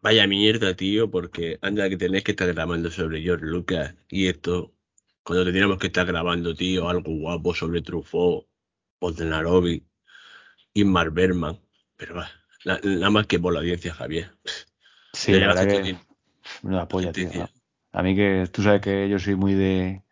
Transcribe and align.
Vaya 0.00 0.26
mierda, 0.26 0.74
tío, 0.74 1.10
porque 1.10 1.58
anda 1.62 1.88
que 1.88 1.96
tenés 1.96 2.24
que 2.24 2.32
estar 2.32 2.52
grabando 2.52 2.90
sobre 2.90 3.22
George 3.22 3.46
Lucas 3.46 3.94
y 4.08 4.26
esto, 4.26 4.72
cuando 5.22 5.44
tendríamos 5.44 5.78
que 5.78 5.88
estar 5.88 6.06
grabando, 6.06 6.54
tío, 6.54 6.88
algo 6.88 7.12
guapo 7.12 7.54
sobre 7.54 7.82
Truffaut, 7.82 8.46
Boldenarovi, 9.00 9.84
Inmar 10.74 11.10
Berman, 11.10 11.58
pero 11.96 12.16
va, 12.16 12.30
nada 12.64 13.10
más 13.10 13.26
que 13.26 13.38
por 13.38 13.52
la 13.52 13.60
audiencia, 13.60 13.94
Javier. 13.94 14.30
Sí, 15.12 15.32
la 15.32 15.48
verdad 15.48 15.68
que 15.68 15.96
me 16.62 16.78
apoya, 16.78 17.12
tío. 17.12 17.48
A 17.92 18.02
mí 18.02 18.16
que 18.16 18.48
tú 18.50 18.62
sabes 18.62 18.80
que 18.80 19.08
yo 19.08 19.18
soy 19.18 19.36
muy 19.36 19.54
de 19.54 20.02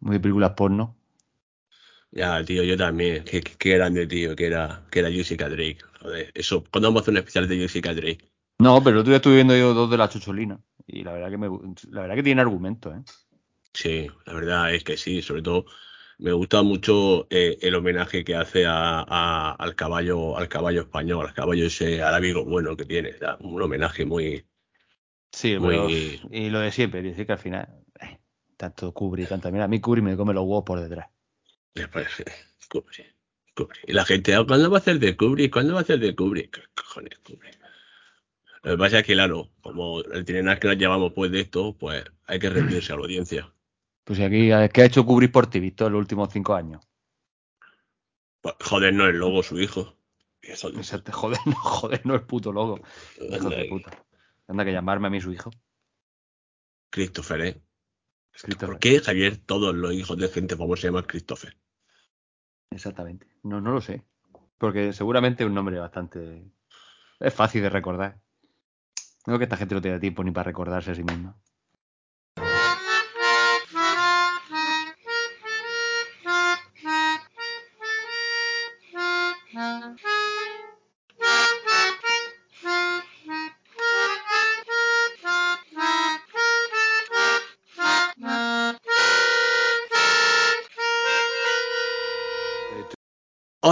muy 0.00 0.14
de 0.14 0.20
películas 0.20 0.52
porno. 0.52 0.96
Ya, 2.10 2.44
tío, 2.44 2.62
yo 2.62 2.76
también. 2.76 3.24
Qué, 3.24 3.42
grande, 3.76 4.06
tío, 4.06 4.36
que 4.36 4.46
era, 4.46 4.86
que 4.90 5.00
era 5.00 5.10
Jessica 5.10 5.48
Drake. 5.48 5.78
Joder, 6.00 6.30
eso, 6.34 6.62
¿cuándo 6.70 6.88
vamos 6.88 7.00
a 7.00 7.02
hacer 7.02 7.12
un 7.12 7.18
especial 7.18 7.48
de 7.48 7.56
Jessica 7.56 7.92
Drake? 7.92 8.30
No, 8.58 8.82
pero 8.82 9.02
tú 9.02 9.10
ya 9.10 9.16
estuve 9.16 9.36
viendo 9.36 9.56
yo 9.56 9.74
dos 9.74 9.90
de 9.90 9.96
la 9.96 10.08
Chocholina. 10.08 10.60
Y 10.86 11.02
la 11.02 11.12
verdad 11.12 11.30
que 11.30 11.38
me, 11.38 11.48
la 11.90 12.02
verdad 12.02 12.14
que 12.14 12.22
tiene 12.22 12.40
argumento, 12.40 12.92
¿eh? 12.92 13.02
Sí, 13.72 14.08
la 14.26 14.34
verdad 14.34 14.74
es 14.74 14.84
que 14.84 14.96
sí, 14.96 15.20
sobre 15.20 15.42
todo 15.42 15.64
me 16.18 16.32
gusta 16.32 16.62
mucho 16.62 17.26
eh, 17.30 17.58
el 17.60 17.74
homenaje 17.74 18.24
que 18.24 18.36
hace 18.36 18.64
a, 18.66 19.50
al 19.52 19.74
caballo, 19.74 20.36
al 20.38 20.48
caballo 20.48 20.82
español, 20.82 21.26
al 21.26 21.34
caballo 21.34 21.66
ese 21.66 22.02
arábigo 22.02 22.44
bueno 22.44 22.76
que 22.76 22.84
tiene, 22.84 23.14
un 23.40 23.60
homenaje 23.60 24.04
muy, 24.04 24.46
Sí, 25.34 25.58
muy... 25.58 26.20
y 26.30 26.48
lo 26.48 26.60
de 26.60 26.70
siempre, 26.70 27.02
dice 27.02 27.26
que 27.26 27.32
al 27.32 27.38
final, 27.38 27.68
eh, 28.00 28.20
tanto 28.56 28.94
Kubri, 28.94 29.26
tanto 29.26 29.50
mira, 29.50 29.64
a 29.64 29.68
mí 29.68 29.80
Kubri 29.80 30.00
me 30.00 30.16
come 30.16 30.32
los 30.32 30.44
huevos 30.44 30.62
por 30.64 30.80
detrás. 30.80 31.08
Y 33.86 33.92
la 33.92 34.04
gente, 34.04 34.32
ah, 34.36 34.44
¿cuándo 34.46 34.70
va 34.70 34.78
a 34.78 34.80
hacer 34.80 35.00
de 35.00 35.16
Kubrick? 35.16 35.52
¿Cuándo 35.52 35.74
va 35.74 35.80
a 35.80 35.82
hacer 35.82 35.98
de 35.98 36.14
Kubrick? 36.14 36.54
¿Qué 36.54 36.62
cojones 36.74 37.18
Kubrick? 37.18 37.63
Lo 38.64 38.72
que 38.72 38.78
pasa 38.78 38.98
es 39.00 39.06
que, 39.06 39.12
claro, 39.12 39.50
como 39.60 40.00
el 40.00 40.24
tiene 40.24 40.58
que 40.58 40.68
nos 40.68 40.78
llevamos 40.78 41.12
pues 41.12 41.30
de 41.30 41.40
esto, 41.40 41.76
pues 41.76 42.02
hay 42.26 42.38
que 42.38 42.48
rendirse 42.48 42.92
a 42.92 42.96
la 42.96 43.02
audiencia. 43.02 43.52
Pues 44.04 44.18
aquí, 44.20 44.48
¿qué 44.72 44.82
ha 44.82 44.86
hecho 44.86 45.04
Kubrick 45.04 45.32
por 45.32 45.48
ti, 45.48 45.60
Víctor, 45.60 45.92
los 45.92 45.98
últimos 45.98 46.30
cinco 46.32 46.54
años? 46.54 46.82
Pues, 48.40 48.54
joder, 48.60 48.94
no 48.94 49.06
es 49.06 49.14
logo 49.14 49.42
su 49.42 49.60
hijo. 49.60 49.98
Joder, 51.12 51.38
no, 51.46 51.54
joder, 51.56 52.06
no 52.06 52.14
es 52.14 52.22
puto 52.22 52.52
logo. 52.52 52.80
Hijo 53.20 53.50
de 53.50 53.66
puta. 53.66 53.90
Anda 54.48 54.64
que 54.64 54.72
llamarme 54.72 55.08
a 55.08 55.10
mí 55.10 55.20
su 55.20 55.32
hijo. 55.32 55.50
Christopher, 56.90 57.40
¿eh? 57.42 57.62
¿Por 58.58 58.78
qué, 58.78 59.00
Javier, 59.00 59.36
todos 59.36 59.74
los 59.74 59.92
hijos 59.92 60.16
de 60.16 60.28
gente 60.28 60.56
famosa 60.56 60.82
se 60.82 60.88
llaman 60.88 61.04
Christopher? 61.04 61.56
Exactamente. 62.70 63.26
No, 63.42 63.60
no 63.60 63.72
lo 63.72 63.80
sé. 63.80 64.04
Porque 64.56 64.92
seguramente 64.94 65.44
es 65.44 65.48
un 65.48 65.54
nombre 65.54 65.78
bastante. 65.78 66.50
Es 67.20 67.34
fácil 67.34 67.62
de 67.62 67.70
recordar. 67.70 68.23
No 69.26 69.38
que 69.38 69.44
esta 69.44 69.56
gente 69.58 69.74
no 69.74 69.82
tenga 69.82 70.00
tiempo 70.00 70.24
ni 70.24 70.30
para 70.32 70.44
recordarse 70.44 70.90
a 70.92 70.94
sí 70.94 71.04
misma. 71.04 71.36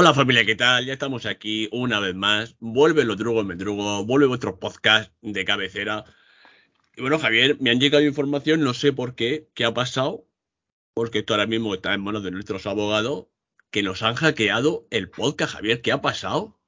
Hola 0.02 0.14
familia, 0.14 0.44
¿qué 0.44 0.56
tal? 0.56 0.84
Ya 0.84 0.94
estamos 0.94 1.26
aquí 1.26 1.68
una 1.70 2.00
vez 2.00 2.16
más. 2.16 2.56
Vuelve 2.58 3.04
los 3.04 3.16
drugos 3.16 3.46
mendrugos, 3.46 4.04
vuelve 4.04 4.26
vuestro 4.26 4.58
podcast 4.58 5.12
de 5.20 5.44
cabecera. 5.44 6.04
Y 6.96 7.02
bueno, 7.02 7.20
Javier, 7.20 7.56
me 7.60 7.70
han 7.70 7.78
llegado 7.78 8.02
información, 8.02 8.62
no 8.64 8.74
sé 8.74 8.92
por 8.92 9.14
qué, 9.14 9.48
qué 9.54 9.64
ha 9.64 9.72
pasado, 9.72 10.26
porque 10.92 11.20
esto 11.20 11.34
ahora 11.34 11.46
mismo 11.46 11.72
está 11.72 11.94
en 11.94 12.02
manos 12.02 12.24
de 12.24 12.32
nuestros 12.32 12.66
abogados, 12.66 13.26
que 13.70 13.84
nos 13.84 14.02
han 14.02 14.16
hackeado 14.16 14.88
el 14.90 15.08
podcast, 15.08 15.52
Javier. 15.52 15.82
¿Qué 15.82 15.92
ha 15.92 16.02
pasado? 16.02 16.58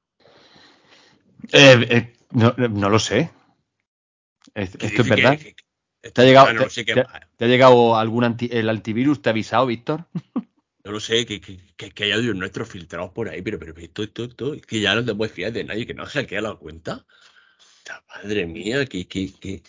Eh, 1.50 1.88
eh, 1.90 2.12
no, 2.30 2.88
lo 2.88 3.00
sé. 3.00 3.32
¿Esto 4.54 4.78
es 4.80 5.08
verdad? 5.08 5.40
¿Te, 6.00 6.22
ha 6.22 6.24
llegado, 6.24 6.50
ha 6.50 7.44
llegado 7.46 7.96
algún 7.96 8.36
el 8.48 8.68
antivirus? 8.68 9.20
¿Te 9.22 9.30
ha 9.30 9.32
avisado, 9.32 9.66
Víctor? 9.66 10.06
No 10.84 10.92
lo 10.92 11.00
sé, 11.00 11.24
que, 11.24 11.40
que, 11.40 11.58
que, 11.76 12.04
hay 12.04 12.12
audios 12.12 12.36
nuestros 12.36 12.68
filtrados 12.68 13.10
por 13.12 13.28
ahí, 13.28 13.40
pero, 13.40 13.58
pero 13.58 13.74
esto, 13.78 14.02
esto, 14.02 14.24
esto, 14.24 14.54
es 14.54 14.66
que 14.66 14.80
ya 14.80 14.94
no 14.94 15.04
te 15.04 15.14
puedes 15.14 15.34
de 15.54 15.64
nadie, 15.64 15.86
que 15.86 15.94
no 15.94 16.04
hackea 16.04 16.42
la 16.42 16.56
cuenta. 16.56 17.06
Madre 18.08 18.46
mía, 18.46 18.86
que, 18.86 19.06
que, 19.06 19.32
que, 19.40 19.62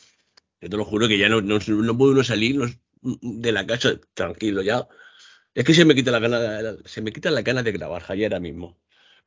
te 0.59 0.69
lo 0.69 0.85
juro 0.85 1.07
que 1.07 1.17
ya 1.17 1.29
no, 1.29 1.41
no, 1.41 1.59
no 1.59 1.97
puedo 1.97 2.23
salir 2.23 2.59
de 3.01 3.51
la 3.51 3.65
casa 3.65 3.99
tranquilo 4.13 4.61
ya. 4.61 4.87
Es 5.53 5.63
que 5.65 5.73
se 5.73 5.85
me 5.85 5.95
quita 5.95 6.11
la 6.11 6.19
gana, 6.19 6.77
se 6.85 7.01
me 7.01 7.13
quita 7.13 7.31
la 7.31 7.41
gana 7.43 7.63
de 7.63 7.71
grabar, 7.71 8.03
Javier, 8.03 8.33
ahora 8.33 8.41
mismo. 8.41 8.77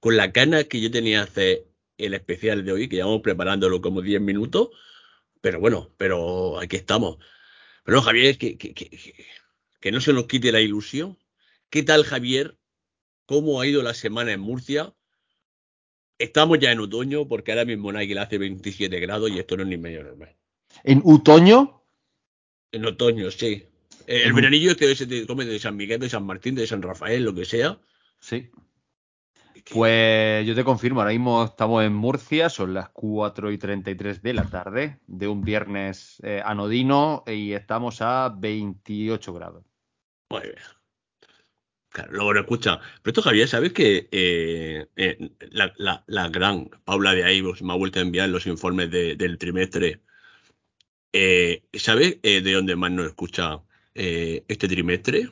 Con 0.01 0.17
la 0.17 0.29
gana 0.29 0.65
que 0.65 0.81
yo 0.81 0.91
tenía 0.91 1.23
hacer 1.23 1.67
el 1.99 2.15
especial 2.15 2.65
de 2.65 2.73
hoy, 2.73 2.89
que 2.89 2.97
llevamos 2.97 3.23
preparándolo 3.23 3.81
como 3.81 4.03
10 4.03 4.21
minutos, 4.21 4.71
pero 5.41 5.61
bueno, 5.61 5.91
pero 5.97 6.61
aquí 6.61 6.77
estamos. 6.77 7.19
Pero 7.85 8.03
Javier, 8.03 8.39
que, 8.39 8.59
que, 8.59 8.75
que, 8.75 9.27
que 9.81 9.93
no 9.93 10.01
se 10.01 10.13
nos 10.13 10.27
quite 10.27 10.53
la 10.53 10.61
ilusión 10.61 11.19
¿Qué 11.71 11.83
tal, 11.83 12.05
Javier? 12.05 12.57
¿Cómo 13.27 13.61
ha 13.61 13.67
ido 13.67 13.83
la 13.83 13.93
semana 13.93 14.33
en 14.33 14.41
Murcia? 14.41 14.95
Estamos 16.17 16.59
ya 16.59 16.73
en 16.73 16.81
otoño, 16.81 17.29
porque 17.29 17.53
ahora 17.53 17.67
mismo 17.67 17.91
en 17.91 17.99
Águila 17.99 18.23
hace 18.23 18.39
27 18.39 18.99
grados 19.01 19.31
y 19.31 19.39
esto 19.39 19.57
no 19.57 19.65
es 19.65 19.69
ni 19.69 19.77
medio 19.77 20.03
normal. 20.03 20.35
¿En 20.83 21.03
otoño? 21.05 21.85
En 22.73 22.87
otoño, 22.87 23.31
sí. 23.31 23.67
El 24.07 24.33
veranillo 24.33 24.75
que 24.77 24.97
se 24.97 25.07
te 25.07 25.27
come 25.27 25.45
de 25.45 25.59
San 25.59 25.77
Miguel, 25.77 26.01
de 26.01 26.09
San 26.09 26.25
Martín, 26.25 26.55
de 26.55 26.67
San 26.67 26.81
Rafael, 26.81 27.23
lo 27.23 27.35
que 27.35 27.45
sea. 27.45 27.79
Sí. 28.19 28.51
Pues 29.71 30.47
yo 30.47 30.55
te 30.55 30.65
confirmo, 30.65 31.01
ahora 31.01 31.13
mismo 31.13 31.45
estamos 31.45 31.85
en 31.85 31.93
Murcia, 31.93 32.49
son 32.49 32.73
las 32.73 32.89
4 32.89 33.53
y 33.53 33.59
33 33.59 34.23
de 34.23 34.33
la 34.33 34.45
tarde 34.49 34.99
de 35.07 35.29
un 35.29 35.43
viernes 35.43 36.17
eh, 36.23 36.41
anodino 36.43 37.25
y 37.27 37.53
estamos 37.53 38.01
a 38.01 38.35
28 38.35 39.35
grados. 39.35 39.67
Muy 40.31 40.41
bien. 40.41 40.78
Claro, 41.99 42.13
luego 42.13 42.33
lo 42.33 42.41
escucha. 42.43 42.81
Pero 43.03 43.11
esto, 43.11 43.23
Javier, 43.23 43.49
¿sabes 43.49 43.73
que 43.73 44.09
eh, 44.13 44.87
eh, 44.95 45.31
la, 45.51 46.29
gran 46.29 46.67
Paula 46.85 47.13
de 47.13 47.25
ahí 47.25 47.43
me 47.43 47.73
ha 47.73 47.77
vuelto 47.77 47.99
a 47.99 48.03
enviar 48.03 48.29
los 48.29 48.47
informes 48.47 48.89
del 48.89 49.37
trimestre? 49.37 50.01
Eh, 51.13 51.65
¿Sabes 51.73 52.23
de 52.23 52.53
dónde 52.53 52.77
más 52.77 52.93
nos 52.93 53.07
escucha 53.07 53.63
este 53.95 54.69
trimestre? 54.69 55.29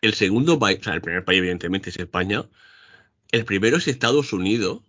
El 0.00 0.14
segundo 0.14 0.60
país, 0.60 0.78
o 0.78 0.84
sea, 0.84 0.94
el 0.94 1.00
primer 1.00 1.24
país, 1.24 1.38
evidentemente, 1.38 1.90
es 1.90 1.98
España. 1.98 2.48
El 3.32 3.44
primero 3.44 3.78
es 3.78 3.88
Estados 3.88 4.32
Unidos. 4.32 4.82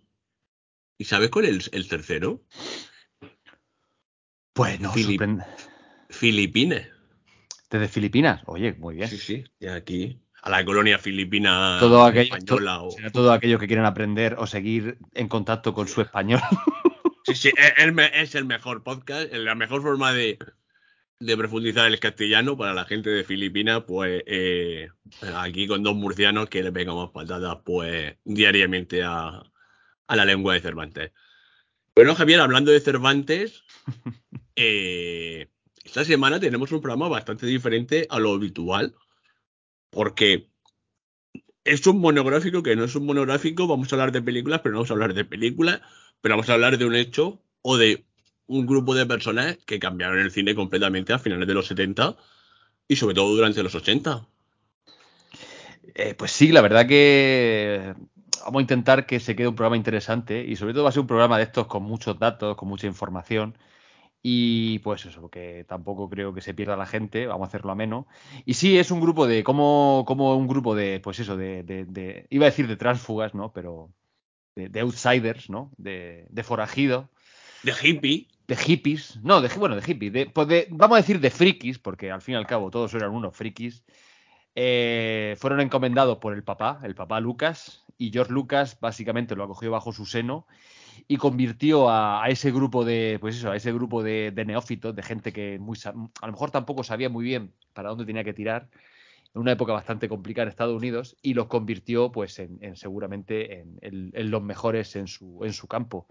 ¿Y 0.98 1.06
sabes 1.06 1.30
cuál 1.30 1.46
es 1.46 1.68
el, 1.72 1.88
tercero? 1.88 2.44
Pues 4.52 4.78
no, 4.78 4.92
Filipinas. 6.10 6.86
¿Desde 7.70 7.88
Filipinas? 7.88 8.42
Oye, 8.46 8.74
muy 8.74 8.94
bien. 8.94 9.08
Sí, 9.08 9.18
sí, 9.18 9.44
ya 9.58 9.74
aquí 9.74 10.20
a 10.42 10.50
la 10.50 10.64
colonia 10.64 10.98
filipina 10.98 11.78
todo 11.80 12.04
aquello, 12.04 12.36
española. 12.36 12.82
o... 12.82 12.94
Todo 13.12 13.32
aquellos 13.32 13.60
que 13.60 13.66
quieren 13.66 13.84
aprender 13.84 14.36
o 14.38 14.46
seguir 14.46 14.98
en 15.14 15.28
contacto 15.28 15.74
con 15.74 15.88
su 15.88 16.00
español. 16.00 16.40
Sí, 17.24 17.34
sí, 17.34 17.52
es, 17.58 18.34
el 18.34 18.44
mejor 18.46 18.82
podcast, 18.82 19.30
la 19.34 19.54
mejor 19.54 19.82
forma 19.82 20.14
de, 20.14 20.38
profundizar 21.36 21.86
el 21.86 22.00
castellano 22.00 22.56
para 22.56 22.72
la 22.72 22.86
gente 22.86 23.10
de 23.10 23.22
Filipinas, 23.22 23.82
pues 23.86 24.22
eh, 24.26 24.88
aquí 25.36 25.66
con 25.66 25.82
dos 25.82 25.94
murcianos 25.94 26.48
que 26.48 26.62
le 26.62 26.72
pegamos 26.72 27.10
patadas 27.10 27.58
pues 27.66 28.16
diariamente 28.24 29.02
a, 29.02 29.42
la 30.08 30.24
lengua 30.24 30.54
de 30.54 30.60
Cervantes. 30.60 31.12
Bueno, 31.94 32.14
Javier, 32.14 32.40
hablando 32.40 32.70
de 32.70 32.80
Cervantes, 32.80 33.62
eh, 34.56 35.50
esta 35.84 36.06
semana 36.06 36.40
tenemos 36.40 36.72
un 36.72 36.80
programa 36.80 37.08
bastante 37.08 37.44
diferente 37.44 38.06
a 38.08 38.18
lo 38.18 38.32
habitual 38.32 38.94
porque 39.90 40.48
es 41.64 41.86
un 41.86 42.00
monográfico 42.00 42.62
que 42.62 42.76
no 42.76 42.84
es 42.84 42.94
un 42.94 43.06
monográfico, 43.06 43.66
vamos 43.66 43.92
a 43.92 43.96
hablar 43.96 44.12
de 44.12 44.22
películas, 44.22 44.60
pero 44.62 44.72
no 44.72 44.78
vamos 44.78 44.90
a 44.90 44.94
hablar 44.94 45.14
de 45.14 45.24
películas, 45.24 45.80
pero 46.20 46.34
vamos 46.34 46.48
a 46.48 46.54
hablar 46.54 46.78
de 46.78 46.86
un 46.86 46.94
hecho 46.94 47.40
o 47.62 47.76
de 47.76 48.04
un 48.46 48.66
grupo 48.66 48.94
de 48.94 49.06
personas 49.06 49.58
que 49.66 49.78
cambiaron 49.78 50.18
el 50.18 50.30
cine 50.30 50.54
completamente 50.54 51.12
a 51.12 51.18
finales 51.18 51.46
de 51.46 51.54
los 51.54 51.66
70 51.66 52.16
y 52.88 52.96
sobre 52.96 53.14
todo 53.14 53.34
durante 53.34 53.62
los 53.62 53.74
80. 53.74 54.26
Eh, 55.94 56.14
pues 56.14 56.32
sí, 56.32 56.52
la 56.52 56.62
verdad 56.62 56.86
que 56.86 57.94
vamos 58.44 58.60
a 58.60 58.62
intentar 58.62 59.06
que 59.06 59.20
se 59.20 59.36
quede 59.36 59.48
un 59.48 59.54
programa 59.54 59.76
interesante 59.76 60.44
y 60.44 60.56
sobre 60.56 60.72
todo 60.72 60.84
va 60.84 60.88
a 60.90 60.92
ser 60.92 61.00
un 61.00 61.06
programa 61.06 61.36
de 61.36 61.44
estos 61.44 61.66
con 61.66 61.82
muchos 61.82 62.18
datos, 62.18 62.56
con 62.56 62.68
mucha 62.68 62.86
información 62.86 63.56
y 64.22 64.80
pues 64.80 65.06
eso, 65.06 65.20
porque 65.20 65.64
tampoco 65.68 66.08
creo 66.10 66.34
que 66.34 66.40
se 66.40 66.54
pierda 66.54 66.76
la 66.76 66.86
gente, 66.86 67.26
vamos 67.26 67.46
a 67.46 67.48
hacerlo 67.48 67.70
a 67.72 67.76
menos. 67.76 68.06
Y 68.44 68.54
sí, 68.54 68.78
es 68.78 68.90
un 68.90 69.00
grupo 69.00 69.26
de, 69.26 69.44
como, 69.44 70.04
como 70.06 70.36
un 70.36 70.48
grupo 70.48 70.74
de, 70.74 71.00
pues 71.00 71.20
eso, 71.20 71.36
de, 71.36 71.62
de, 71.62 72.26
iba 72.30 72.46
a 72.46 72.50
decir 72.50 72.66
de 72.66 72.76
transfugas, 72.76 73.34
¿no? 73.34 73.52
Pero 73.52 73.92
de, 74.56 74.80
outsiders, 74.80 75.50
¿no? 75.50 75.70
De, 75.76 76.26
de 76.30 76.42
forajidos, 76.42 77.06
De 77.62 77.72
hippie. 77.80 78.28
De 78.48 78.56
hippies. 78.56 79.18
No, 79.22 79.40
de, 79.40 79.48
bueno, 79.56 79.76
de 79.76 79.82
hippies. 79.82 80.12
De, 80.12 80.26
pues 80.26 80.48
de, 80.48 80.66
vamos 80.70 80.96
a 80.96 81.00
decir 81.00 81.20
de 81.20 81.30
frikis, 81.30 81.78
porque 81.78 82.10
al 82.10 82.22
fin 82.22 82.34
y 82.34 82.38
al 82.38 82.46
cabo 82.46 82.70
todos 82.70 82.92
eran 82.94 83.10
unos 83.10 83.36
frikis. 83.36 83.84
Eh, 84.54 85.36
fueron 85.38 85.60
encomendados 85.60 86.18
por 86.18 86.34
el 86.34 86.42
papá, 86.42 86.80
el 86.82 86.96
papá 86.96 87.20
Lucas, 87.20 87.84
y 87.96 88.10
George 88.10 88.32
Lucas 88.32 88.78
básicamente 88.80 89.36
lo 89.36 89.44
acogió 89.44 89.70
bajo 89.70 89.92
su 89.92 90.06
seno 90.06 90.46
y 91.06 91.16
convirtió 91.16 91.90
a, 91.90 92.24
ese 92.28 92.50
grupo 92.50 92.84
de, 92.84 93.18
pues 93.20 93.36
eso, 93.36 93.50
a 93.50 93.56
ese 93.56 93.72
grupo 93.72 94.02
de, 94.02 94.32
neófitos, 94.46 94.94
de 94.94 95.02
gente 95.02 95.32
que 95.32 95.58
muy, 95.58 95.76
a 95.84 96.26
lo 96.26 96.32
mejor 96.32 96.50
tampoco 96.50 96.82
sabía 96.84 97.08
muy 97.08 97.24
bien 97.24 97.52
para 97.72 97.90
dónde 97.90 98.06
tenía 98.06 98.24
que 98.24 98.32
tirar, 98.32 98.68
en 99.34 99.40
una 99.40 99.52
época 99.52 99.72
bastante 99.72 100.08
complicada 100.08 100.44
en 100.44 100.48
Estados 100.50 100.76
Unidos, 100.76 101.16
y 101.22 101.34
los 101.34 101.46
convirtió, 101.46 102.10
pues, 102.10 102.38
en, 102.38 102.76
seguramente 102.76 103.64
en, 103.82 104.30
los 104.30 104.42
mejores 104.42 104.96
en 104.96 105.06
su, 105.06 105.44
en 105.44 105.52
su 105.52 105.68
campo. 105.68 106.08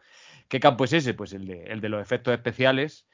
¿Qué 0.47 0.59
campo 0.59 0.85
es 0.85 0.93
ese? 0.93 1.13
Pues 1.13 1.33
el 1.33 1.47
de, 1.47 1.63
el 1.63 1.81
de 1.81 1.89
los 1.89 2.01
efectos 2.01 2.33
especiales. 2.33 3.07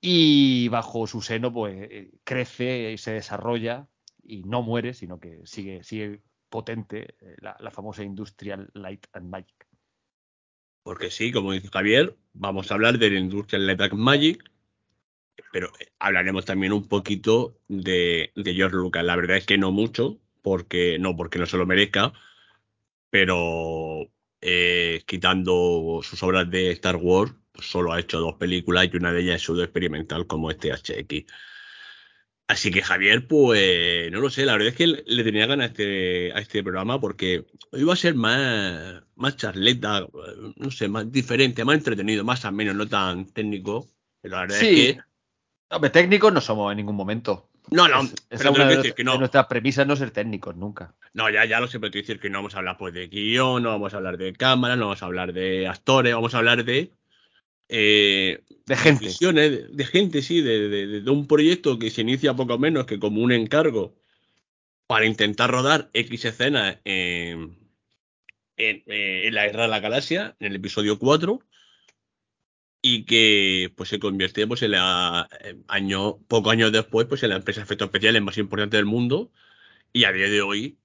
Y 0.00 0.68
bajo 0.68 1.06
su 1.06 1.22
seno, 1.22 1.52
pues, 1.52 1.74
eh, 1.90 2.10
crece 2.24 2.92
y 2.92 2.98
se 2.98 3.12
desarrolla 3.12 3.88
y 4.22 4.42
no 4.44 4.62
muere, 4.62 4.94
sino 4.94 5.18
que 5.18 5.40
sigue, 5.44 5.82
sigue 5.82 6.20
potente 6.48 7.16
eh, 7.20 7.36
la 7.40 7.70
famosa 7.70 8.04
Industrial 8.04 8.70
Light 8.74 9.06
and 9.12 9.28
Magic. 9.28 9.63
Porque 10.84 11.10
sí, 11.10 11.32
como 11.32 11.52
dice 11.52 11.70
Javier, 11.72 12.14
vamos 12.34 12.70
a 12.70 12.74
hablar 12.74 12.98
de 12.98 13.10
la 13.10 13.18
Industrial 13.18 13.66
Light 13.66 13.80
and 13.80 13.94
Magic, 13.94 14.44
pero 15.50 15.68
eh, 15.80 15.88
hablaremos 15.98 16.44
también 16.44 16.72
un 16.74 16.86
poquito 16.88 17.58
de, 17.68 18.32
George 18.36 18.76
Lucas. 18.76 19.02
La 19.02 19.16
verdad 19.16 19.38
es 19.38 19.46
que 19.46 19.58
no 19.58 19.72
mucho, 19.72 20.20
porque 20.42 20.98
no 21.00 21.16
porque 21.16 21.38
no 21.38 21.46
se 21.46 21.56
lo 21.56 21.66
merezca, 21.66 22.12
pero 23.10 24.10
eh, 24.42 25.02
quitando 25.06 26.00
sus 26.02 26.22
obras 26.22 26.50
de 26.50 26.70
Star 26.72 26.96
Wars, 26.96 27.34
pues 27.52 27.66
solo 27.66 27.92
ha 27.92 28.00
hecho 28.00 28.20
dos 28.20 28.34
películas 28.34 28.88
y 28.92 28.96
una 28.98 29.12
de 29.12 29.22
ellas 29.22 29.36
es 29.36 29.42
pseudo 29.42 29.64
experimental 29.64 30.26
como 30.26 30.50
este 30.50 30.70
HX. 30.70 31.32
Así 32.46 32.70
que 32.70 32.82
Javier, 32.82 33.26
pues 33.26 34.12
no 34.12 34.20
lo 34.20 34.28
sé, 34.28 34.44
la 34.44 34.52
verdad 34.52 34.68
es 34.68 34.74
que 34.74 34.86
le 34.86 35.24
tenía 35.24 35.46
ganas 35.46 35.64
a 35.64 35.68
este, 35.68 36.32
a 36.34 36.40
este 36.40 36.62
programa 36.62 37.00
porque 37.00 37.46
iba 37.72 37.92
a 37.92 37.96
ser 37.96 38.14
más, 38.14 39.02
más 39.16 39.36
charleta, 39.36 40.06
no 40.56 40.70
sé, 40.70 40.88
más 40.88 41.10
diferente, 41.10 41.64
más 41.64 41.76
entretenido, 41.76 42.22
más 42.22 42.50
menos, 42.52 42.74
no 42.74 42.86
tan 42.86 43.26
técnico. 43.26 43.88
Pero 44.20 44.36
la 44.36 44.40
verdad 44.42 44.62
es 44.62 44.94
que. 44.94 44.98
Hombre, 45.70 45.90
técnicos 45.90 46.32
no 46.32 46.40
somos 46.42 46.70
en 46.70 46.76
ningún 46.76 46.96
momento. 46.96 47.48
No, 47.70 47.88
no, 47.88 48.02
es, 48.02 48.14
pero 48.28 48.52
una 48.52 48.66
de, 48.66 48.76
decir 48.76 48.94
que 48.94 49.04
no. 49.04 49.16
nuestras 49.16 49.46
premisas 49.46 49.86
no 49.86 49.96
ser 49.96 50.10
técnicos 50.10 50.54
nunca. 50.54 50.94
No, 51.14 51.30
ya, 51.30 51.46
ya 51.46 51.60
lo 51.60 51.66
sé, 51.66 51.80
pero 51.80 51.90
te 51.90 52.00
decir 52.00 52.20
que 52.20 52.28
no 52.28 52.38
vamos 52.38 52.54
a 52.54 52.58
hablar 52.58 52.76
pues 52.76 52.92
de 52.92 53.08
guion, 53.08 53.62
no 53.62 53.70
vamos 53.70 53.94
a 53.94 53.96
hablar 53.96 54.18
de 54.18 54.34
cámara, 54.34 54.76
no 54.76 54.86
vamos 54.86 55.02
a 55.02 55.06
hablar 55.06 55.32
de 55.32 55.66
actores, 55.66 56.12
vamos 56.12 56.34
a 56.34 56.38
hablar 56.38 56.62
de 56.62 56.92
eh, 57.68 58.44
de 58.66 58.76
gente. 58.76 59.06
De, 59.06 59.84
gente, 59.84 60.22
sí, 60.22 60.40
de, 60.40 61.02
un 61.10 61.26
proyecto 61.26 61.78
que 61.78 61.90
se 61.90 62.02
inicia 62.02 62.34
poco 62.34 62.58
menos 62.58 62.86
que 62.86 62.98
como 62.98 63.22
un 63.22 63.32
encargo 63.32 63.96
para 64.86 65.06
intentar 65.06 65.50
rodar 65.50 65.90
X 65.92 66.24
escenas 66.24 66.78
en, 66.84 67.56
eh, 68.56 69.28
la 69.32 69.46
Guerra 69.46 69.62
de 69.62 69.68
la 69.68 69.80
Galaxia, 69.80 70.36
en 70.40 70.48
el 70.48 70.56
episodio 70.56 70.98
4, 70.98 71.40
y 72.82 73.04
que 73.04 73.72
pues 73.76 73.88
se 73.88 73.98
convierte 73.98 74.46
pues, 74.46 74.62
en 74.62 74.72
la, 74.72 75.28
eh, 75.42 75.56
año, 75.68 76.18
pocos 76.28 76.52
años 76.52 76.70
después 76.70 77.06
pues, 77.06 77.22
en 77.22 77.30
la 77.30 77.36
empresa 77.36 77.60
de 77.60 77.64
efectos 77.64 77.86
especiales 77.86 78.22
más 78.22 78.36
importante 78.38 78.76
del 78.76 78.86
mundo, 78.86 79.32
y 79.92 80.04
a 80.04 80.12
día 80.12 80.28
de 80.28 80.42
hoy, 80.42 80.78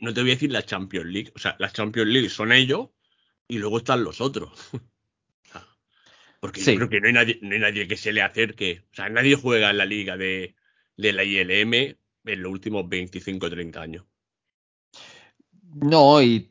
no 0.00 0.12
te 0.12 0.20
voy 0.20 0.30
a 0.30 0.34
decir 0.34 0.52
la 0.52 0.64
Champions 0.64 1.06
League, 1.06 1.32
o 1.34 1.38
sea, 1.38 1.56
la 1.58 1.72
Champions 1.72 2.10
League 2.10 2.28
son 2.28 2.52
ellos 2.52 2.90
y 3.48 3.58
luego 3.58 3.78
están 3.78 4.04
los 4.04 4.20
otros. 4.20 4.50
Porque 6.40 6.60
yo 6.60 6.76
creo 6.76 6.88
que 6.88 7.00
no 7.00 7.08
hay, 7.08 7.12
nadie, 7.12 7.38
no 7.42 7.54
hay 7.54 7.60
nadie 7.60 7.88
que 7.88 7.96
se 7.96 8.12
le 8.12 8.22
acerque. 8.22 8.84
O 8.92 8.94
sea, 8.94 9.08
nadie 9.08 9.34
juega 9.34 9.70
en 9.70 9.78
la 9.78 9.84
liga 9.84 10.16
de, 10.16 10.54
la 10.96 11.24
ILM 11.24 11.74
en 11.74 12.42
los 12.42 12.52
últimos 12.52 12.88
25 12.88 13.46
o 13.46 13.50
30 13.50 13.80
años. 13.80 14.04
No, 15.74 16.22
y, 16.22 16.48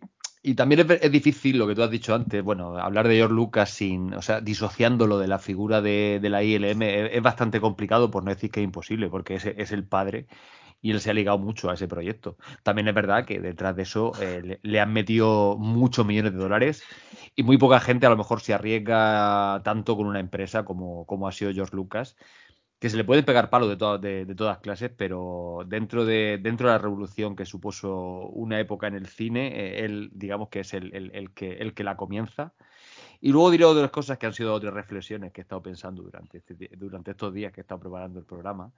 también 0.56 0.86
es, 1.02 1.12
difícil 1.12 1.58
lo 1.58 1.68
que 1.68 1.76
tú 1.76 1.84
has 1.84 1.92
dicho 1.92 2.14
antes, 2.14 2.44
bueno, 2.44 2.78
hablar 2.78 3.08
de 3.08 3.16
George 3.16 3.34
Lucas 3.34 3.70
sin, 3.70 4.14
o 4.14 4.22
sea, 4.22 4.42
disociándolo 4.42 5.20
de 5.20 5.28
la 5.28 5.40
figura 5.40 5.82
de, 5.82 6.20
la 6.22 6.44
ILM 6.44 6.82
es, 6.82 7.22
bastante 7.22 7.60
complicado, 7.60 8.12
por 8.12 8.24
no 8.24 8.30
decir 8.30 8.52
que 8.52 8.62
es 8.62 8.66
imposible, 8.66 9.10
porque 9.10 9.36
es, 9.36 9.46
es 9.46 9.72
el 9.72 9.86
padre 9.86 10.28
y 10.88 10.92
él 10.92 11.02
se 11.02 11.10
ha 11.10 11.14
ligado 11.14 11.38
mucho 11.38 11.70
a 11.70 11.74
ese 11.74 11.86
proyecto. 11.86 12.38
También 12.64 12.88
es 12.88 12.94
verdad 12.94 13.26
que 13.26 13.42
detrás 13.42 13.76
de 13.76 13.84
eso 13.84 14.14
eh, 14.22 14.58
le, 14.62 14.80
han 14.80 14.94
metido 14.94 15.58
muchos 15.58 16.06
millones 16.06 16.32
de 16.32 16.38
dólares 16.38 16.82
y 17.36 17.44
muy 17.44 17.58
poca 17.58 17.82
gente 17.82 18.06
a 18.06 18.10
lo 18.10 18.16
mejor 18.16 18.40
se 18.40 18.54
arriesga 18.54 19.60
tanto 19.66 19.98
con 19.98 20.08
una 20.08 20.22
empresa 20.22 20.64
como, 20.64 21.06
como 21.06 21.28
ha 21.28 21.34
sido 21.34 21.52
George 21.52 21.76
Lucas, 21.76 22.16
que 22.80 22.90
se 22.90 22.96
le 22.96 23.04
pueden 23.04 23.26
pegar 23.26 23.50
palos 23.50 23.78
de, 23.78 24.26
de, 24.26 24.36
todas 24.36 24.60
clases, 24.60 24.90
pero 24.96 25.66
dentro 25.68 26.06
de, 26.06 26.40
dentro 26.42 26.68
de 26.70 26.76
la 26.76 26.80
revolución 26.80 27.36
que 27.36 27.46
supuso 27.46 28.30
una 28.30 28.58
época 28.58 28.88
en 28.88 28.96
el 28.96 29.08
cine, 29.08 29.48
eh, 29.48 29.84
él 29.84 30.10
digamos 30.14 30.48
que 30.48 30.62
es 30.62 30.74
el, 30.74 30.94
el, 30.94 31.34
que, 31.34 31.52
el 31.56 31.74
que 31.74 31.84
la 31.84 31.98
comienza. 31.98 32.54
Y 33.20 33.34
luego 33.34 33.52
diré 33.52 33.66
otras 33.66 33.92
cosas 33.92 34.18
que 34.18 34.26
han 34.26 34.34
sido 34.34 34.54
otras 34.54 34.74
reflexiones 34.74 35.34
que 35.34 35.42
he 35.42 35.44
estado 35.44 35.62
pensando 35.62 36.02
durante, 36.02 36.38
este, 36.38 36.70
durante 36.78 37.12
estos 37.12 37.34
días 37.34 37.52
que 37.52 37.60
he 37.60 37.64
estado 37.64 37.82
preparando 37.82 38.20
el 38.20 38.26
programa. 38.26 38.72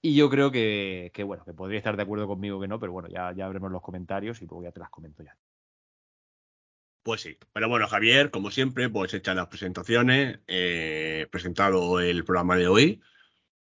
Y 0.00 0.14
yo 0.14 0.30
creo 0.30 0.52
que, 0.52 1.10
bueno, 1.26 1.44
que 1.44 1.52
podría 1.52 1.78
estar 1.78 1.96
de 1.96 2.02
acuerdo 2.02 2.26
conmigo 2.26 2.60
que 2.60 2.68
no, 2.68 2.78
pero 2.78 2.92
bueno, 2.92 3.08
ya, 3.08 3.32
ya 3.32 3.48
veremos 3.48 3.72
los 3.72 3.82
comentarios 3.82 4.40
y 4.42 4.46
luego 4.46 4.62
ya 4.62 4.72
te 4.72 4.80
las 4.80 4.90
comento 4.90 5.22
ya. 5.22 5.36
Pues 7.02 7.22
sí. 7.22 7.38
Pero 7.52 7.68
bueno, 7.68 7.88
Javier, 7.88 8.30
como 8.30 8.50
siempre, 8.50 8.88
pues 8.90 9.14
hecha 9.14 9.34
las 9.34 9.48
presentaciones, 9.48 10.40
eh, 10.46 11.26
presentado 11.30 12.00
el 12.00 12.24
programa 12.24 12.56
de 12.56 12.68
hoy. 12.68 13.00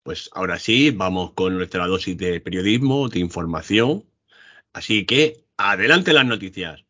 Pues 0.02 0.28
ahora 0.34 0.58
sí, 0.58 0.90
vamos 0.90 1.34
con 1.34 1.56
nuestra 1.56 1.86
dosis 1.86 2.16
de 2.16 2.40
periodismo, 2.40 3.08
de 3.08 3.20
información. 3.20 4.04
Así 4.72 5.06
que 5.06 5.46
adelante 5.56 6.12
las 6.12 6.26
noticias. 6.26 6.87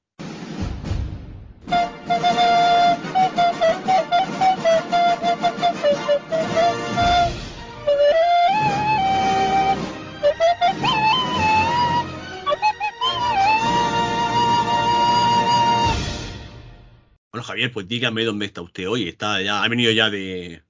Javier, 17.58 17.72
pues 17.72 17.88
dígame 17.88 18.24
dónde 18.24 18.46
está 18.46 18.62
usted 18.62 18.88
hoy. 18.88 19.08
Está 19.08 19.42
ya, 19.42 19.64
ha 19.64 19.68
venido 19.68 19.90
ya 19.90 20.10
de, 20.10 20.62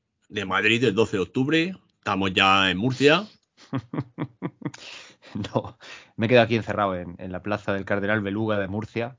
Madrid 0.47 0.83
el 0.85 0.95
12 0.95 1.19
de 1.19 1.23
octubre. 1.23 1.75
Estamos 1.99 2.33
ya 2.33 2.71
en 2.71 2.79
Murcia. 2.79 3.27
no, 5.53 5.79
me 6.17 6.25
he 6.25 6.29
quedado 6.31 6.47
aquí 6.47 6.57
encerrado 6.57 6.97
en, 6.97 7.31
la 7.31 7.43
plaza 7.43 7.75
del 7.75 7.85
Cardenal 7.85 8.23
Beluga 8.23 8.59
de 8.59 8.69
Murcia. 8.69 9.19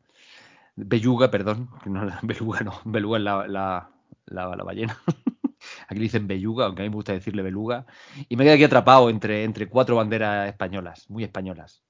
Belluga, 0.75 1.29
perdón, 1.29 1.70
no, 1.86 2.10
Beluga 2.24 2.62
no, 2.62 2.82
Beluga 2.86 3.20
es 3.20 3.24
la, 3.24 3.91
la, 4.25 4.63
ballena. 4.63 5.00
aquí 5.88 6.00
le 6.00 6.05
dicen 6.05 6.25
Belluga, 6.25 6.65
aunque 6.65 6.82
a 6.82 6.86
mí 6.86 6.89
me 6.89 6.96
gusta 6.96 7.13
decirle 7.13 7.43
Beluga. 7.43 7.86
Y 8.29 8.36
me 8.36 8.41
he 8.41 8.46
quedado 8.46 8.55
aquí 8.55 8.63
atrapado 8.63 9.12
entre, 9.12 9.43
entre 9.43 9.70
cuatro 9.70 9.96
banderas 9.96 10.50
españolas, 10.50 11.08
muy 11.08 11.24
españolas. 11.24 11.84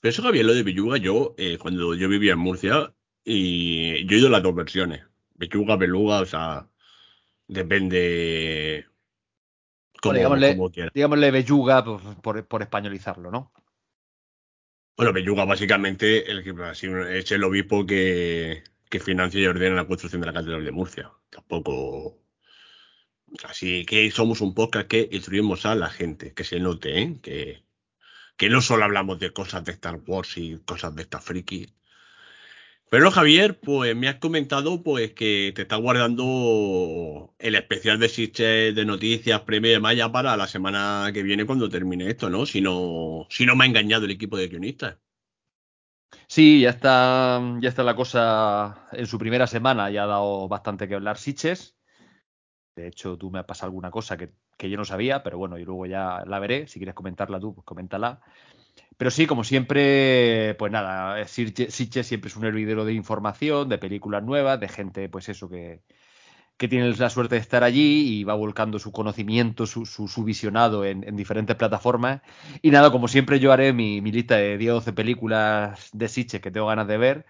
Pero 0.00 0.10
eso, 0.10 0.22
Javier, 0.22 0.46
lo 0.46 0.54
de 0.54 0.62
Belluga, 0.62 0.96
yo, 0.96 1.34
eh, 1.36 1.58
cuando 1.58 1.94
yo 1.94 2.08
vivía 2.08 2.32
en 2.32 2.38
Murcia, 2.38 2.94
y 3.28 4.06
yo 4.06 4.16
he 4.16 4.20
ido 4.20 4.28
las 4.28 4.42
dos 4.42 4.54
versiones. 4.54 5.02
Bechuga, 5.34 5.76
beluga, 5.76 6.20
o 6.20 6.26
sea, 6.26 6.68
depende. 7.48 8.86
Como, 10.00 10.14
digámosle, 10.14 10.56
digámosle 10.94 11.30
belluga 11.32 11.84
por, 12.22 12.62
españolizarlo, 12.62 13.30
¿no? 13.32 13.52
Bueno, 14.96 15.12
Belluga 15.12 15.44
básicamente 15.44 16.30
el 16.30 16.42
que 16.42 16.54
es 17.18 17.32
el 17.32 17.44
obispo 17.44 17.84
que, 17.84 18.62
que 18.88 19.00
financia 19.00 19.40
y 19.40 19.46
ordena 19.46 19.74
la 19.74 19.86
construcción 19.86 20.20
de 20.22 20.28
la 20.28 20.32
catedral 20.32 20.64
de 20.64 20.72
Murcia. 20.72 21.10
Tampoco. 21.28 22.18
Así 23.44 23.84
que 23.84 24.10
somos 24.10 24.40
un 24.40 24.54
podcast 24.54 24.86
que 24.86 25.08
instruimos 25.10 25.66
a 25.66 25.74
la 25.74 25.90
gente, 25.90 26.32
que 26.32 26.44
se 26.44 26.60
note, 26.60 26.98
¿eh? 26.98 27.18
que, 27.20 27.64
que 28.36 28.48
no 28.48 28.62
solo 28.62 28.84
hablamos 28.84 29.18
de 29.18 29.32
cosas 29.32 29.64
de 29.64 29.72
Star 29.72 30.00
Wars 30.06 30.38
y 30.38 30.58
cosas 30.64 30.94
de 30.94 31.02
esta 31.02 31.20
friki, 31.20 31.66
pero 32.88 33.10
Javier, 33.10 33.58
pues 33.60 33.96
me 33.96 34.08
has 34.08 34.16
comentado 34.16 34.82
pues 34.82 35.12
que 35.12 35.52
te 35.54 35.62
está 35.62 35.76
guardando 35.76 37.34
el 37.38 37.54
especial 37.54 37.98
de 37.98 38.08
Sitches 38.08 38.74
de 38.74 38.84
noticias 38.84 39.40
premio 39.42 39.70
de 39.72 39.80
Maya 39.80 40.10
para 40.12 40.36
la 40.36 40.46
semana 40.46 41.10
que 41.12 41.22
viene 41.22 41.46
cuando 41.46 41.68
termine 41.68 42.08
esto, 42.08 42.30
¿no? 42.30 42.46
Si 42.46 42.60
no, 42.60 43.26
si 43.28 43.44
no 43.44 43.56
me 43.56 43.64
ha 43.64 43.68
engañado 43.68 44.04
el 44.04 44.12
equipo 44.12 44.36
de 44.36 44.48
guionistas. 44.48 44.98
Sí, 46.28 46.60
ya 46.60 46.70
está, 46.70 47.40
ya 47.60 47.68
está 47.68 47.82
la 47.82 47.96
cosa 47.96 48.88
en 48.92 49.06
su 49.06 49.18
primera 49.18 49.46
semana, 49.46 49.90
ya 49.90 50.04
ha 50.04 50.06
dado 50.06 50.48
bastante 50.48 50.88
que 50.88 50.94
hablar 50.94 51.18
Sitches. 51.18 51.76
De 52.76 52.88
hecho, 52.88 53.16
tú 53.16 53.30
me 53.30 53.38
has 53.38 53.44
pasado 53.46 53.68
alguna 53.68 53.90
cosa 53.90 54.16
que, 54.16 54.32
que 54.56 54.70
yo 54.70 54.76
no 54.76 54.84
sabía, 54.84 55.22
pero 55.22 55.38
bueno, 55.38 55.58
y 55.58 55.64
luego 55.64 55.86
ya 55.86 56.24
la 56.26 56.38
veré. 56.38 56.66
Si 56.66 56.78
quieres 56.78 56.94
comentarla 56.94 57.40
tú, 57.40 57.54
pues 57.54 57.64
coméntala. 57.64 58.20
Pero 58.96 59.10
sí, 59.10 59.26
como 59.26 59.44
siempre, 59.44 60.54
pues 60.58 60.72
nada, 60.72 61.26
Sitche 61.26 62.02
siempre 62.02 62.28
es 62.28 62.36
un 62.36 62.44
hervidero 62.46 62.84
de 62.84 62.94
información, 62.94 63.68
de 63.68 63.78
películas 63.78 64.22
nuevas, 64.24 64.58
de 64.58 64.68
gente, 64.68 65.08
pues 65.10 65.28
eso, 65.28 65.48
que, 65.50 65.82
tiene 66.56 66.90
la 66.96 67.10
suerte 67.10 67.34
de 67.34 67.42
estar 67.42 67.62
allí 67.64 68.20
y 68.20 68.24
va 68.24 68.34
volcando 68.34 68.78
su 68.78 68.92
conocimiento, 68.92 69.66
su, 69.66 69.84
su, 69.86 70.24
visionado 70.24 70.84
en, 70.84 71.16
diferentes 71.16 71.56
plataformas. 71.56 72.22
Y 72.62 72.70
nada, 72.70 72.90
como 72.90 73.08
siempre 73.08 73.38
yo 73.40 73.52
haré 73.52 73.72
mi, 73.74 74.00
lista 74.00 74.36
de 74.36 74.58
10 74.58 74.72
12 74.74 74.92
películas 74.94 75.90
de 75.92 76.08
Sitches 76.08 76.40
que 76.40 76.50
tengo 76.50 76.66
ganas 76.68 76.88
de 76.88 76.98
ver. 76.98 77.26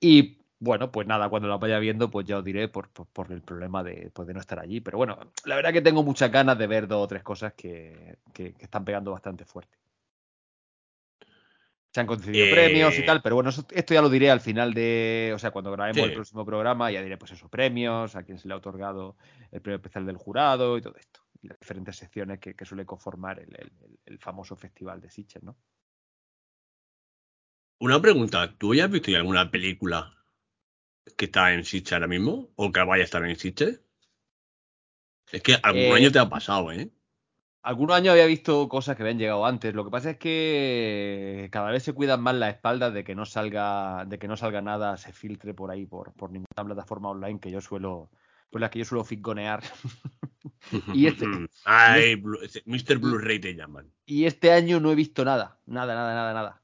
Y 0.00 0.38
bueno, 0.60 0.92
pues 0.92 1.06
nada, 1.08 1.28
cuando 1.30 1.48
la 1.48 1.58
vaya 1.58 1.78
viendo, 1.78 2.10
pues 2.10 2.26
ya 2.26 2.38
os 2.38 2.44
diré 2.44 2.68
por, 2.68 2.90
el 3.30 3.42
problema 3.42 3.82
de, 3.84 4.10
pues 4.14 4.28
de, 4.28 4.34
no 4.34 4.40
estar 4.40 4.60
allí. 4.60 4.80
Pero 4.80 4.98
bueno, 4.98 5.18
la 5.46 5.56
verdad 5.56 5.72
que 5.72 5.82
tengo 5.82 6.02
muchas 6.04 6.30
ganas 6.32 6.58
de 6.58 6.66
ver 6.66 6.88
dos 6.88 7.04
o 7.04 7.08
tres 7.08 7.22
cosas 7.22 7.54
que 7.54 8.18
están 8.60 8.84
pegando 8.84 9.12
bastante 9.12 9.44
fuerte 9.46 9.78
se 11.98 12.02
han 12.02 12.06
concedido 12.06 12.48
premios 12.54 12.96
y 12.96 13.04
tal, 13.04 13.20
pero 13.22 13.34
bueno, 13.34 13.50
esto 13.50 13.94
ya 13.94 14.00
lo 14.00 14.08
diré 14.08 14.30
al 14.30 14.40
final 14.40 14.72
de, 14.72 15.32
o 15.34 15.38
sea, 15.38 15.50
cuando 15.50 15.72
grabemos 15.72 16.08
el 16.08 16.14
próximo 16.14 16.46
programa, 16.46 16.92
ya 16.92 17.02
diré 17.02 17.16
pues 17.16 17.32
esos 17.32 17.50
premios, 17.50 18.14
a 18.14 18.22
quién 18.22 18.38
se 18.38 18.46
le 18.46 18.54
ha 18.54 18.56
otorgado 18.56 19.16
el 19.50 19.60
premio 19.60 19.78
especial 19.78 20.06
del 20.06 20.16
jurado 20.16 20.78
y 20.78 20.80
todo 20.80 20.94
esto, 20.96 21.22
y 21.42 21.48
las 21.48 21.58
diferentes 21.58 21.96
secciones 21.96 22.38
que, 22.38 22.54
suele 22.64 22.86
conformar 22.86 23.40
el, 23.40 24.18
famoso 24.20 24.54
festival 24.54 25.00
de 25.00 25.10
Sitges, 25.10 25.42
¿no? 25.42 25.56
Una 27.80 28.00
pregunta, 28.00 28.54
¿tú 28.56 28.76
ya 28.76 28.84
has 28.84 28.90
visto 28.90 29.10
alguna 29.16 29.50
película 29.50 30.16
que 31.16 31.24
está 31.24 31.52
en 31.52 31.64
Sitges 31.64 31.94
ahora 31.94 32.06
mismo 32.06 32.50
o 32.54 32.70
que 32.70 32.80
vaya 32.84 33.02
a 33.02 33.06
estar 33.06 33.24
en 33.24 33.34
Sitges? 33.34 33.80
Es 35.32 35.42
que 35.42 35.54
algún 35.60 35.82
eh, 35.82 35.94
año 35.94 36.12
te 36.12 36.20
ha 36.20 36.28
pasado, 36.28 36.70
¿eh? 36.70 36.90
Algunos 37.68 37.96
años 37.96 38.12
había 38.12 38.24
visto 38.24 38.66
cosas 38.66 38.96
que 38.96 39.02
habían 39.02 39.18
llegado 39.18 39.44
antes. 39.44 39.74
Lo 39.74 39.84
que 39.84 39.90
pasa 39.90 40.12
es 40.12 40.16
que 40.16 41.50
cada 41.52 41.70
vez 41.70 41.82
se 41.82 41.92
cuidan 41.92 42.22
más 42.22 42.34
las 42.34 42.54
espaldas 42.54 42.94
de 42.94 43.04
que 43.04 43.14
no 43.14 43.26
salga, 43.26 44.06
de 44.06 44.18
que 44.18 44.26
no 44.26 44.38
salga 44.38 44.62
nada, 44.62 44.96
se 44.96 45.12
filtre 45.12 45.52
por 45.52 45.70
ahí, 45.70 45.84
por, 45.84 46.14
por 46.14 46.30
ninguna 46.30 46.64
plataforma 46.64 47.10
online 47.10 47.40
que 47.40 47.50
yo 47.50 47.60
suelo, 47.60 48.10
por 48.48 48.62
las 48.62 48.70
que 48.70 48.78
yo 48.78 48.86
suelo 48.86 49.04
figonear. 49.04 49.62
y 50.94 51.08
este, 51.08 51.26
Ay, 51.66 52.16
Mr. 52.64 52.96
Blu-ray 52.96 53.38
te 53.38 53.54
llaman. 53.54 53.92
Y 54.06 54.24
este 54.24 54.50
año 54.50 54.80
no 54.80 54.90
he 54.90 54.94
visto 54.94 55.22
nada, 55.22 55.60
nada, 55.66 55.94
nada, 55.94 56.14
nada, 56.14 56.32
nada. 56.32 56.62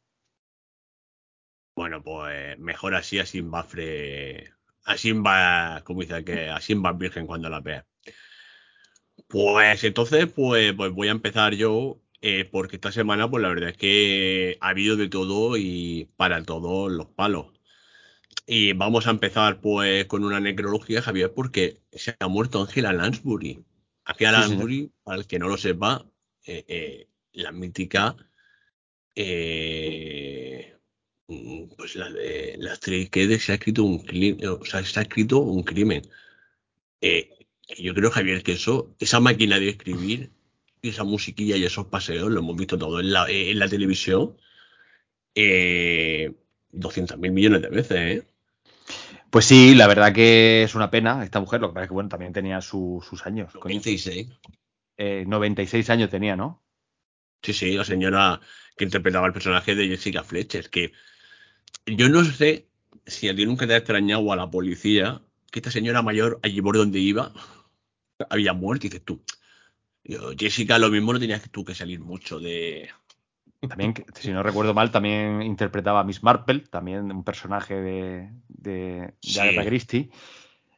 Bueno, 1.76 2.02
pues 2.02 2.58
mejor 2.58 2.94
así, 2.94 3.18
así 3.18 3.42
va 3.42 3.62
fre... 3.62 4.54
Así 4.86 5.12
va, 5.12 5.82
como 5.84 6.00
dice 6.00 6.24
que 6.24 6.48
así 6.48 6.72
va 6.72 6.92
virgen 6.92 7.26
cuando 7.26 7.50
la 7.50 7.60
vea. 7.60 7.86
Pues 9.28 9.84
entonces, 9.84 10.26
pues, 10.26 10.72
pues 10.74 10.92
voy 10.92 11.08
a 11.08 11.12
empezar 11.12 11.54
yo, 11.54 12.00
eh, 12.20 12.44
porque 12.50 12.76
esta 12.76 12.92
semana, 12.92 13.30
pues 13.30 13.42
la 13.42 13.48
verdad 13.48 13.70
es 13.70 13.76
que 13.76 14.56
ha 14.60 14.68
habido 14.68 14.96
de 14.96 15.08
todo 15.08 15.56
y 15.56 16.08
para 16.16 16.42
todos 16.44 16.90
los 16.90 17.06
palos. 17.08 17.48
Y 18.46 18.72
vamos 18.74 19.06
a 19.06 19.10
empezar 19.10 19.60
pues 19.60 20.04
con 20.06 20.24
una 20.24 20.40
necrología, 20.40 21.02
Javier, 21.02 21.32
porque 21.34 21.80
se 21.92 22.16
ha 22.18 22.28
muerto 22.28 22.60
Angela 22.60 22.92
Lansbury. 22.92 23.64
Angela 24.04 24.32
Lansbury, 24.40 24.90
para 25.02 25.18
el 25.18 25.26
que 25.26 25.38
no 25.38 25.48
lo 25.48 25.56
sepa, 25.56 26.06
eh, 26.46 26.64
eh, 26.68 27.08
la 27.32 27.52
mítica, 27.52 28.16
pues 31.76 31.96
la 31.96 32.10
de 32.10 32.56
la 32.58 32.72
actriz 32.74 33.10
que 33.10 33.38
se 33.38 33.52
ha 33.52 33.54
escrito 33.56 33.84
un 33.84 33.98
crimen, 33.98 34.46
o 34.48 34.64
sea, 34.64 34.84
se 34.84 34.98
ha 34.98 35.02
escrito 35.02 35.38
un 35.38 35.62
crimen. 35.62 36.02
Yo 37.78 37.94
creo, 37.94 38.10
Javier, 38.10 38.42
que 38.42 38.52
eso, 38.52 38.94
esa 38.98 39.20
máquina 39.20 39.58
de 39.58 39.70
escribir, 39.70 40.30
esa 40.82 41.04
musiquilla 41.04 41.56
y 41.56 41.64
esos 41.64 41.86
paseos, 41.86 42.30
lo 42.30 42.40
hemos 42.40 42.56
visto 42.56 42.78
todo 42.78 43.00
en 43.00 43.12
la, 43.12 43.26
en 43.28 43.58
la 43.58 43.68
televisión, 43.68 44.36
eh, 45.34 46.34
200 46.72 47.18
mil 47.18 47.32
millones 47.32 47.62
de 47.62 47.68
veces, 47.68 47.98
¿eh? 47.98 48.28
Pues 49.30 49.46
sí, 49.46 49.74
la 49.74 49.88
verdad 49.88 50.12
que 50.12 50.62
es 50.62 50.76
una 50.76 50.90
pena 50.90 51.24
esta 51.24 51.40
mujer, 51.40 51.60
lo 51.60 51.68
que 51.68 51.74
pasa 51.74 51.84
es 51.84 51.88
que 51.88 51.94
bueno, 51.94 52.08
también 52.08 52.32
tenía 52.32 52.60
sus 52.60 53.26
años. 53.26 53.52
96. 53.52 54.28
Eh, 54.96 55.24
96 55.26 55.90
años 55.90 56.08
tenía, 56.08 56.36
¿no? 56.36 56.62
Sí, 57.42 57.52
sí, 57.52 57.72
la 57.72 57.84
señora 57.84 58.40
que 58.76 58.84
interpretaba 58.84 59.26
el 59.26 59.32
personaje 59.32 59.74
de 59.74 59.88
Jessica 59.88 60.22
Fletcher, 60.22 60.70
que 60.70 60.92
yo 61.86 62.08
no 62.08 62.24
sé 62.24 62.68
si 63.06 63.28
a 63.28 63.34
ti 63.34 63.44
nunca 63.44 63.66
te 63.66 63.74
ha 63.74 63.78
extrañado 63.78 64.32
a 64.32 64.36
la 64.36 64.50
policía 64.50 65.20
que 65.50 65.58
esta 65.58 65.70
señora 65.70 66.02
mayor 66.02 66.38
allí 66.42 66.62
por 66.62 66.76
donde 66.76 67.00
iba 67.00 67.32
había 68.30 68.52
muerto 68.52 68.86
y 68.86 68.90
dices 68.90 69.04
tú. 69.04 69.22
Jessica, 70.38 70.78
lo 70.78 70.90
mismo 70.90 71.12
no 71.12 71.20
tenías 71.20 71.48
tú 71.50 71.64
que 71.64 71.74
salir 71.74 72.00
mucho 72.00 72.38
de. 72.38 72.90
También, 73.66 73.94
si 74.14 74.30
no 74.30 74.42
recuerdo 74.42 74.74
mal, 74.74 74.90
también 74.90 75.40
interpretaba 75.40 76.00
a 76.00 76.04
Miss 76.04 76.22
Marple, 76.22 76.60
también 76.60 77.10
un 77.10 77.24
personaje 77.24 77.74
de, 77.74 78.30
de, 78.48 79.14
Agatha 79.40 79.64
Christie. 79.64 80.10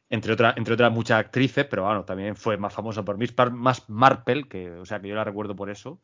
Entre, 0.09 0.31
otras 0.31 0.55
entre 0.55 0.73
otras 0.73 0.93
muchas 0.93 1.19
actrices, 1.19 1.65
pero 1.65 1.83
bueno, 1.83 2.05
también 2.05 2.37
fue 2.37 2.55
más 2.55 2.73
famosa 2.73 3.03
por 3.03 3.17
Miss 3.17 3.33
Marple, 3.89 4.47
que, 4.47 4.71
o 4.71 4.85
sea, 4.85 5.01
que 5.01 5.09
yo 5.09 5.15
la 5.15 5.25
recuerdo 5.25 5.53
por 5.53 5.69
eso. 5.69 5.99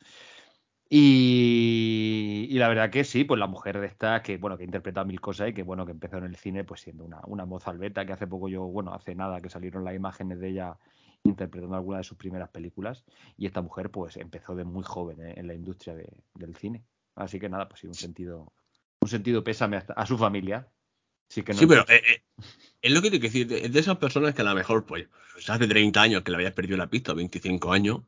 Y, 0.90 2.50
la 2.52 2.68
verdad 2.68 2.90
que 2.90 3.06
sí, 3.06 3.24
pues 3.24 3.40
la 3.40 3.48
mujer 3.48 3.80
de 3.80 3.88
esta, 3.88 4.22
que 4.22 4.38
bueno, 4.38 4.58
que 4.58 4.66
interpreta 4.66 5.06
mil 5.06 5.22
cosas 5.22 5.50
y 5.50 5.54
que 5.54 5.64
bueno, 5.64 5.86
que 5.86 5.94
empezó 5.94 6.18
en 6.18 6.26
el 6.26 6.36
cine 6.36 6.66
pues 6.66 6.82
siendo 6.82 7.06
una, 7.06 7.22
una 7.26 7.46
moza 7.46 7.72
albeta, 7.72 8.06
que 8.06 8.12
hace 8.14 8.28
poco 8.28 8.50
yo, 8.50 8.64
bueno, 8.64 8.94
hace 8.94 9.16
nada 9.16 9.42
que 9.42 9.50
salieron 9.50 9.86
las 9.86 9.96
imágenes 9.96 10.40
de 10.40 10.50
ella 10.50 10.78
interpretando 11.24 11.76
alguna 11.76 12.00
de 12.00 12.04
sus 12.04 12.18
primeras 12.18 12.50
películas 12.50 13.04
y 13.38 13.46
esta 13.46 13.62
mujer 13.62 13.90
pues 13.90 14.18
empezó 14.18 14.56
de 14.56 14.66
muy 14.66 14.84
joven 14.84 15.22
eh, 15.22 15.34
en 15.38 15.48
la 15.48 15.54
industria 15.54 15.96
del 15.96 16.56
cine. 16.56 16.84
Así 17.16 17.40
que 17.40 17.50
nada, 17.50 17.70
pues 17.70 17.82
sí, 17.82 17.88
un 17.88 17.94
sentido, 17.94 18.54
un 19.00 19.08
sentido 19.08 19.44
pésame 19.44 19.82
a 19.96 20.06
su 20.06 20.18
familia. 20.18 20.68
Sí, 21.30 21.44
que 21.44 21.54
sí 21.54 21.66
pero 21.66 21.82
eh, 21.88 22.02
eh, 22.08 22.24
es 22.82 22.92
lo 22.92 23.02
que 23.02 23.10
te 23.10 23.20
quiero 23.20 23.34
decir, 23.34 23.66
es 23.66 23.72
de 23.72 23.80
esas 23.80 23.98
personas 23.98 24.36
que 24.36 24.42
a 24.42 24.46
lo 24.46 24.54
mejor 24.54 24.86
pues 24.86 25.08
hace 25.48 25.68
30 25.68 26.02
años 26.02 26.24
que 26.24 26.32
le 26.32 26.38
habías 26.38 26.54
perdido 26.54 26.78
la 26.78 26.90
pista, 26.90 27.14
25 27.14 27.72
años, 27.72 28.02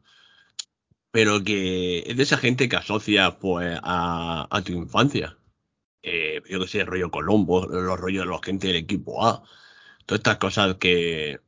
pero 1.11 1.43
que 1.43 1.99
es 1.99 2.17
de 2.17 2.23
esa 2.23 2.37
gente 2.37 2.67
que 2.67 2.75
asocia 2.75 3.39
pues 3.39 3.79
a, 3.81 4.61
tu 4.65 4.73
infancia. 4.73 5.37
Yo 6.03 6.59
que 6.59 6.67
sé, 6.67 6.81
el 6.81 6.87
rollo 6.87 7.09
Colombo, 7.09 7.65
los 7.65 7.99
rollos 7.99 8.25
de 8.25 8.31
la 8.31 8.39
gente 8.43 8.67
del 8.67 8.75
equipo 8.75 9.25
A, 9.25 9.41
todas 10.05 10.19
estas 10.19 10.37
cosas 10.37 10.75
que 10.75 11.39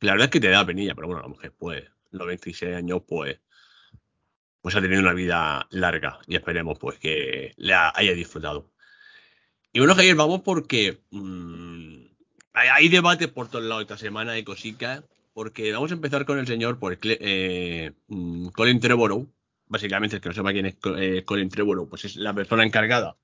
la 0.00 0.12
verdad 0.12 0.26
es 0.26 0.30
que 0.30 0.40
te 0.40 0.48
da 0.48 0.66
penilla, 0.66 0.94
pero 0.94 1.08
bueno, 1.08 1.22
la 1.22 1.28
mujer 1.28 1.52
pues 1.58 1.84
los 2.10 2.26
26 2.26 2.74
años 2.74 3.02
pues 3.06 3.40
pues 4.60 4.74
ha 4.74 4.80
tenido 4.80 5.00
una 5.00 5.14
vida 5.14 5.66
larga 5.70 6.18
y 6.26 6.36
esperemos 6.36 6.78
pues 6.78 6.98
que 6.98 7.54
le 7.56 7.74
haya 7.74 8.12
disfrutado. 8.12 8.72
Y 9.72 9.78
bueno, 9.78 9.94
Javier, 9.94 10.16
vamos 10.16 10.42
porque 10.42 11.00
mm, 11.10 12.06
hay, 12.52 12.68
hay 12.68 12.88
debates 12.88 13.28
por 13.28 13.48
todos 13.48 13.64
lados 13.64 13.82
esta 13.82 13.98
semana, 13.98 14.32
hay 14.32 14.44
cositas 14.44 15.04
porque 15.38 15.70
vamos 15.72 15.92
a 15.92 15.94
empezar 15.94 16.26
con 16.26 16.40
el 16.40 16.48
señor 16.48 16.80
pues, 16.80 16.98
eh, 17.04 17.92
mm, 18.08 18.48
Colin 18.48 18.80
Trevorrow. 18.80 19.32
Básicamente, 19.66 20.16
el 20.16 20.20
que 20.20 20.30
no 20.30 20.34
sepa 20.34 20.50
quién 20.50 20.66
es 20.66 20.76
eh, 20.96 21.22
Colin 21.24 21.48
Trevorrow, 21.48 21.88
pues 21.88 22.06
es 22.06 22.16
la 22.16 22.34
persona 22.34 22.64
encargada, 22.64 23.16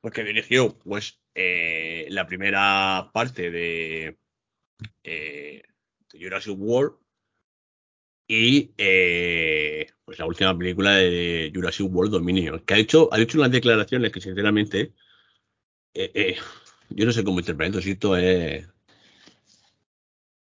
porque 0.00 0.24
dirigió 0.24 0.76
pues 0.80 1.20
eh, 1.36 2.08
la 2.10 2.26
primera 2.26 3.10
parte 3.12 3.52
de, 3.52 4.18
Jurassic 6.20 6.54
World 6.58 6.96
y 8.26 8.72
pues 10.04 10.18
la 10.18 10.26
última 10.26 10.56
película 10.56 10.96
de 10.96 11.50
Jurassic 11.54 11.86
World 11.90 12.12
Dominion, 12.12 12.60
que 12.60 12.74
ha 12.74 12.78
hecho, 12.78 13.08
ha 13.12 13.18
hecho 13.20 13.38
unas 13.38 13.50
declaraciones 13.50 14.12
que 14.12 14.20
sinceramente 14.20 14.92
yo 16.90 17.06
no 17.06 17.12
sé 17.12 17.24
cómo 17.24 17.40
interpreto 17.40 17.80
si 17.80 17.92
esto 17.92 18.16
es 18.16 18.68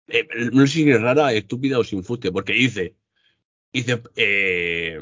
eh, 0.08 0.28
no 0.52 0.68
sé 0.68 0.74
si 0.74 0.90
es 0.90 1.02
rara, 1.02 1.34
estúpida 1.34 1.80
o 1.80 1.84
sin 1.84 2.04
fuste, 2.04 2.32
porque 2.32 2.54
dice, 2.54 2.96
dice, 3.74 4.02
eh, 4.16 5.00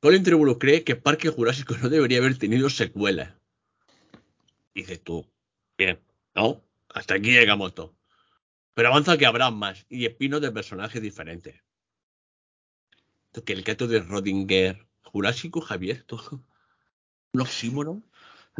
Colin 0.00 0.22
Trevorrow 0.22 0.58
cree 0.58 0.84
que 0.84 0.96
Parque 0.96 1.30
Jurásico 1.30 1.76
no 1.78 1.88
debería 1.88 2.18
haber 2.18 2.38
tenido 2.38 2.68
secuelas. 2.68 3.34
Dices 4.74 5.02
tú, 5.02 5.26
bien, 5.76 6.00
¿no? 6.34 6.62
Hasta 6.88 7.14
aquí 7.14 7.30
llegamos 7.32 7.74
todos. 7.74 7.99
Pero 8.74 8.88
avanza 8.88 9.18
que 9.18 9.26
habrá 9.26 9.50
más 9.50 9.86
y 9.88 10.06
espinos 10.06 10.40
de 10.40 10.52
personajes 10.52 11.02
diferentes. 11.02 11.62
Que 13.44 13.52
el 13.52 13.62
gato 13.62 13.86
de 13.86 14.00
Rodinger, 14.00 14.86
Jurásico, 15.02 15.60
Javier, 15.60 16.02
todo. 16.04 16.44
Un 17.32 17.40
oxímono. 17.40 18.02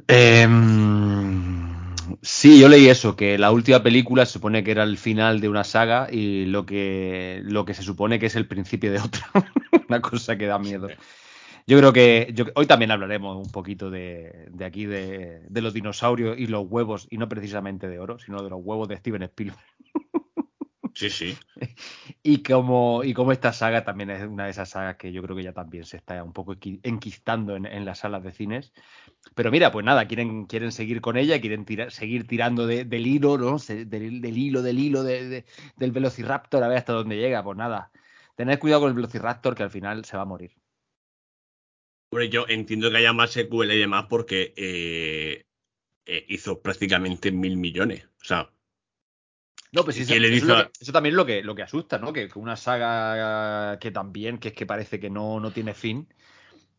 Eh, 0.06 0.46
Sí, 2.22 2.60
yo 2.60 2.68
leí 2.68 2.88
eso, 2.88 3.16
que 3.16 3.38
la 3.38 3.50
última 3.50 3.82
película 3.82 4.26
se 4.26 4.34
supone 4.34 4.64
que 4.64 4.70
era 4.70 4.82
el 4.82 4.98
final 4.98 5.40
de 5.40 5.48
una 5.48 5.64
saga 5.64 6.08
y 6.10 6.46
lo 6.46 6.66
que, 6.66 7.40
lo 7.44 7.64
que 7.64 7.74
se 7.74 7.82
supone 7.82 8.18
que 8.18 8.26
es 8.26 8.36
el 8.36 8.46
principio 8.46 8.92
de 8.92 8.98
otra. 8.98 9.30
una 9.88 10.00
cosa 10.00 10.36
que 10.36 10.46
da 10.46 10.58
miedo. 10.58 10.88
Yo 11.70 11.78
creo 11.78 11.92
que 11.92 12.34
hoy 12.56 12.66
también 12.66 12.90
hablaremos 12.90 13.36
un 13.36 13.52
poquito 13.52 13.90
de, 13.90 14.48
de 14.50 14.64
aquí, 14.64 14.86
de, 14.86 15.46
de, 15.48 15.60
los 15.60 15.72
dinosaurios 15.72 16.36
y 16.36 16.48
los 16.48 16.66
huevos, 16.68 17.06
y 17.10 17.16
no 17.16 17.28
precisamente 17.28 17.86
de 17.86 18.00
oro, 18.00 18.18
sino 18.18 18.42
de 18.42 18.50
los 18.50 18.58
huevos 18.60 18.88
de 18.88 18.96
Steven 18.96 19.22
Spielberg. 19.22 19.64
Sí, 20.92 21.08
sí. 21.08 21.38
Y 22.24 22.42
como, 22.42 23.04
y 23.04 23.14
como 23.14 23.30
esta 23.30 23.52
saga 23.52 23.84
también 23.84 24.10
es 24.10 24.26
una 24.26 24.46
de 24.46 24.50
esas 24.50 24.70
sagas 24.70 24.96
que 24.96 25.12
yo 25.12 25.22
creo 25.22 25.36
que 25.36 25.44
ya 25.44 25.52
también 25.52 25.84
se 25.84 25.96
está 25.96 26.22
un 26.24 26.32
poco 26.32 26.56
enquistando 26.82 27.54
en, 27.54 27.84
las 27.84 28.00
salas 28.00 28.24
de 28.24 28.32
cines. 28.32 28.72
Pero 29.36 29.52
mira, 29.52 29.70
pues 29.70 29.86
nada, 29.86 30.06
quieren, 30.06 30.46
quieren 30.46 30.72
seguir 30.72 31.00
con 31.00 31.16
ella, 31.16 31.40
quieren 31.40 31.64
seguir 31.90 32.26
tirando 32.26 32.66
del 32.66 33.06
hilo, 33.06 33.38
¿no? 33.38 33.56
Del, 33.58 34.36
hilo, 34.36 34.62
del 34.62 34.78
hilo 34.80 35.04
del 35.04 35.44
Velociraptor, 35.78 36.64
a 36.64 36.68
ver 36.68 36.78
hasta 36.78 36.92
dónde 36.92 37.16
llega. 37.16 37.44
Pues 37.44 37.56
nada, 37.56 37.92
tened 38.34 38.58
cuidado 38.58 38.82
con 38.82 38.88
el 38.88 38.96
Velociraptor 38.96 39.54
que 39.54 39.62
al 39.62 39.70
final 39.70 40.04
se 40.04 40.16
va 40.16 40.24
a 40.24 40.26
morir. 40.26 40.59
Bueno, 42.10 42.26
yo 42.26 42.44
entiendo 42.48 42.90
que 42.90 42.96
haya 42.96 43.12
más 43.12 43.30
secuela 43.30 43.72
y 43.72 43.78
demás 43.78 44.06
porque 44.08 44.52
eh, 44.56 45.44
eh, 46.06 46.24
hizo 46.28 46.60
prácticamente 46.60 47.30
mil 47.30 47.56
millones. 47.56 48.04
O 48.20 48.24
sea, 48.24 48.50
no, 49.72 49.84
pues 49.84 49.98
eso, 49.98 50.14
eso, 50.14 50.92
también 50.92 51.12
es 51.12 51.16
lo 51.16 51.24
que, 51.24 51.42
lo 51.42 51.54
que 51.54 51.62
asusta, 51.62 51.98
¿no? 51.98 52.12
Que, 52.12 52.28
una 52.34 52.56
saga 52.56 53.78
que 53.78 53.92
también, 53.92 54.38
que 54.38 54.48
es 54.48 54.54
que 54.54 54.66
parece 54.66 54.98
que 54.98 55.10
no, 55.10 55.38
no 55.38 55.52
tiene 55.52 55.74
fin, 55.74 56.08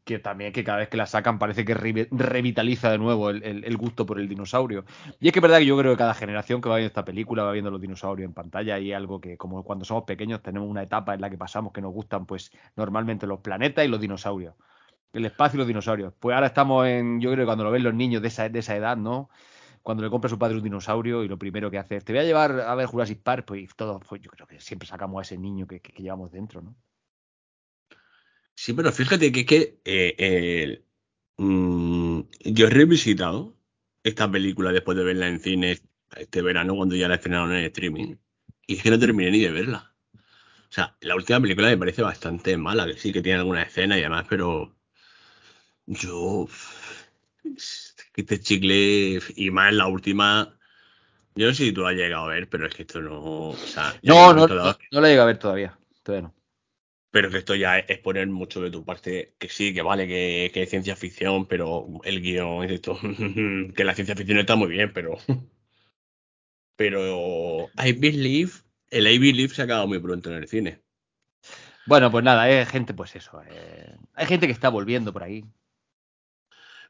que 0.03 0.19
también 0.19 0.51
que 0.51 0.65
cada 0.65 0.79
vez 0.79 0.89
que 0.89 0.97
la 0.97 1.05
sacan 1.05 1.39
parece 1.39 1.63
que 1.63 1.73
revitaliza 1.73 2.91
de 2.91 2.97
nuevo 2.97 3.29
el, 3.29 3.77
gusto 3.77 4.05
por 4.05 4.19
el 4.19 4.27
dinosaurio. 4.27 4.83
Y 5.21 5.27
es 5.27 5.33
que 5.33 5.39
es 5.39 5.43
verdad 5.43 5.59
que 5.59 5.67
yo 5.67 5.77
creo 5.77 5.93
que 5.93 5.97
cada 5.99 6.13
generación 6.13 6.59
que 6.59 6.67
va 6.67 6.75
viendo 6.75 6.87
esta 6.87 7.05
película 7.05 7.43
va 7.43 7.53
viendo 7.53 7.71
los 7.71 7.79
dinosaurios 7.79 8.27
en 8.27 8.33
pantalla 8.33 8.77
y 8.79 8.91
algo 8.91 9.21
que 9.21 9.37
como 9.37 9.63
cuando 9.63 9.85
somos 9.85 10.03
pequeños 10.03 10.41
tenemos 10.41 10.67
una 10.67 10.83
etapa 10.83 11.13
en 11.13 11.21
la 11.21 11.29
que 11.29 11.37
pasamos 11.37 11.71
que 11.71 11.81
nos 11.81 11.93
gustan 11.93 12.25
pues 12.25 12.51
normalmente 12.75 13.25
los 13.25 13.39
planetas 13.39 13.85
y 13.85 13.87
los 13.87 14.01
dinosaurios. 14.01 14.55
El 15.13 15.25
espacio 15.25 15.57
y 15.57 15.59
los 15.59 15.67
dinosaurios. 15.67 16.13
Pues 16.19 16.33
ahora 16.33 16.47
estamos 16.47 16.87
en, 16.87 17.19
yo 17.19 17.31
creo 17.31 17.43
que 17.43 17.47
cuando 17.47 17.63
lo 17.63 17.71
ven 17.71 17.83
los 17.83 17.93
niños 17.93 18.21
de 18.21 18.29
esa, 18.29 18.47
de 18.49 18.59
esa 18.59 18.75
edad, 18.75 18.97
¿no? 18.97 19.29
cuando 19.81 20.03
le 20.03 20.09
compra 20.09 20.27
a 20.27 20.29
su 20.29 20.37
padre 20.37 20.57
un 20.57 20.63
dinosaurio 20.63 21.23
y 21.23 21.27
lo 21.27 21.37
primero 21.37 21.71
que 21.71 21.77
hace 21.77 21.97
es, 21.97 22.05
te 22.05 22.13
voy 22.13 22.21
a 22.21 22.25
llevar 22.25 22.59
a 22.59 22.75
ver 22.75 22.85
Jurassic 22.85 23.21
Park, 23.21 23.45
pues 23.45 23.69
todo, 23.75 23.99
pues 23.99 24.21
yo 24.21 24.29
creo 24.29 24.47
que 24.47 24.59
siempre 24.59 24.87
sacamos 24.87 25.19
a 25.19 25.21
ese 25.23 25.37
niño 25.37 25.67
que, 25.67 25.81
llevamos 25.97 26.31
dentro, 26.31 26.61
¿no? 26.61 26.75
Sí, 28.53 28.73
pero 28.73 28.91
fíjate 28.91 29.31
que 29.31 29.45
que 29.45 29.81
eh, 29.85 30.83
mm, 31.37 32.21
yo 32.45 32.67
he 32.67 32.69
revisitado 32.69 33.57
esta 34.03 34.29
película 34.29 34.71
después 34.71 34.97
de 34.97 35.03
verla 35.03 35.27
en 35.27 35.39
cine 35.39 35.79
este 36.15 36.41
verano 36.41 36.75
cuando 36.75 36.95
ya 36.95 37.07
la 37.07 37.15
estrenaron 37.15 37.53
en 37.53 37.65
streaming 37.65 38.15
y 38.67 38.75
es 38.75 38.83
que 38.83 38.91
no 38.91 38.99
terminé 38.99 39.31
ni 39.31 39.39
de 39.39 39.51
verla. 39.51 39.95
O 40.13 40.73
sea, 40.73 40.95
la 41.01 41.15
última 41.15 41.39
película 41.41 41.69
me 41.69 41.77
parece 41.77 42.01
bastante 42.01 42.55
mala, 42.55 42.85
que 42.85 42.97
sí 42.97 43.11
que 43.11 43.21
tiene 43.21 43.39
alguna 43.39 43.63
escena 43.63 43.97
y 43.97 44.01
demás, 44.01 44.25
pero 44.29 44.75
yo 45.91 46.47
este 48.15 48.39
chicle 48.39 49.19
y 49.35 49.51
más 49.51 49.71
en 49.71 49.77
la 49.77 49.87
última. 49.87 50.57
Yo 51.35 51.47
no 51.47 51.53
sé 51.53 51.65
si 51.65 51.71
tú 51.71 51.81
lo 51.81 51.87
has 51.87 51.95
llegado 51.95 52.25
a 52.25 52.33
ver, 52.33 52.49
pero 52.49 52.67
es 52.67 52.75
que 52.75 52.83
esto 52.83 53.01
no. 53.01 53.53
no, 54.03 54.33
no, 54.33 54.47
no, 54.47 54.75
lo 54.91 55.05
he 55.05 55.09
llegado 55.09 55.23
a 55.23 55.25
ver 55.25 55.37
todavía. 55.37 55.77
Todavía 56.03 56.27
no. 56.27 56.35
Pero 57.09 57.29
que 57.29 57.39
esto 57.39 57.55
ya 57.55 57.79
es 57.79 57.99
poner 57.99 58.27
mucho 58.27 58.61
de 58.61 58.71
tu 58.71 58.85
parte, 58.85 59.33
que 59.37 59.49
sí, 59.49 59.73
que 59.73 59.81
vale, 59.81 60.07
que, 60.07 60.49
que 60.53 60.63
es 60.63 60.69
ciencia 60.69 60.95
ficción, 60.95 61.45
pero 61.45 61.87
el 62.05 62.21
guion 62.21 62.63
es 62.63 62.71
esto. 62.71 62.97
que 63.75 63.83
la 63.83 63.93
ciencia 63.93 64.15
ficción 64.15 64.39
está 64.39 64.55
muy 64.55 64.69
bien, 64.69 64.91
pero. 64.93 65.17
Pero 66.77 67.69
I 67.77 67.91
Believe, 67.91 68.53
el 68.89 69.05
I 69.05 69.19
Believe 69.19 69.53
se 69.53 69.61
ha 69.61 69.65
acabado 69.65 69.87
muy 69.87 69.99
pronto 69.99 70.31
en 70.31 70.37
el 70.37 70.47
cine. 70.47 70.81
Bueno, 71.85 72.09
pues 72.09 72.23
nada, 72.23 72.41
hay 72.41 72.65
gente, 72.65 72.95
pues 72.95 73.15
eso. 73.15 73.39
Eh, 73.43 73.95
hay 74.15 74.25
gente 74.25 74.47
que 74.47 74.53
está 74.53 74.69
volviendo 74.69 75.13
por 75.13 75.21
ahí. 75.21 75.45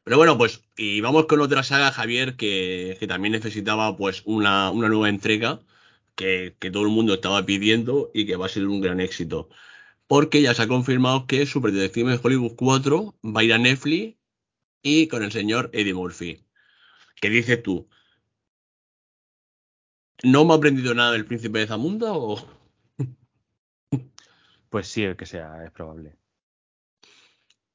Pero 0.04 0.16
bueno, 0.16 0.36
pues, 0.36 0.64
y 0.76 1.00
vamos 1.00 1.26
con 1.26 1.40
otra 1.40 1.62
saga, 1.62 1.92
Javier, 1.92 2.36
que, 2.36 2.98
también 3.08 3.32
necesitaba 3.32 3.96
pues 3.96 4.22
una, 4.24 4.70
una 4.70 4.88
nueva 4.88 5.08
entrega 5.08 5.60
que, 6.16 6.56
todo 6.72 6.82
el 6.84 6.90
mundo 6.90 7.14
estaba 7.14 7.44
pidiendo 7.46 8.10
y 8.14 8.26
que 8.26 8.36
va 8.36 8.46
a 8.46 8.48
ser 8.48 8.66
un 8.66 8.80
gran 8.80 9.00
éxito. 9.00 9.48
Porque 10.08 10.42
ya 10.42 10.54
se 10.54 10.62
ha 10.62 10.68
confirmado 10.68 11.26
que 11.26 11.46
Super 11.46 11.72
Detective 11.72 12.20
Hollywood 12.22 12.54
4 12.56 13.14
va 13.24 13.40
a 13.40 13.44
ir 13.44 13.52
a 13.54 13.58
Netflix 13.58 14.18
y 14.82 15.08
con 15.08 15.22
el 15.22 15.32
señor 15.32 15.70
Eddie 15.72 15.94
Murphy. 15.94 16.44
¿Qué 17.20 17.30
dices 17.30 17.62
tú? 17.62 17.88
¿No 20.24 20.44
me 20.44 20.54
ha 20.54 20.56
aprendido 20.56 20.94
nada 20.94 21.12
del 21.12 21.26
príncipe 21.26 21.60
de 21.60 21.66
Zamunda 21.66 22.12
o...? 22.12 22.38
Pues 24.70 24.86
sí, 24.88 25.04
que 25.18 25.26
sea, 25.26 25.64
es 25.64 25.70
probable. 25.70 26.16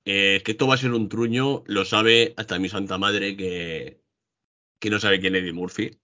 Eh, 0.10 0.42
que 0.44 0.52
esto 0.54 0.68
va 0.68 0.76
a 0.76 0.78
ser 0.78 0.94
un 0.94 1.10
truño, 1.10 1.64
lo 1.68 1.84
sabe 1.84 2.34
hasta 2.38 2.60
mi 2.60 2.70
santa 2.70 2.98
madre 2.98 3.36
que, 3.36 4.02
que 4.80 4.90
no 4.90 5.00
sabe 5.00 5.20
quién 5.20 5.36
es 5.36 5.42
Eddie 5.44 5.52
Murphy. 5.52 6.00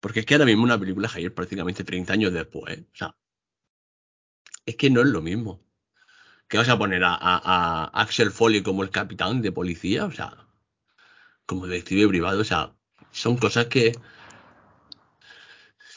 Porque 0.00 0.20
es 0.20 0.26
que 0.26 0.34
ahora 0.34 0.46
mismo 0.46 0.62
una 0.62 0.78
película 0.78 1.08
Javier 1.08 1.34
prácticamente 1.34 1.82
30 1.82 2.12
años 2.12 2.32
después. 2.32 2.78
O 2.78 2.96
sea, 2.96 3.16
es 4.66 4.76
que 4.76 4.88
no 4.90 5.00
es 5.00 5.08
lo 5.08 5.20
mismo. 5.20 5.64
¿Qué 6.48 6.58
vas 6.58 6.68
a 6.68 6.78
poner 6.78 7.02
a, 7.04 7.16
a, 7.20 7.86
Axel 8.00 8.30
Foley 8.30 8.62
como 8.62 8.84
el 8.84 8.90
capitán 8.90 9.42
de 9.42 9.50
policía? 9.52 10.04
O 10.04 10.12
sea, 10.12 10.46
como 11.46 11.66
detective 11.66 12.08
privado. 12.08 12.40
O 12.42 12.44
sea, 12.44 12.72
son 13.10 13.36
cosas 13.36 13.66
que. 13.66 13.92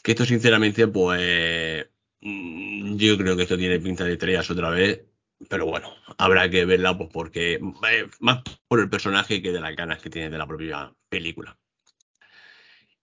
Que 0.02 0.12
esto, 0.12 0.24
sinceramente, 0.24 0.88
pues. 0.88 1.86
Mm, 2.20 2.96
yo 2.96 3.16
creo 3.18 3.36
que 3.36 3.44
esto 3.44 3.58
tiene 3.58 3.78
pinta 3.80 4.04
de 4.04 4.14
estrellas 4.14 4.50
otra 4.50 4.70
vez. 4.70 5.04
Pero 5.48 5.66
bueno, 5.66 5.92
habrá 6.18 6.48
que 6.50 6.64
verla 6.64 6.96
pues 6.96 7.10
porque 7.12 7.54
eh, 7.54 8.08
más 8.20 8.42
por 8.68 8.80
el 8.80 8.90
personaje 8.90 9.42
que 9.42 9.52
de 9.52 9.60
las 9.60 9.76
ganas 9.76 10.00
que 10.00 10.10
tiene 10.10 10.30
de 10.30 10.38
la 10.38 10.46
propia 10.46 10.92
película. 11.08 11.56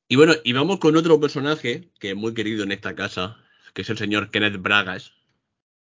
Y 0.07 0.15
bueno, 0.15 0.33
y 0.43 0.53
vamos 0.53 0.79
con 0.79 0.95
otro 0.95 1.19
personaje 1.19 1.89
que 1.99 2.11
es 2.11 2.15
muy 2.15 2.33
querido 2.33 2.63
en 2.63 2.71
esta 2.71 2.95
casa, 2.95 3.37
que 3.73 3.81
es 3.81 3.89
el 3.89 3.97
señor 3.97 4.29
Kenneth 4.29 4.61
Bragas. 4.61 5.13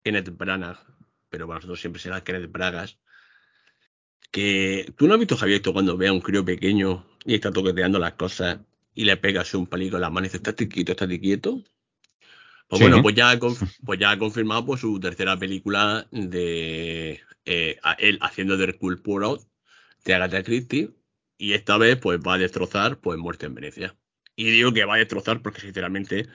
Kenneth 0.03 0.37
Branagh, 0.37 0.77
pero 1.29 1.47
para 1.47 1.57
nosotros 1.57 1.81
siempre 1.81 2.01
será 2.01 2.23
Kenneth 2.23 2.51
Bragas. 2.51 2.99
Que 4.31 4.93
tú 4.97 5.07
no 5.07 5.13
has 5.13 5.19
visto, 5.19 5.37
Javier, 5.37 5.61
cuando 5.61 5.97
ve 5.97 6.07
a 6.07 6.13
un 6.13 6.21
crío 6.21 6.45
pequeño 6.45 7.05
y 7.25 7.35
está 7.35 7.51
toqueteando 7.51 7.99
las 7.99 8.13
cosas 8.13 8.59
y 8.93 9.05
le 9.05 9.17
pegas 9.17 9.53
un 9.53 9.67
palico 9.67 9.97
en 9.97 10.01
la 10.01 10.09
mano 10.09 10.25
y 10.25 10.29
dice, 10.29 10.37
estate 10.37 10.67
quieto, 10.67 10.91
estate 10.93 11.19
quieto. 11.19 11.63
Pues 12.67 12.81
bueno, 12.81 13.01
pues 13.01 13.15
ya, 13.15 13.37
pues 13.85 13.99
ya 13.99 14.11
ha 14.11 14.17
confirmado 14.17 14.65
pues, 14.65 14.81
su 14.81 14.99
tercera 14.99 15.37
película 15.37 16.07
de 16.11 17.21
eh, 17.45 17.79
él 17.99 18.17
haciendo 18.21 18.57
de 18.57 18.63
Hercule 18.63 18.97
Poirot 18.97 19.47
de 20.03 20.13
Agatha 20.13 20.43
Christie 20.43 20.91
y 21.37 21.53
esta 21.53 21.77
vez 21.77 21.97
pues 21.97 22.19
va 22.19 22.35
a 22.35 22.37
destrozar 22.37 22.99
pues 22.99 23.19
Muerte 23.19 23.45
en 23.45 23.55
Venecia. 23.55 23.95
Y 24.35 24.49
digo 24.51 24.73
que 24.73 24.85
va 24.85 24.95
a 24.95 24.99
destrozar 24.99 25.41
porque 25.41 25.61
sinceramente 25.61 26.27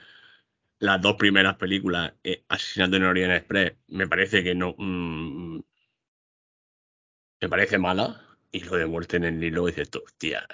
las 0.79 1.01
dos 1.01 1.15
primeras 1.15 1.57
películas, 1.57 2.13
eh, 2.23 2.43
Asesinato 2.47 2.95
en 2.95 3.03
Orient 3.03 3.33
Express, 3.33 3.73
me 3.87 4.07
parece 4.07 4.43
que 4.43 4.55
no... 4.55 4.73
Mm, 4.77 5.59
me 7.41 7.49
parece 7.49 7.77
mala 7.77 8.21
y 8.51 8.61
lo 8.61 8.75
de 8.75 8.85
Muerte 8.85 9.17
en 9.17 9.25
el 9.25 9.39
Nilo 9.39 9.65
dices, 9.65 9.89
hostia. 10.03 10.47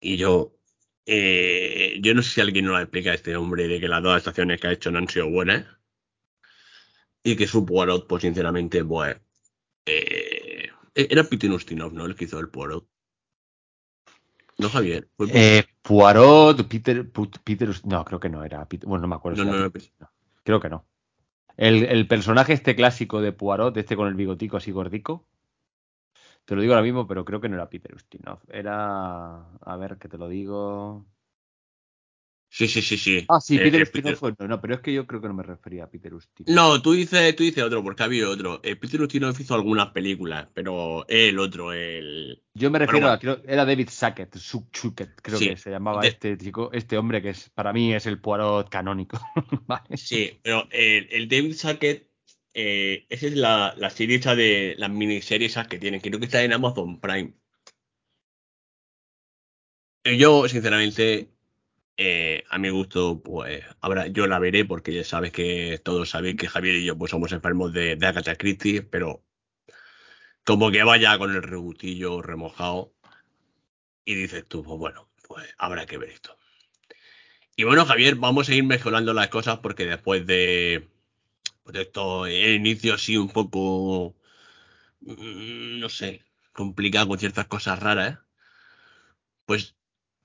Y 0.00 0.16
yo, 0.16 0.56
eh, 1.06 1.98
yo 2.00 2.14
no 2.14 2.22
sé 2.22 2.30
si 2.30 2.40
alguien 2.40 2.64
nos 2.66 2.80
explica 2.80 3.10
a 3.10 3.14
este 3.14 3.36
hombre 3.36 3.68
de 3.68 3.80
que 3.80 3.88
las 3.88 4.02
dos 4.02 4.16
estaciones 4.16 4.60
que 4.60 4.68
ha 4.68 4.72
hecho 4.72 4.90
no 4.90 4.98
han 4.98 5.08
sido 5.08 5.30
buenas. 5.30 5.66
Y 7.22 7.36
que 7.36 7.46
su 7.46 7.64
Poirot, 7.64 8.06
pues 8.06 8.22
sinceramente, 8.22 8.84
pues. 8.84 9.16
Eh, 9.86 10.68
era 10.94 11.24
Peter 11.24 11.50
Ustinov, 11.50 11.92
¿no? 11.92 12.06
El 12.06 12.14
que 12.14 12.24
hizo 12.24 12.38
el 12.38 12.48
Poirot. 12.48 12.86
No, 14.58 14.68
Javier. 14.68 15.08
Eh, 15.32 15.64
Poirot, 15.82 16.68
Peter, 16.68 17.10
Peter. 17.42 17.70
No, 17.84 18.04
creo 18.04 18.20
que 18.20 18.28
no 18.28 18.44
era. 18.44 18.66
bueno, 18.84 19.02
no 19.02 19.08
me 19.08 19.16
acuerdo. 19.16 19.44
No, 19.44 19.52
no, 19.52 19.72
Creo 20.42 20.60
que 20.60 20.68
no. 20.68 20.86
El, 21.56 21.84
el, 21.84 22.06
personaje 22.06 22.52
este 22.52 22.76
clásico 22.76 23.20
de 23.20 23.32
Poirot, 23.32 23.76
este 23.76 23.96
con 23.96 24.08
el 24.08 24.14
bigotico 24.14 24.56
así 24.56 24.70
gordico, 24.70 25.26
te 26.44 26.54
lo 26.54 26.60
digo 26.60 26.74
ahora 26.74 26.84
mismo, 26.84 27.06
pero 27.06 27.24
creo 27.24 27.40
que 27.40 27.48
no 27.48 27.56
era 27.56 27.70
Peter 27.70 27.94
Ustinov. 27.94 28.40
Era. 28.48 29.46
A 29.60 29.76
ver, 29.76 29.96
que 29.98 30.08
te 30.08 30.18
lo 30.18 30.28
digo. 30.28 31.06
Sí, 32.50 32.68
sí, 32.68 32.82
sí, 32.82 32.96
sí. 32.96 33.24
Ah, 33.28 33.40
sí, 33.40 33.56
eh, 33.56 33.60
Peter 33.60 33.80
eh, 33.80 33.82
Ustinov 33.82 34.14
fue. 34.14 34.34
No, 34.46 34.60
pero 34.60 34.74
es 34.74 34.80
que 34.80 34.92
yo 34.92 35.06
creo 35.06 35.20
que 35.20 35.26
no 35.26 35.34
me 35.34 35.42
refería 35.42 35.84
a 35.84 35.90
Peter 35.90 36.14
Ustinov. 36.14 36.54
No, 36.54 36.82
tú 36.82 36.92
dices, 36.92 37.34
tú 37.34 37.42
dices 37.42 37.64
otro, 37.64 37.82
porque 37.82 38.02
ha 38.02 38.06
habido 38.06 38.30
otro. 38.30 38.60
Eh, 38.62 38.76
Peter 38.76 39.00
Ustinov 39.00 39.34
hizo 39.40 39.54
algunas 39.54 39.88
películas, 39.88 40.46
pero 40.54 41.04
el 41.08 41.38
otro, 41.38 41.72
el. 41.72 42.42
Yo 42.52 42.70
me 42.70 42.78
refiero 42.78 43.08
a. 43.08 43.18
Creo, 43.18 43.40
era 43.44 43.64
David 43.64 43.88
Sackett, 43.90 44.36
Chucket, 44.70 45.20
creo 45.20 45.38
que 45.38 45.56
se 45.56 45.70
llamaba 45.70 46.06
este 46.06 46.36
chico, 46.36 46.70
este 46.72 46.98
hombre 46.98 47.22
que 47.22 47.30
es 47.30 47.48
para 47.50 47.72
mí 47.72 47.94
es 47.94 48.06
el 48.06 48.20
Poirot 48.20 48.68
canónico. 48.68 49.18
Sí, 49.96 50.38
pero 50.42 50.68
el, 50.70 51.08
el 51.10 51.28
David 51.28 51.54
Sackett 51.54 52.13
eh, 52.54 53.06
esa 53.10 53.26
es 53.26 53.34
la, 53.34 53.74
la 53.76 53.90
serie 53.90 54.16
esa 54.16 54.34
de 54.36 54.74
las 54.78 54.90
miniseries 54.90 55.52
esas 55.52 55.68
que 55.68 55.78
tienen. 55.78 56.00
Creo 56.00 56.18
que 56.18 56.26
está 56.26 56.42
en 56.42 56.52
Amazon 56.52 57.00
Prime. 57.00 57.34
Yo, 60.04 60.48
sinceramente, 60.48 61.30
eh, 61.96 62.44
a 62.50 62.58
mi 62.58 62.70
gusto, 62.70 63.22
pues 63.22 63.64
ahora 63.80 64.06
yo 64.08 64.26
la 64.26 64.38
veré 64.38 64.64
porque 64.64 64.92
ya 64.92 65.04
sabes 65.04 65.32
que 65.32 65.80
todos 65.82 66.10
sabéis 66.10 66.36
que 66.36 66.48
Javier 66.48 66.76
y 66.76 66.84
yo 66.84 66.98
pues 66.98 67.10
somos 67.10 67.32
enfermos 67.32 67.72
de, 67.72 67.96
de 67.96 68.06
Agatha 68.06 68.36
pero 68.90 69.24
como 70.44 70.70
que 70.70 70.82
vaya 70.84 71.16
con 71.18 71.34
el 71.34 71.42
rebutillo 71.42 72.20
remojado 72.22 72.92
y 74.04 74.14
dices 74.14 74.46
tú, 74.46 74.62
pues 74.62 74.78
bueno, 74.78 75.08
pues 75.26 75.46
habrá 75.58 75.86
que 75.86 75.98
ver 75.98 76.10
esto. 76.10 76.36
Y 77.56 77.64
bueno, 77.64 77.86
Javier, 77.86 78.16
vamos 78.16 78.48
a 78.48 78.54
ir 78.54 78.64
mejorando 78.64 79.14
las 79.14 79.28
cosas 79.28 79.60
porque 79.60 79.86
después 79.86 80.26
de, 80.26 80.88
pues 81.64 81.76
esto, 81.78 82.26
el 82.26 82.54
inicio 82.54 82.94
así 82.94 83.16
un 83.16 83.30
poco, 83.30 84.14
mm, 85.00 85.80
no 85.80 85.88
sé, 85.88 86.24
complicado 86.52 87.08
con 87.08 87.18
ciertas 87.18 87.46
cosas 87.46 87.80
raras, 87.80 88.14
¿eh? 88.14 88.18
pues 89.46 89.74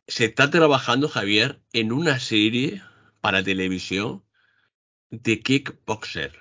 se 0.08 0.26
está 0.26 0.50
trabajando, 0.50 1.08
Javier, 1.08 1.62
en 1.74 1.92
una 1.92 2.20
serie 2.20 2.82
para 3.22 3.44
televisión 3.44 4.24
de 5.10 5.40
Kickboxer. 5.40 6.34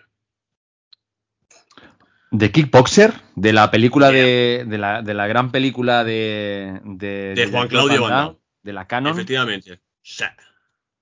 ¿De 2.30 2.50
Kickboxer? 2.50 3.14
De 3.36 3.52
la 3.52 3.70
película 3.70 4.10
de, 4.10 4.64
de, 4.66 4.78
la, 4.78 5.02
de 5.02 5.14
la 5.14 5.26
gran 5.26 5.50
película 5.50 6.04
de. 6.04 6.80
De, 6.84 7.34
de 7.34 7.46
Juan 7.46 7.68
Claudio. 7.68 8.38
De 8.62 8.72
la 8.72 8.86
Canon. 8.86 9.12
Efectivamente. 9.12 9.80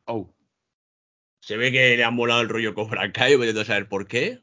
Oh. 0.05 0.36
Se 1.47 1.57
ve 1.57 1.71
que 1.71 1.97
le 1.97 2.03
han 2.03 2.17
volado 2.17 2.41
el 2.41 2.49
rollo 2.49 2.75
con 2.75 2.89
Frank 2.89 3.15
Kai, 3.15 3.37
voy 3.37 3.49
a 3.49 3.65
saber 3.65 3.89
por 3.89 4.09
qué. 4.09 4.43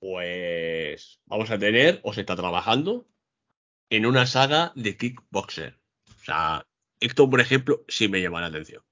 Pues 0.00 1.20
vamos 1.26 1.48
a 1.52 1.58
tener, 1.60 2.00
o 2.02 2.12
se 2.12 2.22
está 2.22 2.34
trabajando, 2.34 3.08
en 3.90 4.06
una 4.06 4.26
saga 4.26 4.72
de 4.74 4.96
Kickboxer. 4.96 5.78
O 6.08 6.24
sea, 6.24 6.66
esto, 6.98 7.30
por 7.30 7.40
ejemplo, 7.40 7.84
sí 7.86 8.08
me 8.08 8.20
llama 8.20 8.40
la 8.40 8.48
atención. 8.48 8.82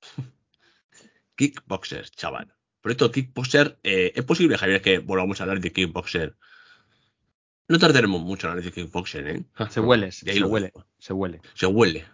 Kickboxer, 1.36 2.10
chaval. 2.10 2.52
Por 2.80 2.90
esto, 2.90 3.12
Kickboxer, 3.12 3.78
eh, 3.84 4.10
es 4.16 4.24
posible, 4.24 4.58
Javier, 4.58 4.82
que 4.82 4.98
volvamos 4.98 5.40
a 5.40 5.44
hablar 5.44 5.60
de 5.60 5.72
Kickboxer. 5.72 6.34
No 7.68 7.78
tardaremos 7.78 8.22
mucho 8.22 8.48
en 8.48 8.50
hablar 8.50 8.64
de 8.64 8.72
Kickboxer, 8.72 9.28
¿eh? 9.28 9.44
Se 9.70 9.78
huele, 9.78 10.10
se 10.10 10.42
huele, 10.42 10.72
se 10.98 11.12
huele. 11.12 11.40
Se 11.54 11.66
huele. 11.66 12.06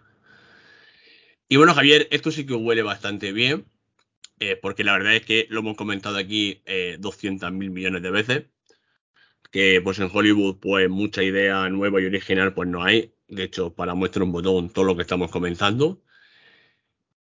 Y 1.47 1.57
bueno, 1.57 1.73
Javier, 1.73 2.07
esto 2.11 2.29
sí 2.29 2.45
que 2.45 2.53
huele 2.53 2.83
bastante 2.83 3.31
bien, 3.31 3.65
eh, 4.39 4.55
porque 4.55 4.83
la 4.83 4.93
verdad 4.93 5.15
es 5.15 5.25
que 5.25 5.47
lo 5.49 5.59
hemos 5.61 5.75
comentado 5.77 6.17
aquí 6.17 6.61
eh, 6.65 6.97
200 6.99 7.51
mil 7.51 7.71
millones 7.71 8.01
de 8.01 8.11
veces, 8.11 8.45
que 9.51 9.81
pues 9.83 9.99
en 9.99 10.09
Hollywood 10.13 10.57
pues 10.59 10.89
mucha 10.89 11.23
idea 11.23 11.69
nueva 11.69 12.01
y 12.01 12.05
original 12.05 12.53
pues 12.53 12.69
no 12.69 12.83
hay. 12.83 13.13
De 13.27 13.43
hecho, 13.43 13.73
para 13.73 13.95
muestra 13.95 14.23
un 14.23 14.31
botón 14.31 14.69
todo 14.69 14.85
lo 14.85 14.95
que 14.95 15.03
estamos 15.03 15.31
comenzando. 15.31 16.01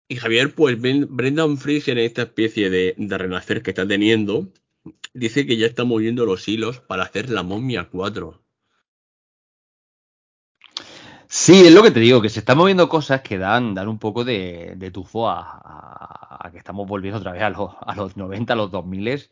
Y 0.09 0.17
Javier, 0.17 0.55
pues 0.55 0.79
Brendan 0.81 1.57
Fraser 1.59 1.99
en 1.99 2.05
esta 2.05 2.23
especie 2.23 2.71
de, 2.71 2.95
de, 2.97 3.19
renacer 3.19 3.63
que 3.63 3.71
está 3.71 3.87
teniendo, 3.87 4.53
dice 5.15 5.47
que 5.47 5.57
ya 5.57 5.67
está 5.67 5.85
moviendo 5.85 6.27
los 6.27 6.47
hilos 6.49 6.81
para 6.81 7.05
hacer 7.05 7.31
la 7.31 7.43
momia 7.43 7.89
4. 7.91 8.44
Sí, 11.37 11.67
es 11.67 11.75
lo 11.75 11.83
que 11.83 11.91
te 11.91 11.99
digo, 12.01 12.23
que 12.23 12.29
se 12.29 12.39
están 12.41 12.57
moviendo 12.59 12.89
cosas 12.89 13.21
que 13.23 13.39
dan, 13.39 13.75
dan 13.75 13.89
un 13.89 13.99
poco 13.99 14.25
de, 14.25 14.75
de 14.77 14.91
tufo 14.93 15.29
a, 15.29 15.41
a, 15.43 16.47
a, 16.47 16.51
que 16.53 16.59
estamos 16.59 16.87
volviendo 16.87 17.19
otra 17.19 17.33
vez 17.33 17.43
a 17.43 17.51
los, 17.51 17.73
a 17.81 17.95
los 17.97 18.17
90, 18.17 18.53
a 18.53 18.57
los 18.57 18.71
2000 18.71 19.29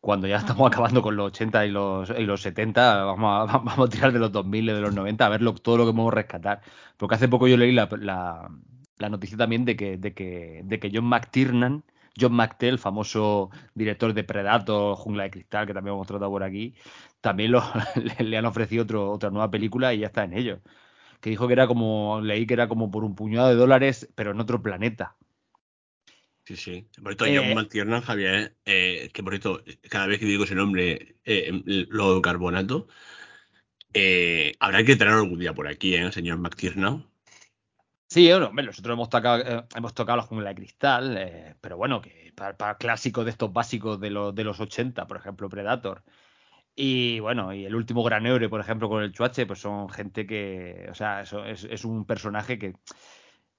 cuando 0.00 0.26
ya 0.26 0.38
estamos 0.38 0.66
acabando 0.68 1.02
con 1.02 1.16
los 1.16 1.28
80 1.28 1.66
y 1.66 1.70
los, 1.70 2.10
y 2.10 2.24
los 2.24 2.42
70, 2.42 3.04
vamos 3.04 3.50
a, 3.50 3.58
vamos 3.58 3.88
a 3.88 3.90
tirar 3.90 4.12
de 4.12 4.18
los 4.18 4.32
2000 4.32 4.70
y 4.70 4.72
de 4.72 4.80
los 4.80 4.94
90 4.94 5.26
a 5.26 5.28
ver 5.28 5.42
lo, 5.42 5.54
todo 5.54 5.76
lo 5.78 5.86
que 5.86 5.92
podemos 5.92 6.14
rescatar. 6.14 6.62
Porque 6.96 7.14
hace 7.14 7.28
poco 7.28 7.46
yo 7.48 7.56
leí 7.56 7.72
la, 7.72 7.88
la, 8.00 8.50
la 8.98 9.08
noticia 9.08 9.36
también 9.38 9.64
de 9.64 9.76
que, 9.76 9.98
de 9.98 10.14
que, 10.14 10.62
de 10.64 10.80
que 10.80 10.90
John 10.92 11.04
McTiernan, 11.04 11.84
John 12.20 12.32
McTell, 12.34 12.74
el 12.74 12.78
famoso 12.80 13.50
director 13.74 14.12
de 14.14 14.24
Predator, 14.24 14.96
Jungla 14.96 15.24
de 15.24 15.30
Cristal, 15.30 15.66
que 15.66 15.74
también 15.74 15.94
hemos 15.94 16.06
tratado 16.06 16.30
por 16.30 16.42
aquí, 16.42 16.74
también 17.20 17.52
lo, 17.52 17.62
le, 18.18 18.24
le, 18.24 18.36
han 18.36 18.46
ofrecido 18.46 18.82
otro, 18.84 19.10
otra 19.12 19.30
nueva 19.30 19.50
película 19.50 19.94
y 19.94 20.00
ya 20.00 20.08
está 20.08 20.24
en 20.24 20.34
ello. 20.34 20.60
Que 21.22 21.30
dijo 21.30 21.46
que 21.46 21.54
era 21.54 21.66
como, 21.66 22.20
leí 22.20 22.46
que 22.46 22.52
era 22.52 22.68
como 22.68 22.90
por 22.90 23.04
un 23.04 23.14
puñado 23.14 23.48
de 23.48 23.54
dólares, 23.54 24.12
pero 24.14 24.32
en 24.32 24.40
otro 24.40 24.60
planeta. 24.60 25.16
Sí, 26.44 26.56
sí. 26.56 26.88
Por 27.00 27.12
esto, 27.12 27.24
eh, 27.24 27.38
John 27.38 27.54
McTiernan, 27.54 28.02
Javier, 28.02 28.56
eh, 28.66 29.08
que 29.14 29.22
por 29.22 29.32
esto, 29.32 29.62
cada 29.88 30.08
vez 30.08 30.18
que 30.18 30.26
digo 30.26 30.44
ese 30.44 30.56
nombre, 30.56 31.16
eh, 31.24 31.86
lo 31.88 32.16
de 32.16 32.20
carbonato, 32.20 32.88
eh, 33.94 34.54
habrá 34.58 34.84
que 34.84 34.96
traerlo 34.96 35.22
algún 35.22 35.38
día 35.38 35.54
por 35.54 35.68
aquí, 35.68 35.94
¿eh, 35.94 36.10
señor 36.12 36.38
McTiernan? 36.38 37.06
Sí, 38.08 38.28
bueno, 38.30 38.50
nosotros 38.52 38.94
hemos 38.94 39.08
tocado, 39.08 39.42
eh, 39.42 39.64
hemos 39.74 39.94
tocado 39.94 40.16
la 40.16 40.22
jungla 40.22 40.50
de 40.50 40.54
cristal, 40.54 41.56
pero 41.60 41.76
bueno, 41.76 42.00
que 42.00 42.32
para, 42.34 42.56
para, 42.56 42.76
clásicos 42.76 43.24
de 43.24 43.30
estos 43.30 43.52
básicos 43.52 44.00
de 44.00 44.10
los, 44.10 44.34
de 44.34 44.44
los 44.44 44.60
80, 44.60 45.06
por 45.06 45.16
ejemplo, 45.16 45.48
Predator. 45.48 46.02
Y 46.74 47.20
bueno, 47.20 47.52
y 47.52 47.64
el 47.66 47.74
último 47.74 48.02
Gran 48.02 48.26
Eure, 48.26 48.48
por 48.48 48.60
ejemplo, 48.60 48.88
con 48.88 49.02
el 49.02 49.12
Chuache, 49.12 49.46
pues 49.46 49.60
son 49.60 49.88
gente 49.90 50.26
que, 50.26 50.86
o 50.90 50.94
sea, 50.94 51.20
eso 51.20 51.44
es, 51.44 51.64
es 51.64 51.84
un 51.84 52.06
personaje 52.06 52.58
que, 52.58 52.74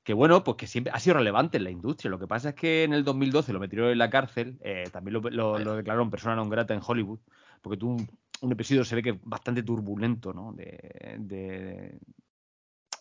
que 0.03 0.13
bueno, 0.13 0.43
pues 0.43 0.57
que 0.57 0.67
siempre 0.67 0.91
ha 0.93 0.99
sido 0.99 1.17
relevante 1.17 1.57
en 1.57 1.63
la 1.63 1.69
industria. 1.71 2.09
Lo 2.11 2.19
que 2.19 2.27
pasa 2.27 2.49
es 2.49 2.55
que 2.55 2.83
en 2.83 2.93
el 2.93 3.03
2012 3.03 3.53
lo 3.53 3.59
metieron 3.59 3.91
en 3.91 3.97
la 3.99 4.09
cárcel, 4.09 4.57
eh, 4.61 4.89
también 4.91 5.13
lo, 5.13 5.21
lo, 5.29 5.59
lo, 5.59 5.75
declararon 5.75 6.09
persona 6.09 6.35
non 6.35 6.49
grata 6.49 6.73
en 6.73 6.81
Hollywood, 6.83 7.19
porque 7.61 7.77
tuvo 7.77 7.95
un, 7.95 8.07
un, 8.41 8.51
episodio, 8.51 8.83
se 8.83 8.95
ve 8.95 9.03
que 9.03 9.19
bastante 9.23 9.63
turbulento, 9.63 10.33
¿no? 10.33 10.51
De, 10.53 11.17
de 11.19 11.99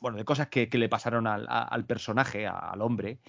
bueno, 0.01 0.19
de 0.19 0.25
cosas 0.25 0.49
que, 0.49 0.69
que 0.69 0.79
le 0.79 0.89
pasaron 0.89 1.27
al, 1.27 1.47
al 1.49 1.87
personaje, 1.87 2.47
al 2.47 2.83
hombre. 2.83 3.21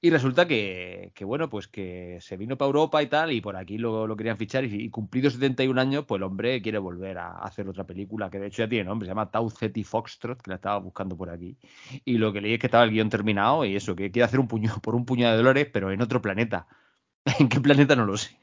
Y 0.00 0.10
resulta 0.10 0.46
que, 0.46 1.10
que, 1.12 1.24
bueno, 1.24 1.50
pues 1.50 1.66
que 1.66 2.18
se 2.20 2.36
vino 2.36 2.56
para 2.56 2.68
Europa 2.68 3.02
y 3.02 3.08
tal, 3.08 3.32
y 3.32 3.40
por 3.40 3.56
aquí 3.56 3.78
lo, 3.78 4.06
lo 4.06 4.16
querían 4.16 4.36
fichar, 4.36 4.64
y, 4.64 4.84
y, 4.84 4.90
cumplido 4.90 5.28
71 5.28 5.80
años, 5.80 6.04
pues 6.06 6.20
el 6.20 6.22
hombre 6.22 6.62
quiere 6.62 6.78
volver 6.78 7.18
a, 7.18 7.32
hacer 7.38 7.68
otra 7.68 7.84
película, 7.84 8.30
que 8.30 8.38
de 8.38 8.46
hecho 8.46 8.62
ya 8.62 8.68
tiene 8.68 8.84
nombre, 8.84 9.06
se 9.06 9.10
llama 9.10 9.32
Tau 9.32 9.50
Ceti 9.50 9.82
Foxtrot, 9.82 10.40
que 10.40 10.50
la 10.50 10.56
estaba 10.56 10.78
buscando 10.78 11.16
por 11.16 11.30
aquí. 11.30 11.58
Y 12.04 12.18
lo 12.18 12.32
que 12.32 12.40
leí 12.40 12.54
es 12.54 12.60
que 12.60 12.68
estaba 12.68 12.84
el 12.84 12.92
guion 12.92 13.10
terminado, 13.10 13.64
y 13.64 13.74
eso, 13.74 13.96
que 13.96 14.12
quiere 14.12 14.24
hacer 14.24 14.38
un 14.38 14.46
puño 14.46 14.78
por 14.82 14.94
un 14.94 15.04
puñado 15.04 15.32
de 15.32 15.38
dólares, 15.38 15.68
pero 15.72 15.90
en 15.90 16.00
otro 16.00 16.22
planeta. 16.22 16.68
¿En 17.40 17.48
qué 17.48 17.60
planeta? 17.60 17.96
No 17.96 18.06
lo 18.06 18.16
sé. 18.16 18.38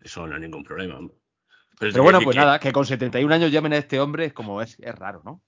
Eso 0.00 0.26
no 0.26 0.34
hay 0.34 0.42
ningún 0.42 0.62
problema. 0.62 0.98
Pero, 1.78 1.92
pero 1.92 2.02
bueno, 2.02 2.20
pues 2.22 2.36
que... 2.36 2.40
nada, 2.40 2.58
que 2.58 2.72
con 2.72 2.84
71 2.84 3.34
años 3.34 3.50
llamen 3.50 3.72
a 3.72 3.78
este 3.78 3.98
hombre 3.98 4.26
es 4.26 4.34
como 4.34 4.60
es, 4.60 4.78
es 4.80 4.94
raro, 4.94 5.22
¿no? 5.24 5.42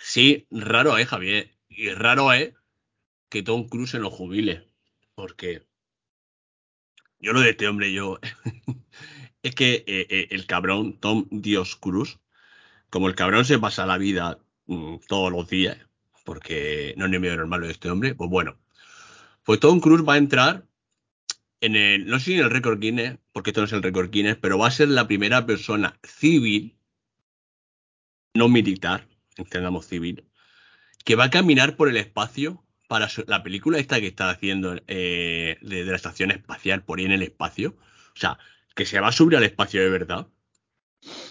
Sí, 0.00 0.46
raro, 0.50 0.96
eh, 0.96 1.04
Javier. 1.04 1.57
Y 1.78 1.90
raro 1.90 2.32
es 2.32 2.54
que 3.28 3.44
Tom 3.44 3.68
Cruise 3.68 3.90
se 3.92 4.00
lo 4.00 4.10
jubile. 4.10 4.66
Porque 5.14 5.62
yo 7.20 7.32
lo 7.32 7.40
de 7.40 7.50
este 7.50 7.68
hombre, 7.68 7.92
yo. 7.92 8.18
es 9.44 9.54
que 9.54 9.84
eh, 9.86 10.06
eh, 10.10 10.26
el 10.30 10.44
cabrón, 10.46 10.98
Tom 10.98 11.28
Dios 11.30 11.76
Cruise, 11.76 12.18
como 12.90 13.06
el 13.06 13.14
cabrón 13.14 13.44
se 13.44 13.60
pasa 13.60 13.86
la 13.86 13.96
vida 13.96 14.40
mmm, 14.66 14.96
todos 15.06 15.30
los 15.30 15.48
días, 15.48 15.78
porque 16.24 16.94
no 16.96 17.04
es 17.04 17.12
ni 17.12 17.20
medio 17.20 17.36
normal 17.36 17.60
lo 17.60 17.66
de 17.66 17.74
este 17.74 17.90
hombre, 17.90 18.16
pues 18.16 18.28
bueno. 18.28 18.58
Pues 19.44 19.60
Tom 19.60 19.78
Cruise 19.78 20.04
va 20.06 20.14
a 20.14 20.18
entrar 20.18 20.66
en 21.60 21.76
el. 21.76 22.06
No 22.08 22.18
sé 22.18 22.24
si 22.24 22.34
en 22.34 22.40
el 22.40 22.50
récord 22.50 22.80
Guinness, 22.80 23.18
porque 23.30 23.50
esto 23.50 23.60
no 23.60 23.66
es 23.66 23.72
el 23.72 23.84
récord 23.84 24.10
Guinness, 24.10 24.36
pero 24.36 24.58
va 24.58 24.66
a 24.66 24.72
ser 24.72 24.88
la 24.88 25.06
primera 25.06 25.46
persona 25.46 25.96
civil, 26.02 26.76
no 28.34 28.48
militar, 28.48 29.06
entendamos 29.36 29.86
civil, 29.86 30.27
que 31.08 31.16
va 31.16 31.24
a 31.24 31.30
caminar 31.30 31.74
por 31.74 31.88
el 31.88 31.96
espacio 31.96 32.62
para 32.86 33.08
la 33.28 33.42
película 33.42 33.78
esta 33.78 33.98
que 33.98 34.08
está 34.08 34.28
haciendo 34.28 34.76
eh, 34.88 35.56
de, 35.62 35.84
la 35.86 35.96
estación 35.96 36.30
espacial 36.30 36.84
por 36.84 36.98
ahí 36.98 37.06
en 37.06 37.12
el 37.12 37.22
espacio. 37.22 37.78
O 38.14 38.16
sea, 38.16 38.38
que 38.74 38.84
se 38.84 39.00
va 39.00 39.08
a 39.08 39.12
subir 39.12 39.38
al 39.38 39.44
espacio 39.44 39.80
de 39.80 39.88
verdad. 39.88 40.28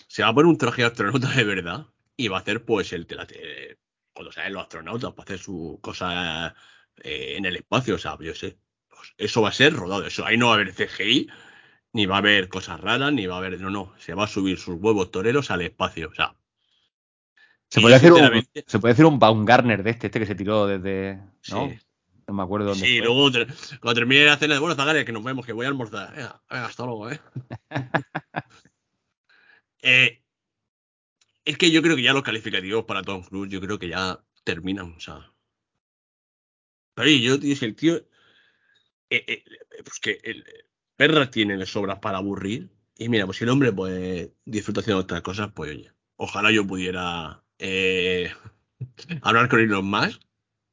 Se 0.08 0.24
va 0.24 0.30
a 0.30 0.34
poner 0.34 0.48
un 0.48 0.58
traje 0.58 0.82
de 0.82 0.88
astronauta 0.88 1.30
de 1.30 1.44
verdad. 1.44 1.86
Y 2.16 2.28
va 2.28 2.38
a 2.38 2.40
hacer, 2.40 2.66
pues, 2.66 2.92
el 2.92 3.06
eh, 3.36 3.78
cuando 4.14 4.32
salen 4.32 4.54
los 4.54 4.64
astronautas, 4.64 5.12
para 5.12 5.26
hacer 5.26 5.38
su 5.38 5.78
cosa 5.80 6.56
eh, 7.04 7.36
en 7.38 7.46
el 7.46 7.58
espacio. 7.58 7.94
O 7.96 8.00
sea, 8.00 8.18
yo 8.20 8.34
sé. 8.34 8.58
Pues 8.90 9.14
eso 9.20 9.44
va 9.44 9.50
a 9.50 9.54
ser 9.54 9.74
rodado. 9.76 10.08
Eso 10.08 10.26
ahí 10.26 10.38
no 10.38 10.48
va 10.48 10.54
a 10.54 10.56
haber 10.56 10.74
CGI, 10.74 11.30
ni 11.94 12.08
va 12.08 12.16
a 12.16 12.18
haber 12.18 12.50
cosas 12.50 12.82
raras, 12.82 13.14
ni 13.14 13.28
va 13.28 13.36
a 13.36 13.38
haber. 13.38 13.62
No, 13.62 13.70
no. 13.70 13.94
Se 14.00 14.16
va 14.16 14.24
a 14.24 14.28
subir 14.28 14.58
sus 14.58 14.78
huevos 14.80 15.12
toreros 15.12 15.52
al 15.52 15.62
espacio. 15.62 16.10
O 16.10 16.16
sea, 16.16 16.36
se 17.70 17.82
puede, 17.82 17.96
hacer 17.96 18.14
un, 18.14 18.48
se 18.66 18.80
puede 18.80 18.94
hacer 18.94 19.06
un 19.06 19.20
Baumgartner 19.20 19.84
de 19.84 19.90
este, 19.90 20.08
este 20.08 20.20
que 20.20 20.26
se 20.26 20.36
tiró 20.36 20.68
desde. 20.68 21.18
¿no? 21.50 21.70
Sí. 21.70 21.80
No 22.28 22.34
me 22.34 22.44
acuerdo 22.44 22.68
dónde. 22.68 22.86
Sí, 22.86 22.98
fue. 22.98 23.08
luego 23.08 23.32
cuando 23.82 24.00
termine 24.00 24.26
la 24.26 24.38
cena 24.38 24.56
de 24.56 24.60
bueno, 24.60 24.76
Zagaria, 24.76 25.06
que 25.06 25.14
nos 25.14 25.24
vemos, 25.24 25.46
que 25.46 25.54
voy 25.54 25.66
a 25.66 25.70
almorzar. 25.70 26.14
Venga, 26.14 26.42
venga 26.50 26.66
hasta 26.66 26.86
luego, 26.86 27.10
¿eh? 27.10 27.20
eh. 29.82 30.22
Es 31.46 31.58
que 31.58 31.72
yo 31.72 31.82
creo 31.82 31.96
que 31.96 32.04
ya 32.04 32.12
los 32.12 32.24
calificativos 32.24 32.84
para 32.84 33.04
Tom 33.04 33.24
Cruise, 33.24 33.50
yo 33.50 33.62
creo 33.62 33.80
que 33.80 33.88
ya 33.88 34.20
terminan, 34.44 34.96
o 34.98 35.00
sea. 35.00 35.32
Pero 36.94 37.08
oye, 37.08 37.22
yo 37.22 37.38
dije, 37.38 37.66
el 37.66 37.76
tío. 37.76 37.96
Eh, 39.10 39.24
eh, 39.26 39.44
pues 39.86 40.00
que 40.02 40.20
el 40.24 40.44
perra 40.98 41.32
tiene 41.32 41.66
sobras 41.66 42.00
para 42.00 42.18
aburrir. 42.18 42.70
Y 42.98 43.08
mira, 43.08 43.26
pues 43.26 43.38
si 43.38 43.46
el 43.46 43.52
hombre 43.52 43.72
pues 43.72 44.30
disfruta 44.44 44.82
haciendo 44.82 45.02
otras 45.02 45.22
cosas, 45.22 45.52
pues 45.54 45.72
oye, 45.72 45.92
ojalá 46.18 46.52
yo 46.52 46.68
pudiera 46.68 47.44
eh, 47.60 48.32
hablar 49.22 49.50
con 49.50 49.60
Elon 49.60 49.86
Musk 49.86 50.22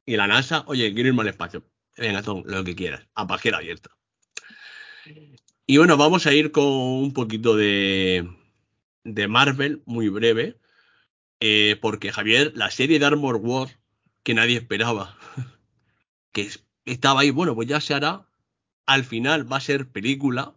y 0.05 0.15
la 0.15 0.27
NASA, 0.27 0.63
oye, 0.67 0.93
quiero 0.93 1.09
irme 1.09 1.21
al 1.21 1.29
espacio. 1.29 1.65
Venga, 1.97 2.21
Tom, 2.21 2.43
lo 2.45 2.63
que 2.63 2.75
quieras, 2.75 3.07
a 3.15 3.25
pajera 3.25 3.57
abierta. 3.57 3.89
Y 5.65 5.77
bueno, 5.77 5.97
vamos 5.97 6.27
a 6.27 6.33
ir 6.33 6.51
con 6.51 6.65
un 6.65 7.13
poquito 7.13 7.55
de, 7.55 8.29
de 9.03 9.27
Marvel, 9.27 9.81
muy 9.85 10.09
breve, 10.09 10.59
eh, 11.39 11.77
porque 11.81 12.11
Javier, 12.11 12.51
la 12.55 12.69
serie 12.71 12.99
de 12.99 13.05
Armor 13.05 13.37
War 13.37 13.69
que 14.25 14.33
nadie 14.33 14.57
esperaba. 14.57 15.17
que 16.33 16.49
estaba 16.85 17.21
ahí, 17.21 17.29
bueno, 17.29 17.55
pues 17.55 17.67
ya 17.67 17.79
se 17.79 17.93
hará. 17.93 18.27
Al 18.87 19.05
final 19.05 19.49
va 19.49 19.57
a 19.57 19.61
ser 19.61 19.87
película. 19.91 20.55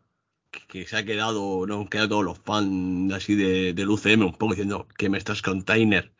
Que, 0.69 0.87
se 0.87 0.97
ha 0.97 1.05
quedado, 1.05 1.67
no 1.67 1.83
han 1.83 1.88
quedado 1.88 2.09
todos 2.09 2.25
los 2.25 2.38
fans 2.38 3.12
así 3.12 3.35
de, 3.35 3.75
del 3.75 3.91
UCM 3.91 4.23
un 4.23 4.33
poco 4.33 4.55
diciendo 4.55 4.88
que 4.97 5.11
me 5.11 5.19
estás 5.19 5.43
container. 5.43 6.14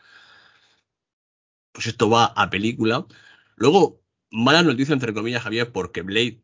Pues 1.78 1.86
esto 1.86 2.10
va 2.10 2.24
a 2.24 2.50
película. 2.50 3.06
Luego, 3.54 4.02
mala 4.32 4.64
noticia 4.64 4.94
entre 4.94 5.14
comillas, 5.14 5.44
Javier, 5.44 5.70
porque 5.70 6.02
Blade, 6.02 6.42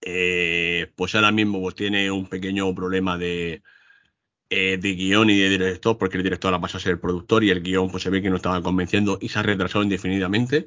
eh, 0.00 0.92
pues 0.96 1.14
ahora 1.14 1.30
mismo 1.30 1.60
pues, 1.60 1.76
tiene 1.76 2.10
un 2.10 2.28
pequeño 2.28 2.74
problema 2.74 3.16
de, 3.16 3.62
eh, 4.50 4.78
de 4.78 4.94
guion 4.96 5.30
y 5.30 5.38
de 5.38 5.50
director, 5.50 5.96
porque 5.96 6.16
el 6.16 6.24
director 6.24 6.50
la 6.50 6.60
pasa 6.60 6.78
a 6.78 6.80
ser 6.80 6.94
el 6.94 6.98
productor 6.98 7.44
y 7.44 7.50
el 7.50 7.62
guion 7.62 7.88
pues 7.88 8.02
se 8.02 8.10
ve 8.10 8.20
que 8.20 8.30
no 8.30 8.36
estaba 8.36 8.60
convenciendo 8.64 9.16
y 9.20 9.28
se 9.28 9.38
ha 9.38 9.44
retrasado 9.44 9.84
indefinidamente. 9.84 10.66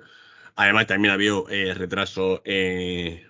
Además, 0.55 0.87
también 0.87 1.11
ha 1.11 1.15
habido 1.15 1.49
eh, 1.49 1.73
retraso 1.73 2.41
en 2.45 3.25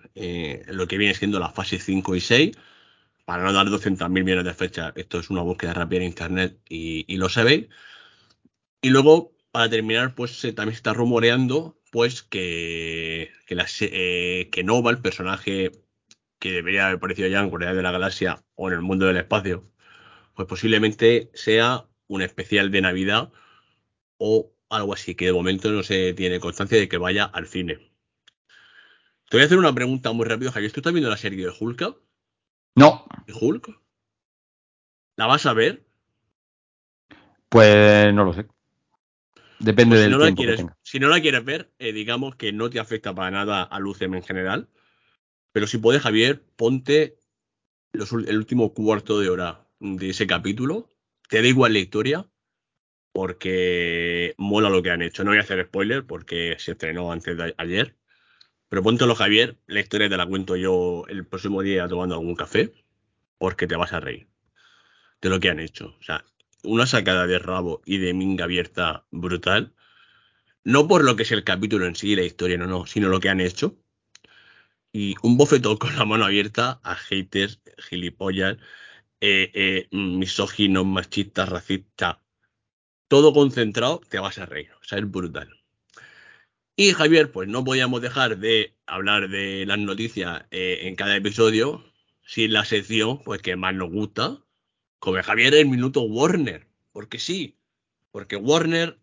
lo 0.68 0.86
que 0.86 0.96
viene 0.96 1.14
siendo 1.14 1.40
la 1.40 1.50
fase 1.50 1.80
5 1.80 2.14
y 2.14 2.20
6. 2.20 2.56
Para 3.24 3.42
no 3.42 3.52
dar 3.52 3.66
200.000 3.66 4.10
millones 4.10 4.44
de 4.44 4.54
fechas, 4.54 4.92
esto 4.94 5.18
es 5.18 5.28
una 5.30 5.42
búsqueda 5.42 5.74
rápida 5.74 6.02
en 6.02 6.06
internet 6.06 6.60
y, 6.68 7.04
y 7.12 7.16
lo 7.16 7.28
sabéis. 7.28 7.66
Y 8.80 8.90
luego, 8.90 9.33
para 9.54 9.70
terminar, 9.70 10.16
pues 10.16 10.40
también 10.56 10.72
se 10.72 10.78
está 10.78 10.94
rumoreando 10.94 11.78
pues 11.92 12.24
que, 12.24 13.30
que, 13.46 13.54
la, 13.54 13.68
eh, 13.82 14.48
que 14.50 14.64
Nova, 14.64 14.90
el 14.90 14.98
personaje 14.98 15.70
que 16.40 16.50
debería 16.50 16.86
haber 16.86 16.96
aparecido 16.96 17.28
ya 17.28 17.38
en 17.38 17.50
Corea 17.50 17.72
de 17.72 17.80
la 17.80 17.92
Galaxia 17.92 18.42
o 18.56 18.66
en 18.66 18.74
el 18.74 18.82
mundo 18.82 19.06
del 19.06 19.16
espacio, 19.16 19.70
pues 20.34 20.48
posiblemente 20.48 21.30
sea 21.34 21.86
un 22.08 22.22
especial 22.22 22.72
de 22.72 22.80
Navidad 22.80 23.30
o 24.18 24.50
algo 24.70 24.92
así, 24.92 25.14
que 25.14 25.26
de 25.26 25.32
momento 25.32 25.70
no 25.70 25.84
se 25.84 26.14
tiene 26.14 26.40
constancia 26.40 26.76
de 26.76 26.88
que 26.88 26.98
vaya 26.98 27.22
al 27.22 27.46
cine. 27.46 27.76
Te 29.30 29.36
voy 29.36 29.42
a 29.42 29.46
hacer 29.46 29.58
una 29.58 29.72
pregunta 29.72 30.10
muy 30.10 30.26
rápido, 30.26 30.50
Javier. 30.50 30.72
¿Tú 30.72 30.80
estás 30.80 30.92
viendo 30.92 31.10
la 31.10 31.16
serie 31.16 31.46
de 31.46 31.52
Hulk? 31.56 31.96
No. 32.74 33.06
¿De 33.24 33.32
Hulk? 33.32 33.70
¿La 35.14 35.26
vas 35.26 35.46
a 35.46 35.52
ver? 35.52 35.86
Pues 37.48 38.12
no 38.12 38.24
lo 38.24 38.32
sé. 38.32 38.48
Depende 39.58 39.96
Pues 39.96 40.00
si 40.00 40.04
del 40.04 40.12
no 40.12 40.18
la 40.18 40.24
tiempo 40.26 40.42
que 40.42 40.46
quieres, 40.46 40.60
tenga. 40.60 40.76
Si 40.82 40.98
no 40.98 41.08
la 41.08 41.20
quieres 41.20 41.44
ver, 41.44 41.72
eh, 41.78 41.92
digamos 41.92 42.36
que 42.36 42.52
no 42.52 42.70
te 42.70 42.80
afecta 42.80 43.14
para 43.14 43.30
nada 43.30 43.62
al 43.62 43.86
UCM 43.86 44.16
en 44.18 44.22
general. 44.22 44.68
Pero 45.52 45.66
si 45.66 45.78
puedes, 45.78 46.02
Javier, 46.02 46.42
ponte 46.56 47.18
los 47.92 48.12
el 48.12 48.36
último 48.36 48.74
cuarto 48.74 49.20
de 49.20 49.28
hora 49.30 49.66
de 49.78 50.10
ese 50.10 50.26
capítulo. 50.26 50.92
Te 51.28 51.40
da 51.40 51.48
igual 51.48 51.72
la 51.72 51.78
historia, 51.78 52.26
porque 53.12 54.34
mola 54.36 54.68
lo 54.68 54.82
que 54.82 54.90
han 54.90 55.02
hecho. 55.02 55.24
No 55.24 55.30
voy 55.30 55.38
a 55.38 55.42
hacer 55.42 55.64
spoiler 55.66 56.04
porque 56.04 56.56
se 56.58 56.72
estrenó 56.72 57.12
antes 57.12 57.36
de 57.36 57.44
a- 57.44 57.54
ayer. 57.58 57.96
Pero 58.68 58.82
póntelo, 58.82 59.14
Javier. 59.14 59.58
La 59.66 59.80
historia 59.80 60.08
te 60.08 60.16
la 60.16 60.26
cuento 60.26 60.56
yo 60.56 61.04
el 61.08 61.26
próximo 61.26 61.62
día 61.62 61.86
tomando 61.86 62.16
algún 62.16 62.34
café, 62.34 62.72
porque 63.38 63.66
te 63.66 63.76
vas 63.76 63.92
a 63.92 64.00
reír 64.00 64.28
de 65.22 65.28
lo 65.30 65.38
que 65.40 65.48
han 65.50 65.60
hecho. 65.60 65.96
O 65.98 66.02
sea, 66.02 66.24
una 66.64 66.86
sacada 66.86 67.26
de 67.26 67.38
rabo 67.38 67.82
y 67.84 67.98
de 67.98 68.14
minga 68.14 68.44
abierta 68.44 69.06
brutal. 69.10 69.74
No 70.64 70.88
por 70.88 71.04
lo 71.04 71.16
que 71.16 71.24
es 71.24 71.32
el 71.32 71.44
capítulo 71.44 71.86
en 71.86 71.96
sí, 71.96 72.16
la 72.16 72.24
historia, 72.24 72.58
no, 72.58 72.66
no, 72.66 72.86
sino 72.86 73.08
lo 73.08 73.20
que 73.20 73.28
han 73.28 73.40
hecho. 73.40 73.78
Y 74.92 75.14
un 75.22 75.36
bofetón 75.36 75.76
con 75.78 75.96
la 75.96 76.04
mano 76.04 76.24
abierta 76.24 76.80
a 76.84 76.94
haters, 76.96 77.60
gilipollas, 77.78 78.56
eh, 79.20 79.50
eh, 79.54 79.88
misóginos, 79.92 80.86
machistas, 80.86 81.48
racistas. 81.48 82.18
Todo 83.08 83.32
concentrado, 83.32 84.00
te 84.08 84.18
vas 84.18 84.38
a 84.38 84.46
reír. 84.46 84.70
O 84.80 84.84
sea, 84.84 84.98
es 84.98 85.10
brutal. 85.10 85.50
Y 86.76 86.92
Javier, 86.92 87.30
pues 87.30 87.48
no 87.48 87.64
podíamos 87.64 88.02
dejar 88.02 88.38
de 88.38 88.76
hablar 88.86 89.28
de 89.28 89.64
las 89.66 89.78
noticias 89.78 90.44
eh, 90.50 90.80
en 90.82 90.96
cada 90.96 91.16
episodio 91.16 91.84
sin 92.26 92.52
la 92.52 92.64
sección 92.64 93.22
pues 93.22 93.42
que 93.42 93.56
más 93.56 93.74
nos 93.74 93.90
gusta, 93.90 94.42
como 95.04 95.22
Javier 95.22 95.54
el 95.54 95.68
minuto 95.68 96.00
Warner. 96.02 96.66
Porque 96.92 97.18
sí, 97.18 97.58
porque 98.10 98.36
Warner, 98.36 98.98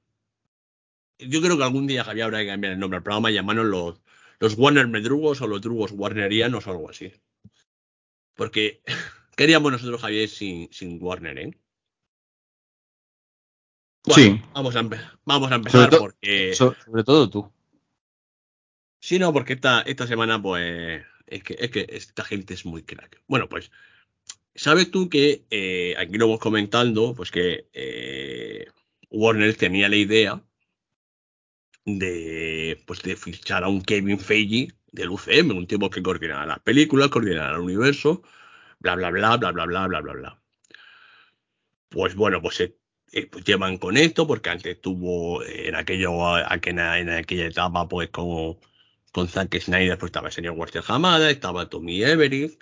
yo 1.20 1.42
creo 1.42 1.58
que 1.58 1.64
algún 1.64 1.86
día 1.86 2.04
Javier 2.04 2.26
habrá 2.26 2.40
que 2.40 2.48
cambiar 2.48 2.74
el 2.74 2.80
nombre 2.80 2.98
al 2.98 3.04
programa 3.04 3.30
y 3.30 3.36
llamarnos 3.36 3.66
los, 3.68 4.02
los 4.40 4.56
Warner 4.58 4.88
Medrugos 4.88 5.42
o 5.42 5.48
los 5.48 5.62
Drugos 5.62 5.92
Warnerianos 5.92 6.66
o 6.66 6.72
algo 6.72 6.90
así. 6.90 7.12
Porque, 8.36 8.82
¿qué 9.36 9.44
haríamos 9.44 9.72
nosotros, 9.72 10.02
Javier, 10.02 10.28
sin, 10.28 10.72
sin 10.74 10.98
Warner, 11.02 11.38
eh? 11.38 11.58
Bueno, 14.06 14.38
Sí. 14.38 14.42
Vamos 14.54 14.76
a, 14.76 14.82
empe- 14.82 15.12
vamos 15.26 15.52
a 15.52 15.56
Sobre, 15.56 15.56
empezar 15.58 15.90
to- 15.92 16.00
porque... 16.00 16.56
so- 16.56 16.76
sobre 16.84 17.04
todo 17.04 17.30
tú. 17.30 17.52
Sí, 19.00 19.20
no, 19.20 19.32
porque 19.34 19.54
esta, 19.54 19.82
esta 19.82 20.08
semana, 20.08 20.42
pues, 20.42 21.04
es 21.28 21.44
que, 21.44 21.56
es 21.60 21.70
que 21.72 21.86
esta 21.90 22.24
gente 22.24 22.54
es 22.56 22.66
muy 22.66 22.84
crack. 22.84 23.22
Bueno, 23.28 23.48
pues, 23.50 23.72
¿sabes 24.56 24.92
tú 24.92 25.10
que 25.10 25.46
eh, 25.50 25.96
aquí 25.98 26.14
lo 26.18 26.26
hemos 26.26 26.40
comentando, 26.40 27.14
pues 27.16 27.32
que 27.32 27.68
eh, 27.74 28.66
Warner 29.10 29.56
tenía 29.56 29.90
la 29.90 29.96
idea 29.98 30.44
de, 31.86 32.82
pues, 32.88 33.02
de 33.04 33.16
fichar 33.16 33.64
a 33.64 33.68
un 33.68 33.82
Kevin 33.82 34.20
Feige 34.20 34.74
del 34.92 35.10
UCM, 35.12 35.54
un 35.54 35.68
tipo 35.68 35.90
que 35.90 36.02
coordinara 36.04 36.46
las 36.46 36.60
películas, 36.60 37.10
coordinara 37.10 37.56
el 37.56 37.62
universo, 37.62 38.24
bla, 38.80 38.96
bla, 38.96 39.12
bla, 39.12 39.38
bla, 39.38 39.52
bla, 39.52 39.66
bla, 39.66 39.88
bla, 39.88 40.02
bla, 40.02 40.14
bla. 40.14 40.42
Pues 41.90 42.16
bueno, 42.16 42.42
pues, 42.42 42.60
eh, 42.62 43.28
pues 43.30 43.44
llevan 43.46 43.78
con 43.78 43.98
esto, 43.98 44.26
porque 44.28 44.50
antes 44.50 44.80
tuvo 44.82 45.44
eh, 45.44 45.68
en 45.70 45.76
aquello, 45.76 46.12
aqu- 46.38 46.70
en 47.00 47.10
aquella 47.10 47.48
etapa, 47.48 47.88
pues 47.88 48.10
como 48.10 48.60
con 49.12 49.28
Zack 49.28 49.60
Snyder, 49.60 49.98
pues 49.98 50.10
estaba 50.10 50.28
el 50.30 50.34
señor 50.34 50.54
Walter 50.58 50.84
Hamada, 50.88 51.30
estaba 51.30 51.70
Tommy 51.70 52.02
Everett, 52.04 52.58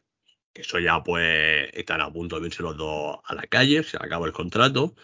eso 0.60 0.80
ya 0.80 1.04
pues 1.04 1.70
están 1.74 2.02
a 2.02 2.12
punto 2.12 2.40
de 2.40 2.48
irse 2.48 2.64
los 2.64 2.78
dos 2.78 3.20
a 3.26 3.36
la 3.36 3.44
calle, 3.48 3.84
se 3.84 3.98
acabó 3.98 4.26
el 4.26 4.34
contrato. 4.34 4.96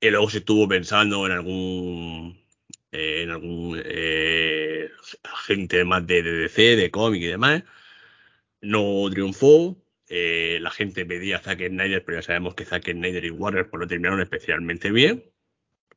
Y 0.00 0.10
luego 0.10 0.30
se 0.30 0.38
estuvo 0.38 0.68
pensando 0.68 1.26
en 1.26 1.32
algún 1.32 2.40
eh, 2.92 3.22
en 3.22 3.30
algún 3.30 3.80
eh, 3.84 4.90
agente 5.24 5.84
más 5.84 6.06
de, 6.06 6.22
de 6.22 6.32
DC, 6.32 6.76
de 6.76 6.90
cómic 6.90 7.22
y 7.22 7.26
demás. 7.26 7.64
No 8.62 9.08
triunfó. 9.10 9.76
eh, 10.08 10.58
la 10.60 10.70
gente 10.70 11.06
pedía 11.06 11.38
Zack 11.40 11.60
Snyder, 11.68 12.04
pero 12.04 12.18
ya 12.18 12.22
sabemos 12.22 12.54
que 12.54 12.64
Zack 12.64 12.84
Snyder 12.90 13.24
y 13.24 13.30
Warner 13.30 13.68
pues, 13.70 13.80
lo 13.80 13.86
terminaron 13.86 14.20
especialmente 14.20 14.90
bien. 14.90 15.24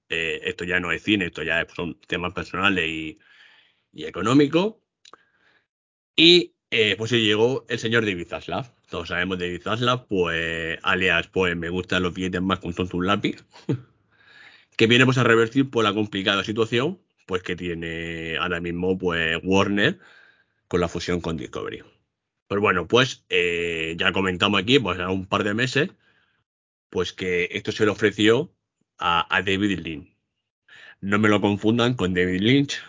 Eh, 0.10 0.41
esto 0.46 0.65
ya 0.65 0.80
no 0.80 0.91
es 0.91 1.04
cine, 1.04 1.26
esto 1.28 1.43
ya 1.43 1.65
son 1.76 2.00
temas 2.02 2.34
personales 2.34 2.88
y, 2.88 3.19
y 3.93 4.06
económicos. 4.06 4.76
Y 6.15 6.53
eh, 6.73 6.95
pues 6.97 7.12
llegó 7.12 7.65
el 7.69 7.79
señor 7.79 8.05
David 8.05 8.27
Zaslav. 8.27 8.73
Todos 8.89 9.09
sabemos 9.09 9.38
de 9.39 9.47
David 9.47 9.62
Zaslav, 9.62 10.07
pues 10.07 10.79
alias, 10.83 11.27
pues 11.27 11.55
me 11.55 11.69
gustan 11.69 12.03
los 12.03 12.13
billetes 12.13 12.41
más 12.41 12.59
con 12.59 12.73
tonto 12.73 12.97
un 12.97 13.07
lápiz. 13.07 13.45
que 14.77 14.88
viene 14.88 15.05
pues 15.05 15.17
a 15.17 15.23
revertir 15.23 15.69
por 15.69 15.83
la 15.83 15.93
complicada 15.93 16.43
situación 16.43 16.99
pues 17.25 17.43
que 17.43 17.55
tiene 17.55 18.38
ahora 18.38 18.59
mismo 18.59 18.97
pues 18.97 19.39
Warner 19.43 19.99
con 20.67 20.81
la 20.81 20.88
fusión 20.88 21.21
con 21.21 21.38
Discovery. 21.38 21.83
Pues 22.47 22.62
bueno, 22.62 22.88
pues 22.88 23.25
eh, 23.29 23.95
ya 23.97 24.12
comentamos 24.12 24.62
aquí, 24.62 24.79
pues 24.79 24.99
hace 24.99 25.12
un 25.12 25.25
par 25.25 25.43
de 25.43 25.53
meses, 25.53 25.89
pues 26.89 27.13
que 27.13 27.49
esto 27.51 27.71
se 27.71 27.86
le 27.86 27.91
ofreció 27.91 28.53
a, 28.97 29.27
a 29.36 29.41
David 29.41 29.79
Lynch. 29.79 30.15
No 31.01 31.19
me 31.19 31.29
lo 31.29 31.41
confundan 31.41 31.95
con 31.95 32.13
David 32.13 32.41
Lynch, 32.41 32.81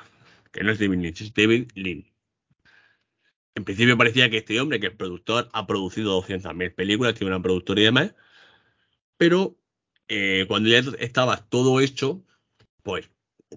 que 0.52 0.64
no 0.64 0.72
es 0.72 0.78
David 0.78 0.98
Lynch, 1.00 1.20
es 1.22 1.34
David 1.34 1.70
Lynch. 1.74 2.13
En 3.54 3.64
principio 3.64 3.96
parecía 3.96 4.30
que 4.30 4.38
este 4.38 4.60
hombre, 4.60 4.80
que 4.80 4.88
es 4.88 4.94
productor, 4.94 5.48
ha 5.52 5.66
producido 5.66 6.20
200.000 6.20 6.74
películas, 6.74 7.14
tiene 7.14 7.32
una 7.32 7.42
productora 7.42 7.80
y 7.80 7.84
demás, 7.84 8.14
pero 9.16 9.56
eh, 10.08 10.44
cuando 10.48 10.68
ya 10.68 10.82
estaba 10.98 11.36
todo 11.48 11.80
hecho, 11.80 12.24
pues 12.82 13.10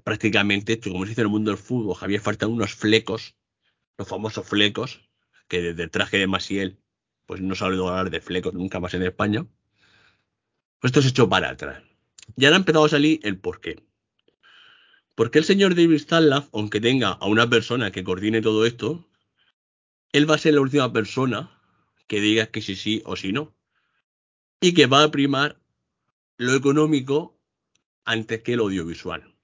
prácticamente 0.03 0.79
como 0.79 1.03
se 1.03 1.09
dice 1.09 1.21
en 1.21 1.27
el 1.27 1.31
mundo 1.31 1.51
del 1.51 1.57
fútbol, 1.57 1.95
Javier, 1.95 2.21
faltan 2.21 2.51
unos 2.51 2.73
flecos, 2.75 3.35
los 3.97 4.07
famosos 4.07 4.47
flecos, 4.47 5.01
que 5.47 5.61
desde 5.61 5.83
el 5.83 5.91
traje 5.91 6.17
de 6.17 6.27
Masiel, 6.27 6.79
pues 7.25 7.41
no 7.41 7.55
se 7.55 7.63
ha 7.63 7.67
hablar 7.67 8.09
de 8.09 8.21
flecos 8.21 8.53
nunca 8.53 8.79
más 8.79 8.93
en 8.93 9.03
España. 9.03 9.45
Pues 10.79 10.89
esto 10.91 11.01
se 11.01 11.09
echó 11.09 11.27
para 11.27 11.49
atrás. 11.49 11.83
Y 12.35 12.45
ahora 12.45 12.57
ha 12.57 12.59
empezado 12.59 12.85
a 12.85 12.89
salir 12.89 13.19
el 13.23 13.39
porqué. 13.39 13.83
Porque 15.15 15.39
el 15.39 15.45
señor 15.45 15.75
David 15.75 15.97
Stanlaf, 15.97 16.47
aunque 16.53 16.79
tenga 16.79 17.11
a 17.11 17.25
una 17.25 17.49
persona 17.49 17.91
que 17.91 18.03
coordine 18.03 18.41
todo 18.41 18.65
esto, 18.65 19.09
él 20.11 20.29
va 20.29 20.35
a 20.35 20.39
ser 20.39 20.53
la 20.53 20.61
última 20.61 20.91
persona 20.91 21.51
que 22.07 22.21
diga 22.21 22.47
que 22.47 22.61
sí 22.61 22.75
sí 22.75 23.01
o 23.05 23.15
sí 23.15 23.33
no. 23.33 23.53
Y 24.61 24.73
que 24.73 24.87
va 24.87 25.03
a 25.03 25.11
primar 25.11 25.59
lo 26.37 26.55
económico 26.55 27.39
antes 28.05 28.41
que 28.41 28.53
el 28.53 28.59
audiovisual. 28.59 29.35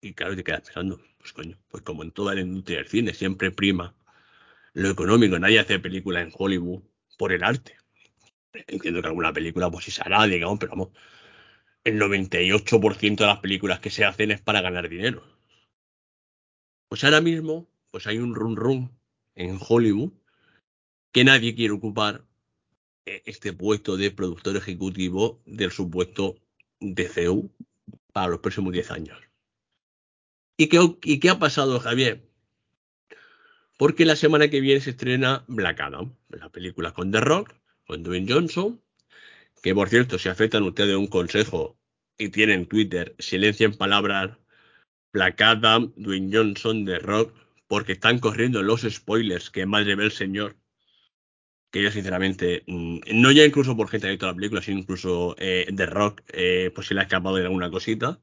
Y 0.00 0.14
claro, 0.14 0.36
te 0.36 0.44
quedas 0.44 0.62
pensando, 0.62 1.00
pues 1.18 1.32
coño, 1.32 1.58
pues 1.68 1.82
como 1.82 2.02
en 2.02 2.12
toda 2.12 2.34
la 2.34 2.40
industria 2.40 2.78
del 2.78 2.88
cine, 2.88 3.14
siempre 3.14 3.50
prima 3.50 3.94
lo 4.72 4.88
económico. 4.88 5.38
Nadie 5.38 5.58
hace 5.58 5.78
películas 5.78 6.24
en 6.24 6.32
Hollywood 6.36 6.82
por 7.18 7.32
el 7.32 7.44
arte. 7.44 7.76
Entiendo 8.52 9.02
que 9.02 9.08
alguna 9.08 9.32
película 9.32 9.70
pues 9.70 9.84
sí 9.84 9.90
se 9.90 10.02
digamos, 10.28 10.58
pero 10.58 10.72
vamos, 10.72 10.88
el 11.84 11.98
98% 11.98 13.16
de 13.16 13.26
las 13.26 13.40
películas 13.40 13.80
que 13.80 13.90
se 13.90 14.04
hacen 14.04 14.30
es 14.30 14.40
para 14.40 14.60
ganar 14.60 14.88
dinero. 14.88 15.24
Pues 16.88 17.04
ahora 17.04 17.20
mismo, 17.20 17.68
pues 17.90 18.06
hay 18.06 18.18
un 18.18 18.34
run 18.34 18.56
run 18.56 18.99
en 19.34 19.58
Hollywood 19.60 20.12
que 21.12 21.24
nadie 21.24 21.54
quiere 21.54 21.74
ocupar 21.74 22.24
eh, 23.06 23.22
este 23.26 23.52
puesto 23.52 23.96
de 23.96 24.10
productor 24.10 24.56
ejecutivo 24.56 25.40
del 25.46 25.70
supuesto 25.70 26.36
DCU 26.80 27.50
para 28.12 28.28
los 28.28 28.40
próximos 28.40 28.72
10 28.72 28.90
años. 28.90 29.18
¿Y 30.56 30.68
qué, 30.68 30.78
¿Y 31.04 31.28
ha 31.28 31.38
pasado, 31.38 31.80
Javier? 31.80 32.28
Porque 33.78 34.04
la 34.04 34.16
semana 34.16 34.48
que 34.48 34.60
viene 34.60 34.80
se 34.80 34.90
estrena 34.90 35.44
Black 35.48 35.80
Adam, 35.80 36.14
la 36.28 36.50
película 36.50 36.92
con 36.92 37.10
The 37.10 37.20
Rock, 37.20 37.54
con 37.86 38.02
Dwayne 38.02 38.30
Johnson, 38.30 38.80
que 39.62 39.74
por 39.74 39.88
cierto, 39.88 40.18
si 40.18 40.28
afectan 40.28 40.62
ustedes 40.64 40.96
un 40.96 41.06
consejo 41.06 41.78
y 42.18 42.28
tienen 42.28 42.66
Twitter, 42.66 43.14
silencien 43.18 43.74
palabras 43.74 44.36
Black 45.12 45.40
Adam, 45.40 45.92
Dwayne 45.96 46.30
Johnson, 46.30 46.84
The 46.84 46.98
Rock, 46.98 47.34
porque 47.70 47.92
están 47.92 48.18
corriendo 48.18 48.64
los 48.64 48.82
spoilers 48.82 49.48
que 49.48 49.64
madre 49.64 49.94
ve 49.94 50.06
el 50.06 50.10
señor. 50.10 50.56
Que 51.70 51.84
yo, 51.84 51.92
sinceramente, 51.92 52.64
mm, 52.66 52.98
no 53.14 53.30
ya 53.30 53.44
incluso 53.44 53.76
por 53.76 53.88
gente 53.88 54.06
que 54.06 54.08
ha 54.08 54.10
visto 54.10 54.26
la 54.26 54.34
película, 54.34 54.60
sino 54.60 54.80
incluso 54.80 55.36
eh, 55.38 55.68
The 55.72 55.86
Rock, 55.86 56.22
eh, 56.32 56.72
pues 56.74 56.88
si 56.88 56.94
le 56.94 57.00
ha 57.00 57.04
escapado 57.04 57.36
de 57.36 57.44
alguna 57.44 57.70
cosita. 57.70 58.20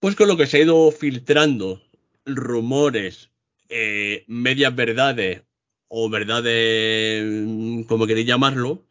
Pues 0.00 0.16
con 0.16 0.28
lo 0.28 0.38
que 0.38 0.46
se 0.46 0.56
ha 0.56 0.62
ido 0.62 0.90
filtrando 0.90 1.82
rumores, 2.24 3.30
eh, 3.68 4.24
medias 4.26 4.74
verdades 4.74 5.42
o 5.88 6.08
verdades, 6.08 7.24
mm, 7.26 7.82
como 7.82 8.06
queréis 8.06 8.26
llamarlo, 8.26 8.86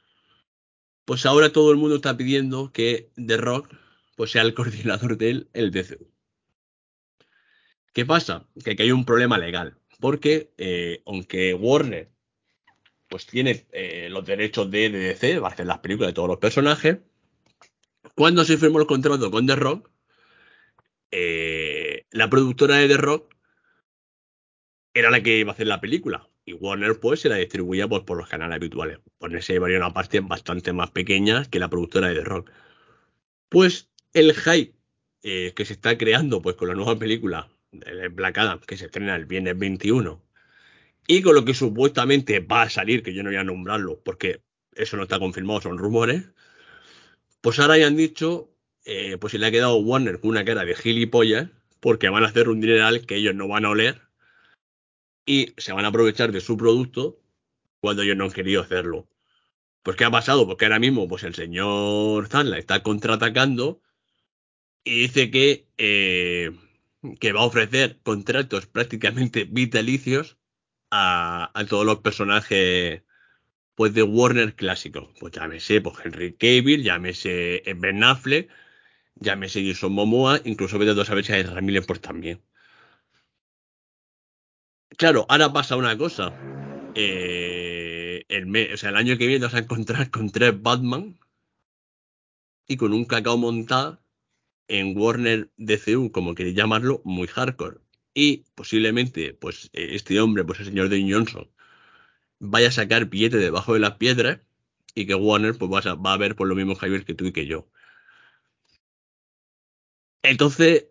pues 1.05 1.25
ahora 1.25 1.51
todo 1.51 1.71
el 1.71 1.77
mundo 1.77 1.95
está 1.95 2.15
pidiendo 2.15 2.71
que 2.71 3.09
The 3.15 3.37
Rock 3.37 3.73
pues 4.15 4.31
sea 4.31 4.43
el 4.43 4.53
coordinador 4.55 5.17
del 5.17 5.49
el 5.53 5.71
DCU. 5.71 6.14
¿Qué 7.95 8.05
pasa? 8.05 8.45
Que 8.61 8.71
aquí 8.71 8.83
hay 8.83 8.91
un 8.91 9.05
problema 9.05 9.37
legal, 9.37 9.77
porque 10.01 10.51
eh, 10.57 11.01
aunque 11.05 11.53
Warner 11.53 12.11
pues 13.07 13.25
tiene 13.25 13.65
eh, 13.71 14.09
los 14.11 14.25
derechos 14.25 14.69
de 14.69 14.89
DC, 14.89 15.39
va 15.39 15.47
a 15.47 15.51
hacer 15.51 15.65
las 15.65 15.79
películas 15.79 16.09
de 16.09 16.13
todos 16.13 16.27
los 16.27 16.39
personajes, 16.39 16.97
cuando 18.13 18.43
se 18.43 18.57
firmó 18.57 18.81
el 18.81 18.85
contrato 18.85 19.31
con 19.31 19.47
The 19.47 19.55
Rock, 19.55 19.89
eh, 21.09 22.05
la 22.11 22.29
productora 22.29 22.75
de 22.75 22.89
The 22.89 22.97
Rock 22.97 23.33
era 24.93 25.09
la 25.09 25.23
que 25.23 25.39
iba 25.39 25.51
a 25.51 25.53
hacer 25.53 25.67
la 25.67 25.79
película. 25.79 26.27
Y 26.43 26.51
Warner 26.51 26.99
pues 26.99 27.21
se 27.21 27.29
la 27.29 27.37
distribuía 27.37 27.87
pues, 27.87 28.03
por 28.03 28.17
los 28.17 28.27
canales 28.27 28.57
habituales. 28.57 28.99
Por 29.17 29.41
se 29.41 29.53
llevaría 29.53 29.77
una 29.77 29.93
parte 29.93 30.19
bastante 30.19 30.73
más 30.73 30.91
pequeña 30.91 31.45
que 31.45 31.59
la 31.59 31.69
productora 31.69 32.09
de 32.09 32.15
The 32.15 32.23
Rock. 32.25 32.51
Pues 33.47 33.89
el 34.11 34.33
hype 34.33 34.75
que 35.21 35.65
se 35.65 35.73
está 35.73 35.97
creando 35.97 36.41
pues 36.41 36.55
con 36.55 36.67
la 36.67 36.75
nueva 36.75 36.99
película 36.99 37.49
el 37.85 38.09
Black 38.09 38.65
que 38.65 38.77
se 38.77 38.85
estrena 38.85 39.15
el 39.15 39.25
viernes 39.25 39.57
21, 39.57 40.21
y 41.07 41.21
con 41.21 41.35
lo 41.35 41.45
que 41.45 41.53
supuestamente 41.53 42.39
va 42.39 42.63
a 42.63 42.69
salir, 42.69 43.03
que 43.03 43.13
yo 43.13 43.23
no 43.23 43.29
voy 43.29 43.37
a 43.37 43.43
nombrarlo 43.43 44.01
porque 44.03 44.41
eso 44.73 44.97
no 44.97 45.03
está 45.03 45.19
confirmado, 45.19 45.61
son 45.61 45.77
rumores, 45.77 46.25
pues 47.41 47.59
ahora 47.59 47.77
ya 47.77 47.87
han 47.87 47.95
dicho, 47.95 48.51
eh, 48.85 49.17
pues 49.19 49.31
se 49.31 49.37
le 49.37 49.45
ha 49.45 49.51
quedado 49.51 49.77
Warner 49.77 50.19
con 50.19 50.31
una 50.31 50.45
cara 50.45 50.65
de 50.65 50.75
gilipollas, 50.75 51.49
porque 51.79 52.09
van 52.09 52.23
a 52.23 52.27
hacer 52.27 52.49
un 52.49 52.61
dineral 52.61 53.05
que 53.05 53.15
ellos 53.15 53.35
no 53.35 53.47
van 53.47 53.65
a 53.65 53.69
oler 53.69 54.01
y 55.25 55.53
se 55.57 55.73
van 55.73 55.85
a 55.85 55.89
aprovechar 55.89 56.31
de 56.31 56.41
su 56.41 56.57
producto 56.57 57.19
cuando 57.79 58.01
ellos 58.01 58.17
no 58.17 58.25
han 58.25 58.31
querido 58.31 58.61
hacerlo. 58.61 59.07
Pues 59.83 59.95
¿qué 59.97 60.05
ha 60.05 60.11
pasado? 60.11 60.47
Porque 60.47 60.65
ahora 60.65 60.79
mismo 60.79 61.07
pues 61.07 61.23
el 61.23 61.35
señor 61.35 62.27
Zanla 62.27 62.57
está 62.57 62.81
contraatacando 62.81 63.81
y 64.83 65.01
dice 65.01 65.29
que 65.29 65.67
eh, 65.77 66.51
que 67.19 67.33
va 67.33 67.41
a 67.41 67.45
ofrecer 67.45 67.99
contratos 68.03 68.67
prácticamente 68.67 69.45
vitalicios 69.45 70.37
a, 70.91 71.51
todos 71.69 71.85
los 71.85 71.99
personajes 71.99 73.03
pues 73.75 73.93
de 73.93 74.03
Warner 74.03 74.55
clásicos. 74.55 75.09
Pues 75.19 75.33
llámese 75.33 75.81
pues, 75.81 75.95
Henry 76.03 76.33
Cavill, 76.33 76.83
llámese 76.83 77.63
Ben 77.77 78.03
Affleck, 78.03 78.49
llámese 79.15 79.65
Jason 79.67 79.93
Momoa, 79.93 80.41
incluso 80.45 80.79
vete 80.79 80.99
a 80.99 81.05
saber 81.05 81.25
si 81.25 81.33
hay 81.33 81.43
Ramírez 81.43 81.85
pues 81.85 82.01
también. 82.01 82.41
Claro, 84.97 85.25
ahora 85.29 85.51
pasa 85.51 85.75
una 85.75 85.97
cosa. 85.97 86.33
Eh, 86.95 88.23
el, 88.29 88.73
o 88.73 88.77
sea, 88.77 88.89
el 88.89 88.95
año 88.95 89.17
que 89.17 89.27
viene 89.27 89.45
vas 89.45 89.53
a 89.53 89.59
encontrar 89.59 90.09
con 90.09 90.31
tres 90.31 90.61
Batman 90.61 91.19
y 92.67 92.77
con 92.77 92.93
un 92.93 93.05
cacao 93.05 93.37
montado 93.37 94.04
en 94.67 94.97
Warner 94.97 95.49
DCU, 95.57 96.11
como 96.11 96.35
queréis 96.35 96.55
llamarlo, 96.55 97.01
muy 97.05 97.27
hardcore. 97.27 97.79
Y 98.13 98.45
posiblemente, 98.55 99.33
pues 99.33 99.69
eh, 99.73 99.89
este 99.93 100.19
hombre, 100.21 100.43
pues 100.45 100.59
el 100.59 100.67
señor 100.67 100.89
de 100.89 101.05
Johnson, 101.11 101.49
vaya 102.39 102.69
a 102.69 102.71
sacar 102.71 103.07
billete 103.07 103.37
debajo 103.37 103.73
de 103.73 103.79
las 103.79 103.97
piedras 103.97 104.39
y 104.95 105.05
que 105.07 105.15
Warner 105.15 105.57
pues 105.57 105.71
va 105.71 106.13
a, 106.13 106.17
ver 106.17 106.35
por 106.35 106.47
lo 106.47 106.55
mismo 106.55 106.75
Javier 106.75 107.05
que 107.05 107.13
tú 107.15 107.25
y 107.25 107.33
que 107.33 107.45
yo. 107.47 107.67
Entonces, 110.23 110.87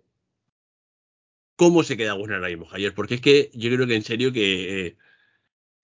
¿cómo 1.57 1.83
se 1.83 1.97
queda 1.97 2.15
Warner 2.15 2.37
ahora 2.37 2.49
mismo, 2.49 2.67
Javier? 2.67 2.95
Porque 2.95 3.15
es 3.17 3.21
que 3.21 3.51
yo 3.55 3.71
creo 3.71 3.87
que 3.87 3.97
en 3.97 4.05
serio 4.05 4.33
que 4.33 4.87
eh, 4.87 4.97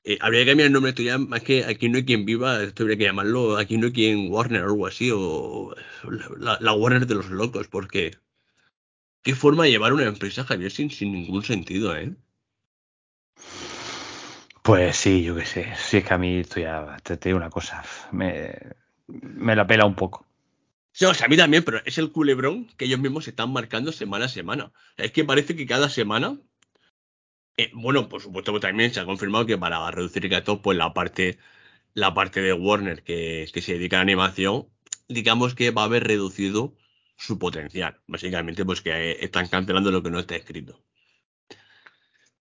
eh, 0.04 0.18
habría 0.20 0.44
que 0.44 0.50
cambiar 0.50 0.68
el 0.68 0.72
nombre 0.72 0.90
esto 0.90 1.02
ya, 1.02 1.18
más 1.18 1.42
que 1.42 1.64
aquí 1.64 1.88
no 1.88 1.98
hay 1.98 2.04
quien 2.04 2.24
viva, 2.24 2.62
esto 2.62 2.84
habría 2.84 2.96
que 2.96 3.04
llamarlo, 3.04 3.58
aquí 3.58 3.76
no 3.76 3.86
hay 3.86 3.92
quien 3.92 4.30
Warner 4.32 4.62
o 4.62 4.66
algo 4.66 4.86
así, 4.86 5.10
o 5.12 5.74
la, 6.38 6.72
Warner 6.72 7.06
de 7.06 7.14
los 7.14 7.30
locos, 7.30 7.68
porque 7.68 8.16
qué 9.22 9.34
forma 9.34 9.64
de 9.64 9.70
llevar 9.70 9.92
una 9.92 10.04
empresa, 10.04 10.44
Javier, 10.44 10.70
sin, 10.70 10.90
sin 10.90 11.12
ningún 11.12 11.42
sentido, 11.42 11.94
¿eh? 11.96 12.14
Pues 14.62 14.96
sí, 14.96 15.22
yo 15.22 15.36
qué 15.36 15.44
sé, 15.44 15.72
sí 15.76 15.98
es 15.98 16.04
que 16.04 16.14
a 16.14 16.18
mí 16.18 16.38
esto 16.38 16.60
ya, 16.60 16.96
te, 17.02 17.16
digo 17.16 17.36
una 17.36 17.50
cosa, 17.50 17.82
me, 18.12 18.54
me 19.06 19.54
la 19.54 19.66
pela 19.66 19.84
un 19.84 19.96
poco. 19.96 20.26
Sí, 20.92 21.04
o 21.04 21.14
sea, 21.14 21.26
a 21.26 21.28
mí 21.28 21.36
también, 21.36 21.62
pero 21.62 21.80
es 21.84 21.98
el 21.98 22.10
culebrón 22.10 22.68
que 22.76 22.86
ellos 22.86 23.00
mismos 23.00 23.24
se 23.24 23.30
están 23.30 23.52
marcando 23.52 23.92
semana 23.92 24.26
a 24.26 24.28
semana. 24.28 24.72
es 24.96 25.12
que 25.12 25.24
parece 25.24 25.54
que 25.56 25.66
cada 25.66 25.88
semana 25.88 26.38
eh, 27.62 27.70
bueno, 27.75 28.09
por 28.09 28.20
supuesto 28.23 28.53
que 28.55 28.61
también 28.61 28.92
se 28.92 29.01
ha 29.01 29.05
confirmado 29.05 29.46
que 29.46 29.59
para 29.59 29.90
reducir 29.90 30.29
gastos, 30.29 30.61
pues 30.62 30.79
la 30.79 30.92
parte, 30.94 31.38
la 31.94 32.14
parte 32.14 32.40
de 32.40 32.53
Warner 32.53 33.03
que, 33.03 33.49
que 33.53 33.62
se 33.62 33.75
dedica 33.75 33.99
a 33.99 34.03
animación, 34.03 34.68
digamos 35.09 35.55
que 35.55 35.70
va 35.70 35.83
a 35.83 35.85
haber 35.87 36.05
reducido 36.05 36.75
su 37.16 37.38
potencial. 37.38 38.01
Básicamente, 38.07 38.64
pues 38.64 38.81
que 38.83 39.18
están 39.20 39.49
cancelando 39.49 39.90
lo 39.90 40.03
que 40.03 40.11
no 40.11 40.18
está 40.20 40.37
escrito. 40.37 40.83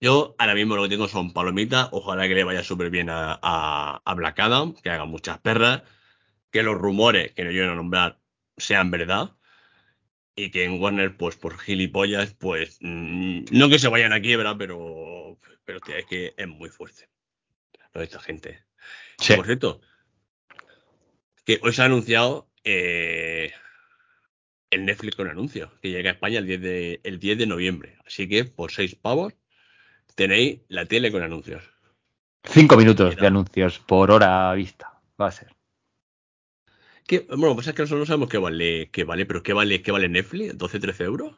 Yo 0.01 0.35
ahora 0.37 0.55
mismo 0.55 0.75
lo 0.75 0.83
que 0.83 0.89
tengo 0.89 1.07
son 1.09 1.33
palomitas. 1.33 1.89
Ojalá 1.91 2.27
que 2.27 2.35
le 2.35 2.43
vaya 2.45 2.63
súper 2.63 2.89
bien 2.89 3.09
a, 3.09 3.39
a, 3.41 4.13
Black 4.15 4.39
Adam, 4.39 4.73
que 4.73 4.89
haga 4.89 5.05
muchas 5.05 5.39
perras, 5.39 5.83
que 6.51 6.63
los 6.63 6.77
rumores 6.77 7.33
que 7.33 7.43
no 7.43 7.51
yo 7.51 7.69
a 7.69 7.75
nombrar 7.75 8.19
sean 8.57 8.91
verdad 8.91 9.35
y 10.39 10.51
que 10.51 10.63
en 10.63 10.81
Warner, 10.81 11.17
pues 11.17 11.35
por 11.35 11.57
gilipollas, 11.57 12.33
pues 12.33 12.77
mm, 12.79 13.45
no 13.51 13.69
que 13.69 13.77
se 13.77 13.89
vayan 13.89 14.13
a 14.13 14.21
quiebra, 14.21 14.57
pero, 14.57 15.37
pero 15.65 15.79
es 15.97 16.05
que 16.05 16.33
es 16.37 16.47
muy 16.47 16.69
fuerte 16.69 17.09
lo 17.93 17.99
de 17.99 18.05
esta 18.05 18.19
gente. 18.21 18.63
Por 19.35 19.45
cierto, 19.45 19.81
que 21.43 21.59
hoy 21.61 21.73
se 21.73 21.81
ha 21.81 21.85
anunciado 21.85 22.49
eh, 22.63 23.51
el 24.69 24.85
Netflix 24.85 25.17
con 25.17 25.27
anuncios, 25.27 25.71
que 25.81 25.89
llega 25.89 26.11
a 26.11 26.13
España 26.13 26.39
el 26.39 26.45
10 26.45 26.61
de, 26.61 27.01
el 27.03 27.19
10 27.19 27.37
de 27.37 27.47
noviembre. 27.47 27.97
Así 28.05 28.29
que 28.29 28.45
por 28.45 28.71
seis 28.71 28.95
pavos 28.95 29.33
tenéis 30.15 30.61
la 30.69 30.85
tele 30.85 31.11
con 31.11 31.21
anuncios. 31.21 31.63
Cinco 32.45 32.77
minutos 32.77 33.17
de 33.17 33.27
anuncios 33.27 33.79
por 33.79 34.09
hora 34.11 34.53
vista, 34.53 35.01
va 35.19 35.27
a 35.27 35.31
ser 35.31 35.58
bueno, 37.29 37.55
pues 37.55 37.67
es 37.67 37.73
que 37.73 37.81
nosotros 37.83 38.01
no 38.01 38.05
sabemos 38.05 38.29
qué 38.29 38.37
vale, 38.37 38.89
qué 38.91 39.03
vale, 39.03 39.25
pero 39.25 39.43
¿qué 39.43 39.53
vale, 39.53 39.81
qué 39.81 39.91
vale 39.91 40.09
Netflix? 40.09 40.57
¿12, 40.57 40.79
13 40.79 41.03
euros? 41.03 41.35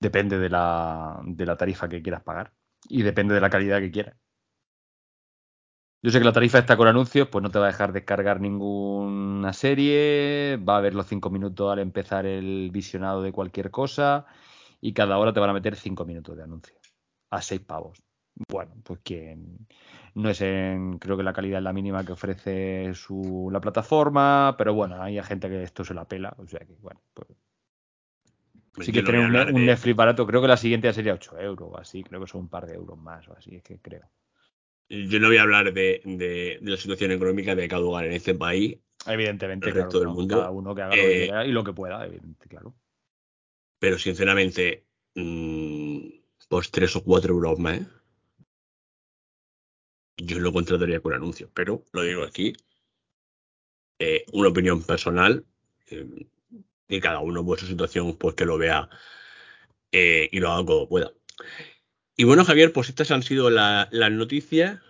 Depende 0.00 0.38
de 0.38 0.50
la, 0.50 1.20
de 1.24 1.46
la 1.46 1.56
tarifa 1.56 1.88
que 1.88 2.02
quieras 2.02 2.22
pagar. 2.22 2.52
Y 2.88 3.02
depende 3.02 3.34
de 3.34 3.40
la 3.40 3.50
calidad 3.50 3.80
que 3.80 3.90
quieras. 3.90 4.16
Yo 6.02 6.10
sé 6.10 6.18
que 6.18 6.24
la 6.26 6.32
tarifa 6.32 6.58
está 6.58 6.76
con 6.76 6.86
anuncios, 6.86 7.28
pues 7.28 7.42
no 7.42 7.50
te 7.50 7.58
va 7.58 7.64
a 7.64 7.68
dejar 7.68 7.94
descargar 7.94 8.38
ninguna 8.38 9.54
serie, 9.54 10.58
va 10.58 10.74
a 10.74 10.78
haber 10.78 10.94
los 10.94 11.06
5 11.06 11.30
minutos 11.30 11.72
al 11.72 11.78
empezar 11.78 12.26
el 12.26 12.70
visionado 12.70 13.22
de 13.22 13.32
cualquier 13.32 13.70
cosa 13.70 14.26
y 14.82 14.92
cada 14.92 15.16
hora 15.16 15.32
te 15.32 15.40
van 15.40 15.48
a 15.48 15.54
meter 15.54 15.76
5 15.76 16.04
minutos 16.04 16.36
de 16.36 16.42
anuncio 16.42 16.76
a 17.30 17.40
6 17.40 17.62
pavos. 17.62 18.02
Bueno, 18.48 18.72
pues 18.82 19.00
que 19.00 19.36
no 20.14 20.30
es 20.30 20.40
en, 20.40 20.98
creo 20.98 21.16
que 21.16 21.22
la 21.22 21.32
calidad 21.32 21.58
es 21.58 21.64
la 21.64 21.72
mínima 21.72 22.04
que 22.04 22.12
ofrece 22.12 22.92
su, 22.94 23.48
la 23.52 23.60
plataforma, 23.60 24.54
pero 24.58 24.74
bueno, 24.74 25.00
hay 25.00 25.20
gente 25.22 25.48
que 25.48 25.62
esto 25.62 25.84
se 25.84 25.94
la 25.94 26.06
pela, 26.06 26.34
o 26.38 26.46
sea 26.46 26.60
que 26.60 26.74
bueno, 26.80 27.00
pues, 27.12 27.28
sí 28.86 28.92
que 28.92 29.02
tiene 29.02 29.20
un, 29.20 29.66
Netflix 29.66 29.96
barato, 29.96 30.26
creo 30.26 30.42
que 30.42 30.48
la 30.48 30.56
siguiente 30.56 30.88
ya 30.88 30.92
sería 30.92 31.14
8 31.14 31.38
euros 31.38 31.68
o 31.72 31.78
así, 31.78 32.02
creo 32.02 32.20
que 32.20 32.26
son 32.26 32.42
un 32.42 32.48
par 32.48 32.66
de 32.66 32.74
euros 32.74 32.98
más 32.98 33.28
o 33.28 33.36
así, 33.36 33.56
es 33.56 33.62
que 33.62 33.78
creo. 33.78 34.08
Yo 34.88 35.18
no 35.18 35.28
voy 35.28 35.38
a 35.38 35.42
hablar 35.42 35.72
de, 35.72 36.02
de, 36.04 36.58
la 36.60 36.76
situación 36.76 37.10
económica 37.12 37.54
de 37.54 37.68
cada 37.68 37.80
lugar 37.80 38.04
en 38.04 38.12
este 38.12 38.34
país. 38.34 38.78
Evidentemente, 39.06 39.72
claro, 39.72 39.98
del 39.98 40.08
mundo. 40.08 40.36
cada 40.36 40.50
uno 40.50 40.74
que 40.74 40.82
haga 40.82 40.96
lo 40.96 41.02
que 41.02 41.22
eh, 41.22 41.26
quiera 41.26 41.46
y 41.46 41.52
lo 41.52 41.64
que 41.64 41.72
pueda, 41.72 42.04
evidentemente, 42.04 42.48
claro. 42.48 42.74
Pero 43.78 43.98
sinceramente, 43.98 44.84
mmm, 45.14 46.00
pues 46.48 46.70
3 46.70 46.96
o 46.96 47.04
4 47.04 47.34
euros 47.34 47.58
más, 47.58 47.80
yo 50.16 50.38
lo 50.38 50.52
contrataría 50.52 51.00
con 51.00 51.14
anuncios, 51.14 51.50
pero 51.54 51.84
lo 51.92 52.02
digo 52.02 52.22
aquí, 52.24 52.54
eh, 53.98 54.24
una 54.32 54.48
opinión 54.48 54.82
personal, 54.82 55.44
eh, 55.90 56.06
y 56.88 57.00
cada 57.00 57.20
uno 57.20 57.44
por 57.44 57.58
su 57.58 57.66
situación, 57.66 58.16
pues 58.16 58.34
que 58.34 58.44
lo 58.44 58.58
vea 58.58 58.88
eh, 59.92 60.28
y 60.32 60.40
lo 60.40 60.50
haga 60.50 60.66
como 60.66 60.88
pueda. 60.88 61.12
Y 62.16 62.24
bueno, 62.24 62.44
Javier, 62.44 62.72
pues 62.72 62.88
estas 62.88 63.10
han 63.10 63.22
sido 63.22 63.50
la- 63.50 63.88
las 63.90 64.10
noticias. 64.12 64.80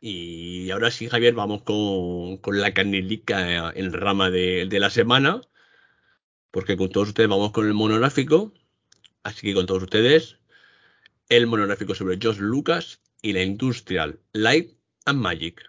Y 0.00 0.70
ahora 0.70 0.90
sí, 0.90 1.08
Javier, 1.08 1.34
vamos 1.34 1.62
con, 1.62 2.38
con 2.38 2.60
la 2.60 2.74
canelica 2.74 3.70
en 3.72 3.92
rama 3.92 4.30
de, 4.30 4.66
de 4.66 4.80
la 4.80 4.90
semana. 4.90 5.40
Porque 6.50 6.76
con 6.76 6.90
todos 6.90 7.08
ustedes 7.08 7.28
vamos 7.28 7.52
con 7.52 7.66
el 7.66 7.74
monográfico. 7.74 8.52
Así 9.24 9.46
que 9.48 9.54
con 9.54 9.66
todos 9.66 9.82
ustedes, 9.84 10.38
el 11.28 11.46
monográfico 11.46 11.94
sobre 11.94 12.18
George 12.20 12.42
Lucas 12.42 13.00
y 13.22 13.32
la 13.32 13.42
Industrial 13.42 14.18
Light 14.32 14.76
and 15.06 15.20
Magic. 15.20 15.62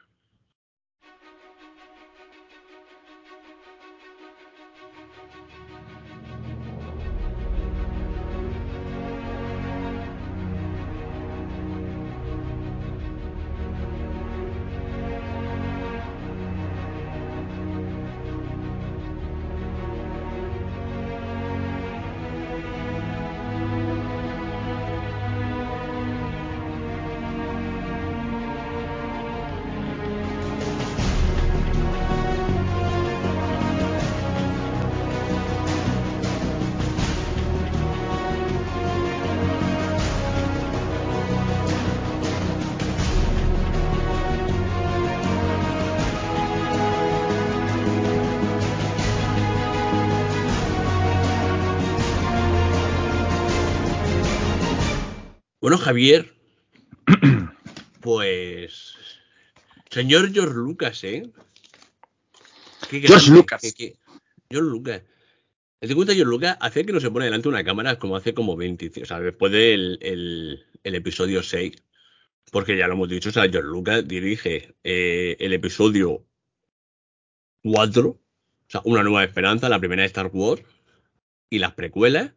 Javier, 55.94 56.34
pues. 58.02 58.96
Señor 59.92 60.34
George 60.34 60.56
Lucas, 60.56 61.04
¿eh? 61.04 61.30
¿Qué 62.90 63.00
George 63.00 63.26
grande, 63.26 63.30
Lucas. 63.30 63.62
George 64.50 64.70
Lucas. 64.72 65.02
¿Te 65.80 65.88
das 65.88 65.96
cuenta, 65.96 66.16
George 66.16 66.32
Lucas 66.32 66.58
hace 66.62 66.84
que 66.84 66.94
no 66.94 67.00
se 67.00 67.12
pone 67.12 67.26
delante 67.26 67.48
una 67.48 67.64
cámara 67.64 68.00
como 68.00 68.16
hace 68.16 68.34
como 68.34 68.56
20, 68.56 69.04
o 69.04 69.06
sea, 69.06 69.20
después 69.20 69.52
del 69.52 70.00
el, 70.02 70.66
el 70.84 70.96
episodio 70.96 71.44
6. 71.44 71.76
Porque 72.52 72.76
ya 72.76 72.88
lo 72.88 72.94
hemos 72.94 73.10
dicho, 73.10 73.30
o 73.30 73.32
sea, 73.32 73.44
George 73.44 73.70
Lucas 73.70 74.08
dirige 74.08 74.74
eh, 74.84 75.38
el 75.40 75.54
episodio 75.54 76.26
4, 77.62 78.08
o 78.10 78.20
sea, 78.68 78.82
Una 78.86 79.04
Nueva 79.04 79.24
Esperanza, 79.24 79.70
la 79.70 79.80
primera 79.80 80.02
de 80.02 80.08
Star 80.08 80.32
Wars, 80.34 80.64
y 81.52 81.60
las 81.60 81.74
precuelas 81.74 82.32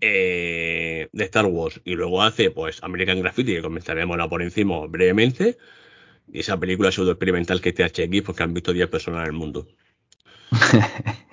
eh, 0.00 1.08
de 1.12 1.24
Star 1.24 1.46
Wars. 1.46 1.80
Y 1.84 1.94
luego 1.94 2.22
hace, 2.22 2.50
pues, 2.50 2.82
American 2.82 3.20
Graffiti, 3.20 3.54
que 3.54 3.62
comenzaremos 3.62 4.14
ahora 4.14 4.28
por 4.28 4.42
encima 4.42 4.86
brevemente, 4.86 5.58
y 6.32 6.40
esa 6.40 6.58
película 6.58 6.92
pseudo 6.92 7.12
experimental 7.12 7.60
que 7.60 7.70
es 7.70 7.74
THX, 7.74 8.22
porque 8.22 8.42
han 8.42 8.54
visto 8.54 8.72
10 8.72 8.88
personas 8.88 9.22
en 9.22 9.26
el 9.26 9.32
mundo. 9.32 9.68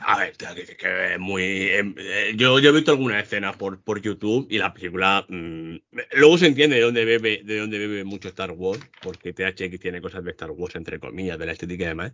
A 0.00 0.16
ver, 0.18 0.32
que, 0.36 0.76
que 0.76 1.14
es 1.14 1.18
muy. 1.18 1.42
eh, 1.42 1.94
eh, 1.98 2.32
yo, 2.34 2.58
yo 2.60 2.70
he 2.70 2.72
visto 2.72 2.92
algunas 2.92 3.22
escenas 3.22 3.56
por, 3.56 3.82
por 3.82 4.00
YouTube 4.00 4.46
y 4.48 4.56
la 4.56 4.72
película. 4.72 5.26
mm, 5.28 5.76
luego 6.12 6.38
se 6.38 6.46
entiende 6.46 6.76
de 6.76 6.82
dónde 6.82 7.04
bebe, 7.04 7.42
de 7.44 7.58
dónde 7.58 7.78
bebe 7.78 8.04
mucho 8.04 8.28
Star 8.28 8.52
Wars, 8.52 8.80
porque 9.02 9.34
THX 9.34 9.78
tiene 9.78 10.00
cosas 10.00 10.24
de 10.24 10.30
Star 10.30 10.50
Wars, 10.52 10.76
entre 10.76 10.98
comillas, 10.98 11.38
de 11.38 11.46
la 11.46 11.52
estética 11.52 11.84
y 11.84 11.88
demás. 11.88 12.12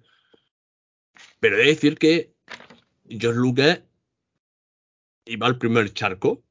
Pero 1.39 1.57
he 1.57 1.61
de 1.61 1.67
decir 1.67 1.97
que 1.97 2.33
George 3.09 3.39
Lucas 3.39 3.83
iba 5.27 5.47
al 5.47 5.59
primer 5.59 5.93
charco. 5.93 6.43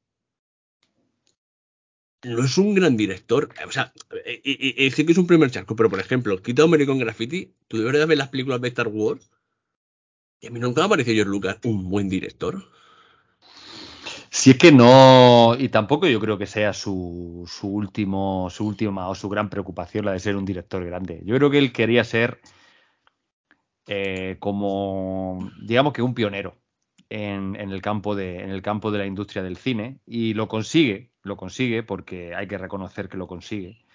No 2.24 2.44
es 2.44 2.58
un 2.58 2.74
gran 2.74 2.96
director. 2.96 3.50
O 3.68 3.72
sea, 3.72 3.94
eh, 4.26 4.42
eh, 4.46 4.76
eh, 4.78 4.92
sí 4.92 5.06
que 5.06 5.12
es 5.12 5.18
un 5.18 5.28
primer 5.28 5.52
charco, 5.52 5.76
pero 5.76 5.90
por 5.90 6.00
ejemplo, 6.00 6.42
quita 6.42 6.64
American 6.64 6.98
Graffiti, 6.98 7.54
tú 7.68 7.78
deberías 7.78 8.08
ver 8.08 8.18
las 8.18 8.30
películas 8.30 8.62
de 8.62 8.70
Star 8.70 8.88
Wars. 8.88 9.30
Y 10.40 10.48
a 10.48 10.52
mí 10.52 10.60
nunca 10.60 10.82
me 10.82 10.86
ha 10.86 10.90
parecido 10.90 11.16
George 11.16 11.32
Lucas 11.32 11.58
un 11.64 11.90
buen 11.90 12.10
director. 12.10 12.64
Si 14.30 14.50
es 14.50 14.58
que 14.58 14.72
no, 14.72 15.56
y 15.58 15.70
tampoco 15.70 16.08
yo 16.08 16.20
creo 16.20 16.40
que 16.40 16.48
sea 16.48 16.74
su, 16.74 17.44
su 17.48 17.68
último, 17.68 18.50
su 18.50 18.66
última 18.66 19.08
o 19.08 19.16
su 19.16 19.30
gran 19.30 19.50
preocupación 19.50 20.06
la 20.06 20.14
de 20.14 20.20
ser 20.20 20.36
un 20.36 20.44
director 20.44 20.84
grande. 20.84 21.22
Yo 21.24 21.36
creo 21.36 21.52
que 21.52 21.60
él 21.60 21.72
quería 21.72 22.04
ser 22.04 22.42
eh, 23.86 24.38
como, 24.40 25.52
digamos 25.62 25.94
que 25.94 26.02
un 26.02 26.16
pionero 26.16 26.58
en, 27.16 27.56
en 27.56 27.70
el 27.72 27.80
campo 27.82 28.16
de, 28.16 28.40
en 28.42 28.50
el 28.50 28.64
campo 28.64 28.90
de 28.90 28.98
la 28.98 29.06
industria 29.06 29.44
del 29.44 29.56
cine 29.58 30.00
y 30.08 30.34
lo 30.34 30.48
consigue, 30.48 31.12
lo 31.22 31.38
consigue 31.38 31.84
porque 31.84 32.34
hay 32.34 32.48
que 32.48 32.58
reconocer 32.58 33.08
que 33.08 33.18
lo 33.18 33.28
consigue. 33.28 33.86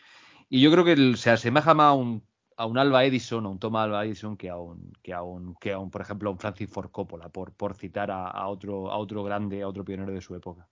Y 0.49 0.61
yo 0.61 0.71
creo 0.71 0.85
que 0.85 0.93
él 0.93 1.16
se 1.16 1.31
asemeja 1.31 1.75
más 1.75 1.87
a 1.87 1.93
un, 1.95 2.23
a 2.57 2.64
un 2.64 2.79
Alba 2.79 3.05
Edison, 3.05 3.45
a 3.45 3.49
un 3.49 3.59
Thomas 3.59 3.85
Alba 3.87 4.05
Edison, 4.07 4.37
que 4.37 4.49
a 4.49 4.57
un, 4.57 4.93
que 5.03 5.12
a 5.12 5.23
un, 5.23 5.57
que 5.57 5.73
a 5.73 5.81
un 5.81 5.91
por 5.91 6.01
ejemplo, 6.01 6.31
a 6.31 6.33
un 6.33 6.39
Francis 6.39 6.71
Ford 6.71 6.91
Coppola, 6.93 7.29
por, 7.29 7.53
por 7.55 7.75
citar 7.75 8.12
a, 8.12 8.29
a 8.29 8.47
otro, 8.47 8.91
a 8.93 8.97
otro 8.99 9.25
grande, 9.25 9.62
a 9.62 9.69
otro 9.69 9.85
pionero 9.85 10.12
de 10.12 10.21
su 10.21 10.37
época. 10.37 10.69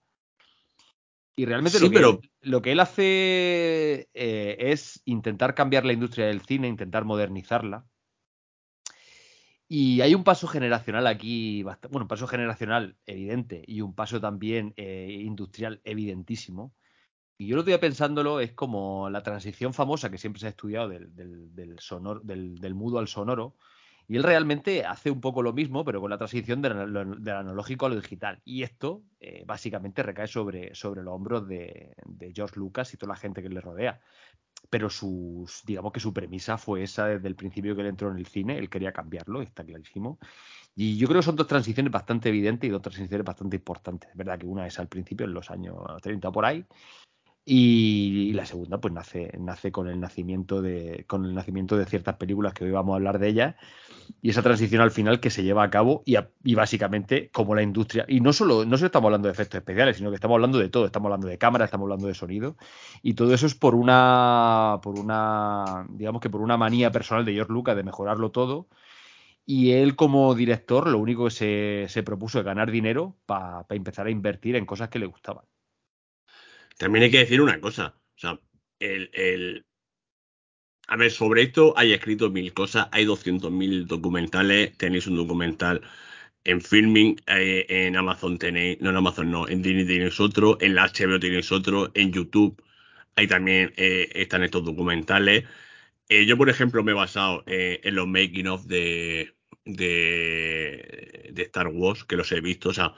Y 1.35 1.45
realmente 1.45 1.77
Sí, 1.79 1.83
lo, 1.83 1.91
que 1.91 1.97
pero- 1.97 2.09
él, 2.21 2.31
lo 2.49 2.61
que 2.61 2.71
él 2.71 2.79
hace 2.79 4.07
eh, 4.13 4.55
es 4.57 5.01
intentar 5.03 5.53
cambiar 5.53 5.85
la 5.85 5.91
industria 5.93 6.27
del 6.27 6.41
cine, 6.41 6.69
intentar 6.69 7.03
modernizarla. 7.03 7.85
Y 9.69 9.99
hay 10.01 10.15
un 10.15 10.23
paso 10.23 10.47
generacional 10.47 11.07
aquí, 11.07 11.61
bueno, 11.63 12.03
un 12.03 12.07
paso 12.07 12.25
generacional 12.27 12.95
evidente 13.05 13.63
y 13.67 13.81
un 13.81 13.93
paso 13.93 14.21
también 14.21 14.73
eh, 14.77 15.21
industrial 15.25 15.81
evidentísimo. 15.83 16.73
Y 17.37 17.47
yo 17.47 17.55
lo 17.55 17.61
estoy 17.61 17.77
pensándolo, 17.77 18.39
es 18.39 18.53
como 18.53 19.09
la 19.09 19.21
transición 19.21 19.73
famosa 19.73 20.09
que 20.09 20.17
siempre 20.17 20.39
se 20.39 20.47
ha 20.47 20.49
estudiado 20.49 20.89
del, 20.89 22.73
mudo 22.73 22.97
al 22.97 23.07
sonoro. 23.07 23.55
Y 24.07 24.15
él 24.15 24.23
realmente 24.23 24.85
hace 24.85 25.11
un 25.11 25.19
poco 25.19 25.41
lo 25.43 25.51
mismo, 25.51 25.83
pero 25.83 25.99
con 25.99 26.09
la 26.09 26.17
transición 26.17 26.61
del, 26.61 26.97
analógico 27.29 27.85
a 27.85 27.89
lo 27.89 27.95
digital. 27.95 28.41
Y 28.45 28.63
esto 28.63 29.03
eh, 29.19 29.43
básicamente 29.45 30.01
recae 30.01 30.27
sobre, 30.27 30.69
los 30.69 31.07
hombros 31.07 31.47
de, 31.47 31.93
George 32.33 32.57
Lucas 32.57 32.93
y 32.93 32.97
toda 32.97 33.13
la 33.13 33.19
gente 33.19 33.43
que 33.43 33.49
le 33.49 33.59
rodea. 33.59 33.99
Pero 34.69 34.89
sus, 34.89 35.63
digamos 35.65 35.93
que 35.93 35.99
su 35.99 36.13
premisa 36.13 36.57
fue 36.57 36.83
esa 36.83 37.07
desde 37.07 37.27
el 37.27 37.35
principio 37.35 37.75
que 37.75 37.81
él 37.81 37.87
entró 37.87 38.11
en 38.11 38.17
el 38.17 38.27
cine. 38.27 38.57
Él 38.57 38.69
quería 38.69 38.91
cambiarlo, 38.91 39.41
está 39.41 39.63
clarísimo. 39.63 40.19
Y 40.75 40.97
yo 40.97 41.07
creo 41.07 41.19
que 41.19 41.25
son 41.25 41.35
dos 41.35 41.47
transiciones 41.47 41.91
bastante 41.91 42.29
evidentes 42.29 42.67
y 42.67 42.71
dos 42.71 42.81
transiciones 42.81 43.25
bastante 43.25 43.55
importantes. 43.55 44.09
Es 44.09 44.15
verdad 44.15 44.37
que 44.37 44.45
una 44.45 44.67
es 44.67 44.77
al 44.79 44.87
principio, 44.87 45.25
en 45.25 45.33
los 45.33 45.49
años 45.49 45.75
30 46.01 46.31
por 46.31 46.45
ahí, 46.45 46.65
y 47.49 48.33
la 48.33 48.45
segunda, 48.45 48.81
pues 48.81 48.93
nace, 48.93 49.31
nace 49.39 49.71
con 49.71 49.87
el 49.87 50.01
nacimiento 50.01 50.61
de. 50.61 51.05
con 51.07 51.23
el 51.23 51.33
nacimiento 51.33 51.77
de 51.77 51.85
ciertas 51.85 52.17
películas 52.17 52.53
que 52.53 52.65
hoy 52.65 52.71
vamos 52.71 52.91
a 52.91 52.95
hablar 52.97 53.19
de 53.19 53.29
ellas. 53.29 53.55
Y 54.21 54.31
esa 54.31 54.41
transición 54.41 54.81
al 54.81 54.91
final 54.91 55.21
que 55.21 55.29
se 55.29 55.43
lleva 55.43 55.63
a 55.63 55.69
cabo 55.69 56.03
y, 56.05 56.55
básicamente 56.55 57.29
como 57.31 57.55
la 57.55 57.61
industria. 57.61 58.03
Y 58.09 58.19
no 58.19 58.33
solo, 58.33 58.65
no 58.65 58.75
solo 58.75 58.87
estamos 58.87 59.07
hablando 59.07 59.29
de 59.29 59.31
efectos 59.31 59.59
especiales, 59.59 59.95
sino 59.95 60.09
que 60.09 60.15
estamos 60.15 60.35
hablando 60.35 60.57
de 60.59 60.67
todo. 60.67 60.87
Estamos 60.87 61.05
hablando 61.07 61.27
de 61.27 61.37
cámara, 61.37 61.63
estamos 61.63 61.85
hablando 61.85 62.07
de 62.07 62.15
sonido. 62.15 62.57
Y 63.01 63.13
todo 63.13 63.33
eso 63.33 63.45
es 63.45 63.55
por 63.55 63.75
una. 63.75 64.81
por 64.83 64.99
una. 64.99 65.87
digamos 65.91 66.21
que 66.21 66.29
por 66.29 66.41
una 66.41 66.57
manía 66.57 66.91
personal 66.91 67.23
de 67.23 67.33
George 67.33 67.53
Lucas 67.53 67.77
de 67.77 67.83
mejorarlo 67.83 68.31
todo. 68.31 68.67
Y 69.45 69.71
él, 69.71 69.95
como 69.95 70.35
director, 70.35 70.87
lo 70.89 70.99
único 70.99 71.25
que 71.25 71.31
se, 71.31 71.85
se 71.87 72.03
propuso 72.03 72.39
es 72.39 72.45
ganar 72.45 72.71
dinero 72.71 73.15
para 73.25 73.63
pa 73.63 73.75
empezar 73.75 74.07
a 74.07 74.11
invertir 74.11 74.57
en 74.57 74.65
cosas 74.65 74.89
que 74.89 74.99
le 74.99 75.05
gustaban. 75.05 75.45
También 76.77 77.03
hay 77.03 77.11
que 77.11 77.19
decir 77.19 77.41
una 77.41 77.59
cosa. 77.59 77.95
O 78.15 78.19
sea, 78.19 78.39
el, 78.79 79.09
el... 79.13 79.65
A 80.87 80.95
ver, 80.95 81.11
sobre 81.11 81.43
esto 81.43 81.73
hay 81.77 81.93
escrito 81.93 82.29
mil 82.29 82.53
cosas, 82.53 82.87
hay 82.91 83.05
200.000 83.05 83.85
documentales, 83.87 84.77
tenéis 84.77 85.07
un 85.07 85.17
documental 85.17 85.81
en 86.45 86.61
filming, 86.61 87.17
eh, 87.27 87.65
en 87.69 87.97
Amazon 87.97 88.37
tenéis, 88.39 88.79
no 88.81 88.91
en 88.91 88.97
Amazon 88.97 89.31
no, 89.31 89.47
en 89.49 89.61
Disney 89.61 89.85
tenéis 89.85 90.19
otro, 90.19 90.57
en 90.61 90.75
la 90.75 90.85
HBO 90.87 91.19
tenéis 91.19 91.51
otro, 91.51 91.91
en 91.93 92.13
YouTube 92.13 92.61
ahí 93.15 93.27
también 93.27 93.73
eh, 93.77 94.09
están 94.15 94.43
estos 94.43 94.63
documentales. 94.65 95.45
Eh, 96.09 96.25
yo, 96.25 96.37
por 96.37 96.49
ejemplo, 96.49 96.83
me 96.83 96.91
he 96.93 96.95
basado 96.95 97.43
en 97.47 97.95
los 97.95 98.07
making 98.07 98.47
of 98.47 98.65
de, 98.67 99.35
de, 99.65 101.29
de 101.33 101.43
Star 101.43 101.67
Wars, 101.67 102.03
que 102.05 102.15
los 102.17 102.31
he 102.31 102.41
visto, 102.41 102.69
o 102.69 102.73
sea, 102.73 102.93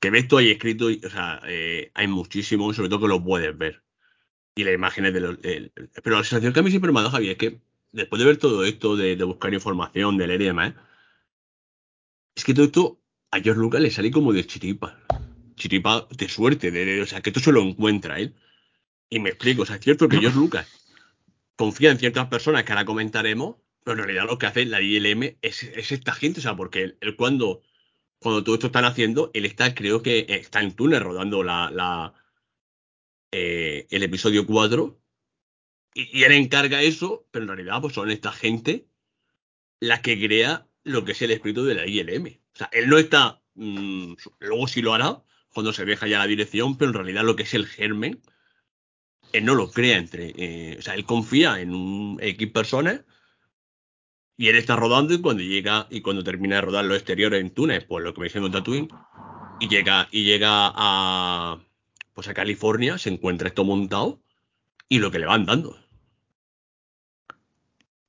Que 0.00 0.10
ves 0.10 0.28
tú 0.28 0.38
ahí 0.38 0.50
escrito, 0.50 0.86
o 0.86 1.10
sea, 1.10 1.40
eh, 1.46 1.90
hay 1.94 2.08
muchísimo, 2.08 2.72
sobre 2.72 2.88
todo 2.88 3.00
que 3.02 3.08
lo 3.08 3.24
puedes 3.24 3.56
ver. 3.56 3.82
Y 4.54 4.64
las 4.64 4.74
imágenes 4.74 5.14
de 5.14 5.20
los. 5.20 5.38
pero 5.38 6.16
la 6.16 6.24
sensación 6.24 6.52
que 6.52 6.60
a 6.60 6.62
mí 6.62 6.70
siempre 6.70 6.92
me 6.92 7.00
ha 7.00 7.02
dado, 7.02 7.12
Javier, 7.12 7.32
es 7.32 7.38
que 7.38 7.60
después 7.92 8.20
de 8.20 8.26
ver 8.26 8.36
todo 8.36 8.64
esto, 8.64 8.96
de, 8.96 9.22
buscar 9.24 9.54
información, 9.54 10.16
de 10.16 10.26
leer 10.26 10.42
y 10.42 10.48
es 12.34 12.44
que 12.44 12.54
todo 12.54 12.66
esto 12.66 13.00
a 13.30 13.40
George 13.40 13.60
Lucas 13.60 13.80
le 13.80 13.90
sale 13.90 14.10
como 14.10 14.32
de 14.32 14.46
chiripa. 14.46 14.98
Chiripa 15.56 16.08
de 16.10 16.28
suerte, 16.28 16.70
de, 16.70 17.02
o 17.02 17.06
sea, 17.06 17.20
que 17.20 17.30
esto 17.30 17.40
se 17.40 17.52
lo 17.52 17.62
encuentra 17.62 18.18
él. 18.18 18.34
Y 19.08 19.20
me 19.20 19.30
explico, 19.30 19.62
o 19.62 19.66
sea, 19.66 19.76
es 19.76 19.82
cierto 19.82 20.08
que 20.08 20.18
George 20.18 20.38
Lucas 20.38 20.66
confía 21.56 21.90
en 21.90 21.98
ciertas 21.98 22.26
personas 22.26 22.64
que 22.64 22.72
ahora 22.72 22.84
comentaremos, 22.84 23.56
pero 23.84 23.98
en 23.98 24.04
realidad 24.04 24.26
lo 24.26 24.38
que 24.38 24.46
hace 24.46 24.64
la 24.64 24.80
ILM 24.80 25.36
es, 25.42 25.62
es 25.62 25.92
esta 25.92 26.12
gente, 26.12 26.40
o 26.40 26.42
sea, 26.42 26.56
porque 26.56 26.96
él 27.00 27.16
cuando, 27.16 27.62
cuando 28.24 28.42
todo 28.42 28.54
esto 28.54 28.68
están 28.68 28.86
haciendo, 28.86 29.30
él 29.34 29.44
está, 29.44 29.74
creo 29.74 30.00
que 30.00 30.24
está 30.30 30.62
en 30.62 30.72
túnel 30.72 31.02
rodando 31.02 31.44
la, 31.44 31.70
la, 31.70 32.14
eh, 33.30 33.86
el 33.90 34.02
episodio 34.02 34.46
4 34.46 34.98
y, 35.92 36.20
y 36.20 36.24
él 36.24 36.32
encarga 36.32 36.80
eso, 36.80 37.28
pero 37.30 37.42
en 37.42 37.48
realidad 37.48 37.82
pues 37.82 37.92
son 37.92 38.10
esta 38.10 38.32
gente 38.32 38.88
la 39.78 40.00
que 40.00 40.18
crea 40.18 40.66
lo 40.84 41.04
que 41.04 41.12
es 41.12 41.20
el 41.20 41.32
espíritu 41.32 41.66
de 41.66 41.74
la 41.74 41.86
ILM. 41.86 42.40
O 42.54 42.56
sea, 42.56 42.70
él 42.72 42.88
no 42.88 42.96
está, 42.96 43.42
mm, 43.56 44.14
luego 44.38 44.68
sí 44.68 44.80
lo 44.80 44.94
hará 44.94 45.22
cuando 45.52 45.74
se 45.74 45.84
deja 45.84 46.06
ya 46.06 46.20
la 46.20 46.26
dirección, 46.26 46.78
pero 46.78 46.92
en 46.92 46.94
realidad 46.94 47.24
lo 47.24 47.36
que 47.36 47.42
es 47.42 47.52
el 47.52 47.66
germen, 47.66 48.22
él 49.34 49.44
no 49.44 49.54
lo 49.54 49.70
crea 49.70 49.98
entre, 49.98 50.32
eh, 50.34 50.76
o 50.78 50.82
sea, 50.82 50.94
él 50.94 51.04
confía 51.04 51.60
en 51.60 51.74
un 51.74 52.18
X 52.22 52.50
personas 52.52 53.02
y 54.36 54.48
él 54.48 54.56
está 54.56 54.76
rodando 54.76 55.14
y 55.14 55.20
cuando 55.20 55.42
llega 55.42 55.86
y 55.90 56.00
cuando 56.00 56.24
termina 56.24 56.56
de 56.56 56.62
rodar 56.62 56.84
los 56.84 56.96
exteriores 56.96 57.40
en 57.40 57.50
Túnez, 57.50 57.84
pues 57.84 58.04
lo 58.04 58.12
que 58.14 58.20
me 58.20 58.26
diciendo 58.26 58.50
Tatooine, 58.50 58.88
y 59.60 59.68
llega 59.68 60.08
y 60.10 60.24
llega 60.24 60.72
a 60.74 61.58
pues 62.14 62.28
a 62.28 62.34
California, 62.34 62.98
se 62.98 63.10
encuentra 63.10 63.48
esto 63.48 63.64
montado 63.64 64.20
y 64.88 64.98
lo 64.98 65.10
que 65.10 65.18
le 65.18 65.26
van 65.26 65.46
dando. 65.46 65.76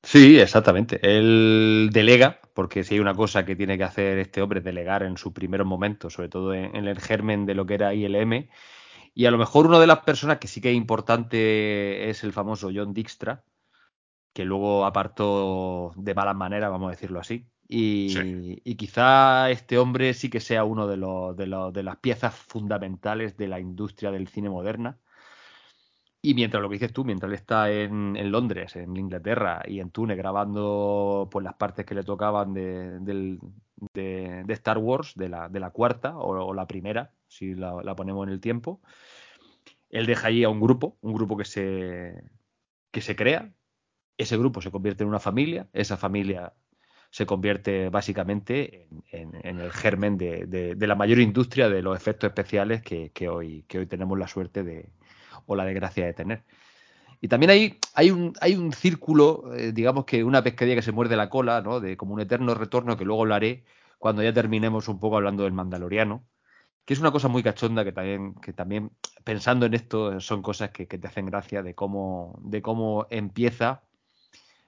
Sí, 0.04 0.40
exactamente. 0.40 1.00
Él 1.02 1.90
delega, 1.92 2.40
porque 2.54 2.84
si 2.84 2.94
hay 2.94 3.00
una 3.00 3.16
cosa 3.16 3.44
que 3.44 3.56
tiene 3.56 3.76
que 3.76 3.84
hacer 3.84 4.20
este 4.20 4.44
hombre, 4.44 4.62
delegar 4.62 5.02
en 5.02 5.18
sus 5.18 5.34
primeros 5.34 5.66
momentos, 5.66 6.14
sobre 6.14 6.30
todo 6.30 6.54
en, 6.54 6.76
en 6.76 6.88
el 6.88 7.00
germen 7.00 7.48
de 7.48 7.56
lo 7.56 7.66
que 7.66 7.74
era 7.74 7.96
ILM. 7.96 8.48
Y 9.16 9.26
a 9.26 9.32
lo 9.32 9.40
mejor 9.40 9.66
una 9.66 9.80
de 9.80 9.88
las 9.88 10.00
personas 10.02 10.38
que 10.38 10.48
sí 10.48 10.62
que 10.62 10.70
es 10.70 10.76
importante 10.76 12.08
es 12.10 12.24
el 12.24 12.34
famoso 12.34 12.70
John 12.72 12.94
Dijkstra, 12.94 13.44
que 14.36 14.44
luego 14.44 14.86
apartó 14.86 15.94
de 15.96 16.14
malas 16.14 16.36
maneras, 16.36 16.70
vamos 16.70 16.90
a 16.90 16.92
decirlo 16.92 17.22
así. 17.22 17.48
Y, 17.70 18.10
Sí. 18.10 18.62
y 18.66 18.76
quizá 18.76 19.50
este 19.50 19.78
hombre 19.78 20.14
sí 20.14 20.30
que 20.30 20.42
sea 20.42 20.66
uno 20.66 20.88
de, 20.88 20.98
los, 20.98 21.38
de, 21.38 21.48
los, 21.48 21.72
de 21.72 21.84
las 21.84 21.96
piezas 21.96 22.36
fundamentales 22.36 23.38
de 23.38 23.48
la 23.48 23.62
industria 23.62 24.12
del 24.12 24.28
cine 24.28 24.50
moderna. 24.50 24.98
Y 26.22 26.34
mientras 26.34 26.62
lo 26.62 26.68
que 26.68 26.74
dices 26.74 26.92
tú, 26.92 27.06
mientras 27.06 27.30
él 27.30 27.36
está 27.36 27.72
en, 27.72 28.18
en 28.18 28.30
Londres, 28.30 28.76
en 28.76 28.98
Inglaterra 28.98 29.62
y 29.66 29.80
en 29.80 29.92
Túnez 29.92 30.18
grabando 30.18 31.30
pues 31.32 31.46
las 31.46 31.54
partes 31.54 31.86
que 31.86 31.96
le 31.96 32.04
tocaban 32.04 32.54
de, 32.54 33.00
de- 33.00 33.40
de 33.94 34.54
Star 34.54 34.80
Wars, 34.80 35.14
de 35.16 35.30
la, 35.30 35.48
de 35.48 35.62
la 35.62 35.70
cuarta 35.70 36.18
o, 36.18 36.32
o 36.48 36.54
la 36.54 36.68
primera, 36.68 37.14
si 37.30 37.56
la, 37.56 37.82
la 37.84 37.96
ponemos 37.96 38.28
en 38.28 38.34
el 38.34 38.42
tiempo, 38.42 38.82
él 39.90 40.06
deja 40.06 40.28
allí 40.28 40.44
a 40.44 40.50
un 40.50 40.60
grupo, 40.60 40.98
un 41.00 41.14
grupo 41.14 41.38
que 41.38 41.46
se, 41.46 42.22
que 42.92 43.00
se 43.00 43.16
crea, 43.16 43.54
ese 44.18 44.38
grupo 44.38 44.62
se 44.62 44.72
convierte 44.72 45.04
en 45.04 45.10
una 45.10 45.20
familia, 45.20 45.68
esa 45.74 45.98
familia 45.98 46.54
se 47.10 47.26
convierte 47.26 47.90
básicamente 47.90 48.90
en, 49.12 49.60
el 49.60 49.72
germen 49.72 50.18
de, 50.18 50.76
la 50.78 50.96
mayor 50.96 51.20
industria 51.20 51.70
de 51.70 51.82
los 51.82 51.96
efectos 51.96 52.28
especiales 52.28 52.82
que, 52.82 53.12
que 53.12 53.30
hoy, 53.30 53.64
que 53.68 53.80
hoy 53.80 53.86
tenemos 53.86 54.20
la 54.20 54.28
suerte 54.28 54.64
de, 54.64 54.90
o 55.46 55.56
la 55.56 55.66
desgracia 55.66 56.06
de 56.06 56.14
tener. 56.14 56.44
Y 57.22 57.28
también 57.28 57.52
hay, 57.52 57.80
hay, 57.94 58.12
un, 58.12 58.34
hay 58.42 58.56
un 58.56 58.74
círculo, 58.74 59.54
eh, 59.56 59.72
digamos 59.72 60.06
que 60.06 60.24
una 60.24 60.44
pescadilla 60.44 60.76
que 60.76 60.82
se 60.82 60.92
muerde 60.92 61.16
la 61.16 61.30
cola, 61.30 61.62
¿no? 61.62 61.80
De 61.80 61.98
como 61.98 62.14
un 62.14 62.22
eterno 62.22 62.54
retorno 62.54 62.98
que 62.98 63.06
luego 63.06 63.22
hablaré 63.22 63.64
cuando 63.98 64.22
ya 64.22 64.34
terminemos 64.34 64.88
un 64.88 65.00
poco 65.00 65.16
hablando 65.16 65.44
del 65.44 65.54
Mandaloriano, 65.54 66.26
que 66.86 66.94
es 66.94 67.00
una 67.00 67.12
cosa 67.12 67.28
muy 67.28 67.42
cachonda 67.44 67.84
que 67.84 67.92
también, 67.92 68.36
que 68.36 68.54
también 68.54 68.92
pensando 69.24 69.66
en 69.66 69.74
esto 69.74 70.20
son 70.20 70.42
cosas 70.42 70.72
que, 70.72 70.88
que 70.88 70.98
te 70.98 71.08
hacen 71.08 71.26
gracia 71.26 71.64
de 71.64 71.74
cómo, 71.74 72.40
de 72.44 72.62
cómo 72.62 73.08
empieza 73.10 73.84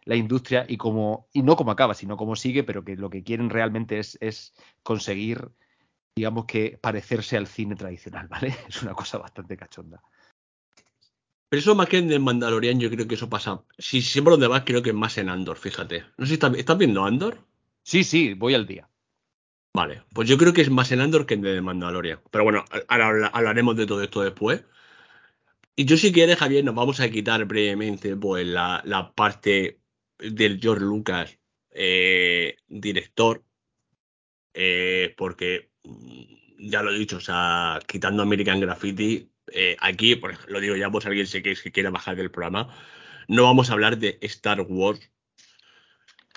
la 0.08 0.16
industria 0.16 0.66
y 0.68 0.78
cómo, 0.78 1.28
y 1.34 1.42
no 1.44 1.56
cómo 1.56 1.72
acaba, 1.72 1.94
sino 1.94 2.16
cómo 2.18 2.36
sigue, 2.36 2.64
pero 2.64 2.84
que 2.84 2.96
lo 2.96 3.10
que 3.10 3.24
quieren 3.24 3.50
realmente 3.50 4.00
es, 4.00 4.18
es 4.22 4.54
conseguir, 4.82 5.50
digamos 6.16 6.46
que 6.46 6.80
parecerse 6.82 7.38
al 7.38 7.48
cine 7.48 7.76
tradicional, 7.76 8.28
¿vale? 8.30 8.56
Es 8.68 8.82
una 8.82 8.94
cosa 8.94 9.18
bastante 9.18 9.58
cachonda. 9.58 10.02
Pero 11.50 11.60
eso 11.60 11.76
más 11.76 11.88
que 11.88 11.98
en 12.00 12.12
el 12.12 12.20
Mandalorian, 12.20 12.80
yo 12.80 12.90
creo 12.90 13.08
que 13.08 13.16
eso 13.16 13.30
pasa. 13.30 13.64
Si 13.78 14.02
siempre 14.02 14.32
donde 14.32 14.48
vas, 14.48 14.64
creo 14.66 14.82
que 14.82 14.90
es 14.90 14.96
más 14.96 15.18
en 15.18 15.30
Andor, 15.30 15.58
fíjate. 15.58 16.04
No 16.18 16.26
sé 16.26 16.30
si 16.30 16.34
estás, 16.34 16.54
¿estás 16.56 16.78
viendo 16.78 17.06
Andor. 17.06 17.40
Sí, 17.84 18.04
sí, 18.04 18.34
voy 18.34 18.54
al 18.54 18.68
día. 18.68 18.90
Vale, 19.74 20.04
pues 20.14 20.28
yo 20.28 20.38
creo 20.38 20.52
que 20.54 20.62
es 20.62 20.70
más 20.70 20.92
en 20.92 21.02
Andor 21.02 21.26
que 21.26 21.36
en 21.36 21.46
el 21.46 21.62
Mandalorian. 21.62 22.20
Pero 22.32 22.44
bueno, 22.44 22.66
ahora 22.88 23.08
habla- 23.08 23.28
hablaremos 23.28 23.76
de 23.78 23.86
todo 23.86 24.02
esto 24.04 24.22
después. 24.22 24.64
Y 25.76 25.86
yo 25.86 25.96
si 25.96 26.12
quieres, 26.12 26.38
Javier, 26.38 26.66
nos 26.66 26.76
vamos 26.76 27.00
a 27.00 27.10
quitar 27.10 27.46
brevemente 27.46 28.16
pues 28.18 28.46
la, 28.48 28.82
la 28.84 29.14
parte 29.14 29.80
del 30.20 30.60
George 30.62 30.84
Lucas, 30.84 31.38
eh, 31.72 32.58
director, 32.68 33.44
eh, 34.54 35.14
porque 35.18 35.70
mm, 35.84 36.70
ya 36.70 36.82
lo 36.82 36.92
he 36.92 36.98
dicho, 37.00 37.18
o 37.18 37.22
sea, 37.22 37.80
quitando 37.88 38.24
American 38.24 38.60
Graffiti, 38.60 39.30
eh, 39.52 39.78
aquí, 39.80 40.16
por 40.16 40.32
ejemplo, 40.32 40.54
lo 40.54 40.60
digo 40.60 40.76
ya, 40.76 40.90
pues 40.90 41.06
alguien 41.06 41.28
sé 41.28 41.42
que, 41.42 41.56
que 41.56 41.72
quiera 41.72 41.90
bajar 41.90 42.16
del 42.16 42.32
programa, 42.32 42.76
no 43.28 43.44
vamos 43.44 43.70
a 43.70 43.74
hablar 43.74 43.98
de 43.98 44.18
Star 44.22 44.62
Wars, 44.62 45.12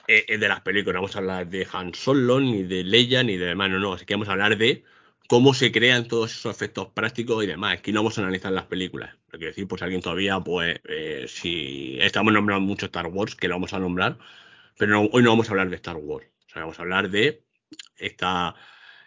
de 0.09 0.49
las 0.49 0.61
películas, 0.63 0.95
no 0.95 1.03
vamos 1.03 1.15
a 1.15 1.21
hablar 1.21 1.49
de 1.49 1.69
Han 1.73 1.95
Solo, 1.95 2.41
ni 2.41 2.65
de 2.65 2.83
Leia, 2.83 3.23
ni 3.23 3.37
de 3.37 3.47
demás, 3.47 3.71
no, 3.71 3.79
no, 3.79 3.93
así 3.93 4.05
que 4.05 4.15
vamos 4.15 4.29
a 4.29 4.33
hablar 4.33 4.59
de 4.59 4.83
cómo 5.31 5.55
se 5.55 5.71
crean 5.71 6.09
todos 6.09 6.33
esos 6.33 6.53
efectos 6.53 6.89
prácticos 6.89 7.45
y 7.45 7.47
demás. 7.47 7.79
Aquí 7.79 7.93
no 7.93 8.01
vamos 8.01 8.19
a 8.19 8.23
analizar 8.23 8.51
las 8.51 8.65
películas. 8.67 9.15
Lo 9.31 9.39
quiero 9.39 9.53
decir, 9.53 9.69
pues 9.69 9.81
alguien 9.81 10.01
todavía, 10.01 10.41
pues, 10.41 10.81
eh, 10.89 11.27
si 11.29 11.99
estamos 12.01 12.33
nombrando 12.33 12.67
mucho 12.67 12.87
Star 12.87 13.07
Wars, 13.07 13.37
que 13.37 13.47
lo 13.47 13.55
vamos 13.55 13.73
a 13.73 13.79
nombrar, 13.79 14.19
pero 14.77 15.03
hoy 15.13 15.23
no 15.23 15.31
vamos 15.31 15.49
a 15.49 15.53
hablar 15.53 15.71
de 15.71 15.77
Star 15.77 15.97
Wars. 15.99 16.27
Vamos 16.57 16.81
a 16.81 16.83
hablar 16.83 17.11
de 17.11 17.45
esta, 17.97 18.57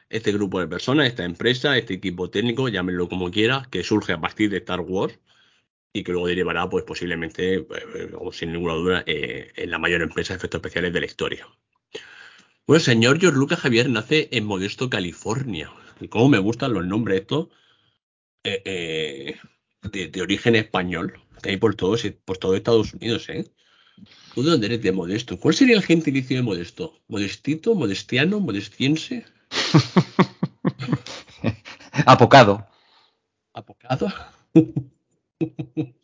este 0.09 0.32
grupo 0.32 0.61
de 0.61 0.67
personas, 0.67 1.07
esta 1.07 1.26
empresa, 1.26 1.78
este 1.78 1.95
equipo 1.95 2.30
técnico, 2.30 2.69
llámenlo 2.69 3.09
como 3.09 3.30
quieras, 3.30 3.67
que 3.67 3.84
surge 3.84 4.13
a 4.13 4.21
partir 4.21 4.49
de 4.49 4.59
Star 4.59 4.80
Wars 4.80 5.19
y 5.91 6.05
que 6.05 6.13
luego 6.13 6.28
derivará, 6.28 6.69
pues 6.69 6.86
posiblemente, 6.86 7.59
pues, 7.63 7.84
sin 8.38 8.53
ninguna 8.53 8.76
duda, 8.76 9.03
en 9.05 9.69
la 9.69 9.78
mayor 9.78 10.01
empresa 10.01 10.34
de 10.34 10.38
efectos 10.38 10.59
especiales 10.59 10.93
de 10.93 10.99
la 11.01 11.05
historia. 11.05 11.47
Bueno, 12.68 12.80
señor 12.84 13.20
George 13.20 13.38
Lucas 13.38 13.59
Javier 13.59 13.89
nace 13.89 14.30
en 14.32 14.45
Modesto, 14.45 14.89
California. 14.89 15.72
Y 15.99 16.07
cómo 16.07 16.30
me 16.30 16.39
gustan 16.39 16.74
los 16.74 16.86
nombres 16.86 17.22
estos 17.22 17.49
eh, 18.43 18.61
eh, 18.66 19.36
de, 19.91 20.07
de 20.09 20.22
origen 20.22 20.55
español, 20.55 21.20
que 21.41 21.51
hay 21.51 21.57
por 21.57 21.76
todos, 21.76 22.03
por 22.26 22.38
todo 22.38 22.55
Estados 22.55 22.93
Unidos, 22.93 23.30
¿eh? 23.30 23.45
¿Tú 24.34 24.43
de 24.43 24.51
dónde 24.51 24.68
eres 24.68 24.82
de 24.84 24.91
Modesto? 24.91 25.39
¿Cuál 25.39 25.53
sería 25.55 25.76
el 25.78 25.84
gentilicio 25.84 26.38
de 26.38 26.43
Modesto? 26.43 26.99
¿Modestito? 27.07 27.76
¿Modestiano? 27.76 28.39
¿Modestiense? 28.39 29.26
Apocado. 32.05 32.68
¿Apocado? 33.53 34.07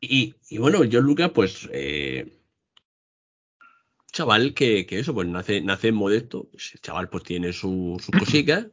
y, 0.00 0.34
y 0.48 0.58
bueno, 0.58 0.78
George 0.80 1.00
Lucas, 1.00 1.30
pues, 1.34 1.68
eh, 1.72 2.41
chaval 4.12 4.54
que, 4.54 4.86
que 4.86 4.98
eso, 5.00 5.14
pues 5.14 5.28
nace, 5.28 5.60
nace 5.60 5.92
Modesto. 5.92 6.48
Ese 6.54 6.78
chaval, 6.78 7.08
pues 7.08 7.24
tiene 7.24 7.52
su- 7.52 7.96
sus 8.00 8.14
cositas. 8.20 8.66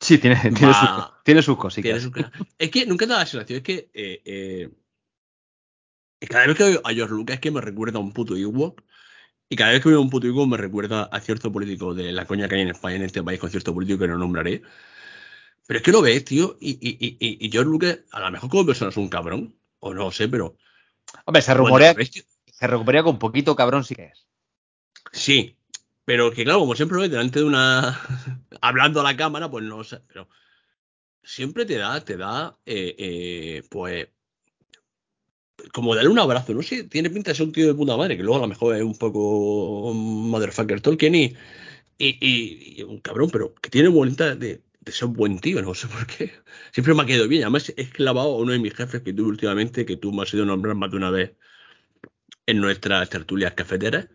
Sí, 0.00 0.18
tiene, 0.18 0.36
tiene, 0.36 0.66
Va- 0.68 0.74
sus, 1.14 1.24
tiene 1.24 1.42
sus 1.42 1.56
cositas. 1.58 2.08
Es 2.58 2.70
que 2.70 2.86
nunca 2.86 3.06
te 3.06 3.12
da 3.12 3.18
la 3.20 3.26
sensación, 3.26 3.58
es 3.58 3.62
que 3.64 3.90
eh, 3.92 4.22
eh, 4.24 4.70
cada 6.28 6.46
vez 6.46 6.56
que 6.56 6.64
veo 6.64 6.80
a 6.84 6.92
George 6.92 7.14
Lucas 7.14 7.34
es 7.34 7.40
que 7.40 7.50
me 7.50 7.60
recuerda 7.60 7.98
a 7.98 8.02
un 8.02 8.12
puto 8.12 8.36
Ewok. 8.36 8.82
Y 9.50 9.56
cada 9.56 9.72
vez 9.72 9.82
que 9.82 9.88
veo 9.90 9.98
a 9.98 10.02
un 10.02 10.10
puto 10.10 10.26
Ewok 10.26 10.48
me 10.48 10.56
recuerda 10.56 11.04
a 11.04 11.20
cierto 11.20 11.50
político 11.52 11.94
de 11.94 12.12
la 12.12 12.26
coña 12.26 12.48
que 12.48 12.56
hay 12.56 12.62
en 12.62 12.68
España, 12.68 12.96
en 12.96 13.02
este 13.02 13.22
país, 13.22 13.40
con 13.40 13.50
cierto 13.50 13.74
político 13.74 14.00
que 14.00 14.08
no 14.08 14.18
nombraré. 14.18 14.62
Pero 15.66 15.78
es 15.78 15.84
que 15.84 15.92
lo 15.92 16.02
ves, 16.02 16.24
tío, 16.24 16.56
y, 16.60 16.70
y, 16.80 16.96
y, 16.98 17.16
y- 17.20 17.46
y 17.46 17.50
George 17.50 17.70
Lucas, 17.70 17.98
a 18.10 18.20
lo 18.20 18.30
mejor 18.30 18.48
como 18.50 18.66
persona 18.66 18.90
es 18.90 18.96
un 18.96 19.08
cabrón, 19.08 19.54
o 19.80 19.92
no 19.94 20.10
sé, 20.10 20.28
pero 20.28 20.56
Hombre, 21.26 21.42
se 21.42 21.54
rumorea, 21.54 21.92
ves, 21.94 22.10
se 22.46 22.66
rumorea 22.66 23.02
con 23.02 23.18
poquito 23.18 23.54
cabrón 23.56 23.84
sí 23.84 23.94
que 23.94 24.06
es. 24.06 24.26
Sí, 25.18 25.56
pero 26.04 26.30
que 26.32 26.44
claro, 26.44 26.60
como 26.60 26.74
siempre 26.74 27.08
delante 27.08 27.40
de 27.40 27.44
una... 27.44 28.00
hablando 28.60 29.00
a 29.00 29.04
la 29.04 29.16
cámara, 29.16 29.50
pues 29.50 29.64
no 29.64 29.84
sé, 29.84 30.00
pero 30.08 30.28
siempre 31.22 31.66
te 31.66 31.76
da, 31.76 32.04
te 32.04 32.16
da, 32.16 32.58
eh, 32.64 32.94
eh, 32.98 33.62
pues, 33.70 34.08
como 35.72 35.94
darle 35.94 36.10
un 36.10 36.18
abrazo, 36.18 36.54
no 36.54 36.62
sé, 36.62 36.84
tiene 36.84 37.10
pinta 37.10 37.30
de 37.32 37.36
ser 37.36 37.46
un 37.46 37.52
tío 37.52 37.66
de 37.66 37.74
puta 37.74 37.96
madre, 37.96 38.16
que 38.16 38.22
luego 38.22 38.38
a 38.38 38.42
lo 38.42 38.48
mejor 38.48 38.76
es 38.76 38.82
un 38.82 38.96
poco 38.96 39.92
motherfucker 39.94 40.80
Tolkien 40.80 41.14
y, 41.14 41.36
Y, 41.98 42.82
un 42.84 43.00
cabrón, 43.00 43.30
pero 43.30 43.54
que 43.54 43.70
tiene 43.70 43.88
bonita 43.88 44.34
de, 44.36 44.62
de 44.80 44.92
ser 44.92 45.08
un 45.08 45.14
buen 45.14 45.38
tío, 45.40 45.60
no 45.62 45.74
sé 45.74 45.88
por 45.88 46.06
qué. 46.06 46.32
Siempre 46.72 46.94
me 46.94 47.02
ha 47.02 47.06
quedado 47.06 47.28
bien. 47.28 47.42
Además, 47.42 47.72
he 47.76 47.88
clavado 47.90 48.34
a 48.34 48.36
uno 48.38 48.52
de 48.52 48.58
mis 48.58 48.74
jefes 48.74 49.02
que 49.02 49.12
tuve 49.12 49.28
últimamente, 49.28 49.84
que 49.86 49.96
tú 49.96 50.12
me 50.12 50.22
has 50.22 50.32
ido 50.32 50.44
a 50.44 50.46
nombrar 50.46 50.74
más 50.76 50.90
de 50.90 50.96
una 50.96 51.10
vez 51.10 51.34
en 52.46 52.60
nuestras 52.60 53.10
tertulias 53.10 53.52
cafeteras. 53.54 54.08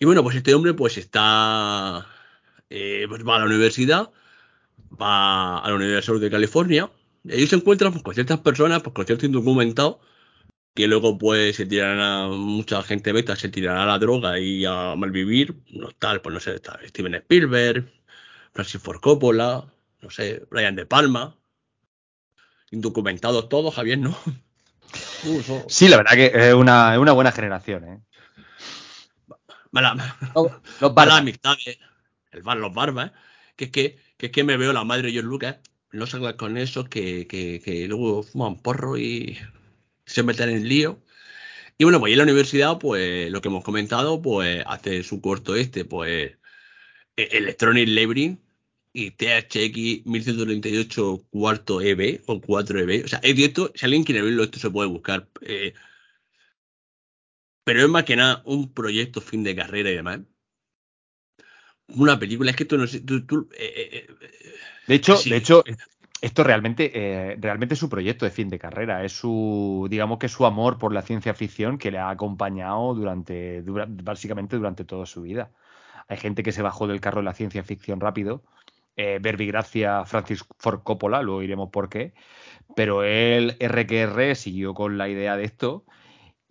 Y 0.00 0.06
bueno, 0.06 0.22
pues 0.22 0.34
este 0.34 0.54
hombre 0.54 0.72
pues 0.72 0.96
está, 0.96 2.06
eh, 2.70 3.04
pues 3.06 3.22
va 3.22 3.36
a 3.36 3.40
la 3.40 3.44
universidad, 3.44 4.10
va 4.90 5.58
a 5.58 5.68
la 5.68 5.74
Universidad 5.74 6.18
de 6.18 6.30
California, 6.30 6.90
y 7.22 7.32
ahí 7.32 7.46
se 7.46 7.56
encuentra 7.56 7.90
pues, 7.90 8.02
con 8.02 8.14
ciertas 8.14 8.40
personas, 8.40 8.82
pues 8.82 8.94
con 8.94 9.04
ciertos 9.04 9.26
indocumentados, 9.26 9.98
que 10.74 10.86
luego 10.88 11.18
pues 11.18 11.56
se 11.56 11.66
tirarán 11.66 12.00
a 12.00 12.28
mucha 12.28 12.82
gente 12.82 13.12
beta, 13.12 13.36
se 13.36 13.50
tirará 13.50 13.82
a 13.82 13.86
la 13.86 13.98
droga 13.98 14.38
y 14.40 14.64
a 14.64 14.94
malvivir, 14.96 15.56
no 15.70 15.90
tal, 15.90 16.22
pues 16.22 16.32
no 16.32 16.40
sé, 16.40 16.54
está 16.54 16.80
Steven 16.86 17.16
Spielberg, 17.16 17.92
Francis 18.54 18.80
Ford 18.80 19.00
Coppola, 19.00 19.66
no 20.00 20.08
sé, 20.08 20.46
Brian 20.50 20.76
De 20.76 20.86
Palma, 20.86 21.36
indocumentados 22.70 23.50
todos, 23.50 23.74
Javier, 23.74 23.98
¿no? 23.98 24.16
Sí, 25.68 25.88
la 25.88 25.98
verdad 25.98 26.14
que 26.14 26.32
es 26.34 26.54
una, 26.54 26.98
una 26.98 27.12
buena 27.12 27.30
generación, 27.30 27.84
¿eh? 27.84 28.00
Mala, 29.72 30.16
los 30.80 30.94
malas 30.94 31.18
amistades, 31.18 31.78
el 32.32 32.42
bar, 32.42 32.56
los 32.56 32.74
barbas, 32.74 33.10
¿eh? 33.10 33.14
que 33.56 33.64
es 33.66 33.70
que, 33.70 33.98
que 34.16 34.26
es 34.26 34.32
que 34.32 34.44
me 34.44 34.56
veo 34.56 34.72
la 34.72 34.84
madre 34.84 35.06
de 35.06 35.12
George 35.12 35.28
Lucas, 35.28 35.56
no 35.92 36.06
salga 36.06 36.36
con 36.36 36.56
eso, 36.56 36.84
que, 36.84 37.26
que, 37.26 37.60
que 37.60 37.86
luego 37.88 38.22
fuman 38.22 38.56
porro 38.56 38.96
y 38.98 39.38
se 40.06 40.22
meten 40.22 40.50
en 40.50 40.56
el 40.56 40.68
lío. 40.68 41.02
Y 41.78 41.84
bueno, 41.84 42.00
pues 42.00 42.12
en 42.12 42.18
la 42.18 42.24
universidad, 42.24 42.78
pues 42.78 43.30
lo 43.30 43.40
que 43.40 43.48
hemos 43.48 43.64
comentado, 43.64 44.20
pues 44.22 44.62
hace 44.66 45.02
su 45.02 45.20
corto 45.20 45.56
este, 45.56 45.84
pues 45.84 46.32
e-, 47.16 47.28
Electronic 47.32 47.88
Labyrinth 47.88 48.40
y 48.92 49.12
THX 49.12 50.06
1138 50.06 51.26
cuarto 51.30 51.80
EB 51.80 52.22
o 52.26 52.40
4EB. 52.40 53.04
O 53.04 53.08
sea, 53.08 53.20
es 53.22 53.38
esto, 53.38 53.72
si 53.74 53.84
alguien 53.86 54.04
quiere 54.04 54.22
verlo, 54.22 54.44
esto 54.44 54.58
se 54.58 54.70
puede 54.70 54.88
buscar. 54.88 55.28
Eh, 55.42 55.74
pero 57.64 57.80
es 57.80 57.88
más 57.88 58.04
que 58.04 58.16
nada 58.16 58.42
un 58.44 58.72
proyecto 58.72 59.20
fin 59.20 59.42
de 59.44 59.56
carrera 59.56 59.90
y 59.90 59.96
demás. 59.96 60.20
Una 61.88 62.18
película, 62.18 62.50
es 62.50 62.56
que 62.56 62.62
esto 62.64 62.78
no. 62.78 62.84
Eh, 62.84 62.98
eh, 63.56 64.06
de 64.86 64.94
hecho, 64.94 65.16
de 65.24 65.36
hecho, 65.36 65.64
esto 66.20 66.44
realmente, 66.44 66.90
eh, 66.94 67.36
realmente 67.40 67.74
es 67.74 67.80
su 67.80 67.88
proyecto 67.88 68.26
de 68.26 68.30
fin 68.30 68.48
de 68.48 68.58
carrera, 68.58 69.04
es 69.04 69.12
su, 69.12 69.86
digamos 69.90 70.18
que 70.18 70.28
su 70.28 70.44
amor 70.44 70.78
por 70.78 70.92
la 70.92 71.02
ciencia 71.02 71.32
ficción 71.32 71.78
que 71.78 71.90
le 71.90 71.98
ha 71.98 72.10
acompañado 72.10 72.94
durante, 72.94 73.62
básicamente 73.62 74.56
durante 74.56 74.84
toda 74.84 75.06
su 75.06 75.22
vida. 75.22 75.50
Hay 76.08 76.18
gente 76.18 76.42
que 76.42 76.52
se 76.52 76.62
bajó 76.62 76.86
del 76.86 77.00
carro 77.00 77.20
de 77.20 77.24
la 77.24 77.34
ciencia 77.34 77.62
ficción 77.62 78.00
rápido, 78.00 78.42
eh, 78.96 79.18
Verbigracia 79.20 80.04
Francis 80.04 80.44
Ford 80.58 80.82
Coppola, 80.82 81.22
luego 81.22 81.42
iremos 81.42 81.70
por 81.70 81.88
qué, 81.88 82.12
pero 82.76 83.02
él, 83.02 83.56
RQR, 83.58 84.36
siguió 84.36 84.74
con 84.74 84.98
la 84.98 85.08
idea 85.08 85.36
de 85.36 85.44
esto 85.44 85.84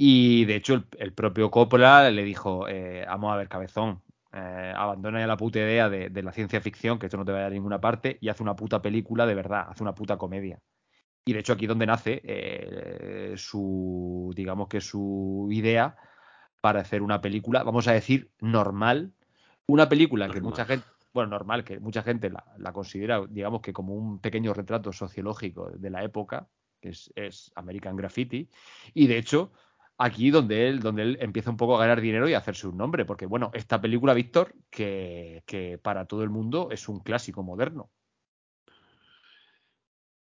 y 0.02 0.46
de 0.46 0.56
hecho 0.56 0.86
el, 0.98 1.12
propio 1.12 1.52
Coppola 1.52 2.10
le 2.10 2.24
dijo, 2.24 2.70
eh, 2.70 3.04
vamos 3.06 3.34
a 3.34 3.36
ver, 3.36 3.50
cabezón, 3.50 4.02
eh, 4.32 4.74
abandona 4.74 5.20
ya 5.20 5.28
la 5.28 5.36
puta 5.36 5.60
idea 5.60 5.90
de, 5.90 6.24
la 6.24 6.32
ciencia 6.32 6.62
ficción, 6.62 6.98
que 6.98 7.08
esto 7.08 7.18
no 7.18 7.26
te 7.26 7.34
va 7.34 7.40
a 7.40 7.42
dar 7.42 7.52
a 7.52 7.54
ninguna 7.54 7.82
parte, 7.82 8.18
y 8.22 8.30
hace 8.30 8.42
una 8.42 8.56
puta 8.56 8.82
película 8.82 9.26
de 9.26 9.36
verdad, 9.36 9.66
hace 9.68 9.84
una 9.84 9.94
puta 9.94 10.18
comedia. 10.18 10.62
Y 11.26 11.34
de 11.34 11.40
hecho 11.40 11.52
aquí 11.52 11.68
donde 11.68 11.86
nace 11.86 12.22
eh, 12.24 13.34
su, 13.36 14.32
digamos 14.38 14.70
que 14.70 14.80
su 14.80 15.50
idea 15.52 15.98
para 16.62 16.80
hacer 16.80 17.02
una 17.02 17.20
película, 17.20 17.64
vamos 17.64 17.90
a 17.90 17.92
decir, 17.92 18.32
normal, 18.40 19.12
una 19.66 19.90
película 19.90 20.30
que 20.30 20.40
mucha 20.40 20.64
gente, 20.64 20.88
bueno, 21.14 21.32
normal, 21.32 21.66
que 21.66 21.78
mucha 21.82 22.04
gente 22.04 22.30
la, 22.30 22.72
considera, 22.72 23.22
digamos 23.30 23.60
que 23.60 23.74
como 23.74 23.96
un 23.96 24.20
pequeño 24.20 24.54
retrato 24.54 24.94
sociológico 24.94 25.72
de 25.72 25.90
la 25.90 26.06
época, 26.06 26.48
que 26.80 26.92
es, 26.92 27.12
es 27.18 27.52
American 27.56 27.98
Graffiti, 27.98 28.50
y 28.94 29.08
de 29.08 29.18
hecho 29.18 29.52
aquí 30.00 30.32
donde 30.32 30.70
él, 30.70 30.80
donde 30.80 31.04
él 31.04 31.18
empieza 31.22 31.52
un 31.52 31.58
poco 31.58 31.76
a 31.76 31.82
ganar 31.82 32.02
dinero 32.02 32.28
y 32.28 32.34
a 32.34 32.40
hacerse 32.40 32.68
un 32.68 32.78
nombre. 32.78 33.06
Porque, 33.06 33.26
bueno, 33.26 33.52
esta 33.54 33.80
película, 33.80 34.14
Víctor, 34.14 34.56
que, 34.72 35.44
para 35.84 36.06
todo 36.06 36.24
el 36.24 36.30
mundo 36.30 36.70
es 36.72 36.88
un 36.90 37.02
clásico 37.02 37.44
moderno. 37.44 37.92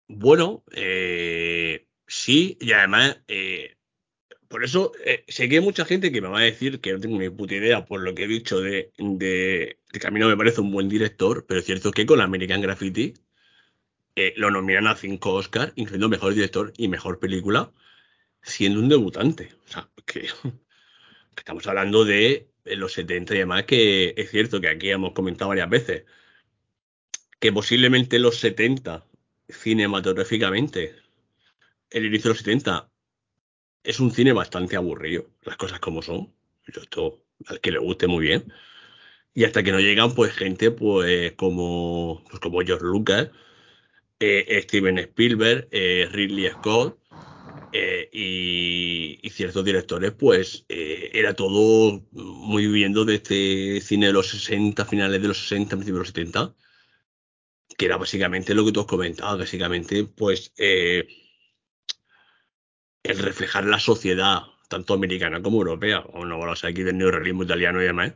Bueno, 0.08 0.64
eh, 0.72 1.88
sí, 2.06 2.58
y 2.60 2.74
además, 2.74 3.22
eh, 3.28 3.76
por 4.50 4.66
eso 4.66 4.92
eh, 5.06 5.24
sé 5.28 5.48
que 5.48 5.58
hay 5.58 5.62
mucha 5.62 5.86
gente 5.86 6.12
que 6.12 6.22
me 6.22 6.28
va 6.28 6.40
a 6.40 6.44
decir 6.44 6.82
que 6.82 6.92
no 6.92 7.00
tengo 7.00 7.18
ni 7.18 7.30
puta 7.30 7.56
idea 7.56 7.86
por 7.86 8.02
lo 8.02 8.14
que 8.14 8.26
he 8.26 8.28
dicho 8.28 8.60
de, 8.60 8.92
de, 8.98 9.78
que 9.94 10.08
a 10.08 10.12
mí 10.12 10.20
no 10.20 10.28
me 10.28 10.36
parece 10.36 10.60
un 10.60 10.72
buen 10.72 10.90
director, 10.90 11.46
pero 11.48 11.62
es 11.62 11.66
cierto 11.66 11.92
que 11.92 12.06
con 12.06 12.20
American 12.20 12.62
Graffiti 12.62 13.14
lo 14.36 14.52
nominan 14.52 14.88
a 14.88 14.96
cinco 14.96 15.34
Oscars, 15.34 15.72
incluyendo 15.76 16.10
mejor 16.10 16.34
director 16.34 16.74
y 16.78 16.90
mejor 16.90 17.20
película 17.20 17.72
siendo 18.42 18.80
un 18.80 18.90
debutante. 18.90 19.54
O 19.66 19.72
sea, 19.72 19.90
que, 20.06 20.28
estamos 21.38 21.66
hablando 21.68 22.06
de 22.06 22.50
los 22.66 22.94
70 22.94 23.36
y 23.36 23.38
demás, 23.40 23.64
que 23.64 24.14
es 24.18 24.30
cierto 24.32 24.62
que 24.62 24.70
aquí 24.70 24.90
hemos 24.90 25.14
comentado 25.14 25.50
varias 25.50 25.70
veces 25.70 26.06
que 27.42 27.52
posiblemente 27.52 28.20
los 28.20 28.38
70 28.38 29.04
cinematográficamente, 29.50 30.96
el 31.90 32.06
inicio 32.06 32.30
de 32.30 32.30
los 32.30 32.38
70 32.38 32.92
es 33.84 34.00
un 34.00 34.12
cine 34.12 34.32
bastante 34.32 34.76
aburrido, 34.76 35.28
las 35.42 35.58
cosas 35.58 35.80
como 35.80 36.04
son. 36.04 36.32
Esto 36.68 37.24
al 37.48 37.60
que 37.60 37.72
le 37.72 37.80
guste 37.80 38.06
muy 38.08 38.28
bien. 38.28 38.54
Y 39.34 39.46
hasta 39.46 39.64
que 39.64 39.72
no 39.72 39.80
llegan, 39.80 40.14
pues, 40.14 40.34
gente, 40.34 40.70
pues, 40.70 41.34
como, 41.34 42.24
pues, 42.30 42.40
como 42.40 42.62
George 42.62 42.86
Lucas, 42.86 43.30
eh, 44.20 44.62
Steven 44.64 45.00
Spielberg, 45.00 45.68
eh, 45.72 46.08
Ridley 46.12 46.50
Scott, 46.52 47.01
eh, 47.74 48.10
y, 48.12 49.30
ciertos 49.30 49.64
directores, 49.64 50.12
pues 50.12 50.66
eh, 50.70 51.10
era 51.14 51.34
todo 51.34 52.02
muy 52.12 52.68
viviendo 52.68 53.06
de 53.06 53.16
este 53.16 53.82
cine 53.82 54.08
de 54.08 54.14
los 54.14 54.30
60, 54.30 54.86
finales 54.86 55.22
de 55.22 55.28
los 55.30 55.40
60, 55.40 55.78
principios 55.78 55.96
de 55.96 56.00
los 56.00 56.08
70, 56.10 56.56
que 57.78 57.86
era 57.86 57.98
básicamente 57.98 58.54
lo 58.54 58.66
que 58.66 58.72
tú 58.72 58.82
has 58.82 58.86
comentado, 58.88 59.38
básicamente, 59.38 60.04
pues 60.06 60.54
eh, 60.58 61.08
el 63.04 63.18
reflejar 63.20 63.66
la 63.66 63.80
sociedad, 63.80 64.42
tanto 64.70 64.94
americana 64.94 65.42
como 65.42 65.58
europea, 65.58 66.00
o 66.00 66.26
no, 66.26 66.40
vamos 66.40 66.64
a 66.64 66.68
aquí 66.68 66.84
del 66.84 66.98
neorrealismo 66.98 67.44
italiano 67.44 67.82
y 67.82 67.86
demás, 67.86 68.14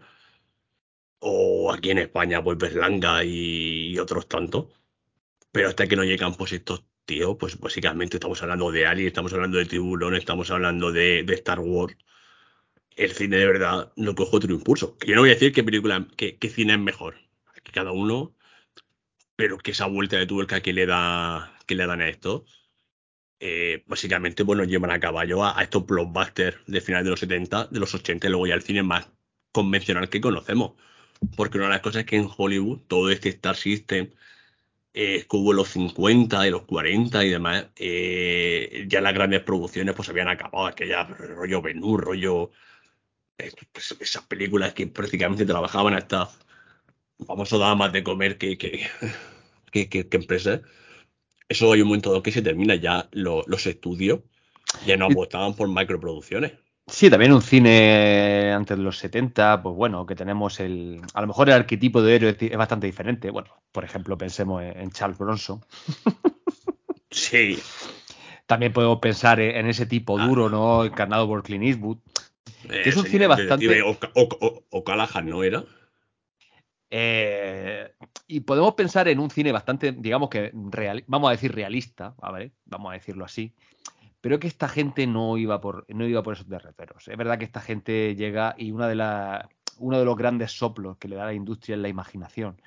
o 1.20 1.72
aquí 1.74 1.92
en 1.92 2.00
España, 2.00 2.44
pues 2.44 2.58
Berlanga 2.58 3.24
y, 3.24 3.94
y 3.94 4.00
otros 4.00 4.28
tantos, 4.28 4.68
pero 5.52 5.70
hasta 5.70 5.88
que 5.88 5.96
no 5.96 6.04
llegan 6.04 6.36
pues 6.36 6.52
estos 6.54 6.84
tío, 7.06 7.38
pues 7.38 7.60
básicamente 7.60 8.18
estamos 8.18 8.42
hablando 8.42 8.72
de 8.72 8.86
Ali, 8.86 9.06
estamos 9.08 9.34
hablando 9.34 9.58
de 9.58 9.66
Tiburón, 9.66 10.16
estamos 10.16 10.52
hablando 10.52 10.92
de, 10.92 11.22
Star 11.30 11.60
Wars. 11.60 11.98
El 12.96 13.12
cine 13.12 13.38
de 13.38 13.46
verdad 13.48 13.94
no 13.96 14.16
coge 14.16 14.38
otro 14.38 14.54
impulso. 14.54 14.98
Que 14.98 15.08
yo 15.10 15.16
no 15.16 15.22
voy 15.22 15.32
a 15.32 15.34
decir 15.34 15.54
qué 15.54 15.64
película, 15.64 16.08
qué, 16.18 16.38
cine 16.50 16.74
es 16.74 16.80
mejor. 16.80 17.16
Que 17.64 17.72
cada 17.72 17.92
uno, 17.92 18.36
pero 19.36 19.58
que 19.58 19.72
esa 19.72 19.88
vuelta 19.88 20.18
de 20.18 20.28
tuerca 20.28 20.62
que 20.62 20.74
le 20.74 20.86
da, 20.86 21.58
que 21.68 21.76
le 21.76 21.88
dan 21.88 22.02
a 22.02 22.10
esto, 22.10 22.46
eh, 23.40 23.84
básicamente, 23.88 24.44
bueno, 24.44 24.64
llevan 24.64 24.92
a 24.92 25.00
caballo 25.00 25.44
a, 25.46 25.62
estos 25.62 25.86
blockbusters 25.86 26.58
de 26.68 26.82
finales 26.82 27.06
de 27.06 27.12
los 27.12 27.20
70, 27.20 27.68
de 27.68 27.80
los 27.80 27.94
80 27.94 28.28
y 28.28 28.30
luego 28.30 28.48
ya 28.48 28.56
el 28.56 28.64
cine 28.64 28.84
más 28.84 29.10
convencional 29.52 30.10
que 30.10 30.22
conocemos. 30.22 30.74
Porque 31.36 31.58
una 31.58 31.68
de 31.68 31.74
las 31.74 31.82
cosas 31.82 32.02
es 32.02 32.06
que 32.08 32.18
en 32.18 32.30
Hollywood 32.36 32.82
todo 32.88 33.10
este 33.10 33.30
Star 33.30 33.56
System, 33.56 34.12
eh, 34.98 35.26
que 35.30 35.36
hubo 35.36 35.52
los 35.52 35.68
50 35.72 36.48
y 36.48 36.52
los 36.52 36.62
40 36.62 37.26
y 37.26 37.30
demás, 37.30 37.66
eh, 37.76 38.86
ya 38.88 39.02
las 39.02 39.14
grandes 39.14 39.42
producciones 39.42 39.94
pues 39.94 40.08
habían 40.08 40.30
acabado, 40.30 40.68
aquella 40.68 41.04
rollo 41.04 41.62
Benú, 41.62 41.98
rollo 41.98 42.52
eh, 43.38 43.52
pues, 43.74 43.94
esas 44.00 44.24
películas 44.24 44.74
que 44.74 44.88
prácticamente 44.88 45.46
trabajaban 45.46 45.96
hasta 45.96 46.30
famoso 47.28 47.60
daba 47.60 47.76
más 47.76 47.92
de 47.92 48.04
comer 48.06 48.38
que, 48.38 48.58
que, 48.58 48.88
que, 49.90 50.08
empresas. 50.12 50.62
Eso 51.50 51.74
hay 51.74 51.82
un 51.82 51.90
momento 51.90 52.24
que 52.24 52.32
se 52.32 52.42
termina 52.42 52.76
ya 52.76 53.10
los 53.12 53.68
estudios, 53.68 54.22
ya 54.86 54.96
no 54.96 55.08
apostaban 55.08 55.56
por 55.56 55.68
microproducciones. 55.68 56.54
Sí, 56.88 57.10
también 57.10 57.34
un 57.34 57.42
cine 57.42 58.54
antes 58.54 58.78
de 58.78 58.84
los 58.84 59.00
70, 59.00 59.64
pues 59.64 59.76
bueno, 59.76 60.06
que 60.06 60.16
tenemos 60.16 60.60
el. 60.60 61.02
A 61.16 61.22
lo 61.22 61.28
mejor 61.28 61.50
el 61.50 61.56
arquetipo 61.56 62.02
de 62.02 62.16
héroe 62.16 62.38
es 62.40 62.58
bastante 62.58 62.86
diferente. 62.86 63.32
Bueno, 63.32 63.50
por 63.72 63.84
ejemplo, 63.84 64.18
pensemos 64.18 64.64
en 64.64 64.92
Charles 64.92 65.18
Bronson. 65.18 65.64
Sí. 67.10 67.58
También 68.46 68.74
podemos 68.74 69.00
pensar 69.00 69.40
en 69.40 69.68
ese 69.68 69.86
tipo 69.86 70.20
ah. 70.20 70.28
duro, 70.28 70.50
¿no? 70.50 70.84
Encarnado 70.84 71.28
por 71.28 71.44
Clint 71.44 71.64
Eastwood. 71.64 71.98
que 72.70 72.90
es 72.90 72.98
un 72.98 73.06
cine 73.06 73.26
bastante. 73.26 73.82
O, 73.82 73.98
o, 74.14 74.64
o, 74.70 74.84
Callahan, 74.84 75.28
¿no 75.28 75.42
era? 75.42 75.64
Eh, 76.92 77.90
y 78.28 78.42
podemos 78.42 78.74
pensar 78.74 79.08
en 79.08 79.20
un 79.20 79.32
cine 79.32 79.52
bastante, 79.52 79.94
digamos 79.94 80.30
que 80.30 80.52
real, 80.54 81.04
vamos 81.08 81.30
a 81.30 81.32
decir 81.32 81.56
realista, 81.56 82.14
¿vale? 82.18 82.52
Vamos 82.66 82.92
a 82.92 82.94
decirlo 82.94 83.26
así 83.26 83.54
pero 84.26 84.40
que 84.40 84.48
esta 84.48 84.68
gente 84.68 85.06
no 85.06 85.38
iba 85.38 85.62
por, 85.62 85.86
no 85.88 86.04
iba 86.04 86.24
por 86.24 86.34
esos 86.34 86.50
derreteros. 86.50 87.08
Es 87.08 87.16
verdad 87.16 87.38
que 87.38 87.46
esta 87.46 87.62
gente 87.62 88.16
llega 88.16 88.56
y 88.58 88.72
una 88.72 88.88
de 88.88 88.96
uno 89.78 90.00
de 90.00 90.04
los 90.04 90.18
grandes 90.18 90.52
soplos 90.52 90.98
que 90.98 91.08
le 91.08 91.16
da 91.16 91.26
la 91.26 91.36
industria 91.36 91.76
es 91.76 91.82
la 91.84 91.90
imaginación. 91.90 92.60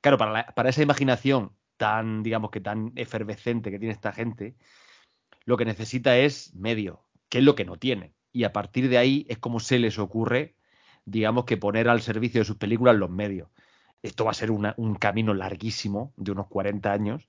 Claro, 0.00 0.18
para, 0.18 0.46
para 0.46 0.70
esa 0.70 0.82
imaginación 0.82 1.52
tan, 1.76 2.24
digamos 2.24 2.50
que 2.50 2.60
tan 2.60 2.90
efervescente 2.96 3.70
que 3.70 3.78
tiene 3.78 3.92
esta 3.92 4.10
gente, 4.10 4.56
lo 5.44 5.56
que 5.56 5.64
necesita 5.64 6.16
es 6.16 6.52
medio, 6.56 7.04
que 7.28 7.38
es 7.38 7.44
lo 7.44 7.54
que 7.54 7.64
no 7.64 7.76
tiene. 7.76 8.12
Y 8.32 8.42
a 8.42 8.52
partir 8.52 8.88
de 8.88 8.98
ahí 8.98 9.24
es 9.28 9.38
como 9.38 9.60
se 9.60 9.78
les 9.78 10.00
ocurre, 10.00 10.56
digamos 11.04 11.44
que 11.44 11.56
poner 11.56 11.88
al 11.88 12.02
servicio 12.02 12.40
de 12.40 12.44
sus 12.44 12.56
películas 12.56 12.96
los 12.96 13.10
medios. 13.10 13.50
Esto 14.02 14.24
va 14.24 14.32
a 14.32 14.34
ser 14.34 14.50
un 14.50 14.96
camino 14.96 15.32
larguísimo, 15.32 16.12
de 16.16 16.32
unos 16.32 16.48
40 16.48 16.92
años, 16.92 17.28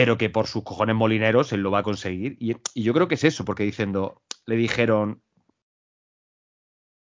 pero 0.00 0.16
que 0.16 0.30
por 0.30 0.46
sus 0.46 0.62
cojones 0.62 0.96
molineros 0.96 1.52
él 1.52 1.60
lo 1.60 1.70
va 1.70 1.80
a 1.80 1.82
conseguir. 1.82 2.38
Y, 2.40 2.56
yo 2.74 2.94
creo 2.94 3.06
que 3.06 3.16
es 3.16 3.24
eso, 3.24 3.44
porque 3.44 3.64
diciendo, 3.64 4.22
le 4.46 4.56
dijeron 4.56 5.20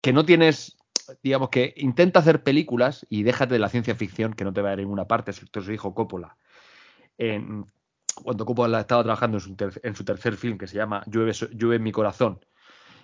que 0.01 0.11
no 0.11 0.25
tienes 0.25 0.79
digamos 1.21 1.49
que 1.49 1.75
intenta 1.77 2.21
hacer 2.21 2.41
películas 2.41 3.05
y 3.07 3.21
déjate 3.21 3.53
de 3.53 3.59
la 3.59 3.69
ciencia 3.69 3.93
ficción, 3.93 4.33
que 4.33 4.43
no 4.43 4.51
te 4.51 4.63
va 4.63 4.69
a 4.69 4.73
ir 4.73 4.79
a 4.79 4.81
ninguna 4.81 5.05
parte. 5.05 5.29
Esto 5.29 5.61
se 5.61 5.71
dijo 5.71 5.93
Coppola. 5.93 6.37
cuando 8.15 8.45
Coppola 8.47 8.79
estaba 8.79 9.03
trabajando 9.03 9.37
en 9.37 9.93
su, 9.95 10.03
tercer 10.03 10.35
film, 10.35 10.57
que 10.57 10.65
se 10.65 10.77
llama 10.77 11.03
Llueve, 11.05 11.35
en 11.75 11.83
mi 11.83 11.91
corazón, 11.91 12.43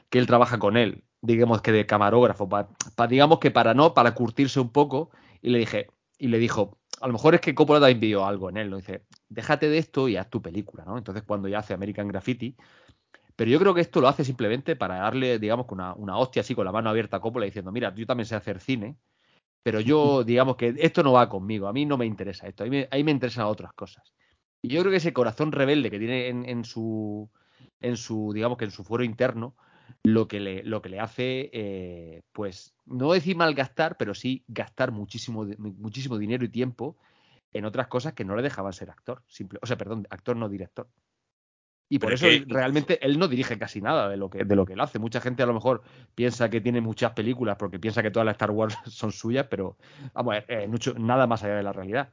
que 0.09 0.17
él 0.17 0.25
trabaja 0.25 0.57
con 0.57 0.75
él, 0.75 1.03
digamos 1.21 1.61
que 1.61 1.71
de 1.71 1.85
camarógrafo, 1.85 2.49
para, 2.49 2.67
digamos 3.07 3.37
que 3.37 3.51
para 3.51 3.75
no, 3.75 3.93
para 3.93 4.15
curtirse 4.15 4.59
un 4.59 4.71
poco, 4.71 5.11
y 5.39 5.51
le 5.51 5.59
dije, 5.59 5.85
y 6.17 6.29
le 6.29 6.39
dijo, 6.39 6.79
a 7.01 7.07
lo 7.07 7.13
mejor 7.13 7.35
es 7.35 7.41
que 7.41 7.55
Coppola 7.55 7.79
también 7.79 7.99
vio 7.99 8.25
algo 8.25 8.49
en 8.49 8.57
él, 8.57 8.69
¿no? 8.69 8.77
Dice, 8.77 9.03
déjate 9.29 9.69
de 9.69 9.77
esto 9.77 10.07
y 10.07 10.17
haz 10.17 10.29
tu 10.29 10.41
película, 10.41 10.83
¿no? 10.85 10.97
Entonces 10.97 11.23
cuando 11.23 11.47
ya 11.47 11.59
hace 11.59 11.73
American 11.73 12.07
Graffiti, 12.07 12.55
pero 13.35 13.51
yo 13.51 13.59
creo 13.59 13.73
que 13.73 13.81
esto 13.81 14.01
lo 14.01 14.07
hace 14.07 14.23
simplemente 14.25 14.75
para 14.75 14.97
darle, 14.97 15.37
digamos, 15.37 15.67
una, 15.69 15.93
una 15.93 16.17
hostia 16.17 16.41
así 16.41 16.55
con 16.55 16.65
la 16.65 16.71
mano 16.71 16.89
abierta 16.89 17.17
a 17.17 17.19
Coppola 17.19 17.45
diciendo, 17.45 17.71
mira, 17.71 17.93
yo 17.93 18.05
también 18.05 18.25
sé 18.25 18.35
hacer 18.35 18.59
cine, 18.59 18.97
pero 19.61 19.79
yo, 19.79 20.23
digamos 20.25 20.55
que 20.55 20.73
esto 20.79 21.03
no 21.03 21.13
va 21.13 21.29
conmigo, 21.29 21.67
a 21.67 21.73
mí 21.73 21.85
no 21.85 21.97
me 21.97 22.05
interesa 22.05 22.47
esto, 22.47 22.63
a 22.63 22.67
mí 22.67 22.85
me, 22.89 23.11
interesan 23.11 23.45
otras 23.45 23.73
cosas. 23.73 24.11
Y 24.61 24.69
yo 24.69 24.79
creo 24.81 24.91
que 24.91 24.97
ese 24.97 25.13
corazón 25.13 25.51
rebelde 25.51 25.91
que 25.91 25.99
tiene 25.99 26.29
en, 26.29 26.65
su, 26.65 27.29
en 27.79 27.95
su, 27.95 28.31
digamos 28.33 28.57
que 28.57 28.65
en 28.65 28.71
su 28.71 28.83
fuero 28.83 29.03
interno, 29.03 29.55
lo 30.03 30.27
que 30.27 30.39
le, 30.39 30.63
lo 30.63 30.81
que 30.81 30.89
le 30.89 30.99
hace, 30.99 31.49
eh, 31.53 32.21
pues, 32.31 32.73
no 32.85 33.11
decir 33.11 33.35
malgastar, 33.35 33.97
pero 33.97 34.13
sí 34.13 34.43
gastar 34.47 34.91
muchísimo, 34.91 35.45
muchísimo 35.57 36.17
dinero 36.17 36.45
y 36.45 36.49
tiempo 36.49 36.97
en 37.53 37.65
otras 37.65 37.87
cosas 37.87 38.13
que 38.13 38.25
no 38.25 38.35
le 38.35 38.43
dejaban 38.43 38.73
ser 38.73 38.89
actor, 38.89 39.23
simple, 39.27 39.59
o 39.61 39.65
sea, 39.65 39.77
perdón, 39.77 40.07
actor 40.09 40.35
no 40.35 40.49
director. 40.49 40.87
Y 41.89 41.99
por 41.99 42.11
eso 42.11 42.27
realmente 42.47 43.05
él 43.05 43.17
no 43.17 43.27
dirige 43.29 43.57
casi 43.57 43.81
nada 43.81 44.09
de 44.09 44.17
lo 44.17 44.29
que 44.29 44.43
de 44.43 44.55
lo 44.57 44.65
que 44.65 44.73
él 44.73 44.79
hace. 44.81 44.99
Mucha 44.99 45.21
gente 45.21 45.43
a 45.43 45.45
lo 45.45 45.53
mejor 45.53 45.83
piensa 46.15 46.49
que 46.49 46.59
tiene 46.59 46.81
muchas 46.81 47.13
películas 47.13 47.55
porque 47.57 47.79
piensa 47.79 48.03
que 48.03 48.11
todas 48.11 48.25
las 48.25 48.33
Star 48.33 48.51
Wars 48.51 48.77
son 48.87 49.11
suyas, 49.13 49.47
pero 49.49 49.77
vamos, 50.13 50.35
eh, 50.49 50.67
mucho, 50.67 50.93
nada 50.95 51.27
más 51.27 51.43
allá 51.43 51.55
de 51.55 51.63
la 51.63 51.71
realidad. 51.71 52.09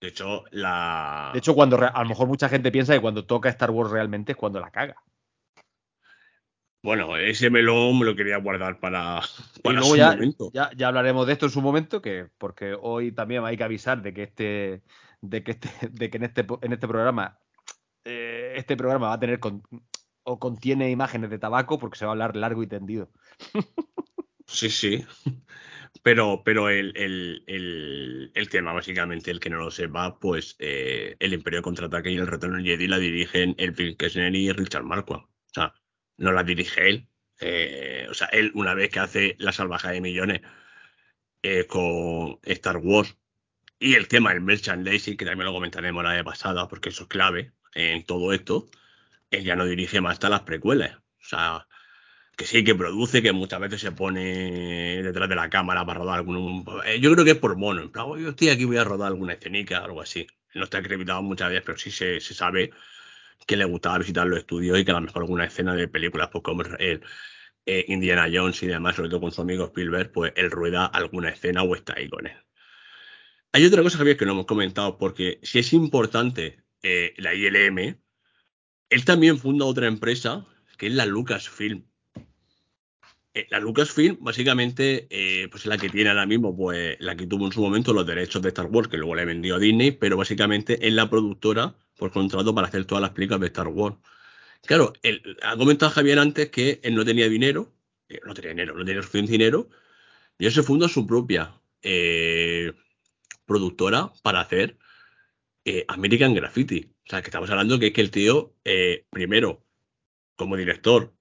De 0.00 0.08
hecho, 0.08 0.44
la. 0.50 1.30
De 1.32 1.38
hecho, 1.38 1.54
cuando 1.54 1.78
a 1.78 2.02
lo 2.02 2.08
mejor 2.08 2.26
mucha 2.26 2.48
gente 2.48 2.70
piensa 2.70 2.94
que 2.94 3.00
cuando 3.00 3.24
toca 3.24 3.48
Star 3.50 3.70
Wars 3.70 3.90
realmente 3.90 4.32
es 4.32 4.38
cuando 4.38 4.60
la 4.60 4.70
caga. 4.70 4.96
Bueno, 6.82 7.16
ese 7.16 7.50
melón 7.50 7.98
me 7.98 8.06
lo 8.06 8.16
quería 8.16 8.38
guardar 8.38 8.80
para, 8.80 9.20
para 9.62 9.82
su 9.82 9.96
ya, 9.96 10.12
momento. 10.12 10.50
Ya, 10.54 10.70
ya, 10.76 10.88
hablaremos 10.88 11.26
de 11.26 11.34
esto 11.34 11.46
en 11.46 11.52
su 11.52 11.60
momento, 11.60 12.00
que 12.00 12.28
porque 12.38 12.74
hoy 12.80 13.12
también 13.12 13.44
hay 13.44 13.56
que 13.56 13.64
avisar 13.64 14.00
de 14.00 14.14
que 14.14 14.22
este, 14.22 14.82
de 15.20 15.42
que 15.42 15.50
este, 15.52 15.70
de 15.90 16.10
que 16.10 16.16
en 16.16 16.24
este, 16.24 16.46
en 16.62 16.72
este 16.72 16.88
programa 16.88 17.38
eh, 18.04 18.54
este 18.56 18.76
programa 18.76 19.08
va 19.08 19.14
a 19.14 19.20
tener 19.20 19.40
o 20.22 20.38
contiene 20.38 20.90
imágenes 20.90 21.30
de 21.30 21.38
tabaco 21.38 21.78
porque 21.78 21.98
se 21.98 22.04
va 22.04 22.12
a 22.12 22.14
hablar 22.14 22.36
largo 22.36 22.62
y 22.62 22.66
tendido. 22.66 23.10
Sí, 24.46 24.68
sí. 24.68 25.06
Pero, 26.02 26.42
pero 26.44 26.70
el, 26.70 27.42
tema, 28.50 28.72
básicamente, 28.72 29.30
el 29.30 29.38
que 29.38 29.50
no 29.50 29.58
lo 29.58 29.70
sepa, 29.70 30.18
pues 30.18 30.56
eh, 30.58 31.16
el 31.20 31.34
Imperio 31.34 31.62
Contraataque 31.62 32.10
y 32.10 32.16
el 32.16 32.26
Retorno 32.26 32.62
Jedi 32.62 32.88
la 32.88 32.98
dirigen 32.98 33.54
el 33.58 33.96
Kessner 33.96 34.34
y 34.34 34.50
Richard 34.50 34.84
Marquand. 34.84 35.22
O 35.22 35.52
sea, 35.52 35.74
no 36.20 36.32
la 36.32 36.44
dirige 36.44 36.88
él. 36.88 37.08
Eh, 37.40 38.06
o 38.10 38.14
sea, 38.14 38.28
él, 38.28 38.52
una 38.54 38.74
vez 38.74 38.90
que 38.90 39.00
hace 39.00 39.36
la 39.38 39.52
salvaje 39.52 39.88
de 39.90 40.00
millones 40.00 40.42
con 41.68 42.38
Star 42.44 42.76
Wars 42.76 43.16
y 43.78 43.94
el 43.94 44.08
tema 44.08 44.32
del 44.32 44.42
merchandising, 44.42 45.16
que 45.16 45.24
también 45.24 45.46
lo 45.46 45.54
comentaremos 45.54 46.04
la 46.04 46.12
vez 46.12 46.24
pasada, 46.24 46.68
porque 46.68 46.90
eso 46.90 47.04
es 47.04 47.08
clave, 47.08 47.52
en 47.74 48.04
todo 48.04 48.32
esto, 48.32 48.68
él 49.30 49.44
ya 49.44 49.56
no 49.56 49.64
dirige 49.64 50.00
más 50.00 50.14
hasta 50.14 50.28
las 50.28 50.42
precuelas. 50.42 50.96
O 50.96 51.24
sea, 51.24 51.66
que 52.36 52.46
sí, 52.46 52.64
que 52.64 52.74
produce, 52.74 53.22
que 53.22 53.32
muchas 53.32 53.60
veces 53.60 53.80
se 53.80 53.92
pone 53.92 55.02
detrás 55.02 55.28
de 55.28 55.34
la 55.34 55.50
cámara 55.50 55.84
para 55.86 56.00
rodar 56.00 56.16
algún. 56.18 56.64
Eh, 56.86 57.00
yo 57.00 57.12
creo 57.12 57.24
que 57.24 57.32
es 57.32 57.38
por 57.38 57.56
mono. 57.56 57.82
En 57.82 57.90
plan, 57.90 58.06
yo 58.18 58.30
estoy 58.30 58.50
aquí, 58.50 58.64
voy 58.64 58.78
a 58.78 58.84
rodar 58.84 59.08
alguna 59.08 59.34
escenica, 59.34 59.78
algo 59.78 60.00
así. 60.00 60.26
No 60.54 60.64
está 60.64 60.78
acreditado 60.78 61.22
muchas 61.22 61.50
veces, 61.50 61.64
pero 61.64 61.78
sí 61.78 61.90
se, 61.90 62.20
sabe 62.20 62.70
que 63.46 63.56
le 63.56 63.64
gustaba 63.64 63.98
visitar 63.98 64.26
los 64.26 64.38
estudios 64.38 64.78
y 64.78 64.84
que 64.84 64.90
a 64.90 64.94
lo 64.94 65.00
mejor 65.00 65.22
alguna 65.22 65.44
escena 65.44 65.74
de 65.74 65.88
películas, 65.88 66.28
pues 66.30 66.42
como 66.42 66.62
el, 66.62 67.02
eh, 67.66 67.84
Indiana 67.88 68.28
Jones 68.32 68.62
y 68.62 68.66
demás, 68.66 68.96
sobre 68.96 69.10
todo 69.10 69.20
con 69.20 69.32
su 69.32 69.42
amigo 69.42 69.66
Spielberg, 69.66 70.12
pues 70.12 70.32
él 70.36 70.50
rueda 70.50 70.86
alguna 70.86 71.28
escena 71.28 71.62
o 71.62 71.74
está 71.74 71.94
ahí 71.96 72.08
con 72.08 72.26
él. 72.26 72.36
Hay 73.52 73.64
otra 73.64 73.82
cosa, 73.82 73.98
Javier, 73.98 74.16
que 74.16 74.26
no 74.26 74.32
hemos 74.32 74.46
comentado, 74.46 74.96
porque 74.98 75.40
si 75.42 75.58
es 75.58 75.72
importante 75.72 76.64
eh, 76.82 77.14
la 77.18 77.34
ILM, 77.34 77.98
él 78.88 79.04
también 79.04 79.38
funda 79.38 79.66
otra 79.66 79.86
empresa 79.86 80.46
que 80.78 80.86
es 80.86 80.94
la 80.94 81.04
Lucasfilm. 81.04 81.84
Eh, 83.34 83.46
la 83.50 83.60
Lucasfilm, 83.60 84.18
básicamente, 84.20 85.06
pues 85.50 85.62
es 85.62 85.66
la 85.66 85.76
que 85.76 85.90
tiene 85.90 86.10
ahora 86.10 86.26
mismo, 86.26 86.56
pues 86.56 86.96
la 87.00 87.16
que 87.16 87.26
tuvo 87.26 87.46
en 87.46 87.52
su 87.52 87.60
momento 87.60 87.92
los 87.92 88.06
derechos 88.06 88.40
de 88.42 88.48
Star 88.48 88.66
Wars, 88.66 88.88
que 88.88 88.96
luego 88.96 89.14
le 89.14 89.26
vendió 89.26 89.56
a 89.56 89.58
Disney, 89.58 89.90
pero 89.90 90.16
básicamente 90.16 90.86
es 90.86 90.92
la 90.94 91.10
productora 91.10 91.76
por 92.00 92.10
contrato 92.10 92.54
para 92.54 92.66
hacer 92.66 92.86
todas 92.86 93.02
las 93.02 93.12
películas 93.12 93.40
de 93.40 93.46
Star 93.48 93.68
Wars. 93.68 93.96
Claro, 94.66 94.92
él, 95.02 95.22
ha 95.42 95.56
comentado 95.56 95.92
Javier 95.92 96.18
antes 96.18 96.50
que 96.50 96.80
él 96.82 96.94
no 96.94 97.04
tenía 97.04 97.28
dinero, 97.28 97.72
no 98.26 98.34
tenía 98.34 98.50
dinero, 98.50 98.74
no 98.74 98.84
tenía 98.84 99.02
suficiente 99.02 99.32
dinero, 99.32 99.68
y 100.38 100.46
él 100.46 100.52
se 100.52 100.62
funda 100.62 100.88
su 100.88 101.06
propia 101.06 101.54
productora 103.46 104.12
para 104.22 104.40
hacer 104.40 104.78
eh, 105.64 105.84
American 105.88 106.34
Graffiti. 106.34 106.92
O 107.06 107.10
sea, 107.10 107.22
que 107.22 107.28
estamos 107.28 107.50
hablando 107.50 107.78
que 107.78 107.88
es 107.88 107.92
que 107.92 108.00
el 108.00 108.10
tío, 108.10 108.54
eh, 108.64 109.06
primero, 109.10 109.64
como 110.36 110.56
director, 110.56 111.12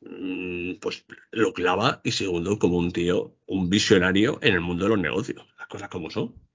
mm, 0.00 0.74
pues 0.80 1.04
lo 1.32 1.52
clava 1.52 2.00
y 2.04 2.12
segundo, 2.12 2.58
como 2.58 2.78
un 2.78 2.92
tío, 2.92 3.36
un 3.46 3.68
visionario 3.68 4.38
en 4.42 4.54
el 4.54 4.60
mundo 4.60 4.84
de 4.84 4.90
los 4.90 4.98
negocios. 4.98 5.44
Las 5.58 5.68
cosas 5.68 5.88
como 5.88 6.10
son. 6.10 6.47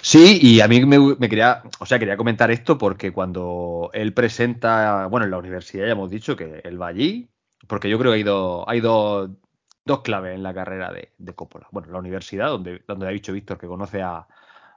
Sí, 0.00 0.38
y 0.40 0.60
a 0.60 0.68
mí 0.68 0.84
me, 0.84 1.28
quería, 1.28 1.62
o 1.80 1.86
sea, 1.86 1.98
quería 1.98 2.16
comentar 2.16 2.50
esto 2.50 2.78
porque 2.78 3.12
cuando 3.12 3.90
él 3.92 4.14
presenta, 4.14 5.06
bueno, 5.06 5.24
en 5.24 5.30
la 5.30 5.38
universidad 5.38 5.86
ya 5.86 5.92
hemos 5.92 6.10
dicho 6.10 6.36
que 6.36 6.60
él 6.64 6.80
va 6.80 6.88
allí, 6.88 7.30
porque 7.66 7.88
yo 7.88 7.98
creo 7.98 8.12
que 8.12 8.16
hay, 8.18 8.22
dos, 8.22 8.64
hay 8.68 8.80
dos, 8.80 9.30
claves 10.04 10.34
en 10.34 10.42
la 10.42 10.54
carrera 10.54 10.92
de, 10.92 11.12
de 11.18 11.34
Coppola. 11.34 11.68
Bueno, 11.72 11.90
la 11.90 11.98
universidad, 11.98 12.48
donde, 12.48 12.82
donde 12.86 13.06
ha 13.06 13.10
dicho 13.10 13.32
Víctor 13.32 13.58
que 13.58 13.66
conoce 13.66 14.02
a, 14.02 14.26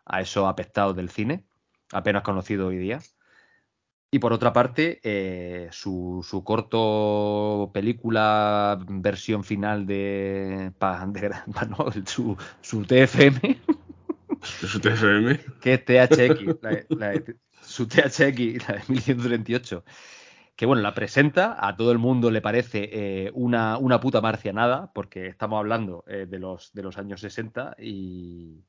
a 0.05 0.21
esos 0.21 0.47
apestados 0.47 0.95
del 0.95 1.09
cine, 1.09 1.43
apenas 1.91 2.23
conocido 2.23 2.67
hoy 2.67 2.77
día. 2.77 2.99
Y 4.11 4.19
por 4.19 4.31
otra 4.31 4.53
parte, 4.53 5.01
eh, 5.03 5.67
su, 5.71 6.25
su, 6.27 6.43
corto 6.43 7.71
película 7.73 8.79
versión 8.87 9.43
final 9.43 9.85
de, 9.85 10.71
su, 12.05 12.37
su 12.61 12.85
TFM. 12.85 13.59
¿Su 14.45 14.79
TFM? 14.79 15.39
Que 15.59 15.77
THX, 15.77 16.57
su 17.61 17.87
THX, 17.87 18.67
la 18.67 18.75
de 18.75 18.83
1138 18.87 19.83
que 20.55 20.65
bueno, 20.65 20.81
la 20.81 20.93
presenta, 20.93 21.57
a 21.59 21.75
todo 21.75 21.91
el 21.91 21.97
mundo 21.97 22.31
le 22.31 22.41
parece 22.41 22.89
eh, 22.91 23.31
una, 23.33 23.77
una, 23.77 23.99
puta 23.99 24.21
marcianada, 24.21 24.91
porque 24.93 25.27
estamos 25.27 25.59
hablando 25.59 26.05
eh, 26.07 26.25
de, 26.29 26.39
los, 26.39 26.71
de 26.73 26.83
los 26.83 26.97
años 26.97 27.19
60 27.21 27.75
y, 27.77 28.63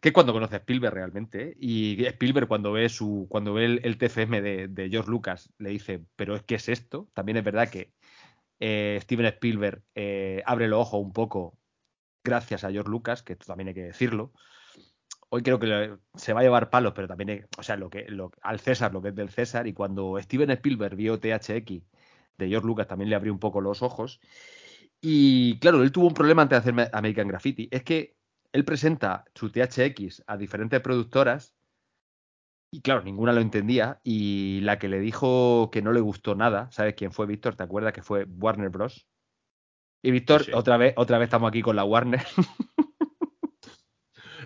que 0.00 0.12
cuando 0.12 0.32
conoce 0.32 0.56
a 0.56 0.58
Spielberg 0.58 0.94
realmente, 0.94 1.50
¿eh? 1.50 1.56
y 1.60 2.04
Spielberg 2.06 2.48
cuando 2.48 2.72
ve 2.72 2.88
su, 2.88 3.26
cuando 3.30 3.54
ve 3.54 3.80
el, 3.82 3.98
TFM 3.98 4.42
de, 4.42 4.88
George 4.90 5.10
Lucas, 5.10 5.50
le 5.58 5.70
dice, 5.70 6.04
pero 6.16 6.34
es 6.34 6.42
que 6.42 6.56
es 6.56 6.68
esto. 6.68 7.08
También 7.14 7.38
es 7.38 7.44
verdad 7.44 7.70
que 7.70 7.92
Steven 9.00 9.26
Spielberg 9.26 9.82
abre 10.44 10.68
los 10.68 10.80
ojos 10.80 11.00
un 11.00 11.12
poco 11.12 11.58
gracias 12.22 12.64
a 12.64 12.70
George 12.70 12.90
Lucas, 12.90 13.22
que 13.22 13.34
esto 13.34 13.46
también 13.46 13.68
hay 13.68 13.74
que 13.74 13.82
decirlo. 13.82 14.32
Hoy 15.34 15.42
creo 15.42 15.58
que 15.58 15.96
se 16.14 16.32
va 16.32 16.40
a 16.40 16.42
llevar 16.44 16.70
palos, 16.70 16.92
pero 16.94 17.08
también, 17.08 17.48
o 17.58 17.62
sea, 17.64 17.76
lo 17.76 17.90
que, 17.90 18.04
lo, 18.08 18.30
al 18.40 18.60
César 18.60 18.92
lo 18.92 19.02
que 19.02 19.08
es 19.08 19.16
del 19.16 19.30
César, 19.30 19.66
y 19.66 19.72
cuando 19.72 20.16
Steven 20.20 20.48
Spielberg 20.52 20.94
vio 20.94 21.18
THX 21.18 21.82
de 22.38 22.48
George 22.48 22.64
Lucas 22.64 22.86
también 22.86 23.10
le 23.10 23.16
abrió 23.16 23.32
un 23.32 23.40
poco 23.40 23.60
los 23.60 23.82
ojos. 23.82 24.20
Y 25.00 25.58
claro, 25.58 25.82
él 25.82 25.90
tuvo 25.90 26.06
un 26.06 26.14
problema 26.14 26.42
antes 26.42 26.62
de 26.62 26.70
hacer 26.70 26.90
American 26.94 27.26
Graffiti. 27.26 27.68
Es 27.72 27.82
que 27.82 28.14
él 28.52 28.64
presenta 28.64 29.24
su 29.34 29.50
THX 29.50 30.22
a 30.28 30.36
diferentes 30.36 30.80
productoras 30.80 31.56
y 32.70 32.80
claro, 32.80 33.02
ninguna 33.02 33.32
lo 33.32 33.40
entendía 33.40 34.00
y 34.04 34.60
la 34.60 34.78
que 34.78 34.86
le 34.86 35.00
dijo 35.00 35.68
que 35.72 35.82
no 35.82 35.92
le 35.92 36.00
gustó 36.00 36.36
nada, 36.36 36.70
¿sabes 36.70 36.94
quién 36.94 37.10
fue 37.10 37.26
Víctor? 37.26 37.56
¿Te 37.56 37.64
acuerdas 37.64 37.92
que 37.92 38.02
fue 38.02 38.24
Warner 38.24 38.68
Bros? 38.68 39.08
Y 40.00 40.12
Víctor, 40.12 40.44
otra 40.54 40.76
vez, 40.76 40.94
otra 40.96 41.18
vez 41.18 41.26
estamos 41.26 41.48
aquí 41.48 41.60
con 41.60 41.74
la 41.74 41.82
Warner. 41.82 42.22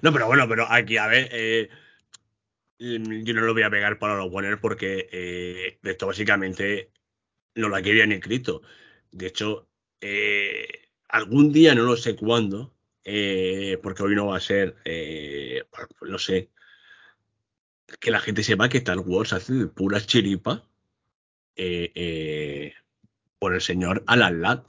no, 0.03 0.13
pero 0.13 0.27
bueno, 0.27 0.49
pero 0.49 0.71
aquí, 0.71 0.97
a 0.97 1.07
ver, 1.07 1.29
eh, 1.33 1.69
yo 2.79 3.35
no 3.35 3.41
lo 3.43 3.55
voy 3.55 3.63
a 3.63 3.71
pegar 3.71 3.99
para 3.99 4.17
los 4.17 4.31
Warner 4.31 4.61
porque 4.61 5.09
eh, 5.13 5.79
esto 5.83 6.07
básicamente 6.07 6.93
no 7.55 7.69
la 7.69 7.83
querían 7.83 8.13
escrito. 8.13 8.63
De 9.11 9.27
hecho, 9.27 9.69
eh, 10.01 10.91
algún 11.09 11.53
día, 11.53 11.75
no 11.75 11.85
lo 11.85 11.97
sé 11.97 12.17
cuándo, 12.17 12.75
porque 13.83 14.03
hoy 14.03 14.15
no 14.15 14.27
va 14.27 14.37
a 14.37 14.41
ser, 14.41 14.77
no 16.03 16.19
sé, 16.19 16.51
que 18.01 18.11
la 18.11 18.21
gente 18.21 18.43
sepa 18.43 18.69
que 18.69 18.79
Star 18.79 18.99
Wars 18.99 19.33
hace 19.33 19.67
pura 19.67 20.01
chiripa 20.01 20.69
por 23.39 23.55
el 23.55 23.61
señor 23.61 24.05
Alan 24.07 24.43
Ladd 24.43 24.63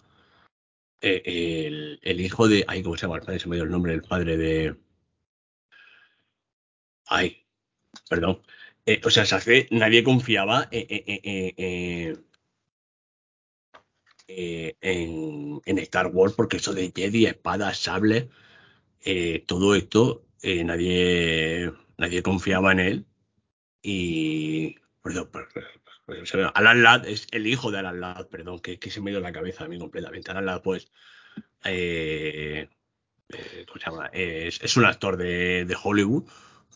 eh, 1.02 1.98
el, 2.02 2.22
hijo 2.22 2.48
de. 2.48 2.66
Ay, 2.68 2.84
¿cómo 2.84 2.98
se 2.98 3.04
llama 3.04 3.18
el 3.18 3.22
padre? 3.24 3.40
Se 3.40 3.48
me 3.48 3.56
dio 3.56 3.64
el 3.64 3.72
nombre 3.72 3.94
del 3.94 4.02
padre 4.02 4.38
de. 4.38 4.76
Ay, 7.10 7.46
perdón. 8.10 8.42
Eh, 8.86 9.02
o 9.04 9.10
sea, 9.10 9.26
se 9.26 9.36
hace, 9.36 9.68
nadie 9.72 10.04
confiaba 10.04 10.68
en, 10.72 12.26
en, 15.66 15.78
Star 15.80 16.08
Wars 16.08 16.34
porque 16.36 16.58
eso 16.58 16.74
de 16.74 16.92
Jedi, 16.96 17.26
espadas, 17.26 17.80
sable, 17.80 18.30
eh, 19.02 19.44
todo 19.48 19.76
esto, 19.76 20.26
nadie, 20.44 21.72
nadie 21.98 22.24
confiaba 22.24 22.72
en 22.72 22.80
él. 22.80 23.06
Y. 23.82 24.76
Perdón, 25.02 25.30
Alan 26.54 26.84
Ladd 26.84 27.08
es 27.08 27.28
el 27.32 27.48
hijo 27.48 27.72
de 27.72 27.80
Alan 27.80 28.00
Ladd, 28.00 28.28
perdón, 28.28 28.60
que, 28.60 28.78
se 28.90 29.02
me 29.02 29.12
dio 29.12 29.20
la 29.20 29.32
cabeza 29.32 29.66
a 29.66 29.68
mí 29.68 29.78
completamente. 29.78 30.32
Alan 30.32 30.46
Ladd, 30.46 30.62
pues, 30.62 30.92
eh, 31.64 32.70
eh, 33.30 33.66
¿cómo 33.68 33.80
se 33.80 33.90
llama? 33.90 34.10
Es, 34.14 34.78
un 34.78 34.86
actor 34.86 35.18
de, 35.18 35.78
Hollywood, 35.82 36.24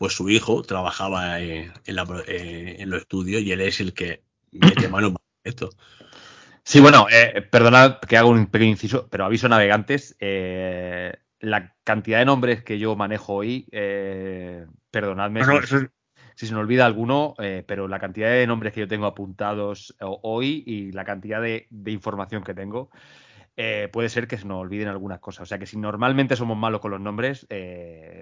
pues 0.04 0.16
su 0.16 0.30
hijo 0.30 0.64
trabajaba 0.64 1.40
en, 1.40 1.72
los 1.96 3.02
estudios 3.02 3.42
y 3.42 3.54
él 3.54 3.62
es 3.62 3.80
el 3.80 3.94
que 3.94 4.22
mete 4.52 4.90
mano 4.90 5.14
para 5.14 5.24
esto. 5.46 5.70
Sí, 6.64 6.82
bueno, 6.82 7.08
eh, 7.10 7.42
perdonad 7.42 8.00
que 8.00 8.18
hago 8.18 8.30
un 8.30 8.48
pequeño 8.48 8.72
inciso, 8.72 9.08
pero 9.10 9.24
aviso 9.24 9.48
navegantes. 9.48 10.18
la 10.20 11.76
cantidad 11.86 12.20
de 12.20 12.26
nombres 12.26 12.64
que 12.64 12.80
yo 12.80 12.98
manejo 12.98 13.34
hoy, 13.34 13.66
perdonadme 14.92 15.42
si 16.36 16.48
se 16.48 16.54
me 16.54 16.60
olvida 16.60 16.86
alguno, 16.86 17.36
eh, 17.40 17.64
pero 17.66 17.88
la 17.88 18.00
cantidad 18.00 18.30
de 18.30 18.48
nombres 18.48 18.74
que 18.74 18.82
yo 18.82 18.88
tengo 18.88 19.06
apuntados 19.06 19.96
eh, 20.00 20.06
hoy 20.06 20.64
y 20.66 20.92
la 20.92 21.06
cantidad 21.06 21.42
de, 21.42 21.68
información 21.86 22.44
que 22.44 22.54
tengo, 22.54 22.90
eh, 23.56 23.90
puede 23.92 24.10
ser 24.10 24.28
que 24.28 24.38
se 24.38 24.46
nos 24.46 24.62
olviden 24.62 24.88
algunas 24.88 25.20
cosas. 25.20 25.44
O 25.44 25.46
sea 25.46 25.60
que 25.60 25.66
si 25.66 25.78
normalmente 25.78 26.36
somos 26.36 26.58
malos 26.58 26.82
con 26.82 26.92
los 26.92 27.02
nombres, 27.02 27.48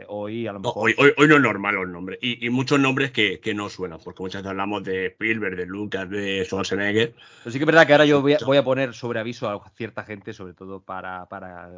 hoy 0.08 0.48
a 0.48 0.54
lo 0.54 0.60
mejor. 0.60 0.90
Hoy, 0.98 1.14
hoy, 1.18 1.28
no 1.28 1.36
es 1.36 1.42
normal 1.42 1.76
los 1.76 1.88
nombres. 1.88 2.20
Y, 2.22 2.50
muchos 2.50 2.80
nombres 2.80 3.12
que, 3.12 3.40
no 3.56 3.70
suenan, 3.70 4.00
porque 4.04 4.24
muchas 4.24 4.42
veces 4.42 4.52
hablamos 4.52 4.84
de 4.84 5.08
Spielberg, 5.08 5.56
de 5.56 5.66
Lucas, 5.66 6.10
de 6.10 6.44
Schwarzenegger. 6.46 7.14
Pero 7.44 7.52
sí 7.52 7.58
que 7.58 7.64
es 7.64 7.68
verdad 7.68 7.88
que 7.88 7.94
ahora 7.94 8.06
yo 8.06 8.22
voy 8.22 8.58
a, 8.58 8.64
poner 8.64 8.94
sobre 8.94 9.20
aviso 9.20 9.50
a 9.50 9.70
cierta 9.76 10.04
gente, 10.04 10.34
sobre 10.34 10.54
todo 10.54 10.84
para, 10.84 11.28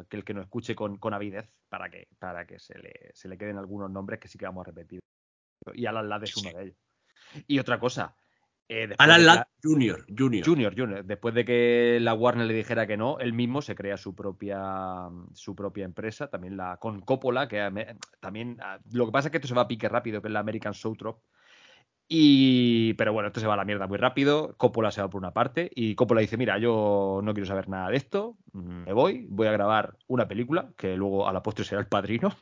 que 0.08 0.16
el 0.16 0.24
que 0.24 0.34
nos 0.34 0.44
escuche 0.44 0.74
con, 0.74 0.98
avidez, 1.14 1.48
para 1.68 1.88
que, 1.88 2.08
para 2.18 2.46
que 2.46 2.58
se, 2.58 2.78
le, 2.78 3.10
se 3.14 3.28
le 3.28 3.38
queden 3.38 3.58
algunos 3.58 3.90
nombres 3.90 4.20
que 4.20 4.28
sí 4.28 4.38
que 4.38 4.46
vamos 4.46 4.66
a 4.66 4.70
repetir 4.70 5.00
y 5.72 5.86
Alan 5.86 6.08
Ladd 6.08 6.24
es 6.24 6.36
uno 6.36 6.50
de 6.52 6.62
ellos. 6.64 6.76
Y 7.46 7.58
otra 7.58 7.78
cosa. 7.78 8.16
Eh, 8.68 8.94
Alan 8.98 9.26
Ladd 9.26 9.44
Junior, 9.62 10.06
Junior. 10.08 10.44
Junior, 10.44 10.74
Junior. 10.76 11.04
Después 11.04 11.34
de 11.34 11.44
que 11.44 11.98
la 12.00 12.14
Warner 12.14 12.46
le 12.46 12.54
dijera 12.54 12.86
que 12.86 12.96
no, 12.96 13.18
él 13.18 13.32
mismo 13.32 13.60
se 13.60 13.74
crea 13.74 13.96
su 13.96 14.14
propia, 14.14 15.08
su 15.34 15.54
propia 15.54 15.84
empresa, 15.84 16.28
también 16.28 16.56
la 16.56 16.78
con 16.78 17.00
Coppola, 17.00 17.46
que 17.48 17.58
también. 18.20 18.58
Lo 18.92 19.06
que 19.06 19.12
pasa 19.12 19.28
es 19.28 19.32
que 19.32 19.38
esto 19.38 19.48
se 19.48 19.54
va 19.54 19.62
a 19.62 19.68
pique 19.68 19.88
rápido, 19.88 20.22
que 20.22 20.28
es 20.28 20.32
la 20.32 20.40
American 20.40 20.74
Soap 20.74 21.18
y, 22.06 22.94
pero 22.94 23.12
bueno, 23.12 23.28
esto 23.28 23.40
se 23.40 23.46
va 23.46 23.54
a 23.54 23.56
la 23.56 23.64
mierda 23.64 23.86
muy 23.86 23.96
rápido. 23.96 24.54
Coppola 24.56 24.90
se 24.90 25.00
va 25.00 25.08
por 25.08 25.18
una 25.18 25.32
parte 25.32 25.70
y 25.74 25.94
Coppola 25.94 26.20
dice: 26.20 26.36
Mira, 26.36 26.58
yo 26.58 27.20
no 27.22 27.32
quiero 27.32 27.46
saber 27.46 27.68
nada 27.68 27.88
de 27.90 27.96
esto, 27.96 28.36
me 28.52 28.92
voy, 28.92 29.26
voy 29.28 29.46
a 29.46 29.52
grabar 29.52 29.96
una 30.06 30.28
película 30.28 30.70
que 30.76 30.96
luego 30.96 31.26
a 31.28 31.32
la 31.32 31.42
postre 31.42 31.64
será 31.64 31.80
el 31.80 31.86
padrino. 31.86 32.36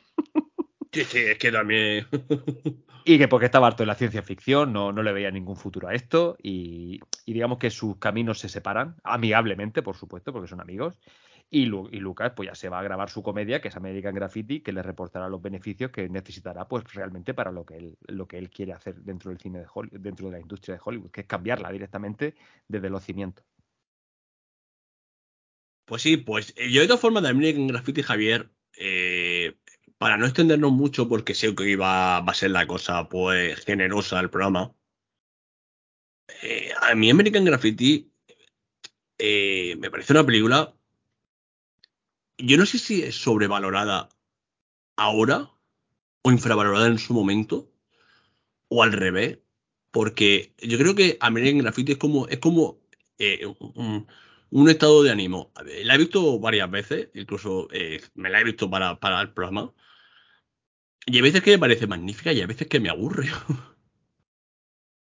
Sí, 0.91 1.05
sí, 1.05 1.19
es 1.19 1.37
que 1.37 1.51
también. 1.51 2.05
y 3.05 3.17
que 3.17 3.27
porque 3.27 3.45
estaba 3.45 3.67
harto 3.67 3.83
de 3.83 3.87
la 3.87 3.95
ciencia 3.95 4.21
ficción, 4.23 4.71
no, 4.73 4.91
no 4.91 5.03
le 5.03 5.11
veía 5.11 5.31
ningún 5.31 5.55
futuro 5.55 5.87
a 5.87 5.93
esto. 5.93 6.37
Y, 6.41 6.99
digamos 7.25 7.57
que 7.57 7.69
sus 7.69 7.97
caminos 7.97 8.39
se 8.39 8.49
separan, 8.49 8.95
amigablemente, 9.03 9.81
por 9.81 9.95
supuesto, 9.95 10.31
porque 10.31 10.47
son 10.47 10.61
amigos. 10.61 10.99
Y, 11.49 11.63
y, 11.63 11.99
Lucas, 11.99 12.33
pues 12.35 12.49
ya 12.49 12.55
se 12.55 12.69
va 12.69 12.79
a 12.79 12.83
grabar 12.83 13.09
su 13.09 13.21
comedia, 13.21 13.61
que 13.61 13.67
es 13.67 13.75
American 13.75 14.15
Graffiti, 14.15 14.61
que 14.61 14.71
le 14.71 14.81
reportará 14.81 15.29
los 15.29 15.41
beneficios 15.41 15.91
que 15.91 16.09
necesitará, 16.09 16.67
pues 16.67 16.83
realmente 16.93 17.33
para 17.33 17.51
lo 17.51 17.65
que 17.65 17.77
él, 17.77 17.97
lo 18.07 18.27
que 18.27 18.37
él 18.37 18.49
quiere 18.49 18.73
hacer 18.73 18.95
dentro 18.95 19.29
del 19.29 19.39
cine 19.39 19.59
de 19.59 19.67
Hollywood, 19.71 19.99
dentro 19.99 20.27
de 20.27 20.33
la 20.33 20.39
industria 20.39 20.75
de 20.75 20.81
Hollywood, 20.83 21.11
que 21.11 21.21
es 21.21 21.27
cambiarla 21.27 21.71
directamente 21.71 22.35
desde 22.67 22.89
los 22.89 23.03
cimientos. 23.03 23.45
Pues 25.85 26.01
sí, 26.01 26.17
pues 26.17 26.53
eh, 26.57 26.71
yo 26.71 26.81
de 26.81 26.87
todas 26.87 27.01
formas 27.01 27.23
de 27.23 27.29
American 27.29 27.67
Graffiti, 27.67 28.01
Javier, 28.01 28.49
eh, 28.77 29.55
para 30.03 30.17
no 30.17 30.25
extendernos 30.25 30.73
mucho, 30.73 31.07
porque 31.07 31.33
sé 31.33 31.55
que 31.55 31.69
iba, 31.69 32.19
va 32.19 32.31
a 32.33 32.35
ser 32.35 32.51
la 32.51 32.67
cosa 32.67 33.07
pues 33.07 33.63
generosa 33.63 34.19
el 34.19 34.29
programa. 34.29 34.75
Eh, 36.41 36.73
a 36.81 36.93
mí 36.93 37.09
American 37.09 37.45
Graffiti 37.45 38.11
eh, 39.17 39.77
me 39.79 39.89
parece 39.89 40.11
una 40.11 40.25
película. 40.25 40.75
Yo 42.37 42.57
no 42.57 42.65
sé 42.65 42.79
si 42.79 43.01
es 43.01 43.15
sobrevalorada 43.15 44.09
ahora 44.97 45.49
o 46.21 46.31
infravalorada 46.33 46.87
en 46.87 46.99
su 46.99 47.13
momento 47.13 47.71
o 48.67 48.83
al 48.83 48.91
revés, 48.91 49.39
porque 49.91 50.53
yo 50.57 50.77
creo 50.77 50.95
que 50.95 51.17
American 51.21 51.59
Graffiti 51.59 51.93
es 51.93 51.97
como 51.97 52.27
es 52.27 52.39
como 52.39 52.81
eh, 53.19 53.45
un, 54.51 54.69
estado 54.69 55.01
de 55.01 55.11
ánimo. 55.11 55.53
La 55.85 55.95
he 55.95 55.97
visto 55.97 56.39
varias 56.39 56.69
veces, 56.69 57.07
incluso 57.13 57.69
me 58.15 58.29
la 58.29 58.41
he 58.41 58.43
visto 58.43 58.69
para, 58.69 58.99
para 58.99 59.21
el 59.21 59.31
programa. 59.31 59.73
Y 61.05 61.17
hay 61.17 61.21
veces 61.21 61.41
que 61.41 61.51
me 61.51 61.59
parece 61.59 61.87
magnífica 61.87 62.31
y 62.31 62.39
hay 62.39 62.45
veces 62.45 62.67
que 62.67 62.79
me 62.79 62.89
aburre. 62.89 63.27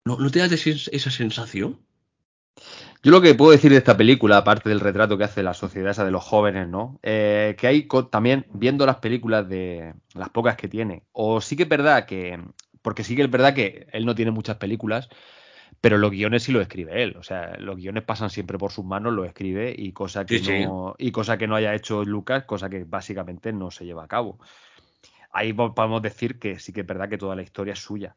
¿No, 0.05 0.17
¿No 0.17 0.31
te 0.31 0.41
das 0.41 0.53
esa 0.53 1.11
sensación? 1.11 1.79
Yo 3.05 3.11
lo 3.11 3.21
que 3.21 3.35
puedo 3.35 3.51
decir 3.51 3.73
de 3.73 3.79
esta 3.79 3.97
película, 3.97 4.39
aparte 4.39 4.69
del 4.69 4.81
retrato 4.81 5.19
que 5.19 5.25
hace 5.25 5.43
la 5.43 5.55
sociedad 5.55 5.91
esa 5.91 6.05
de 6.05 6.11
los 6.11 6.23
jóvenes, 6.23 6.69
¿no? 6.69 7.01
Eh, 7.03 7.57
que 7.59 7.67
hay 7.67 7.89
también, 8.11 8.47
viendo 8.53 8.87
las 8.87 8.97
películas 8.97 9.49
de 9.49 9.95
las 10.15 10.31
pocas 10.31 10.57
que 10.57 10.69
tiene, 10.69 11.03
o 11.13 11.41
sí 11.41 11.57
que 11.57 11.65
es 11.65 11.69
verdad 11.69 12.07
que, 12.07 12.41
porque 12.81 13.03
sí 13.03 13.17
que 13.17 13.23
es 13.23 13.31
verdad 13.31 13.55
que 13.55 13.89
él 13.93 14.07
no 14.07 14.15
tiene 14.15 14.31
muchas 14.31 14.57
películas, 14.57 15.09
pero 15.81 15.99
los 15.99 16.13
guiones 16.13 16.45
sí 16.45 16.53
lo 16.53 16.61
escribe 16.61 17.03
él. 17.03 17.17
O 17.17 17.25
sea, 17.25 17.57
los 17.59 17.77
guiones 17.77 18.05
pasan 18.05 18.31
siempre 18.31 18.57
por 18.57 18.71
sus 18.71 18.85
manos, 18.85 19.13
lo 19.13 19.25
escribe 19.25 19.75
y 19.77 19.93
cosa 19.93 20.25
que, 20.25 20.41
no, 20.41 20.95
y 20.97 21.11
cosa 21.11 21.39
que 21.39 21.49
no 21.49 21.57
haya 21.57 21.75
hecho 21.75 22.05
Lucas, 22.05 22.45
cosa 22.45 22.71
que 22.71 22.85
básicamente 22.85 23.53
no 23.53 23.73
se 23.73 23.85
lleva 23.85 24.05
a 24.05 24.09
cabo 24.09 24.39
ahí 25.33 25.53
podemos 25.53 26.03
decir 26.03 26.39
que 26.39 26.59
sí 26.59 26.73
que 26.73 26.83
es 26.83 26.87
verdad 26.87 27.09
que 27.09 27.19
toda 27.19 27.37
la 27.37 27.43
historia 27.43 27.73
es 27.73 27.81
suya. 27.81 28.17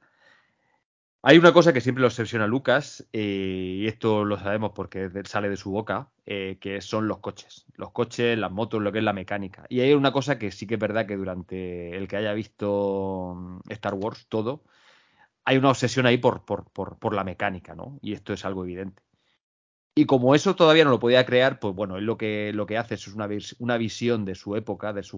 Hay 1.28 1.39
una 1.39 1.53
cosa 1.53 1.74
que 1.74 1.82
siempre 1.82 2.01
lo 2.01 2.07
obsesiona 2.07 2.45
Lucas, 2.45 3.07
eh, 3.11 3.80
y 3.80 3.88
esto 3.88 4.26
lo 4.26 4.38
sabemos 4.38 4.74
porque 4.76 5.09
sale 5.26 5.49
de 5.49 5.57
su 5.57 5.72
boca, 5.72 6.11
eh, 6.28 6.59
que 6.61 6.82
son 6.82 7.07
los 7.07 7.18
coches. 7.18 7.66
Los 7.74 7.91
coches, 7.91 8.38
las 8.38 8.51
motos, 8.51 8.80
lo 8.80 8.91
que 8.91 8.99
es 8.99 9.03
la 9.03 9.13
mecánica. 9.13 9.66
Y 9.68 9.80
hay 9.80 9.93
una 9.93 10.11
cosa 10.11 10.38
que 10.38 10.51
sí 10.51 10.68
que 10.68 10.76
es 10.76 10.80
verdad 10.80 11.07
que 11.07 11.18
durante 11.18 11.97
el 11.97 12.07
que 12.07 12.18
haya 12.18 12.32
visto 12.34 13.34
mm, 13.36 13.72
Star 13.72 13.95
Wars 13.95 14.28
todo, 14.30 14.66
hay 15.45 15.57
una 15.57 15.70
obsesión 15.72 16.05
ahí 16.05 16.18
por, 16.20 16.45
por, 16.45 16.70
por 16.72 17.16
la 17.16 17.24
mecánica, 17.24 17.76
¿no? 17.76 17.99
Y 18.03 18.13
esto 18.13 18.34
es 18.34 18.45
algo 18.45 18.63
evidente. 18.63 19.05
Y 19.98 20.06
como 20.06 20.36
eso 20.36 20.56
todavía 20.56 20.84
no 20.84 20.89
lo 20.89 21.00
podía 21.00 21.26
crear, 21.26 21.58
pues 21.60 21.74
bueno, 21.74 21.96
él 21.98 22.04
lo 22.06 22.18
que, 22.18 22.52
lo 22.54 22.66
que 22.66 22.78
hace 22.78 22.96
es 22.96 23.08
una, 23.08 23.30
una 23.60 23.78
visión 23.78 24.26
de 24.26 24.36
su 24.36 24.58
época, 24.58 24.91
de 24.91 25.04
su, 25.04 25.18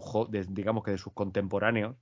digamos 0.49 0.83
que 0.83 0.91
de 0.91 0.99
sus 0.99 1.13
contemporáneos, 1.13 1.95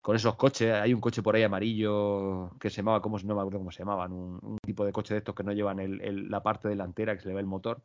con 0.00 0.16
esos 0.16 0.34
coches. 0.34 0.74
Hay 0.74 0.92
un 0.92 1.00
coche 1.00 1.22
por 1.22 1.36
ahí 1.36 1.44
amarillo 1.44 2.50
que 2.60 2.70
se 2.70 2.78
llamaba, 2.78 3.00
¿cómo, 3.00 3.18
no 3.20 3.34
me 3.36 3.40
acuerdo 3.40 3.58
cómo 3.58 3.70
se 3.70 3.78
llamaban, 3.78 4.12
un, 4.12 4.58
tipo 4.64 4.84
de 4.84 4.92
coche 4.92 5.14
de 5.14 5.18
estos 5.18 5.34
que 5.34 5.44
no 5.44 5.52
llevan 5.52 5.78
la 6.28 6.42
parte 6.42 6.68
delantera, 6.68 7.14
que 7.14 7.22
se 7.22 7.28
le 7.28 7.34
ve 7.34 7.40
el 7.40 7.46
motor. 7.46 7.84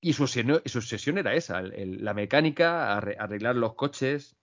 Y 0.00 0.12
su 0.12 0.24
obsesión, 0.24 1.18
era 1.18 1.34
esa, 1.34 1.62
la 1.62 2.12
mecánica, 2.12 2.94
arreglar 2.96 3.56
los 3.56 3.74
coches. 3.74 4.36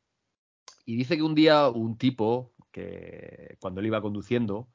Y 0.85 0.95
dice 0.95 1.17
que 1.17 1.23
un 1.23 1.35
día 1.35 1.67
un 1.67 1.97
tipo, 1.97 2.53
que 2.71 3.57
cuando 3.59 3.81
él 3.81 3.87
iba 3.87 4.01
conduciendo, 4.01 4.69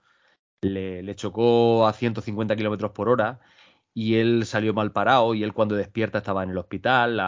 le, 0.62 1.14
chocó 1.16 1.86
a 1.86 1.92
150 1.92 2.56
kilómetros 2.56 2.92
por 2.92 3.08
hora 3.08 3.40
y 3.94 4.16
él 4.16 4.44
salió 4.46 4.74
mal 4.74 4.92
parado 4.92 5.34
y 5.34 5.42
él 5.42 5.52
cuando 5.54 5.74
despierta 5.76 6.18
estaba 6.18 6.42
en 6.42 6.50
el 6.50 6.58
hospital, 6.58 7.20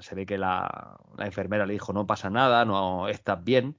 se 0.00 0.14
ve 0.14 0.26
que 0.26 0.38
la, 0.38 0.98
enfermera 1.18 1.66
le 1.66 1.74
dijo 1.74 1.92
no 1.92 2.06
pasa 2.06 2.30
nada, 2.30 2.64
no 2.64 3.08
estás 3.08 3.42
bien. 3.44 3.76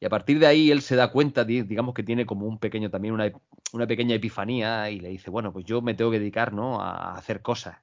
Y 0.00 0.06
a 0.06 0.10
partir 0.10 0.38
de 0.38 0.46
ahí 0.46 0.70
él 0.70 0.82
se 0.82 0.96
da 0.96 1.10
cuenta, 1.12 1.44
digamos 1.44 1.94
que 1.94 2.02
tiene 2.04 2.26
como 2.26 2.46
un 2.46 2.58
pequeño 2.58 2.90
también 2.90 3.14
una, 3.14 3.32
una 3.72 3.86
pequeña 3.86 4.14
epifanía 4.16 4.90
y 4.90 5.00
le 5.00 5.08
dice, 5.10 5.30
bueno, 5.30 5.52
pues 5.52 5.64
yo 5.66 5.82
me 5.82 5.94
tengo 5.94 6.10
que 6.10 6.20
dedicar 6.20 6.52
¿no? 6.52 6.80
a 6.80 7.14
hacer 7.14 7.42
cosas. 7.42 7.78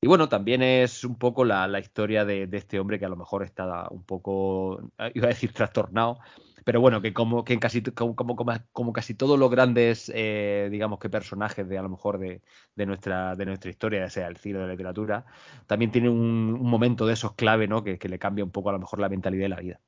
Y 0.00 0.06
bueno, 0.06 0.28
también 0.28 0.62
es 0.62 1.02
un 1.02 1.18
poco 1.18 1.44
la, 1.44 1.66
historia 1.80 2.24
de, 2.24 2.48
este 2.52 2.78
hombre 2.78 2.98
que 3.00 3.04
a 3.04 3.08
lo 3.08 3.16
mejor 3.16 3.42
está 3.42 3.88
un 3.90 4.04
poco, 4.04 4.92
iba 5.14 5.26
a 5.26 5.28
decir 5.28 5.52
trastornado, 5.52 6.20
pero 6.64 6.80
bueno, 6.80 7.02
que 7.02 7.12
como 7.12 7.44
que 7.44 7.54
en 7.54 7.60
casi 7.60 7.82
como, 7.82 8.14
como, 8.14 8.36
como 8.72 8.92
casi 8.92 9.14
todos 9.14 9.38
los 9.38 9.50
grandes, 9.50 10.12
eh, 10.14 10.68
digamos 10.70 11.00
que 11.00 11.10
personajes 11.10 11.68
de 11.68 11.78
a 11.78 11.82
lo 11.82 11.88
mejor 11.88 12.18
de, 12.18 12.42
nuestra 12.76 13.34
de 13.34 13.46
nuestra 13.46 13.70
historia, 13.70 14.00
ya 14.00 14.10
sea 14.10 14.28
el 14.28 14.36
cine 14.36 14.58
de 14.60 14.66
la 14.66 14.72
literatura, 14.72 15.24
también 15.66 15.90
tiene 15.90 16.10
un, 16.10 16.52
momento 16.62 17.06
de 17.06 17.14
esos 17.14 17.34
clave, 17.34 17.66
¿no? 17.66 17.82
Que, 17.82 17.98
le 18.00 18.18
cambia 18.18 18.44
un 18.44 18.52
poco 18.52 18.68
a 18.70 18.72
lo 18.72 18.78
mejor 18.78 19.00
la 19.00 19.08
mentalidad 19.08 19.44
de 19.44 19.48
la 19.48 19.60
vida. 19.60 19.80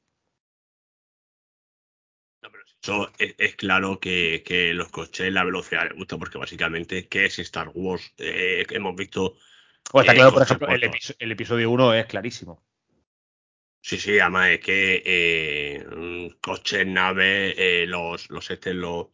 eso 2.82 3.10
es, 3.18 3.54
claro 3.56 4.00
que, 4.00 4.72
los 4.74 4.88
coches 4.88 5.32
la 5.32 5.44
velocidad 5.44 5.88
le 5.88 5.96
gusta 5.96 6.18
porque 6.18 6.38
básicamente 6.38 7.06
qué 7.08 7.26
es 7.26 7.38
Star 7.38 7.70
Wars 7.74 8.12
eh, 8.18 8.66
hemos 8.70 8.96
visto 8.96 9.34
pues 9.90 10.06
está 10.06 10.14
claro, 10.14 10.32
por 10.32 10.42
ejemplo, 10.42 10.68
el, 10.68 11.32
episodio 11.32 11.70
1 11.70 11.94
es 11.94 12.06
clarísimo. 12.06 12.62
Sí, 13.82 13.98
sí, 13.98 14.18
además 14.18 14.50
es 14.50 14.60
que 14.60 15.02
eh, 15.04 16.36
coches, 16.40 16.86
naves, 16.86 17.54
eh, 17.56 17.86
los, 17.88 18.28
los, 18.30 18.50
este, 18.50 18.74
los, 18.74 19.08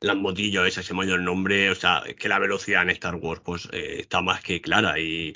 las 0.00 0.16
motillos, 0.16 0.66
ese 0.66 0.82
se 0.82 0.94
me 0.94 1.04
el 1.04 1.24
nombre, 1.24 1.70
o 1.70 1.74
sea, 1.74 2.02
es 2.06 2.16
que 2.16 2.28
la 2.28 2.38
velocidad 2.38 2.82
en 2.82 2.90
Star 2.90 3.16
Wars 3.16 3.40
pues 3.44 3.68
eh, 3.72 4.00
está 4.00 4.20
más 4.20 4.42
que 4.42 4.60
clara 4.60 4.98
y, 4.98 5.32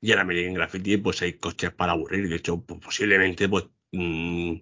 y 0.00 0.12
en 0.12 0.18
American 0.18 0.54
Graffiti 0.54 0.96
pues 0.96 1.22
hay 1.22 1.34
coches 1.34 1.72
para 1.72 1.92
aburrir, 1.92 2.28
de 2.28 2.36
hecho 2.36 2.60
pues, 2.62 2.80
posiblemente 2.80 3.48
pues 3.48 3.66
mm, 3.92 4.56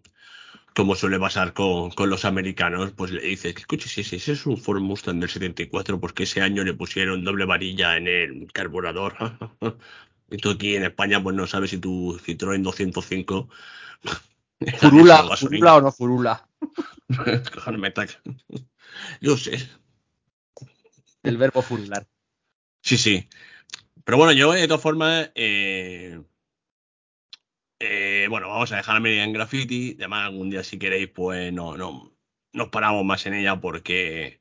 como 0.75 0.95
suele 0.95 1.19
pasar 1.19 1.53
con, 1.53 1.91
con, 1.91 2.11
los 2.11 2.25
americanos, 2.25 2.93
pues 2.93 3.11
le 3.11 3.23
dices, 3.23 3.55
escuche, 3.57 3.89
si 3.89 4.01
ese 4.01 4.33
es 4.33 4.47
un 4.47 4.57
Ford 4.57 4.81
Mustang 4.81 5.21
del 5.21 5.29
74, 5.29 6.01
porque 6.01 6.25
ese 6.25 6.41
año 6.41 6.65
le 6.65 6.75
pusieron 6.75 7.25
doble 7.25 7.45
varilla 7.45 7.97
en 7.97 8.09
el 8.09 8.53
carburador. 8.53 9.15
y 10.31 10.37
tú 10.39 10.51
aquí 10.51 10.77
en 10.77 10.85
España, 10.85 11.23
pues 11.23 11.37
no 11.37 11.47
sabes 11.47 11.71
si 11.71 11.79
tu 11.79 12.19
Citroën 12.19 12.63
205... 12.63 13.49
¿Furula, 14.79 15.37
furula 15.37 15.75
o 15.75 15.81
no 15.81 15.91
furula? 15.91 16.49
Yo 19.21 19.37
sé. 19.37 19.69
El 21.25 21.37
verbo 21.37 21.63
furular. 21.63 22.07
Sí, 22.81 22.97
sí. 22.97 23.29
Pero 24.05 24.19
bueno, 24.19 24.33
yo 24.33 24.53
de 24.53 24.69
todas 24.69 24.83
formas... 24.83 25.31
Eh 25.35 26.21
eh, 27.85 28.27
bueno, 28.31 28.49
vamos 28.49 28.71
a 28.71 28.77
dejar 28.77 29.01
media 29.01 29.25
en 29.25 29.33
graffiti. 29.33 29.97
Además, 29.99 30.27
algún 30.27 30.51
día, 30.51 30.63
si 30.63 30.79
queréis, 30.79 31.09
pues 31.09 31.53
no, 31.53 31.77
no 31.77 32.13
nos 32.53 32.69
paramos 32.69 33.05
más 33.05 33.27
en 33.27 33.35
ella 33.35 33.61
porque, 33.61 34.41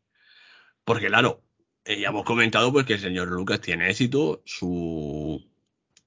porque 0.84 1.08
claro, 1.08 1.44
eh, 1.86 2.00
ya 2.00 2.10
hemos 2.10 2.24
comentado 2.24 2.72
pues, 2.72 2.86
que 2.86 2.94
el 2.94 3.00
señor 3.00 3.30
Lucas 3.30 3.60
tiene 3.60 3.90
éxito, 3.90 4.44
su, 4.46 5.44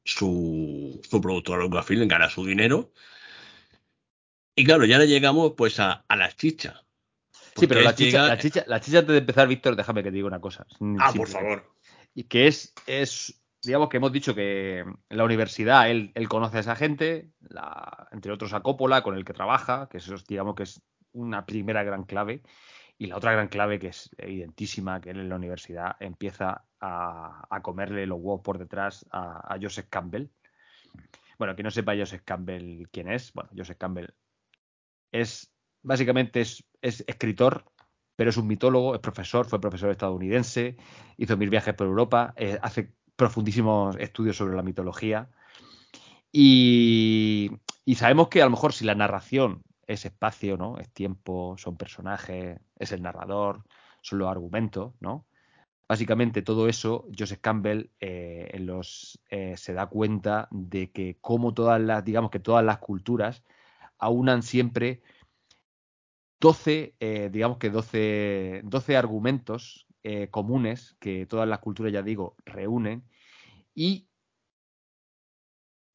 su, 0.04 1.00
su 1.02 1.20
productor 1.20 1.60
Lucasfilm 1.60 2.06
gana 2.06 2.30
su 2.30 2.46
dinero. 2.46 2.92
Y 4.54 4.64
claro, 4.64 4.84
ya 4.84 4.98
le 4.98 5.08
llegamos 5.08 5.54
pues 5.56 5.80
a, 5.80 6.04
a 6.06 6.14
las 6.14 6.36
chichas. 6.36 6.84
Sí, 7.56 7.66
pero 7.66 7.80
la 7.80 7.96
chicha, 7.96 8.28
la 8.28 8.38
chicha, 8.38 8.64
la 8.68 8.80
chicha 8.80 8.98
antes 9.00 9.12
de 9.12 9.18
empezar, 9.18 9.48
Víctor, 9.48 9.74
déjame 9.74 10.04
que 10.04 10.10
te 10.10 10.16
diga 10.16 10.28
una 10.28 10.40
cosa. 10.40 10.66
Ah, 11.00 11.12
por 11.12 11.26
favor. 11.28 11.74
Y 12.14 12.24
que 12.24 12.46
es, 12.46 12.72
es 12.86 13.43
digamos 13.64 13.88
que 13.88 13.96
hemos 13.96 14.12
dicho 14.12 14.34
que 14.34 14.80
en 14.80 14.96
la 15.08 15.24
universidad 15.24 15.90
él, 15.90 16.12
conoce 16.28 16.58
a 16.58 16.60
esa 16.60 16.76
gente, 16.76 17.30
entre 18.12 18.32
otros 18.32 18.52
a 18.52 18.60
Coppola, 18.60 19.02
con 19.02 19.16
el 19.16 19.24
que 19.24 19.32
trabaja, 19.32 19.88
que 19.90 19.98
eso 19.98 20.14
digamos 20.28 20.54
que 20.54 20.64
es 20.64 20.82
una 21.12 21.46
primera 21.46 21.82
gran 21.82 22.04
clave. 22.04 22.42
Y 22.96 23.06
la 23.06 23.16
otra 23.16 23.32
gran 23.32 23.48
clave, 23.48 23.80
que 23.80 23.88
es 23.88 24.10
evidentísima, 24.18 25.00
que 25.00 25.10
él 25.10 25.18
en 25.18 25.28
la 25.28 25.36
universidad 25.36 25.96
empieza 25.98 26.64
a, 26.80 27.60
comerle 27.62 28.06
los 28.06 28.18
huevos 28.20 28.42
por 28.42 28.58
detrás 28.58 29.04
a, 29.10 29.56
Joseph 29.60 29.88
Campbell. 29.90 30.30
Bueno, 31.38 31.56
que 31.56 31.64
no 31.64 31.70
sepa 31.72 31.96
Joseph 31.96 32.22
Campbell 32.24 32.88
quién 32.92 33.10
es. 33.10 33.32
Bueno, 33.32 33.50
Joseph 33.56 33.78
Campbell 33.78 34.14
es 35.10 35.52
básicamente 35.84 36.40
es, 36.40 36.64
escritor, 36.82 37.64
pero 38.16 38.30
es 38.30 38.36
un 38.36 38.48
mitólogo, 38.48 38.94
es 38.94 39.00
profesor, 39.00 39.46
fue 39.46 39.60
profesor 39.60 39.90
estadounidense, 39.90 40.76
hizo 41.16 41.36
mil 41.36 41.50
viajes 41.50 41.74
por 41.74 41.86
Europa, 41.86 42.32
eh, 42.36 42.58
hace 42.62 42.94
profundísimos 43.16 43.96
estudios 43.96 44.36
sobre 44.36 44.56
la 44.56 44.62
mitología. 44.62 45.28
Y, 46.32 47.50
sabemos 47.96 48.28
que 48.28 48.42
a 48.42 48.44
lo 48.46 48.50
mejor 48.50 48.72
si 48.72 48.84
la 48.84 48.94
narración 48.94 49.62
es 49.86 50.04
espacio, 50.04 50.56
¿no? 50.56 50.78
Es 50.78 50.90
tiempo, 50.90 51.54
son 51.58 51.76
personajes, 51.76 52.58
es 52.78 52.92
el 52.92 53.02
narrador, 53.02 53.64
son 54.00 54.18
los 54.18 54.28
argumentos, 54.28 54.94
¿no? 55.00 55.26
Básicamente 55.86 56.42
todo 56.42 56.68
eso, 56.68 57.06
Joseph 57.16 57.40
Campbell 57.40 57.90
eh, 58.00 58.50
en 58.52 58.66
los, 58.66 59.20
eh, 59.30 59.56
se 59.56 59.74
da 59.74 59.86
cuenta 59.86 60.48
de 60.50 60.90
que 60.90 61.18
como 61.20 61.52
todas 61.52 61.80
las, 61.80 62.04
digamos 62.04 62.30
que 62.30 62.40
todas 62.40 62.64
las 62.64 62.78
culturas 62.78 63.44
aunan 63.98 64.42
siempre 64.42 65.02
12, 66.40 66.94
eh, 67.00 67.28
digamos 67.30 67.58
que 67.58 67.70
12, 67.70 68.62
12 68.64 68.96
argumentos 68.96 69.86
eh, 70.04 70.28
comunes 70.30 70.96
que 71.00 71.26
todas 71.26 71.48
las 71.48 71.58
culturas, 71.58 71.92
ya 71.92 72.02
digo, 72.02 72.36
reúnen. 72.44 73.04
Y 73.74 74.08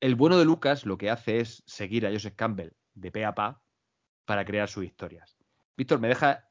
el 0.02 0.16
bueno 0.16 0.38
de 0.38 0.46
Lucas 0.46 0.86
lo 0.86 0.98
que 0.98 1.10
hace 1.10 1.40
es 1.40 1.64
seguir 1.66 2.06
a 2.06 2.12
Joseph 2.12 2.36
Campbell 2.36 2.72
de 2.94 3.12
pe 3.12 3.24
a 3.24 3.34
pa 3.34 3.62
para 4.26 4.44
crear 4.46 4.68
sus 4.68 4.84
historias. 4.84 5.38
Víctor, 5.78 6.00
me 6.00 6.08
deja 6.08 6.50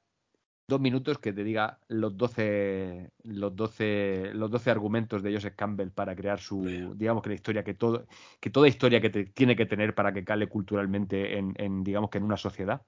dos 0.68 0.80
minutos 0.80 1.18
que 1.18 1.32
te 1.32 1.42
diga 1.42 1.80
los 1.88 2.16
12, 2.16 3.10
los 3.24 3.56
12, 3.56 4.34
los 4.34 4.50
12 4.50 4.70
argumentos 4.70 5.22
de 5.22 5.32
Joseph 5.32 5.54
Campbell 5.56 5.90
para 5.90 6.14
crear 6.14 6.38
su, 6.38 6.94
digamos 6.94 7.22
que 7.22 7.30
la 7.30 7.34
historia, 7.34 7.64
que, 7.64 7.74
todo, 7.74 8.06
que 8.38 8.50
toda 8.50 8.68
historia 8.68 9.00
que 9.00 9.10
tiene 9.10 9.56
que 9.56 9.66
tener 9.66 9.94
para 9.94 10.12
que 10.12 10.24
cale 10.24 10.46
culturalmente 10.46 11.38
en, 11.38 11.82
digamos 11.82 12.10
que 12.10 12.18
en 12.18 12.24
una 12.24 12.36
sociedad. 12.36 12.82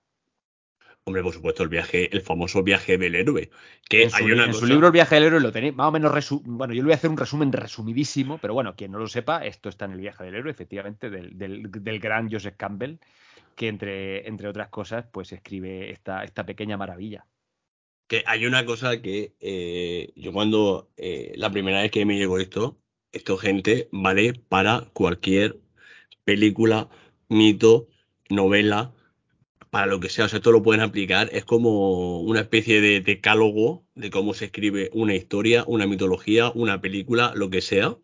Hombre, 1.04 1.22
por 1.22 1.32
supuesto, 1.32 1.62
el 1.62 1.68
viaje, 1.68 2.14
el 2.14 2.20
famoso 2.20 2.62
viaje 2.62 2.98
del 2.98 3.14
héroe. 3.14 3.50
Que 3.88 4.04
en, 4.04 4.10
su, 4.10 4.28
en 4.28 4.54
su, 4.54 4.66
libro 4.66 4.88
El 4.88 4.92
viaje 4.92 5.14
del 5.14 5.24
héroe 5.24 5.40
lo 5.40 5.50
tenéis 5.50 5.74
más 5.74 5.88
o 5.88 5.92
menos 5.92 6.12
bueno, 6.44 6.74
yo 6.74 6.82
le 6.82 6.86
voy 6.86 6.92
a 6.92 6.96
hacer 6.96 7.10
un 7.10 7.16
resumen 7.16 7.52
resumidísimo, 7.52 8.38
pero 8.38 8.54
bueno, 8.54 8.76
quien 8.76 8.92
no 8.92 8.98
lo 8.98 9.08
sepa, 9.08 9.44
esto 9.44 9.68
está 9.68 9.86
en 9.86 9.92
el 9.92 10.00
viaje 10.00 10.24
del 10.24 10.34
héroe, 10.34 10.52
efectivamente, 10.52 11.08
del, 11.08 11.36
del, 11.36 12.00
gran 12.00 12.30
Joseph 12.30 12.54
Campbell, 12.56 12.98
que 13.56 13.68
entre, 13.68 14.28
entre 14.28 14.48
otras 14.48 14.68
cosas, 14.68 15.06
pues 15.10 15.32
escribe 15.32 15.90
esta, 15.90 16.22
esta 16.22 16.44
pequeña 16.44 16.76
maravilla. 16.76 17.24
Que 18.06 18.22
hay 18.26 18.44
una 18.44 18.66
cosa 18.66 19.00
que 19.00 19.34
eh, 19.40 20.12
yo 20.16 20.32
cuando 20.32 20.90
eh, 20.96 21.32
la 21.36 21.50
primera 21.50 21.80
vez 21.80 21.90
que 21.90 22.04
me 22.04 22.18
llegó 22.18 22.38
esto, 22.38 22.78
esto 23.12 23.36
gente 23.38 23.88
vale 23.90 24.34
para 24.34 24.90
cualquier 24.92 25.60
película, 26.24 26.88
mito, 27.28 27.88
novela, 28.28 28.92
para 29.70 29.86
lo 29.86 30.00
que 30.00 30.08
sea, 30.08 30.24
o 30.26 30.28
sea, 30.28 30.38
esto 30.38 30.52
lo 30.52 30.62
pueden 30.62 30.82
aplicar, 30.82 31.30
es 31.32 31.44
como 31.44 32.20
una 32.20 32.40
especie 32.40 32.80
de 32.80 33.00
decálogo 33.00 33.84
de 33.94 34.10
cómo 34.10 34.34
se 34.34 34.46
escribe 34.46 34.90
una 34.92 35.14
historia, 35.14 35.64
una 35.66 35.86
mitología, 35.86 36.50
una 36.54 36.80
película, 36.80 37.32
lo 37.36 37.50
que 37.50 37.60
sea. 37.60 37.96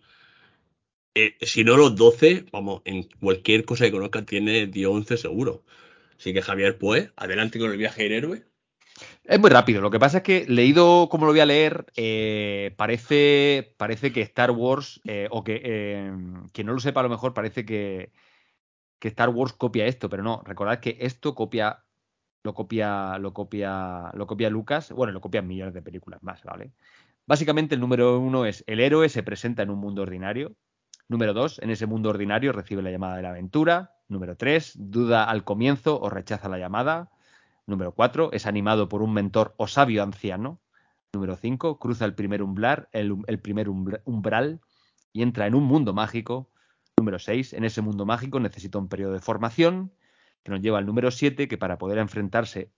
Eh, 1.14 1.36
si 1.40 1.64
no 1.64 1.76
los 1.76 1.96
12, 1.96 2.46
vamos, 2.52 2.82
en 2.84 3.04
cualquier 3.20 3.64
cosa 3.64 3.84
que 3.84 3.90
conozca 3.90 4.24
tiene 4.24 4.66
10 4.66 4.88
11 4.88 5.16
seguro. 5.16 5.64
Así 6.18 6.32
que 6.32 6.42
Javier, 6.42 6.78
pues, 6.78 7.10
adelante 7.16 7.58
con 7.58 7.72
el 7.72 7.78
viaje 7.78 8.04
del 8.04 8.12
héroe. 8.12 8.44
Es 9.24 9.40
muy 9.40 9.50
rápido. 9.50 9.80
Lo 9.80 9.90
que 9.90 9.98
pasa 9.98 10.18
es 10.18 10.22
que 10.22 10.46
leído 10.46 11.08
como 11.10 11.26
lo 11.26 11.32
voy 11.32 11.40
a 11.40 11.46
leer, 11.46 11.86
eh, 11.96 12.72
parece, 12.76 13.74
parece 13.76 14.12
que 14.12 14.22
Star 14.22 14.52
Wars, 14.52 15.00
eh, 15.04 15.26
o 15.30 15.42
que 15.42 16.10
quien 16.52 16.66
no 16.66 16.72
lo 16.72 16.80
sepa 16.80 17.00
a 17.00 17.02
lo 17.02 17.08
mejor, 17.08 17.34
parece 17.34 17.66
que, 17.66 18.12
que 18.99 19.09
Star 19.09 19.28
Wars 19.28 19.53
copia 19.53 19.86
esto, 19.86 20.09
pero 20.09 20.22
no, 20.22 20.42
recordad 20.44 20.80
que 20.80 20.97
esto 21.01 21.34
copia, 21.34 21.84
lo 22.42 22.55
copia, 22.55 23.18
lo 23.18 23.32
copia, 23.34 24.11
lo 24.14 24.26
copia 24.26 24.51
Lucas, 24.51 24.92
bueno, 24.92 25.12
lo 25.12 25.20
copian 25.20 25.47
millones 25.47 25.74
de 25.74 25.82
películas 25.82 26.22
más, 26.22 26.42
¿vale? 26.44 26.72
Básicamente 27.26 27.74
el 27.74 27.80
número 27.80 28.18
uno 28.20 28.47
es 28.47 28.62
el 28.66 28.80
héroe 28.80 29.09
se 29.09 29.22
presenta 29.22 29.62
en 29.62 29.70
un 29.70 29.78
mundo 29.78 30.03
ordinario. 30.03 30.55
Número 31.09 31.34
dos, 31.34 31.59
en 31.61 31.70
ese 31.70 31.86
mundo 31.86 32.09
ordinario 32.09 32.53
recibe 32.53 32.82
la 32.82 32.90
llamada 32.90 33.16
de 33.16 33.22
la 33.22 33.30
aventura. 33.30 33.97
Número 34.09 34.36
tres, 34.36 34.74
duda 34.76 35.24
al 35.24 35.42
comienzo 35.44 36.01
o 36.01 36.09
rechaza 36.09 36.49
la 36.49 36.59
llamada. 36.59 37.11
Número 37.66 37.92
cuatro, 37.92 38.30
es 38.32 38.47
animado 38.47 38.88
por 38.88 39.03
un 39.03 39.12
mentor 39.12 39.55
o 39.57 39.66
sabio 39.66 40.05
anciano. 40.05 40.61
Número 41.12 41.36
cinco, 41.36 41.78
cruza 41.78 42.05
el 42.05 42.14
primer 42.14 42.42
umbral, 42.42 42.88
el, 42.92 43.16
el 43.26 43.40
primer 43.40 43.68
umbral 43.68 44.61
y 45.12 45.22
entra 45.22 45.47
en 45.47 45.55
un 45.55 45.64
mundo 45.64 45.94
mágico. 45.94 46.49
Número 46.99 47.18
6. 47.18 47.53
En 47.53 47.64
ese 47.64 47.82
mundo 47.82 48.07
mágico 48.07 48.40
necesita 48.40 48.78
un 48.78 48.88
periodo 48.88 49.12
de 49.12 49.20
formación, 49.20 49.92
que 50.42 50.51
nos 50.51 50.62
lleva 50.62 50.78
al 50.78 50.86
número 50.86 51.11
7, 51.11 51.47
que 51.47 51.59
para 51.59 51.76
poder 51.76 51.99
enfrentarse 51.99 52.72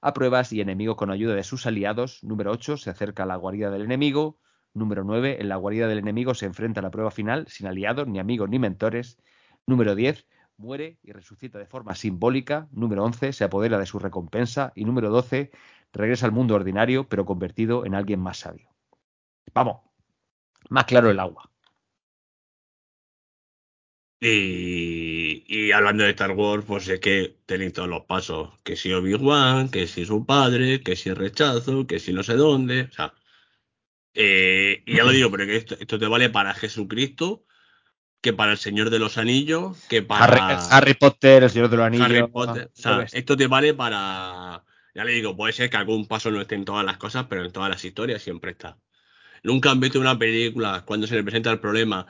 a 0.00 0.12
pruebas 0.12 0.52
y 0.52 0.60
enemigos 0.60 0.96
con 0.96 1.10
ayuda 1.10 1.34
de 1.34 1.44
sus 1.44 1.66
aliados. 1.66 2.24
Número 2.24 2.50
8. 2.50 2.76
Se 2.78 2.90
acerca 2.90 3.22
a 3.22 3.26
la 3.26 3.36
guarida 3.36 3.70
del 3.70 3.82
enemigo. 3.82 4.38
Número 4.74 5.04
9. 5.04 5.40
En 5.40 5.48
la 5.48 5.56
guarida 5.56 5.86
del 5.86 5.98
enemigo 5.98 6.34
se 6.34 6.46
enfrenta 6.46 6.80
a 6.80 6.82
la 6.82 6.90
prueba 6.90 7.12
final, 7.12 7.46
sin 7.46 7.68
aliados, 7.68 8.08
ni 8.08 8.18
amigos, 8.18 8.48
ni 8.50 8.58
mentores. 8.58 9.18
Número 9.66 9.94
10. 9.94 10.26
Muere 10.56 10.98
y 11.02 11.12
resucita 11.12 11.58
de 11.58 11.66
forma 11.66 11.94
simbólica. 11.94 12.68
Número 12.72 13.04
11. 13.04 13.32
Se 13.32 13.44
apodera 13.44 13.78
de 13.78 13.86
su 13.86 14.00
recompensa. 14.00 14.72
Y 14.74 14.84
número 14.84 15.10
12. 15.10 15.52
Regresa 15.92 16.26
al 16.26 16.32
mundo 16.32 16.56
ordinario, 16.56 17.08
pero 17.08 17.24
convertido 17.24 17.86
en 17.86 17.94
alguien 17.94 18.20
más 18.20 18.38
sabio. 18.38 18.68
Vamos. 19.54 19.80
Más 20.68 20.86
claro 20.86 21.10
el 21.10 21.20
agua. 21.20 21.49
Y, 24.20 25.44
y 25.48 25.72
hablando 25.72 26.04
de 26.04 26.10
Star 26.10 26.32
Wars, 26.32 26.64
pues 26.66 26.88
es 26.88 27.00
que 27.00 27.38
tenéis 27.46 27.72
todos 27.72 27.88
los 27.88 28.04
pasos. 28.04 28.50
Que 28.62 28.76
si 28.76 28.92
Obi-Wan, 28.92 29.70
que 29.70 29.86
si 29.86 30.04
su 30.04 30.26
padre, 30.26 30.82
que 30.82 30.96
si 30.96 31.12
rechazo, 31.14 31.86
que 31.86 31.98
si 32.00 32.12
no 32.12 32.22
sé 32.22 32.34
dónde. 32.34 32.82
O 32.82 32.92
sea. 32.92 33.14
eh, 34.14 34.82
y 34.86 34.96
ya 34.96 35.04
lo 35.04 35.10
digo, 35.10 35.30
pero 35.30 35.46
que 35.46 35.56
esto, 35.56 35.76
esto 35.78 35.98
te 35.98 36.06
vale 36.06 36.30
para 36.30 36.54
Jesucristo, 36.54 37.44
que 38.20 38.32
para 38.32 38.52
el 38.52 38.58
Señor 38.58 38.90
de 38.90 38.98
los 38.98 39.18
Anillos, 39.18 39.78
que 39.88 40.02
para 40.02 40.24
Harry, 40.24 40.40
Harry 40.70 40.94
Potter, 40.94 41.44
el 41.44 41.50
Señor 41.50 41.68
de 41.70 41.76
los 41.76 41.86
Anillos. 41.86 42.06
Harry 42.06 42.26
Potter. 42.28 42.70
O 42.76 42.80
sea, 42.80 43.02
esto 43.12 43.36
te 43.36 43.46
vale 43.46 43.74
para. 43.74 44.64
Ya 44.94 45.04
le 45.04 45.12
digo, 45.12 45.36
puede 45.36 45.52
ser 45.52 45.70
que 45.70 45.76
algún 45.76 46.06
paso 46.08 46.30
no 46.30 46.40
esté 46.40 46.56
en 46.56 46.64
todas 46.64 46.84
las 46.84 46.98
cosas, 46.98 47.26
pero 47.28 47.44
en 47.44 47.52
todas 47.52 47.70
las 47.70 47.84
historias 47.84 48.22
siempre 48.22 48.52
está. 48.52 48.78
Nunca 49.42 49.70
han 49.70 49.80
visto 49.80 50.00
una 50.00 50.18
película 50.18 50.84
cuando 50.86 51.06
se 51.06 51.14
le 51.16 51.22
presenta 51.24 51.50
el 51.50 51.60
problema. 51.60 52.06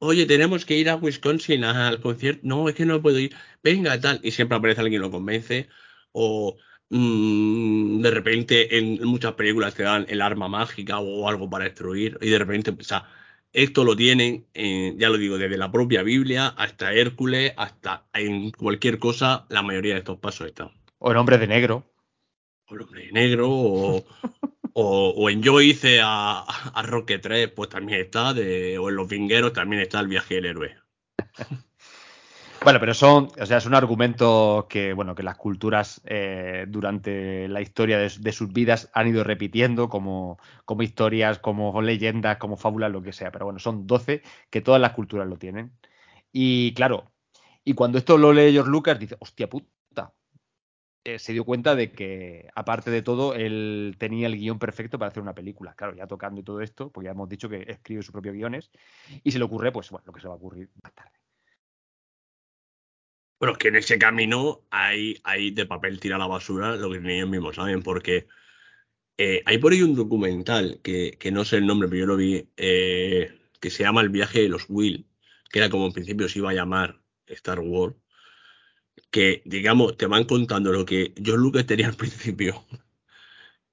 Oye, 0.00 0.26
tenemos 0.26 0.64
que 0.64 0.76
ir 0.76 0.88
a 0.90 0.96
Wisconsin 0.96 1.64
al 1.64 2.00
concierto. 2.00 2.40
No, 2.44 2.68
es 2.68 2.74
que 2.74 2.86
no 2.86 3.02
puedo 3.02 3.18
ir. 3.18 3.34
Venga, 3.62 4.00
tal. 4.00 4.20
Y 4.22 4.30
siempre 4.30 4.56
aparece 4.56 4.80
alguien 4.80 5.00
que 5.00 5.06
lo 5.06 5.10
convence. 5.10 5.68
O 6.12 6.56
mm, 6.90 8.00
de 8.00 8.10
repente 8.10 8.78
en 8.78 9.04
muchas 9.04 9.34
películas 9.34 9.74
te 9.74 9.82
dan 9.82 10.06
el 10.08 10.22
arma 10.22 10.48
mágica 10.48 10.98
o 11.00 11.28
algo 11.28 11.50
para 11.50 11.64
destruir. 11.64 12.18
Y 12.20 12.30
de 12.30 12.38
repente, 12.38 12.70
o 12.70 12.84
sea, 12.84 13.08
esto 13.52 13.84
lo 13.84 13.96
tienen, 13.96 14.46
eh, 14.54 14.94
ya 14.98 15.08
lo 15.08 15.18
digo, 15.18 15.38
desde 15.38 15.56
la 15.56 15.72
propia 15.72 16.02
Biblia 16.02 16.48
hasta 16.48 16.92
Hércules, 16.92 17.52
hasta 17.56 18.06
en 18.12 18.50
cualquier 18.52 18.98
cosa, 18.98 19.46
la 19.48 19.62
mayoría 19.62 19.94
de 19.94 20.00
estos 20.00 20.18
pasos 20.18 20.46
están. 20.46 20.70
O 20.98 21.10
el 21.10 21.16
hombre 21.16 21.38
de 21.38 21.46
negro. 21.46 21.90
O 22.66 22.74
el 22.74 22.82
hombre 22.82 23.10
negro, 23.12 23.48
o, 23.50 24.04
o, 24.74 25.14
o 25.16 25.30
en 25.30 25.42
Yo 25.42 25.60
hice 25.60 26.00
a, 26.02 26.40
a 26.40 26.82
Roque 26.82 27.18
3, 27.18 27.50
pues 27.50 27.68
también 27.68 28.00
está, 28.00 28.34
de, 28.34 28.78
o 28.78 28.88
en 28.88 28.96
Los 28.96 29.08
Vingueros 29.08 29.52
también 29.52 29.82
está 29.82 30.00
el 30.00 30.08
viaje 30.08 30.36
del 30.36 30.46
héroe. 30.46 30.76
Bueno, 32.64 32.80
pero 32.80 32.92
son, 32.92 33.28
o 33.40 33.46
sea, 33.46 33.60
son 33.60 33.74
argumentos 33.74 34.64
que, 34.66 34.92
bueno, 34.92 35.14
que 35.14 35.22
las 35.22 35.36
culturas 35.36 36.00
eh, 36.04 36.66
durante 36.68 37.46
la 37.48 37.60
historia 37.60 37.98
de, 37.98 38.32
sus 38.32 38.52
vidas 38.52 38.90
han 38.94 39.06
ido 39.08 39.22
repitiendo 39.22 39.88
como, 39.88 40.38
como 40.64 40.82
historias, 40.82 41.38
como 41.38 41.80
leyendas, 41.80 42.38
como 42.38 42.56
fábulas, 42.56 42.90
lo 42.90 43.00
que 43.00 43.12
sea. 43.12 43.30
Pero 43.30 43.44
bueno, 43.44 43.60
son 43.60 43.86
12 43.86 44.22
que 44.50 44.60
todas 44.60 44.80
las 44.80 44.92
culturas 44.92 45.28
lo 45.28 45.36
tienen. 45.36 45.72
Y 46.32 46.74
claro, 46.74 47.12
y 47.64 47.74
cuando 47.74 47.98
esto 47.98 48.18
lo 48.18 48.32
lee 48.32 48.52
George 48.52 48.70
Lucas, 48.70 48.98
dice, 48.98 49.16
hostia 49.20 49.48
puta. 49.48 49.77
Eh, 51.04 51.18
se 51.18 51.32
dio 51.32 51.44
cuenta 51.44 51.74
de 51.74 51.92
que, 51.92 52.48
aparte 52.54 52.90
de 52.90 53.02
todo, 53.02 53.34
él 53.34 53.96
tenía 53.98 54.26
el 54.26 54.36
guion 54.36 54.58
perfecto 54.58 54.98
para 54.98 55.10
hacer 55.10 55.22
una 55.22 55.34
película. 55.34 55.74
Claro, 55.74 55.94
ya 55.94 56.06
tocando 56.06 56.40
y 56.40 56.44
todo 56.44 56.60
esto, 56.60 56.90
porque 56.90 57.06
ya 57.06 57.12
hemos 57.12 57.28
dicho 57.28 57.48
que 57.48 57.64
escribe 57.66 58.02
sus 58.02 58.12
propios 58.12 58.34
guiones, 58.34 58.70
y 59.22 59.30
se 59.30 59.38
le 59.38 59.44
ocurre, 59.44 59.72
pues 59.72 59.90
bueno, 59.90 60.04
lo 60.06 60.12
que 60.12 60.20
se 60.20 60.28
va 60.28 60.34
a 60.34 60.36
ocurrir 60.36 60.68
más 60.82 60.92
tarde. 60.94 61.12
Bueno, 63.40 63.52
es 63.52 63.58
que 63.58 63.68
en 63.68 63.76
ese 63.76 63.98
camino 63.98 64.62
hay, 64.70 65.20
hay 65.22 65.52
de 65.52 65.64
papel 65.64 66.00
tira 66.00 66.18
la 66.18 66.26
basura 66.26 66.74
lo 66.74 66.90
que 66.90 66.98
ellos 66.98 67.28
mismos 67.28 67.54
saben, 67.56 67.82
porque 67.82 68.26
eh, 69.16 69.42
hay 69.46 69.58
por 69.58 69.72
ahí 69.72 69.82
un 69.82 69.94
documental 69.94 70.80
que, 70.82 71.16
que 71.18 71.30
no 71.30 71.44
sé 71.44 71.58
el 71.58 71.66
nombre, 71.66 71.88
pero 71.88 72.00
yo 72.00 72.06
lo 72.06 72.16
vi, 72.16 72.50
eh, 72.56 73.38
que 73.60 73.70
se 73.70 73.84
llama 73.84 74.00
El 74.00 74.08
viaje 74.08 74.42
de 74.42 74.48
los 74.48 74.66
Will, 74.68 75.06
que 75.50 75.60
era 75.60 75.70
como 75.70 75.86
en 75.86 75.92
principio 75.92 76.28
se 76.28 76.40
iba 76.40 76.50
a 76.50 76.54
llamar 76.54 77.00
Star 77.26 77.60
Wars, 77.60 77.94
que 79.10 79.42
digamos 79.44 79.96
te 79.96 80.06
van 80.06 80.24
contando 80.24 80.72
lo 80.72 80.84
que 80.84 81.12
George 81.16 81.42
Lucas 81.42 81.66
tenía 81.66 81.88
al 81.88 81.96
principio 81.96 82.64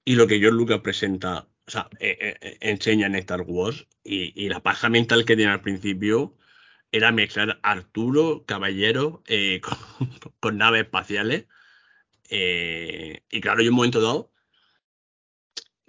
y 0.05 0.15
lo 0.15 0.27
que 0.27 0.39
George 0.39 0.57
Lucas 0.57 0.81
presenta, 0.81 1.47
o 1.67 1.71
sea, 1.71 1.89
eh, 1.99 2.17
eh, 2.19 2.37
eh, 2.41 2.57
enseña 2.61 3.07
en 3.07 3.15
Star 3.15 3.41
Wars 3.41 3.87
y, 4.03 4.39
y 4.41 4.49
la 4.49 4.61
paja 4.61 4.89
mental 4.89 5.25
que 5.25 5.35
tiene 5.35 5.51
al 5.51 5.61
principio 5.61 6.37
era 6.91 7.11
mezclar 7.11 7.59
Arturo, 7.63 8.45
Caballero, 8.45 9.23
con, 10.39 10.57
naves 10.57 10.83
espaciales. 10.83 11.45
y 12.29 13.41
claro, 13.41 13.61
hay 13.61 13.67
un 13.67 13.75
momento 13.75 14.01
dado 14.01 14.31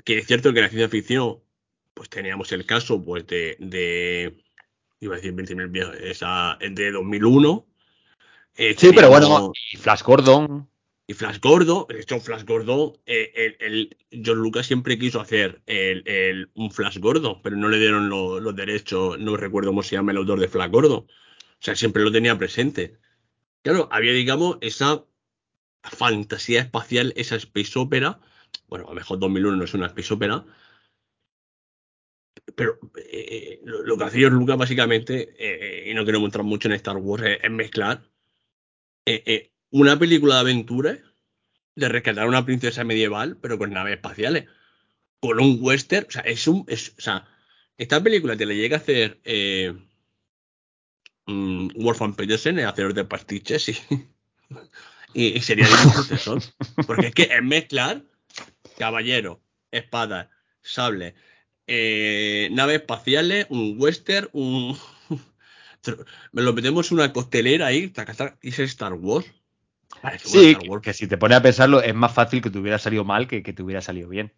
que 0.07 0.18
es 0.18 0.26
cierto 0.26 0.53
que 0.53 0.61
en 0.61 0.64
la 0.64 0.68
ciencia 0.70 0.88
ficción, 0.88 1.40
pues 1.92 2.09
teníamos 2.09 2.53
el 2.53 2.64
caso 2.64 3.05
pues 3.05 3.26
de, 3.26 4.36
iba 5.01 5.14
a 5.14 5.16
decir 5.16 5.34
20.000 5.34 5.70
viejo, 5.70 5.92
esa, 5.92 6.59
de 6.61 6.92
2001. 6.92 7.66
Eh, 8.57 8.74
Sí, 8.76 8.90
pero 8.94 9.09
bueno, 9.11 9.52
y 9.72 9.76
Flash 9.76 10.02
Gordon. 10.02 10.68
y 11.07 11.14
Flash 11.14 11.38
Gordo, 11.40 11.86
de 11.88 12.00
hecho, 12.00 12.18
Flash 12.20 12.44
Gordo, 12.44 13.00
eh, 13.07 13.32
el, 13.34 13.57
el- 13.61 13.96
John 14.24 14.38
Lucas 14.38 14.66
siempre 14.66 14.98
quiso 14.98 15.20
hacer 15.20 15.62
el, 15.66 16.02
el- 16.07 16.50
un 16.54 16.70
Flash 16.70 16.98
Gordo, 16.98 17.40
pero 17.42 17.57
no 17.57 17.68
le 17.68 17.78
dieron 17.78 18.09
lo- 18.09 18.40
los 18.40 18.57
derechos, 18.57 19.18
no 19.18 19.36
recuerdo 19.36 19.70
cómo 19.70 19.82
se 19.82 19.96
llama 19.96 20.12
el 20.12 20.18
autor 20.18 20.40
de 20.40 20.48
Flash 20.48 20.70
Gordo. 20.70 20.96
O 20.98 21.61
sea, 21.61 21.76
siempre 21.76 22.02
lo 22.02 22.11
tenía 22.12 22.36
presente. 22.36 22.98
Claro, 23.62 23.88
había, 23.92 24.12
digamos, 24.12 24.59
esa 24.61 25.04
fantasía 25.82 26.61
espacial, 26.61 27.12
esa 27.16 27.36
space 27.36 27.78
opera. 27.78 28.18
Bueno, 28.68 28.86
a 28.86 28.88
lo 28.90 28.94
mejor 28.96 29.18
2001 29.18 29.57
no 29.57 29.64
es 29.64 29.74
una 29.74 29.86
space 29.86 30.12
opera. 30.14 30.44
Pero 32.54 32.78
eh, 32.96 33.61
lo, 33.64 33.82
lo 33.82 33.96
que 33.98 34.11
George 34.11 34.36
Lucas 34.36 34.57
básicamente, 34.59 35.34
eh, 35.38 35.90
y 35.90 35.94
no 35.94 36.04
quiero 36.04 36.20
mostrar 36.20 36.44
mucho 36.44 36.68
en 36.68 36.74
Star 36.74 36.96
Wars, 36.96 37.24
es, 37.24 37.38
es 37.42 37.50
mezclar 37.50 38.02
eh, 39.07 39.22
eh, 39.26 39.52
una 39.70 39.98
película 39.98 40.34
de 40.34 40.40
aventuras 40.40 40.98
de 41.74 41.88
rescatar 41.88 42.24
a 42.24 42.28
una 42.28 42.44
princesa 42.44 42.84
medieval, 42.84 43.38
pero 43.40 43.59
con 43.59 43.70
naves 43.70 43.94
espaciales. 43.94 44.46
Con 45.20 45.40
un 45.40 45.59
western. 45.61 46.07
O 46.09 46.11
sea, 46.11 46.22
es 46.22 46.46
un. 46.46 46.66
o 46.68 47.00
sea, 47.00 47.26
esta 47.78 48.02
película 48.02 48.36
te 48.36 48.46
le 48.46 48.57
llega 48.57 48.76
a 48.76 48.80
hacer. 48.80 49.20
Eh, 49.24 49.74
mm, 51.26 51.68
Wolfgang 51.76 52.14
Petersen, 52.14 52.59
el 52.59 52.66
hacedor 52.66 52.94
de 52.94 53.04
pastiches, 53.04 53.68
y, 53.68 53.76
y 55.14 55.40
sería 55.40 55.66
el 55.66 55.92
sucesor. 55.92 56.42
Porque 56.86 57.09
es 57.09 57.14
que 57.14 57.22
es 57.22 57.42
mezclar 57.42 58.02
caballero, 58.78 59.42
espada, 59.70 60.30
sable, 60.61 61.14
eh, 61.66 62.48
naves 62.52 62.80
espaciales, 62.80 63.46
un 63.50 63.76
western, 63.78 64.28
un. 64.32 64.76
Me 66.32 66.43
lo 66.43 66.53
metemos 66.53 66.91
en 66.91 66.99
una 66.99 67.12
costelera 67.12 67.66
ahí, 67.66 67.93
y 68.43 68.49
es 68.49 68.59
Star 68.59 68.95
Wars. 68.95 69.26
Parece 70.01 70.28
Sí, 70.28 70.51
Star 70.53 70.68
Wars. 70.68 70.82
que 70.82 70.93
si 70.93 71.07
te 71.07 71.18
pones 71.18 71.39
a 71.39 71.43
pensarlo, 71.43 71.82
es 71.82 71.95
más 71.95 72.12
fácil 72.12 72.43
que 72.43 72.51
te 72.51 72.59
hubiera 72.59 72.78
salido 72.78 73.05
mal 73.05 73.26
que 73.26 73.43
que 73.43 73.53
te 73.53 73.62
hubiera 73.62 73.80
salido 73.80 74.09
bien. 74.09 74.32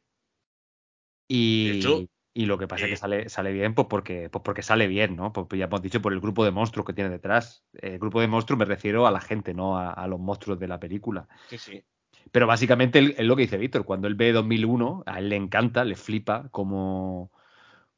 Y, 1.29 1.79
hecho, 1.79 2.05
y 2.35 2.47
lo 2.47 2.57
que 2.57 2.69
pasa 2.69 2.85
es 2.85 2.89
eh, 2.89 2.93
que 2.93 2.97
sale, 2.97 3.29
sale 3.29 3.53
bien, 3.53 3.75
pues 3.75 3.89
porque, 3.89 4.31
pues 4.31 4.43
porque 4.43 4.63
sale 4.63 4.87
bien, 4.87 5.17
¿no? 5.17 5.33
Pues 5.33 5.47
ya 5.59 5.65
hemos 5.67 5.83
dicho 5.83 6.01
por 6.01 6.13
el 6.13 6.21
grupo 6.21 6.45
de 6.45 6.51
monstruos 6.51 6.87
que 6.87 6.93
tiene 6.93 7.11
detrás. 7.11 7.65
El 7.73 7.99
grupo 7.99 8.21
de 8.21 8.29
monstruos 8.29 8.59
me 8.59 8.65
refiero 8.65 9.07
a 9.07 9.11
la 9.11 9.21
gente, 9.21 9.55
no 9.55 9.77
a, 9.77 9.93
a 9.93 10.07
los 10.07 10.21
monstruos 10.21 10.59
de 10.59 10.69
la 10.69 10.79
película. 10.79 11.29
Sí, 11.49 11.59
sí. 11.59 11.85
Pero 12.31 12.47
básicamente 12.47 13.15
es 13.17 13.27
lo 13.27 13.37
que 13.37 13.43
dice 13.43 13.59
Víctor, 13.59 13.85
cuando 13.85 14.07
él 14.09 14.15
ve 14.15 14.33
2001, 14.33 15.03
a 15.07 15.19
él 15.19 15.29
le 15.31 15.37
encanta, 15.37 15.85
le 15.85 15.97
flipa 15.97 16.49
cómo, 16.51 17.33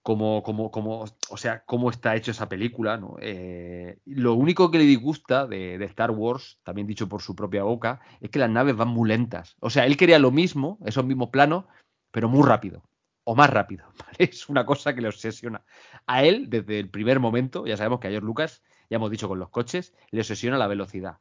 cómo, 0.03 0.43
cómo, 0.43 0.71
cómo, 0.71 1.05
o 1.31 1.37
sea, 1.37 1.65
cómo 1.65 1.91
está 1.91 2.17
hecho 2.17 2.31
esa 2.31 2.49
película, 2.49 2.97
¿no? 2.97 3.17
Eh, 3.21 3.99
lo 4.07 4.35
único 4.35 4.71
que 4.71 4.79
le 4.79 4.85
disgusta 4.85 5.47
de, 5.47 5.79
de 5.79 5.85
Star 5.87 6.11
Wars, 6.11 6.59
también 6.63 6.87
dicho 6.87 7.09
por 7.09 7.23
su 7.23 7.35
propia 7.35 7.63
boca, 7.65 8.01
es 8.21 8.31
que 8.31 8.39
las 8.39 8.51
naves 8.51 8.77
van 8.77 8.89
muy 8.89 9.09
lentas. 9.09 9.57
O 9.61 9.71
sea, 9.71 9.87
él 9.87 9.97
quería 9.97 10.19
lo 10.19 10.31
mismo, 10.31 10.79
esos 10.85 11.05
mismos 11.05 11.31
planos, 11.31 11.65
pero 12.11 12.29
muy 12.29 12.47
rápido, 12.47 12.83
o 13.25 13.35
más 13.35 13.51
rápido. 13.51 13.87
Es 14.19 14.49
una 14.49 14.67
cosa 14.67 14.95
que 14.95 15.01
le 15.01 15.09
obsesiona. 15.09 15.63
A 16.07 16.25
él, 16.25 16.49
desde 16.49 16.79
el 16.79 16.91
primer 16.91 17.21
momento, 17.21 17.67
ya 17.67 17.77
sabemos 17.77 18.01
que 18.01 18.09
a 18.09 18.11
George 18.11 18.27
Lucas, 18.27 18.63
ya 18.89 18.97
hemos 18.97 19.11
dicho 19.11 19.29
con 19.29 19.39
los 19.39 19.51
coches, 19.51 19.95
le 20.11 20.21
obsesiona 20.21 20.59
la 20.59 20.67
velocidad. 20.67 21.19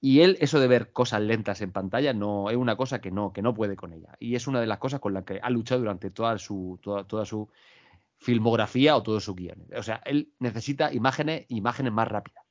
Y 0.00 0.20
él, 0.20 0.36
eso 0.40 0.60
de 0.60 0.68
ver 0.68 0.92
cosas 0.92 1.22
lentas 1.22 1.62
en 1.62 1.72
pantalla, 1.72 2.12
no 2.12 2.50
es 2.50 2.56
una 2.56 2.76
cosa 2.76 3.00
que 3.00 3.10
no, 3.10 3.32
que 3.32 3.40
no 3.40 3.54
puede 3.54 3.76
con 3.76 3.94
ella. 3.94 4.14
Y 4.18 4.34
es 4.34 4.46
una 4.46 4.60
de 4.60 4.66
las 4.66 4.78
cosas 4.78 5.00
con 5.00 5.14
las 5.14 5.24
que 5.24 5.40
ha 5.42 5.48
luchado 5.48 5.80
durante 5.80 6.10
toda 6.10 6.36
su, 6.38 6.78
toda, 6.82 7.04
toda 7.04 7.24
su 7.24 7.48
filmografía 8.18 8.96
o 8.96 9.02
todo 9.02 9.20
su 9.20 9.34
guion. 9.34 9.66
O 9.76 9.82
sea, 9.82 10.02
él 10.04 10.32
necesita 10.38 10.92
imágenes, 10.92 11.46
imágenes 11.48 11.92
más 11.92 12.08
rápidas. 12.08 12.44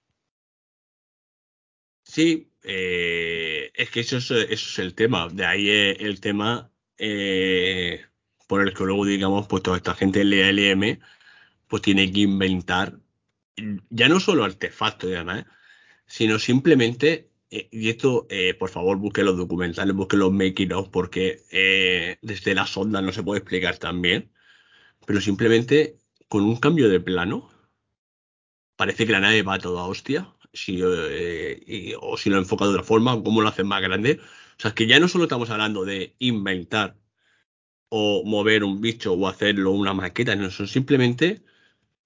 Sí, 2.03 2.51
eh, 2.63 3.71
es 3.73 3.89
que 3.89 4.01
eso 4.01 4.17
es, 4.17 4.29
eso 4.31 4.49
es 4.49 4.79
el 4.79 4.93
tema. 4.93 5.27
De 5.29 5.45
ahí 5.45 5.69
el 5.69 6.19
tema 6.19 6.71
eh, 6.97 8.05
por 8.47 8.61
el 8.61 8.73
que 8.73 8.83
luego, 8.83 9.05
digamos, 9.05 9.47
pues 9.47 9.63
toda 9.63 9.77
esta 9.77 9.95
gente 9.95 10.19
del 10.19 10.33
LLM 10.33 10.99
pues 11.67 11.81
tiene 11.81 12.11
que 12.11 12.21
inventar 12.21 12.99
ya 13.89 14.09
no 14.09 14.19
solo 14.19 14.43
artefactos 14.43 15.09
y 15.09 15.13
demás, 15.13 15.45
sino 16.05 16.39
simplemente, 16.39 17.29
eh, 17.49 17.69
y 17.71 17.89
esto, 17.89 18.27
eh, 18.29 18.53
por 18.53 18.69
favor, 18.69 18.97
busque 18.97 19.23
los 19.23 19.37
documentales, 19.37 19.95
busque 19.95 20.17
los 20.17 20.31
making 20.31 20.73
of, 20.73 20.89
porque 20.89 22.17
desde 22.21 22.53
la 22.55 22.67
sonda 22.67 23.01
no 23.01 23.11
se 23.11 23.23
puede 23.23 23.39
explicar 23.39 23.77
tan 23.77 24.01
bien, 24.01 24.31
pero 25.05 25.21
simplemente 25.21 25.99
con 26.27 26.43
un 26.43 26.57
cambio 26.57 26.89
de 26.89 26.99
plano, 26.99 27.49
parece 28.75 29.05
que 29.05 29.11
la 29.13 29.19
nave 29.19 29.43
va 29.43 29.59
toda 29.59 29.83
hostia, 29.85 30.33
si, 30.53 30.79
eh, 30.83 31.95
o 31.99 32.17
si 32.17 32.29
lo 32.29 32.37
enfoca 32.37 32.65
de 32.65 32.71
otra 32.71 32.83
forma, 32.83 33.13
o 33.13 33.23
cómo 33.23 33.41
lo 33.41 33.49
hacen 33.49 33.67
más 33.67 33.81
grande. 33.81 34.19
O 34.57 34.61
sea, 34.61 34.69
es 34.69 34.75
que 34.75 34.87
ya 34.87 34.99
no 34.99 35.07
solo 35.07 35.25
estamos 35.25 35.49
hablando 35.49 35.85
de 35.85 36.15
inventar 36.19 36.97
o 37.89 38.23
mover 38.25 38.63
un 38.63 38.81
bicho 38.81 39.13
o 39.13 39.27
hacerlo 39.27 39.71
una 39.71 39.93
maqueta, 39.93 40.35
no, 40.35 40.49
son 40.51 40.67
simplemente 40.67 41.43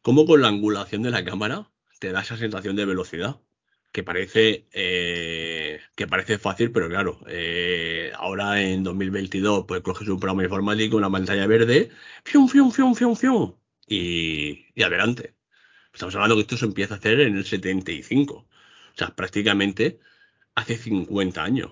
como 0.01 0.25
con 0.25 0.41
la 0.41 0.49
angulación 0.49 1.03
de 1.03 1.11
la 1.11 1.25
cámara 1.25 1.71
te 1.99 2.11
da 2.11 2.21
esa 2.21 2.37
sensación 2.37 2.75
de 2.75 2.85
velocidad 2.85 3.41
que 3.91 4.03
parece 4.03 4.67
eh, 4.71 5.79
que 5.95 6.07
parece 6.07 6.37
fácil, 6.37 6.71
pero 6.71 6.87
claro, 6.89 7.19
eh, 7.27 8.11
ahora 8.15 8.61
en 8.61 8.83
2022 8.83 9.65
pues 9.67 9.81
coges 9.81 10.07
un 10.07 10.19
programa 10.19 10.43
informático, 10.43 10.97
una 10.97 11.11
pantalla 11.11 11.47
verde, 11.47 11.89
fium, 12.23 12.47
fium, 12.47 12.71
fium, 12.71 12.95
fium, 12.95 13.15
fium, 13.15 13.55
y, 13.87 14.65
y 14.75 14.83
adelante. 14.83 15.35
Estamos 15.93 16.15
hablando 16.15 16.35
que 16.35 16.41
esto 16.41 16.57
se 16.57 16.65
empieza 16.65 16.95
a 16.95 16.97
hacer 16.97 17.19
en 17.21 17.35
el 17.37 17.45
75, 17.45 18.33
o 18.35 18.47
sea, 18.95 19.15
prácticamente 19.15 19.99
hace 20.55 20.77
50 20.77 21.43
años. 21.43 21.71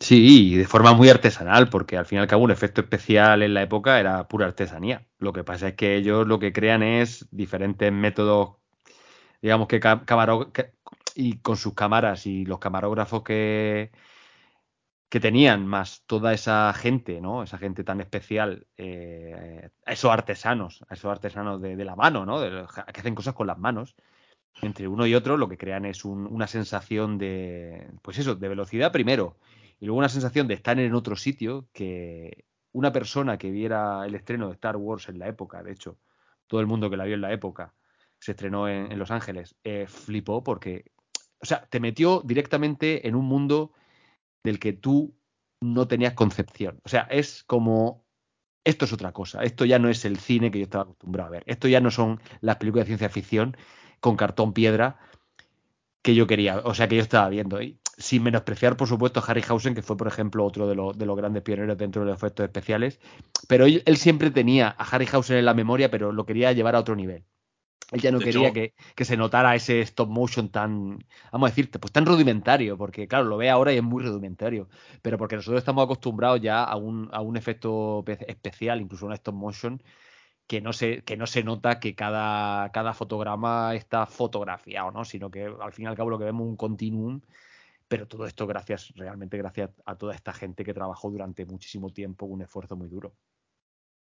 Sí, 0.00 0.52
y 0.54 0.56
de 0.56 0.66
forma 0.66 0.94
muy 0.94 1.10
artesanal, 1.10 1.68
porque 1.68 1.96
al 1.98 2.06
fin 2.06 2.18
y 2.18 2.20
al 2.22 2.26
cabo 2.26 2.42
un 2.44 2.50
efecto 2.50 2.80
especial 2.80 3.42
en 3.42 3.52
la 3.52 3.62
época 3.62 4.00
era 4.00 4.26
pura 4.28 4.46
artesanía. 4.46 5.06
Lo 5.18 5.32
que 5.34 5.44
pasa 5.44 5.68
es 5.68 5.74
que 5.74 5.96
ellos 5.96 6.26
lo 6.26 6.38
que 6.38 6.52
crean 6.54 6.82
es 6.82 7.28
diferentes 7.30 7.92
métodos, 7.92 8.56
digamos 9.42 9.68
que 9.68 9.80
camaro 9.80 10.52
y 11.14 11.38
con 11.38 11.56
sus 11.56 11.74
cámaras 11.74 12.26
y 12.26 12.44
los 12.44 12.58
camarógrafos 12.58 13.22
que, 13.22 13.90
que 15.08 15.20
tenían, 15.20 15.66
más 15.66 16.04
toda 16.06 16.32
esa 16.32 16.72
gente, 16.72 17.20
¿no? 17.20 17.42
Esa 17.42 17.58
gente 17.58 17.84
tan 17.84 18.00
especial, 18.00 18.66
eh, 18.76 19.70
esos 19.86 20.10
artesanos, 20.10 20.84
esos 20.90 21.10
artesanos 21.10 21.60
de, 21.60 21.84
la 21.84 21.96
mano, 21.96 22.24
¿no? 22.24 22.40
que 22.40 23.00
hacen 23.00 23.14
cosas 23.14 23.34
con 23.34 23.46
las 23.46 23.58
manos. 23.58 23.96
Entre 24.62 24.88
uno 24.88 25.06
y 25.06 25.14
otro 25.14 25.36
lo 25.36 25.48
que 25.48 25.58
crean 25.58 25.84
es 25.84 26.04
una 26.04 26.46
sensación 26.46 27.18
de, 27.18 27.88
pues 28.02 28.18
eso, 28.18 28.34
de 28.34 28.48
velocidad 28.48 28.92
primero 28.92 29.36
y 29.80 29.86
luego 29.86 29.98
una 29.98 30.08
sensación 30.08 30.46
de 30.46 30.54
estar 30.54 30.78
en 30.78 30.94
otro 30.94 31.16
sitio 31.16 31.66
que 31.72 32.44
una 32.72 32.92
persona 32.92 33.38
que 33.38 33.50
viera 33.50 34.04
el 34.06 34.14
estreno 34.14 34.48
de 34.48 34.54
Star 34.54 34.76
Wars 34.76 35.08
en 35.08 35.18
la 35.18 35.28
época, 35.28 35.62
de 35.62 35.72
hecho, 35.72 35.98
todo 36.46 36.60
el 36.60 36.66
mundo 36.66 36.90
que 36.90 36.96
la 36.96 37.04
vio 37.04 37.14
en 37.14 37.22
la 37.22 37.32
época, 37.32 37.72
se 38.20 38.32
estrenó 38.32 38.68
en, 38.68 38.98
Los 38.98 39.10
Ángeles, 39.10 39.56
eh, 39.64 39.86
flipó 39.88 40.44
porque, 40.44 40.92
o 41.40 41.46
sea, 41.46 41.66
te 41.66 41.80
metió 41.80 42.22
directamente 42.24 43.08
en 43.08 43.14
un 43.14 43.24
mundo 43.24 43.72
del 44.44 44.58
que 44.58 44.72
tú 44.72 45.14
no 45.60 45.88
tenías 45.88 46.14
concepción. 46.14 46.80
O 46.84 46.88
sea, 46.88 47.02
es 47.10 47.42
como, 47.44 48.04
esto 48.64 48.84
es 48.84 48.92
otra 48.92 49.12
cosa, 49.12 49.42
esto 49.42 49.64
ya 49.64 49.78
no 49.78 49.88
es 49.88 50.04
el 50.04 50.18
cine 50.18 50.50
que 50.50 50.58
yo 50.58 50.64
estaba 50.64 50.84
acostumbrado 50.84 51.28
a 51.28 51.32
ver, 51.32 51.44
esto 51.46 51.68
ya 51.68 51.80
no 51.80 51.90
son 51.90 52.20
las 52.40 52.56
películas 52.56 52.84
de 52.84 52.90
ciencia 52.90 53.08
ficción 53.08 53.56
con 54.00 54.16
cartón 54.16 54.52
piedra 54.52 54.98
que 56.02 56.14
yo 56.14 56.26
quería, 56.26 56.58
o 56.58 56.74
sea, 56.74 56.88
que 56.88 56.96
yo 56.96 57.02
estaba 57.02 57.28
viendo. 57.28 57.58
Sin 57.98 58.22
menospreciar, 58.22 58.76
por 58.76 58.88
supuesto, 58.88 59.20
a 59.20 59.22
Harryhausen, 59.22 59.74
que 59.74 59.82
fue, 59.82 59.96
por 59.96 60.08
ejemplo, 60.08 60.44
otro 60.44 60.66
de, 60.66 60.74
de, 60.96 61.06
los 61.06 61.16
grandes 61.16 61.42
pioneros 61.42 61.76
dentro 61.76 62.02
de 62.02 62.08
los 62.08 62.16
efectos 62.16 62.44
especiales. 62.44 62.98
Pero 63.48 63.66
él, 63.66 63.96
siempre 63.98 64.30
tenía 64.30 64.74
a 64.78 64.84
Harryhausen 64.84 65.36
en 65.36 65.44
la 65.44 65.54
memoria, 65.54 65.90
pero 65.90 66.10
lo 66.12 66.24
quería 66.24 66.52
llevar 66.52 66.76
a 66.76 66.80
otro 66.80 66.96
nivel. 66.96 67.24
Él 67.92 68.00
ya 68.00 68.12
no 68.12 68.20
quería 68.20 68.52
que, 68.52 68.72
se 69.04 69.16
notara 69.16 69.54
ese 69.56 69.80
stop 69.80 70.08
motion 70.08 70.48
tan, 70.48 71.04
vamos 71.32 71.48
a 71.48 71.50
decirte, 71.50 71.78
pues 71.80 71.92
tan 71.92 72.06
rudimentario, 72.06 72.78
porque 72.78 73.08
claro, 73.08 73.24
lo 73.24 73.36
ve 73.36 73.50
ahora 73.50 73.72
y 73.72 73.78
es 73.78 73.82
muy 73.82 74.04
rudimentario, 74.04 74.68
pero 75.02 75.18
porque 75.18 75.36
nosotros 75.36 75.58
estamos 75.58 75.84
acostumbrados 75.84 76.40
ya 76.40 76.62
a 76.62 76.76
un, 76.76 77.08
a 77.12 77.20
un 77.20 77.36
efecto 77.36 78.04
especial, 78.06 78.80
incluso 78.80 79.06
un 79.06 79.12
stop 79.12 79.34
motion, 79.34 79.82
que 80.46 80.60
no 80.60 80.72
se, 80.72 81.02
que 81.02 81.16
no 81.16 81.26
se 81.26 81.42
nota 81.42 81.80
que 81.80 81.96
cada, 81.96 82.70
cada 82.70 82.94
fotograma 82.94 83.74
está 83.74 84.06
fotografiado, 84.06 84.92
¿no? 84.92 85.04
Sino 85.04 85.30
que 85.30 85.44
al 85.44 85.72
fin 85.72 85.86
y 85.86 85.88
al 85.88 85.96
cabo 85.96 86.10
lo 86.10 86.18
que 86.18 86.24
vemos 86.24 86.44
es 86.44 86.50
un 86.50 86.56
continuum 86.56 87.20
pero 87.90 88.06
todo 88.06 88.24
esto 88.24 88.46
gracias, 88.46 88.92
realmente 88.94 89.36
gracias 89.36 89.70
a 89.84 89.96
toda 89.96 90.14
esta 90.14 90.32
gente 90.32 90.62
que 90.62 90.72
trabajó 90.72 91.10
durante 91.10 91.44
muchísimo 91.44 91.92
tiempo, 91.92 92.24
un 92.24 92.40
esfuerzo 92.40 92.76
muy 92.76 92.88
duro. 92.88 93.16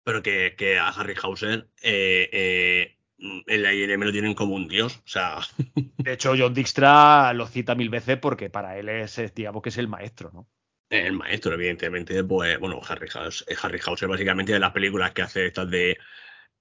Pero 0.03 0.21
que, 0.21 0.53
que 0.55 0.77
a 0.77 0.89
Harryhausen 0.89 1.67
eh, 1.81 2.29
eh, 2.31 2.97
en 3.21 3.63
la 3.63 3.73
ILM 3.73 4.01
lo 4.01 4.11
tienen 4.11 4.33
como 4.33 4.55
un 4.55 4.67
dios, 4.67 4.97
o 4.97 5.07
sea... 5.07 5.39
De 5.97 6.13
hecho, 6.13 6.33
John 6.37 6.53
Dijkstra 6.53 7.33
lo 7.33 7.47
cita 7.47 7.75
mil 7.75 7.89
veces 7.89 8.17
porque 8.17 8.49
para 8.49 8.77
él 8.77 8.89
es, 8.89 9.21
digamos 9.35 9.61
que 9.61 9.69
es 9.69 9.77
el 9.77 9.87
maestro, 9.87 10.31
¿no? 10.33 10.47
El 10.89 11.13
maestro, 11.13 11.53
evidentemente, 11.53 12.21
pues, 12.23 12.59
bueno, 12.59 12.81
Harryhausen, 12.85 13.47
Harryhausen 13.61 14.09
básicamente 14.09 14.51
de 14.51 14.59
las 14.59 14.71
películas 14.71 15.11
que 15.11 15.21
hace 15.21 15.45
estas 15.45 15.69
de 15.69 15.97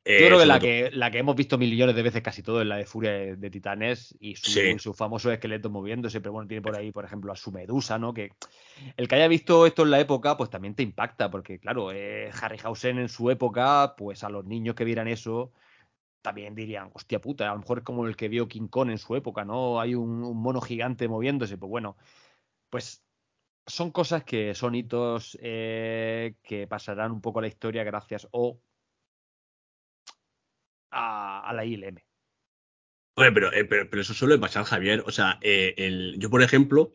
yo 0.05 0.27
creo 0.27 0.39
que 0.39 0.47
la, 0.47 0.59
que 0.59 0.91
la 0.93 1.11
que 1.11 1.19
hemos 1.19 1.37
visto 1.37 1.59
millones 1.59 1.95
de 1.95 2.03
veces 2.03 2.23
casi 2.23 2.43
todo 2.43 2.62
es 2.62 2.66
la 2.66 2.77
de 2.77 2.87
Furia 2.87 3.37
de, 3.37 3.51
Titanes 3.51 4.16
y 4.19 4.35
su, 4.35 4.95
famoso 4.95 5.31
esqueleto 5.31 5.69
moviéndose, 5.69 6.20
pero 6.20 6.32
bueno, 6.32 6.49
tiene 6.49 6.62
por 6.62 6.74
ahí, 6.74 6.91
por 6.91 7.05
ejemplo, 7.05 7.32
a 7.32 7.37
su 7.37 7.53
medusa, 7.53 7.99
¿no? 7.99 8.15
Que 8.15 8.32
el 8.97 9.09
que 9.09 9.15
haya 9.15 9.28
visto 9.28 9.66
esto 9.66 9.82
en 9.82 9.91
la 9.91 10.01
época, 10.01 10.39
pues 10.39 10.49
también 10.49 10.74
te 10.74 10.82
impacta, 10.82 11.31
porque 11.31 11.59
claro, 11.59 11.93
eh, 11.93 12.31
Harryhausen 12.41 12.99
en 12.99 13.11
su 13.11 13.31
época, 13.31 13.95
pues 13.97 14.24
a 14.24 14.31
los 14.31 14.47
niños 14.47 14.74
que 14.74 14.85
vieran 14.85 15.07
eso, 15.07 15.53
también 16.22 16.55
dirían, 16.55 16.90
hostia 16.94 17.20
puta, 17.20 17.48
a 17.51 17.55
lo 17.55 17.60
mejor 17.60 17.78
es 17.78 17.84
como 17.84 18.06
el 18.06 18.16
que 18.16 18.28
vio 18.28 18.48
King 18.48 18.68
Kong 18.68 18.90
en 18.90 18.98
su 18.98 19.16
época, 19.16 19.44
¿no? 19.44 19.80
Hay 19.80 19.94
un, 19.94 20.20
mono 20.36 20.60
gigante 20.60 21.09
moviéndose, 21.09 21.59
pues 21.59 21.70
bueno, 21.70 21.97
pues 22.70 23.02
son 23.66 23.90
cosas 23.90 24.24
que 24.24 24.55
son 24.55 24.74
hitos 24.74 25.38
eh, 25.40 26.34
que 26.42 26.66
pasarán 26.66 27.12
un 27.12 27.20
poco 27.20 27.38
a 27.38 27.42
la 27.42 27.48
historia 27.48 27.84
gracias 27.84 28.28
o 28.32 28.60
a, 30.90 31.52
la 31.55 31.64
ILM. 31.64 31.98
Eh, 33.16 33.32
pero, 33.32 33.51
pero, 33.68 34.01
eso 34.01 34.14
suele 34.14 34.38
pasar, 34.38 34.64
Javier. 34.64 35.02
O 35.06 35.10
sea, 35.10 35.38
eh, 35.42 35.74
el, 35.76 36.16
yo, 36.18 36.30
por 36.30 36.42
ejemplo, 36.42 36.92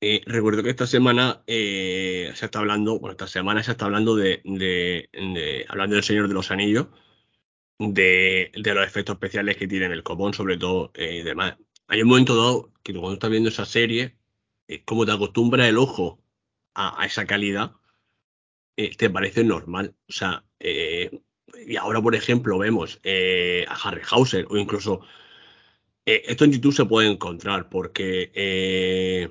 eh, 0.00 0.22
recuerdo 0.26 0.62
que 0.62 0.70
esta 0.70 0.86
semana 0.86 1.42
se 1.46 2.30
está 2.30 2.58
hablando, 2.60 2.98
bueno, 2.98 3.12
esta 3.12 3.26
semana 3.26 3.62
se 3.62 3.72
está 3.72 3.86
hablando 3.86 4.16
de, 4.16 4.40
hablando 5.68 5.96
del 5.96 6.04
Señor 6.04 6.28
de 6.28 6.34
los 6.34 6.50
Anillos, 6.50 6.88
de, 7.82 8.50
los 8.54 8.86
efectos 8.86 9.14
especiales 9.14 9.56
que 9.56 9.68
tiene 9.68 9.86
el 9.86 10.02
copón, 10.02 10.34
sobre 10.34 10.56
todo, 10.56 10.92
y 10.96 11.22
demás. 11.22 11.56
Hay 11.88 12.02
un 12.02 12.08
momento 12.08 12.36
dado 12.36 12.72
que 12.82 12.92
cuando 12.92 13.14
estás 13.14 13.30
viendo 13.30 13.48
esa 13.48 13.66
serie, 13.66 14.16
como 14.84 15.04
te 15.06 15.12
acostumbra 15.12 15.68
el 15.68 15.78
ojo 15.78 16.22
a, 16.74 17.04
esa 17.04 17.26
calidad, 17.26 17.72
te 18.76 19.10
parece 19.10 19.44
normal. 19.44 19.94
O 20.08 20.12
sea, 20.12 20.44
y 21.66 21.76
ahora, 21.76 22.00
por 22.00 22.14
ejemplo, 22.14 22.58
vemos 22.58 23.00
eh, 23.02 23.64
a 23.68 23.74
Harryhausen 23.74 24.46
o 24.48 24.56
incluso 24.56 25.00
eh, 26.06 26.22
esto 26.26 26.44
en 26.44 26.52
YouTube 26.52 26.74
se 26.74 26.84
puede 26.84 27.08
encontrar 27.10 27.68
porque 27.68 28.32
eh, 28.34 29.28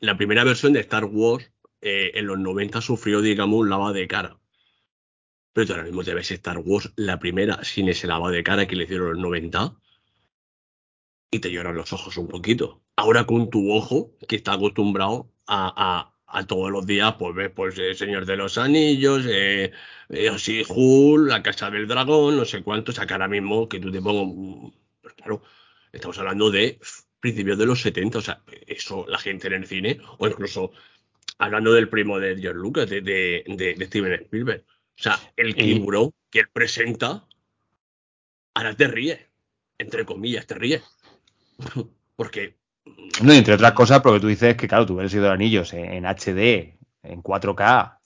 la 0.00 0.16
primera 0.16 0.44
versión 0.44 0.72
de 0.72 0.80
Star 0.80 1.04
Wars 1.04 1.50
en 1.84 2.26
los 2.26 2.38
90 2.38 2.80
sufrió, 2.80 3.20
digamos, 3.20 3.58
un 3.58 3.68
lavado 3.68 3.92
de 3.92 4.06
cara. 4.06 4.38
Pero 5.52 5.66
tú 5.66 5.72
ahora 5.72 5.84
mismo 5.84 6.04
te 6.04 6.14
ves 6.14 6.30
Star 6.30 6.58
Wars, 6.58 6.92
la 6.96 7.18
primera, 7.18 7.62
sin 7.64 7.88
ese 7.88 8.06
lavado 8.06 8.32
de 8.32 8.42
cara 8.42 8.66
que 8.66 8.76
le 8.76 8.84
hicieron 8.84 9.12
los 9.12 9.18
90, 9.18 9.76
y 11.30 11.38
te 11.40 11.50
lloran 11.50 11.76
los 11.76 11.92
ojos 11.92 12.16
un 12.16 12.28
poquito. 12.28 12.82
Ahora 12.96 13.24
con 13.26 13.50
tu 13.50 13.72
ojo, 13.72 14.12
que 14.28 14.36
está 14.36 14.54
acostumbrado 14.54 15.30
a, 15.46 16.12
a 16.32 16.46
todos 16.46 16.70
los 16.70 16.86
días, 16.86 17.14
pues 17.18 17.34
ves, 17.34 17.50
pues 17.54 17.78
eh, 17.78 17.94
Señor 17.94 18.24
de 18.24 18.36
los 18.36 18.56
Anillos, 18.56 19.24
eh, 19.28 19.70
eh 20.08 20.64
Hull, 20.68 21.28
La 21.28 21.42
Casa 21.42 21.70
del 21.70 21.86
Dragón, 21.86 22.36
no 22.38 22.44
sé 22.46 22.62
cuánto, 22.62 22.90
o 22.90 22.94
sea 22.94 23.06
que 23.06 23.12
ahora 23.12 23.28
mismo 23.28 23.68
que 23.68 23.78
tú 23.78 23.92
te 23.92 24.00
pongo, 24.00 24.72
pues 25.02 25.14
claro, 25.14 25.42
estamos 25.92 26.18
hablando 26.18 26.50
de 26.50 26.78
principios 27.20 27.58
de 27.58 27.66
los 27.66 27.82
70, 27.82 28.18
o 28.18 28.22
sea, 28.22 28.42
eso 28.66 29.04
la 29.08 29.18
gente 29.18 29.48
en 29.48 29.52
el 29.52 29.66
cine, 29.66 30.00
o 30.18 30.26
incluso 30.26 30.72
hablando 31.36 31.72
del 31.74 31.90
primo 31.90 32.18
de 32.18 32.38
George 32.40 32.58
Lucas, 32.58 32.88
de, 32.88 33.02
de, 33.02 33.86
Steven 33.86 34.14
Spielberg, 34.14 34.64
o 35.02 35.04
sea, 35.04 35.18
el 35.36 35.56
tiburón 35.56 36.12
que 36.30 36.40
él 36.40 36.48
presenta, 36.52 37.26
ahora 38.54 38.76
te 38.76 38.86
ríe, 38.86 39.28
entre 39.76 40.04
comillas, 40.04 40.46
te 40.46 40.54
ríe, 40.54 40.80
porque 42.14 42.56
no, 43.20 43.32
entre 43.32 43.54
otras 43.54 43.72
cosas, 43.72 44.00
porque 44.00 44.20
tú 44.20 44.28
dices 44.28 44.56
que, 44.56 44.68
claro, 44.68 44.86
tú 44.86 44.94
ves 44.94 45.10
sido 45.10 45.32
Anillos 45.32 45.72
en, 45.72 46.04
HD, 46.04 46.78
en 47.02 47.20
4K, 47.20 47.98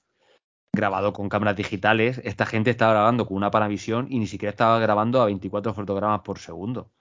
grabado 0.72 1.12
con 1.12 1.28
cámaras 1.28 1.56
digitales, 1.56 2.22
esta 2.24 2.46
gente 2.46 2.70
estaba 2.70 2.94
grabando 2.94 3.26
con 3.26 3.36
una 3.36 3.50
Panavisión 3.50 4.06
y 4.10 4.18
ni 4.18 4.26
siquiera 4.26 4.50
estaba 4.50 4.78
grabando 4.78 5.20
a 5.20 5.26
24 5.26 5.74
fotogramas 5.74 6.22
por 6.22 6.38
segundo. 6.38 6.92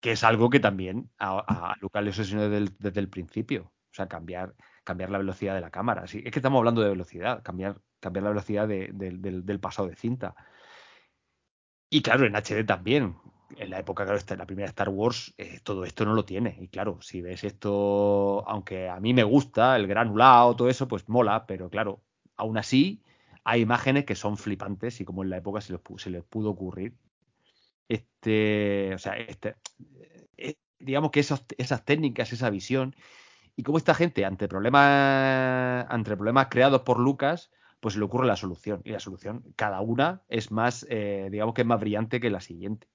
Que 0.00 0.12
es 0.12 0.22
algo 0.22 0.48
que 0.48 0.60
también 0.60 1.10
a, 1.18 1.74
Lucas 1.80 2.04
le 2.04 2.10
obsesionó 2.10 2.48
desde 2.48 3.00
el, 3.00 3.08
principio. 3.08 3.72
O 3.90 3.94
sea, 3.96 4.06
cambiar, 4.06 4.54
cambiar 4.84 5.10
la 5.10 5.18
velocidad 5.18 5.56
de 5.56 5.60
la 5.60 5.70
cámara. 5.70 6.04
es 6.04 6.10
que 6.10 6.28
estamos 6.28 6.58
hablando 6.58 6.82
de 6.82 6.90
velocidad, 6.90 7.42
cambiar, 7.42 7.80
cambiar 8.00 8.24
la 8.24 8.30
velocidad 8.30 8.68
del 8.68 9.60
pasado 9.60 9.88
de 9.88 9.96
cinta. 9.96 10.34
Y 11.88 12.02
claro, 12.02 12.26
en 12.26 12.34
HD 12.34 12.64
también 12.66 13.16
en 13.56 13.70
la 13.70 13.78
época, 13.78 14.04
claro, 14.04 14.20
la 14.36 14.46
primera 14.46 14.68
Star 14.68 14.88
Wars, 14.88 15.34
eh, 15.38 15.60
todo 15.62 15.84
esto 15.84 16.04
no 16.04 16.14
lo 16.14 16.24
tiene. 16.24 16.56
Y 16.60 16.68
claro, 16.68 16.98
si 17.00 17.20
ves 17.22 17.44
esto, 17.44 18.44
aunque 18.48 18.88
a 18.88 18.98
mí 19.00 19.14
me 19.14 19.24
gusta 19.24 19.76
el 19.76 19.86
granulado, 19.86 20.56
todo 20.56 20.68
eso, 20.68 20.88
pues 20.88 21.08
mola, 21.08 21.46
pero 21.46 21.70
claro, 21.70 22.02
aún 22.36 22.58
así 22.58 23.02
hay 23.44 23.60
imágenes 23.62 24.04
que 24.04 24.16
son 24.16 24.36
flipantes 24.36 25.00
y 25.00 25.04
como 25.04 25.22
en 25.22 25.30
la 25.30 25.38
época 25.38 25.60
se 25.60 25.72
les 26.10 26.24
pudo 26.24 26.50
ocurrir. 26.50 26.94
Este, 27.88 28.92
o 28.94 28.98
sea, 28.98 29.16
este, 29.16 29.56
eh, 30.36 30.56
digamos 30.78 31.10
que 31.12 31.20
esas 31.20 31.84
técnicas, 31.84 32.32
esa 32.32 32.50
visión, 32.50 32.96
y 33.54 33.62
como 33.62 33.78
esta 33.78 33.94
gente, 33.94 34.24
ante 34.24 34.48
problemas, 34.48 35.86
ante 35.88 36.16
problemas 36.16 36.48
creados 36.50 36.82
por 36.82 36.98
Lucas, 36.98 37.50
pues 37.86 37.92
se 37.94 38.00
le 38.00 38.06
ocurre 38.06 38.26
la 38.26 38.34
solución. 38.34 38.80
Y 38.82 38.90
la 38.90 38.98
solución, 38.98 39.44
cada 39.54 39.80
una 39.80 40.22
es 40.28 40.50
más, 40.50 40.84
eh, 40.90 41.28
digamos 41.30 41.54
que 41.54 41.60
es 41.62 41.66
más 41.68 41.78
brillante 41.78 42.18
que 42.18 42.30
la 42.30 42.40
siguiente. 42.40 42.88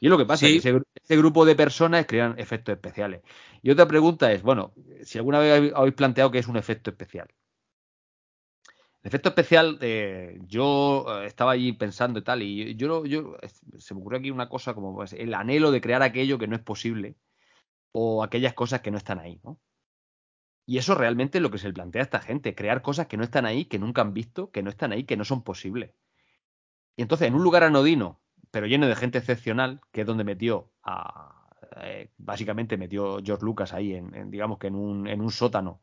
Y 0.00 0.06
es 0.06 0.10
lo 0.10 0.18
que 0.18 0.26
pasa, 0.26 0.44
Sí. 0.44 0.54
que 0.54 0.58
ese, 0.58 0.82
ese 1.04 1.16
grupo 1.16 1.44
de 1.44 1.54
personas 1.54 2.04
crean 2.04 2.34
efectos 2.36 2.72
especiales. 2.72 3.22
Y 3.62 3.70
otra 3.70 3.86
pregunta 3.86 4.32
es, 4.32 4.42
bueno, 4.42 4.72
si 5.04 5.18
alguna 5.18 5.38
vez 5.38 5.72
habéis- 5.72 5.94
planteado 5.94 6.32
que 6.32 6.40
es 6.40 6.48
un 6.48 6.56
efecto 6.56 6.90
especial. 6.90 7.28
El 9.02 9.08
efecto 9.08 9.28
especial, 9.28 9.78
eh, 9.82 10.40
yo 10.48 11.06
eh, 11.08 11.26
estaba 11.26 11.52
allí 11.52 11.72
pensando 11.72 12.18
y 12.18 12.22
tal, 12.22 12.42
y 12.42 12.74
yo 12.74 13.04
se 13.78 13.94
me 13.94 14.00
ocurrió 14.00 14.18
aquí 14.18 14.32
una 14.32 14.48
cosa 14.48 14.74
como 14.74 14.96
pues, 14.96 15.12
el 15.12 15.32
anhelo 15.32 15.70
de 15.70 15.80
crear 15.80 16.02
aquello 16.02 16.38
que 16.38 16.48
no 16.48 16.56
es 16.56 16.62
posible 16.62 17.14
o 17.92 18.24
aquellas 18.24 18.54
cosas 18.54 18.80
que 18.80 18.90
no 18.90 18.98
están 18.98 19.20
ahí, 19.20 19.38
¿no? 19.44 19.60
Y 20.72 20.78
eso 20.78 20.94
realmente 20.94 21.38
es 21.38 21.42
lo 21.42 21.50
que 21.52 21.58
se 21.58 21.68
le 21.68 21.74
plantea 21.74 22.02
a 22.02 22.08
esta 22.08 22.20
gente, 22.28 22.54
crear 22.60 22.82
cosas 22.82 23.06
que 23.08 23.16
no 23.18 23.24
están 23.24 23.44
ahí, 23.46 23.66
que 23.70 23.78
nunca 23.78 24.00
han 24.02 24.14
visto, 24.20 24.50
que 24.52 24.62
no 24.62 24.70
están 24.70 24.92
ahí, 24.92 25.04
que 25.04 25.16
no 25.18 25.24
son 25.24 25.42
posibles. 25.44 25.88
Y 26.96 27.02
entonces, 27.02 27.28
en 27.28 27.34
un 27.34 27.42
lugar 27.42 27.64
anodino, 27.64 28.20
pero 28.50 28.66
lleno 28.66 28.86
de 28.86 28.96
gente 28.96 29.18
excepcional, 29.18 29.80
que 29.92 30.02
es 30.02 30.06
donde 30.06 30.24
metió 30.24 30.72
a. 30.82 30.94
eh, 31.82 32.10
básicamente 32.18 32.76
metió 32.76 33.18
George 33.24 33.44
Lucas 33.44 33.72
ahí, 33.72 33.94
en, 33.94 34.14
en, 34.14 34.30
digamos 34.30 34.58
que 34.58 34.68
en 34.68 34.74
un, 34.76 35.06
en 35.08 35.20
un 35.20 35.30
sótano. 35.30 35.82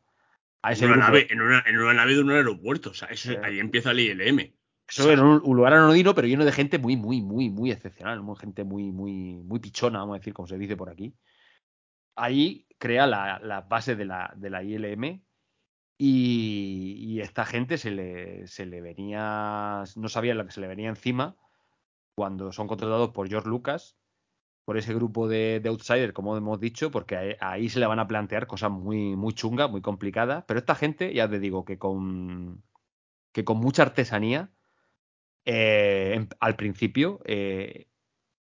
A 0.62 0.72
ese 0.72 0.86
en, 0.86 0.92
una 0.92 0.96
grupo. 0.96 1.08
nave, 1.08 1.26
en, 1.30 1.40
una, 1.40 1.62
en 1.66 1.78
una 1.78 1.94
nave 1.94 2.14
de 2.14 2.20
un 2.22 2.30
aeropuerto. 2.32 2.90
O 2.90 2.94
sea, 2.94 3.08
eso, 3.08 3.32
Eh. 3.32 3.40
ahí 3.42 3.58
empieza 3.60 3.90
el 3.92 4.00
ILM. 4.00 4.54
Eso 4.88 5.10
era 5.10 5.22
un, 5.22 5.40
un 5.44 5.56
lugar 5.56 5.72
anodino, 5.72 6.14
pero 6.14 6.26
lleno 6.26 6.44
de 6.44 6.52
gente 6.52 6.78
muy, 6.78 6.96
muy, 6.96 7.22
muy, 7.22 7.48
muy 7.50 7.70
excepcional. 7.70 8.22
Muy, 8.22 8.36
gente 8.36 8.64
muy, 8.64 8.90
muy, 8.92 9.42
muy 9.44 9.58
pichona, 9.60 10.00
vamos 10.00 10.16
a 10.16 10.18
decir, 10.18 10.34
como 10.34 10.48
se 10.48 10.58
dice 10.58 10.76
por 10.76 10.90
aquí. 10.90 11.14
Ahí 12.16 12.66
crea 12.78 13.06
la, 13.06 13.38
la 13.40 13.62
base 13.62 13.96
de 13.96 14.04
la, 14.04 14.32
de 14.36 14.50
la 14.50 14.62
ILM 14.62 15.22
y, 16.02 17.20
esta 17.20 17.44
gente 17.44 17.76
se 17.76 17.90
le, 17.90 18.46
se 18.46 18.64
le 18.64 18.80
venía, 18.80 19.84
no 19.96 20.08
sabía 20.08 20.34
lo 20.34 20.46
que 20.46 20.52
se 20.52 20.62
le 20.62 20.66
venía 20.66 20.88
encima 20.88 21.36
cuando 22.14 22.52
son 22.52 22.68
contratados 22.68 23.10
por 23.10 23.28
George 23.28 23.50
Lucas, 23.50 23.98
por 24.64 24.78
ese 24.78 24.94
grupo 24.94 25.28
de, 25.28 25.60
de 25.60 25.68
outsiders, 25.68 26.14
como 26.14 26.36
hemos 26.38 26.58
dicho, 26.58 26.90
porque 26.90 27.36
ahí, 27.40 27.68
se 27.68 27.80
le 27.80 27.86
van 27.86 27.98
a 27.98 28.08
plantear 28.08 28.46
cosas 28.46 28.70
muy, 28.70 29.14
muy 29.16 29.34
chungas, 29.34 29.70
muy 29.70 29.82
complicadas. 29.82 30.44
Pero 30.46 30.60
esta 30.60 30.74
gente, 30.74 31.12
ya 31.12 31.28
te 31.28 31.38
digo, 31.38 31.66
que 31.66 31.78
con, 31.78 32.62
que 33.32 33.44
con 33.44 33.58
mucha 33.58 33.82
artesanía, 33.82 34.50
eh, 35.44 36.26
al 36.40 36.56
principio, 36.56 37.20
eh, 37.24 37.88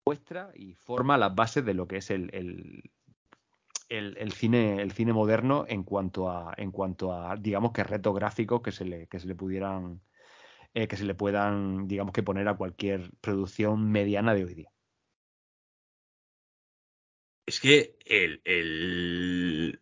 muestra 0.05 0.51
y 0.55 0.75
forma 0.75 1.19
las 1.19 1.35
bases 1.35 1.65
de 1.65 1.75
lo 1.75 1.87
que 1.87 1.99
es 1.99 2.11
el, 2.11 2.91
el, 3.89 4.17
el, 4.19 4.33
cine, 4.33 4.83
el 4.83 4.93
cine 4.93 5.13
moderno 5.13 5.65
en 5.69 5.85
cuanto 5.85 6.31
a, 6.31 6.55
en 6.57 6.71
cuanto 6.71 7.13
a 7.13 7.37
digamos 7.37 7.73
que 7.73 7.85
retos 7.85 8.15
gráficos 8.15 8.63
que 8.63 8.73
se 8.73 8.85
le, 8.85 9.07
que 9.09 9.21
se 9.21 9.27
le 9.27 9.35
pudieran 9.35 10.01
eh, 10.77 10.89
que 10.89 10.97
se 10.99 11.05
le 11.05 11.15
puedan, 11.15 11.89
digamos 11.89 12.13
que 12.13 12.23
poner 12.23 12.47
a 12.49 12.57
cualquier 12.59 13.11
producción 13.23 13.91
mediana 13.91 14.35
de 14.35 14.45
hoy 14.45 14.55
día. 14.55 14.71
Es 17.47 17.61
que 17.61 17.97
el, 18.05 18.43
el... 18.45 19.81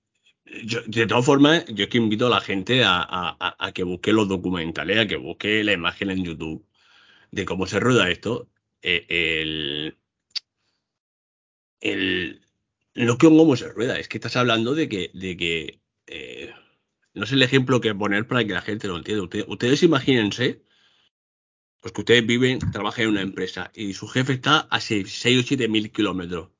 Yo, 0.64 0.82
de 0.86 1.06
todas 1.08 1.26
formas, 1.26 1.64
yo 1.66 1.82
es 1.82 1.90
que 1.90 1.98
invito 1.98 2.28
a 2.28 2.30
la 2.30 2.40
gente 2.40 2.84
a, 2.84 3.00
a, 3.00 3.56
a, 3.58 3.72
que 3.72 3.82
busque 3.82 4.12
los 4.12 4.28
documentales, 4.28 5.00
a 5.00 5.08
que 5.08 5.16
busque 5.16 5.64
la 5.64 5.72
imagen 5.72 6.10
en 6.10 6.22
YouTube 6.22 6.64
de 7.32 7.44
cómo 7.44 7.66
se 7.66 7.80
rueda 7.80 8.08
esto. 8.08 8.48
Eh, 8.80 9.04
el, 9.08 9.98
el, 11.80 12.43
no 12.94 13.18
que 13.18 13.26
cómo 13.26 13.56
se 13.56 13.68
rueda, 13.68 13.98
es 13.98 14.08
que 14.08 14.18
estás 14.18 14.36
hablando 14.36 14.74
de 14.74 14.88
que, 14.88 15.10
de 15.14 15.36
que 15.36 15.80
eh, 16.06 16.52
no 17.14 17.26
sé 17.26 17.34
el 17.34 17.42
ejemplo 17.42 17.80
que 17.80 17.94
poner 17.94 18.26
para 18.26 18.44
que 18.44 18.52
la 18.52 18.62
gente 18.62 18.88
lo 18.88 18.96
entienda. 18.96 19.24
Ustedes, 19.48 19.82
imagínense, 19.82 20.62
pues 21.80 21.92
que 21.92 22.00
ustedes 22.00 22.26
viven, 22.26 22.58
trabajan 22.72 23.04
en 23.04 23.10
una 23.10 23.22
empresa 23.22 23.70
y 23.74 23.94
su 23.94 24.08
jefe 24.08 24.34
está 24.34 24.60
a 24.60 24.80
6 24.80 25.24
o 25.40 25.42
7 25.42 25.68
mil 25.68 25.90
kilómetros. 25.92 26.50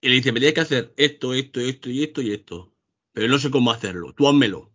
Y 0.00 0.08
le 0.08 0.16
dice, 0.16 0.32
me 0.32 0.40
tienes 0.40 0.54
que 0.54 0.60
hacer 0.60 0.94
esto, 0.96 1.32
esto, 1.34 1.60
esto 1.60 1.90
y 1.90 2.02
esto 2.04 2.22
y 2.22 2.32
esto. 2.32 2.74
Pero 3.12 3.28
no 3.28 3.38
sé 3.38 3.50
cómo 3.50 3.70
hacerlo. 3.70 4.12
Tú 4.12 4.28
házmelo. 4.28 4.70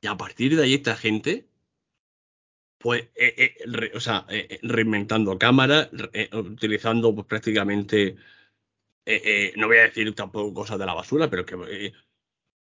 Y 0.00 0.06
a 0.08 0.16
partir 0.16 0.56
de 0.56 0.64
ahí 0.64 0.74
esta 0.74 0.96
gente, 0.96 1.48
pues, 2.78 3.02
eh, 3.14 3.54
eh, 3.64 3.92
o 3.94 4.00
sea, 4.00 4.26
reinventando 4.62 5.38
cámaras, 5.38 5.90
utilizando 6.32 7.14
pues 7.14 7.26
prácticamente, 7.26 8.16
no 9.56 9.66
voy 9.66 9.78
a 9.78 9.82
decir 9.82 10.14
tampoco 10.14 10.54
cosas 10.54 10.78
de 10.78 10.86
la 10.86 10.94
basura, 10.94 11.28
pero 11.30 11.44
que, 11.46 11.56
eh, 11.68 11.92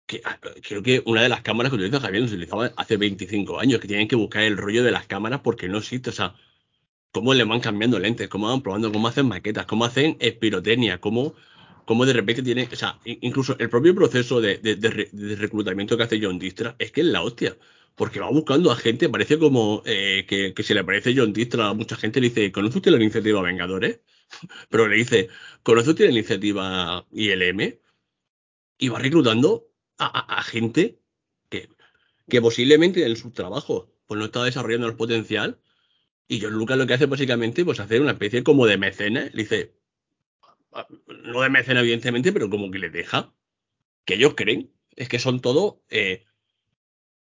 que, 0.06 0.22
creo 0.62 0.82
que 0.82 1.02
una 1.06 1.22
de 1.22 1.28
las 1.28 1.42
cámaras 1.42 1.70
que 1.70 1.76
utiliza 1.76 2.00
Javier 2.00 2.28
se 2.28 2.34
utilizaba 2.34 2.72
hace 2.76 2.96
25 2.96 3.58
años, 3.60 3.80
que 3.80 3.88
tienen 3.88 4.08
que 4.08 4.16
buscar 4.16 4.42
el 4.42 4.56
rollo 4.56 4.84
de 4.84 4.92
las 4.92 5.06
cámaras 5.06 5.40
porque 5.40 5.68
no 5.68 5.78
existe, 5.78 6.10
o 6.10 6.12
sea, 6.12 6.34
cómo 7.12 7.34
le 7.34 7.44
van 7.44 7.60
cambiando 7.60 7.98
lentes, 7.98 8.28
cómo 8.28 8.48
van 8.48 8.62
probando, 8.62 8.92
cómo 8.92 9.08
hacen 9.08 9.26
maquetas, 9.26 9.66
cómo 9.66 9.84
hacen 9.84 10.16
espirotecnia, 10.20 11.00
cómo, 11.00 11.34
cómo 11.84 12.06
de 12.06 12.12
repente 12.12 12.42
tiene, 12.42 12.68
o 12.72 12.76
sea, 12.76 12.98
incluso 13.04 13.56
el 13.58 13.70
propio 13.70 13.94
proceso 13.94 14.40
de, 14.40 14.58
reclutamiento 15.38 15.96
que 15.96 16.02
hace 16.04 16.20
John 16.22 16.38
Distra 16.38 16.76
es 16.78 16.92
que 16.92 17.00
es 17.02 17.06
la 17.06 17.22
hostia, 17.22 17.56
porque 17.94 18.20
va 18.20 18.30
buscando 18.30 18.70
a 18.70 18.76
gente, 18.76 19.08
parece 19.08 19.38
como 19.38 19.82
eh, 19.86 20.26
que, 20.28 20.52
que, 20.54 20.62
se 20.62 20.74
le 20.74 20.84
parece 20.84 21.14
John 21.16 21.32
Distra 21.32 21.68
a 21.68 21.74
mucha 21.74 21.96
gente, 21.96 22.20
le 22.20 22.28
dice, 22.28 22.52
¿conoce 22.52 22.78
usted 22.78 22.90
la 22.90 22.98
iniciativa 22.98 23.42
Vengadores? 23.42 24.00
Pero 24.70 24.88
le 24.88 24.96
dice, 24.96 25.28
¿conoce 25.62 25.90
usted 25.90 26.06
la 26.06 26.12
iniciativa 26.12 27.06
ILM? 27.12 27.78
Y 28.78 28.88
va 28.88 28.98
reclutando 28.98 29.68
a, 29.98 30.38
a, 30.38 30.42
gente 30.42 30.98
que, 31.48 31.70
que 32.28 32.42
posiblemente 32.42 33.04
en 33.06 33.16
su 33.16 33.30
trabajo 33.30 33.90
pues 34.06 34.18
no 34.18 34.26
está 34.26 34.44
desarrollando 34.44 34.86
el 34.86 34.96
potencial 34.96 35.58
y 36.28 36.40
John 36.40 36.54
Lucas 36.54 36.76
lo 36.76 36.86
que 36.86 36.94
hace 36.94 37.06
básicamente, 37.06 37.64
pues 37.64 37.80
hacer 37.80 38.00
una 38.00 38.12
especie 38.12 38.42
como 38.42 38.66
de 38.66 38.78
mecenas. 38.78 39.32
Le 39.32 39.42
dice, 39.42 39.74
no 41.24 41.40
de 41.40 41.50
mecenas 41.50 41.82
evidentemente, 41.82 42.32
pero 42.32 42.50
como 42.50 42.70
que 42.70 42.78
le 42.78 42.90
deja 42.90 43.32
que 44.04 44.14
ellos 44.14 44.34
creen. 44.34 44.72
Es 44.96 45.08
que 45.08 45.18
son 45.18 45.40
todo, 45.40 45.82
eh, 45.90 46.24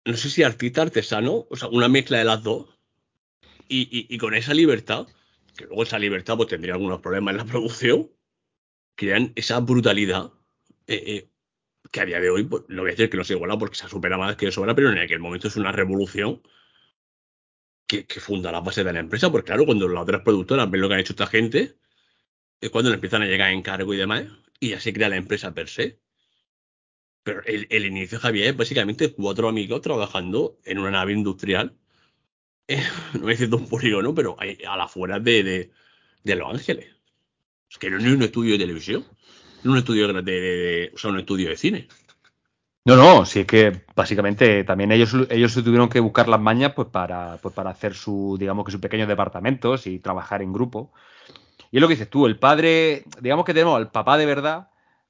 no 0.05 0.15
sé 0.17 0.29
si 0.29 0.43
artista, 0.43 0.81
artesano, 0.81 1.45
o 1.49 1.55
sea, 1.55 1.67
una 1.69 1.87
mezcla 1.87 2.17
de 2.17 2.23
las 2.23 2.41
dos. 2.41 2.67
Y, 3.67 4.07
y, 4.11 4.17
con 4.17 4.33
esa 4.33 4.55
libertad, 4.55 5.07
que 5.59 5.65
luego 5.65 5.83
esa 5.83 5.99
libertad 5.99 6.37
pues 6.37 6.47
tendría 6.47 6.73
algunos 6.73 7.01
problemas 7.01 7.33
en 7.33 7.37
la 7.37 7.45
producción, 7.51 8.09
crean 8.95 9.33
esa 9.35 9.59
brutalidad 9.59 10.31
eh, 10.87 11.03
eh, 11.05 11.29
que 11.91 11.99
a 11.99 12.05
día 12.05 12.21
de 12.21 12.29
hoy, 12.29 12.45
pues, 12.45 12.63
no 12.69 12.81
voy 12.81 12.91
a 12.91 12.93
decir 12.93 13.09
que 13.09 13.17
no 13.17 13.25
se 13.25 13.33
iguala 13.33 13.57
porque 13.57 13.75
se 13.75 13.85
ha 13.85 13.89
superado 13.89 14.21
más 14.21 14.37
que 14.37 14.45
de 14.45 14.51
sobra, 14.53 14.73
pero 14.73 14.89
en 14.91 14.99
aquel 14.99 15.19
momento 15.19 15.49
es 15.49 15.57
una 15.57 15.71
revolución 15.71 16.41
que, 17.87 18.05
funda 18.21 18.51
la 18.51 18.61
base 18.61 18.83
de 18.83 18.93
la 18.93 18.99
empresa, 18.99 19.31
porque 19.31 19.47
claro, 19.47 19.65
cuando 19.65 19.87
las 19.89 20.03
otras 20.03 20.21
productoras 20.21 20.69
ven 20.69 20.81
lo 20.81 20.87
que 20.87 20.93
han 20.93 20.99
hecho 21.01 21.13
esta 21.13 21.27
gente, 21.27 21.75
es 22.61 22.69
cuando 22.69 22.89
le 22.89 22.95
empiezan 22.95 23.23
a 23.23 23.25
llegar 23.25 23.51
encargo 23.51 23.93
y 23.93 23.97
demás, 23.97 24.25
y 24.59 24.69
ya 24.69 24.79
se 24.79 24.93
crea 24.93 25.09
la 25.09 25.17
empresa 25.17 25.53
per 25.53 25.67
se. 25.67 25.99
Pero 27.23 27.41
el, 27.45 27.67
el 27.69 27.85
inicio, 27.85 28.19
Javier, 28.19 28.47
es 28.49 28.57
básicamente 28.57 29.13
cuatro 29.13 29.49
amigos 29.49 29.81
trabajando 29.81 30.59
en 30.63 30.77
una 30.79 30.91
nave 30.91 31.13
industrial, 31.13 31.75
eh, 32.69 32.83
no 33.15 33.21
voy 33.21 33.31
a 33.31 33.35
decir 33.35 33.49
de 33.49 33.55
un 33.55 34.15
pero 34.15 34.37
a 34.39 34.77
la 34.77 34.83
afuera 34.83 35.19
de, 35.19 35.43
de, 35.43 35.71
de, 36.23 36.35
Los 36.35 36.53
Ángeles. 36.53 36.87
Es 37.69 37.77
que 37.77 37.89
no 37.89 37.97
es 37.97 38.05
un 38.05 38.23
estudio 38.23 38.53
de 38.53 38.59
televisión, 38.59 39.05
no 39.63 39.71
es 39.71 39.73
un 39.73 39.77
estudio 39.77 40.13
de, 40.13 40.21
de, 40.21 40.91
o 40.93 40.97
sea, 40.97 41.11
un 41.11 41.19
estudio 41.19 41.49
de 41.49 41.57
cine. 41.57 41.87
No, 42.85 42.95
no, 42.95 43.25
si 43.25 43.41
es 43.41 43.45
que 43.45 43.83
básicamente 43.95 44.63
también 44.63 44.91
ellos, 44.91 45.15
ellos 45.29 45.51
se 45.51 45.61
tuvieron 45.61 45.89
que 45.89 45.99
buscar 45.99 46.27
las 46.27 46.39
mañas 46.39 46.73
pues 46.73 46.87
para, 46.87 47.37
pues 47.37 47.53
para 47.53 47.71
hacer 47.71 47.93
su, 47.93 48.37
digamos 48.39 48.65
que 48.65 48.71
sus 48.71 48.81
pequeños 48.81 49.07
departamentos 49.07 49.85
y 49.85 49.99
trabajar 49.99 50.41
en 50.41 50.53
grupo. 50.53 50.91
Y 51.71 51.77
es 51.77 51.81
lo 51.81 51.87
que 51.87 51.95
dices 51.95 52.09
tú, 52.09 52.25
el 52.25 52.39
padre, 52.39 53.03
digamos 53.21 53.45
que 53.45 53.53
tenemos 53.53 53.77
al 53.77 53.91
papá 53.91 54.17
de 54.17 54.25
verdad, 54.25 54.69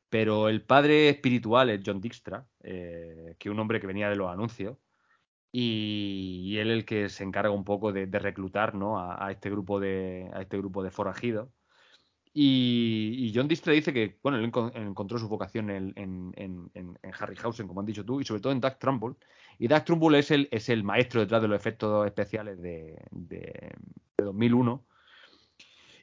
pero 0.10 0.50
el 0.50 0.62
padre 0.62 1.10
espiritual 1.10 1.70
es 1.70 1.82
John 1.86 2.02
Dijkstra, 2.02 2.46
eh, 2.64 3.36
que 3.38 3.50
es 3.50 3.54
un 3.54 3.60
hombre 3.60 3.80
que 3.80 3.88
venía 3.88 4.10
de 4.10 4.16
los 4.16 4.30
anuncios, 4.30 4.78
y, 5.52 6.42
y 6.46 6.58
él 6.58 6.72
el 6.72 6.86
que 6.86 7.10
se 7.10 7.24
encarga 7.24 7.52
un 7.52 7.64
poco 7.64 7.92
de, 7.92 8.06
reclutar 8.06 8.76
¿no? 8.76 9.00
a, 9.00 9.32
este 9.32 9.50
grupo 9.50 9.80
de, 9.80 10.30
a 10.34 10.42
este 10.42 10.58
grupo 10.58 10.84
de 10.84 10.92
forajidos. 10.92 11.50
Y, 12.32 13.16
y, 13.18 13.34
John 13.34 13.48
Distre 13.48 13.74
dice 13.74 13.92
que 13.92 14.20
bueno, 14.22 14.38
él 14.38 14.52
encontró 14.76 15.18
su 15.18 15.28
vocación 15.28 15.72
en, 15.72 15.94
en, 15.96 16.32
en, 16.36 16.70
en, 16.76 16.98
Harryhausen, 17.20 17.68
como 17.68 17.82
has 17.82 17.88
dicho 17.88 18.06
tú, 18.06 18.22
y 18.22 18.26
sobre 18.26 18.42
todo 18.42 18.54
en 18.54 18.62
Doug 18.62 18.78
Trumbull. 18.78 19.18
Y 19.58 19.68
Doug 19.68 19.84
Trumbull 19.84 20.16
es 20.16 20.30
el, 20.32 20.48
es 20.52 20.70
el 20.70 20.84
maestro 20.84 21.22
detrás 21.22 21.42
de 21.42 21.48
los 21.48 21.60
efectos 21.60 22.06
especiales 22.06 22.62
de, 22.62 23.02
de, 23.12 23.74
de 24.18 24.24
2001. 24.24 24.86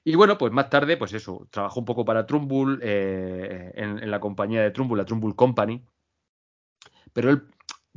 Y 0.08 0.14
bueno, 0.14 0.38
pues 0.38 0.52
más 0.52 0.70
tarde, 0.70 0.96
pues 0.96 1.12
eso, 1.14 1.48
trabajó 1.50 1.80
un 1.80 1.84
poco 1.84 2.04
para 2.04 2.26
Trumbull, 2.26 2.78
eh, 2.80 3.72
en, 3.74 4.08
la 4.08 4.20
compañía 4.20 4.62
de 4.62 4.70
Trumbull, 4.70 4.98
la 4.98 5.04
Trumbull 5.04 5.34
Company. 5.34 5.84
Pero 7.12 7.30
él, 7.30 7.42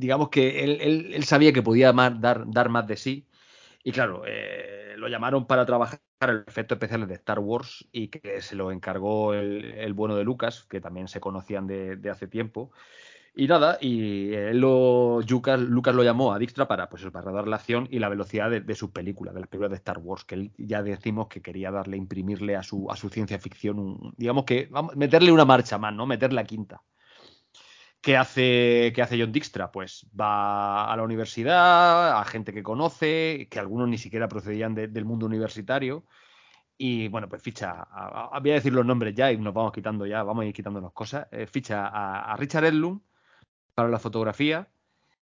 digamos 0.00 0.30
que 0.30 0.64
él, 0.64 0.78
él, 0.80 1.12
él 1.14 1.24
sabía 1.24 1.52
que 1.52 1.62
podía 1.62 1.92
dar, 1.92 2.50
dar 2.50 2.68
más 2.70 2.86
de 2.86 2.96
sí. 2.96 3.26
Y 3.84 3.92
claro, 3.92 4.22
eh, 4.26 4.94
lo 4.96 5.08
llamaron 5.08 5.46
para 5.46 5.66
trabajar 5.66 6.00
el 6.20 6.44
efecto 6.46 6.74
especiales 6.74 7.08
de 7.08 7.14
Star 7.14 7.38
Wars 7.38 7.86
y 7.92 8.08
que 8.08 8.40
se 8.40 8.56
lo 8.56 8.72
encargó 8.72 9.34
el, 9.34 9.64
el, 9.64 9.92
bueno 9.94 10.16
de 10.16 10.24
Lucas, 10.24 10.66
que 10.68 10.80
también 10.80 11.08
se 11.08 11.20
conocían 11.20 11.66
de, 11.66 11.96
de 11.96 12.10
hace 12.10 12.26
tiempo. 12.26 12.72
Y 13.34 13.46
nada, 13.46 13.78
y 13.80 14.32
lo, 14.54 15.20
Lucas, 15.28 15.60
Lucas 15.60 15.94
lo 15.94 16.02
llamó 16.02 16.32
a 16.32 16.38
Dijkstra 16.38 16.66
para, 16.66 16.88
pues, 16.88 17.04
para 17.10 17.30
dar 17.30 17.46
la 17.46 17.56
acción 17.56 17.86
y 17.90 17.98
la 17.98 18.08
velocidad 18.08 18.50
de, 18.50 18.60
de 18.60 18.74
sus 18.74 18.90
películas, 18.90 19.34
de 19.34 19.40
las 19.40 19.48
películas 19.48 19.70
de 19.70 19.76
Star 19.76 19.98
Wars, 19.98 20.24
que 20.24 20.34
él 20.34 20.52
ya 20.58 20.82
decimos 20.82 21.28
que 21.28 21.40
quería 21.40 21.70
darle, 21.70 21.96
imprimirle 21.96 22.56
a 22.56 22.62
su, 22.62 22.90
a 22.90 22.96
su 22.96 23.08
ciencia 23.08 23.38
ficción, 23.38 24.14
digamos 24.16 24.44
que, 24.44 24.66
vamos, 24.70 24.96
meterle 24.96 25.30
una 25.30 25.44
marcha 25.44 25.78
más, 25.78 25.94
¿no? 25.94 26.06
Meterle 26.06 26.36
la 26.36 26.44
quinta. 26.44 26.82
¿Qué 28.02 28.16
hace, 28.16 28.92
¿Qué 28.94 29.02
hace 29.02 29.20
John 29.20 29.30
Dijkstra? 29.32 29.70
Pues 29.70 30.06
va 30.18 30.90
a 30.90 30.96
la 30.96 31.02
universidad, 31.02 32.18
a 32.18 32.24
gente 32.24 32.52
que 32.54 32.62
conoce, 32.62 33.46
que 33.50 33.58
algunos 33.58 33.88
ni 33.88 33.98
siquiera 33.98 34.26
procedían 34.28 34.74
de, 34.74 34.88
del 34.88 35.04
mundo 35.04 35.26
universitario. 35.26 36.06
Y 36.78 37.08
bueno, 37.08 37.28
pues 37.28 37.42
ficha, 37.42 37.72
a, 37.90 38.30
a, 38.34 38.40
voy 38.40 38.52
a 38.52 38.54
decir 38.54 38.72
los 38.72 38.86
nombres 38.86 39.14
ya 39.14 39.30
y 39.32 39.36
nos 39.38 39.52
vamos 39.52 39.72
quitando 39.72 40.06
ya, 40.06 40.22
vamos 40.22 40.44
a 40.44 40.46
ir 40.46 40.54
quitándonos 40.54 40.92
cosas. 40.94 41.28
Eh, 41.30 41.46
ficha 41.46 41.86
a, 41.88 42.32
a 42.32 42.36
Richard 42.36 42.64
Edlund 42.64 43.02
para 43.74 43.90
la 43.90 43.98
fotografía, 43.98 44.68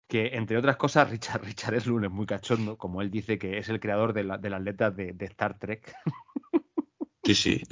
que 0.08 0.36
entre 0.36 0.56
otras 0.58 0.76
cosas 0.76 1.10
Richard, 1.10 1.42
Richard 1.44 1.74
Edlund 1.74 2.06
es 2.06 2.10
muy 2.10 2.26
cachondo, 2.26 2.78
como 2.78 3.02
él 3.02 3.10
dice 3.10 3.38
que 3.38 3.58
es 3.58 3.68
el 3.68 3.80
creador 3.80 4.12
de, 4.14 4.24
la, 4.24 4.38
de 4.38 4.50
las 4.50 4.62
letras 4.62 4.96
de, 4.96 5.12
de 5.12 5.26
Star 5.26 5.58
Trek. 5.58 5.94
Sí, 7.24 7.34
sí. 7.34 7.62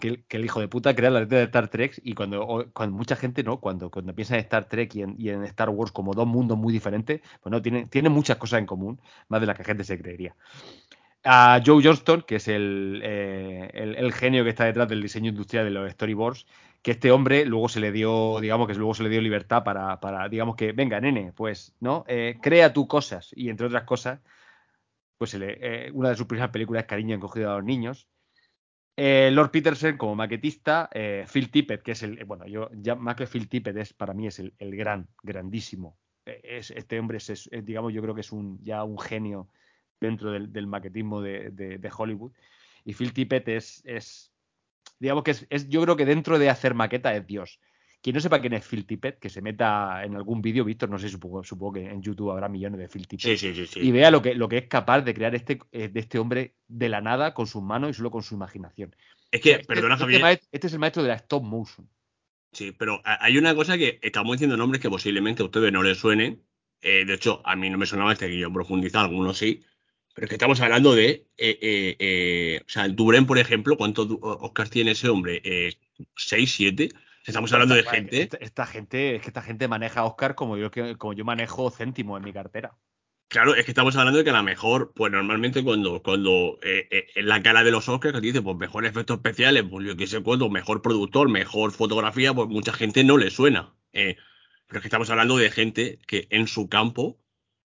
que, 0.00 0.24
el 0.28 0.44
hijo 0.44 0.60
de 0.60 0.68
puta 0.68 0.94
crea 0.94 1.10
la 1.10 1.20
letra 1.20 1.38
de 1.38 1.44
Star 1.44 1.68
Trek 1.68 2.00
y 2.04 2.14
cuando, 2.14 2.68
cuando 2.72 2.96
mucha 2.96 3.16
gente, 3.16 3.42
¿no? 3.42 3.58
Cuando, 3.58 3.90
cuando 3.90 4.14
piensa 4.14 4.34
en 4.34 4.40
Star 4.40 4.66
Trek 4.66 4.94
y 4.94 5.02
en, 5.02 5.14
y 5.18 5.30
en, 5.30 5.44
Star 5.44 5.70
Wars 5.70 5.92
como 5.92 6.14
dos 6.14 6.26
mundos 6.26 6.56
muy 6.56 6.72
diferentes, 6.72 7.20
pues 7.42 7.50
no, 7.50 7.60
tiene, 7.60 7.86
tiene 7.86 8.08
muchas 8.08 8.36
cosas 8.36 8.60
en 8.60 8.66
común, 8.66 9.00
más 9.28 9.40
de 9.40 9.46
las 9.46 9.56
que 9.56 9.62
la 9.62 9.66
gente 9.66 9.84
se 9.84 9.98
creería. 9.98 10.34
A 11.24 11.60
Joe 11.64 11.82
Johnston, 11.82 12.22
que 12.22 12.36
es 12.36 12.46
el, 12.46 13.00
eh, 13.02 13.70
el, 13.74 13.96
el, 13.96 14.12
genio 14.12 14.44
que 14.44 14.50
está 14.50 14.64
detrás 14.64 14.88
del 14.88 15.02
diseño 15.02 15.30
industrial 15.30 15.64
de 15.64 15.72
los 15.72 15.90
storyboards, 15.90 16.46
que 16.82 16.92
este 16.92 17.10
hombre 17.10 17.44
luego 17.44 17.68
se 17.68 17.80
le 17.80 17.90
dio, 17.90 18.38
digamos 18.40 18.68
que 18.68 18.74
luego 18.74 18.94
se 18.94 19.02
le 19.02 19.08
dio 19.08 19.20
libertad 19.20 19.64
para, 19.64 19.98
para 19.98 20.28
digamos 20.28 20.54
que, 20.54 20.70
venga, 20.70 21.00
nene, 21.00 21.32
pues, 21.34 21.74
¿no? 21.80 22.04
Eh, 22.06 22.38
crea 22.40 22.72
tú 22.72 22.86
cosas. 22.86 23.32
Y 23.34 23.48
entre 23.48 23.66
otras 23.66 23.82
cosas, 23.82 24.20
pues 25.18 25.34
eh, 25.34 25.90
una 25.92 26.10
de 26.10 26.16
sus 26.16 26.26
primeras 26.26 26.50
películas 26.50 26.82
es 26.82 26.88
Cariño 26.88 27.14
encogido 27.14 27.50
a 27.50 27.56
los 27.56 27.64
niños. 27.64 28.08
Eh, 28.96 29.30
Lord 29.32 29.50
Peterson 29.50 29.96
como 29.98 30.14
maquetista, 30.14 30.88
eh, 30.92 31.26
Phil 31.30 31.50
Tippett, 31.50 31.82
que 31.82 31.92
es 31.92 32.02
el, 32.02 32.24
bueno, 32.24 32.46
yo 32.46 32.70
ya 32.72 32.94
más 32.94 33.14
que 33.16 33.26
Phil 33.26 33.48
Tippett 33.48 33.76
es 33.76 33.92
para 33.92 34.14
mí 34.14 34.26
es 34.26 34.38
el, 34.38 34.54
el 34.58 34.74
gran, 34.74 35.08
grandísimo. 35.22 35.98
Es, 36.24 36.70
este 36.70 36.98
hombre 36.98 37.18
es, 37.18 37.48
digamos, 37.62 37.92
yo 37.92 38.02
creo 38.02 38.14
que 38.14 38.22
es 38.22 38.32
un 38.32 38.58
ya 38.62 38.82
un 38.84 38.98
genio 38.98 39.48
dentro 40.00 40.32
del, 40.32 40.52
del 40.52 40.66
maquetismo 40.66 41.20
de, 41.20 41.50
de, 41.50 41.92
Hollywood. 41.96 42.32
Y 42.84 42.94
Phil 42.94 43.12
Tippett 43.12 43.48
es, 43.48 43.82
es 43.84 44.32
digamos 44.98 45.24
que 45.24 45.32
es, 45.32 45.68
yo 45.68 45.82
creo 45.82 45.96
que 45.96 46.06
dentro 46.06 46.38
de 46.38 46.50
hacer 46.50 46.74
maqueta 46.74 47.14
es 47.14 47.26
Dios. 47.26 47.60
Quien 48.06 48.14
no 48.14 48.20
sepa 48.20 48.40
quién 48.40 48.52
es 48.52 48.64
Phil 48.64 48.86
Tippett, 48.86 49.18
que 49.18 49.28
se 49.28 49.42
meta 49.42 50.04
en 50.04 50.14
algún 50.14 50.40
vídeo, 50.40 50.64
Víctor, 50.64 50.88
no 50.88 50.96
sé, 50.96 51.08
supongo, 51.08 51.42
supongo 51.42 51.72
que 51.72 51.90
en 51.90 52.00
YouTube 52.00 52.30
habrá 52.30 52.48
millones 52.48 52.78
de 52.78 52.88
Phil 52.88 53.08
Tippett. 53.08 53.36
Sí, 53.36 53.52
sí, 53.52 53.66
sí, 53.66 53.80
y 53.80 53.90
vea 53.90 54.12
lo 54.12 54.22
que, 54.22 54.36
lo 54.36 54.48
que 54.48 54.58
es 54.58 54.68
capaz 54.68 55.00
de 55.00 55.12
crear 55.12 55.34
este, 55.34 55.58
de 55.72 55.90
este 55.92 56.20
hombre 56.20 56.54
de 56.68 56.88
la 56.88 57.00
nada 57.00 57.34
con 57.34 57.48
sus 57.48 57.64
manos 57.64 57.90
y 57.90 57.94
solo 57.94 58.12
con 58.12 58.22
su 58.22 58.36
imaginación. 58.36 58.94
Es 59.32 59.40
que, 59.40 59.50
este, 59.54 59.64
perdona, 59.64 59.94
este, 59.94 60.04
Javier. 60.04 60.22
Maestro, 60.22 60.48
este 60.52 60.66
es 60.68 60.72
el 60.72 60.78
maestro 60.78 61.02
de 61.02 61.08
la 61.08 61.16
stop 61.16 61.42
motion. 61.42 61.88
Sí, 62.52 62.70
pero 62.70 63.02
hay 63.04 63.38
una 63.38 63.56
cosa 63.56 63.76
que 63.76 63.98
estamos 64.00 64.34
diciendo 64.34 64.56
nombres 64.56 64.80
que 64.80 64.88
posiblemente 64.88 65.42
a 65.42 65.46
ustedes 65.46 65.72
no 65.72 65.82
les 65.82 65.98
suenen. 65.98 66.44
Eh, 66.82 67.06
de 67.06 67.14
hecho, 67.14 67.42
a 67.44 67.56
mí 67.56 67.68
no 67.70 67.76
me 67.76 67.86
sonaba 67.86 68.12
este 68.12 68.28
que 68.28 68.38
yo 68.38 68.52
profundizar, 68.52 69.06
algunos 69.06 69.36
sí. 69.36 69.64
Pero 70.14 70.26
es 70.26 70.28
que 70.28 70.36
estamos 70.36 70.60
hablando 70.60 70.94
de. 70.94 71.26
Eh, 71.36 71.58
eh, 71.60 71.96
eh, 71.98 72.60
o 72.64 72.68
sea, 72.68 72.84
el 72.84 72.94
Duren, 72.94 73.26
por 73.26 73.38
ejemplo, 73.38 73.76
¿cuántos 73.76 74.06
Oscars 74.20 74.70
tiene 74.70 74.92
ese 74.92 75.08
hombre? 75.08 75.42
¿Seis, 76.14 76.52
siete? 76.52 76.90
Estamos 77.26 77.52
hablando 77.52 77.74
de 77.74 77.82
gente. 77.82 78.22
Esta, 78.22 78.36
esta, 78.36 78.66
gente, 78.66 79.16
es 79.16 79.22
que 79.22 79.28
esta 79.28 79.42
gente 79.42 79.66
maneja 79.66 80.04
Oscar 80.04 80.36
como 80.36 80.56
yo, 80.56 80.70
como 80.96 81.12
yo 81.12 81.24
manejo 81.24 81.70
céntimo 81.70 82.16
en 82.16 82.24
mi 82.24 82.32
cartera. 82.32 82.76
Claro, 83.28 83.56
es 83.56 83.64
que 83.64 83.72
estamos 83.72 83.96
hablando 83.96 84.18
de 84.18 84.24
que 84.24 84.30
a 84.30 84.36
lo 84.36 84.42
mejor, 84.44 84.92
pues 84.94 85.10
normalmente 85.10 85.64
cuando, 85.64 86.00
cuando 86.00 86.60
eh, 86.62 86.86
eh, 86.90 87.06
en 87.16 87.26
la 87.26 87.42
cara 87.42 87.64
de 87.64 87.72
los 87.72 87.88
Oscars 87.88 88.20
dice, 88.20 88.40
pues 88.40 88.56
mejor 88.56 88.86
efectos 88.86 89.16
especiales, 89.16 89.64
pues 89.68 89.84
yo 89.84 89.96
qué 89.96 90.06
sé 90.06 90.22
cuánto, 90.22 90.48
mejor 90.48 90.80
productor, 90.80 91.28
mejor 91.28 91.72
fotografía, 91.72 92.32
pues 92.32 92.48
mucha 92.48 92.72
gente 92.72 93.02
no 93.02 93.18
le 93.18 93.30
suena. 93.30 93.74
Eh, 93.92 94.16
pero 94.68 94.78
es 94.78 94.82
que 94.82 94.88
estamos 94.88 95.10
hablando 95.10 95.36
de 95.36 95.50
gente 95.50 95.98
que 96.06 96.28
en 96.30 96.46
su 96.46 96.68
campo 96.68 97.18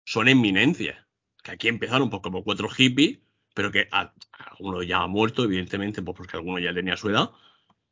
son 0.04 0.28
eminencias. 0.28 0.96
Que 1.42 1.50
aquí 1.52 1.66
empezaron 1.66 2.10
pues 2.10 2.22
como 2.22 2.44
cuatro 2.44 2.68
hippies, 2.68 3.18
pero 3.54 3.72
que 3.72 3.88
a, 3.90 4.14
alguno 4.30 4.84
ya 4.84 4.98
ha 4.98 5.08
muerto, 5.08 5.42
evidentemente, 5.42 6.02
pues 6.02 6.16
porque 6.16 6.36
alguno 6.36 6.60
ya 6.60 6.72
tenía 6.72 6.96
su 6.96 7.10
edad. 7.10 7.30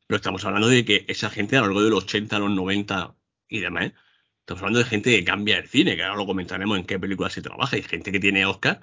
Pero 0.07 0.17
estamos 0.17 0.43
hablando 0.45 0.69
de 0.69 0.85
que 0.85 1.05
esa 1.07 1.29
gente 1.29 1.57
a 1.57 1.61
lo 1.61 1.67
largo 1.67 1.83
de 1.83 1.89
los 1.89 2.03
80, 2.05 2.39
los 2.39 2.51
90 2.51 3.15
y 3.49 3.59
demás, 3.59 3.91
estamos 4.39 4.61
hablando 4.61 4.79
de 4.79 4.85
gente 4.85 5.11
que 5.11 5.23
cambia 5.23 5.57
el 5.57 5.67
cine, 5.67 5.95
que 5.95 6.03
ahora 6.03 6.17
lo 6.17 6.25
comentaremos 6.25 6.77
en 6.77 6.85
qué 6.85 6.99
película 6.99 7.29
se 7.29 7.41
trabaja, 7.41 7.77
y 7.77 7.83
gente 7.83 8.11
que 8.11 8.19
tiene 8.19 8.45
Oscar, 8.45 8.81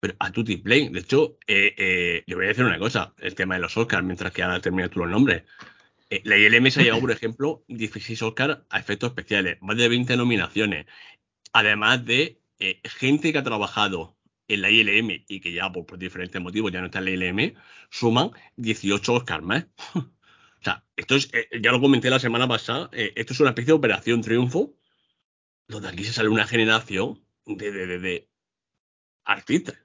pero 0.00 0.14
a 0.18 0.32
tutti 0.32 0.56
play. 0.56 0.88
De 0.88 1.00
hecho, 1.00 1.38
eh, 1.46 1.74
eh, 1.76 2.24
le 2.26 2.34
voy 2.34 2.46
a 2.46 2.48
decir 2.48 2.64
una 2.64 2.78
cosa, 2.78 3.14
el 3.18 3.34
tema 3.34 3.54
de 3.54 3.60
los 3.60 3.76
Oscars, 3.76 4.04
mientras 4.04 4.32
que 4.32 4.42
ahora 4.42 4.60
termina 4.60 4.88
tú 4.88 5.00
los 5.00 5.10
nombres. 5.10 5.44
Eh, 6.10 6.22
la 6.24 6.36
ILM 6.36 6.70
se 6.70 6.80
ha 6.80 6.82
llevado, 6.84 7.02
por 7.02 7.10
ejemplo, 7.10 7.64
16 7.68 8.22
Oscars 8.22 8.58
a 8.70 8.78
efectos 8.78 9.10
especiales, 9.10 9.58
más 9.60 9.76
de 9.76 9.88
20 9.88 10.16
nominaciones, 10.16 10.86
además 11.52 12.04
de 12.04 12.40
eh, 12.58 12.80
gente 12.84 13.32
que 13.32 13.38
ha 13.38 13.42
trabajado 13.42 14.16
en 14.48 14.62
la 14.62 14.70
ILM 14.70 15.24
y 15.28 15.40
que 15.40 15.52
ya 15.52 15.70
por, 15.72 15.86
por 15.86 15.98
diferentes 15.98 16.40
motivos 16.40 16.72
ya 16.72 16.80
no 16.80 16.86
está 16.86 17.00
en 17.00 17.04
la 17.06 17.10
ILM, 17.10 17.54
suman 17.90 18.30
18 18.56 19.14
Oscars 19.14 19.44
más. 19.44 19.66
Esto 20.96 21.16
es, 21.16 21.28
eh, 21.34 21.60
ya 21.62 21.72
lo 21.72 21.80
comenté 21.80 22.08
la 22.08 22.18
semana 22.18 22.48
pasada, 22.48 22.88
eh, 22.92 23.12
esto 23.16 23.34
es 23.34 23.40
una 23.40 23.50
especie 23.50 23.72
de 23.72 23.78
operación 23.78 24.22
triunfo, 24.22 24.74
donde 25.68 25.88
aquí 25.88 26.04
se 26.04 26.12
sale 26.12 26.30
una 26.30 26.46
generación 26.46 27.22
de, 27.44 27.70
de, 27.70 27.86
de, 27.86 27.98
de 27.98 28.30
artistas, 29.24 29.76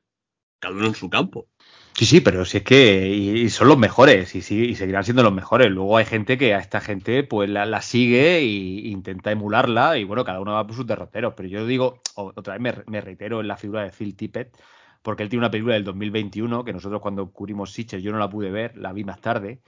cada 0.60 0.74
uno 0.74 0.88
en 0.88 0.96
su 0.96 1.10
campo. 1.10 1.50
Sí, 1.94 2.06
sí, 2.06 2.22
pero 2.22 2.46
si 2.46 2.58
es 2.58 2.64
que 2.64 3.10
y, 3.10 3.50
son 3.50 3.68
los 3.68 3.78
mejores 3.78 4.34
y, 4.36 4.42
sí, 4.42 4.70
y, 4.70 4.76
seguirán 4.76 5.04
siendo 5.04 5.24
los 5.24 5.34
mejores. 5.34 5.70
Luego 5.70 5.98
hay 5.98 6.06
gente 6.06 6.38
que 6.38 6.54
a 6.54 6.60
esta 6.60 6.80
gente 6.80 7.24
pues 7.24 7.50
la, 7.50 7.82
sigue 7.82 8.38
e 8.38 8.44
intenta 8.44 9.32
emularla 9.32 9.98
y 9.98 10.06
bueno, 10.06 10.24
cada 10.24 10.40
uno 10.40 10.54
va 10.54 10.66
por 10.66 10.76
sus 10.76 10.88
derroteros. 10.88 11.34
Pero 11.36 11.50
yo 11.50 11.66
digo, 11.66 12.02
otra 12.16 12.58
vez 12.58 12.62
me, 12.62 12.84
me 12.88 13.02
reitero 13.02 13.42
en 13.42 13.48
la 13.50 13.58
figura 13.58 13.84
de 13.84 13.92
Phil 13.92 14.16
Tippett, 14.16 14.58
porque 15.02 15.24
él 15.24 15.30
tiene 15.30 15.42
una 15.42 15.52
película 15.52 15.74
del 15.74 15.84
2021 15.84 16.64
que 16.64 16.74
nosotros 16.74 17.02
cuando 17.02 17.30
cubrimos 17.32 17.74
Sitches 17.74 18.02
yo 18.02 18.14
no 18.14 18.20
la 18.20 18.30
pude 18.30 18.52
ver, 18.52 18.78
la 18.78 18.94
vi 18.94 19.04
más 19.04 19.20
tarde 19.20 19.62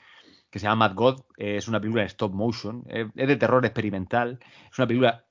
que 0.54 0.60
se 0.60 0.68
llama 0.68 0.88
Mad 0.88 0.96
God, 0.96 1.22
es 1.36 1.68
una 1.68 1.80
película 1.80 2.04
de 2.04 2.10
stop 2.10 2.32
motion, 2.32 2.84
eh, 2.88 3.10
es 3.16 3.28
de 3.28 3.38
terror 3.38 3.66
experimental, 3.66 4.38
es 4.72 4.78
una 4.78 4.86
película 4.86 5.26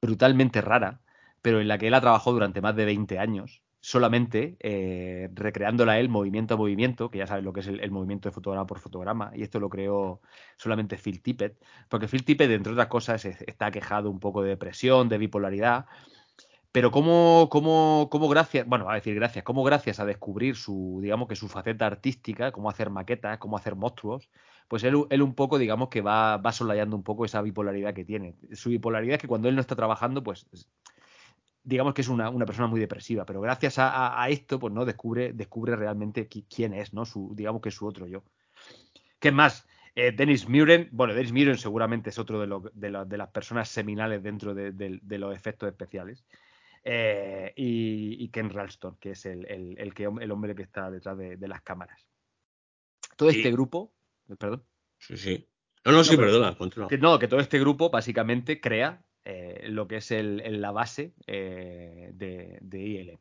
brutalmente 0.00 0.62
rara, 0.62 1.02
pero 1.42 1.60
en 1.60 1.68
la 1.68 1.76
que 1.76 1.88
él 1.88 1.92
ha 1.92 2.00
trabajado 2.00 2.32
durante 2.32 2.62
más 2.62 2.74
de 2.74 2.86
20 2.86 3.18
años, 3.18 3.62
solamente 3.80 4.56
eh, 4.60 5.28
recreándola 5.34 5.98
él 5.98 6.08
movimiento 6.08 6.54
a 6.54 6.56
movimiento, 6.56 7.10
que 7.10 7.18
ya 7.18 7.26
sabes 7.26 7.44
lo 7.44 7.52
que 7.52 7.60
es 7.60 7.66
el, 7.66 7.90
movimiento 7.90 8.30
de 8.30 8.32
fotograma 8.32 8.66
por 8.66 8.78
fotograma, 8.78 9.30
y 9.34 9.42
esto 9.42 9.60
lo 9.60 9.68
creó 9.68 10.22
solamente 10.56 10.96
Phil 10.96 11.20
Tippett, 11.20 11.62
porque 11.90 12.08
Phil 12.08 12.24
Tippett, 12.24 12.50
entre 12.50 12.72
otras 12.72 12.86
cosas, 12.86 13.22
es, 13.26 13.42
está 13.42 13.70
quejado 13.70 14.10
un 14.10 14.20
poco 14.20 14.42
de 14.42 14.48
depresión, 14.48 15.10
de 15.10 15.18
bipolaridad, 15.18 15.84
pero 16.72 16.90
cómo, 16.90 17.48
cómo, 17.50 18.08
cómo 18.10 18.28
gracias, 18.28 18.66
bueno, 18.66 18.88
a 18.88 18.94
decir 18.94 19.14
gracias, 19.14 19.44
cómo 19.44 19.64
gracias 19.64 19.98
a 19.98 20.04
descubrir 20.04 20.56
su, 20.56 21.00
digamos 21.02 21.28
que 21.28 21.34
su 21.36 21.48
faceta 21.48 21.86
artística, 21.86 22.52
cómo 22.52 22.70
hacer 22.70 22.90
maquetas, 22.90 23.38
cómo 23.38 23.56
hacer 23.56 23.74
monstruos, 23.74 24.30
pues 24.68 24.84
él, 24.84 25.04
él 25.10 25.22
un 25.22 25.34
poco, 25.34 25.58
digamos 25.58 25.88
que 25.88 26.00
va, 26.00 26.36
va 26.36 26.52
solayando 26.52 26.94
un 26.94 27.02
poco 27.02 27.24
esa 27.24 27.42
bipolaridad 27.42 27.92
que 27.92 28.04
tiene. 28.04 28.36
Su 28.52 28.70
bipolaridad 28.70 29.16
es 29.16 29.20
que 29.20 29.26
cuando 29.26 29.48
él 29.48 29.56
no 29.56 29.60
está 29.60 29.74
trabajando, 29.74 30.22
pues 30.22 30.46
digamos 31.64 31.92
que 31.92 32.02
es 32.02 32.08
una, 32.08 32.30
una 32.30 32.46
persona 32.46 32.68
muy 32.68 32.78
depresiva, 32.78 33.24
pero 33.26 33.40
gracias 33.40 33.74
a, 33.78 34.24
esto, 34.28 34.60
pues 34.60 34.72
no 34.72 34.84
descubre, 34.84 35.32
descubre 35.32 35.74
realmente 35.74 36.28
quién 36.28 36.72
es, 36.74 36.94
¿no? 36.94 37.04
Su, 37.04 37.32
digamos 37.34 37.62
que 37.62 37.72
su 37.72 37.86
otro 37.86 38.06
yo. 38.06 38.22
¿Qué 39.18 39.32
más? 39.32 39.66
Eh, 39.96 40.12
Dennis 40.12 40.48
Muren, 40.48 40.88
bueno, 40.92 41.14
Dennis 41.14 41.32
Muren 41.32 41.58
seguramente 41.58 42.10
es 42.10 42.18
otro 42.18 42.40
de, 42.40 42.46
lo, 42.46 42.60
de, 42.72 42.90
la, 42.90 43.04
de 43.04 43.18
las 43.18 43.28
personas 43.28 43.68
seminales 43.68 44.22
dentro 44.22 44.54
de, 44.54 44.72
de 44.72 45.18
los 45.18 45.34
efectos 45.34 45.68
especiales. 45.68 46.24
Eh, 46.82 47.52
y, 47.56 48.24
y, 48.24 48.28
Ken 48.30 48.48
Ralston, 48.48 48.96
que 48.98 49.10
es 49.10 49.26
el, 49.26 49.46
el, 49.46 49.78
el, 49.78 49.92
que, 49.92 50.04
el 50.04 50.30
hombre 50.30 50.54
que 50.54 50.62
está 50.62 50.90
detrás 50.90 51.18
de, 51.18 51.36
de 51.36 51.48
las 51.48 51.62
cámaras. 51.62 52.08
Todo 53.16 53.30
sí. 53.30 53.38
este 53.38 53.52
grupo, 53.52 53.92
perdón. 54.38 54.64
Sí, 54.98 55.16
sí. 55.16 55.46
No, 55.84 55.92
no, 55.92 56.04
sí, 56.04 56.16
no, 56.16 56.22
perdona, 56.22 56.56
continúa. 56.56 56.88
Que, 56.88 56.98
no, 56.98 57.18
que 57.18 57.28
todo 57.28 57.40
este 57.40 57.58
grupo 57.58 57.90
básicamente 57.90 58.60
crea 58.60 59.02
eh, 59.24 59.66
lo 59.68 59.86
que 59.86 59.96
es 59.96 60.10
el, 60.10 60.40
el 60.40 60.60
la 60.60 60.72
base 60.72 61.14
eh, 61.26 62.10
de, 62.14 62.58
de, 62.60 62.78
ILM. 62.80 63.18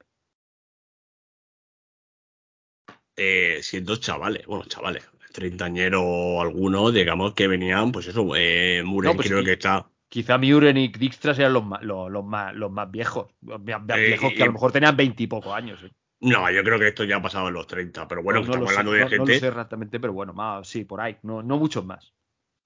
Eh, 3.15 3.59
siendo 3.61 3.97
chavales, 3.97 4.45
bueno, 4.45 4.63
chavales, 4.65 5.09
treintañeros 5.33 6.41
algunos, 6.41 6.93
digamos 6.93 7.33
que 7.33 7.47
venían, 7.47 7.91
pues 7.91 8.07
eso, 8.07 8.25
eh, 8.35 8.81
Muren 8.85 9.11
no, 9.11 9.15
pues 9.15 9.27
creo 9.27 9.39
sí. 9.39 9.45
que 9.45 9.53
está 9.53 9.89
quizá 10.09 10.37
Muren 10.37 10.77
y 10.77 10.89
Dijkstra 10.89 11.33
sean 11.33 11.53
los 11.53 11.63
más, 11.63 11.81
los, 11.83 12.11
los, 12.11 12.25
más, 12.25 12.53
los 12.55 12.71
más 12.71 12.91
viejos. 12.91 13.27
Los 13.41 13.61
más 13.63 13.85
viejos 13.85 14.31
eh, 14.31 14.35
que 14.35 14.43
a 14.43 14.47
lo 14.47 14.53
mejor 14.53 14.71
tenían 14.71 14.97
veintipocos 14.97 15.53
años. 15.53 15.81
¿eh? 15.83 15.91
No, 16.19 16.51
yo 16.51 16.63
creo 16.63 16.77
que 16.77 16.89
esto 16.89 17.05
ya 17.05 17.17
ha 17.17 17.21
pasado 17.21 17.47
en 17.47 17.53
los 17.53 17.67
30, 17.67 18.07
pero 18.07 18.21
bueno, 18.21 18.41
no, 18.41 18.45
no 18.47 18.51
estamos 18.51 18.69
hablando 18.71 18.91
sé, 18.91 18.97
de 18.97 19.03
no, 19.03 19.09
gente. 19.09 19.25
No 19.25 19.33
lo 19.33 19.39
sé 19.39 19.47
exactamente, 19.47 19.99
pero 19.99 20.13
bueno, 20.13 20.33
más, 20.33 20.67
sí, 20.67 20.83
por 20.83 20.99
ahí, 20.99 21.15
no, 21.23 21.41
no 21.41 21.57
muchos 21.57 21.85
más. 21.85 22.13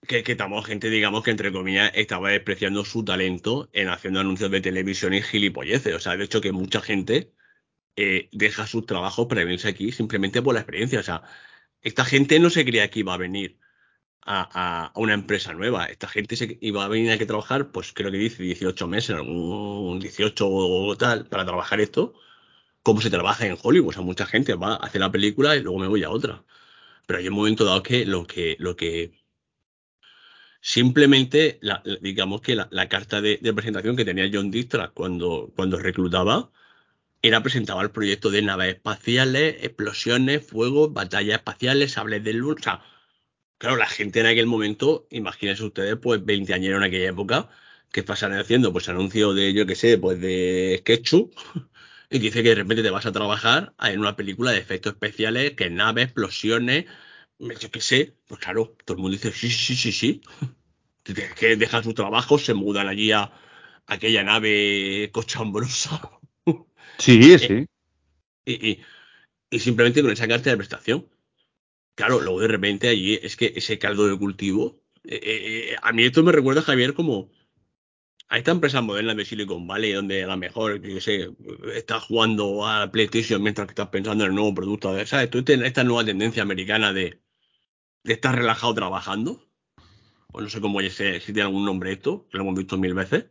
que, 0.08 0.24
que 0.24 0.32
estamos 0.32 0.66
gente, 0.66 0.90
digamos, 0.90 1.24
que 1.24 1.32
entre 1.32 1.52
comillas 1.52 1.92
estaba 1.94 2.30
despreciando 2.30 2.84
su 2.84 3.06
talento 3.06 3.70
en 3.74 3.90
haciendo 3.90 4.20
anuncios 4.20 4.50
de 4.50 4.62
televisión 4.62 5.14
y 5.14 5.22
gilipolleces. 5.22 5.94
O 5.94 6.00
sea, 6.00 6.18
de 6.18 6.24
hecho 6.24 6.42
que 6.42 6.52
mucha 6.52 6.82
gente 6.82 7.34
eh, 7.96 8.30
deja 8.32 8.66
sus 8.66 8.86
trabajos 8.86 9.28
para 9.28 9.44
venirse 9.44 9.68
aquí 9.68 9.92
simplemente 9.92 10.42
por 10.42 10.56
la 10.56 10.62
experiencia. 10.62 11.00
O 11.00 11.04
sea, 11.04 11.24
esta 11.82 12.06
gente 12.06 12.40
no 12.40 12.50
se 12.50 12.66
creía 12.66 12.90
que 12.90 13.02
iba 13.02 13.14
a 13.14 13.18
venir 13.18 13.60
a, 14.26 14.92
una 14.96 15.14
empresa 15.14 15.54
nueva. 15.54 15.86
Esta 15.86 16.08
gente 16.08 16.36
se 16.36 16.58
iba 16.62 16.86
a 16.86 16.88
venir 16.88 17.12
aquí 17.12 17.24
a 17.24 17.28
trabajar, 17.28 17.72
pues 17.72 17.94
creo 17.94 18.12
que 18.12 18.18
dice 18.18 18.44
18 18.44 18.88
meses, 18.88 19.18
un 19.20 20.00
18 20.00 20.48
o 20.50 20.98
tal, 20.98 21.26
para 21.28 21.46
trabajar 21.46 21.82
esto, 21.82 22.14
como 22.84 23.02
se 23.02 23.10
trabaja 23.10 23.46
en 23.48 23.58
Hollywood. 23.62 23.90
O 23.90 23.94
sea, 23.94 24.02
mucha 24.04 24.26
gente 24.26 24.56
va 24.56 24.74
a 24.76 24.78
hacer 24.78 25.02
la 25.02 25.12
película 25.12 25.56
y 25.56 25.62
luego 25.62 25.80
me 25.80 25.88
voy 25.88 26.04
a 26.04 26.10
otra. 26.10 26.44
Pero 27.06 27.20
hay 27.20 27.28
un 27.28 27.36
momento 27.36 27.66
dado 27.66 27.84
que 27.84 28.06
lo 28.06 28.26
que, 28.28 28.56
lo 28.60 28.76
que 28.76 29.14
simplemente, 30.62 31.60
digamos 32.02 32.42
que 32.42 32.56
la, 32.56 32.90
carta 32.90 33.22
de, 33.22 33.38
de, 33.42 33.54
presentación 33.54 33.96
que 33.98 34.06
tenía 34.06 34.30
John 34.32 34.52
Distra 34.52 34.90
cuando, 34.90 35.52
cuando 35.56 35.78
reclutaba 35.80 36.52
era 37.22 37.42
presentaba 37.44 37.82
el 37.82 37.92
proyecto 37.92 38.30
de 38.32 38.42
naves 38.42 38.76
espaciales, 38.76 39.58
explosiones, 39.64 40.46
fuego, 40.46 40.90
batallas 40.90 41.38
espaciales, 41.38 41.94
sables 41.94 42.24
de 42.24 42.34
luz. 42.34 42.58
O 42.60 42.64
sea, 42.64 42.84
claro, 43.58 43.78
la 43.78 43.88
gente 43.88 44.20
en 44.20 44.26
aquel 44.28 44.46
momento, 44.46 45.08
imagínense 45.12 45.64
ustedes, 45.64 45.98
pues 46.02 46.24
20 46.24 46.54
años 46.54 46.76
en 46.76 46.84
aquella 46.84 47.10
época, 47.10 47.50
¿qué 47.92 48.04
pasan 48.04 48.34
haciendo? 48.34 48.72
Pues 48.74 48.90
anuncio 48.90 49.34
de, 49.34 49.54
yo 49.54 49.66
qué 49.66 49.76
sé, 49.76 49.98
pues 49.98 50.20
de 50.20 50.78
SketchUp 50.80 51.34
y 52.10 52.20
dice 52.20 52.44
que 52.44 52.50
de 52.50 52.56
repente 52.56 52.84
te 52.84 52.90
vas 52.90 53.06
a 53.06 53.12
trabajar 53.12 53.74
en 53.82 54.00
una 54.00 54.16
película 54.16 54.52
de 54.52 54.60
efectos 54.60 54.94
especiales, 54.94 55.54
que 55.54 55.70
naves, 55.70 56.06
explosiones, 56.06 56.86
yo 57.40 57.72
qué 57.72 57.82
sé, 57.82 58.16
pues 58.28 58.40
claro, 58.40 58.76
todo 58.86 58.98
el 58.98 59.02
mundo 59.02 59.18
dice, 59.18 59.32
sí, 59.32 59.50
sí, 59.50 59.76
sí, 59.76 59.92
sí. 59.92 60.22
Que 61.04 61.58
dejan 61.58 61.84
su 61.84 61.94
trabajo, 61.94 62.40
se 62.40 62.54
mudan 62.54 62.88
allí 62.88 63.12
a 63.12 63.30
aquella 63.88 64.24
nave 64.24 65.10
cochambrosa. 65.12 66.00
Sí, 66.98 67.38
sí. 67.40 67.66
Y, 68.46 68.70
y, 68.70 68.82
y, 69.50 69.60
simplemente 69.60 70.02
con 70.02 70.12
esa 70.12 70.30
carta 70.30 70.50
de 70.50 70.56
prestación. 70.56 71.10
Claro, 71.96 72.22
luego 72.22 72.40
de 72.42 72.48
repente 72.48 72.88
allí 72.88 73.20
es 73.22 73.36
que 73.36 73.54
ese 73.56 73.78
caldo 73.80 74.08
de 74.08 74.18
cultivo. 74.18 74.82
Eh, 75.04 75.20
eh, 75.72 75.76
a 75.82 75.92
mí 75.92 76.04
esto 76.04 76.24
me 76.24 76.32
recuerda, 76.32 76.62
Javier, 76.62 76.94
como 76.94 77.32
a 78.30 78.38
esta 78.40 78.52
empresa 78.52 78.82
moderna 78.82 79.14
de 79.14 79.26
Silicon 79.26 79.68
Valley, 79.68 79.94
donde 79.94 80.24
a 80.24 80.28
lo 80.28 80.38
mejor, 80.38 80.82
yo 80.82 81.00
sé, 81.02 81.30
estás 81.76 82.04
jugando 82.06 82.66
a 82.68 82.92
PlayStation 82.92 83.44
mientras 83.44 83.68
que 83.68 83.74
estás 83.74 83.90
pensando 83.90 84.24
en 84.24 84.32
el 84.32 84.36
nuevo 84.36 84.56
producto. 84.56 85.06
¿Sabes? 85.06 85.30
Tú 85.30 85.44
tienes 85.44 85.68
esta 85.68 85.84
nueva 85.84 86.06
tendencia 86.06 86.42
americana 86.44 86.94
de, 86.94 87.22
estar 88.06 88.36
relajado 88.36 88.74
trabajando. 88.76 89.48
O 90.32 90.42
no 90.42 90.50
sé 90.50 90.62
cómo 90.62 90.82
es, 90.82 90.96
si 90.96 91.20
tiene 91.26 91.44
algún 91.44 91.66
nombre 91.66 91.92
esto, 91.94 92.28
que 92.32 92.38
lo 92.38 92.44
hemos 92.44 92.56
visto 92.58 92.78
mil 92.78 92.94
veces. 92.96 93.26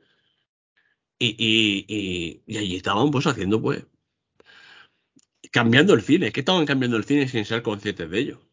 Y, 1.18 1.30
y, 1.38 1.84
y, 1.88 2.42
y, 2.46 2.58
allí 2.58 2.76
estaban 2.76 3.10
pues 3.10 3.26
haciendo 3.26 3.60
pues 3.62 3.86
cambiando 5.52 5.94
el 5.94 6.02
cine, 6.02 6.28
es 6.28 6.32
que 6.32 6.40
estaban 6.40 6.66
cambiando 6.66 6.96
el 6.96 7.04
cine 7.04 7.28
sin 7.28 7.44
ser 7.44 7.62
conscientes 7.62 8.10
de 8.10 8.18
ello. 8.18 8.51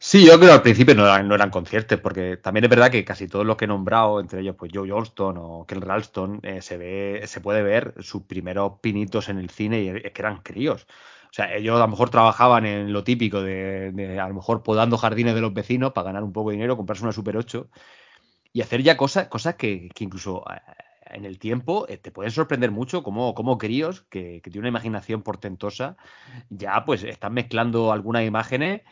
Sí, 0.00 0.24
yo 0.24 0.36
creo 0.36 0.48
que 0.50 0.52
al 0.54 0.62
principio 0.62 0.94
no 0.94 1.04
eran, 1.04 1.26
no 1.26 1.34
eran 1.34 1.50
conscientes, 1.50 1.98
porque 1.98 2.36
también 2.36 2.64
es 2.64 2.70
verdad 2.70 2.90
que 2.90 3.04
casi 3.04 3.26
todos 3.26 3.44
los 3.44 3.56
que 3.56 3.64
he 3.64 3.68
nombrado, 3.68 4.20
entre 4.20 4.40
ellos 4.40 4.54
pues 4.56 4.70
Joe 4.72 4.88
Johnston 4.88 5.36
o 5.38 5.66
Ken 5.66 5.80
Ralston, 5.80 6.40
eh, 6.44 6.62
se 6.62 6.76
ve, 6.76 7.22
se 7.26 7.40
puede 7.40 7.62
ver 7.62 7.94
sus 8.00 8.22
primeros 8.22 8.74
pinitos 8.80 9.28
en 9.28 9.38
el 9.38 9.50
cine 9.50 9.80
y 9.82 9.88
es 9.88 10.12
que 10.12 10.22
eran 10.22 10.42
críos. 10.42 10.86
O 11.30 11.32
sea, 11.32 11.52
ellos 11.54 11.76
a 11.76 11.80
lo 11.80 11.88
mejor 11.88 12.10
trabajaban 12.10 12.64
en 12.64 12.92
lo 12.92 13.02
típico 13.04 13.42
de, 13.42 14.18
a 14.20 14.28
lo 14.28 14.34
mejor 14.34 14.62
podando 14.62 14.96
jardines 14.96 15.34
de 15.34 15.40
los 15.40 15.52
vecinos 15.52 15.92
para 15.92 16.06
ganar 16.06 16.22
un 16.22 16.32
poco 16.32 16.50
de 16.50 16.56
dinero, 16.56 16.76
comprarse 16.76 17.02
una 17.02 17.12
Super 17.12 17.36
8 17.36 17.68
y 18.52 18.62
hacer 18.62 18.82
ya 18.82 18.96
cosas, 18.96 19.28
cosas 19.28 19.56
que, 19.56 19.88
que 19.94 20.04
incluso 20.04 20.44
en 21.06 21.24
el 21.24 21.38
tiempo 21.38 21.86
eh, 21.88 21.96
te 21.98 22.10
pueden 22.10 22.30
sorprender 22.32 22.70
mucho 22.70 23.02
como, 23.02 23.34
como 23.34 23.58
críos 23.58 24.02
que, 24.10 24.40
que 24.42 24.50
tienen 24.50 24.60
una 24.64 24.68
imaginación 24.68 25.22
portentosa 25.22 25.96
ya 26.50 26.84
pues 26.84 27.02
están 27.04 27.34
mezclando 27.34 27.92
algunas 27.92 28.26
imágenes 28.26 28.82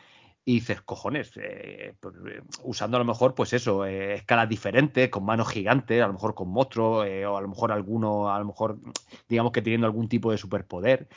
y 0.48 0.54
dices, 0.54 0.80
cojones, 0.80 1.32
eh, 1.42 1.96
pues, 1.98 2.14
usando 2.62 2.96
a 2.96 3.00
lo 3.00 3.04
mejor, 3.04 3.34
pues 3.34 3.52
eso, 3.52 3.84
eh, 3.84 4.14
escalas 4.14 4.48
diferentes, 4.48 5.08
con 5.10 5.24
manos 5.24 5.48
gigantes, 5.48 6.00
a 6.00 6.06
lo 6.06 6.12
mejor 6.12 6.36
con 6.36 6.50
monstruos, 6.50 7.04
eh, 7.04 7.26
o 7.26 7.36
a 7.36 7.40
lo 7.40 7.48
mejor 7.48 7.72
alguno, 7.72 8.32
a 8.32 8.38
lo 8.38 8.44
mejor, 8.44 8.78
digamos 9.28 9.50
que 9.50 9.60
teniendo 9.60 9.88
algún 9.88 10.08
tipo 10.08 10.30
de 10.30 10.38
superpoder, 10.38 11.08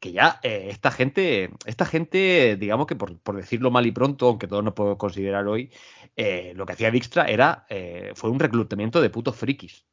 que 0.00 0.12
ya 0.12 0.40
eh, 0.42 0.68
esta 0.70 0.90
gente, 0.90 1.50
esta 1.66 1.84
gente, 1.84 2.56
digamos 2.56 2.86
que 2.86 2.96
por, 2.96 3.18
por, 3.20 3.36
decirlo 3.36 3.70
mal 3.70 3.84
y 3.84 3.92
pronto, 3.92 4.26
aunque 4.26 4.48
todos 4.48 4.64
nos 4.64 4.72
podemos 4.72 4.96
considerar 4.96 5.46
hoy, 5.46 5.70
eh, 6.16 6.54
lo 6.56 6.64
que 6.64 6.72
hacía 6.72 6.90
Dijkstra 6.90 7.26
era, 7.26 7.66
eh, 7.68 8.12
fue 8.14 8.30
un 8.30 8.40
reclutamiento 8.40 9.02
de 9.02 9.10
putos 9.10 9.36
frikis. 9.36 9.84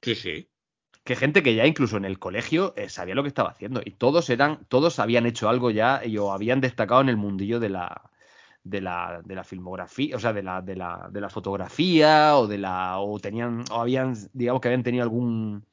Sí, 0.00 0.14
sí. 0.14 0.48
Que 1.06 1.16
gente 1.16 1.42
que 1.42 1.54
ya 1.54 1.66
incluso 1.66 1.96
en 1.96 2.04
el 2.04 2.18
colegio 2.18 2.74
eh, 2.76 2.88
sabía 2.88 3.14
lo 3.14 3.22
que 3.22 3.28
estaba 3.28 3.50
haciendo. 3.50 3.80
Y 3.84 3.92
todos 3.92 4.28
eran, 4.28 4.66
todos 4.68 4.98
habían 4.98 5.24
hecho 5.26 5.48
algo 5.48 5.70
ya 5.70 6.02
y 6.04 6.18
o 6.18 6.32
habían 6.32 6.60
destacado 6.60 7.00
en 7.00 7.08
el 7.08 7.16
mundillo 7.16 7.60
de 7.60 7.70
la, 7.70 8.10
de 8.64 8.80
la, 8.80 9.22
de 9.24 9.34
la 9.34 9.44
filmografía, 9.44 10.16
o 10.16 10.18
sea, 10.18 10.32
de 10.32 10.42
la, 10.42 10.62
de 10.62 10.76
la, 10.76 11.08
de 11.10 11.20
la 11.20 11.30
fotografía, 11.30 12.36
o 12.36 12.46
de 12.46 12.58
la. 12.58 12.98
o 12.98 13.18
tenían, 13.20 13.64
o 13.70 13.80
habían, 13.80 14.14
digamos 14.32 14.60
que 14.60 14.68
habían 14.68 14.82
tenido 14.82 15.04
algún 15.04 15.64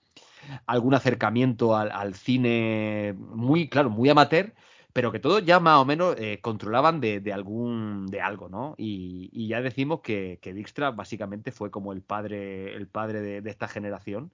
algún 0.65 0.93
acercamiento 0.93 1.75
al, 1.75 1.91
al 1.91 2.15
cine 2.15 3.15
muy, 3.17 3.69
claro, 3.69 3.89
muy 3.89 4.09
amateur, 4.09 4.53
pero 4.93 5.11
que 5.11 5.19
todos 5.19 5.43
ya 5.43 5.59
más 5.59 5.79
o 5.79 5.85
menos 5.85 6.15
eh, 6.19 6.39
controlaban 6.41 7.01
de, 7.01 7.19
de, 7.19 7.33
algún 7.33 8.05
de 8.07 8.21
algo, 8.21 8.49
¿no? 8.49 8.75
Y, 8.77 9.47
ya 9.47 9.61
decimos 9.61 10.01
que, 10.01 10.39
que, 10.41 10.53
Dijkstra 10.53 10.91
básicamente 10.91 11.51
fue 11.51 11.71
como 11.71 11.93
el 11.93 12.01
padre, 12.01 12.75
el 12.75 12.87
padre 12.87 13.41
de, 13.41 13.49
esta 13.49 13.67
generación, 13.67 14.31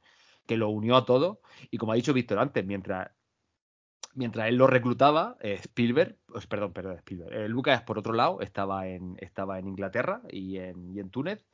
que 0.49 0.57
lo 0.57 0.69
unió 0.69 0.95
a 0.95 1.05
todo. 1.05 1.41
Y 1.69 1.77
como 1.77 1.91
ha 1.91 1.95
dicho 1.95 2.11
Víctor 2.11 2.39
antes, 2.39 2.65
mientras, 2.65 3.11
mientras 4.15 4.47
él 4.47 4.55
lo 4.55 4.65
reclutaba, 4.65 5.37
eh, 5.41 5.59
Spielberg, 5.61 6.17
pues, 6.25 6.47
perdón, 6.47 6.73
perdón, 6.73 6.95
Spielberg, 6.97 7.31
eh, 7.31 7.47
Lucas 7.47 7.83
por 7.83 7.99
otro 7.99 8.13
lado 8.13 8.41
estaba 8.41 8.87
en, 8.87 9.15
estaba 9.19 9.59
en 9.59 9.67
Inglaterra 9.67 10.23
y 10.31 10.57
en, 10.57 10.91
y 10.91 10.99
en 10.99 11.11
Túnez 11.11 11.45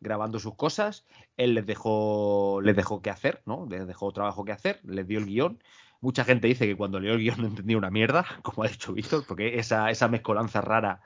grabando 0.00 0.38
sus 0.38 0.54
cosas, 0.54 1.06
él 1.38 1.54
les 1.54 1.64
dejó, 1.64 2.60
les 2.60 2.76
dejó 2.76 3.00
qué 3.00 3.08
hacer, 3.08 3.40
¿no? 3.46 3.66
Les 3.70 3.86
dejó 3.86 4.12
trabajo 4.12 4.44
que 4.44 4.52
hacer, 4.52 4.80
les 4.84 5.06
dio 5.06 5.18
el 5.18 5.26
guion. 5.26 5.62
Mucha 6.02 6.24
gente 6.24 6.46
dice 6.46 6.66
que 6.66 6.76
cuando 6.76 7.00
leyó 7.00 7.14
el 7.14 7.20
guion 7.20 7.40
no 7.40 7.46
entendía 7.48 7.78
una 7.78 7.90
mierda, 7.90 8.26
como 8.42 8.64
ha 8.64 8.68
dicho 8.68 8.92
Víctor, 8.92 9.24
porque 9.26 9.58
esa, 9.58 9.90
esa 9.90 10.08
mezcolanza 10.08 10.60
rara 10.60 11.00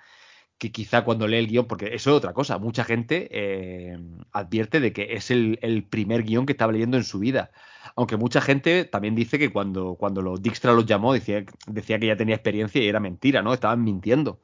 que 0.58 0.72
quizá 0.72 1.04
cuando 1.04 1.28
lee 1.28 1.38
el 1.38 1.48
guion, 1.48 1.66
porque 1.66 1.86
eso 1.94 2.10
es 2.10 2.16
otra 2.16 2.32
cosa, 2.32 2.58
mucha 2.58 2.84
gente 2.84 3.28
eh, 3.30 3.98
advierte 4.32 4.80
de 4.80 4.92
que 4.92 5.14
es 5.14 5.30
el, 5.30 5.58
el, 5.62 5.84
primer 5.84 6.22
guion 6.22 6.46
que 6.46 6.52
estaba 6.52 6.72
leyendo 6.72 6.96
en 6.96 7.04
su 7.04 7.18
vida. 7.18 7.50
Aunque 7.94 8.16
mucha 8.16 8.40
gente 8.40 8.84
también 8.84 9.14
dice 9.14 9.38
que 9.38 9.52
cuando, 9.52 9.96
cuando 9.96 10.22
los 10.22 10.42
Dijkstra 10.42 10.72
los 10.72 10.86
llamó 10.86 11.12
decía, 11.12 11.44
decía 11.66 11.98
que 11.98 12.06
ya 12.06 12.16
tenía 12.16 12.34
experiencia 12.34 12.82
y 12.82 12.88
era 12.88 13.00
mentira, 13.00 13.42
¿no? 13.42 13.52
Estaban 13.52 13.84
mintiendo. 13.84 14.40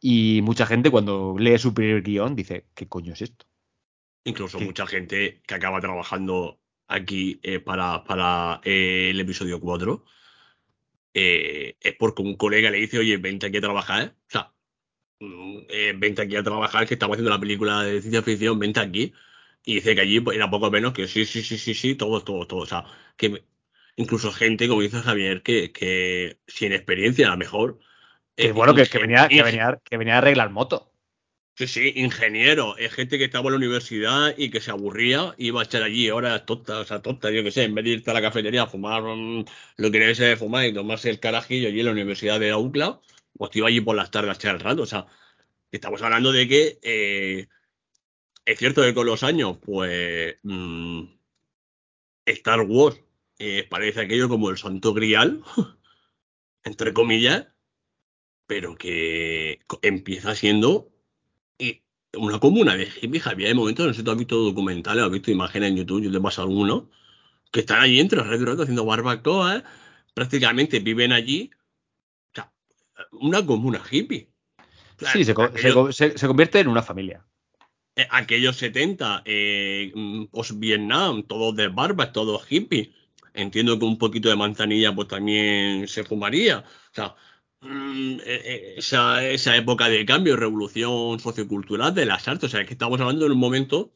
Y 0.00 0.40
mucha 0.42 0.66
gente 0.66 0.90
cuando 0.90 1.36
lee 1.38 1.58
su 1.58 1.72
primer 1.72 2.02
guion 2.02 2.36
dice, 2.36 2.66
¿qué 2.74 2.88
coño 2.88 3.12
es 3.14 3.22
esto? 3.22 3.46
Incluso 4.24 4.58
¿Qué? 4.58 4.64
mucha 4.64 4.86
gente 4.86 5.42
que 5.46 5.54
acaba 5.54 5.80
trabajando 5.80 6.60
aquí 6.88 7.40
eh, 7.42 7.58
para, 7.60 8.04
para 8.04 8.60
eh, 8.64 9.10
el 9.10 9.20
episodio 9.20 9.60
4 9.60 10.04
eh, 11.14 11.76
es 11.80 11.94
porque 11.98 12.22
un 12.22 12.36
colega 12.36 12.70
le 12.70 12.78
dice, 12.78 12.98
oye, 12.98 13.16
vente 13.16 13.46
aquí 13.46 13.58
a 13.58 13.62
trabajar. 13.62 14.16
O 14.26 14.30
sea, 14.30 14.52
eh, 15.68 15.94
vente 15.96 16.22
aquí 16.22 16.36
a 16.36 16.42
trabajar, 16.42 16.86
que 16.86 16.94
estamos 16.94 17.14
haciendo 17.14 17.30
la 17.30 17.40
película 17.40 17.82
de 17.82 18.00
ciencia 18.00 18.22
ficción, 18.22 18.58
vente 18.58 18.80
aquí. 18.80 19.12
Y 19.64 19.76
dice 19.76 19.94
que 19.94 20.00
allí 20.00 20.20
pues, 20.20 20.36
era 20.36 20.50
poco 20.50 20.70
menos 20.70 20.92
que 20.92 21.06
sí, 21.08 21.24
sí, 21.24 21.42
sí, 21.42 21.58
sí, 21.58 21.74
sí, 21.74 21.94
todo, 21.94 22.22
todo, 22.22 22.46
todo. 22.46 22.60
O 22.60 22.66
sea, 22.66 22.84
que 23.16 23.44
incluso 23.96 24.32
gente, 24.32 24.68
como 24.68 24.82
dice 24.82 25.00
Javier, 25.00 25.42
que, 25.42 25.72
que 25.72 26.38
sin 26.46 26.72
experiencia, 26.72 27.28
a 27.28 27.30
lo 27.32 27.36
mejor. 27.36 27.78
Que 28.36 28.48
eh, 28.48 28.52
bueno, 28.52 28.74
que, 28.74 28.86
que, 28.86 28.98
venía, 28.98 29.28
que, 29.28 29.42
venía, 29.42 29.80
que 29.84 29.96
venía 29.96 30.16
a 30.16 30.18
arreglar 30.18 30.50
moto. 30.50 30.92
Sí, 31.54 31.66
sí, 31.66 31.92
ingeniero. 31.96 32.76
Es 32.78 32.92
gente 32.94 33.18
que 33.18 33.24
estaba 33.24 33.46
en 33.46 33.52
la 33.52 33.56
universidad 33.58 34.34
y 34.38 34.50
que 34.50 34.60
se 34.60 34.70
aburría 34.70 35.34
iba 35.36 35.60
a 35.60 35.64
echar 35.64 35.82
allí 35.82 36.10
horas 36.10 36.46
tontas, 36.46 36.76
o 36.78 36.84
sea, 36.84 37.02
tontas, 37.02 37.30
yo 37.32 37.44
qué 37.44 37.50
sé, 37.50 37.64
en 37.64 37.74
vez 37.74 37.84
de 37.84 37.90
irte 37.90 38.10
a 38.10 38.14
la 38.14 38.22
cafetería 38.22 38.62
a 38.62 38.66
fumar 38.66 39.02
um, 39.02 39.44
lo 39.76 39.90
que 39.90 39.98
debe 39.98 40.14
ser 40.14 40.38
fumar 40.38 40.64
y 40.64 40.72
tomarse 40.72 41.10
el 41.10 41.20
carajillo 41.20 41.68
allí 41.68 41.80
en 41.80 41.86
la 41.86 41.92
Universidad 41.92 42.40
de 42.40 42.54
UCLA, 42.54 43.00
pues 43.36 43.54
iba 43.56 43.68
allí 43.68 43.80
por 43.80 43.96
las 43.96 44.10
tardes 44.10 44.36
echar 44.36 44.54
el 44.54 44.60
rato. 44.60 44.82
O 44.82 44.86
sea, 44.86 45.06
estamos 45.70 46.02
hablando 46.02 46.32
de 46.32 46.48
que 46.48 46.78
eh, 46.82 47.48
es 48.44 48.58
cierto 48.58 48.82
que 48.82 48.94
con 48.94 49.06
los 49.06 49.22
años, 49.22 49.58
pues 49.58 50.36
mmm, 50.42 51.04
Star 52.26 52.60
Wars 52.62 53.00
eh, 53.38 53.66
parece 53.68 54.02
aquello 54.02 54.28
como 54.28 54.50
el 54.50 54.58
santo 54.58 54.94
grial, 54.94 55.42
entre 56.64 56.92
comillas, 56.92 57.48
pero 58.46 58.76
que 58.76 59.60
empieza 59.82 60.34
siendo 60.34 60.92
una 62.14 62.38
comuna 62.38 62.76
de 62.76 62.86
hippies. 62.86 63.26
Había 63.26 63.48
de 63.48 63.54
momento, 63.54 63.86
no 63.86 63.92
sé 63.92 64.00
si 64.00 64.04
tú 64.04 64.10
has 64.10 64.18
visto 64.18 64.36
documentales, 64.36 65.04
has 65.04 65.10
visto 65.10 65.30
imágenes 65.30 65.70
en 65.70 65.76
YouTube, 65.76 66.02
yo 66.02 66.12
te 66.12 66.20
paso 66.20 66.42
algunos, 66.42 66.84
que 67.50 67.60
están 67.60 67.80
allí 67.82 68.00
entre 68.00 68.22
red 68.22 68.40
y 68.40 68.62
haciendo 68.62 68.84
barbacoa, 68.84 69.56
¿eh? 69.56 69.62
prácticamente 70.14 70.80
viven 70.80 71.12
allí. 71.12 71.50
Una 73.12 73.44
comuna 73.44 73.82
hippie. 73.90 74.28
sí, 75.12 75.24
se, 75.24 75.34
convierte 75.34 76.60
en 76.60 76.68
una 76.68 76.82
familia. 76.82 77.24
Eh, 77.94 78.06
aquellos 78.10 78.56
70, 78.56 79.22
eh, 79.26 79.92
mm, 79.94 80.24
post-Vietnam, 80.26 81.24
todos 81.24 81.54
de 81.56 81.68
barba, 81.68 82.12
todos 82.12 82.44
hippies. 82.46 82.88
Entiendo 83.34 83.78
que 83.78 83.84
un 83.84 83.98
poquito 83.98 84.28
de 84.28 84.36
manzanilla 84.36 84.94
pues 84.94 85.08
también 85.08 85.88
se 85.88 86.04
fumaría. 86.04 86.60
O 86.60 86.94
sea, 86.94 87.14
mm, 87.60 88.20
eh, 88.24 88.74
esa, 88.78 89.24
esa, 89.26 89.56
época 89.56 89.88
de 89.88 90.06
cambio, 90.06 90.36
revolución 90.36 91.20
sociocultural 91.20 91.94
de 91.94 92.06
las 92.06 92.26
artes. 92.28 92.48
O 92.48 92.50
sea, 92.50 92.60
es 92.62 92.66
que 92.66 92.74
estamos 92.74 93.00
hablando 93.00 93.26
en 93.26 93.32
un 93.32 93.38
momento 93.38 93.92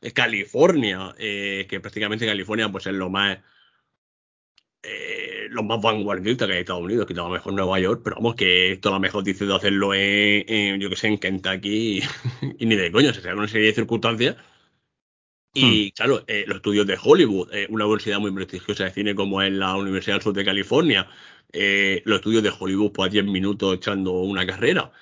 de 0.00 0.12
California, 0.12 1.14
que 1.18 1.80
prácticamente 1.82 2.24
California 2.26 2.70
pues 2.70 2.86
es 2.86 2.94
lo 2.94 3.10
más 3.10 3.38
eh, 4.82 5.48
los 5.50 5.64
más 5.64 5.80
vanguardistas 5.80 6.46
que 6.46 6.52
hay 6.52 6.58
en 6.58 6.62
Estados 6.62 6.82
Unidos, 6.82 7.06
que 7.06 7.14
a 7.14 7.16
lo 7.16 7.30
mejor 7.30 7.52
Nueva 7.52 7.80
York, 7.80 8.02
pero 8.04 8.16
vamos, 8.16 8.36
que 8.36 8.72
esto 8.72 8.90
a 8.90 8.92
lo 8.92 9.00
mejor 9.00 9.24
dice 9.24 9.44
de 9.44 9.54
hacerlo 9.54 9.92
en, 9.94 10.80
yo 10.80 10.88
que 10.88 10.96
sé, 10.96 11.08
en 11.08 11.18
Kentucky 11.18 12.00
y, 12.58 12.66
ni 12.66 12.76
de 12.76 12.92
coño, 12.92 13.12
se 13.12 13.20
sea 13.20 13.34
una 13.34 13.48
serie 13.48 13.68
de 13.68 13.74
circunstancias. 13.74 14.36
Y 15.54 15.88
hmm. 15.88 15.90
claro, 15.96 16.24
eh, 16.26 16.44
los 16.46 16.56
estudios 16.56 16.86
de 16.86 16.98
Hollywood, 17.02 17.52
eh, 17.52 17.66
una 17.70 17.86
universidad 17.86 18.20
muy 18.20 18.30
prestigiosa 18.32 18.84
de 18.84 18.90
cine 18.92 19.14
como 19.14 19.42
es 19.42 19.52
la 19.52 19.74
Universidad 19.76 20.16
del 20.16 20.22
Sur 20.22 20.34
de 20.34 20.44
California, 20.44 21.08
los 22.04 22.16
estudios 22.16 22.42
de 22.42 22.52
Hollywood 22.56 22.92
pues 22.92 23.08
a 23.08 23.12
10 23.12 23.24
minutos 23.24 23.74
echando 23.76 24.12
una 24.12 24.46
carrera, 24.46 24.92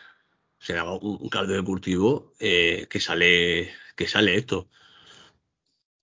se 0.59 0.75
da 0.75 0.85
un, 0.93 1.29
caldo 1.29 1.55
de 1.55 1.63
cultivo 1.63 2.33
que 2.39 3.01
sale 3.01 3.73
que 3.97 4.07
sale 4.07 4.37
esto. 4.37 4.69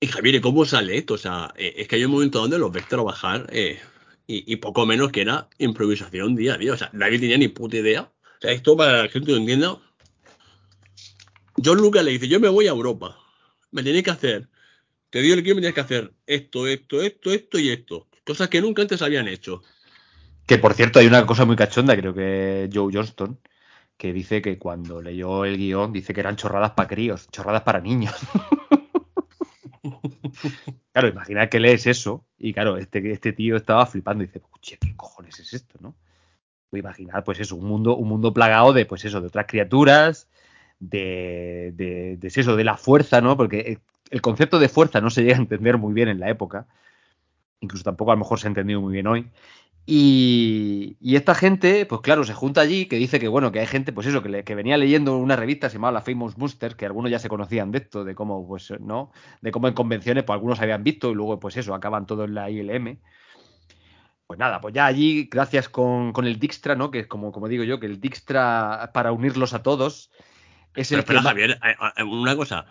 Y 0.04 0.08
Javier, 0.08 0.42
¿cómo 0.42 0.66
sale 0.66 0.98
esto? 0.98 1.14
O 1.14 1.18
sea, 1.18 1.54
eh, 1.56 1.76
es 1.78 1.88
que 1.88 1.96
hay 1.96 2.04
un 2.04 2.12
momento 2.12 2.42
donde 2.42 2.58
los 2.60 2.74
ves 2.74 2.86
trabajar 2.90 3.48
eh, 3.54 3.80
y, 4.28 4.54
poco 4.58 4.86
menos 4.86 5.14
que 5.14 5.22
era 5.22 5.48
improvisación 5.60 6.36
día 6.36 6.56
a 6.56 6.58
día. 6.58 6.74
O 6.74 6.78
sea, 6.78 6.90
nadie 6.92 7.20
tenía 7.20 7.38
ni 7.38 7.48
puta 7.48 7.78
idea. 7.78 8.02
O 8.02 8.42
sea, 8.42 8.52
esto 8.52 8.76
para 8.76 8.92
que 8.92 9.04
la 9.04 9.08
gente 9.08 9.32
lo 9.32 9.38
entienda. 9.38 9.78
John 11.64 11.78
Lucas 11.78 12.04
le 12.04 12.12
dice, 12.12 12.28
yo 12.28 12.42
me 12.42 12.50
voy 12.50 12.68
a 12.68 12.72
Europa. 12.72 13.18
Me 13.72 13.82
tienes 13.82 14.04
que 14.04 14.12
hacer. 14.12 14.50
Te 15.10 15.22
digo 15.22 15.36
el 15.36 15.44
que 15.44 15.56
me 15.56 15.62
tienes 15.62 15.74
que 15.74 15.80
hacer 15.80 16.12
esto, 16.28 16.68
esto, 16.68 17.02
esto, 17.02 17.32
esto 17.32 17.58
y 17.58 17.70
esto. 17.70 18.10
Cosas 18.26 18.50
que 18.50 18.60
nunca 18.60 18.82
antes 18.82 19.02
habían 19.02 19.30
hecho. 19.30 19.64
Que 20.46 20.58
por 20.58 20.74
cierto, 20.74 21.00
hay 21.00 21.08
una 21.08 21.26
cosa 21.26 21.46
muy 21.46 21.56
cachonda, 21.56 21.96
creo 21.96 22.14
que 22.14 22.70
Joe 22.74 22.92
Johnston, 22.94 23.40
que 23.96 24.12
dice 24.12 24.42
que 24.42 24.58
cuando 24.58 25.02
leyó 25.02 25.46
el 25.46 25.56
guion, 25.56 25.94
dice 25.94 26.14
que 26.14 26.20
eran 26.20 26.36
chorradas 26.36 26.72
para 26.72 26.90
críos, 26.90 27.30
chorradas 27.32 27.62
para 27.62 27.80
niños. 27.80 28.14
claro, 30.92 31.08
imagina 31.08 31.50
que 31.50 31.60
lees 31.60 31.88
eso 31.88 32.26
y 32.38 32.54
claro, 32.54 32.78
este, 32.78 33.12
este 33.12 33.34
tío 33.34 33.56
estaba 33.56 33.86
flipando 33.86 34.24
y 34.24 34.28
dice, 34.28 34.42
¿qué 34.62 34.96
cojones 34.96 35.40
es 35.40 35.54
esto, 35.54 35.78
no? 35.82 35.96
A 36.72 36.78
imaginar, 36.78 37.24
pues 37.24 37.40
eso, 37.40 37.56
un 37.56 37.66
mundo, 37.66 37.96
un 37.96 38.08
mundo 38.08 38.34
plagado 38.34 38.74
de, 38.74 38.86
pues 38.86 39.06
eso, 39.06 39.22
de 39.22 39.28
otras 39.28 39.46
criaturas, 39.48 40.28
de, 40.80 41.72
de, 41.76 42.18
de 42.18 42.28
eso, 42.28 42.56
de 42.56 42.64
la 42.64 42.78
fuerza, 42.78 43.22
¿no? 43.22 43.38
Porque 43.38 43.80
el 44.10 44.22
concepto 44.22 44.60
de 44.60 44.70
fuerza 44.70 45.02
no 45.02 45.10
se 45.10 45.24
llega 45.24 45.36
a 45.36 45.40
entender 45.40 45.78
muy 45.78 45.94
bien 45.94 46.10
en 46.10 46.20
la 46.20 46.30
época, 46.30 46.68
incluso 47.62 47.84
tampoco 47.84 48.12
a 48.12 48.16
lo 48.16 48.20
mejor 48.20 48.40
se 48.40 48.48
ha 48.48 48.50
entendido 48.50 48.82
muy 48.82 48.94
bien 48.94 49.08
hoy. 49.08 49.30
Y, 49.86 50.98
esta 51.02 51.36
gente, 51.36 51.86
pues 51.86 52.02
claro, 52.02 52.24
se 52.24 52.34
junta 52.34 52.62
allí, 52.62 52.86
que 52.86 52.96
dice 52.96 53.20
que 53.20 53.28
bueno, 53.28 53.52
que 53.52 53.60
hay 53.60 53.68
gente, 53.68 53.92
pues 53.92 54.08
eso, 54.08 54.24
que, 54.24 54.44
que 54.44 54.56
venía 54.56 54.78
leyendo 54.78 55.18
una 55.18 55.36
revista 55.36 55.70
se 55.70 55.76
llamaba 55.76 55.92
la 55.92 56.02
Famous 56.02 56.38
Monsters, 56.38 56.76
que 56.76 56.86
algunos 56.86 57.12
ya 57.12 57.20
se 57.20 57.30
conocían 57.30 57.72
de 57.72 57.80
esto, 57.80 58.04
de 58.06 58.16
cómo, 58.16 58.48
pues, 58.48 58.74
¿no? 58.80 59.12
De 59.42 59.52
cómo 59.52 59.68
en 59.68 59.74
convenciones, 59.74 60.24
pues 60.24 60.36
algunos 60.36 60.62
habían 60.62 60.84
visto 60.84 61.12
y 61.12 61.16
luego, 61.16 61.40
pues 61.40 61.58
eso, 61.58 61.76
acaban 61.76 62.06
todos 62.06 62.28
en 62.28 62.36
la 62.36 62.50
ILM. 62.50 63.00
Pues 64.26 64.40
nada, 64.40 64.62
pues 64.62 64.74
ya 64.74 64.86
allí, 64.86 65.28
gracias 65.30 65.68
con, 65.68 66.14
con 66.14 66.26
el 66.26 66.40
Dijkstra, 66.40 66.76
¿no? 66.76 66.90
Que 66.90 67.00
es 67.00 67.08
como, 67.08 67.34
como 67.34 67.50
digo 67.50 67.66
yo, 67.66 67.80
que 67.80 67.88
el 67.88 68.00
Dijkstra, 68.00 68.92
para 68.94 69.12
unirlos 69.12 69.54
a 69.54 69.64
todos, 69.64 70.12
es 70.76 70.92
el 70.94 71.00
espera, 71.00 71.22
Javier, 71.22 71.60
eh, 71.64 71.76
eh, 71.98 72.04
una 72.04 72.36
cosa. 72.36 72.66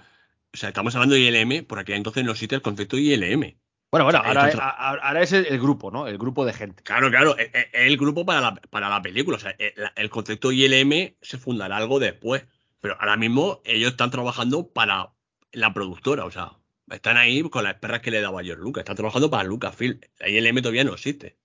O 0.52 0.56
sea, 0.56 0.70
estamos 0.70 0.94
hablando 0.94 1.14
de 1.14 1.20
ILM, 1.20 1.66
por 1.66 1.78
aquí 1.78 1.92
entonces 1.92 2.24
no 2.24 2.32
existe 2.32 2.54
el 2.54 2.62
concepto 2.62 2.96
ILM. 2.96 3.54
Bueno, 3.92 4.06
bueno, 4.06 4.22
ahora, 4.24 5.20
es 5.20 5.32
el, 5.32 5.60
grupo, 5.60 5.90
¿no? 5.90 6.08
El 6.08 6.16
grupo 6.16 6.46
de 6.46 6.54
gente. 6.54 6.82
Claro, 6.82 7.10
claro, 7.10 7.36
es, 7.36 7.50
el 7.74 7.98
grupo 7.98 8.24
para 8.24 8.40
la, 8.40 8.54
para 8.54 8.88
la 8.88 9.02
película. 9.02 9.36
O 9.36 9.40
sea, 9.40 9.54
el, 9.58 10.08
concepto 10.08 10.50
ILM 10.50 11.14
se 11.20 11.36
fundará 11.36 11.76
algo 11.76 11.98
después. 12.00 12.46
Pero 12.80 12.96
ahora 12.98 13.18
mismo 13.18 13.60
ellos 13.66 13.90
están 13.90 14.10
trabajando 14.10 14.66
para 14.66 15.12
la 15.52 15.74
productora. 15.74 16.24
O 16.24 16.30
sea, 16.30 16.52
están 16.90 17.18
ahí 17.18 17.42
con 17.42 17.64
las 17.64 17.74
perras 17.74 18.00
que 18.00 18.10
le 18.10 18.22
daba 18.22 18.42
George 18.42 18.62
Lucas. 18.62 18.80
Están 18.80 18.96
trabajando 18.96 19.30
para 19.30 19.44
Lucasfilm. 19.44 20.00
La 20.20 20.30
ILM 20.30 20.62
todavía 20.62 20.84
no 20.84 20.94
existe. 20.94 21.36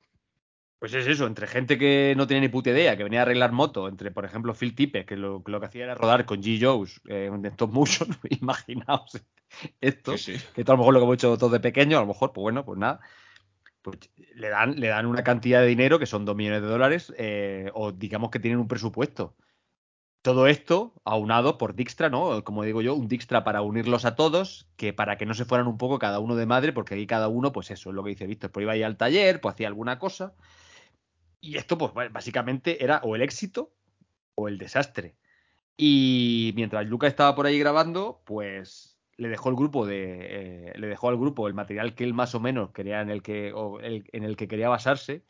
Pues 0.79 0.93
es 0.93 1.07
eso, 1.07 1.25
entre 1.25 1.47
gente 1.47 1.77
que 1.77 2.13
no 2.15 2.27
tiene 2.27 2.41
ni 2.41 2.49
puta 2.49 2.69
idea, 2.69 2.95
que 2.95 3.03
venía 3.03 3.19
a 3.19 3.21
arreglar 3.23 3.51
moto, 3.51 3.87
entre, 3.87 4.11
por 4.11 4.25
ejemplo, 4.25 4.53
Phil 4.53 4.75
Tippett, 4.75 5.07
que 5.07 5.15
lo, 5.15 5.43
que 5.43 5.65
hacía 5.65 5.85
era 5.85 5.95
rodar 5.95 6.25
con 6.25 6.41
G. 6.41 6.59
Joes 6.61 7.01
eh, 7.07 7.31
en 7.33 7.45
stop 7.47 7.71
motion, 7.71 8.09
imaginaos 8.29 9.19
esto, 9.81 10.13
que 10.55 10.63
todo 10.63 10.73
a 10.73 10.75
lo 10.75 10.77
mejor 10.79 10.93
lo 10.93 10.99
que 10.99 11.03
hemos 11.05 11.13
hecho 11.15 11.37
todos 11.37 11.51
de 11.51 11.59
pequeño, 11.59 11.97
a 11.97 12.01
lo 12.01 12.07
mejor, 12.07 12.31
pues 12.31 12.43
bueno, 12.43 12.63
pues 12.63 12.77
nada, 12.77 12.99
pues 13.81 13.97
le 14.35 14.49
dan, 14.49 14.79
le 14.79 14.87
dan 14.87 15.05
una 15.05 15.23
cantidad 15.23 15.61
de 15.61 15.67
dinero 15.67 15.99
que 15.99 16.05
son 16.05 16.25
dos 16.25 16.35
millones 16.35 16.61
de 16.61 16.67
dólares, 16.67 17.13
eh, 17.17 17.71
o 17.73 17.91
digamos 17.91 18.29
que 18.29 18.39
tienen 18.39 18.59
un 18.59 18.67
presupuesto. 18.67 19.35
Todo 20.21 20.47
esto 20.47 20.93
aunado 21.05 21.57
por 21.57 21.73
Dijkstra, 21.73 22.09
¿no? 22.09 22.43
Como 22.43 22.63
digo 22.63 22.81
yo, 22.81 22.95
un 22.95 23.07
Dijkstra 23.07 23.43
para 23.43 23.61
unirlos 23.61 24.03
a 24.03 24.15
todos, 24.15 24.67
que 24.75 24.91
para 24.91 25.17
que 25.17 25.25
no 25.25 25.33
se 25.33 25.45
fueran 25.45 25.67
un 25.67 25.77
poco 25.77 25.99
cada 25.99 26.19
uno 26.19 26.35
de 26.35 26.45
madre, 26.45 26.73
porque 26.73 26.95
ahí 26.95 27.07
cada 27.07 27.29
uno, 27.29 27.51
pues 27.51 27.71
eso 27.71 27.89
es 27.89 27.95
lo 27.95 28.03
que 28.03 28.09
dice 28.09 28.27
Víctor, 28.27 28.51
pues 28.51 28.63
iba 28.63 28.73
ahí 28.73 28.83
al 28.83 28.97
taller, 28.97 29.39
pues 29.39 29.53
hacía 29.53 29.67
alguna 29.67 29.99
cosa. 29.99 30.33
Y 31.39 31.57
esto, 31.57 31.77
pues 31.77 32.11
básicamente 32.11 32.83
era 32.83 33.01
o 33.03 33.15
el 33.15 33.21
éxito 33.21 33.73
o 34.35 34.47
el 34.47 34.57
desastre. 34.57 35.15
Y 35.77 36.53
mientras 36.55 36.85
Lucas 36.87 37.09
estaba 37.09 37.35
por 37.35 37.45
ahí 37.45 37.59
grabando, 37.59 38.21
pues 38.25 38.97
le 39.17 39.29
dejó 39.29 39.49
el 39.49 39.55
grupo 39.55 39.85
de 39.85 40.69
eh, 40.69 40.73
le 40.75 40.87
dejó 40.87 41.09
al 41.09 41.17
grupo 41.17 41.47
el 41.47 41.53
material 41.53 41.95
que 41.95 42.03
él 42.03 42.13
más 42.13 42.35
o 42.35 42.39
menos 42.39 42.71
quería 42.71 43.01
en 43.01 43.09
el 43.09 43.21
que 43.23 43.51
en 44.13 44.23
el 44.23 44.37
que 44.37 44.47
quería 44.47 44.69
basarse 44.69 45.23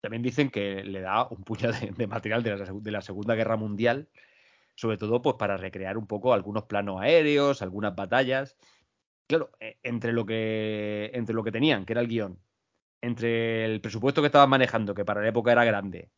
también 0.00 0.22
dicen 0.22 0.50
que 0.50 0.84
le 0.84 1.00
da 1.00 1.26
un 1.28 1.44
puñado 1.44 1.74
de, 1.96 2.06
material 2.06 2.42
de 2.42 2.56
la, 2.56 2.64
de 2.72 2.90
la, 2.90 3.02
segunda 3.02 3.34
guerra 3.34 3.56
mundial 3.56 4.08
sobre 4.76 4.98
todo 4.98 5.20
pues 5.20 5.36
para 5.36 5.56
recrear 5.56 5.98
un 5.98 6.06
poco 6.06 6.32
algunos 6.32 6.64
planos 6.64 7.00
aéreos 7.00 7.60
algunas 7.60 7.94
batallas 7.96 8.56
claro 9.26 9.50
e, 9.58 9.78
entre 9.82 10.12
lo 10.12 10.24
que 10.24 11.10
entre 11.12 11.34
lo 11.34 11.42
que 11.42 11.52
tenían 11.52 11.84
que 11.84 11.94
era 11.94 12.02
el 12.02 12.08
guion 12.08 12.38
entre 13.02 13.64
el 13.66 13.80
presupuesto 13.80 14.22
que 14.22 14.26
estaban 14.26 14.50
manejando 14.50 14.94
que 14.94 15.04
para 15.04 15.20
la 15.20 15.28
época 15.28 15.52
era 15.52 15.64
grande 15.64 16.10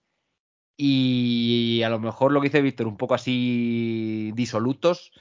y 0.76 1.82
a 1.84 1.88
lo 1.88 1.98
mejor 1.98 2.32
lo 2.32 2.40
que 2.40 2.48
dice 2.48 2.62
Víctor 2.62 2.86
un 2.86 2.96
poco 2.96 3.14
así 3.14 4.32
disolutos 4.34 5.12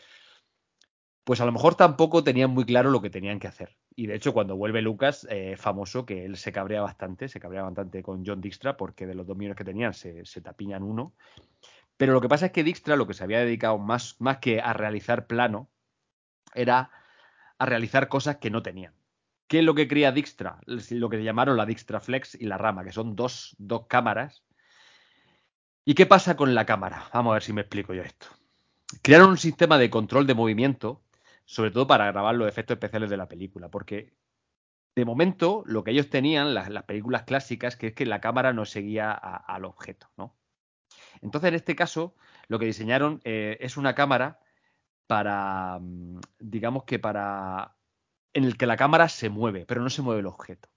pues 1.23 1.39
a 1.39 1.45
lo 1.45 1.51
mejor 1.51 1.75
tampoco 1.75 2.23
tenían 2.23 2.51
muy 2.51 2.65
claro 2.65 2.91
lo 2.91 3.01
que 3.01 3.09
tenían 3.09 3.39
que 3.39 3.47
hacer. 3.47 3.77
Y 3.95 4.07
de 4.07 4.15
hecho, 4.15 4.33
cuando 4.33 4.57
vuelve 4.57 4.81
Lucas, 4.81 5.25
eh, 5.29 5.55
famoso 5.57 6.05
que 6.05 6.25
él 6.25 6.37
se 6.37 6.51
cabrea 6.51 6.81
bastante, 6.81 7.29
se 7.29 7.39
cabrea 7.39 7.63
bastante 7.63 8.03
con 8.03 8.25
John 8.25 8.41
Dijkstra, 8.41 8.75
porque 8.75 9.07
de 9.07 9.15
los 9.15 9.25
dos 9.25 9.37
millones 9.37 9.57
que 9.57 9.63
tenían 9.63 9.93
se, 9.93 10.23
tapiñan 10.41 10.83
uno. 10.83 11.13
Pero 11.95 12.13
lo 12.13 12.21
que 12.21 12.27
pasa 12.27 12.47
es 12.47 12.51
que 12.51 12.63
Dijkstra 12.63 12.95
lo 12.97 13.07
que 13.07 13.13
se 13.13 13.23
había 13.23 13.39
dedicado 13.39 13.77
más, 13.77 14.19
más 14.19 14.39
que 14.39 14.59
a 14.59 14.73
realizar 14.73 15.27
plano, 15.27 15.69
era 16.53 16.91
a 17.57 17.65
realizar 17.65 18.09
cosas 18.09 18.37
que 18.37 18.49
no 18.49 18.61
tenían. 18.61 18.93
¿Qué 19.53 19.59
es 19.59 19.65
lo 19.65 19.75
que 19.75 19.87
crea 19.87 20.11
Dijkstra? 20.11 20.57
Lo 20.65 21.09
que 21.11 21.23
llamaron 21.23 21.55
la 21.55 21.67
Dijkstra 21.67 21.99
Flex 21.99 22.33
y 22.33 22.45
la 22.45 22.57
rama, 22.57 22.83
que 22.83 22.91
son 22.91 23.15
dos, 23.15 23.55
dos 23.59 23.85
cámaras. 23.85 24.41
¿Y 25.85 25.93
qué 25.93 26.07
pasa 26.07 26.35
con 26.35 26.55
la 26.55 26.65
cámara? 26.65 27.07
Vamos 27.13 27.29
a 27.29 27.33
ver 27.35 27.43
si 27.43 27.53
me 27.53 27.61
explico 27.61 27.93
yo 27.93 28.01
esto. 28.01 28.25
Crearon 29.03 29.29
un 29.29 29.37
sistema 29.37 29.77
de 29.77 29.91
control 29.91 30.25
de 30.25 30.33
movimiento 30.33 31.03
sobre 31.45 31.69
todo 31.69 31.85
para 31.85 32.11
grabar 32.11 32.33
los 32.33 32.47
efectos 32.47 32.73
especiales 32.77 33.11
de 33.11 33.17
la 33.17 33.27
película, 33.27 33.69
porque 33.69 34.15
de 34.95 35.05
momento 35.05 35.61
lo 35.67 35.83
que 35.83 35.91
ellos 35.91 36.09
tenían, 36.09 36.55
las, 36.55 36.71
películas 36.85 37.21
clásicas, 37.21 37.75
que 37.75 37.89
es 37.89 37.93
que 37.93 38.07
la 38.07 38.21
cámara 38.21 38.53
no 38.53 38.65
seguía 38.65 39.11
al 39.11 39.65
objeto, 39.65 40.09
¿no? 40.17 40.35
Entonces, 41.21 41.49
en 41.49 41.53
este 41.53 41.75
caso, 41.75 42.15
lo 42.47 42.57
que 42.57 42.65
diseñaron 42.65 43.21
eh, 43.23 43.57
es 43.59 43.77
una 43.77 43.93
cámara 43.93 44.39
para, 45.05 45.77
mm, 45.79 46.21
digamos 46.39 46.85
que 46.85 46.97
para, 46.97 47.75
en 48.33 48.43
el 48.43 48.57
que 48.57 48.65
la 48.65 48.77
cámara 48.77 49.09
se 49.09 49.29
mueve, 49.29 49.65
pero 49.65 49.81
no 49.81 49.89
se 49.89 50.01
mueve 50.01 50.21
el 50.21 50.27
objeto. 50.27 50.69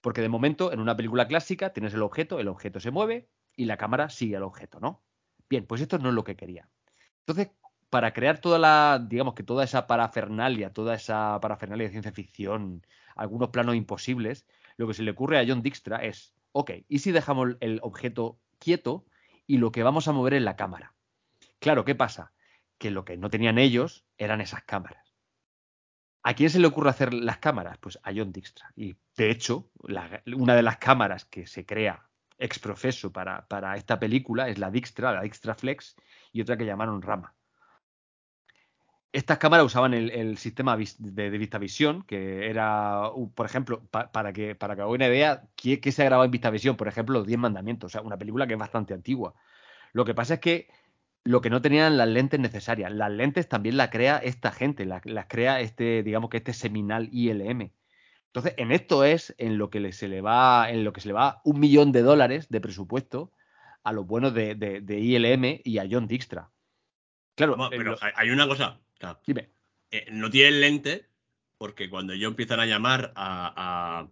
Porque 0.00 0.20
de 0.20 0.28
momento, 0.28 0.72
en 0.72 0.80
una 0.80 0.96
película 0.96 1.26
clásica, 1.28 1.72
tienes 1.72 1.94
el 1.94 2.02
objeto, 2.02 2.38
el 2.40 2.48
objeto 2.48 2.80
se 2.80 2.90
mueve 2.90 3.28
y 3.56 3.66
la 3.66 3.76
cámara 3.76 4.10
sigue 4.10 4.36
al 4.36 4.42
objeto, 4.42 4.80
¿no? 4.80 5.02
Bien, 5.48 5.66
pues 5.66 5.80
esto 5.80 5.98
no 5.98 6.08
es 6.08 6.14
lo 6.14 6.24
que 6.24 6.36
quería. 6.36 6.68
Entonces, 7.20 7.50
para 7.88 8.12
crear 8.12 8.38
toda 8.38 8.58
la, 8.58 9.04
digamos 9.06 9.34
que 9.34 9.42
toda 9.42 9.64
esa 9.64 9.86
parafernalia, 9.86 10.72
toda 10.72 10.94
esa 10.94 11.38
parafernalia 11.40 11.86
de 11.86 11.90
ciencia 11.90 12.12
ficción, 12.12 12.84
algunos 13.14 13.50
planos 13.50 13.76
imposibles, 13.76 14.46
lo 14.76 14.88
que 14.88 14.94
se 14.94 15.02
le 15.02 15.10
ocurre 15.10 15.38
a 15.38 15.44
John 15.46 15.62
Dijkstra 15.62 15.98
es, 15.98 16.34
ok, 16.52 16.70
¿y 16.88 17.00
si 17.00 17.12
dejamos 17.12 17.56
el 17.60 17.80
objeto 17.82 18.38
quieto 18.58 19.04
y 19.46 19.58
lo 19.58 19.72
que 19.72 19.82
vamos 19.82 20.08
a 20.08 20.12
mover 20.12 20.34
es 20.34 20.42
la 20.42 20.56
cámara? 20.56 20.94
Claro, 21.58 21.84
¿qué 21.84 21.94
pasa? 21.94 22.32
Que 22.78 22.90
lo 22.90 23.04
que 23.04 23.16
no 23.16 23.30
tenían 23.30 23.58
ellos 23.58 24.04
eran 24.16 24.40
esas 24.40 24.62
cámaras. 24.64 25.01
¿A 26.24 26.34
quién 26.34 26.50
se 26.50 26.60
le 26.60 26.68
ocurre 26.68 26.90
hacer 26.90 27.12
las 27.12 27.38
cámaras? 27.38 27.78
Pues 27.78 27.98
a 28.02 28.12
John 28.14 28.32
Dijkstra. 28.32 28.72
Y 28.76 28.96
de 29.16 29.30
hecho, 29.30 29.70
una 30.36 30.54
de 30.54 30.62
las 30.62 30.76
cámaras 30.76 31.24
que 31.24 31.46
se 31.46 31.66
crea 31.66 32.08
ex 32.38 32.58
profeso 32.58 33.12
para, 33.12 33.46
para 33.46 33.76
esta 33.76 33.98
película 33.98 34.48
es 34.48 34.58
la 34.58 34.70
Dijkstra, 34.70 35.12
la 35.12 35.22
Dijkstra 35.22 35.54
Flex, 35.54 35.96
y 36.32 36.40
otra 36.40 36.56
que 36.56 36.66
llamaron 36.66 37.02
Rama. 37.02 37.34
Estas 39.12 39.38
cámaras 39.38 39.66
usaban 39.66 39.92
el, 39.92 40.38
sistema 40.38 40.76
de, 40.76 40.88
de 40.98 41.38
VistaVision, 41.38 42.02
que 42.04 42.48
era, 42.48 43.10
por 43.34 43.44
ejemplo, 43.44 43.84
para 43.90 44.32
que 44.32 44.54
para 44.54 44.74
que 44.74 44.82
una 44.82 45.06
idea, 45.06 45.42
¿qué, 45.54 45.80
¿qué, 45.80 45.92
se 45.92 46.00
ha 46.00 46.06
grabado 46.06 46.24
en 46.24 46.30
VistaVision? 46.30 46.76
Por 46.76 46.88
ejemplo, 46.88 47.18
Los 47.18 47.26
Diez 47.26 47.38
Mandamientos, 47.38 47.90
o 47.90 47.92
sea, 47.92 48.00
una 48.00 48.16
película 48.16 48.46
que 48.46 48.54
es 48.54 48.58
bastante 48.58 48.94
antigua. 48.94 49.34
Lo 49.92 50.06
que 50.06 50.14
pasa 50.14 50.34
es 50.34 50.40
que 50.40 50.68
lo 51.24 51.40
que 51.40 51.50
no 51.50 51.62
tenían 51.62 51.96
las 51.96 52.08
lentes 52.08 52.40
necesarias. 52.40 52.92
Las 52.92 53.10
lentes 53.10 53.48
también 53.48 53.76
las 53.76 53.90
crea 53.90 54.18
esta 54.18 54.52
gente, 54.52 54.84
las, 54.84 55.02
crea 55.28 55.60
este, 55.60 56.02
digamos 56.02 56.30
que 56.30 56.38
este 56.38 56.52
seminal 56.52 57.08
ILM. 57.12 57.72
Entonces, 58.26 58.54
en 58.56 58.72
esto 58.72 59.04
es 59.04 59.34
en 59.38 59.58
lo 59.58 59.70
que 59.70 59.92
se 59.92 60.08
le 60.08 60.20
va, 60.20 60.70
en 60.70 60.84
lo 60.84 60.92
que 60.92 61.00
se 61.00 61.08
le 61.08 61.14
va 61.14 61.40
un 61.44 61.60
millón 61.60 61.92
de 61.92 62.02
dólares 62.02 62.48
de 62.48 62.60
presupuesto 62.60 63.30
a 63.84 63.92
los 63.92 64.06
buenos 64.06 64.32
de, 64.32 64.54
de, 64.54 65.00
ILM 65.00 65.60
y 65.64 65.78
a 65.78 65.86
John 65.90 66.06
Dijkstra. 66.06 66.50
Claro, 67.34 67.56
pero 67.70 67.96
hay 68.00 68.30
una 68.30 68.46
cosa. 68.46 68.80
Dime. 69.26 69.50
Eh, 69.90 70.06
no 70.10 70.30
tienen 70.30 70.60
lente 70.60 71.08
porque 71.58 71.90
cuando 71.90 72.12
ellos 72.12 72.30
empiezan 72.30 72.60
a 72.60 72.66
llamar 72.66 73.12
a, 73.14 74.08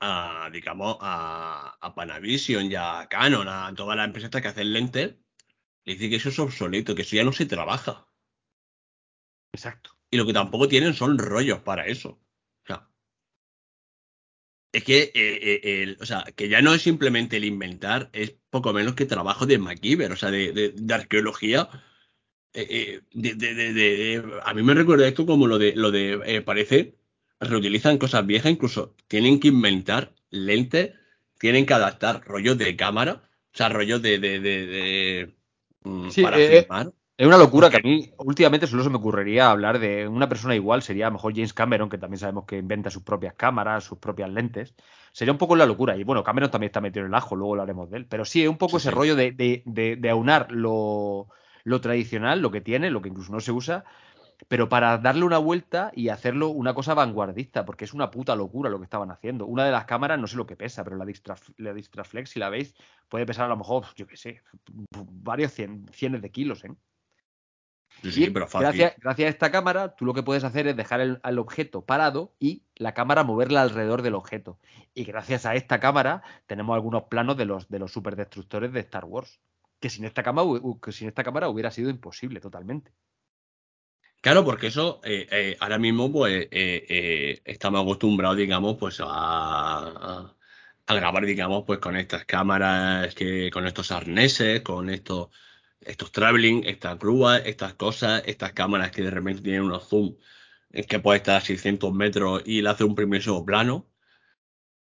a, 0.00 0.50
digamos, 0.50 0.96
a, 1.00 1.76
a, 1.80 1.94
Panavision 1.94 2.70
y 2.70 2.74
a 2.74 3.06
Canon, 3.08 3.48
a 3.48 3.72
todas 3.74 3.96
las 3.96 4.06
empresas 4.06 4.30
que 4.30 4.48
hacen 4.48 4.72
lentes, 4.72 5.14
le 5.84 5.94
dicen 5.94 6.10
que 6.10 6.16
eso 6.16 6.28
es 6.30 6.38
obsoleto, 6.38 6.94
que 6.94 7.02
eso 7.02 7.16
ya 7.16 7.24
no 7.24 7.32
se 7.32 7.46
trabaja. 7.46 8.06
Exacto. 9.52 9.90
Y 10.10 10.16
lo 10.16 10.26
que 10.26 10.32
tampoco 10.32 10.68
tienen 10.68 10.94
son 10.94 11.18
rollos 11.18 11.60
para 11.60 11.86
eso. 11.86 12.20
O 12.64 12.66
sea, 12.66 12.88
es 14.72 14.84
que, 14.84 15.12
eh, 15.14 15.60
eh, 15.62 15.96
o 16.00 16.06
sea, 16.06 16.24
que 16.36 16.48
ya 16.48 16.62
no 16.62 16.74
es 16.74 16.82
simplemente 16.82 17.36
el 17.36 17.44
inventar, 17.44 18.10
es 18.12 18.34
poco 18.50 18.72
menos 18.72 18.94
que 18.94 19.06
trabajo 19.06 19.46
de 19.46 19.58
MacGyver, 19.58 20.12
o 20.12 20.16
sea, 20.16 20.30
de 20.30 20.74
arqueología 20.92 21.68
eh, 22.52 23.00
a 24.44 24.54
mí 24.54 24.62
me 24.62 24.74
recuerda 24.74 25.06
esto 25.06 25.24
como 25.26 25.46
lo 25.46 25.58
de, 25.58 25.74
lo 25.76 25.90
de 25.90 26.42
parece, 26.42 26.96
reutilizan 27.38 27.98
cosas 27.98 28.26
viejas, 28.26 28.52
incluso 28.52 28.96
tienen 29.08 29.40
que 29.40 29.48
inventar 29.48 30.14
lentes, 30.30 30.94
tienen 31.38 31.66
que 31.66 31.74
adaptar 31.74 32.22
rollos 32.24 32.58
de 32.58 32.76
cámara, 32.76 33.22
o 33.52 33.56
sea, 33.56 33.68
rollos 33.68 34.02
de, 34.02 34.18
de, 34.18 35.34
mm, 35.84 36.08
para 36.22 36.36
filmar. 36.36 36.92
Es 37.20 37.26
una 37.26 37.36
locura 37.36 37.68
que 37.68 37.76
a 37.76 37.80
mí 37.80 38.10
últimamente 38.16 38.66
solo 38.66 38.82
se 38.82 38.88
me 38.88 38.96
ocurriría 38.96 39.50
hablar 39.50 39.78
de 39.78 40.08
una 40.08 40.26
persona 40.26 40.54
igual, 40.54 40.80
sería 40.80 41.06
a 41.06 41.10
lo 41.10 41.16
mejor 41.16 41.34
James 41.34 41.52
Cameron, 41.52 41.90
que 41.90 41.98
también 41.98 42.18
sabemos 42.18 42.46
que 42.46 42.56
inventa 42.56 42.88
sus 42.88 43.02
propias 43.02 43.34
cámaras, 43.34 43.84
sus 43.84 43.98
propias 43.98 44.30
lentes. 44.30 44.74
Sería 45.12 45.30
un 45.30 45.36
poco 45.36 45.54
la 45.54 45.66
locura. 45.66 45.98
Y 45.98 46.02
bueno, 46.02 46.24
Cameron 46.24 46.50
también 46.50 46.68
está 46.68 46.80
metido 46.80 47.04
en 47.04 47.10
el 47.10 47.14
ajo, 47.14 47.36
luego 47.36 47.52
hablaremos 47.52 47.90
de 47.90 47.98
él. 47.98 48.06
Pero 48.06 48.24
sí, 48.24 48.42
es 48.42 48.48
un 48.48 48.56
poco 48.56 48.78
ese 48.78 48.90
rollo 48.90 49.16
de, 49.16 49.32
de, 49.32 50.10
aunar 50.10 50.50
lo, 50.50 51.28
lo 51.64 51.80
tradicional, 51.82 52.40
lo 52.40 52.50
que 52.50 52.62
tiene, 52.62 52.90
lo 52.90 53.02
que 53.02 53.10
incluso 53.10 53.32
no 53.32 53.40
se 53.40 53.52
usa, 53.52 53.84
pero 54.48 54.68
para 54.68 54.98
darle 54.98 55.24
una 55.24 55.38
vuelta 55.38 55.92
y 55.94 56.08
hacerlo 56.08 56.48
una 56.48 56.74
cosa 56.74 56.94
vanguardista, 56.94 57.64
porque 57.64 57.84
es 57.84 57.94
una 57.94 58.10
puta 58.10 58.34
locura 58.36 58.70
lo 58.70 58.78
que 58.78 58.84
estaban 58.84 59.10
haciendo. 59.10 59.46
Una 59.46 59.64
de 59.64 59.72
las 59.72 59.84
cámaras, 59.84 60.18
no 60.18 60.26
sé 60.26 60.36
lo 60.36 60.46
que 60.46 60.56
pesa, 60.56 60.84
pero 60.84 60.96
la 60.96 61.04
Distra, 61.04 61.36
la 61.56 61.72
Distraflex, 61.72 62.30
si 62.30 62.38
la 62.38 62.48
veis, 62.48 62.74
puede 63.08 63.26
pesar 63.26 63.46
a 63.46 63.48
lo 63.48 63.56
mejor, 63.56 63.86
yo 63.96 64.06
qué 64.06 64.16
sé, 64.16 64.42
varios 64.90 65.52
cien, 65.52 65.86
cientos 65.92 66.22
de 66.22 66.30
kilos, 66.30 66.64
¿eh? 66.64 66.72
Sí, 68.02 68.30
pero 68.30 68.46
Gracias, 68.48 68.94
gracias, 68.98 69.26
a 69.26 69.30
esta 69.30 69.50
cámara, 69.50 69.94
tú 69.94 70.06
lo 70.06 70.14
que 70.14 70.22
puedes 70.22 70.44
hacer 70.44 70.66
es 70.68 70.76
dejar 70.76 71.00
el, 71.00 71.38
objeto 71.38 71.84
parado 71.84 72.32
y 72.38 72.62
la 72.76 72.94
cámara 72.94 73.24
moverla 73.24 73.62
alrededor 73.62 74.02
del 74.02 74.14
objeto. 74.14 74.58
Y 74.94 75.04
gracias 75.04 75.44
a 75.44 75.54
esta 75.54 75.80
cámara 75.80 76.22
tenemos 76.46 76.74
algunos 76.74 77.04
planos 77.04 77.36
de 77.36 77.44
los, 77.44 77.68
de 77.68 77.78
los 77.78 77.92
superdestructores 77.92 78.72
de 78.72 78.80
Star 78.80 79.04
Wars 79.04 79.40
que 79.80 79.90
sin 79.90 80.04
esta 80.04 80.22
cámara, 80.22 80.46
sin 80.90 81.08
esta 81.08 81.24
cámara 81.24 81.48
hubiera 81.48 81.70
sido 81.70 81.90
imposible 81.90 82.40
totalmente. 82.40 82.92
Claro, 84.20 84.44
porque 84.44 84.66
eso 84.66 85.00
eh, 85.04 85.26
eh, 85.30 85.56
ahora 85.60 85.78
mismo 85.78 86.12
pues 86.12 86.46
eh, 86.50 87.40
estamos 87.44 87.82
acostumbrados, 87.82 88.36
digamos, 88.36 88.76
pues 88.78 89.00
a, 89.02 90.34
grabar, 90.86 91.24
digamos, 91.24 91.64
pues 91.66 91.78
con 91.78 91.96
estas 91.96 92.24
cámaras, 92.26 93.14
que, 93.14 93.50
con 93.50 93.66
estos 93.66 93.90
arneses, 93.92 94.60
con 94.62 94.90
estos, 94.90 95.28
estos 95.80 96.12
traveling, 96.12 96.64
estas 96.66 96.98
grúas, 96.98 97.42
estas 97.46 97.74
cosas, 97.74 98.22
estas 98.26 98.52
cámaras 98.52 98.90
que 98.90 99.02
de 99.02 99.10
repente 99.10 99.42
tienen 99.42 99.62
unos 99.62 99.88
zoom 99.88 100.16
que 100.88 100.98
puede 101.00 101.18
estar 101.18 101.36
a 101.36 101.40
600 101.40 101.92
metros 101.94 102.42
y 102.44 102.62
le 102.62 102.70
hace 102.70 102.84
un 102.84 102.94
primer 102.94 103.22
plano. 103.46 103.88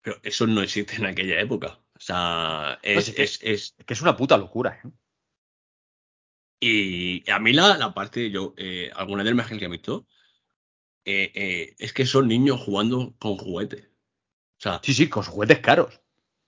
Pero 0.03 0.19
eso 0.23 0.47
no 0.47 0.63
existe 0.63 0.97
en 0.97 1.07
aquella 1.07 1.41
época. 1.41 1.81
O 1.97 2.01
sea, 2.01 2.79
es, 2.83 3.09
es, 3.43 3.75
que 3.87 3.95
es 3.95 4.03
una 4.03 4.17
puta 4.17 4.37
locura. 4.37 4.81
¿eh? 4.85 4.89
Y 6.61 7.29
a 7.31 7.39
mí 7.39 7.53
la, 7.53 7.77
la 7.77 7.93
parte, 7.93 8.31
yo, 8.31 8.55
eh, 8.57 8.91
alguna 8.95 9.25
de 9.25 9.35
las 9.35 9.49
que 9.49 9.65
he 9.65 9.69
visto, 9.69 10.07
eh, 11.05 11.31
eh, 11.35 11.75
es 11.79 11.93
que 11.93 12.07
son 12.07 12.29
niños 12.29 12.61
jugando 12.61 13.15
con 13.19 13.37
juguetes. 13.37 13.85
O 14.59 14.61
sea, 14.61 14.81
sí, 14.83 14.95
sí, 14.95 15.09
con 15.09 15.25
juguetes 15.25 15.61
caros. 15.61 16.01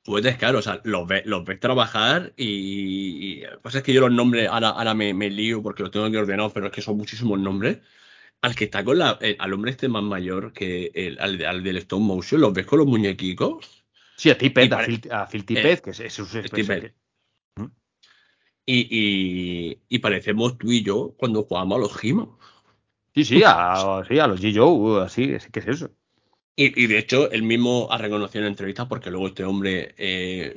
Juguetes 0.04 0.36
caros, 0.36 0.60
o 0.60 0.70
sea, 0.70 0.80
los 0.84 1.06
ves, 1.06 1.26
los 1.26 1.44
ves 1.44 1.58
trabajar 1.58 2.32
y, 2.36 3.42
y 3.42 3.44
pasa 3.62 3.78
es 3.78 3.84
que 3.84 3.92
yo 3.92 4.00
los 4.00 4.12
nombres 4.12 4.48
ahora, 4.48 4.70
ahora 4.70 4.94
me, 4.94 5.12
me, 5.12 5.28
lío 5.28 5.62
porque 5.62 5.82
los 5.82 5.90
tengo 5.90 6.10
que 6.10 6.18
ordenar, 6.18 6.52
pero 6.54 6.66
es 6.66 6.72
que 6.72 6.80
son 6.80 6.96
muchísimos 6.96 7.38
nombres. 7.40 7.78
Al 8.42 8.54
que 8.54 8.64
está 8.64 8.84
con 8.84 8.98
la, 8.98 9.18
al 9.38 9.52
hombre 9.52 9.72
este 9.72 9.88
más 9.88 10.04
mayor 10.04 10.52
que 10.52 10.92
el, 10.94 11.18
al, 11.18 11.44
al 11.44 11.62
del 11.64 11.78
Stone 11.78 12.04
Motion, 12.04 12.40
los 12.40 12.52
ves 12.52 12.66
con 12.66 12.78
los 12.78 12.86
muñequicos 12.86 13.86
Sí, 14.16 14.30
a 14.30 14.38
Tipet, 14.38 14.72
a, 14.72 14.84
Phil, 14.84 15.00
a 15.10 15.26
Phil 15.26 15.44
Tippett, 15.44 15.82
que 15.82 15.90
es, 15.90 16.00
es, 16.00 16.18
¿Mm? 16.18 16.86
Y, 18.66 19.78
y, 19.88 19.98
parecemos 20.00 20.58
tú 20.58 20.72
y 20.72 20.82
yo 20.82 21.14
cuando 21.16 21.44
jugamos 21.44 21.76
a 21.76 21.80
los 21.80 21.96
Gimos. 21.96 22.30
Sí, 23.14 23.24
sí, 23.24 23.42
a, 23.46 24.02
sí, 24.06 24.18
a 24.18 24.26
los 24.26 24.42
G-Joe, 24.42 25.04
así, 25.04 25.28
¿qué 25.52 25.60
es 25.60 25.68
eso? 25.68 25.90
Y, 26.56 26.82
y, 26.82 26.86
de 26.86 26.98
hecho, 26.98 27.30
él 27.30 27.44
mismo 27.44 27.88
ha 27.90 27.98
reconocido 27.98 28.44
en 28.44 28.50
entrevistas 28.50 28.86
porque 28.86 29.10
luego 29.10 29.28
este 29.28 29.44
hombre 29.44 29.94
eh, 29.96 30.54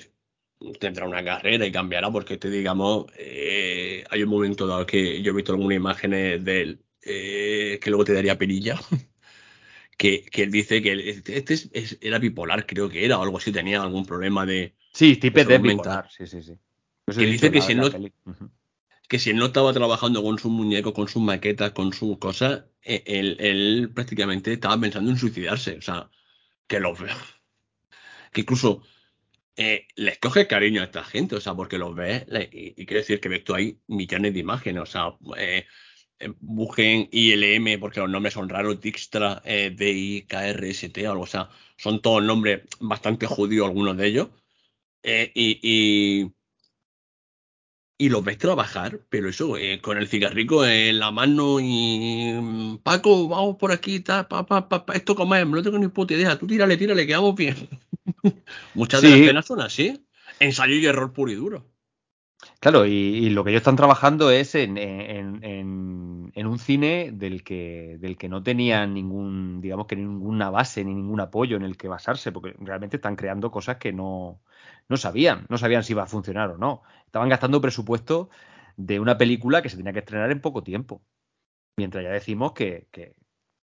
tendrá 0.79 1.07
una 1.07 1.23
carrera 1.23 1.65
y 1.65 1.71
cambiará, 1.71 2.11
porque 2.11 2.37
te 2.37 2.49
digamos, 2.49 3.05
eh, 3.17 4.03
hay 4.09 4.23
un 4.23 4.29
momento 4.29 4.65
dado 4.65 4.85
que 4.85 5.21
yo 5.21 5.31
he 5.31 5.35
visto 5.35 5.51
algunas 5.51 5.75
imágenes 5.75 6.43
de 6.43 6.61
él 6.61 6.83
eh, 7.03 7.79
que 7.81 7.89
luego 7.89 8.05
te 8.05 8.13
daría 8.13 8.37
perilla. 8.37 8.79
que, 9.97 10.25
él 10.33 10.51
dice 10.51 10.81
que 10.81 11.09
este, 11.09 11.53
es, 11.53 11.97
era 12.01 12.17
bipolar, 12.17 12.65
creo 12.65 12.89
que 12.89 13.05
era, 13.05 13.19
o 13.19 13.23
algo 13.23 13.37
así, 13.37 13.51
tenía 13.51 13.81
algún 13.81 14.05
problema 14.05 14.45
de. 14.45 14.75
Sí, 14.93 15.17
tipo 15.17 15.43
de 15.43 15.57
bipolar, 15.59 16.09
sí, 16.09 16.25
sí, 16.25 16.41
sí. 16.41 16.53
Que 17.15 17.25
dice 17.25 17.51
que 17.51 17.61
si, 17.61 17.75
no, 17.75 17.89
que 19.09 19.19
si 19.19 19.31
él 19.31 19.37
no 19.37 19.47
estaba 19.47 19.73
trabajando 19.73 20.21
con 20.21 20.37
sus 20.37 20.51
muñecos, 20.51 20.93
con 20.93 21.07
sus 21.07 21.21
maquetas, 21.21 21.71
con 21.71 21.93
sus 21.93 22.19
cosas, 22.19 22.65
e, 22.83 23.03
él, 23.05 23.91
prácticamente 23.93 24.53
estaba 24.53 24.79
pensando 24.79 25.09
en 25.09 25.17
suicidarse. 25.17 25.77
O 25.77 25.81
sea, 25.81 26.09
que 26.67 26.79
lo 26.79 26.93
Que 28.31 28.41
incluso 28.41 28.83
eh, 29.57 29.87
les 29.95 30.19
coge 30.19 30.47
cariño 30.47 30.81
a 30.81 30.85
esta 30.85 31.03
gente, 31.03 31.35
o 31.35 31.41
sea, 31.41 31.55
porque 31.55 31.79
los 31.79 31.95
ves, 31.95 32.25
y, 32.51 32.85
quiere 32.85 33.01
decir 33.01 33.19
que 33.19 33.29
ves 33.29 33.43
tú 33.43 33.55
ahí 33.55 33.79
millones 33.87 34.33
de 34.33 34.39
imágenes, 34.39 34.83
o 34.83 34.85
sea, 34.85 35.17
eh, 35.37 35.65
eh, 36.19 36.33
busquen 36.39 37.09
ILM 37.11 37.79
porque 37.79 37.99
los 37.99 38.09
nombres 38.09 38.35
son 38.35 38.47
raros, 38.47 38.79
Dijkstra, 38.79 39.41
eh, 39.43 39.73
D-I-K-R-S-T 39.75 41.07
o 41.07 41.11
algo, 41.11 41.23
o 41.23 41.27
sea, 41.27 41.49
son 41.77 42.01
todos 42.01 42.23
nombres 42.23 42.61
bastante 42.79 43.25
judíos 43.25 43.67
algunos 43.67 43.97
de 43.97 44.07
ellos. 44.07 44.29
Y, 45.03 45.59
y, 45.63 46.31
y, 47.99 48.09
los 48.09 48.23
ves 48.23 48.37
trabajar, 48.37 49.01
pero 49.09 49.29
eso, 49.29 49.57
eh, 49.57 49.79
con 49.81 49.97
el 49.97 50.07
cigarrico 50.07 50.65
en 50.65 50.99
la 50.99 51.11
mano 51.11 51.59
y 51.59 52.33
mm, 52.33 52.77
Paco, 52.77 53.27
vamos 53.27 53.57
por 53.57 53.71
aquí, 53.71 53.99
ta, 53.99 54.27
pa, 54.27 54.45
pa, 54.45 54.67
pa, 54.67 54.83
esto 54.93 55.15
como 55.15 55.35
es, 55.35 55.45
no 55.45 55.61
tengo 55.61 55.77
ni 55.77 55.89
puta 55.89 56.13
idea, 56.13 56.39
tú 56.39 56.47
tírale, 56.47 56.77
tírale, 56.77 57.05
que 57.05 57.13
vamos 57.13 57.35
bien. 57.35 57.55
Muchas 58.73 59.01
de 59.01 59.09
las 59.09 59.19
escenas 59.19 59.45
son 59.45 59.61
así, 59.61 60.05
ensayo 60.39 60.75
y 60.75 60.85
error 60.85 61.13
puro 61.13 61.31
y 61.31 61.35
duro. 61.35 61.65
Claro, 62.59 62.85
y, 62.85 63.29
lo 63.29 63.43
que 63.43 63.51
ellos 63.51 63.61
están 63.61 63.75
trabajando 63.75 64.31
es 64.31 64.55
en, 64.55 64.77
en, 64.77 66.47
un 66.47 66.59
cine 66.59 67.11
del 67.13 67.43
que, 67.43 67.97
del 67.99 68.17
que 68.17 68.29
no 68.29 68.41
tenían 68.43 68.93
ningún, 68.93 69.61
digamos 69.61 69.87
que 69.87 69.95
ninguna 69.95 70.49
base 70.49 70.83
ni 70.83 70.93
ningún 70.93 71.19
apoyo 71.19 71.57
en 71.57 71.63
el 71.63 71.77
que 71.77 71.87
basarse, 71.87 72.31
porque 72.31 72.55
realmente 72.59 72.95
están 72.95 73.15
creando 73.15 73.51
cosas 73.51 73.77
que 73.77 73.91
no, 73.91 74.41
no 74.89 74.97
sabían, 74.97 75.45
no 75.49 75.57
sabían 75.57 75.83
si 75.83 75.93
iba 75.93 76.03
a 76.03 76.07
funcionar 76.07 76.49
o 76.51 76.57
no. 76.57 76.81
Estaban 77.09 77.29
gastando 77.29 77.59
presupuesto 77.59 78.29
de 78.77 78.99
una 78.99 79.17
película 79.17 79.61
que 79.61 79.69
se 79.69 79.77
tenía 79.77 79.93
que 79.93 79.99
estrenar 79.99 80.31
en 80.31 80.41
poco 80.41 80.63
tiempo. 80.63 81.01
Mientras 81.77 82.03
ya 82.03 82.11
decimos 82.11 82.53
que, 82.53 82.87
que, 82.91 83.15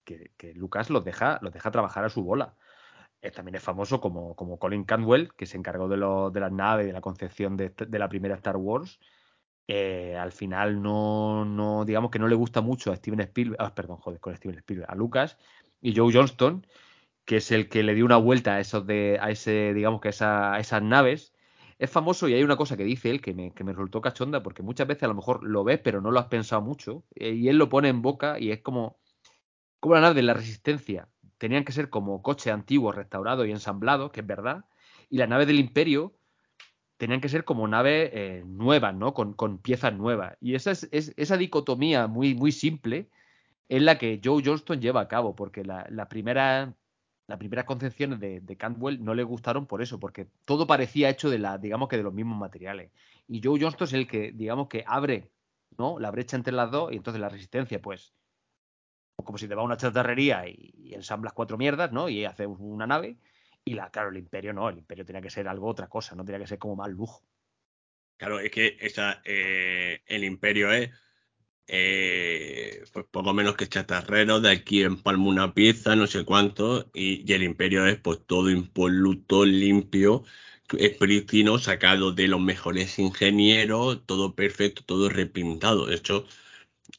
que 0.03 0.53
Lucas 0.53 0.89
los 0.89 1.05
deja, 1.05 1.39
los 1.41 1.53
deja 1.53 1.71
trabajar 1.71 2.05
a 2.05 2.09
su 2.09 2.23
bola 2.23 2.55
también 3.31 3.55
es 3.55 3.63
famoso 3.63 4.01
como, 4.01 4.35
como 4.35 4.59
Colin 4.59 4.83
Cantwell, 4.83 5.33
que 5.33 5.45
se 5.45 5.57
encargó 5.57 5.87
de, 5.87 5.97
lo, 5.97 6.31
de 6.31 6.39
las 6.39 6.51
naves, 6.51 6.85
de 6.85 6.93
la 6.93 7.01
concepción 7.01 7.57
de, 7.57 7.73
la 7.91 8.09
primera 8.09 8.35
Star 8.35 8.57
Wars. 8.57 8.99
Eh, 9.67 10.15
al 10.15 10.31
final 10.31 10.81
no, 10.81 11.43
no, 11.45 11.85
digamos 11.85 12.11
que 12.11 12.19
no 12.19 12.27
le 12.27 12.35
gusta 12.35 12.61
mucho 12.61 12.91
a 12.91 12.95
Steven 12.95 13.21
Spielberg, 13.21 13.61
ah, 13.61 13.73
perdón, 13.73 13.97
joder, 13.97 14.19
con 14.19 14.35
Steven 14.35 14.57
Spielberg, 14.57 14.91
a 14.91 14.95
Lucas 14.95 15.37
y 15.81 15.95
Joe 15.95 16.13
Johnston, 16.13 16.67
que 17.25 17.37
es 17.37 17.51
el 17.51 17.67
que 17.67 17.81
le 17.81 17.95
dio 17.95 18.05
una 18.05 18.17
vuelta 18.17 18.55
a 18.55 18.59
esos 18.59 18.85
de, 18.85 19.17
a 19.19 19.31
ese, 19.31 19.73
digamos 19.73 20.01
que 20.01 20.11
a, 20.19 20.59
esas 20.59 20.83
naves. 20.83 21.33
Es 21.77 21.89
famoso 21.89 22.27
y 22.27 22.33
hay 22.33 22.43
una 22.43 22.55
cosa 22.55 22.77
que 22.77 22.83
dice 22.83 23.09
él 23.09 23.21
que 23.21 23.33
me, 23.33 23.51
que 23.51 23.63
me 23.63 23.73
resultó 23.73 24.01
cachonda, 24.01 24.41
porque 24.41 24.63
muchas 24.63 24.87
veces 24.87 25.03
a 25.03 25.07
lo 25.07 25.15
mejor 25.15 25.43
lo 25.43 25.63
ves, 25.63 25.79
pero 25.79 26.01
no 26.01 26.11
lo 26.11 26.19
has 26.19 26.27
pensado 26.27 26.61
mucho, 26.61 27.03
eh, 27.15 27.31
y 27.31 27.49
él 27.49 27.57
lo 27.57 27.69
pone 27.69 27.89
en 27.89 28.01
boca 28.01 28.39
y 28.39 28.51
es 28.51 28.61
como, 28.61 28.97
como 29.79 29.95
la 29.95 30.01
nave 30.01 30.15
de 30.15 30.23
la 30.23 30.33
resistencia. 30.33 31.09
Tenían 31.37 31.65
que 31.65 31.73
ser 31.73 31.89
como 31.89 32.21
coches 32.21 32.53
antiguos, 32.53 32.95
restaurados 32.95 33.45
y 33.47 33.51
ensamblados, 33.51 34.11
que 34.11 34.21
es 34.21 34.27
verdad, 34.27 34.63
y 35.09 35.17
las 35.17 35.27
naves 35.27 35.47
del 35.47 35.59
imperio 35.59 36.13
tenían 36.97 37.19
que 37.19 37.27
ser 37.27 37.43
como 37.43 37.67
naves 37.67 38.09
eh, 38.13 38.43
nuevas, 38.45 38.95
¿no? 38.95 39.13
Con, 39.13 39.33
con, 39.33 39.57
piezas 39.57 39.93
nuevas. 39.93 40.37
Y 40.39 40.55
esa, 40.55 40.71
es, 40.71 40.87
es, 40.91 41.13
esa 41.17 41.35
dicotomía 41.35 42.07
muy, 42.07 42.35
muy 42.35 42.53
simple 42.53 43.09
es 43.67 43.81
la 43.81 43.97
que 43.97 44.21
Joe 44.23 44.41
Johnston 44.45 44.79
lleva 44.79 45.01
a 45.01 45.07
cabo, 45.09 45.35
porque 45.35 45.65
la, 45.65 45.85
la 45.89 46.07
primera 46.07 46.73
las 47.27 47.39
primeras 47.39 47.65
concepciones 47.65 48.19
de, 48.19 48.39
de, 48.41 48.57
Cantwell 48.57 49.03
no 49.03 49.15
le 49.15 49.23
gustaron 49.23 49.65
por 49.65 49.81
eso, 49.81 49.99
porque 49.99 50.27
todo 50.45 50.67
parecía 50.67 51.09
hecho 51.09 51.29
de 51.29 51.39
la, 51.39 51.57
digamos 51.57 51.89
que 51.89 51.97
de 51.97 52.03
los 52.03 52.13
mismos 52.13 52.37
materiales. 52.37 52.91
Y 53.27 53.41
Joe 53.43 53.59
Johnston 53.59 53.87
es 53.87 53.93
el 53.93 54.07
que, 54.07 54.31
digamos 54.31 54.67
que 54.67 54.83
abre, 54.85 55.31
¿no? 55.77 55.99
La 55.99 56.11
brecha 56.11 56.37
entre 56.37 56.53
las 56.53 56.69
dos, 56.69 56.91
y 56.91 56.97
entonces 56.97 57.19
la 57.19 57.29
resistencia, 57.29 57.81
pues, 57.81 58.13
como 59.23 59.37
si 59.37 59.47
te 59.47 59.55
va 59.55 59.61
a 59.61 59.65
una 59.65 59.77
chatarrería 59.77 60.47
y, 60.47 60.93
ensamblas 60.93 61.33
cuatro 61.33 61.57
mierdas, 61.57 61.91
¿no? 61.91 62.09
Y 62.09 62.25
haces 62.25 62.47
una 62.47 62.85
nave. 62.85 63.17
Y 63.63 63.73
la, 63.73 63.89
claro, 63.89 64.09
el 64.09 64.17
imperio 64.17 64.53
no, 64.53 64.69
el 64.69 64.77
imperio 64.77 65.05
tenía 65.05 65.21
que 65.21 65.31
ser 65.31 65.47
algo 65.47 65.67
otra 65.67 65.87
cosa, 65.87 66.15
no 66.15 66.23
tenía 66.23 66.39
que 66.39 66.47
ser 66.47 66.59
como 66.59 66.75
más 66.75 66.89
lujo. 66.89 67.23
Claro, 68.17 68.39
es 68.39 68.51
que 68.51 68.77
esa, 68.79 69.21
eh, 69.25 70.03
el 70.05 70.23
imperio 70.23 70.71
es 70.71 70.91
eh, 71.67 72.83
pues 72.93 73.05
poco 73.11 73.33
menos 73.33 73.55
que 73.55 73.67
chatarrero, 73.67 74.39
de 74.39 74.51
aquí 74.51 74.83
empalmo 74.83 75.29
una 75.29 75.53
pieza, 75.53 75.95
no 75.95 76.07
sé 76.07 76.25
cuánto, 76.25 76.89
y, 76.93 77.31
el 77.33 77.43
imperio 77.43 77.85
es 77.87 77.97
pues 77.97 78.19
todo 78.25 78.49
impoluto, 78.49 79.45
limpio, 79.45 80.23
es 80.77 80.97
prístino, 80.97 81.59
sacado 81.59 82.11
de 82.11 82.27
los 82.27 82.41
mejores 82.41 82.99
ingenieros, 82.99 84.05
todo 84.05 84.35
perfecto, 84.35 84.83
todo 84.85 85.09
repintado. 85.09 85.85
De 85.87 85.95
hecho, 85.95 86.25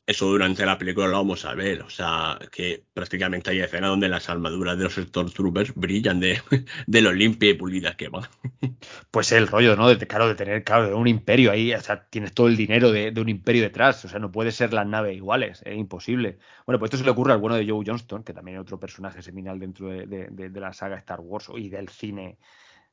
eso 0.06 0.26
durante 0.26 0.66
la 0.66 0.78
película 0.78 1.08
lo 1.08 1.16
vamos 1.18 1.44
a 1.44 1.54
ver. 1.54 1.82
O 1.82 1.90
sea, 1.90 2.38
que 2.50 2.84
prácticamente 2.92 3.50
hay 3.50 3.60
escenas 3.60 3.90
donde 3.90 4.08
las 4.08 4.28
armaduras 4.28 4.76
de 4.76 4.84
los 4.84 4.94
Stormtroopers 4.94 5.74
brillan 5.74 6.20
de, 6.20 6.40
de 6.86 7.02
lo 7.02 7.12
limpia 7.12 7.50
y 7.50 7.54
pulidas 7.54 7.96
que 7.96 8.08
van. 8.08 8.24
Pues 9.10 9.32
el 9.32 9.46
rollo, 9.46 9.76
¿no? 9.76 9.88
De, 9.88 10.06
claro, 10.06 10.28
de 10.28 10.34
tener, 10.34 10.62
claro, 10.62 10.88
de 10.88 10.94
un 10.94 11.06
imperio 11.08 11.50
ahí. 11.50 11.72
O 11.72 11.80
sea, 11.80 12.08
tienes 12.08 12.32
todo 12.34 12.48
el 12.48 12.56
dinero 12.56 12.92
de, 12.92 13.10
de, 13.10 13.20
un 13.20 13.28
imperio 13.28 13.62
detrás. 13.62 14.04
O 14.04 14.08
sea, 14.08 14.18
no 14.18 14.30
puede 14.30 14.52
ser 14.52 14.72
las 14.72 14.86
naves 14.86 15.16
iguales. 15.16 15.62
Es 15.64 15.76
imposible. 15.76 16.38
Bueno, 16.66 16.78
pues 16.78 16.88
esto 16.88 16.98
se 16.98 17.04
le 17.04 17.10
ocurre 17.10 17.32
al 17.32 17.38
bueno 17.38 17.56
de 17.56 17.66
Joe 17.68 17.84
Johnston, 17.86 18.22
que 18.22 18.34
también 18.34 18.56
es 18.58 18.62
otro 18.62 18.78
personaje 18.78 19.22
seminal 19.22 19.58
dentro 19.58 19.88
de, 19.88 20.06
de 20.06 20.60
la 20.60 20.72
saga 20.72 20.96
Star 20.98 21.20
Wars 21.20 21.48
y 21.56 21.68
del 21.68 21.88
cine, 21.88 22.38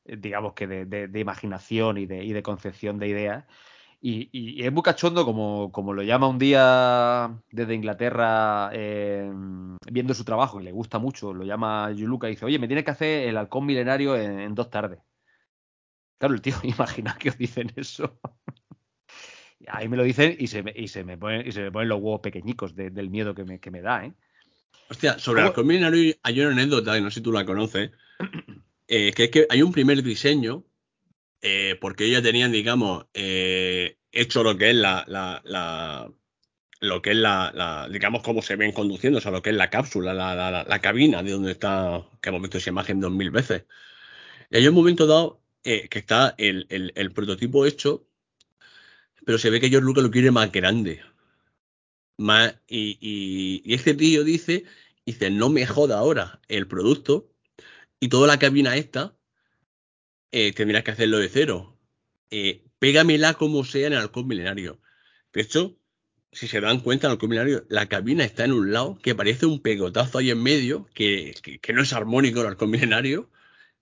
digamos 0.04 0.54
que 0.54 0.66
de, 0.66 1.20
imaginación 1.20 1.98
y 1.98 2.06
de, 2.06 2.24
y 2.24 2.32
de 2.32 2.42
concepción 2.42 2.98
de 2.98 3.08
ideas. 3.08 3.44
Y, 4.06 4.28
y, 4.32 4.60
y, 4.60 4.66
es 4.66 4.70
muy 4.70 4.82
cachondo, 4.82 5.24
como, 5.24 5.72
como, 5.72 5.94
lo 5.94 6.02
llama 6.02 6.28
un 6.28 6.38
día 6.38 7.40
desde 7.50 7.74
Inglaterra, 7.74 8.68
eh, 8.74 9.32
viendo 9.90 10.12
su 10.12 10.24
trabajo, 10.24 10.60
y 10.60 10.64
le 10.64 10.72
gusta 10.72 10.98
mucho, 10.98 11.32
lo 11.32 11.42
llama 11.42 11.90
Yuluka 11.90 12.26
y 12.26 12.32
dice, 12.32 12.44
oye, 12.44 12.58
me 12.58 12.66
tienes 12.66 12.84
que 12.84 12.90
hacer 12.90 13.26
el 13.26 13.38
halcón 13.38 13.64
milenario 13.64 14.14
en, 14.14 14.40
en 14.40 14.54
dos 14.54 14.68
tardes. 14.68 14.98
Claro, 16.18 16.34
el 16.34 16.42
tío, 16.42 16.54
imagina 16.64 17.16
que 17.18 17.30
os 17.30 17.38
dicen 17.38 17.72
eso. 17.76 18.20
Ahí 19.68 19.88
me 19.88 19.96
lo 19.96 20.02
dicen 20.02 20.36
y 20.38 20.48
se 20.48 20.62
me, 20.62 20.74
y 20.76 20.88
se 20.88 21.02
me, 21.02 21.16
ponen, 21.16 21.48
y 21.48 21.52
se 21.52 21.62
me 21.62 21.72
ponen 21.72 21.88
los 21.88 21.98
huevos 21.98 22.20
pequeñicos 22.20 22.76
de, 22.76 22.90
del 22.90 23.08
miedo 23.08 23.34
que 23.34 23.44
me, 23.44 23.58
que 23.58 23.70
me 23.70 23.80
da, 23.80 24.04
¿eh? 24.04 24.12
Hostia, 24.90 25.18
sobre 25.18 25.40
el 25.40 25.46
halcón 25.46 25.66
milenario 25.66 26.14
hay 26.22 26.40
una 26.42 26.50
anécdota, 26.50 26.98
y 26.98 27.00
no 27.00 27.10
sé 27.10 27.20
si 27.20 27.22
tú 27.22 27.32
la 27.32 27.46
conoces, 27.46 27.90
eh, 28.86 29.14
que 29.14 29.24
es 29.24 29.30
que 29.30 29.46
hay 29.48 29.62
un 29.62 29.72
primer 29.72 30.02
diseño 30.02 30.62
eh, 31.46 31.76
porque 31.78 32.06
ellos 32.06 32.22
tenían, 32.22 32.52
digamos, 32.52 33.04
eh, 33.12 33.98
hecho 34.12 34.42
lo 34.42 34.56
que 34.56 34.70
es 34.70 34.76
la, 34.76 35.04
lo 36.80 37.02
que 37.02 37.10
es 37.10 37.16
la, 37.18 37.86
digamos, 37.92 38.22
cómo 38.22 38.40
se 38.40 38.56
ven 38.56 38.72
conduciendo, 38.72 39.18
o 39.18 39.20
sea, 39.20 39.30
lo 39.30 39.42
que 39.42 39.50
es 39.50 39.56
la 39.56 39.68
cápsula, 39.68 40.14
la, 40.14 40.34
la, 40.34 40.78
cabina 40.80 41.22
de 41.22 41.32
donde 41.32 41.52
está, 41.52 42.02
que 42.22 42.30
hemos 42.30 42.40
visto 42.40 42.56
esa 42.56 42.70
imagen 42.70 42.98
dos 42.98 43.12
mil 43.12 43.30
veces. 43.30 43.64
Y 44.50 44.56
hay 44.56 44.66
un 44.68 44.74
momento 44.74 45.06
dado 45.06 45.42
eh, 45.64 45.86
que 45.90 45.98
está 45.98 46.34
el, 46.38 47.12
prototipo 47.14 47.66
hecho, 47.66 48.06
pero 49.26 49.36
se 49.36 49.50
ve 49.50 49.60
que 49.60 49.68
George 49.68 49.84
Lucas 49.84 50.04
lo 50.04 50.10
quiere 50.10 50.30
más 50.30 50.50
grande. 50.50 51.02
Más, 52.16 52.56
y, 52.66 53.62
y 53.62 53.74
este 53.74 53.92
tío 53.92 54.24
dice, 54.24 54.64
dice, 55.04 55.28
no 55.28 55.50
me 55.50 55.66
joda 55.66 55.98
ahora 55.98 56.40
el 56.48 56.66
producto 56.68 57.28
y 58.00 58.08
toda 58.08 58.28
la 58.28 58.38
cabina 58.38 58.76
esta 58.76 59.14
eh, 60.32 60.52
tendrás 60.52 60.84
que 60.84 60.90
hacerlo 60.92 61.18
de 61.18 61.28
cero. 61.28 61.78
Eh, 62.30 62.64
pégamela 62.78 63.34
como 63.34 63.64
sea 63.64 63.86
en 63.86 63.94
el 63.94 64.00
halcón 64.00 64.26
milenario. 64.26 64.80
De 65.32 65.42
hecho, 65.42 65.78
si 66.32 66.48
se 66.48 66.60
dan 66.60 66.80
cuenta, 66.80 67.06
en 67.06 67.10
el 67.10 67.14
halcón 67.14 67.30
milenario, 67.30 67.66
la 67.68 67.88
cabina 67.88 68.24
está 68.24 68.44
en 68.44 68.52
un 68.52 68.72
lado 68.72 68.98
que 69.02 69.14
parece 69.14 69.46
un 69.46 69.60
pegotazo 69.62 70.18
ahí 70.18 70.30
en 70.30 70.42
medio, 70.42 70.88
que, 70.94 71.34
que, 71.62 71.72
no 71.72 71.82
es 71.82 71.92
armónico 71.92 72.40
el 72.40 72.48
halcón 72.48 72.70
milenario, 72.70 73.30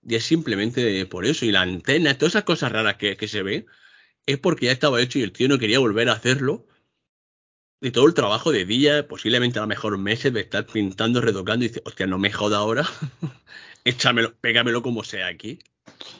y 0.03 0.15
es 0.15 0.23
simplemente 0.25 1.05
por 1.07 1.25
eso. 1.25 1.45
Y 1.45 1.51
la 1.51 1.61
antena, 1.61 2.17
todas 2.17 2.33
esas 2.33 2.43
cosas 2.43 2.71
raras 2.71 2.97
que, 2.97 3.17
que 3.17 3.27
se 3.27 3.43
ven, 3.43 3.65
es 4.25 4.37
porque 4.39 4.67
ya 4.67 4.71
estaba 4.71 5.01
hecho 5.01 5.19
y 5.19 5.23
el 5.23 5.31
tío 5.33 5.47
no 5.49 5.59
quería 5.59 5.79
volver 5.79 6.09
a 6.09 6.13
hacerlo. 6.13 6.67
Y 7.81 7.91
todo 7.91 8.07
el 8.07 8.13
trabajo 8.13 8.51
de 8.51 8.65
día, 8.65 9.07
posiblemente 9.07 9.59
a 9.59 9.63
lo 9.63 9.67
mejor 9.67 9.97
meses 9.97 10.31
de 10.33 10.41
estar 10.41 10.65
pintando, 10.65 11.19
retocando, 11.19 11.65
y 11.65 11.67
dice, 11.67 11.81
hostia, 11.85 12.07
no 12.07 12.17
me 12.17 12.31
joda 12.31 12.57
ahora. 12.57 12.87
Échamelo, 13.83 14.35
pégamelo 14.39 14.81
como 14.81 15.03
sea 15.03 15.27
aquí. 15.27 15.59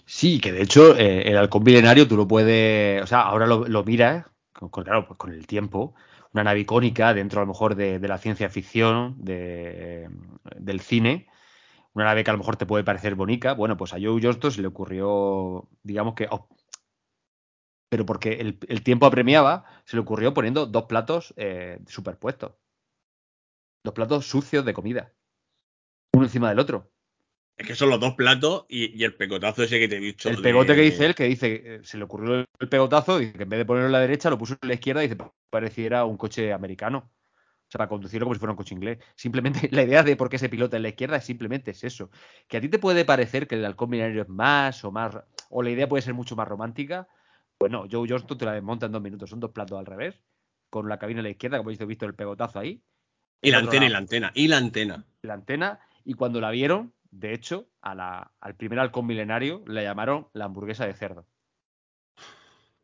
Sí, 0.06 0.40
que 0.40 0.52
de 0.52 0.62
hecho 0.62 0.98
eh, 0.98 1.30
el 1.30 1.38
halcón 1.38 1.64
milenario 1.64 2.08
tú 2.08 2.18
lo 2.18 2.28
puedes, 2.28 3.02
o 3.02 3.08
sea, 3.08 3.22
ahora 3.22 3.48
lo, 3.48 3.84
miras, 3.84 4.26
con, 4.52 4.70
claro, 4.70 5.08
pues 5.08 5.18
con 5.18 5.32
el 5.32 5.48
tiempo, 5.48 5.96
una 6.34 6.44
nave 6.44 6.62
icónica 6.62 7.14
dentro 7.14 7.40
a 7.40 7.44
lo 7.44 7.48
mejor 7.48 7.76
de, 7.76 8.00
la 8.00 8.18
ciencia 8.18 8.50
ficción, 8.50 9.16
de, 9.24 10.10
del 10.58 10.82
cine, 10.82 11.28
una 11.94 12.06
nave 12.06 12.24
que 12.24 12.30
a 12.32 12.34
lo 12.34 12.40
mejor 12.40 12.58
te 12.58 12.66
puede 12.66 12.84
parecer 12.84 13.16
bonita, 13.16 13.54
bueno, 13.54 13.78
pues 13.78 13.94
a 13.94 13.98
Joe 13.98 14.20
Johnston 14.22 14.52
se 14.52 14.62
le 14.62 14.68
ocurrió, 14.68 15.68
digamos 15.84 16.16
que, 16.16 16.28
oh, 16.30 16.48
pero 17.90 18.06
porque 18.06 18.34
el, 18.34 18.60
el, 18.68 18.84
tiempo 18.84 19.06
apremiaba, 19.06 19.66
se 19.86 19.96
le 19.96 20.02
ocurrió 20.02 20.34
poniendo 20.34 20.66
dos 20.66 20.86
platos 20.86 21.34
eh, 21.38 21.80
superpuestos, 21.88 22.54
dos 23.84 23.94
platos 23.94 24.28
sucios 24.28 24.66
de 24.66 24.74
comida, 24.74 25.14
uno 26.14 26.26
encima 26.26 26.50
del 26.50 26.60
otro. 26.60 26.93
Es 27.58 27.68
que 27.68 27.76
son 27.76 27.90
los 27.90 28.00
dos 28.00 28.16
platos 28.16 28.66
y, 28.68 29.00
y, 29.00 29.04
el 29.04 29.14
pegotazo 29.14 29.64
ese 29.64 29.80
que 29.80 29.88
te 29.88 29.98
he 29.98 30.00
dicho. 30.00 30.30
El 30.30 30.42
pegote 30.42 30.76
que 30.76 30.82
dice 30.82 31.06
él, 31.06 31.14
que 31.14 31.26
dice, 31.26 31.62
eh, 31.64 31.80
se 31.84 31.98
le 31.98 32.04
ocurrió 32.04 32.46
el 32.60 32.70
pegotazo, 32.70 33.22
y 33.22 33.32
que 33.32 33.44
en 33.44 33.50
vez 33.50 33.60
de 33.60 33.66
ponerlo 33.66 33.88
en 33.88 33.92
la 33.92 34.00
derecha, 34.00 34.30
lo 34.30 34.40
puso 34.40 34.58
en 34.60 34.68
la 34.68 34.74
izquierda 34.74 35.04
y 35.04 35.08
dice, 35.08 35.24
pareciera 35.50 36.06
un 36.06 36.18
coche 36.18 36.52
americano. 36.52 37.12
O 37.68 37.72
sea, 37.74 37.78
para 37.78 37.90
conducirlo 37.90 38.26
como 38.26 38.34
si 38.34 38.40
fuera 38.40 38.52
un 38.52 38.58
coche 38.58 38.74
inglés. 38.74 39.00
Simplemente, 39.16 39.70
la 39.72 39.84
idea 39.84 40.02
de 40.02 40.16
por 40.16 40.30
qué 40.30 40.40
se 40.40 40.50
pilota 40.50 40.78
en 40.78 40.84
la 40.84 40.90
izquierda 40.90 41.18
es 41.18 41.26
simplemente 41.26 41.72
es 41.72 41.84
eso. 41.84 42.10
Que 42.48 42.58
a 42.58 42.62
ti 42.62 42.70
te 42.70 42.80
puede 42.80 43.06
parecer 43.06 43.48
que 43.48 43.56
el 43.56 43.66
halcón 43.66 43.92
milenario 43.92 44.24
es 44.24 44.30
más 44.30 44.84
o 44.84 44.92
más, 44.92 45.16
o 45.50 45.62
la 45.62 45.70
idea 45.70 45.88
puede 45.88 46.02
ser 46.02 46.16
mucho 46.16 46.36
más 46.36 46.48
romántica. 46.48 47.08
Bueno, 47.60 47.86
Joe 47.90 48.08
Johnston 48.10 48.38
te 48.38 48.46
la 48.46 48.54
desmonta 48.54 48.88
en 48.88 48.92
dos 48.92 49.02
minutos. 49.02 49.30
Son 49.30 49.40
dos 49.40 49.52
platos 49.52 49.78
al 49.78 49.86
revés, 49.86 50.20
con 50.72 50.90
la 50.90 50.98
cabina 50.98 51.20
a 51.20 51.24
la 51.24 51.30
izquierda, 51.30 51.58
como 51.58 51.70
habéis 51.70 51.86
visto 51.86 52.08
el 52.08 52.16
pegotazo 52.16 52.60
ahí. 52.60 52.82
Y 53.42 53.52
la 53.52 53.60
antena, 53.60 53.86
y 53.86 53.90
la 53.90 53.98
antena, 53.98 54.32
y 54.34 54.48
la 54.48 54.58
antena. 54.58 55.06
La 55.22 55.34
antena, 55.34 55.80
y 56.04 56.14
cuando 56.16 56.42
la 56.42 56.50
vieron, 56.50 56.94
de 57.14 57.34
hecho, 57.34 57.70
a 57.82 57.94
la, 57.96 58.34
al 58.40 58.56
primer 58.56 58.80
halcón 58.80 59.06
milenario 59.06 59.64
le 59.68 59.84
llamaron 59.84 60.30
la 60.34 60.46
hamburguesa 60.46 60.88
de 60.88 60.94
cerdo. 60.96 61.28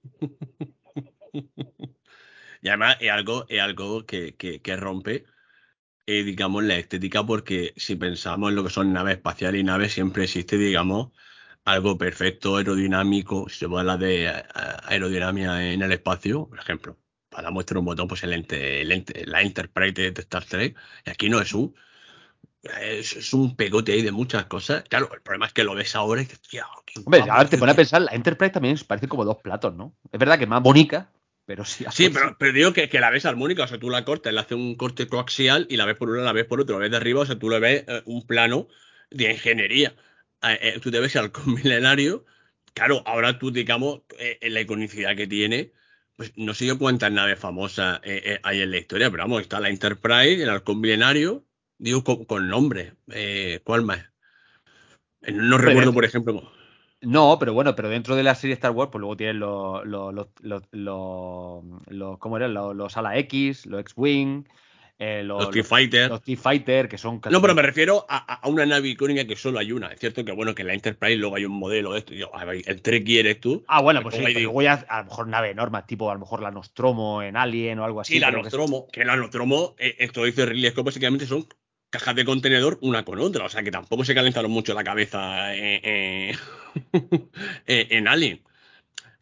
y 2.61 2.67
además 2.67 2.97
es 2.99 3.11
algo, 3.11 3.47
que 4.05 4.77
rompe, 4.77 5.25
eh, 6.05 6.23
digamos, 6.23 6.63
la 6.63 6.77
estética, 6.77 7.25
porque 7.25 7.73
si 7.75 7.95
pensamos 7.95 8.49
en 8.49 8.55
lo 8.55 8.63
que 8.63 8.69
son 8.69 8.93
naves 8.93 9.17
espaciales 9.17 9.61
y 9.61 9.63
naves, 9.63 9.93
siempre 9.93 10.25
existe, 10.25 10.57
digamos, 10.57 11.11
algo 11.65 11.97
perfecto, 11.97 12.57
aerodinámico. 12.57 13.49
Si 13.49 13.59
se 13.59 13.67
puede 13.67 13.81
hablar 13.81 13.99
de 13.99 14.27
aerodinámica 14.83 15.63
en 15.71 15.81
el 15.81 15.91
espacio, 15.91 16.47
por 16.47 16.59
ejemplo, 16.59 16.97
para 17.29 17.51
muestra 17.51 17.79
un 17.79 17.85
botón, 17.85 18.07
pues 18.07 18.23
el 18.23 18.33
ente, 18.33 18.81
el 18.81 18.91
ente, 18.91 19.25
la 19.25 19.41
Enterprise 19.41 20.11
de 20.11 20.21
Star 20.21 20.45
Trek, 20.45 20.77
y 21.05 21.09
aquí 21.09 21.29
no 21.29 21.41
es 21.41 21.53
un 21.53 21.75
es, 22.63 23.15
es, 23.15 23.33
un 23.33 23.55
pegote 23.55 23.93
ahí 23.93 24.01
de 24.01 24.11
muchas 24.11 24.45
cosas. 24.45 24.83
Claro, 24.89 25.09
el 25.13 25.21
problema 25.21 25.45
es 25.45 25.53
que 25.53 25.63
lo 25.63 25.75
ves 25.75 25.95
ahora 25.95 26.21
y 26.21 26.25
dices, 26.25 26.41
tío, 26.41 26.65
Hombre, 27.05 27.23
a 27.29 27.37
ver, 27.37 27.49
te 27.49 27.57
pone 27.57 27.71
a 27.71 27.75
pensar, 27.75 28.01
la 28.01 28.11
Enterprise 28.11 28.51
también 28.51 28.77
parece 28.87 29.07
como 29.07 29.25
dos 29.25 29.37
platos, 29.37 29.75
¿no? 29.75 29.95
Es 30.11 30.19
verdad 30.19 30.37
que 30.37 30.43
es 30.43 30.49
más 30.49 30.61
bonita, 30.61 31.11
pero 31.45 31.65
sí. 31.65 31.85
Sí, 31.91 32.09
pero, 32.09 32.35
pero, 32.37 32.53
digo 32.53 32.73
que, 32.73 32.89
que, 32.89 32.99
la 32.99 33.09
ves 33.09 33.25
armónica, 33.25 33.63
o 33.63 33.67
sea, 33.67 33.79
tú 33.79 33.89
la 33.89 34.05
cortas, 34.05 34.33
le 34.33 34.39
haces 34.39 34.57
un 34.57 34.75
corte 34.75 35.07
coaxial 35.07 35.67
y 35.69 35.77
la 35.77 35.85
ves 35.85 35.95
por 35.95 36.09
una, 36.09 36.21
la 36.21 36.33
ves 36.33 36.45
por 36.45 36.59
otro, 36.59 36.75
la 36.75 36.81
ves 36.81 36.91
de 36.91 36.97
arriba, 36.97 37.21
o 37.21 37.25
sea, 37.25 37.39
tú 37.39 37.49
le 37.49 37.59
ves 37.59 37.85
eh, 37.87 38.01
un 38.05 38.25
plano 38.25 38.67
de 39.09 39.31
ingeniería. 39.31 39.95
Eh, 40.41 40.59
eh, 40.61 40.79
tú 40.81 40.91
te 40.91 40.99
ves 40.99 41.15
al 41.15 41.31
milenario, 41.45 42.25
claro, 42.73 43.03
ahora 43.05 43.39
tú, 43.39 43.51
digamos, 43.51 44.01
eh, 44.17 44.37
en 44.41 44.53
la 44.53 44.61
iconicidad 44.61 45.15
que 45.15 45.27
tiene, 45.27 45.71
pues 46.15 46.33
no 46.35 46.53
sé 46.53 46.65
yo 46.65 46.77
cuántas 46.77 47.11
naves 47.11 47.39
famosas 47.39 48.01
hay 48.43 48.61
en 48.61 48.71
la 48.71 48.77
historia, 48.77 49.09
pero 49.09 49.23
vamos, 49.23 49.41
está 49.41 49.59
la 49.59 49.69
Enterprise, 49.69 50.43
el 50.43 50.49
halcón 50.49 50.81
milenario, 50.81 51.45
Digo 51.79 52.03
con, 52.03 52.25
con 52.25 52.47
nombre. 52.47 52.93
Eh, 53.11 53.61
¿Cuál 53.63 53.83
más? 53.83 53.99
Eh, 55.23 55.31
no 55.31 55.57
recuerdo, 55.57 55.93
por 55.93 56.05
ejemplo. 56.05 56.51
No, 57.01 57.37
pero 57.39 57.53
bueno, 57.53 57.75
pero 57.75 57.87
dentro 57.87 58.15
de 58.17 58.23
la 58.23 58.35
serie 58.35 58.53
Star 58.53 58.71
Wars, 58.71 58.89
pues 58.91 58.99
luego 58.99 59.15
tienes 59.15 59.37
los, 59.37 59.85
los, 59.85 60.13
los, 60.41 60.63
los, 60.71 62.17
¿cómo 62.19 62.37
eran? 62.37 62.53
Los, 62.53 62.75
los 62.75 62.97
ala 62.97 63.17
X, 63.17 63.65
los 63.65 63.79
X-Wing, 63.79 64.43
eh, 65.01 65.23
los, 65.23 65.45
Los 65.45 65.51
T-Fighter. 65.51 66.09
los 66.09 66.21
T-Fighter, 66.21 66.89
que 66.89 66.97
son 66.97 67.21
No, 67.31 67.41
pero 67.41 67.55
me 67.55 67.61
refiero 67.61 68.05
a, 68.09 68.41
a- 68.43 68.49
una 68.49 68.65
nave 68.65 68.89
icónica 68.89 69.25
que 69.25 69.37
solo 69.37 69.59
hay 69.59 69.71
una. 69.71 69.87
Es 69.87 69.99
cierto 70.01 70.25
que, 70.25 70.33
bueno, 70.33 70.53
que 70.53 70.63
en 70.63 70.67
la 70.67 70.73
Enterprise 70.73 71.15
luego 71.15 71.37
hay 71.37 71.45
un 71.45 71.53
modelo 71.57 71.93
de 71.93 71.99
esto. 71.99 72.13
Yo, 72.13 72.29
el 72.65 72.81
Trekkie 72.81 73.19
eres 73.19 73.39
tú. 73.39 73.63
Ah, 73.69 73.81
bueno, 73.81 74.01
pues 74.03 74.15
sí, 74.15 74.21
pero 74.25 74.37
digo, 74.37 74.61
ya 74.61 74.73
a 74.89 74.97
lo 74.99 75.05
mejor 75.05 75.27
nave 75.29 75.51
enorme, 75.51 75.79
tipo 75.87 76.11
a 76.11 76.15
lo 76.15 76.19
mejor 76.19 76.41
la 76.41 76.51
Nostromo 76.51 77.23
en 77.23 77.37
Alien 77.37 77.79
o 77.79 77.85
algo 77.85 78.01
así. 78.01 78.15
Sí, 78.15 78.19
la 78.19 78.29
que- 78.31 78.41
Nostromo. 78.41 78.87
Que 78.91 79.05
la 79.05 79.15
Nostromo, 79.15 79.73
eh, 79.79 79.95
esto 79.99 80.25
dice 80.25 80.45
Ridley 80.45 80.69
Scott, 80.71 80.87
básicamente 80.87 81.25
son 81.25 81.47
cajas 81.89 82.15
de 82.15 82.25
contenedor 82.25 82.77
una 82.81 83.03
con 83.05 83.19
otra. 83.19 83.45
O 83.45 83.49
sea 83.49 83.63
que 83.63 83.71
tampoco 83.71 84.03
se 84.05 84.15
calentaron 84.15 84.51
mucho 84.51 84.73
la 84.73 84.83
cabeza 84.83 85.55
eh, 85.55 85.81
eh, 85.83 86.35
eh, 87.67 87.87
en 87.91 88.07
Alien. 88.07 88.41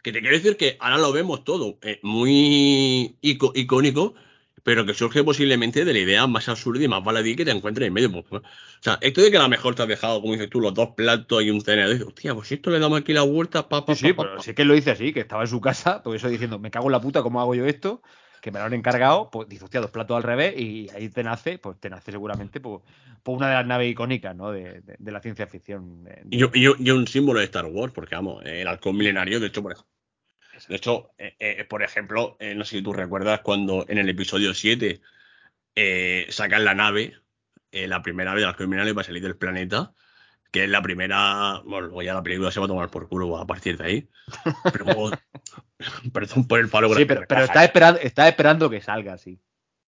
Que 0.03 0.11
te 0.11 0.21
quiero 0.21 0.35
decir 0.37 0.57
que 0.57 0.77
ahora 0.79 0.97
lo 0.97 1.11
vemos 1.11 1.43
todo 1.43 1.79
eh, 1.81 1.99
muy 2.03 3.17
ico- 3.21 3.51
icónico, 3.55 4.15
pero 4.63 4.85
que 4.85 4.93
surge 4.93 5.23
posiblemente 5.23 5.85
de 5.85 5.93
la 5.93 5.99
idea 5.99 6.27
más 6.27 6.47
absurda 6.49 6.83
y 6.83 6.87
más 6.87 7.03
baladí 7.03 7.35
que 7.35 7.45
te 7.45 7.51
encuentres 7.51 7.87
en 7.87 7.93
medio. 7.93 8.11
Pues, 8.11 8.25
pues, 8.29 8.41
o 8.43 8.47
sea, 8.83 8.97
esto 9.01 9.21
de 9.21 9.31
que 9.31 9.37
a 9.37 9.41
lo 9.41 9.49
mejor 9.49 9.75
te 9.75 9.81
has 9.83 9.87
dejado, 9.87 10.21
como 10.21 10.33
dices 10.33 10.49
tú, 10.49 10.61
los 10.61 10.73
dos 10.73 10.89
platos 10.95 11.43
y 11.43 11.49
un 11.49 11.61
tenedor. 11.61 11.91
y 11.91 11.93
dices, 11.95 12.07
Hostia, 12.07 12.35
pues 12.35 12.51
esto 12.51 12.69
le 12.69 12.79
damos 12.79 12.99
aquí 13.01 13.13
la 13.13 13.23
vuelta, 13.23 13.67
pa, 13.67 13.85
pa, 13.85 13.95
Sí, 13.95 14.07
sí, 14.07 14.13
pa, 14.13 14.17
pa, 14.17 14.23
pero 14.23 14.35
pa". 14.37 14.43
sí 14.43 14.53
que 14.53 14.65
lo 14.65 14.73
dice 14.75 14.91
así, 14.91 15.13
que 15.13 15.21
estaba 15.21 15.43
en 15.43 15.47
su 15.49 15.59
casa, 15.61 16.03
por 16.03 16.15
eso 16.15 16.29
diciendo, 16.29 16.59
me 16.59 16.71
cago 16.71 16.85
en 16.87 16.91
la 16.93 17.01
puta, 17.01 17.21
¿cómo 17.23 17.41
hago 17.41 17.55
yo 17.55 17.65
esto? 17.65 18.01
Que 18.41 18.51
me 18.51 18.59
lo 18.59 18.65
han 18.65 18.73
encargado, 18.73 19.29
pues 19.31 19.49
dice, 19.49 19.63
hostia, 19.65 19.81
dos 19.81 19.91
platos 19.91 20.15
al 20.17 20.23
revés, 20.23 20.57
y 20.57 20.89
ahí 20.95 21.09
te 21.09 21.23
nace, 21.23 21.57
pues 21.57 21.79
te 21.79 21.89
nace 21.89 22.11
seguramente 22.11 22.59
pues, 22.59 22.81
pues 23.23 23.37
una 23.37 23.47
de 23.49 23.53
las 23.55 23.65
naves 23.65 23.91
icónicas, 23.91 24.35
¿no? 24.35 24.51
De, 24.51 24.81
de- 24.81 24.95
de 24.97 25.11
la 25.11 25.19
ciencia 25.21 25.47
ficción. 25.47 26.03
de- 26.03 26.11
de- 26.11 26.27
Y, 26.29 26.37
yo- 26.37 26.51
y 26.53 26.61
yo- 26.61 26.75
y 26.77 26.91
un 26.91 27.07
símbolo 27.07 27.39
de 27.39 27.45
Star 27.45 27.65
Wars, 27.65 27.91
porque 27.93 28.15
vamos, 28.15 28.43
el 28.45 28.67
halcón 28.67 28.95
milenario, 28.97 29.39
de 29.39 29.47
hecho, 29.47 29.61
por 29.63 29.71
ejemplo. 29.73 29.91
De 30.69 30.75
hecho, 30.75 31.11
eh, 31.17 31.35
eh, 31.39 31.65
por 31.65 31.83
ejemplo, 31.83 32.35
eh, 32.39 32.55
no 32.55 32.63
sé 32.65 32.77
si 32.77 32.81
tú 32.83 32.91
recuerdas 32.93 33.41
cuando 33.41 33.85
en 33.87 33.99
el 33.99 34.09
episodio 34.09 34.53
7 34.55 35.01
eh, 35.75 36.25
sacan 36.29 36.65
la 36.65 36.73
nave, 36.73 37.13
la 37.71 38.01
primera 38.01 38.33
vez 38.33 38.41
del 38.41 38.49
halcón 38.49 38.69
milenario 38.69 38.95
para 38.95 39.05
salir 39.05 39.21
del 39.21 39.35
planeta, 39.37 39.93
que 40.51 40.63
es 40.63 40.69
la 40.69 40.81
primera. 40.81 41.61
Bueno, 41.65 42.01
ya 42.01 42.15
la 42.15 42.23
película 42.23 42.49
se 42.49 42.59
va 42.59 42.65
a 42.65 42.69
tomar 42.69 42.89
por 42.89 43.07
culo 43.07 43.37
a 43.37 43.45
partir 43.45 43.77
de 43.77 43.83
ahí. 43.85 44.09
Pero, 44.71 44.85
perdón 46.13 46.47
por 46.47 46.59
el 46.59 46.69
palo 46.69 46.93
Sí, 46.95 47.05
pero, 47.05 47.25
pero 47.27 47.43
está, 47.43 47.63
esperando, 47.63 47.99
está 47.99 48.27
esperando 48.27 48.69
que 48.69 48.81
salga 48.81 49.13
así. 49.13 49.39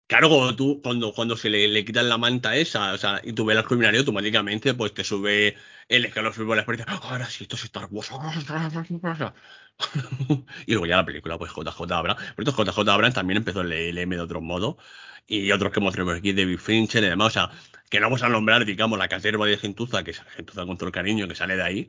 Claro, 0.06 0.28
cuando 0.28 0.56
tú, 0.56 0.80
cuando, 0.82 1.12
cuando 1.12 1.36
se 1.36 1.48
le, 1.48 1.68
le 1.68 1.84
quitan 1.84 2.08
la 2.08 2.18
manta 2.18 2.56
esa, 2.56 2.92
o 2.92 2.98
sea, 2.98 3.20
y 3.22 3.32
tú 3.32 3.44
ves 3.44 3.56
el 3.56 3.64
criminario, 3.64 4.00
automáticamente 4.00 4.74
pues 4.74 4.92
te 4.92 5.04
sube 5.04 5.56
el 5.88 6.04
escalón 6.04 6.34
sube 6.34 6.56
la 6.56 6.62
experiencia. 6.62 6.92
"Ah, 6.92 7.10
Ahora 7.10 7.26
sí, 7.30 7.44
esto 7.44 7.54
es 7.54 7.64
Star 7.64 7.86
Wars. 7.90 8.10
y 10.66 10.72
luego 10.72 10.86
ya 10.86 10.96
la 10.96 11.06
película, 11.06 11.38
pues 11.38 11.52
JJ 11.52 11.92
Abrams. 11.92 12.20
Pero 12.36 12.50
esto 12.50 12.64
JJ 12.64 12.88
Abrams 12.90 13.14
también 13.14 13.36
empezó 13.38 13.60
el 13.60 13.72
LM 13.72 14.16
de 14.16 14.20
otro 14.20 14.40
modo. 14.40 14.78
Y 15.28 15.52
otros 15.52 15.72
que 15.72 15.80
tenido 15.80 16.10
aquí, 16.10 16.32
David 16.32 16.58
Fincher 16.58 17.04
y 17.04 17.08
demás. 17.08 17.28
O 17.28 17.30
sea, 17.30 17.50
que 17.88 18.00
no 18.00 18.06
vamos 18.06 18.22
a 18.24 18.28
nombrar, 18.28 18.64
digamos, 18.64 18.98
la 18.98 19.06
caterva 19.08 19.46
de 19.46 19.58
Gentuza, 19.58 20.02
que 20.02 20.10
es 20.10 20.20
Gentuza 20.34 20.66
con 20.66 20.76
todo 20.76 20.86
el 20.86 20.92
cariño, 20.92 21.28
que 21.28 21.36
sale 21.36 21.56
de 21.56 21.62
ahí. 21.62 21.88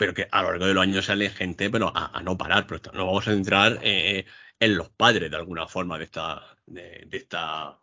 Pero 0.00 0.14
que 0.14 0.26
a 0.32 0.40
lo 0.42 0.48
largo 0.48 0.64
de 0.64 0.72
los 0.72 0.82
años 0.82 1.04
sale 1.04 1.28
gente, 1.28 1.68
pero 1.68 1.92
a, 1.94 2.18
a 2.18 2.22
no 2.22 2.38
parar. 2.38 2.66
Pero 2.66 2.80
nos 2.94 3.04
vamos 3.06 3.28
a 3.28 3.32
centrar 3.32 3.78
eh, 3.82 4.24
en 4.58 4.76
los 4.78 4.88
padres, 4.88 5.30
de 5.30 5.36
alguna 5.36 5.66
forma, 5.66 5.98
de 5.98 6.04
esta, 6.04 6.42
de, 6.64 7.04
de 7.06 7.16
esta, 7.18 7.78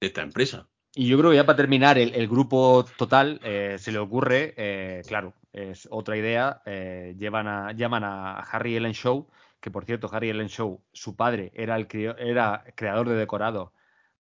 de 0.00 0.06
esta 0.06 0.22
empresa. 0.22 0.68
Y 0.94 1.08
yo 1.08 1.18
creo 1.18 1.30
que 1.30 1.36
ya 1.36 1.46
para 1.46 1.56
terminar, 1.56 1.98
el, 1.98 2.14
el 2.14 2.28
grupo 2.28 2.86
total 2.96 3.40
eh, 3.42 3.76
se 3.80 3.90
le 3.90 3.98
ocurre, 3.98 4.54
eh, 4.56 5.02
claro, 5.08 5.34
es 5.52 5.88
otra 5.90 6.16
idea. 6.16 6.62
eh, 6.66 7.16
llevan 7.18 7.48
a, 7.48 7.72
llaman 7.72 8.04
a 8.04 8.38
Harry 8.38 8.76
Ellen 8.76 8.94
Show, 8.94 9.28
que 9.60 9.72
por 9.72 9.84
cierto, 9.84 10.08
Harry 10.12 10.30
Ellen 10.30 10.48
Show, 10.48 10.80
su 10.92 11.16
padre 11.16 11.50
era 11.54 11.74
el 11.74 11.88
era 12.16 12.64
creador 12.76 13.08
de 13.08 13.16
decorado 13.16 13.72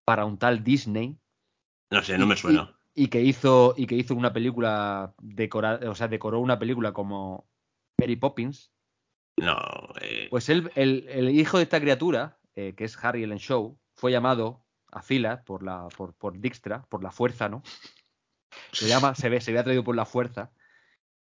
para 0.06 0.24
un 0.24 0.38
tal 0.38 0.64
Disney. 0.64 1.18
No 1.90 2.02
sé, 2.02 2.16
no 2.16 2.26
me 2.26 2.36
suena. 2.36 2.77
Y, 3.00 3.08
que 3.08 3.22
hizo, 3.22 3.74
y 3.76 3.86
que 3.86 3.94
hizo 3.94 4.14
una 4.16 4.32
película 4.32 5.14
decorada, 5.22 5.88
o 5.90 5.94
sea, 5.94 6.08
decoró 6.08 6.40
una 6.40 6.58
película 6.58 6.92
como 6.92 7.48
Mary 7.96 8.16
Poppins. 8.16 8.72
No, 9.36 9.56
eh, 10.00 10.26
Pues 10.30 10.48
él, 10.48 10.70
el, 10.74 11.06
el 11.08 11.30
hijo 11.30 11.58
de 11.58 11.62
esta 11.62 11.80
criatura, 11.80 12.38
eh, 12.56 12.74
que 12.76 12.84
es 12.84 12.96
Harry 13.04 13.22
Ellen 13.22 13.38
Show, 13.38 13.78
fue 13.94 14.10
llamado 14.10 14.64
a 14.90 15.02
filas 15.02 15.42
por 15.44 15.62
la 15.62 15.86
por, 15.96 16.14
por 16.14 16.40
Dijkstra, 16.40 16.82
por 16.88 17.02
la 17.04 17.12
fuerza, 17.12 17.48
¿no? 17.48 17.62
Se 18.72 18.88
llama, 18.88 19.14
se 19.14 19.28
ve, 19.28 19.40
se 19.40 19.52
ve 19.52 19.60
atraído 19.60 19.84
por 19.84 19.94
la 19.94 20.04
fuerza, 20.06 20.50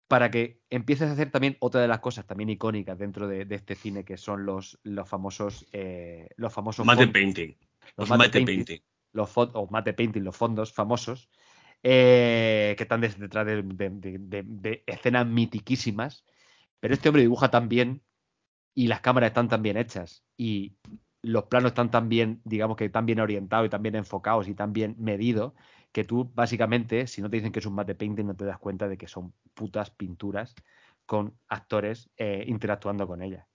para 0.09 0.31
que 0.31 0.61
empieces 0.71 1.09
a 1.09 1.13
hacer 1.15 1.31
también 1.33 1.57
otra 1.59 1.81
de 1.81 1.89
las 1.89 1.99
cosas 2.01 2.27
también 2.27 2.51
icónicas 2.51 2.97
dentro 2.99 3.27
de, 3.27 3.45
de 3.45 3.55
este 3.57 3.75
cine, 3.75 4.05
que 4.05 4.17
son 4.17 4.47
los, 4.47 4.79
los 4.85 5.09
famosos 5.09 5.67
eh, 5.73 6.29
los 6.37 6.53
famosos 6.53 6.87
mate 6.87 7.07
fondos, 7.07 7.13
painting. 7.13 7.57
los 7.97 8.09
Los 8.09 8.09
mate 8.09 8.29
mate 8.29 8.31
painting, 8.31 8.65
painting. 8.67 8.81
los 9.13 9.33
o 9.37 9.67
mate 9.71 9.95
painting, 9.95 10.23
los 10.23 10.37
fondos 10.37 10.73
famosos, 10.73 11.29
eh, 11.89 12.75
que 12.77 12.83
están 12.83 13.01
detrás 13.01 13.47
de, 13.47 14.83
escenas 14.89 15.25
mitiquísimas. 15.25 16.25
Pero 16.81 16.95
este 16.95 17.09
hombre 17.09 17.23
dibuja 17.23 17.49
tan 17.49 17.69
bien 17.69 18.03
y 18.75 18.89
las 18.89 19.01
cámaras 19.01 19.29
están 19.29 19.49
tan 19.49 19.63
bien 19.63 19.77
hechas 19.77 20.25
y 20.37 20.77
los 21.23 21.45
planos 21.45 21.71
están 21.71 21.93
tan 21.93 22.09
bien, 22.09 22.41
digamos 22.45 22.77
que 22.77 22.89
tan 22.89 23.07
bien 23.07 23.21
orientados 23.21 23.67
y 23.67 23.71
tan 23.71 23.83
bien 23.83 23.95
enfocados 23.95 24.49
y 24.49 24.55
tan 24.55 24.73
bien 24.73 24.97
medidos 24.99 25.53
que 25.93 26.03
tú 26.03 26.29
básicamente, 26.35 27.07
si 27.07 27.23
no 27.23 27.31
te 27.31 27.37
dicen 27.37 27.53
que 27.53 27.61
es 27.61 27.67
un 27.67 27.75
mate 27.75 27.95
painting, 27.95 28.27
no 28.27 28.35
te 28.35 28.45
das 28.45 28.59
cuenta 28.59 28.89
de 28.89 28.99
que 28.99 29.07
son 29.07 29.33
putas 29.55 29.91
pinturas 29.91 30.57
con 31.07 31.39
actores 31.47 32.11
eh, 32.17 32.45
interactuando 32.49 33.07
con 33.07 33.23
ellas. 33.23 33.47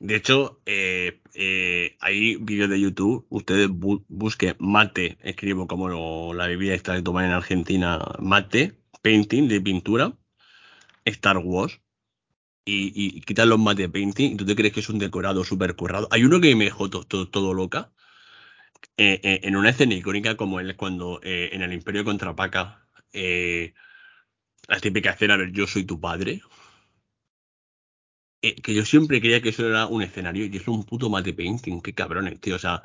De 0.00 0.16
hecho, 0.16 0.60
eh, 0.66 1.20
eh, 1.34 1.96
hay 2.00 2.36
vídeos 2.36 2.70
de 2.70 2.80
YouTube. 2.80 3.26
Ustedes 3.30 3.68
bu- 3.68 4.04
busquen 4.08 4.56
mate, 4.60 5.18
escribo 5.22 5.66
como 5.66 6.34
la 6.34 6.46
bebida 6.46 6.74
esta 6.74 6.94
que 6.96 7.02
toman 7.02 7.26
en 7.26 7.32
Argentina, 7.32 8.00
mate, 8.20 8.78
painting 9.02 9.48
de 9.48 9.60
pintura, 9.60 10.16
Star 11.06 11.38
Wars. 11.38 11.80
Y, 12.66 13.22
quitan 13.22 13.48
los 13.50 13.58
mate 13.58 13.88
painting 13.88 14.32
y 14.32 14.36
tú 14.36 14.46
te 14.46 14.54
crees 14.56 14.74
que 14.74 14.80
es 14.80 14.88
un 14.90 14.98
decorado 14.98 15.44
súper 15.44 15.76
currado. 15.76 16.08
Hay 16.12 16.24
uno 16.24 16.40
que 16.40 16.54
me 16.56 16.66
dejó 16.66 16.90
to- 16.90 17.04
to- 17.04 17.28
todo 17.28 17.54
loca. 17.54 17.92
eh, 18.96 19.20
eh, 19.22 19.40
en 19.44 19.56
una 19.56 19.70
escena 19.70 19.94
icónica 19.94 20.36
como 20.36 20.60
él 20.60 20.76
cuando 20.76 21.20
eh, 21.22 21.50
en 21.52 21.62
el 21.62 21.72
Imperio 21.72 22.04
contra 22.04 22.34
Paca, 22.36 22.86
eh, 23.12 23.74
la 24.68 24.80
típica 24.80 25.12
escena 25.12 25.36
de 25.38 25.52
yo 25.52 25.66
soy 25.66 25.84
tu 25.84 26.00
padre. 26.00 26.42
Eh, 28.42 28.54
que 28.62 28.74
yo 28.74 28.84
siempre 28.84 29.20
creía 29.20 29.40
que 29.42 29.48
eso 29.50 29.66
era 29.68 29.86
un 29.86 30.02
escenario 30.02 30.46
y 30.46 30.56
es 30.56 30.68
un 30.68 30.84
puto 30.84 31.10
mate 31.10 31.34
painting, 31.34 31.80
qué 31.80 31.92
cabrones, 31.94 32.40
tío. 32.40 32.56
O 32.56 32.58
sea, 32.58 32.82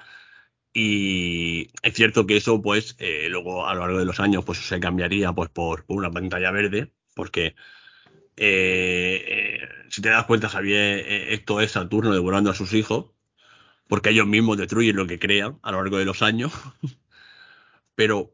y 0.73 1.69
es 1.84 1.93
cierto 1.95 2.27
que 2.27 2.38
eso, 2.38 2.61
pues, 2.61 2.95
eh, 2.99 3.27
luego 3.30 3.67
a 3.67 3.73
lo 3.75 3.81
largo 3.81 3.99
de 3.99 4.05
los 4.05 4.19
años, 4.21 4.45
pues 4.45 4.59
se 4.59 4.80
cambiaría 4.80 5.34
pues 5.34 5.49
por, 5.51 5.85
por 5.85 5.97
una 5.97 6.11
pantalla 6.11 6.51
verde, 6.51 6.93
porque 7.15 7.55
eh, 8.38 9.59
si 9.89 10.01
te 10.01 10.09
das 10.09 10.25
cuenta, 10.25 10.49
Javier, 10.49 10.99
esto 11.34 11.61
es 11.61 11.71
Saturno 11.73 12.13
devorando 12.13 12.51
a 12.51 12.55
sus 12.55 12.73
hijos, 12.73 13.11
porque 13.88 14.11
ellos 14.11 14.27
mismos 14.27 14.57
destruyen 14.57 14.95
lo 14.97 15.07
que 15.07 15.19
crean 15.19 15.59
a 15.63 15.71
lo 15.71 15.80
largo 15.84 15.97
de 15.99 16.05
los 16.05 16.21
años. 16.23 16.53
Pero 17.95 18.34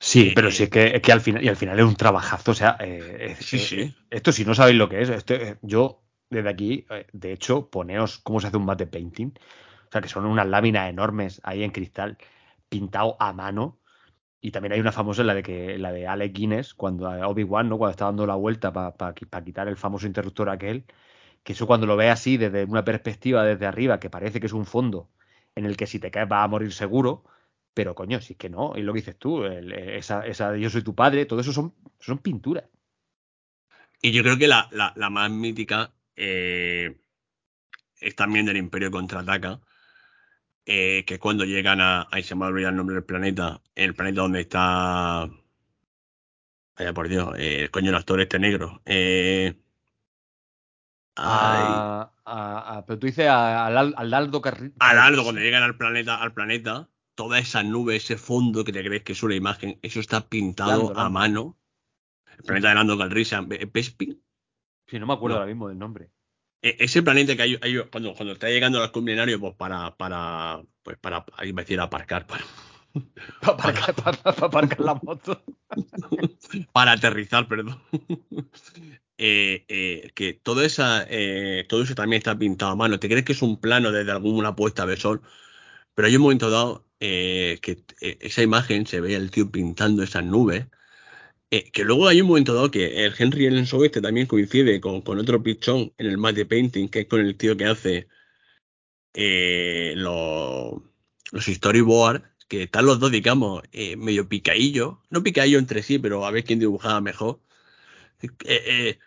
Sí, 0.00 0.32
pero 0.36 0.52
sí 0.52 0.64
es 0.64 0.70
que, 0.70 1.00
que 1.02 1.12
al 1.12 1.22
final, 1.22 1.44
y 1.44 1.48
al 1.48 1.56
final 1.56 1.78
es 1.80 1.84
un 1.86 1.96
trabajazo, 1.96 2.52
o 2.52 2.54
sea, 2.54 2.76
eh, 2.80 3.36
Sí, 3.40 3.58
eh, 3.58 3.60
sí. 3.60 3.96
esto 4.10 4.32
si 4.32 4.44
no 4.44 4.54
sabéis 4.54 4.78
lo 4.78 4.88
que 4.88 5.02
es, 5.02 5.08
esto, 5.10 5.34
eh, 5.34 5.58
yo 5.62 6.03
desde 6.30 6.48
aquí, 6.48 6.86
eh, 6.90 7.06
de 7.12 7.32
hecho, 7.32 7.70
poneos 7.70 8.18
cómo 8.18 8.40
se 8.40 8.48
hace 8.48 8.56
un 8.56 8.64
mate 8.66 8.86
painting, 8.86 9.32
o 9.88 9.92
sea, 9.92 10.00
que 10.00 10.08
son 10.08 10.26
unas 10.26 10.46
láminas 10.48 10.90
enormes 10.90 11.40
ahí 11.44 11.62
en 11.64 11.70
cristal, 11.72 12.18
pintado 12.68 13.16
a 13.20 13.32
mano, 13.32 13.80
y 14.40 14.50
también 14.50 14.72
hay 14.74 14.80
una 14.80 14.92
famosa, 14.92 15.24
la 15.24 15.34
de 15.34 15.42
que 15.42 15.78
la 15.78 15.92
de 15.92 16.06
Alec 16.06 16.32
Guinness, 16.34 16.74
cuando 16.74 17.08
a 17.08 17.26
Obi-Wan, 17.28 17.68
¿no? 17.68 17.78
Cuando 17.78 17.92
está 17.92 18.04
dando 18.06 18.26
la 18.26 18.34
vuelta 18.36 18.72
para 18.72 19.14
quitar 19.14 19.68
el 19.68 19.76
famoso 19.76 20.06
interruptor 20.06 20.50
aquel, 20.50 20.84
que 21.44 21.52
eso 21.54 21.66
cuando 21.66 21.86
lo 21.86 21.96
ve 21.96 22.10
así 22.10 22.36
desde 22.36 22.64
una 22.64 22.84
perspectiva 22.84 23.44
desde 23.44 23.66
arriba, 23.66 24.00
que 24.00 24.10
parece 24.10 24.40
que 24.40 24.46
es 24.46 24.52
un 24.52 24.66
fondo 24.66 25.10
en 25.54 25.64
el 25.66 25.76
que 25.76 25.86
si 25.86 25.98
te 26.00 26.10
caes 26.10 26.28
vas 26.28 26.44
a 26.44 26.48
morir 26.48 26.72
seguro, 26.72 27.24
pero 27.74 27.94
coño, 27.94 28.20
si 28.20 28.34
es 28.34 28.38
que 28.38 28.50
no, 28.50 28.72
y 28.76 28.82
lo 28.82 28.92
que 28.92 29.00
dices 29.00 29.18
tú, 29.18 29.44
el- 29.44 29.72
esa, 29.72 30.26
esa 30.26 30.56
yo 30.56 30.70
soy 30.70 30.82
tu 30.82 30.94
padre, 30.94 31.26
todo 31.26 31.40
eso 31.40 31.52
son, 31.52 31.74
son 32.00 32.18
pinturas. 32.18 32.64
Y 34.02 34.12
yo 34.12 34.22
creo 34.22 34.38
que 34.38 34.46
la, 34.48 34.68
la, 34.70 34.92
la 34.96 35.10
más 35.10 35.30
mítica 35.30 35.92
eh, 36.16 36.96
es 38.00 38.14
también 38.16 38.46
del 38.46 38.56
Imperio 38.56 38.90
Contraataca, 38.90 39.60
eh, 40.66 41.04
que 41.06 41.14
es 41.14 41.20
cuando 41.20 41.44
llegan 41.44 41.80
a. 41.80 42.06
Ahí 42.10 42.22
se 42.22 42.34
me 42.34 42.44
ha 42.44 42.48
olvidado 42.48 42.70
el 42.70 42.76
nombre 42.76 42.94
del 42.96 43.04
planeta. 43.04 43.60
El 43.74 43.94
planeta 43.94 44.22
donde 44.22 44.40
está. 44.40 45.28
Vaya 46.76 46.92
por 46.92 47.08
Dios, 47.08 47.34
eh, 47.38 47.62
el 47.62 47.70
coño 47.70 47.90
el 47.90 47.96
actor 47.96 48.20
este 48.20 48.38
negro. 48.38 48.82
Eh, 48.84 49.54
ay, 51.16 51.62
A- 51.66 52.12
a- 52.24 52.76
a- 52.78 52.86
pero 52.86 52.98
tú 52.98 53.06
dices 53.06 53.28
al 53.28 53.76
Al- 53.76 53.94
al 53.96 54.14
Aldo 54.14 54.40
Carri- 54.42 54.72
al 54.80 54.98
Aldo, 54.98 55.22
cuando 55.22 55.40
llegan 55.40 55.62
al 55.62 55.76
planeta, 55.76 56.16
al 56.20 56.32
planeta, 56.32 56.88
toda 57.14 57.38
esa 57.38 57.62
nube, 57.62 57.94
ese 57.96 58.16
fondo 58.16 58.64
que 58.64 58.72
te 58.72 58.82
crees 58.84 59.04
que 59.04 59.12
es 59.12 59.22
una 59.22 59.36
imagen, 59.36 59.78
eso 59.82 60.00
está 60.00 60.28
pintado 60.28 60.70
Lando, 60.70 60.90
a 60.92 60.94
Lando. 61.04 61.10
mano. 61.10 61.58
El 62.38 62.44
planeta 62.44 62.68
de 62.70 62.74
Lando 62.74 62.98
Calrissian, 62.98 63.48
¿Bespin? 63.48 64.20
Sí, 64.86 64.98
no 64.98 65.06
me 65.06 65.14
acuerdo 65.14 65.36
ahora 65.36 65.48
mismo 65.48 65.68
del 65.68 65.78
nombre. 65.78 66.10
E, 66.62 66.76
ese 66.80 67.02
planeta 67.02 67.36
que 67.36 67.42
hay, 67.42 67.58
cuando, 67.90 68.14
cuando 68.14 68.32
está 68.32 68.48
llegando 68.48 68.82
al 68.82 68.92
culminario, 68.92 69.38
pues 69.38 69.54
para, 69.54 69.96
para, 69.96 70.62
pues 70.82 70.96
para, 70.98 71.24
iba 71.42 71.60
a 71.60 71.64
decir 71.64 71.80
aparcar, 71.80 72.26
para, 73.40 73.92
para, 73.92 74.30
aparcar 74.46 74.80
la 74.80 74.94
moto. 74.94 75.42
para 76.72 76.92
aterrizar, 76.92 77.48
perdón. 77.48 77.80
Eh, 79.16 79.64
eh, 79.68 80.10
que 80.16 80.32
todo, 80.34 80.62
esa, 80.62 81.06
eh, 81.08 81.64
todo 81.68 81.84
eso 81.84 81.94
también 81.94 82.18
está 82.18 82.36
pintado 82.36 82.72
a 82.72 82.76
mano. 82.76 82.98
Te 82.98 83.08
crees 83.08 83.24
que 83.24 83.32
es 83.32 83.42
un 83.42 83.60
plano 83.60 83.92
desde 83.92 84.10
alguna 84.10 84.56
puesta 84.56 84.86
de 84.86 84.96
sol, 84.96 85.22
pero 85.94 86.08
hay 86.08 86.16
un 86.16 86.22
momento 86.22 86.50
dado 86.50 86.86
que 86.98 87.84
esa 88.00 88.42
imagen 88.42 88.86
se 88.86 89.00
ve 89.00 89.14
el 89.14 89.30
tío 89.30 89.50
pintando 89.52 90.02
esas 90.02 90.24
nubes. 90.24 90.66
Que 91.72 91.84
luego 91.84 92.08
hay 92.08 92.20
un 92.20 92.28
momento 92.28 92.54
dado 92.54 92.70
que 92.70 93.04
el 93.04 93.14
Henry 93.16 93.46
Ellen 93.46 93.66
este 93.84 94.00
también 94.00 94.26
coincide 94.26 94.80
con, 94.80 95.02
con 95.02 95.18
otro 95.18 95.42
pichón 95.42 95.92
en 95.98 96.06
el 96.06 96.18
match 96.18 96.36
de 96.36 96.46
painting, 96.46 96.88
que 96.88 97.00
es 97.00 97.06
con 97.06 97.20
el 97.20 97.36
tío 97.36 97.56
que 97.56 97.66
hace 97.66 98.08
los, 99.14 100.82
los 101.32 101.44
storyboards 101.44 102.24
que 102.48 102.64
están 102.64 102.86
los 102.86 103.00
dos, 103.00 103.10
digamos, 103.10 103.62
medio 103.96 104.28
picadillo, 104.28 105.00
no 105.10 105.22
picadillo 105.22 105.58
entre 105.58 105.82
sí, 105.82 105.98
pero 105.98 106.26
a 106.26 106.30
ver 106.30 106.44
quién 106.44 106.58
dibujaba 106.58 107.00
mejor. 107.00 107.40
Eh, 108.44 108.98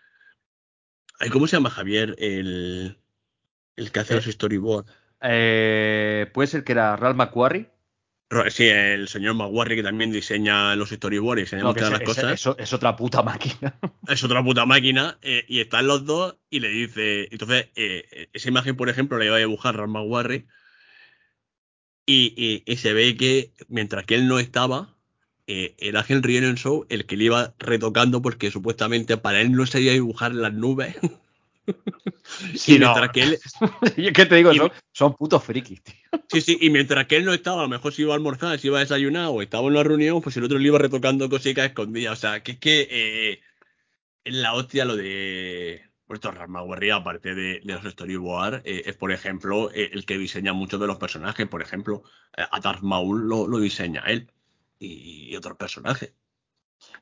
eh, 1.20 1.30
¿Cómo 1.30 1.46
se 1.46 1.56
llama 1.56 1.70
Javier? 1.70 2.14
El, 2.18 2.98
el 3.76 3.92
que 3.92 4.00
hace 4.00 4.14
los 4.14 4.26
eh, 4.26 4.32
storyboards. 4.32 4.90
Eh, 5.22 6.30
Puede 6.32 6.46
ser 6.46 6.64
que 6.64 6.72
era 6.72 6.96
Ralph 6.96 7.16
McQuarrie. 7.16 7.70
Sí, 8.50 8.64
el 8.64 9.08
señor 9.08 9.34
McQuarrie 9.34 9.76
que 9.76 9.82
también 9.82 10.12
diseña 10.12 10.76
los 10.76 10.90
storyboards 10.90 11.40
y 11.40 11.44
diseña 11.44 11.64
muchas 11.64 11.90
las 11.90 12.00
cosas. 12.00 12.46
Es, 12.58 12.72
otra 12.72 12.94
puta 12.94 13.22
máquina. 13.22 13.74
Es 14.08 14.22
otra 14.22 14.44
puta 14.44 14.66
máquina. 14.66 15.18
y 15.22 15.60
están 15.60 15.86
los 15.86 16.04
dos 16.04 16.36
y 16.50 16.60
le 16.60 16.68
dice. 16.68 17.28
Entonces, 17.30 17.68
esa 17.74 18.48
imagen, 18.48 18.76
por 18.76 18.88
ejemplo, 18.88 19.18
la 19.18 19.24
iba 19.24 19.36
a 19.36 19.38
dibujar 19.38 19.76
Ralph 19.76 19.90
McQuarrie. 19.90 20.46
y, 22.06 22.64
se 22.76 22.92
ve 22.92 23.16
que 23.16 23.52
mientras 23.68 24.04
que 24.04 24.14
él 24.14 24.28
no 24.28 24.38
estaba, 24.38 24.98
eh, 25.50 25.74
era 25.78 26.04
Henry 26.06 26.38
Show 26.56 26.84
el 26.90 27.06
que 27.06 27.16
le 27.16 27.24
iba 27.24 27.54
retocando 27.58 28.20
porque 28.20 28.50
supuestamente 28.50 29.16
para 29.16 29.40
él 29.40 29.52
no 29.52 29.64
sabía 29.64 29.92
dibujar 29.92 30.34
las 30.34 30.52
nubes. 30.52 30.94
Sí, 32.54 32.74
y 32.76 32.78
mientras 32.78 33.10
que 33.10 33.22
él. 33.22 33.38
¿Qué 34.14 34.26
te 34.26 34.34
digo? 34.36 34.52
son, 34.92 35.14
putos 35.14 35.44
frikis, 35.44 35.82
tío. 35.82 35.94
Sí, 36.28 36.40
sí, 36.40 36.58
y 36.60 36.70
mientras 36.70 37.06
que 37.06 37.16
él 37.16 37.24
no 37.24 37.32
estaba, 37.32 37.60
a 37.60 37.62
lo 37.62 37.68
mejor 37.68 37.92
se 37.92 38.02
iba 38.02 38.12
a 38.12 38.16
almorzar, 38.16 38.58
se 38.58 38.68
iba 38.68 38.78
a 38.78 38.80
desayunar 38.80 39.28
o 39.30 39.42
estaba 39.42 39.66
en 39.66 39.72
una 39.72 39.82
reunión, 39.82 40.20
pues 40.20 40.36
el 40.36 40.44
otro 40.44 40.58
le 40.58 40.68
iba 40.68 40.78
retocando 40.78 41.28
cositas 41.28 41.66
escondidas. 41.66 42.18
O 42.18 42.20
sea, 42.20 42.42
que 42.42 42.52
es 42.52 42.58
que 42.58 42.88
eh, 42.90 43.40
es 44.24 44.34
la 44.34 44.54
hostia 44.54 44.84
lo 44.84 44.96
de. 44.96 45.82
Puesto 46.06 46.30
Ramaguerría, 46.30 46.96
aparte 46.96 47.34
de, 47.34 47.60
de, 47.62 47.74
los 47.74 47.84
storyboards, 47.84 48.62
eh, 48.64 48.84
es 48.86 48.96
por 48.96 49.12
ejemplo 49.12 49.70
eh, 49.74 49.90
el 49.92 50.06
que 50.06 50.16
diseña 50.16 50.54
muchos 50.54 50.80
de 50.80 50.86
los 50.86 50.96
personajes. 50.96 51.46
Por 51.46 51.60
ejemplo, 51.60 52.02
a 52.34 52.60
Darth 52.60 52.80
Maul 52.80 53.28
lo 53.28 53.58
diseña 53.58 54.02
él 54.06 54.30
y, 54.78 55.36
otros 55.36 55.56
personajes. 55.56 56.12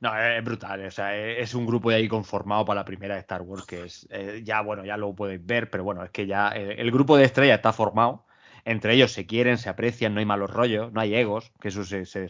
No, 0.01 0.17
es 0.19 0.45
brutal. 0.45 0.85
O 0.87 0.91
sea, 0.91 1.17
es 1.17 1.55
un 1.55 1.67
grupo 1.67 1.91
ahí 1.91 2.09
conformado 2.09 2.65
para 2.65 2.81
la 2.81 2.85
primera 2.85 3.15
de 3.15 3.21
Star 3.21 3.43
Wars, 3.43 3.65
que 3.67 3.85
es 3.85 4.07
eh, 4.11 4.43
ya, 4.45 4.61
bueno, 4.61 4.85
ya 4.85 4.97
lo 4.97 5.15
podéis 5.15 5.45
ver, 5.45 5.71
pero 5.71 5.85
bueno, 5.85 6.05
es 6.05 6.11
que 6.11 6.27
ya 6.27 6.49
el, 6.49 6.91
grupo 6.91 7.17
de 7.17 7.25
estrella 7.25 7.55
está 7.55 7.73
formado. 7.73 8.25
Entre 8.65 8.95
ellos 8.95 9.13
se 9.13 9.27
quieren, 9.27 9.59
se 9.59 9.69
aprecian, 9.69 10.15
no 10.15 10.21
hay 10.21 10.27
malos 10.27 10.51
rollos, 10.51 10.93
no 10.93 11.01
hay 11.01 11.15
egos, 11.15 11.53
que 11.61 11.69
eso 11.69 11.85
se, 11.85 12.05
se 12.05 12.27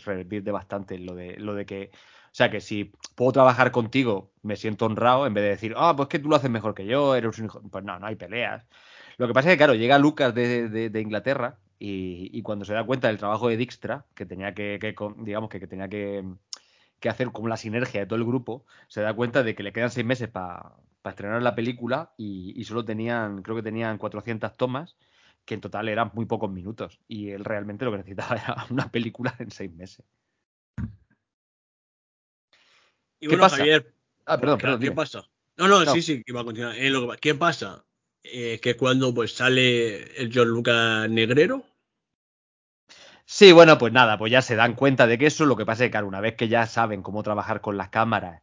bastante 0.50 0.98
lo 0.98 1.14
de, 1.14 1.36
lo 1.38 1.54
de 1.54 1.66
que. 1.66 1.90
O 2.26 2.36
sea, 2.36 2.50
que 2.50 2.60
si 2.60 2.92
puedo 3.14 3.32
trabajar 3.32 3.70
contigo, 3.72 4.30
me 4.42 4.56
siento 4.56 4.84
honrado, 4.84 5.26
en 5.26 5.32
vez 5.32 5.44
de 5.44 5.50
decir, 5.50 5.74
ah, 5.76 5.94
pues 5.96 6.08
que 6.08 6.18
tú 6.18 6.28
lo 6.28 6.36
haces 6.36 6.50
mejor 6.50 6.74
que 6.74 6.84
yo, 6.84 7.14
eres 7.14 7.38
un 7.38 7.46
hijo. 7.46 7.62
Pues 7.70 7.84
no, 7.84 7.98
no 7.98 8.06
hay 8.06 8.16
peleas. 8.16 8.64
Lo 9.16 9.26
que 9.26 9.32
pasa 9.32 9.48
es 9.48 9.54
que, 9.54 9.58
claro, 9.58 9.74
llega 9.74 9.98
Lucas 9.98 10.34
de 10.34 11.00
Inglaterra 11.00 11.58
y, 11.78 12.42
cuando 12.42 12.64
se 12.64 12.72
da 12.72 12.84
cuenta 12.84 13.08
del 13.08 13.18
trabajo 13.18 13.48
de 13.48 13.56
Dijkstra, 13.56 14.06
que 14.14 14.24
tenía 14.24 14.54
que, 14.54 14.78
digamos 15.18 15.50
que, 15.50 15.66
tenía 15.66 15.88
que, 15.88 16.24
hacer 17.04 17.30
como 17.32 17.48
la 17.48 17.56
sinergia 17.56 18.00
de 18.00 18.06
todo 18.06 18.18
el 18.18 18.24
grupo, 18.24 18.64
se 18.88 19.00
da 19.00 19.14
cuenta 19.14 19.42
de 19.42 19.54
que 19.54 19.62
le 19.62 19.72
quedan 19.72 19.90
seis 19.90 20.06
meses 20.06 20.28
para 20.28 20.74
estrenar 21.04 21.42
la 21.42 21.54
película 21.54 22.12
y, 22.16 22.62
solo 22.64 22.84
tenían, 22.84 23.42
creo 23.42 23.56
que 23.56 23.62
tenían 23.62 23.98
400 23.98 24.56
tomas, 24.56 24.96
que 25.44 25.54
en 25.54 25.60
total 25.60 25.88
eran 25.88 26.10
muy 26.14 26.26
pocos 26.26 26.50
minutos. 26.50 27.00
Y 27.06 27.30
él 27.30 27.44
realmente 27.44 27.84
lo 27.84 27.92
que 27.92 27.98
necesitaba 27.98 28.36
era 28.42 28.66
una 28.70 28.90
película 28.90 29.34
en 29.38 29.50
seis 29.50 29.72
meses. 29.72 30.04
¿Qué 33.20 33.36
pasa? 33.38 33.64
ah, 34.26 34.38
perdón, 34.38 34.58
perdón, 34.58 34.80
¿Qué 34.80 34.92
pasa? 34.92 35.24
No, 35.56 35.68
no, 35.68 35.86
sí, 35.86 36.02
sí, 36.02 36.22
iba 36.26 36.42
a 36.42 36.44
continuar. 36.44 36.74
Eh, 36.76 36.92
¿Qué 37.20 37.34
pasa? 37.34 37.84
Eh, 38.22 38.58
que 38.60 38.76
cuando 38.76 39.14
pues 39.14 39.32
sale 39.32 40.20
el 40.20 40.30
John 40.34 40.48
Lucas 40.48 41.08
negrero. 41.08 41.64
Sí, 43.28 43.50
bueno, 43.52 43.76
pues 43.78 43.92
nada, 43.92 44.16
pues 44.18 44.30
ya 44.32 44.40
se 44.42 44.54
dan 44.56 44.74
cuenta 44.74 45.06
de 45.06 45.18
que 45.18 45.26
eso, 45.26 45.46
lo 45.46 45.56
que 45.56 45.66
pasa 45.66 45.84
es 45.84 45.88
que, 45.88 45.90
claro, 45.92 46.06
una 46.08 46.20
vez 46.20 46.34
que 46.36 46.48
ya 46.48 46.64
saben 46.66 47.02
cómo 47.02 47.22
trabajar 47.24 47.60
con 47.60 47.76
las 47.76 47.88
cámaras, 47.90 48.42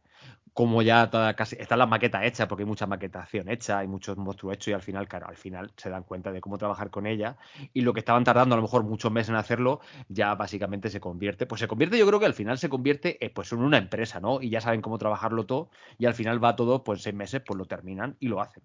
como 0.52 0.82
ya 0.82 1.10
toda, 1.10 1.34
casi 1.34 1.56
están 1.58 1.78
las 1.80 1.88
maquetas 1.88 2.22
hechas, 2.24 2.46
porque 2.46 2.62
hay 2.62 2.66
mucha 2.68 2.86
maquetación 2.86 3.48
hecha, 3.48 3.78
hay 3.78 3.88
muchos 3.88 4.16
monstruos 4.18 4.54
hechos 4.56 4.68
y 4.68 4.72
al 4.74 4.82
final, 4.82 5.08
claro, 5.08 5.26
al 5.28 5.36
final 5.36 5.72
se 5.76 5.90
dan 5.90 6.04
cuenta 6.04 6.30
de 6.32 6.40
cómo 6.40 6.58
trabajar 6.58 6.90
con 6.90 7.06
ella 7.06 7.36
y 7.72 7.80
lo 7.80 7.92
que 7.94 8.00
estaban 8.00 8.24
tardando 8.24 8.54
a 8.54 8.58
lo 8.58 8.62
mejor 8.62 8.84
muchos 8.84 9.10
meses 9.10 9.30
en 9.30 9.36
hacerlo, 9.36 9.80
ya 10.08 10.34
básicamente 10.34 10.90
se 10.90 11.00
convierte, 11.00 11.46
pues 11.46 11.60
se 11.60 11.66
convierte, 11.68 11.98
yo 11.98 12.06
creo 12.06 12.20
que 12.20 12.26
al 12.26 12.34
final 12.34 12.58
se 12.58 12.68
convierte 12.68 13.24
eh, 13.24 13.30
pues 13.30 13.50
en 13.52 13.60
una 13.60 13.78
empresa, 13.78 14.20
¿no? 14.20 14.40
Y 14.42 14.50
ya 14.50 14.60
saben 14.60 14.82
cómo 14.82 14.98
trabajarlo 14.98 15.46
todo 15.46 15.70
y 15.98 16.06
al 16.06 16.14
final 16.14 16.42
va 16.44 16.56
todo, 16.56 16.84
pues 16.84 17.02
seis 17.02 17.14
meses, 17.16 17.42
pues 17.44 17.56
lo 17.58 17.64
terminan 17.66 18.16
y 18.20 18.28
lo 18.28 18.40
hacen. 18.40 18.62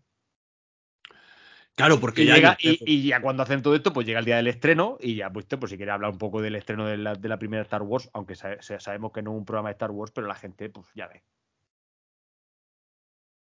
Claro, 1.79 1.97
porque 2.01 2.23
y 2.23 2.25
ya 2.25 2.35
llega, 2.35 2.57
y, 2.59 3.07
ya 3.07 3.21
cuando 3.21 3.41
hacen 3.41 3.61
todo 3.61 3.73
esto, 3.73 3.93
pues 3.93 4.05
llega 4.05 4.19
el 4.19 4.25
día 4.25 4.35
del 4.35 4.47
estreno 4.47 4.97
y 4.99 5.15
ya, 5.15 5.29
pues, 5.31 5.45
pues 5.45 5.69
si 5.69 5.77
quiere 5.77 5.93
hablar 5.93 6.11
un 6.11 6.17
poco 6.17 6.41
del 6.41 6.55
estreno 6.55 6.85
de 6.85 6.97
la, 6.97 7.15
de 7.15 7.29
la 7.29 7.39
primera 7.39 7.63
Star 7.63 7.83
Wars, 7.83 8.09
aunque 8.11 8.35
sabemos 8.35 9.13
que 9.13 9.21
no 9.21 9.31
es 9.31 9.37
un 9.37 9.45
programa 9.45 9.69
de 9.69 9.75
Star 9.75 9.91
Wars, 9.91 10.11
pero 10.13 10.27
la 10.27 10.35
gente, 10.35 10.69
pues 10.69 10.87
ya 10.93 11.07
ve. 11.07 11.23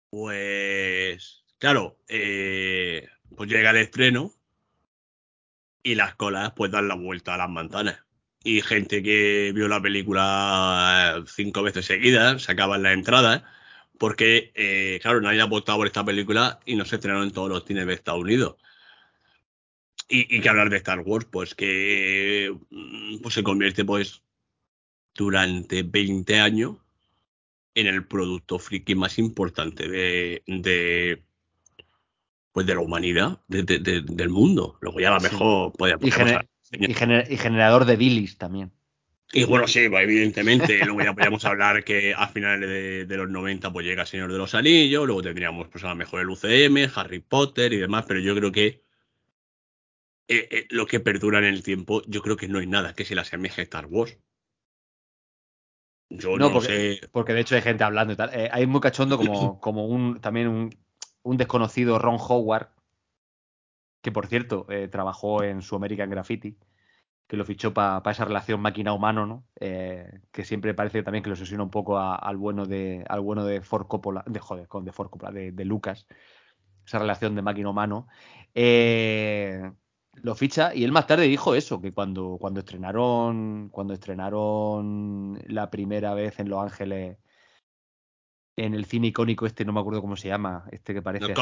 Pues, 0.10 1.44
claro, 1.60 2.00
eh, 2.08 3.08
pues 3.36 3.48
llega 3.48 3.70
el 3.70 3.78
estreno 3.78 4.32
y 5.84 5.94
las 5.94 6.16
colas 6.16 6.52
pues 6.56 6.72
dan 6.72 6.88
la 6.88 6.96
vuelta 6.96 7.36
a 7.36 7.38
las 7.38 7.50
manzanas. 7.52 8.00
Y 8.44 8.62
gente 8.64 9.04
que 9.04 9.52
vio 9.54 9.68
la 9.68 9.84
película 9.84 11.24
cinco 11.28 11.62
veces 11.62 11.86
seguidas, 11.86 12.42
se 12.42 12.54
acaban 12.54 12.82
las 12.82 12.94
entradas 12.94 13.44
porque, 13.98 14.52
eh, 14.56 15.00
claro, 15.02 15.22
nadie 15.22 15.42
ha 15.42 15.46
votado 15.46 15.80
por 15.80 15.88
esta 15.88 16.06
película 16.06 16.60
y 16.66 16.76
no 16.76 16.86
se 16.86 16.96
estrenaron 16.96 17.28
en 17.28 17.34
todos 17.34 17.50
los 17.50 17.66
cines 17.66 17.86
de 17.86 17.94
Estados 17.94 18.22
Unidos. 18.22 18.56
Y, 20.08 20.40
que 20.40 20.50
hablar 20.50 20.70
de 20.70 20.78
Star 20.78 21.00
Wars, 21.00 21.26
pues 21.26 21.56
que 21.56 22.56
mm, 22.70 23.18
pues 23.22 23.34
se 23.34 23.44
convierte, 23.44 23.84
pues, 23.84 24.22
durante 25.16 25.82
20 25.82 26.40
años 26.40 26.78
en 27.74 27.88
el 27.88 28.06
producto 28.06 28.60
friki 28.60 28.94
más 28.96 29.18
importante 29.18 29.88
de, 29.88 30.44
de 30.46 31.24
pues 32.52 32.66
de 32.68 32.76
la 32.76 32.82
humanidad, 32.82 33.42
del 33.48 34.30
mundo. 34.30 34.78
Luego 34.80 35.00
ya 35.00 35.10
a 35.10 35.16
lo 35.16 35.22
mejor 35.22 35.74
puede 35.74 35.96
y, 36.02 36.08
y, 36.92 37.38
generador 37.38 37.86
de 37.86 37.98
bilis 37.98 38.38
también. 38.38 38.72
Y 39.32 39.44
bueno, 39.44 39.68
sí, 39.68 39.80
evidentemente, 39.80 40.80
luego 40.86 41.02
ya 41.02 41.14
podríamos 41.14 41.44
hablar 41.46 41.84
que 41.84 42.14
a 42.14 42.28
finales 42.28 43.08
de, 43.08 43.18
los 43.18 43.30
90 43.30 43.72
pues 43.74 43.86
llega 43.86 44.06
Señor 44.06 44.32
de 44.32 44.38
los 44.38 44.56
Anillos, 44.56 45.06
luego 45.06 45.22
tendríamos 45.22 45.68
pues 45.68 45.84
a 45.84 45.90
lo 45.90 45.96
mejor 45.96 46.22
el 46.22 46.30
UCM, 46.30 46.92
Harry 46.96 47.20
Potter 47.20 47.74
y 47.74 47.78
demás, 47.78 48.06
pero 48.08 48.20
yo 48.20 48.36
creo 48.36 48.52
que 48.52 48.84
eh, 50.28 50.48
eh, 50.52 50.68
lo 50.70 50.86
que 50.86 51.00
perdura 51.00 51.40
en 51.40 51.46
el 51.46 51.64
tiempo, 51.64 52.02
yo 52.08 52.22
creo 52.22 52.38
que 52.38 52.48
no 52.48 52.60
hay 52.60 52.68
nada 52.68 52.94
que 52.94 53.06
se 53.06 53.16
la 53.16 53.22
asemeje 53.22 53.62
a 53.62 53.64
Star 53.64 53.88
Wars. 53.88 54.18
Yo 56.10 56.38
no, 56.38 56.52
porque, 56.52 57.00
sé. 57.02 57.08
Porque 57.12 57.34
de 57.34 57.42
hecho 57.42 57.56
hay 57.56 57.62
gente 57.62 57.84
hablando 57.84 58.14
y 58.14 58.16
tal. 58.16 58.30
Eh, 58.32 58.50
hay 58.52 58.68
muy 58.68 58.80
cachondo 58.80 59.18
como, 59.18 59.60
como 59.60 59.88
un 59.88 60.22
también 60.22 60.48
un, 60.48 60.70
un 61.24 61.38
desconocido 61.38 61.98
Ron 61.98 62.18
Howard, 62.20 62.70
que 64.02 64.12
por 64.12 64.28
cierto 64.28 64.68
trabajó 64.92 65.44
en 65.44 65.64
su 65.64 65.76
American 65.76 66.12
Graffiti 66.12 66.58
que 67.28 67.38
lo 67.38 67.46
fichó 67.46 67.74
para 67.74 68.12
esa 68.12 68.26
relación 68.26 68.62
máquina-humano, 68.62 69.26
¿no? 69.26 69.46
Eh, 69.60 70.22
que 70.32 70.46
siempre 70.46 70.74
parece 70.74 71.04
también 71.04 71.24
que 71.24 71.30
lo 71.30 71.34
obsesiona 71.34 71.64
un 71.64 71.72
poco 71.72 71.98
al 72.00 72.38
bueno 72.38 72.66
de 72.66 73.04
al 73.10 73.22
bueno 73.22 73.46
de 73.46 73.62
Ford 73.62 73.88
Coppola, 73.88 74.24
de 74.28 74.40
joder, 74.40 74.68
con 74.68 74.86
de 74.86 74.92
Coppola, 74.92 75.32
de, 75.32 75.66
Lucas, 75.66 76.08
esa 76.86 77.00
relación 77.00 77.36
de 77.36 77.42
máquina-humano. 77.42 78.08
Eh, 78.54 79.72
lo 80.14 80.36
ficha 80.36 80.74
y 80.74 80.84
él 80.84 80.92
más 80.92 81.08
tarde 81.08 81.24
dijo 81.28 81.56
eso, 81.56 81.82
que 81.82 81.94
cuando, 81.94 82.38
cuando 82.40 82.60
estrenaron 82.62 83.70
cuando 83.70 83.94
estrenaron 83.94 85.40
la 85.48 85.70
primera 85.70 86.14
vez 86.14 86.40
en 86.40 86.50
Los 86.50 86.64
Ángeles 86.64 87.18
en 88.58 88.74
el 88.74 88.86
cine 88.86 89.08
icónico 89.08 89.46
este, 89.46 89.66
no 89.66 89.74
me 89.74 89.80
acuerdo 89.82 90.02
cómo 90.02 90.16
se 90.16 90.30
llama, 90.30 90.66
este 90.72 90.94
que 90.94 91.02
parece 91.02 91.34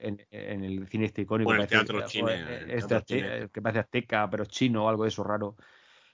en, 0.00 0.64
el 0.64 0.86
cine 0.88 1.06
este 1.06 1.22
icónico. 1.22 1.52
el 1.52 1.66
teatro 1.66 2.04
chino. 2.06 2.28
Este 2.28 3.48
que 3.52 3.62
parece 3.62 3.80
azteca, 3.80 4.28
pero 4.30 4.44
chino 4.44 4.84
o 4.84 4.88
algo 4.88 5.04
de 5.04 5.08
eso 5.08 5.24
raro. 5.24 5.56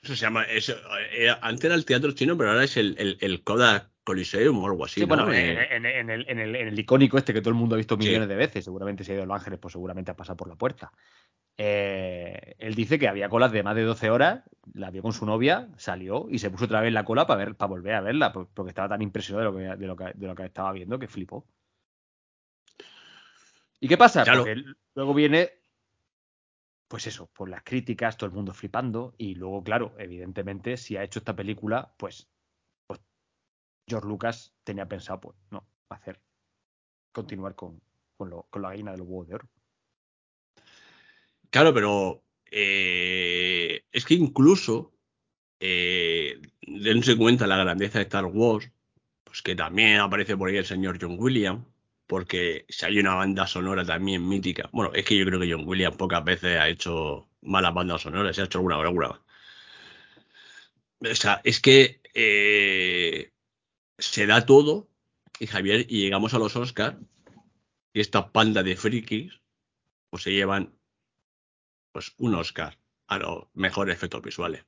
Eso 0.02 0.14
se 0.14 0.20
llama, 0.22 0.44
eso, 0.44 0.74
eh, 1.12 1.34
antes 1.40 1.64
era 1.64 1.74
el 1.74 1.84
teatro 1.84 2.12
chino, 2.12 2.36
pero 2.36 2.50
ahora 2.50 2.64
es 2.64 2.76
el, 2.76 3.16
el, 3.20 3.42
Kodak 3.42 3.90
Coliseum 4.04 4.56
o 4.62 4.66
algo 4.66 4.84
así. 4.84 5.00
Sí, 5.00 5.00
¿no? 5.00 5.08
bueno, 5.08 5.32
Eh, 5.32 5.68
en, 5.74 5.84
en- 5.84 5.86
en 5.86 6.10
el, 6.10 6.26
en 6.28 6.38
el- 6.38 6.56
en 6.56 6.68
el 6.68 6.78
icónico 6.78 7.18
este 7.18 7.34
que 7.34 7.40
todo 7.40 7.50
el 7.50 7.56
mundo 7.56 7.74
ha 7.74 7.78
visto 7.78 7.96
Sí. 7.96 8.06
millones 8.06 8.28
de 8.28 8.36
veces, 8.36 8.64
seguramente 8.64 9.02
si 9.04 9.10
ha 9.10 9.14
ido 9.14 9.24
a 9.24 9.26
Los 9.26 9.36
Ángeles, 9.36 9.58
pues 9.58 9.72
seguramente 9.72 10.10
ha 10.10 10.16
pasado 10.16 10.36
por 10.36 10.48
la 10.48 10.54
puerta. 10.54 10.92
Eh, 11.58 12.54
él 12.58 12.74
dice 12.74 12.98
que 12.98 13.08
había 13.08 13.28
colas 13.30 13.50
de 13.52 13.62
más 13.62 13.74
de 13.76 13.82
12 13.84 14.10
horas, 14.10 14.42
la 14.74 14.90
vio 14.90 15.02
con 15.02 15.12
su 15.12 15.24
novia, 15.24 15.68
salió 15.76 16.26
y 16.28 16.38
se 16.38 16.50
puso 16.50 16.66
otra 16.66 16.80
vez 16.80 16.88
en 16.88 16.94
la 16.94 17.04
cola 17.04 17.26
para 17.26 17.38
ver, 17.44 17.54
para 17.56 17.68
volver 17.70 17.94
a 17.94 18.00
verla, 18.02 18.32
por- 18.32 18.48
porque 18.48 18.70
estaba 18.70 18.88
tan 18.90 19.02
impresionado 19.02 19.52
de 19.52 19.64
lo 19.66 19.76
que, 19.76 19.76
de 19.80 19.86
lo 19.86 19.96
que, 19.96 20.12
de 20.14 20.26
lo 20.26 20.34
que 20.34 20.44
estaba 20.44 20.72
viendo 20.72 20.98
que 20.98 21.08
flipó. 21.08 21.46
¿Y 23.80 23.88
qué 23.88 23.96
pasa? 23.96 24.24
Porque 24.38 24.62
luego 24.94 25.14
viene, 25.14 25.50
pues 26.88 27.06
eso, 27.06 27.26
por 27.32 27.48
las 27.48 27.62
críticas, 27.62 28.16
todo 28.16 28.28
el 28.28 28.34
mundo 28.36 28.52
flipando, 28.52 29.14
y 29.18 29.34
luego, 29.34 29.62
claro, 29.62 29.94
evidentemente, 29.98 30.76
si 30.76 30.96
ha 30.96 31.02
hecho 31.04 31.18
esta 31.18 31.34
película, 31.36 31.94
pues, 31.96 32.28
pues 32.86 33.00
George 33.88 34.08
Lucas 34.08 34.54
tenía 34.64 34.86
pensado, 34.88 35.20
pues, 35.20 35.36
no, 35.50 35.66
hacer, 35.90 36.20
continuar 37.12 37.54
con, 37.54 37.80
con, 38.16 38.30
lo- 38.30 38.44
con 38.50 38.62
la 38.62 38.70
gallina 38.70 38.92
de 38.92 38.98
los 38.98 39.08
huevos 39.08 39.28
de 39.28 39.34
oro. 39.36 39.48
Claro, 41.56 41.72
pero 41.72 42.22
eh, 42.50 43.82
es 43.90 44.04
que 44.04 44.12
incluso 44.12 44.92
eh, 45.58 46.38
dense 46.66 47.16
cuenta 47.16 47.46
la 47.46 47.56
grandeza 47.56 47.98
de 47.98 48.02
Star 48.04 48.26
Wars, 48.26 48.70
pues 49.24 49.40
que 49.40 49.56
también 49.56 50.00
aparece 50.00 50.36
por 50.36 50.50
ahí 50.50 50.58
el 50.58 50.66
señor 50.66 50.98
John 51.00 51.16
Williams, 51.18 51.64
porque 52.06 52.66
si 52.68 52.84
hay 52.84 52.98
una 52.98 53.14
banda 53.14 53.46
sonora 53.46 53.86
también 53.86 54.28
mítica. 54.28 54.68
Bueno, 54.70 54.92
es 54.92 55.06
que 55.06 55.16
yo 55.16 55.24
creo 55.24 55.40
que 55.40 55.50
John 55.50 55.66
Williams 55.66 55.96
pocas 55.96 56.22
veces 56.24 56.58
ha 56.58 56.68
hecho 56.68 57.30
malas 57.40 57.72
bandas 57.72 58.02
sonoras, 58.02 58.36
se 58.36 58.42
ha 58.42 58.44
hecho 58.44 58.58
alguna 58.58 58.76
alguna. 58.76 59.22
O 61.00 61.14
sea, 61.14 61.40
es 61.42 61.60
que 61.60 62.02
eh, 62.12 63.32
se 63.98 64.26
da 64.26 64.44
todo, 64.44 64.90
y 65.40 65.46
Javier, 65.46 65.86
y 65.88 66.02
llegamos 66.02 66.34
a 66.34 66.38
los 66.38 66.54
Oscars, 66.56 66.98
y 67.94 68.00
esta 68.00 68.30
panda 68.30 68.62
de 68.62 68.76
frikis, 68.76 69.40
pues 70.10 70.24
se 70.24 70.32
llevan 70.32 70.75
pues 71.96 72.12
un 72.18 72.34
Oscar 72.34 72.78
a 73.06 73.16
los 73.16 73.44
mejores 73.54 73.94
efectos 73.94 74.20
visuales. 74.20 74.66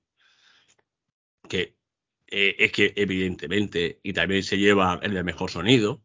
Que 1.47 1.77
eh, 2.27 2.57
es 2.59 2.73
que 2.73 2.95
evidentemente, 2.97 4.01
y 4.03 4.15
también 4.15 4.43
se 4.43 4.57
lleva 4.57 4.99
el 5.03 5.13
de 5.13 5.23
mejor 5.23 5.51
sonido, 5.51 6.01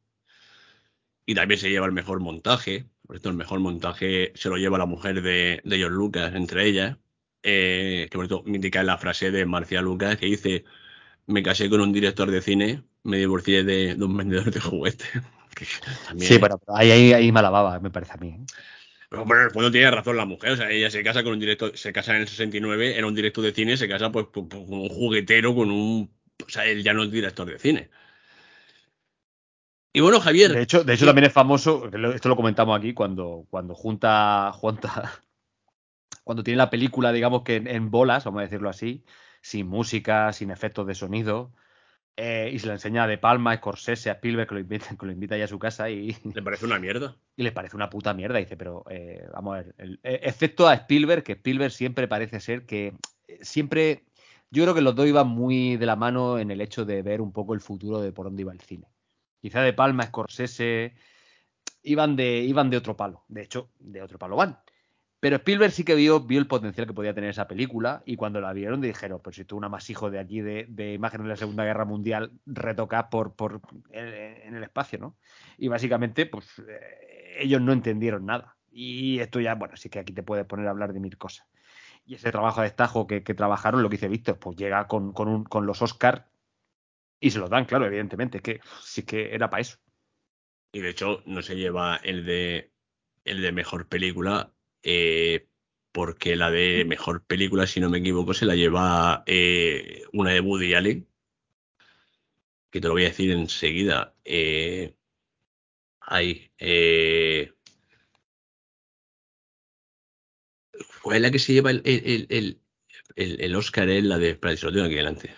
y 1.26 1.34
también 1.34 1.62
se 1.62 1.70
lleva 1.70 1.86
el 1.86 1.94
mejor 1.94 2.20
montaje. 2.20 2.90
Por 3.08 3.16
esto 3.16 3.30
el 3.30 3.36
mejor 3.36 3.62
montaje 3.62 4.34
se 4.36 4.50
lo 4.50 4.58
lleva 4.58 4.78
la 4.78 4.86
mujer 4.86 5.22
de, 5.22 5.62
de 5.64 5.78
George 5.78 5.95
Lucas, 5.95 6.36
entre 6.36 6.68
ellas. 6.68 6.98
Eh, 7.41 8.10
que 8.12 8.18
por 8.18 8.26
esto 8.26 8.44
me 8.45 8.56
indica 8.56 8.84
la 8.84 8.98
frase 8.98 9.32
de 9.32 9.45
Marcia 9.45 9.82
Lucas 9.82 10.18
que 10.18 10.26
dice: 10.26 10.66
Me 11.26 11.41
casé 11.41 11.70
con 11.70 11.80
un 11.80 11.94
director 11.94 12.30
de 12.30 12.41
cine, 12.41 12.84
me 13.04 13.16
divorcié 13.16 13.64
de, 13.64 13.95
un 13.95 14.18
vendedor 14.18 14.52
de 14.52 14.60
juguetes. 14.60 15.08
Sí, 16.18 16.40
pero 16.40 16.60
ahí, 16.68 16.90
ahí, 16.90 17.14
ahí 17.14 17.32
mala 17.32 17.52
baba, 17.52 17.80
me 17.80 17.91
parece 17.91 18.14
a 18.14 18.18
mí. 18.18 18.30
¿eh? 18.30 18.45
Pero 19.14 19.26
bueno, 19.26 19.41
en 19.44 19.48
el 19.49 19.53
fondo 19.53 19.69
tiene 19.69 19.91
razón 19.91 20.18
la 20.18 20.26
mujer, 20.26 20.53
o 20.53 20.57
sea, 20.57 20.72
ella 20.72 20.90
se 20.90 21.03
casa 21.03 21.22
con 21.22 21.34
un 21.34 21.40
director, 21.40 21.77
se 21.77 21.94
casa 21.94 22.15
en 22.15 22.22
el 22.23 22.27
69, 22.27 22.98
era 22.98 23.06
un 23.06 23.14
director 23.14 23.44
de 23.44 23.53
cine, 23.53 23.77
se 23.77 23.88
casa 23.88 24.11
pues, 24.11 24.26
pues, 24.34 24.48
pues, 24.49 24.68
con 24.68 24.80
un 24.80 24.90
juguetero, 24.90 25.53
con 25.53 25.69
un, 25.69 26.11
o 26.44 26.49
sea, 26.49 26.65
él 26.65 26.81
ya 26.81 26.95
no 26.95 27.03
es 27.03 27.11
director 27.11 27.48
de 27.48 27.60
cine. 27.60 27.91
Y 29.94 29.99
bueno, 29.99 30.19
Javier, 30.19 30.52
De 30.53 30.64
hecho, 30.64 30.84
de 30.84 30.95
hecho 30.95 31.06
también 31.06 31.26
es 31.26 31.31
famoso, 31.31 31.91
esto 32.11 32.27
lo 32.27 32.35
comentamos 32.35 32.76
aquí, 32.76 32.95
cuando, 32.95 33.45
cuando 33.52 33.76
junta, 33.76 34.52
junta, 34.52 35.22
cuando 36.23 36.44
tiene 36.44 36.57
la 36.57 36.72
película, 36.72 37.11
digamos 37.11 37.44
que 37.44 37.57
en, 37.57 37.68
en 37.68 37.91
bolas, 37.91 38.23
vamos 38.23 38.40
a 38.40 38.45
decirlo 38.45 38.69
así, 38.69 39.06
sin 39.41 39.68
música, 39.68 40.34
sin 40.34 40.49
efectos 40.49 40.88
de 40.88 40.95
sonido, 40.95 41.53
eh, 42.15 42.52
y 42.53 42.60
se 42.60 42.68
la 42.68 42.73
enseña 42.73 43.07
De 43.07 43.18
Palma, 43.18 43.52
a 43.52 43.57
Scorsese, 43.57 44.10
a 44.10 44.14
Spielberg, 44.14 44.48
que 44.48 44.56
lo 44.56 44.61
invita, 44.61 44.85
que 44.99 45.06
lo 45.06 45.11
invita 45.11 45.38
ya 45.38 45.45
a 45.45 45.48
su 45.48 45.60
casa 45.60 45.90
y, 45.90 46.15
le 46.34 46.41
parece 46.41 46.65
una 46.65 46.80
mierda. 46.80 47.15
y 47.35 47.44
le 47.44 47.52
parece 47.52 47.76
una 47.76 47.90
puta 47.90 48.14
mierda. 48.14 48.40
Dice, 48.40 48.57
pero 48.57 48.84
eh, 48.90 49.27
vamos 49.34 49.53
a 49.53 49.57
ver, 49.57 49.76
el- 49.77 49.99
eh, 50.03 50.19
excepto 50.23 50.68
a 50.68 50.73
Spielberg, 50.76 51.23
que 51.23 51.34
Spielberg 51.34 51.72
siempre 51.72 52.07
parece 52.07 52.40
ser 52.40 52.65
que 52.65 52.94
siempre, 53.41 54.03
yo 54.52 54.64
creo 54.64 54.76
que 54.76 54.81
los 54.81 54.95
dos 54.95 55.07
iban 55.07 55.27
muy 55.27 55.77
de 55.77 55.85
la 55.85 55.95
mano 55.95 56.40
en 56.40 56.52
el 56.52 56.61
hecho 56.61 56.85
de 56.85 57.02
ver 57.02 57.22
un 57.22 57.31
poco 57.31 57.53
el 57.53 57.61
futuro 57.61 58.02
de 58.02 58.11
por 58.11 58.26
dónde 58.26 58.41
iba 58.41 58.53
el 58.53 58.61
cine. 58.61 58.88
Quizá 59.41 59.61
De 59.61 59.73
Palma, 59.73 60.06
Scorsese, 60.06 60.94
iban 61.81 62.15
de, 62.15 62.40
iban 62.40 62.69
de 62.69 62.77
otro 62.77 62.95
palo. 62.95 63.23
De 63.27 63.41
hecho, 63.41 63.69
de 63.80 64.02
otro 64.02 64.18
palo 64.18 64.35
van. 64.35 64.60
Pero 65.24 65.38
Spielberg 65.38 65.72
sí 65.72 65.86
que 65.86 65.95
vio, 65.95 66.20
vio 66.20 66.38
el 66.38 66.48
potencial 66.48 66.86
que 66.86 66.91
podía 66.91 67.14
tener 67.14 67.30
esa 67.30 67.48
película 67.48 68.04
y 68.06 68.18
cuando 68.18 68.41
la 68.41 68.52
vieron 68.52 68.82
dijeron, 68.82 69.22
pues 69.24 69.38
si 69.38 69.45
tú 69.45 69.56
un 69.56 69.64
amasijo 69.64 70.12
de 70.12 70.20
aquí 70.20 70.41
de, 70.41 70.66
de 70.68 70.95
imágenes 70.95 71.24
de 71.24 71.30
la 71.30 71.38
Segunda 71.38 71.64
Guerra 71.64 71.86
Mundial 71.86 72.34
retocadas 72.45 73.06
por, 73.10 73.34
por 73.34 73.62
en, 73.91 74.54
el 74.54 74.64
espacio, 74.64 75.00
¿no? 75.00 75.16
Y 75.58 75.70
básicamente, 75.70 76.26
pues 76.26 76.60
eh, 76.68 77.38
ellos 77.40 77.62
no 77.62 77.72
entendieron 77.72 78.26
nada. 78.26 78.58
Y 78.70 79.20
esto 79.20 79.40
ya, 79.40 79.56
bueno, 79.56 79.78
sí 79.78 79.88
que 79.88 80.00
aquí 80.00 80.12
te 80.12 80.24
puedes 80.24 80.45
poner 80.45 80.68
a 80.68 80.72
hablar 80.72 80.91
de 80.91 81.00
mil 81.00 81.18
cosas. 81.18 81.48
Y 82.06 82.16
ese 82.16 82.30
trabajo 82.30 82.60
de 82.60 82.68
destajo 82.68 83.08
que, 83.08 83.24
que 83.24 83.34
trabajaron, 83.34 83.82
lo 83.82 83.88
que 83.88 83.95
dice 83.95 84.10
Víctor, 84.10 84.40
pues 84.40 84.58
llega 84.58 84.90
con, 84.90 85.14
con, 85.14 85.30
un, 85.30 85.45
con 85.45 85.66
los 85.66 85.82
Oscars 85.82 86.24
y 87.22 87.32
se 87.32 87.40
los 87.40 87.50
dan, 87.50 87.64
claro, 87.64 87.86
evidentemente, 87.86 88.41
que 88.41 88.60
sí 88.82 89.04
que 89.04 89.34
era 89.34 89.50
para 89.50 89.62
eso. 89.62 89.78
Y 90.74 90.82
de 90.82 90.90
hecho, 90.90 91.24
no 91.26 91.41
se 91.41 91.56
lleva 91.56 91.95
el 92.04 92.26
de, 92.26 92.74
el 93.24 93.41
de 93.41 93.54
mejor 93.54 93.88
película, 93.88 94.52
eh, 94.84 95.48
porque 95.92 96.36
la 96.36 96.52
de 96.52 96.86
mejor 96.86 97.26
película, 97.26 97.68
si 97.68 97.80
no 97.80 97.90
me 97.90 98.00
equivoco, 98.00 98.34
se 98.34 98.46
la 98.46 98.56
lleva 98.56 99.24
eh, 99.28 100.04
una 100.14 100.32
de 100.32 100.40
Woody 100.42 100.74
Allen, 100.76 101.08
que 102.72 102.82
te 102.82 102.88
lo 102.88 102.94
voy 102.94 103.04
a 103.06 103.10
decir 103.10 103.32
enseguida. 103.32 104.16
Eh, 104.26 104.96
ahí. 106.02 106.52
Eh, 106.60 107.52
¿Cuál 111.04 111.18
es 111.18 111.22
la 111.22 111.32
que 111.32 111.40
se 111.40 111.54
lleva 111.54 111.72
el, 111.72 111.82
el, 111.86 112.02
el, 112.06 112.28
el, 112.30 112.62
el- 113.16 113.42
el 113.42 113.56
Oscar? 113.56 113.90
Es 113.90 114.04
la 114.04 114.18
de. 114.18 114.32
Espera, 114.32 114.58
se 114.58 114.66
lo 114.68 114.74
tengo 114.74 114.86
aquí 114.86 114.96
delante. 114.96 115.32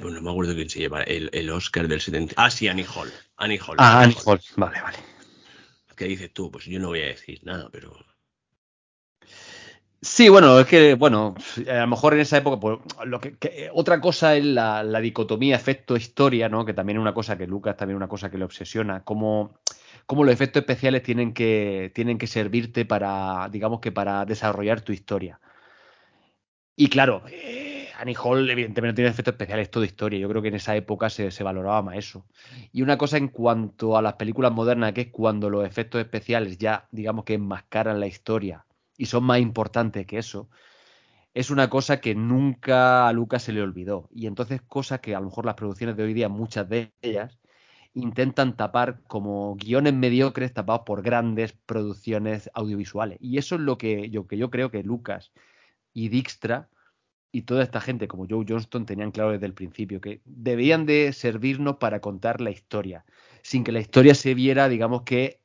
Pues 0.00 0.14
no 0.14 0.20
me 0.22 0.30
acuerdo 0.30 0.54
quién 0.54 0.70
se 0.70 0.78
lleva 0.80 1.02
el, 1.02 1.28
el 1.32 1.50
Oscar 1.50 1.88
del 1.88 2.00
70. 2.00 2.34
Ah, 2.36 2.50
sí, 2.50 2.68
Annie 2.68 2.86
Hall. 2.94 3.12
Annie 3.36 3.58
Hall. 3.58 3.76
Ah, 3.78 4.00
Annie 4.02 4.16
Hall. 4.24 4.40
Vale, 4.56 4.80
vale. 4.80 4.98
¿Qué 5.96 6.06
dices 6.06 6.32
tú? 6.32 6.50
Pues 6.50 6.64
yo 6.64 6.80
no 6.80 6.88
voy 6.88 7.00
a 7.02 7.06
decir 7.06 7.40
nada, 7.44 7.68
pero. 7.70 7.92
Sí, 10.02 10.30
bueno, 10.30 10.58
es 10.58 10.66
que, 10.66 10.94
bueno, 10.94 11.34
a 11.68 11.80
lo 11.80 11.86
mejor 11.88 12.14
en 12.14 12.20
esa 12.20 12.38
época, 12.38 12.58
pues, 12.58 12.78
lo 13.04 13.20
que, 13.20 13.36
que- 13.36 13.68
otra 13.74 14.00
cosa 14.00 14.34
es 14.34 14.44
la, 14.46 14.82
la 14.82 14.98
dicotomía 15.00 15.56
efecto-historia, 15.56 16.48
¿no? 16.48 16.64
Que 16.64 16.72
también 16.72 16.96
es 16.96 17.02
una 17.02 17.12
cosa 17.12 17.36
que 17.36 17.46
Lucas 17.46 17.76
también 17.76 17.96
es 17.96 17.98
una 17.98 18.08
cosa 18.08 18.30
que 18.30 18.38
le 18.38 18.44
obsesiona, 18.44 19.04
cómo, 19.04 19.58
cómo 20.06 20.24
los 20.24 20.32
efectos 20.32 20.62
especiales 20.62 21.02
tienen 21.02 21.34
que, 21.34 21.92
tienen 21.94 22.16
que 22.16 22.26
servirte 22.26 22.86
para, 22.86 23.50
digamos 23.52 23.80
que 23.80 23.92
para 23.92 24.24
desarrollar 24.24 24.80
tu 24.80 24.92
historia. 24.92 25.38
Y 26.76 26.88
claro, 26.88 27.22
eh, 27.28 27.69
Annie 28.00 28.16
Hall 28.16 28.48
evidentemente 28.48 28.96
tiene 28.96 29.10
efectos 29.10 29.32
especiales, 29.34 29.64
es 29.64 29.70
todo 29.70 29.84
historia. 29.84 30.18
Yo 30.18 30.28
creo 30.28 30.40
que 30.40 30.48
en 30.48 30.54
esa 30.54 30.74
época 30.74 31.10
se, 31.10 31.30
se 31.30 31.44
valoraba 31.44 31.82
más 31.82 31.96
eso. 31.96 32.26
Y 32.72 32.80
una 32.80 32.96
cosa 32.96 33.18
en 33.18 33.28
cuanto 33.28 33.96
a 33.96 34.02
las 34.02 34.14
películas 34.14 34.52
modernas, 34.52 34.94
que 34.94 35.02
es 35.02 35.08
cuando 35.08 35.50
los 35.50 35.66
efectos 35.66 36.00
especiales 36.00 36.56
ya, 36.56 36.88
digamos 36.92 37.24
que 37.26 37.34
enmascaran 37.34 38.00
la 38.00 38.06
historia 38.06 38.64
y 38.96 39.06
son 39.06 39.24
más 39.24 39.40
importantes 39.40 40.06
que 40.06 40.18
eso, 40.18 40.48
es 41.34 41.50
una 41.50 41.68
cosa 41.70 42.00
que 42.00 42.14
nunca 42.14 43.06
a 43.06 43.12
Lucas 43.12 43.42
se 43.42 43.52
le 43.52 43.62
olvidó. 43.62 44.08
Y 44.14 44.26
entonces 44.26 44.62
cosas 44.62 45.00
que 45.00 45.14
a 45.14 45.20
lo 45.20 45.26
mejor 45.26 45.44
las 45.44 45.54
producciones 45.54 45.96
de 45.96 46.02
hoy 46.04 46.14
día, 46.14 46.28
muchas 46.28 46.68
de 46.68 46.92
ellas, 47.02 47.38
intentan 47.92 48.56
tapar 48.56 49.02
como 49.08 49.56
guiones 49.56 49.94
mediocres 49.94 50.54
tapados 50.54 50.82
por 50.86 51.02
grandes 51.02 51.52
producciones 51.66 52.50
audiovisuales. 52.54 53.18
Y 53.20 53.38
eso 53.38 53.56
es 53.56 53.60
lo 53.60 53.78
que 53.78 54.10
yo, 54.10 54.26
que 54.26 54.38
yo 54.38 54.50
creo 54.50 54.70
que 54.70 54.82
Lucas 54.82 55.32
y 55.92 56.08
Dijkstra 56.08 56.68
y 57.32 57.42
toda 57.42 57.62
esta 57.62 57.80
gente 57.80 58.08
como 58.08 58.26
Joe 58.28 58.44
Johnston 58.48 58.86
tenían 58.86 59.12
claro 59.12 59.32
desde 59.32 59.46
el 59.46 59.54
principio, 59.54 60.00
que 60.00 60.20
debían 60.24 60.86
de 60.86 61.12
servirnos 61.12 61.76
para 61.76 62.00
contar 62.00 62.40
la 62.40 62.50
historia, 62.50 63.04
sin 63.42 63.64
que 63.64 63.72
la 63.72 63.80
historia 63.80 64.14
se 64.14 64.34
viera, 64.34 64.68
digamos 64.68 65.02
que, 65.02 65.40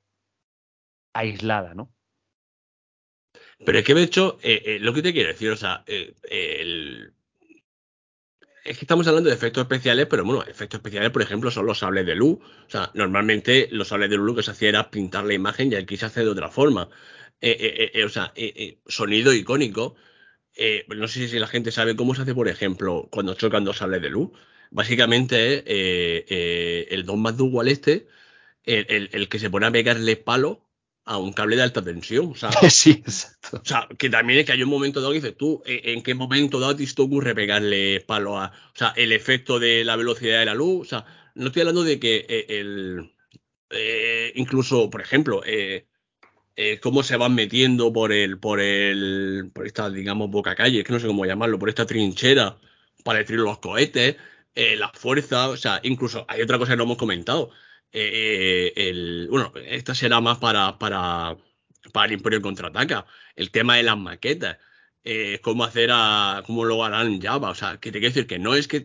aislada, 1.14 1.74
¿no? 1.74 1.92
Pero 3.66 3.80
es 3.80 3.86
que 3.86 3.94
de 3.94 4.04
hecho, 4.04 4.38
eh, 4.42 4.62
eh, 4.66 4.80
lo 4.80 4.94
que 4.94 5.02
te 5.02 5.14
quiero 5.14 5.30
decir, 5.30 5.50
o 5.52 5.56
sea, 5.56 5.84
eh, 5.88 6.14
el- 6.30 7.14
es 8.64 8.78
que 8.80 8.86
estamos 8.86 9.08
hablando 9.08 9.30
de 9.30 9.36
efectos 9.36 9.62
especiales, 9.62 10.08
pero 10.08 10.26
bueno, 10.26 10.42
efectos 10.44 10.80
especiales, 10.80 11.12
por 11.12 11.22
ejemplo, 11.22 11.52
son 11.52 11.68
los 11.68 11.78
sables 11.78 12.06
de 12.08 12.16
luz. 12.16 12.40
O 12.40 12.70
sea, 12.70 12.90
normalmente 12.96 13.68
los 13.72 13.90
sables 13.90 14.10
de 14.10 14.18
luz 14.18 14.26
lo 14.26 14.36
que 14.36 14.42
se 14.42 14.52
hacía 14.52 14.70
era 14.70 14.90
pintar 14.90 15.24
la 15.24 15.36
imagen 15.36 15.72
y 15.72 15.76
aquí 15.76 15.98
se 15.98 16.08
hace 16.08 16.22
de 16.22 16.30
otra 16.30 16.50
forma. 16.50 16.90
O 17.44 18.10
sea, 18.10 18.34
sonido 18.88 19.34
icónico. 19.34 19.96
Eh, 20.56 20.86
no 20.96 21.08
sé 21.08 21.28
si 21.28 21.40
la 21.40 21.48
gente 21.48 21.72
sabe 21.72 21.96
cómo 21.96 22.16
se 22.16 22.22
hace, 22.24 22.34
por 22.36 22.48
ejemplo, 22.48 23.08
cuando 23.12 23.34
chocan 23.36 23.66
dos 23.66 23.78
sables 23.78 24.02
de 24.02 24.10
luz. 24.10 24.32
Básicamente, 24.72 25.64
eh, 25.66 26.26
eh, 26.30 26.88
el 26.92 27.06
Don 27.06 27.22
McDougall 27.22 27.68
este, 27.68 28.08
el, 28.66 28.86
el- 28.90 29.10
el 29.14 29.30
que 29.30 29.40
se 29.40 29.50
pone 29.50 29.68
a 29.68 29.72
pegarle 29.72 30.18
palo 30.18 30.62
a 31.06 31.18
un 31.20 31.34
cable 31.34 31.56
de 31.56 31.64
alta 31.64 31.84
tensión. 31.84 32.32
O 32.32 32.36
sea, 32.36 32.52
sí, 32.70 32.92
exacto. 33.06 33.58
O 33.64 33.66
sea, 33.66 33.88
que 33.98 34.10
también 34.10 34.40
es 34.40 34.46
que 34.46 34.54
hay 34.54 34.64
un 34.64 34.70
momento 34.70 35.02
dado 35.02 35.14
que 35.14 35.20
dices 35.22 35.38
tú, 35.38 35.62
¿en 35.66 36.04
qué 36.04 36.16
momento 36.16 36.60
dado 36.60 36.76
te 36.76 36.86
ocurre 37.02 37.36
pegarle 37.36 38.02
palo 38.02 38.38
a. 38.40 38.48
O 38.48 38.78
sea, 38.78 38.94
el 38.96 39.12
efecto 39.12 39.60
de 39.60 39.84
la 39.86 39.96
velocidad 39.96 40.40
de 40.40 40.46
la 40.46 40.56
luz. 40.56 40.82
O 40.82 40.90
sea, 40.90 41.06
no 41.36 41.48
estoy 41.48 41.62
hablando 41.62 41.84
de 41.84 42.00
que 42.00 42.46
el. 42.50 43.12
Incluso, 44.36 44.90
por 44.90 45.02
ejemplo, 45.02 45.42
eh, 45.46 45.88
cómo 46.82 47.04
se 47.04 47.18
van 47.18 47.36
metiendo 47.36 47.92
por 47.94 48.12
el. 48.12 48.40
por 48.40 48.60
el. 48.60 49.52
por 49.54 49.66
esta, 49.68 49.90
digamos, 49.90 50.30
boca 50.30 50.56
calle, 50.56 50.80
es 50.80 50.86
que 50.86 50.94
no 50.94 51.00
sé 51.00 51.08
cómo 51.08 51.26
llamarlo, 51.26 51.60
por 51.60 51.70
esta 51.70 51.86
trinchera 51.86 52.58
para 53.04 53.20
destruir 53.20 53.42
los 53.42 53.60
cohetes, 53.60 54.18
la 54.56 54.90
fuerza, 54.94 55.50
o 55.50 55.58
sea, 55.58 55.80
incluso 55.84 56.26
hay 56.28 56.42
otra 56.42 56.58
cosa 56.58 56.74
que 56.74 56.78
no 56.78 56.84
hemos 56.84 56.98
comentado. 56.98 57.52
el, 57.92 59.28
bueno, 59.30 59.54
esta 59.68 59.96
será 59.96 60.22
más 60.22 60.38
para, 60.40 60.78
para, 60.80 61.38
para 61.92 62.08
el 62.08 62.14
Imperio 62.14 62.42
contraataca. 62.42 63.06
El 63.36 63.52
tema 63.52 63.78
de 63.78 63.84
las 63.84 63.98
maquetas. 63.98 64.58
Eh, 65.08 65.40
cómo 65.44 65.64
hacer 65.64 65.92
a. 65.94 66.44
cómo 66.46 66.66
lo 66.66 66.84
harán 66.84 67.22
Java. 67.22 67.52
O 67.52 67.56
sea, 67.56 67.78
que 67.80 67.92
te 67.92 68.00
quiero 68.00 68.14
decir 68.14 68.28
que 68.28 68.40
no 68.40 68.56
es 68.56 68.68
que. 68.68 68.84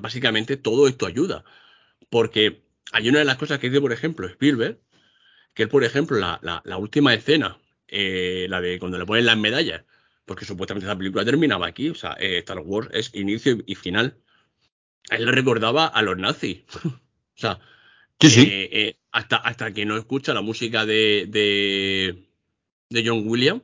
básicamente 0.00 0.56
todo 0.56 0.86
esto 0.88 1.06
ayuda. 1.06 1.44
Porque 2.10 2.62
hay 2.92 3.08
una 3.08 3.20
de 3.20 3.24
las 3.24 3.36
cosas 3.36 3.58
que 3.58 3.68
dice, 3.68 3.80
por 3.80 3.92
ejemplo, 3.92 4.26
Spielberg, 4.28 4.78
que 5.54 5.64
es, 5.64 5.68
por 5.68 5.84
ejemplo, 5.84 6.18
la, 6.18 6.40
la, 6.42 6.76
última 6.76 7.14
escena, 7.14 7.58
eh, 7.88 8.46
la 8.48 8.60
de 8.60 8.78
cuando 8.78 8.98
le 8.98 9.06
ponen 9.06 9.26
las 9.26 9.36
medallas, 9.36 9.84
porque 10.24 10.44
supuestamente 10.44 10.86
esa 10.86 10.96
película 10.96 11.24
terminaba 11.24 11.66
aquí, 11.66 11.90
o 11.90 11.94
sea, 11.94 12.16
eh, 12.18 12.38
Star 12.38 12.60
Wars 12.60 12.88
es 12.92 13.14
inicio 13.14 13.58
y 13.66 13.74
final. 13.74 14.16
A 15.10 15.16
él 15.16 15.26
le 15.26 15.32
recordaba 15.32 15.86
a 15.86 16.02
los 16.02 16.16
nazis. 16.16 16.62
o 16.84 16.98
sea, 17.34 17.60
hasta, 19.10 19.36
hasta 19.36 19.72
que 19.72 19.84
no 19.84 19.96
escucha 19.96 20.32
la 20.32 20.42
música 20.42 20.86
de, 20.86 21.26
de, 21.28 22.24
de 22.88 23.06
John 23.06 23.24
Williams, 23.26 23.62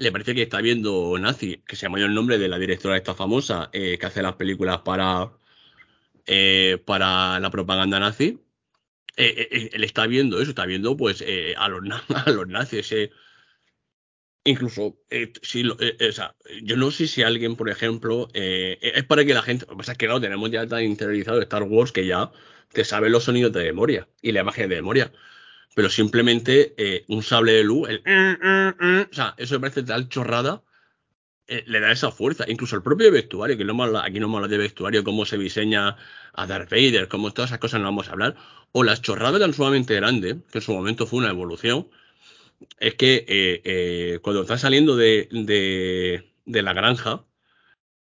le 0.00 0.12
parece 0.12 0.34
que 0.34 0.42
está 0.42 0.62
viendo 0.62 1.18
Nazi, 1.18 1.62
que 1.66 1.76
se 1.76 1.82
llama 1.82 2.00
el 2.00 2.14
nombre 2.14 2.38
de 2.38 2.48
la 2.48 2.58
directora 2.58 2.96
esta 2.96 3.14
famosa, 3.14 3.68
eh, 3.70 3.98
que 3.98 4.06
hace 4.06 4.22
las 4.22 4.34
películas 4.34 4.78
para, 4.78 5.30
eh, 6.26 6.82
para 6.86 7.38
la 7.38 7.50
propaganda 7.50 8.00
nazi. 8.00 8.40
Eh, 9.16 9.70
él 9.72 9.84
está 9.84 10.06
viendo 10.06 10.40
eso, 10.40 10.50
está 10.50 10.66
viendo 10.66 10.96
pues 10.96 11.24
a, 11.56 11.68
los, 11.68 11.82
a 12.26 12.30
los 12.30 12.48
nazis. 12.48 12.94
incluso, 14.44 14.98
si 15.42 15.68
o 15.68 16.12
sea, 16.12 16.34
yo 16.62 16.76
no 16.76 16.90
sé 16.90 17.06
si 17.06 17.22
alguien, 17.22 17.56
por 17.56 17.68
ejemplo, 17.68 18.28
es 18.34 19.04
para 19.04 19.24
que 19.24 19.34
la 19.34 19.42
gente, 19.42 19.66
lo 19.66 19.72
que 19.72 19.78
pasa 19.78 19.92
es 19.92 19.98
que 19.98 20.06
claro, 20.06 20.20
tenemos 20.20 20.50
ya 20.50 20.66
tan 20.66 20.82
interiorizado 20.84 21.40
Star 21.42 21.62
Wars 21.64 21.92
que 21.92 22.06
ya 22.06 22.30
te 22.72 22.84
sabe 22.84 23.10
los 23.10 23.24
sonidos 23.24 23.52
de 23.52 23.64
memoria 23.64 24.08
y 24.22 24.32
la 24.32 24.40
imagen 24.40 24.68
de 24.68 24.76
memoria 24.76 25.12
pero 25.74 25.88
simplemente 25.88 26.74
eh, 26.76 27.04
un 27.08 27.22
sable 27.22 27.52
de 27.52 27.64
luz, 27.64 27.88
el, 27.88 28.02
mm, 28.04 28.46
mm, 28.46 28.74
mm, 28.78 29.06
o 29.10 29.14
sea, 29.14 29.34
eso 29.36 29.54
me 29.54 29.60
parece 29.60 29.82
tal 29.82 30.08
chorrada, 30.08 30.62
eh, 31.50 31.64
le 31.66 31.80
da 31.80 31.92
esa 31.92 32.10
fuerza. 32.10 32.44
Incluso 32.48 32.76
el 32.76 32.82
propio 32.82 33.10
vestuario, 33.12 33.56
que 33.56 33.64
no 33.64 33.98
aquí 33.98 34.20
no 34.20 34.26
hemos 34.26 34.48
de 34.48 34.58
vestuario, 34.58 35.04
cómo 35.04 35.26
se 35.26 35.36
diseña 35.36 35.96
a 36.32 36.46
Darth 36.46 36.70
Vader, 36.70 37.08
cómo 37.08 37.32
todas 37.32 37.50
esas 37.50 37.58
cosas 37.58 37.80
no 37.80 37.86
vamos 37.86 38.08
a 38.08 38.12
hablar, 38.12 38.36
o 38.72 38.84
las 38.84 39.02
chorradas 39.02 39.40
tan 39.40 39.52
sumamente 39.52 39.94
grandes, 39.96 40.36
que 40.52 40.58
en 40.58 40.62
su 40.62 40.72
momento 40.72 41.06
fue 41.06 41.18
una 41.18 41.30
evolución, 41.30 41.88
es 42.78 42.94
que 42.94 43.24
eh, 43.28 44.18
cuando 44.22 44.42
está 44.42 44.58
saliendo 44.58 44.96
de, 44.96 45.28
de 46.46 46.62
la 46.62 46.72
granja, 46.72 47.24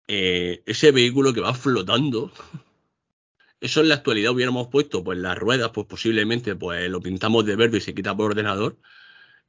ese 0.08 0.92
vehículo 0.92 1.34
que 1.34 1.42
va 1.42 1.54
flotando 1.54 2.32
eso 3.64 3.80
en 3.80 3.90
la 3.90 3.96
actualidad 3.96 4.32
hubiéramos 4.34 4.68
puesto, 4.68 5.04
pues 5.04 5.18
las 5.20 5.38
ruedas, 5.38 5.72
pues 5.74 5.88
posiblemente 5.88 6.56
pues 6.56 6.90
lo 6.90 7.02
pintamos 7.02 7.46
de 7.46 7.56
verde 7.56 7.78
y 7.78 7.82
se 7.82 7.94
quita 7.94 8.16
por 8.16 8.32
ordenador. 8.32 8.78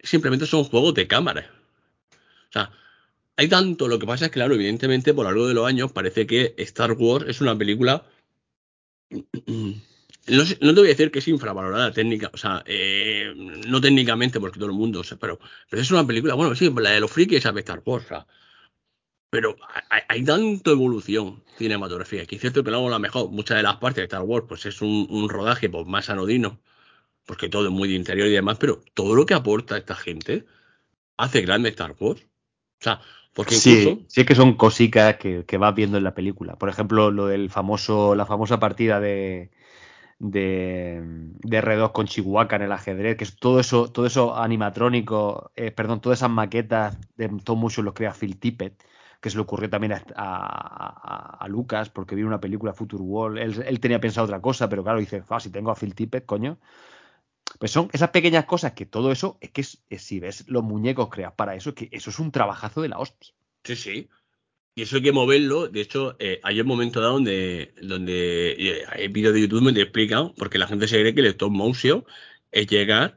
Simplemente 0.00 0.46
son 0.46 0.64
juegos 0.64 0.94
de 0.94 1.08
cámara. 1.08 1.50
O 2.48 2.52
sea, 2.52 2.70
hay 3.36 3.48
tanto, 3.48 3.88
lo 3.88 3.98
que 3.98 4.06
pasa 4.06 4.26
es 4.26 4.30
que, 4.30 4.34
claro, 4.34 4.54
evidentemente, 4.54 5.14
por 5.14 5.24
lo 5.24 5.30
largo 5.30 5.48
de 5.48 5.54
los 5.54 5.66
años, 5.66 5.92
parece 5.92 6.26
que 6.26 6.54
Star 6.58 6.92
Wars 6.92 7.26
es 7.28 7.40
una 7.40 7.56
película. 7.56 8.06
No, 10.26 10.42
te 10.46 10.80
voy 10.80 10.86
a 10.86 10.92
decir 10.92 11.10
que 11.10 11.18
es 11.18 11.28
infravalorada 11.28 11.92
técnica, 11.92 12.30
o 12.32 12.38
sea, 12.38 12.62
eh, 12.66 13.30
no 13.68 13.78
técnicamente, 13.78 14.40
porque 14.40 14.58
todo 14.58 14.70
el 14.70 14.74
mundo, 14.74 15.02
pero, 15.20 15.38
pero 15.68 15.82
es 15.82 15.90
una 15.90 16.06
película, 16.06 16.32
bueno, 16.32 16.54
sí, 16.54 16.72
la 16.74 16.92
de 16.92 17.00
los 17.00 17.10
frikis 17.10 17.44
es 17.44 17.44
Star 17.44 17.82
Wars, 17.84 18.06
o 18.06 18.08
sea, 18.08 18.26
pero 19.34 19.56
hay, 19.90 20.02
hay 20.08 20.24
tanta 20.24 20.70
evolución 20.70 21.42
cinematográfica 21.58 22.24
que 22.24 22.36
es 22.36 22.40
cierto 22.40 22.62
que 22.64 22.70
no 22.70 22.88
la 22.88 23.00
mejor. 23.00 23.30
Muchas 23.30 23.56
de 23.56 23.64
las 23.64 23.76
partes 23.78 23.96
de 23.96 24.04
Star 24.04 24.22
Wars 24.22 24.46
pues 24.48 24.64
es 24.66 24.80
un, 24.80 25.28
rodaje 25.28 25.68
pues, 25.68 25.86
más 25.86 26.08
anodino, 26.08 26.60
porque 27.26 27.48
todo 27.48 27.66
es 27.66 27.72
muy 27.72 27.88
de 27.88 27.96
interior 27.96 28.28
y 28.28 28.32
demás, 28.32 28.58
pero 28.60 28.82
todo 28.94 29.14
lo 29.16 29.26
que 29.26 29.34
aporta 29.34 29.76
esta 29.76 29.96
gente 29.96 30.46
hace 31.16 31.42
grande 31.42 31.70
Star 31.70 31.96
Wars. 31.98 32.24
O 32.84 32.90
sea, 32.90 33.00
porque 33.32 33.54
incluso... 33.54 33.90
Sí, 33.96 34.06
sí 34.08 34.20
es 34.20 34.26
que 34.26 34.34
son 34.34 34.54
cositas 34.54 35.16
que, 35.16 35.44
que 35.46 35.56
vas 35.56 35.74
viendo 35.74 35.96
en 35.96 36.04
la 36.04 36.14
película. 36.14 36.56
Por 36.56 36.68
ejemplo, 36.68 37.10
lo 37.10 37.26
del 37.26 37.50
famoso, 37.50 38.14
la 38.14 38.26
famosa 38.26 38.60
partida 38.60 39.00
de, 39.00 39.50
de, 40.18 41.00
de 41.02 41.62
R2 41.62 41.92
con 41.92 42.06
Chihuahua 42.06 42.48
en 42.50 42.62
el 42.62 42.72
ajedrez, 42.72 43.16
que 43.16 43.24
es 43.24 43.36
todo 43.36 43.58
eso, 43.58 43.90
todo 43.90 44.06
eso 44.06 44.36
animatrónico, 44.36 45.50
eh, 45.56 45.70
perdón, 45.70 46.00
todas 46.00 46.18
esas 46.18 46.30
maquetas 46.30 46.98
de 47.16 47.28
Tom 47.42 47.60
Motion 47.60 47.86
los 47.86 47.94
crea 47.94 48.12
Phil 48.12 48.38
Tippett 48.38 48.84
que 49.24 49.30
se 49.30 49.38
le 49.38 49.42
ocurrió 49.42 49.70
también 49.70 49.94
a, 50.16 51.46
Lucas, 51.48 51.88
porque 51.88 52.14
vio 52.14 52.26
una 52.26 52.40
película 52.40 52.74
Future 52.74 53.02
World. 53.02 53.38
Él, 53.38 53.80
tenía 53.80 53.98
pensado 53.98 54.26
otra 54.26 54.42
cosa, 54.42 54.68
pero 54.68 54.82
claro, 54.82 54.98
dice, 54.98 55.22
si 55.40 55.48
tengo 55.48 55.70
a 55.70 55.74
Phil 55.74 55.94
Tippett, 55.94 56.26
coño. 56.26 56.58
Pues 57.58 57.70
son 57.70 57.88
esas 57.92 58.10
pequeñas 58.10 58.46
cosas 58.46 58.72
que 58.72 58.86
todo 58.86 59.12
eso, 59.12 59.38
es 59.40 59.50
que 59.50 59.62
si 59.62 60.20
ves 60.20 60.44
los 60.48 60.64
muñecos 60.64 61.08
creados 61.10 61.36
para 61.36 61.54
eso, 61.54 61.74
que 61.74 61.88
eso 61.92 62.10
es 62.10 62.18
un 62.18 62.32
trabajazo 62.32 62.82
de 62.82 62.88
la 62.88 62.98
hostia. 62.98 63.34
Sí, 63.64 63.76
sí. 63.76 64.08
Y 64.74 64.82
eso 64.82 64.96
hay 64.96 65.02
que 65.02 65.12
moverlo. 65.12 65.68
De 65.68 65.80
hecho, 65.80 66.16
eh, 66.18 66.40
hay 66.42 66.60
un 66.60 66.66
momento 66.66 67.00
dado 67.00 67.14
donde, 67.14 67.74
donde 67.80 68.56
eh, 68.58 68.84
hay 68.90 69.08
vídeos 69.08 69.34
de 69.34 69.42
YouTube 69.42 69.62
donde 69.62 69.82
explican, 69.82 70.34
porque 70.34 70.58
la 70.58 70.66
gente 70.66 70.88
se 70.88 71.00
cree 71.00 71.14
que 71.14 71.20
el 71.20 71.26
stop 71.26 71.52
motion 71.52 72.04
es 72.50 72.66
llegar 72.66 73.16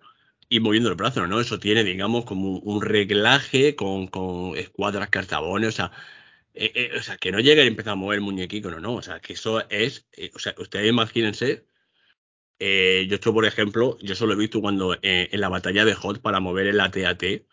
y 0.49 0.59
moviendo 0.59 0.89
el 0.89 0.95
brazo, 0.95 1.25
¿no? 1.27 1.41
Eso 1.41 1.59
tiene, 1.59 1.83
digamos, 1.83 2.25
como 2.25 2.59
un 2.59 2.81
reglaje 2.81 3.75
con, 3.75 4.07
con 4.07 4.55
escuadras 4.55 5.09
cartabones, 5.09 5.69
o 5.69 5.71
sea, 5.71 5.91
eh, 6.53 6.91
o 6.97 7.01
sea, 7.01 7.17
que 7.17 7.31
no 7.31 7.39
llega 7.39 7.63
y 7.63 7.67
empieza 7.67 7.91
a 7.91 7.95
mover 7.95 8.17
el 8.17 8.21
muñequico, 8.23 8.69
no, 8.71 8.79
no, 8.79 8.95
o 8.95 9.01
sea, 9.01 9.19
que 9.19 9.33
eso 9.33 9.67
es, 9.69 10.07
o 10.33 10.39
sea, 10.39 10.55
ustedes 10.57 10.89
imagínense, 10.89 11.65
yo 12.59 13.15
esto, 13.15 13.33
por 13.33 13.45
ejemplo, 13.45 13.97
yo 14.01 14.15
solo 14.15 14.33
he 14.33 14.37
visto 14.37 14.61
cuando 14.61 14.97
en 15.01 15.39
la 15.39 15.49
batalla 15.49 15.85
de 15.85 15.93
Hot 15.93 16.21
para 16.21 16.39
mover 16.39 16.67
el 16.67 16.79
AT-AT, 16.79 17.19
que 17.19 17.45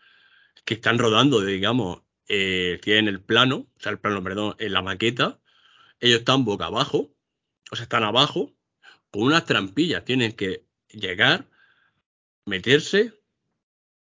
están 0.73 0.97
rodando, 0.97 1.41
digamos, 1.41 2.01
tienen 2.27 3.07
el 3.07 3.21
plano, 3.21 3.67
o 3.75 3.79
sea, 3.79 3.91
el 3.91 3.99
plano, 3.99 4.23
perdón, 4.23 4.55
en 4.59 4.73
la 4.73 4.81
maqueta, 4.81 5.39
ellos 5.99 6.19
están 6.19 6.45
boca 6.45 6.65
abajo, 6.65 7.11
o 7.71 7.75
sea, 7.75 7.83
están 7.83 8.03
abajo, 8.03 8.51
con 9.11 9.23
unas 9.23 9.45
trampillas, 9.45 10.03
tienen 10.05 10.33
que 10.33 10.65
llegar 10.89 11.47
meterse, 12.45 13.13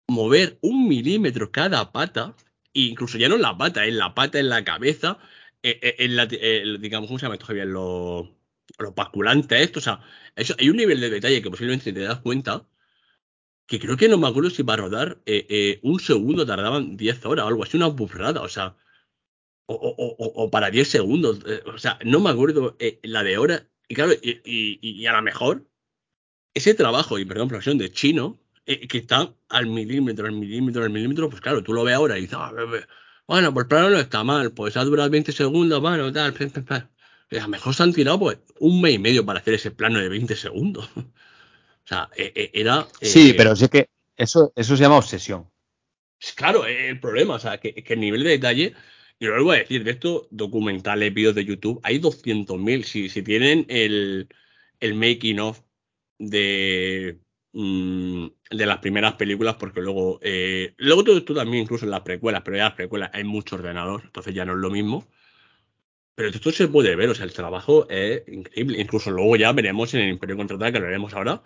mover 0.07 0.59
un 0.61 0.89
milímetro 0.89 1.51
cada 1.51 1.93
pata, 1.93 2.37
e 2.75 2.81
incluso 2.81 3.19
ya 3.19 3.29
no 3.29 3.37
en 3.37 3.43
la 3.43 3.57
pata, 3.57 3.87
en 3.87 3.99
la 3.99 4.15
pata, 4.15 4.39
en 4.39 4.49
la 4.49 4.65
cabeza, 4.65 5.19
eh, 5.63 5.79
eh, 5.83 5.97
en 5.99 6.17
la, 6.17 6.27
digamos, 6.27 7.09
¿cómo 7.09 7.19
se 7.19 7.25
llama 7.27 7.37
esto, 7.37 7.47
Javier? 7.47 7.67
Los, 7.69 8.29
los 8.79 8.95
basculantes, 8.95 9.61
esto, 9.61 9.79
o 9.79 9.83
sea, 9.83 10.01
eso, 10.37 10.55
hay 10.59 10.71
un 10.71 10.77
nivel 10.77 11.01
de 11.01 11.11
detalle 11.11 11.43
que 11.43 11.51
posiblemente 11.51 11.93
te 11.93 12.01
das 12.01 12.21
cuenta 12.21 12.67
que 13.67 13.79
creo 13.79 13.97
que 13.97 14.09
no 14.09 14.19
me 14.19 14.29
acuerdo 14.29 14.51
si 14.51 14.63
para 14.63 14.83
rodar 14.83 15.23
eh, 15.27 15.81
un 15.83 16.01
segundo 16.01 16.45
tardaban 16.47 16.97
10 16.97 17.25
horas 17.27 17.45
o 17.47 17.49
algo 17.49 17.63
así, 17.63 17.77
una 17.77 17.87
burrada, 17.87 18.43
o 18.43 18.49
sea, 18.49 18.77
o, 19.67 19.75
o, 19.77 20.51
para 20.51 20.71
10 20.71 20.89
segundos, 20.89 21.41
o 21.67 21.79
sea, 21.79 21.99
no 22.05 22.21
me 22.21 22.31
acuerdo 22.31 22.77
la 23.03 23.23
de 23.23 23.39
hora, 23.39 23.67
y 23.89 23.95
claro, 23.95 24.13
y, 24.13 24.79
y 24.83 25.07
a 25.07 25.13
lo 25.13 25.23
mejor 25.23 25.67
ese 26.55 26.75
trabajo 26.75 27.19
y 27.19 27.25
perdón, 27.25 27.49
profesión 27.49 27.79
de 27.79 27.91
chino, 27.91 28.39
eh, 28.67 28.87
que 28.89 28.99
está 28.99 29.35
al 29.49 29.67
milímetro, 29.67 30.27
al 30.27 30.33
milímetro, 30.33 30.85
al 30.85 30.91
milímetro, 30.91 31.29
pues 31.29 31.43
claro, 31.43 31.63
tú 31.63 31.75
lo 31.75 31.85
ves 31.85 31.95
ahora 31.97 32.17
y 32.17 32.23
dices, 32.23 32.39
ah, 32.41 32.53
bueno, 33.27 33.53
pues 33.53 33.67
plano 33.67 33.91
no 33.91 33.99
está 33.99 34.25
mal, 34.25 34.53
pues 34.53 34.77
ha 34.77 34.85
durado 34.85 35.11
20 35.11 35.33
segundos, 35.33 35.81
bueno, 35.81 36.13
tal, 36.13 36.35
a 37.39 37.43
lo 37.43 37.49
mejor 37.49 37.75
se 37.75 37.83
han 37.83 37.93
tirado 37.93 38.19
pues 38.19 38.39
un 38.59 38.81
mes 38.81 38.95
y 38.95 38.99
medio 38.99 39.25
para 39.25 39.41
hacer 39.41 39.55
ese 39.55 39.71
plano 39.71 39.99
de 39.99 40.09
20 40.09 40.37
segundos. 40.37 40.89
o 40.97 41.87
sea, 41.87 42.09
eh, 42.17 42.33
eh, 42.35 42.51
era... 42.55 42.87
sí, 43.01 43.35
pero 43.37 43.55
sí 43.57 43.69
que 43.69 43.89
eso, 44.17 44.53
eso 44.57 44.77
se 44.77 44.83
llama 44.83 44.99
obsesión. 44.99 45.49
Claro, 46.37 46.65
el 46.67 46.99
problema, 47.01 47.35
o 47.35 47.39
sea, 47.39 47.59
que, 47.59 47.75
el 47.87 48.01
nivel 48.01 48.25
de 48.25 48.31
detalle, 48.31 48.75
y 49.19 49.27
lo 49.27 49.33
vuelvo 49.33 49.53
a 49.53 49.57
decir, 49.57 49.85
de 49.85 49.91
estos 49.91 50.27
documentales, 50.31 51.13
vídeos 51.13 51.35
de 51.35 51.45
YouTube, 51.45 51.81
hay 51.83 51.99
200.000. 51.99 52.85
Si, 52.85 53.09
si 53.09 53.23
tienen 53.23 53.67
el, 53.69 54.29
el 54.81 54.95
making 54.95 55.41
of 55.41 55.61
de, 56.19 57.21
mm, 57.53 58.27
de 58.51 58.67
las 58.67 58.79
primeras 58.79 59.15
películas, 59.15 59.57
porque 59.57 59.81
luego, 59.81 60.19
eh, 60.23 60.75
luego 60.79 61.05
todo 61.05 61.19
esto 61.19 61.35
también 61.35 61.65
incluso 61.65 61.85
en 61.85 61.91
las 61.91 62.01
precuelas, 62.01 62.43
pero 62.45 62.57
ya 62.57 62.63
en 62.63 62.69
las 62.69 62.77
precuelas 62.77 63.11
hay 63.13 63.25
mucho 63.25 63.57
ordenador, 63.57 64.03
entonces 64.05 64.35
ya 64.35 64.45
no 64.45 64.53
es 64.53 64.59
lo 64.59 64.71
mismo. 64.71 65.07
Pero 66.15 66.29
esto 66.29 66.53
se 66.53 66.69
puede 66.69 66.95
ver, 66.95 67.09
o 67.11 67.15
sea, 67.15 67.25
el 67.25 67.33
trabajo 67.33 67.89
es 67.91 68.23
increíble. 68.29 68.81
Incluso 68.81 69.11
luego 69.11 69.37
ya 69.37 69.53
veremos 69.53 69.93
en 69.95 70.01
el 70.01 70.11
Imperio 70.11 70.37
Contraataca, 70.37 70.73
que 70.73 70.79
lo 70.81 70.87
veremos 70.87 71.13
ahora, 71.15 71.43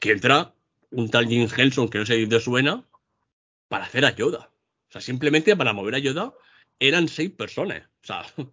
que 0.00 0.12
entra 0.12 0.54
un 0.90 1.08
tal 1.10 1.28
Jim 1.28 1.48
Henson, 1.54 1.88
que 1.88 1.98
no 1.98 2.06
sé 2.06 2.16
si 2.16 2.26
te 2.26 2.40
suena, 2.40 2.84
para 3.68 3.84
hacer 3.84 4.04
a 4.04 4.14
Yoda. 4.14 4.50
O 4.88 4.92
sea, 4.92 5.00
simplemente 5.00 5.54
para 5.56 5.72
mover 5.72 5.94
a 5.94 5.98
Yoda 5.98 6.32
eran 6.80 7.08
seis 7.08 7.30
personas. 7.30 7.82
O 8.02 8.06
sea, 8.06 8.24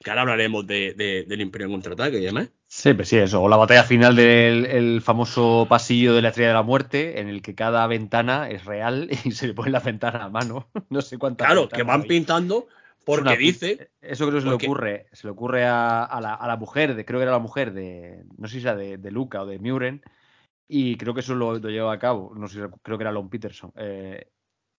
que 0.00 0.10
ahora 0.10 0.22
hablaremos 0.22 0.66
de, 0.66 0.94
de, 0.94 1.24
del 1.24 1.40
Imperio 1.40 1.68
contraataque 1.68 2.18
y 2.18 2.24
demás. 2.24 2.48
Sí, 2.66 2.94
pues 2.94 3.08
sí, 3.08 3.16
eso. 3.16 3.42
O 3.42 3.48
la 3.48 3.56
batalla 3.56 3.84
final 3.84 4.16
del 4.16 4.64
el 4.64 5.02
famoso 5.02 5.66
pasillo 5.68 6.14
de 6.14 6.22
la 6.22 6.28
Estrella 6.28 6.48
de 6.48 6.54
la 6.54 6.62
Muerte, 6.62 7.20
en 7.20 7.28
el 7.28 7.42
que 7.42 7.54
cada 7.54 7.86
ventana 7.86 8.48
es 8.48 8.64
real 8.64 9.08
y 9.24 9.32
se 9.32 9.46
le 9.46 9.54
pone 9.54 9.70
la 9.70 9.80
ventana 9.80 10.24
a 10.24 10.28
mano. 10.28 10.68
No 10.88 11.00
sé 11.02 11.18
cuántas. 11.18 11.46
Claro, 11.46 11.68
que 11.68 11.82
van 11.82 12.04
pintando 12.04 12.66
porque 13.04 13.36
dice. 13.36 13.90
Eso 14.00 14.26
creo 14.26 14.38
que 14.38 14.42
se 14.42 14.48
le 14.48 14.54
ocurre. 14.54 15.06
Se 15.12 15.26
le 15.26 15.32
ocurre 15.32 15.64
a, 15.66 16.04
a, 16.04 16.20
la, 16.20 16.34
a, 16.34 16.46
la, 16.46 16.56
mujer, 16.56 16.94
de, 16.94 17.04
creo 17.04 17.18
que 17.18 17.24
era 17.24 17.32
la 17.32 17.38
mujer 17.38 17.72
de. 17.72 18.24
No 18.38 18.48
sé 18.48 18.56
si 18.60 18.62
era 18.62 18.76
de, 18.76 18.98
de 18.98 19.10
Luca 19.10 19.42
o 19.42 19.46
de 19.46 19.58
Muren. 19.58 20.02
Y 20.68 20.96
creo 20.96 21.14
que 21.14 21.20
eso 21.20 21.34
lo, 21.34 21.58
lo 21.58 21.68
llevaba 21.70 21.94
a 21.94 21.98
cabo. 21.98 22.32
No 22.36 22.46
sé, 22.46 22.60
creo 22.82 22.96
que 22.96 23.02
era 23.04 23.12
Lon 23.12 23.28
Peterson. 23.28 23.72
Eh, 23.76 24.30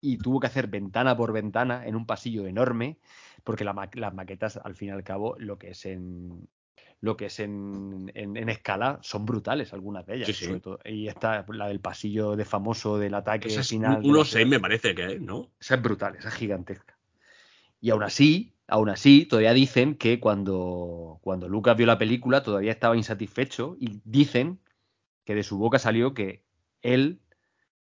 y 0.00 0.18
tuvo 0.18 0.40
que 0.40 0.46
hacer 0.46 0.68
ventana 0.68 1.16
por 1.16 1.32
ventana 1.32 1.86
en 1.86 1.96
un 1.96 2.06
pasillo 2.06 2.46
enorme, 2.46 2.98
porque 3.44 3.64
la, 3.64 3.90
las 3.94 4.14
maquetas, 4.14 4.56
al 4.56 4.74
fin 4.74 4.88
y 4.88 4.92
al 4.92 5.04
cabo, 5.04 5.36
lo 5.38 5.58
que 5.58 5.70
es 5.70 5.84
en 5.86 6.48
lo 7.02 7.16
que 7.16 7.26
es 7.26 7.40
en, 7.40 8.10
en, 8.14 8.36
en 8.36 8.48
escala 8.50 8.98
son 9.02 9.24
brutales 9.24 9.72
algunas 9.72 10.04
de 10.06 10.16
ellas 10.16 10.26
Sí, 10.26 10.34
sí. 10.34 10.44
sobre 10.44 10.60
todo. 10.60 10.78
y 10.84 11.08
esta 11.08 11.46
la 11.48 11.68
del 11.68 11.80
pasillo 11.80 12.36
de 12.36 12.44
famoso 12.44 12.98
del 12.98 13.14
ataque 13.14 13.48
Esa 13.48 13.62
es 13.62 13.68
final 13.70 14.02
uno 14.04 14.22
seis 14.22 14.46
me 14.46 14.60
parece 14.60 14.94
que 14.94 15.14
es, 15.14 15.20
¿no? 15.20 15.50
esa 15.58 15.76
es 15.76 15.82
brutal 15.82 16.16
esa 16.16 16.28
es 16.28 16.34
gigantesca 16.34 16.98
y 17.80 17.90
aún 17.90 18.02
así 18.02 18.54
aún 18.70 18.88
así 18.88 19.26
todavía 19.26 19.52
dicen 19.52 19.96
que 19.96 20.20
cuando 20.20 21.18
cuando 21.22 21.48
Lucas 21.48 21.76
vio 21.76 21.86
la 21.86 21.98
película 21.98 22.42
todavía 22.42 22.72
estaba 22.72 22.96
insatisfecho 22.96 23.76
y 23.80 24.00
dicen 24.04 24.60
que 25.24 25.34
de 25.34 25.42
su 25.42 25.58
boca 25.58 25.78
salió 25.78 26.14
que 26.14 26.44
él 26.82 27.20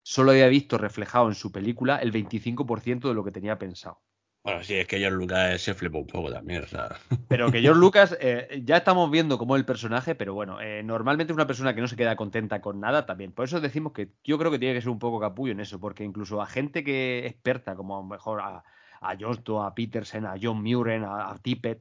solo 0.03 0.31
había 0.31 0.47
visto 0.47 0.79
reflejado 0.79 1.29
en 1.29 1.35
su 1.35 1.51
película 1.51 1.97
el 1.97 2.13
25% 2.13 3.09
de 3.09 3.15
lo 3.15 3.25
que 3.25 3.33
tenía 3.33 3.59
pensado 3.59 4.01
Bueno, 4.45 4.63
sí, 4.63 4.75
es 4.75 4.87
que 4.87 4.99
George 4.99 5.17
Lucas 5.17 5.61
se 5.61 5.75
flipó 5.75 5.99
un 5.99 6.07
poco 6.07 6.31
también, 6.33 6.63
o 6.63 6.67
sea. 6.69 6.97
Pero 7.29 7.51
que 7.51 7.61
George 7.61 7.81
Lucas, 7.81 8.17
eh, 8.21 8.63
ya 8.65 8.77
estamos 8.77 9.11
viendo 9.11 9.37
cómo 9.37 9.57
es 9.57 9.61
el 9.61 9.67
personaje, 9.67 10.15
pero 10.15 10.33
bueno, 10.33 10.61
eh, 10.61 10.85
normalmente 10.85 11.33
es 11.33 11.35
una 11.37 11.49
persona 11.49 11.75
que 11.75 11.81
no 11.81 11.89
se 11.89 11.97
queda 11.97 12.15
contenta 12.15 12.61
con 12.61 12.79
nada 12.79 13.05
también. 13.05 13.33
Por 13.33 13.47
eso 13.47 13.61
decimos 13.61 13.93
que 13.93 14.13
yo 14.23 14.39
creo 14.39 14.53
que 14.53 14.61
tiene 14.61 14.75
que 14.75 14.81
ser 14.81 14.91
un 14.91 15.01
poco 15.01 15.19
capullo 15.19 15.51
en 15.51 15.59
eso, 15.59 15.81
porque 15.81 16.05
incluso 16.05 16.41
a 16.41 16.47
gente 16.47 16.85
que 16.85 17.27
es 17.27 17.33
experta, 17.33 17.75
como 17.75 17.97
a 17.97 18.01
lo 18.01 18.07
mejor 18.07 18.41
a, 18.41 18.63
a 19.01 19.17
Johnston, 19.19 19.65
a 19.67 19.75
Peterson, 19.75 20.27
a 20.27 20.37
John 20.41 20.63
Muren, 20.63 21.05
a, 21.05 21.31
a 21.31 21.39
Tippett, 21.39 21.81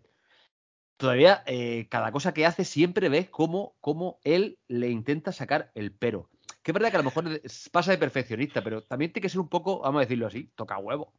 todavía 0.97 1.43
eh, 1.45 1.87
cada 1.89 2.11
cosa 2.11 2.33
que 2.33 2.45
hace 2.45 2.63
siempre 2.63 3.09
ves 3.09 3.29
cómo, 3.29 3.75
cómo 3.81 4.19
él 4.23 4.57
le 4.67 4.89
intenta 4.89 5.31
sacar 5.31 5.71
el 5.75 5.91
pero. 5.91 6.29
Que 6.63 6.71
es 6.71 6.73
verdad 6.73 6.89
que 6.89 6.97
a 6.97 6.99
lo 6.99 7.05
mejor 7.05 7.41
pasa 7.71 7.91
de 7.91 7.97
perfeccionista, 7.97 8.63
pero 8.63 8.81
también 8.81 9.11
tiene 9.11 9.23
que 9.23 9.29
ser 9.29 9.39
un 9.41 9.49
poco, 9.49 9.79
vamos 9.81 9.99
a 9.99 10.05
decirlo 10.05 10.27
así, 10.27 10.49
toca 10.55 10.77
huevo. 10.77 11.13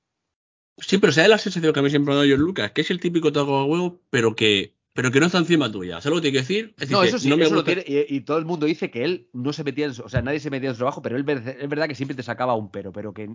Sí, 0.78 0.98
pero 0.98 1.12
¿sabes 1.12 1.30
la 1.30 1.38
sensación 1.38 1.72
que 1.72 1.80
a 1.80 1.82
mí 1.82 1.90
siempre 1.90 2.08
me 2.08 2.12
ha 2.12 2.16
dado 2.16 2.26
George 2.26 2.42
Lucas? 2.44 2.72
Que 2.72 2.80
es 2.82 2.90
el 2.90 3.00
típico 3.00 3.32
taco 3.32 3.56
a 3.56 3.64
huevo, 3.64 4.00
pero 4.10 4.34
que, 4.36 4.74
pero 4.92 5.10
que 5.10 5.20
no 5.20 5.26
está 5.26 5.38
encima 5.38 5.70
tuya. 5.72 6.00
¿Sabes 6.00 6.16
lo 6.16 6.22
que 6.22 6.28
te 6.28 6.32
quiero 6.32 6.42
decir? 6.46 6.74
Es 6.78 6.90
No, 6.90 7.00
decir, 7.00 7.14
eso 7.14 7.18
sí, 7.18 7.28
no 7.30 7.36
me 7.36 7.44
eso 7.44 7.54
lo 7.54 7.62
gusta- 7.64 7.82
tiene, 7.82 8.06
y, 8.08 8.16
y 8.16 8.20
todo 8.22 8.38
el 8.38 8.44
mundo 8.44 8.66
dice 8.66 8.90
que 8.90 9.04
él 9.04 9.28
no 9.32 9.52
se 9.52 9.64
metía 9.64 9.86
en 9.86 9.94
su, 9.94 10.02
o 10.02 10.08
sea, 10.08 10.20
nadie 10.20 10.40
se 10.40 10.50
metía 10.50 10.68
en 10.70 10.74
su 10.74 10.80
trabajo, 10.80 11.00
pero 11.00 11.16
él 11.16 11.24
es 11.28 11.68
verdad 11.68 11.88
que 11.88 11.94
siempre 11.94 12.14
te 12.16 12.22
sacaba 12.22 12.54
un 12.56 12.70
pero, 12.70 12.92
pero 12.92 13.14
que, 13.14 13.34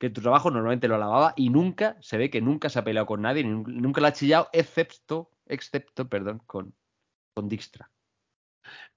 que 0.00 0.08
tu 0.10 0.22
trabajo 0.22 0.50
normalmente 0.50 0.88
lo 0.88 0.94
alababa 0.94 1.34
y 1.36 1.50
nunca, 1.50 1.98
se 2.00 2.16
ve 2.16 2.30
que 2.30 2.40
nunca 2.40 2.70
se 2.70 2.78
ha 2.78 2.84
peleado 2.84 3.06
con 3.06 3.20
nadie, 3.20 3.44
ni 3.44 3.50
nun- 3.50 3.66
nunca 3.66 4.00
le 4.00 4.08
ha 4.08 4.12
chillado, 4.12 4.48
excepto, 4.52 5.30
excepto, 5.46 6.08
perdón, 6.08 6.40
con, 6.46 6.74
con 7.34 7.48
Dijkstra. 7.50 7.90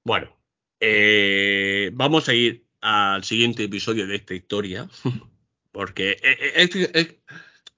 Bueno, 0.04 0.36
eh, 0.80 1.92
vamos 1.94 2.30
a 2.30 2.34
ir 2.34 2.66
al 2.80 3.24
siguiente 3.26 3.66
episodio 3.66 4.08
de 4.08 4.16
esta 4.16 4.34
historia. 4.34 4.88
Porque 5.74 6.12
eh, 6.12 6.38
eh, 6.56 6.90
es, 6.94 7.16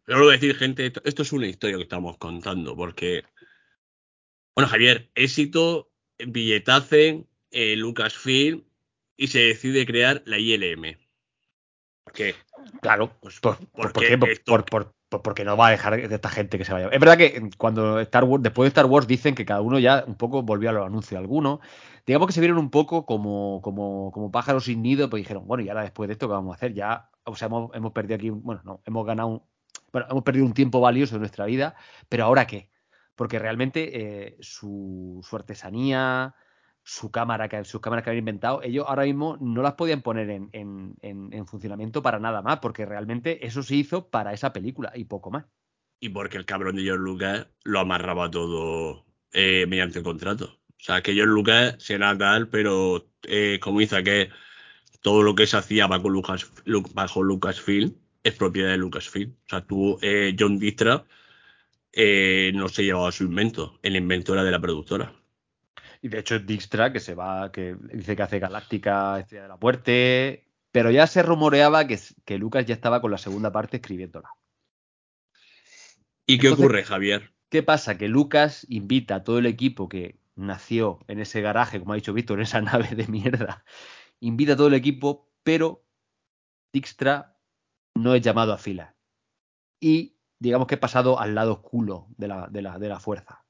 lo 0.06 0.20
voy 0.20 0.30
a 0.30 0.32
decir, 0.34 0.56
gente, 0.56 0.86
esto, 0.86 1.02
esto 1.04 1.24
es 1.24 1.34
una 1.34 1.48
historia 1.48 1.78
que 1.78 1.84
estamos 1.84 2.18
contando. 2.18 2.76
Porque, 2.76 3.24
bueno, 4.56 4.70
Javier, 4.70 5.10
éxito, 5.16 5.92
billetace, 6.20 7.26
eh, 7.50 7.76
Lucasfilm, 7.76 8.66
y 9.18 9.28
se 9.28 9.40
decide 9.40 9.86
crear 9.86 10.22
la 10.26 10.38
ILM. 10.38 10.98
¿Por 12.06 12.14
qué? 12.14 12.36
Claro, 12.82 13.12
Pues, 13.20 13.40
¿por, 13.40 13.58
por, 13.58 13.92
porque 13.92 14.18
por 14.18 14.30
qué? 14.30 14.72
Por- 14.72 14.96
porque 15.22 15.46
no 15.46 15.56
va 15.56 15.68
a 15.68 15.72
dejar 15.72 15.98
esta 16.00 16.30
gente 16.30 16.58
que 16.58 16.66
se 16.66 16.74
vaya. 16.74 16.88
Es 16.90 17.00
verdad 17.00 17.18
que 17.18 17.50
cuando 17.58 18.00
Star 18.02 18.24
Wars, 18.26 18.44
después 18.44 18.66
de 18.66 18.70
Star 18.70 18.86
Wars 18.86 19.08
dicen 19.08 19.34
que 19.34 19.46
cada 19.46 19.62
uno 19.62 19.80
ya 19.80 20.04
un 20.06 20.16
poco 20.16 20.42
volvió 20.44 20.70
a 20.70 20.74
los 20.74 20.86
anuncios 20.86 21.18
algunos. 21.18 21.60
Digamos 22.06 22.28
que 22.28 22.34
se 22.34 22.42
vieron 22.42 22.58
un 22.58 22.70
poco 22.70 23.06
como, 23.06 23.62
como, 23.62 24.12
como 24.12 24.30
pájaros 24.32 24.66
sin 24.66 24.82
nido, 24.82 25.10
pues 25.10 25.22
dijeron, 25.22 25.48
bueno, 25.48 25.64
y 25.64 25.70
ahora 25.70 25.84
después 25.84 26.08
de 26.08 26.14
esto, 26.14 26.28
¿qué 26.28 26.34
vamos 26.34 26.54
a 26.54 26.56
hacer? 26.56 26.74
Ya, 26.74 27.10
o 27.24 27.36
sea, 27.36 27.46
hemos, 27.46 27.74
hemos 27.76 27.94
perdido 27.94 28.16
aquí, 28.16 28.30
un- 28.30 28.44
bueno, 28.44 28.62
no, 28.66 28.82
hemos 28.86 29.06
ganado, 29.06 29.30
un- 29.30 29.44
bueno, 29.94 30.08
hemos 30.10 30.24
perdido 30.24 30.46
un 30.46 30.54
tiempo 30.54 30.82
valioso 30.82 31.16
de 31.16 31.20
nuestra 31.20 31.46
vida, 31.46 31.76
pero 32.10 32.26
¿ahora 32.26 32.46
qué? 32.46 32.70
Porque 33.16 33.40
realmente 33.40 34.26
eh, 34.28 34.38
su, 34.42 35.22
su 35.24 35.36
artesanía, 35.36 36.36
su 36.88 37.10
cámara, 37.10 37.50
que, 37.50 37.64
sus 37.66 37.82
cámaras 37.82 38.04
que 38.04 38.12
habían 38.12 38.22
inventado, 38.22 38.62
ellos 38.62 38.86
ahora 38.88 39.06
mismo 39.06 39.38
no 39.42 39.64
las 39.64 39.74
podían 39.74 40.04
poner 40.04 40.30
en, 40.30 40.50
en, 40.54 40.96
en, 41.02 41.34
en 41.34 41.48
funcionamiento 41.48 42.04
para 42.04 42.20
nada 42.20 42.44
más, 42.44 42.60
porque 42.60 42.86
realmente 42.86 43.46
eso 43.46 43.64
se 43.64 43.76
hizo 43.76 44.08
para 44.08 44.34
esa 44.34 44.54
película 44.54 44.92
y 44.96 45.06
poco 45.06 45.32
más. 45.32 45.46
Y 46.00 46.10
porque 46.10 46.38
el 46.38 46.46
cabrón 46.46 46.76
de 46.76 46.84
George 46.84 47.04
Lucas 47.04 47.48
lo 47.64 47.80
amarraba 47.80 48.30
todo 48.30 49.04
eh, 49.34 49.66
mediante 49.68 49.98
el 49.98 50.06
contrato. 50.06 50.60
O 50.70 50.84
sea, 50.86 51.02
que 51.02 51.14
George 51.14 51.34
Lucas 51.34 51.76
será 51.80 52.16
tal, 52.16 52.50
pero 52.50 53.08
eh, 53.24 53.60
como 53.60 53.80
dice 53.80 54.04
que 54.04 54.30
todo 55.02 55.24
lo 55.24 55.34
que 55.34 55.48
se 55.48 55.58
hacía 55.58 55.88
bajo, 55.88 56.10
Lucas, 56.10 56.52
Lu- 56.66 56.84
bajo 56.94 57.24
Lucasfilm 57.24 57.96
es 58.24 58.34
propiedad 58.36 58.70
de 58.70 58.78
Lucasfilm. 58.78 59.32
O 59.32 59.50
sea, 59.50 59.66
tú, 59.66 59.98
eh, 60.04 60.36
John 60.38 60.60
Distra, 60.60 61.06
eh, 61.94 62.52
no 62.54 62.68
se 62.68 62.84
llevaba 62.84 63.12
su 63.12 63.24
invento. 63.24 63.80
El 63.82 63.96
invento 63.96 64.34
era 64.34 64.44
de 64.44 64.52
la 64.52 64.60
productora. 64.60 65.14
Y 66.06 66.08
de 66.08 66.20
hecho, 66.20 66.38
Dijkstra, 66.38 66.94
que 66.94 67.00
se 67.00 67.16
va, 67.16 67.52
que 67.52 67.76
dice 67.92 68.16
que 68.16 68.22
hace 68.22 68.38
Galáctica, 68.38 69.20
Estrella 69.20 69.42
de 69.42 69.50
la 69.50 69.58
Muerte, 69.58 70.48
pero 70.72 70.92
ya 70.92 71.08
se 71.08 71.24
rumoreaba 71.24 71.88
que, 71.88 72.00
que 72.26 72.38
Lucas 72.38 72.64
ya 72.68 72.76
estaba 72.76 73.02
con 73.02 73.10
la 73.10 73.18
segunda 73.18 73.52
parte 73.52 73.78
escribiéndola. 73.78 74.30
¿Y 76.28 76.38
qué 76.38 76.50
Entonces- 76.50 76.64
ocurre, 76.64 76.84
Javier? 76.84 77.34
¿Qué 77.50 77.64
pasa? 77.64 77.98
Que 77.98 78.08
Lucas 78.08 78.68
invita 78.70 79.16
a 79.16 79.24
todo 79.24 79.40
el 79.40 79.48
equipo 79.48 79.90
que 79.90 80.20
nació 80.36 81.00
en 81.08 81.22
ese 81.22 81.42
garaje, 81.42 81.80
como 81.80 81.94
ha 81.94 81.96
dicho 81.96 82.14
Víctor, 82.14 82.38
en 82.38 82.44
esa 82.44 82.62
nave 82.62 82.90
de 82.90 83.08
mierda, 83.08 83.66
invita 84.20 84.54
a 84.54 84.58
todo 84.58 84.68
el 84.68 84.76
equipo, 84.76 85.32
pero 85.42 85.88
Dijkstra 86.72 87.36
no 87.96 88.14
es 88.14 88.22
llamado 88.22 88.54
a 88.54 88.60
fila. 88.60 88.96
Y 89.80 90.18
digamos 90.38 90.68
que 90.68 90.76
he 90.76 90.78
pasado 90.78 91.20
al 91.20 91.34
lado 91.34 91.54
oscuro 91.54 92.06
de 92.16 92.28
la, 92.28 92.46
de 92.48 92.62
la, 92.62 92.78
de 92.78 92.90
la 92.90 93.00
fuerza. 93.00 93.44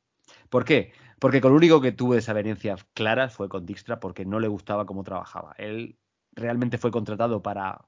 ¿Por 0.49 0.63
qué? 0.63 0.93
Porque 1.25 1.41
con 1.41 1.53
lo 1.53 1.57
único 1.57 1.81
que 1.81 1.91
tuve 1.91 2.17
desavenencias 2.17 2.85
claras 2.93 3.33
fue 3.33 3.49
con 3.49 3.65
Dijkstra 3.65 3.99
porque 3.99 4.25
no 4.25 4.39
le 4.39 4.47
gustaba 4.47 4.85
cómo 4.85 5.03
trabajaba. 5.03 5.55
Él 5.57 5.97
realmente 6.33 6.77
fue 6.77 6.91
contratado 6.91 7.41
para, 7.41 7.83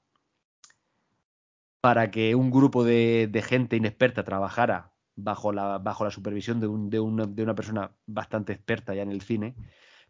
para 1.79 2.09
que 2.09 2.33
un 2.33 2.49
grupo 2.49 2.83
de, 2.83 3.29
de 3.31 3.41
gente 3.43 3.75
inexperta 3.75 4.23
trabajara 4.23 4.91
bajo 5.15 5.51
la, 5.51 5.77
bajo 5.77 6.03
la 6.03 6.09
supervisión 6.09 6.59
de, 6.59 6.65
un, 6.65 6.89
de, 6.89 6.99
una, 6.99 7.27
de, 7.27 7.43
una, 7.43 7.53
persona 7.53 7.91
bastante 8.07 8.53
experta 8.53 8.95
ya 8.95 9.03
en 9.03 9.11
el 9.11 9.21
cine. 9.21 9.53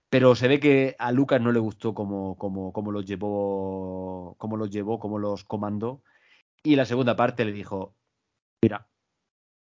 Pero 0.10 0.34
se 0.34 0.48
ve 0.48 0.62
que 0.62 0.95
a 0.98 1.12
Lucas 1.12 1.41
no 1.41 1.52
le 1.52 1.60
gustó 1.60 1.94
cómo, 1.94 2.38
cómo, 2.38 2.72
cómo 2.72 2.94
los 2.94 3.06
llevó, 3.06 4.36
cómo 4.38 4.56
los 4.56 4.70
llevó, 4.70 4.99
cómo 4.99 5.20
los 5.20 5.44
comandó. 5.44 6.02
Y 6.64 6.78
la 6.78 6.86
segunda 6.86 7.18
parte 7.18 7.44
le 7.44 7.52
dijo, 7.52 7.94
mira, 8.62 8.88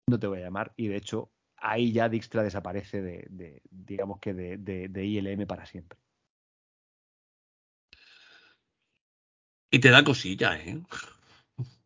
no 0.08 0.18
te 0.20 0.26
voy 0.26 0.40
a 0.40 0.46
llamar. 0.46 0.74
Y 0.76 0.88
de 0.88 0.96
hecho, 0.96 1.30
ahí 1.64 1.92
ya 1.92 2.10
Dijkstra 2.10 2.44
desaparece 2.44 3.02
de, 3.02 3.26
de 3.30 3.62
digamos 3.72 4.20
que 4.20 4.34
de, 4.34 4.58
de, 4.58 4.90
de, 4.90 5.06
ILM 5.06 5.48
para 5.48 5.66
siempre. 5.66 5.98
Y 9.72 9.80
te 9.80 9.90
da 9.90 10.04
cosilla, 10.04 10.58
¿eh? 10.58 10.82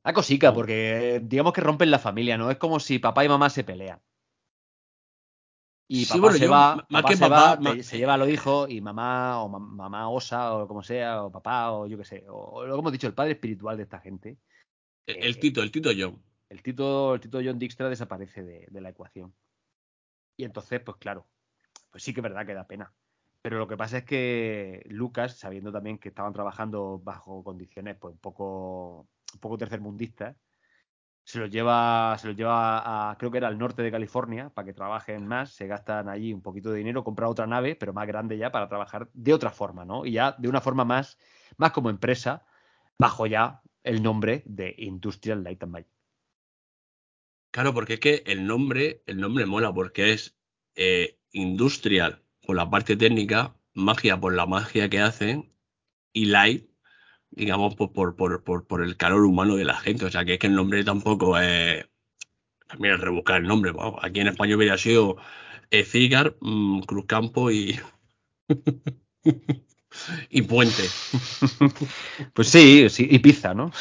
Da 0.03 0.13
cosica, 0.13 0.53
porque 0.53 1.19
digamos 1.21 1.51
que 1.51 1.59
rompen 1.59 1.91
la 1.91 1.99
familia, 1.99 2.37
¿no? 2.37 2.49
Es 2.49 2.55
como 2.57 2.79
si 2.79 2.97
papá 2.97 3.25
y 3.25 3.27
mamá 3.27 3.49
se 3.49 3.65
pelean. 3.65 3.99
Y 5.89 6.05
papá 6.05 6.13
sí, 6.13 6.19
bueno, 6.19 6.37
se 6.37 6.45
yo, 6.45 6.51
va, 6.51 6.75
más 6.75 6.85
papá 6.89 7.09
que 7.09 7.15
se, 7.17 7.23
papá, 7.27 7.55
va, 7.55 7.83
se 7.83 7.97
lleva 7.97 8.13
a 8.13 8.17
los 8.17 8.29
hijos 8.29 8.69
y 8.69 8.79
mamá 8.79 9.41
o 9.41 9.49
ma- 9.49 9.59
mamá 9.59 10.09
osa 10.09 10.53
o 10.55 10.65
como 10.65 10.81
sea, 10.81 11.23
o 11.23 11.31
papá 11.31 11.73
o 11.73 11.87
yo 11.87 11.97
qué 11.97 12.05
sé, 12.05 12.25
o, 12.29 12.65
lo 12.65 12.73
que 12.75 12.79
hemos 12.79 12.91
dicho, 12.93 13.07
el 13.07 13.13
padre 13.13 13.33
espiritual 13.33 13.75
de 13.75 13.83
esta 13.83 13.99
gente. 13.99 14.37
El, 15.05 15.23
el 15.23 15.39
Tito, 15.39 15.61
el 15.61 15.71
Tito 15.71 15.89
John. 15.97 16.21
El 16.49 16.61
Tito, 16.63 17.15
el 17.15 17.19
Tito 17.19 17.41
John 17.43 17.59
Dijkstra 17.59 17.89
desaparece 17.89 18.43
de, 18.43 18.65
de 18.69 18.81
la 18.81 18.89
ecuación. 18.89 19.33
Y 20.37 20.45
entonces, 20.45 20.79
pues 20.79 20.97
claro, 20.97 21.27
pues 21.91 22.03
sí 22.03 22.13
que 22.13 22.21
es 22.21 22.23
verdad 22.23 22.45
que 22.45 22.53
da 22.53 22.67
pena. 22.67 22.93
Pero 23.41 23.57
lo 23.57 23.67
que 23.67 23.77
pasa 23.77 23.99
es 23.99 24.03
que 24.05 24.83
Lucas, 24.89 25.37
sabiendo 25.37 25.71
también 25.71 25.97
que 25.97 26.09
estaban 26.09 26.33
trabajando 26.33 26.99
bajo 27.03 27.43
condiciones 27.43 27.97
pues 27.97 28.13
un 28.13 28.19
poco, 28.19 29.07
un 29.33 29.39
poco 29.39 29.57
tercermundistas, 29.57 30.35
se 31.23 31.39
los 31.39 31.49
lleva, 31.49 32.17
se 32.19 32.27
los 32.27 32.37
lleva 32.37 33.09
a, 33.11 33.17
creo 33.17 33.31
que 33.31 33.37
era 33.37 33.49
al 33.49 33.57
norte 33.57 33.81
de 33.81 33.91
California, 33.91 34.49
para 34.49 34.65
que 34.65 34.73
trabajen 34.73 35.27
más, 35.27 35.51
se 35.51 35.67
gastan 35.67 36.07
allí 36.07 36.33
un 36.33 36.41
poquito 36.41 36.71
de 36.71 36.77
dinero, 36.77 37.03
compra 37.03 37.27
otra 37.27 37.45
nave, 37.45 37.75
pero 37.75 37.91
más 37.91 38.07
grande 38.07 38.37
ya, 38.37 38.51
para 38.51 38.69
trabajar 38.69 39.09
de 39.13 39.33
otra 39.33 39.51
forma, 39.51 39.83
¿no? 39.83 40.05
Y 40.05 40.13
ya 40.13 40.35
de 40.37 40.47
una 40.47 40.61
forma 40.61 40.85
más, 40.85 41.17
más 41.57 41.71
como 41.71 41.89
empresa, 41.89 42.45
bajo 42.97 43.27
ya 43.27 43.61
el 43.83 44.01
nombre 44.01 44.43
de 44.45 44.73
Industrial 44.77 45.43
Light 45.43 45.63
and 45.63 45.71
Magic. 45.73 45.96
Claro, 47.51 47.73
porque 47.73 47.95
es 47.95 47.99
que 47.99 48.23
el 48.25 48.45
nombre, 48.45 49.03
el 49.05 49.19
nombre 49.19 49.45
mola, 49.45 49.73
porque 49.73 50.13
es 50.13 50.37
eh, 50.75 51.17
industrial 51.31 52.23
por 52.45 52.55
la 52.55 52.69
parte 52.69 52.95
técnica, 52.95 53.55
magia 53.73 54.19
por 54.19 54.33
la 54.33 54.45
magia 54.45 54.89
que 54.89 54.99
hacen, 54.99 55.51
y 56.13 56.25
light, 56.25 56.69
digamos, 57.31 57.75
por, 57.75 57.93
por, 57.93 58.15
por, 58.43 58.65
por, 58.65 58.83
el 58.83 58.97
calor 58.97 59.25
humano 59.25 59.55
de 59.55 59.65
la 59.65 59.77
gente. 59.77 60.05
O 60.05 60.11
sea, 60.11 60.25
que 60.25 60.33
es 60.33 60.39
que 60.39 60.47
el 60.47 60.55
nombre 60.55 60.83
tampoco 60.83 61.37
es. 61.39 61.85
También 62.67 62.95
es 62.95 63.01
rebuscar 63.01 63.41
el 63.41 63.47
nombre. 63.47 63.71
aquí 64.01 64.19
en 64.19 64.27
español 64.27 64.57
hubiera 64.57 64.77
sido 64.77 65.17
eh, 65.71 65.83
Cigar, 65.83 66.35
mm, 66.41 66.81
Cruz 66.81 67.05
Campo 67.05 67.51
y. 67.51 67.79
y 70.29 70.41
Puente. 70.43 70.83
pues 72.33 72.49
sí, 72.49 72.89
sí, 72.89 73.07
y 73.09 73.19
pizza, 73.19 73.53
¿no? 73.53 73.71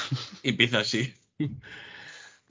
y 0.43 0.53
pizza, 0.53 0.85
sí. 0.85 1.13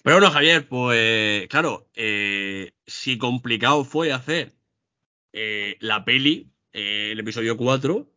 Pero 0.06 0.18
bueno, 0.18 0.30
Javier, 0.30 0.68
pues 0.68 1.48
claro, 1.48 1.90
eh, 1.96 2.74
si 2.86 3.18
complicado 3.18 3.84
fue 3.84 4.14
hacer 4.14 4.54
eh, 5.34 5.78
la 5.80 6.06
peli, 6.06 6.52
eh, 6.74 7.10
el 7.12 7.20
episodio 7.20 7.58
4, 7.58 8.08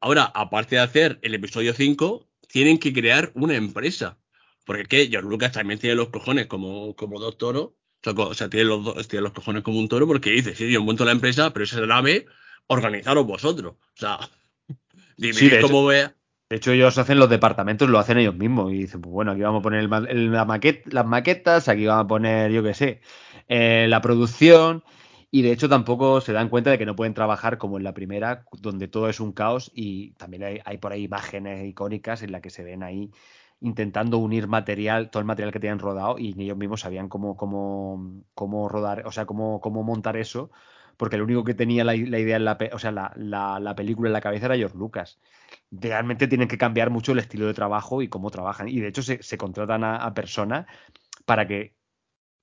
ahora, 0.00 0.24
aparte 0.24 0.76
de 0.76 0.82
hacer 0.82 1.18
el 1.22 1.32
episodio 1.32 1.72
5, 1.72 2.28
tienen 2.46 2.78
que 2.78 2.92
crear 2.92 3.32
una 3.36 3.54
empresa. 3.54 4.18
Porque 4.66 4.82
es 4.82 4.88
que 4.88 5.08
George 5.08 5.26
Lucas 5.26 5.52
también 5.52 5.80
tiene 5.80 5.96
los 5.96 6.10
cojones 6.10 6.46
como, 6.46 6.94
como 6.94 7.18
dos 7.18 7.38
toros. 7.38 7.70
O 8.04 8.34
sea, 8.34 8.50
tiene 8.50 8.66
los, 8.66 9.08
tiene 9.08 9.22
los 9.22 9.32
cojones 9.32 9.62
como 9.62 9.78
un 9.78 9.88
toro 9.88 10.06
porque 10.06 10.30
dice, 10.30 10.54
sí, 10.54 10.70
yo 10.70 10.82
monto 10.84 11.06
la 11.06 11.12
empresa, 11.12 11.54
pero 11.54 11.64
esa 11.64 11.80
nave, 11.86 12.26
organizaros 12.66 13.26
vosotros. 13.26 13.76
O 13.76 13.96
sea, 13.98 14.18
sí, 15.32 15.50
cómo 15.62 15.86
vea. 15.86 16.14
De 16.54 16.58
hecho, 16.58 16.70
ellos 16.70 16.96
hacen 16.98 17.18
los 17.18 17.28
departamentos, 17.28 17.90
lo 17.90 17.98
hacen 17.98 18.16
ellos 18.16 18.36
mismos. 18.36 18.70
Y 18.72 18.76
dicen, 18.76 19.00
pues 19.00 19.12
bueno, 19.12 19.32
aquí 19.32 19.40
vamos 19.42 19.58
a 19.58 19.62
poner 19.64 19.88
la 19.90 20.06
las 20.84 21.04
maquetas, 21.04 21.68
aquí 21.68 21.84
vamos 21.84 22.04
a 22.04 22.06
poner, 22.06 22.52
yo 22.52 22.62
qué 22.62 22.74
sé, 22.74 23.00
eh, 23.48 23.86
la 23.88 24.00
producción. 24.00 24.84
Y 25.32 25.42
de 25.42 25.50
hecho 25.50 25.68
tampoco 25.68 26.20
se 26.20 26.32
dan 26.32 26.48
cuenta 26.48 26.70
de 26.70 26.78
que 26.78 26.86
no 26.86 26.94
pueden 26.94 27.12
trabajar 27.12 27.58
como 27.58 27.76
en 27.76 27.82
la 27.82 27.92
primera, 27.92 28.44
donde 28.52 28.86
todo 28.86 29.08
es 29.08 29.18
un 29.18 29.32
caos 29.32 29.72
y 29.74 30.12
también 30.12 30.62
hay, 30.64 30.78
por 30.78 30.92
ahí 30.92 31.02
imágenes 31.02 31.66
icónicas 31.66 32.22
en 32.22 32.30
las 32.30 32.40
que 32.40 32.50
se 32.50 32.62
ven 32.62 32.84
ahí 32.84 33.10
intentando 33.60 34.18
unir 34.18 34.46
material, 34.46 35.10
todo 35.10 35.18
el 35.22 35.26
material 35.26 35.52
que 35.52 35.58
tenían 35.58 35.80
rodado 35.80 36.20
y 36.20 36.40
ellos 36.40 36.56
mismos 36.56 36.82
sabían 36.82 37.08
cómo, 37.08 37.36
cómo, 37.36 38.22
cómo 38.36 38.68
rodar, 38.68 39.04
o 39.08 39.10
sea, 39.10 39.26
cómo, 39.26 39.60
cómo 39.60 39.82
montar 39.82 40.16
eso, 40.16 40.52
porque 40.96 41.16
el 41.16 41.22
único 41.22 41.42
que 41.42 41.54
tenía 41.54 41.82
la, 41.82 41.96
idea 41.96 42.36
en 42.36 42.44
la, 42.44 42.56
o 42.72 42.78
sea, 42.78 42.92
la, 42.92 43.74
película 43.76 44.08
en 44.08 44.12
la 44.12 44.20
cabeza 44.20 44.46
era 44.46 44.56
George 44.56 44.78
Lucas 44.78 45.18
realmente 45.70 46.28
tienen 46.28 46.48
que 46.48 46.58
cambiar 46.58 46.90
mucho 46.90 47.12
el 47.12 47.18
estilo 47.18 47.46
de 47.46 47.54
trabajo 47.54 48.02
y 48.02 48.08
cómo 48.08 48.30
trabajan. 48.30 48.68
Y 48.68 48.80
de 48.80 48.88
hecho 48.88 49.02
se, 49.02 49.38
contratan 49.38 49.84
a, 49.84 50.12
personas 50.14 50.66
para 51.24 51.46
que, 51.46 51.76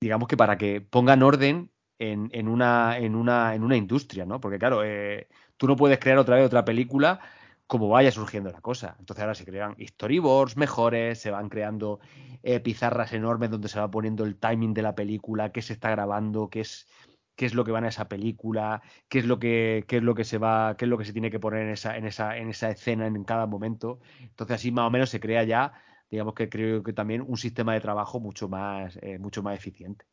digamos 0.01 0.27
que 0.27 0.37
para 0.37 0.57
que 0.57 0.81
pongan 0.81 1.23
orden 1.23 1.71
en, 1.99 2.47
una, 2.47 2.97
en, 2.97 3.15
una, 3.15 3.53
en 3.55 3.63
una 3.63 3.77
industria, 3.77 4.25
¿no? 4.25 4.41
Porque 4.41 4.57
claro, 4.59 4.83
eh, 4.83 5.27
tú 5.57 5.67
no 5.67 5.75
puedes 5.75 5.99
crear 5.99 6.17
otra 6.17 6.37
vez 6.37 6.45
otra 6.45 6.65
película 6.65 7.19
como 7.71 7.87
vaya 7.87 8.11
surgiendo 8.11 8.51
la 8.51 8.59
cosa. 8.59 8.97
Entonces 8.99 9.21
ahora 9.21 9.33
se 9.33 9.45
crean 9.45 9.77
storyboards 9.79 10.57
mejores, 10.57 11.19
se 11.19 11.31
van 11.31 11.47
creando 11.47 12.01
eh, 12.43 12.59
pizarras 12.59 13.13
enormes 13.13 13.49
donde 13.49 13.69
se 13.69 13.79
va 13.79 13.89
poniendo 13.89 14.25
el 14.25 14.35
timing 14.35 14.73
de 14.73 14.81
la 14.81 14.93
película, 14.93 15.53
qué 15.53 15.61
se 15.61 15.71
está 15.71 15.89
grabando, 15.89 16.49
qué 16.49 16.59
es 16.59 16.85
qué 17.41 17.47
es 17.47 17.55
lo 17.55 17.63
que 17.63 17.71
va 17.71 17.79
en 17.79 17.85
esa 17.85 18.07
película, 18.07 18.83
qué 19.09 19.17
es 19.17 19.25
lo 19.25 19.39
que, 19.39 19.83
qué 19.87 19.97
es 19.97 20.03
lo 20.03 20.13
que 20.13 20.23
se 20.25 20.37
va, 20.37 20.77
qué 20.77 20.85
es 20.85 20.89
lo 20.89 20.99
que 20.99 21.05
se 21.05 21.11
tiene 21.11 21.31
que 21.31 21.39
poner 21.39 21.63
en 21.63 21.71
esa, 21.71 21.97
en 21.97 22.05
esa, 22.05 22.37
en 22.37 22.49
esa 22.49 22.69
escena 22.69 23.07
en 23.07 23.23
cada 23.23 23.47
momento. 23.47 23.99
Entonces 24.19 24.57
así 24.57 24.71
más 24.71 24.85
o 24.85 24.91
menos 24.91 25.09
se 25.09 25.19
crea 25.19 25.43
ya, 25.43 25.73
digamos 26.11 26.35
que 26.35 26.49
creo 26.49 26.83
que 26.83 26.93
también 26.93 27.23
un 27.27 27.37
sistema 27.37 27.73
de 27.73 27.81
trabajo 27.81 28.19
mucho 28.19 28.47
más, 28.47 28.95
eh, 29.01 29.17
mucho 29.17 29.41
más 29.41 29.55
eficiente. 29.55 30.05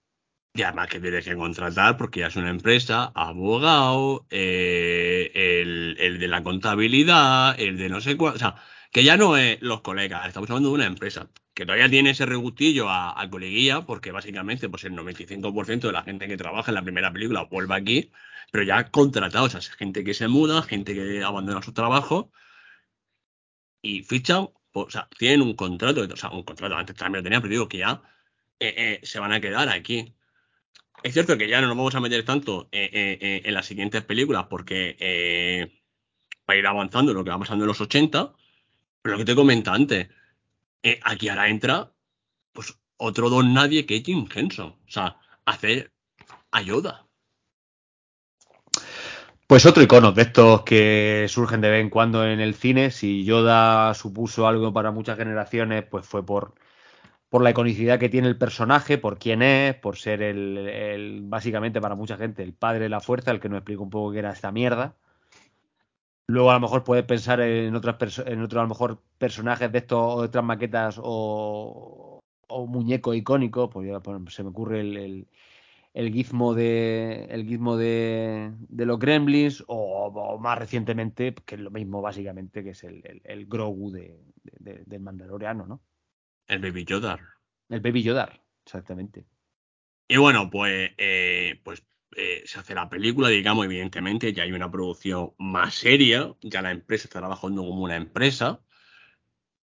Y 0.54 0.62
además 0.62 0.88
que 0.88 1.00
tienes 1.00 1.22
que 1.26 1.36
contratar, 1.36 1.98
porque 1.98 2.20
ya 2.20 2.28
es 2.28 2.36
una 2.36 2.48
empresa, 2.48 3.12
abogado, 3.14 4.24
eh, 4.30 5.30
el, 5.34 5.98
el, 6.00 6.18
de 6.18 6.28
la 6.28 6.42
contabilidad, 6.42 7.60
el 7.60 7.76
de 7.76 7.90
no 7.90 8.00
sé 8.00 8.16
cuál, 8.16 8.36
o 8.36 8.38
sea, 8.38 8.54
que 8.90 9.04
ya 9.04 9.18
no 9.18 9.36
es 9.36 9.60
los 9.60 9.82
colegas, 9.82 10.26
estamos 10.26 10.48
hablando 10.48 10.70
de 10.70 10.76
una 10.76 10.86
empresa 10.86 11.28
que 11.58 11.66
todavía 11.66 11.90
tiene 11.90 12.10
ese 12.10 12.24
regustillo 12.24 12.88
a, 12.88 13.20
a 13.20 13.28
coleguía, 13.28 13.80
porque 13.80 14.12
básicamente 14.12 14.68
pues 14.68 14.84
el 14.84 14.92
95% 14.92 15.88
de 15.88 15.92
la 15.92 16.04
gente 16.04 16.28
que 16.28 16.36
trabaja 16.36 16.70
en 16.70 16.76
la 16.76 16.82
primera 16.82 17.12
película 17.12 17.48
vuelve 17.50 17.74
aquí, 17.74 18.12
pero 18.52 18.62
ya 18.62 18.92
contratados, 18.92 19.56
o 19.56 19.60
sea, 19.60 19.74
gente 19.74 20.04
que 20.04 20.14
se 20.14 20.28
muda, 20.28 20.62
gente 20.62 20.94
que 20.94 21.24
abandona 21.24 21.60
su 21.60 21.72
trabajo 21.72 22.30
y 23.82 24.04
fichan, 24.04 24.50
o 24.70 24.88
sea, 24.88 25.08
tienen 25.18 25.42
un 25.42 25.54
contrato, 25.54 26.02
o 26.02 26.16
sea, 26.16 26.30
un 26.30 26.44
contrato, 26.44 26.76
antes 26.76 26.94
también 26.94 27.22
lo 27.22 27.24
tenían, 27.24 27.42
pero 27.42 27.50
digo 27.50 27.68
que 27.68 27.78
ya 27.78 28.02
eh, 28.60 28.74
eh, 28.76 29.00
se 29.02 29.18
van 29.18 29.32
a 29.32 29.40
quedar 29.40 29.68
aquí. 29.68 30.14
Es 31.02 31.12
cierto 31.12 31.36
que 31.36 31.48
ya 31.48 31.60
no 31.60 31.66
nos 31.66 31.76
vamos 31.76 31.94
a 31.96 32.00
meter 32.00 32.24
tanto 32.24 32.68
eh, 32.70 33.42
en 33.44 33.52
las 33.54 33.66
siguientes 33.66 34.04
películas 34.04 34.46
porque 34.48 35.72
va 36.48 36.54
a 36.54 36.56
ir 36.56 36.66
avanzando 36.68 37.12
lo 37.12 37.24
que 37.24 37.30
va 37.30 37.38
pasando 37.40 37.64
en 37.64 37.68
los 37.68 37.80
80, 37.80 38.32
pero 39.02 39.14
lo 39.14 39.18
que 39.18 39.24
te 39.24 39.34
comenta 39.34 39.74
antes, 39.74 40.08
eh, 40.82 41.00
aquí 41.02 41.28
ahora 41.28 41.48
entra 41.48 41.92
pues 42.52 42.78
otro 42.96 43.30
don 43.30 43.54
nadie 43.54 43.86
que 43.86 44.02
Jim 44.02 44.26
Henson. 44.32 44.76
O 44.86 44.90
sea, 44.90 45.16
hacer 45.44 45.92
ayuda. 46.50 47.06
Pues 49.46 49.64
otro 49.64 49.82
icono 49.82 50.12
de 50.12 50.22
estos 50.22 50.62
que 50.62 51.26
surgen 51.28 51.62
de 51.62 51.70
vez 51.70 51.80
en 51.80 51.88
cuando 51.88 52.26
en 52.26 52.38
el 52.38 52.54
cine. 52.54 52.90
Si 52.90 53.24
Yoda 53.24 53.94
supuso 53.94 54.46
algo 54.46 54.74
para 54.74 54.90
muchas 54.90 55.16
generaciones, 55.16 55.84
pues 55.84 56.04
fue 56.06 56.24
por, 56.24 56.54
por 57.30 57.42
la 57.42 57.50
iconicidad 57.50 57.98
que 57.98 58.10
tiene 58.10 58.28
el 58.28 58.36
personaje, 58.36 58.98
por 58.98 59.18
quién 59.18 59.40
es, 59.40 59.74
por 59.74 59.96
ser 59.96 60.22
el, 60.22 61.20
básicamente 61.22 61.80
para 61.80 61.94
mucha 61.94 62.18
gente, 62.18 62.42
el 62.42 62.52
padre 62.52 62.80
de 62.80 62.88
la 62.90 63.00
fuerza, 63.00 63.30
el 63.30 63.40
que 63.40 63.48
nos 63.48 63.58
explica 63.58 63.82
un 63.82 63.90
poco 63.90 64.12
qué 64.12 64.18
era 64.18 64.32
esta 64.32 64.52
mierda. 64.52 64.96
Luego 66.30 66.50
a 66.50 66.54
lo 66.54 66.60
mejor 66.60 66.84
puedes 66.84 67.06
pensar 67.06 67.40
en 67.40 67.74
otras 67.74 68.18
en 68.18 68.42
otros 68.42 68.60
a 68.60 68.62
lo 68.62 68.68
mejor 68.68 69.02
personajes 69.16 69.72
de 69.72 69.78
estos 69.78 69.98
o 69.98 70.16
otras 70.16 70.44
maquetas 70.44 71.00
o, 71.02 72.20
o 72.48 72.66
muñecos 72.66 73.16
icónicos, 73.16 73.70
pues 73.72 73.88
ya 73.88 74.00
se 74.30 74.42
me 74.42 74.50
ocurre 74.50 74.80
el, 74.80 75.26
el, 75.94 76.12
gizmo 76.12 76.52
de 76.52 77.24
el 77.30 77.46
gizmo 77.46 77.78
de, 77.78 78.52
de 78.58 78.84
los 78.84 78.98
Gremlins 78.98 79.64
o, 79.68 80.38
más 80.38 80.58
recientemente 80.58 81.34
que 81.34 81.54
es 81.54 81.60
lo 81.62 81.70
mismo 81.70 82.02
básicamente 82.02 82.62
que 82.62 82.70
es 82.70 82.84
el, 82.84 83.22
el, 83.24 83.46
Grogu 83.46 83.90
de, 83.90 84.20
del 84.42 85.00
Mandaloriano, 85.00 85.66
¿no? 85.66 85.80
El 86.46 86.60
Baby 86.60 86.84
Yoda. 86.84 87.18
El 87.70 87.80
Baby 87.80 88.02
Yoda, 88.02 88.30
exactamente. 88.66 89.24
Y 90.06 90.18
bueno, 90.18 90.50
pues, 90.50 90.90
eh, 90.98 91.60
pues 91.64 91.82
eh, 92.16 92.42
se 92.46 92.58
hace 92.58 92.74
la 92.74 92.88
película, 92.88 93.28
digamos, 93.28 93.64
evidentemente, 93.66 94.32
ya 94.32 94.44
hay 94.44 94.52
una 94.52 94.70
producción 94.70 95.32
más 95.38 95.74
seria, 95.74 96.34
ya 96.42 96.62
la 96.62 96.70
empresa 96.70 97.04
está 97.04 97.20
trabajando 97.20 97.62
como 97.62 97.82
una 97.84 97.96
empresa. 97.96 98.60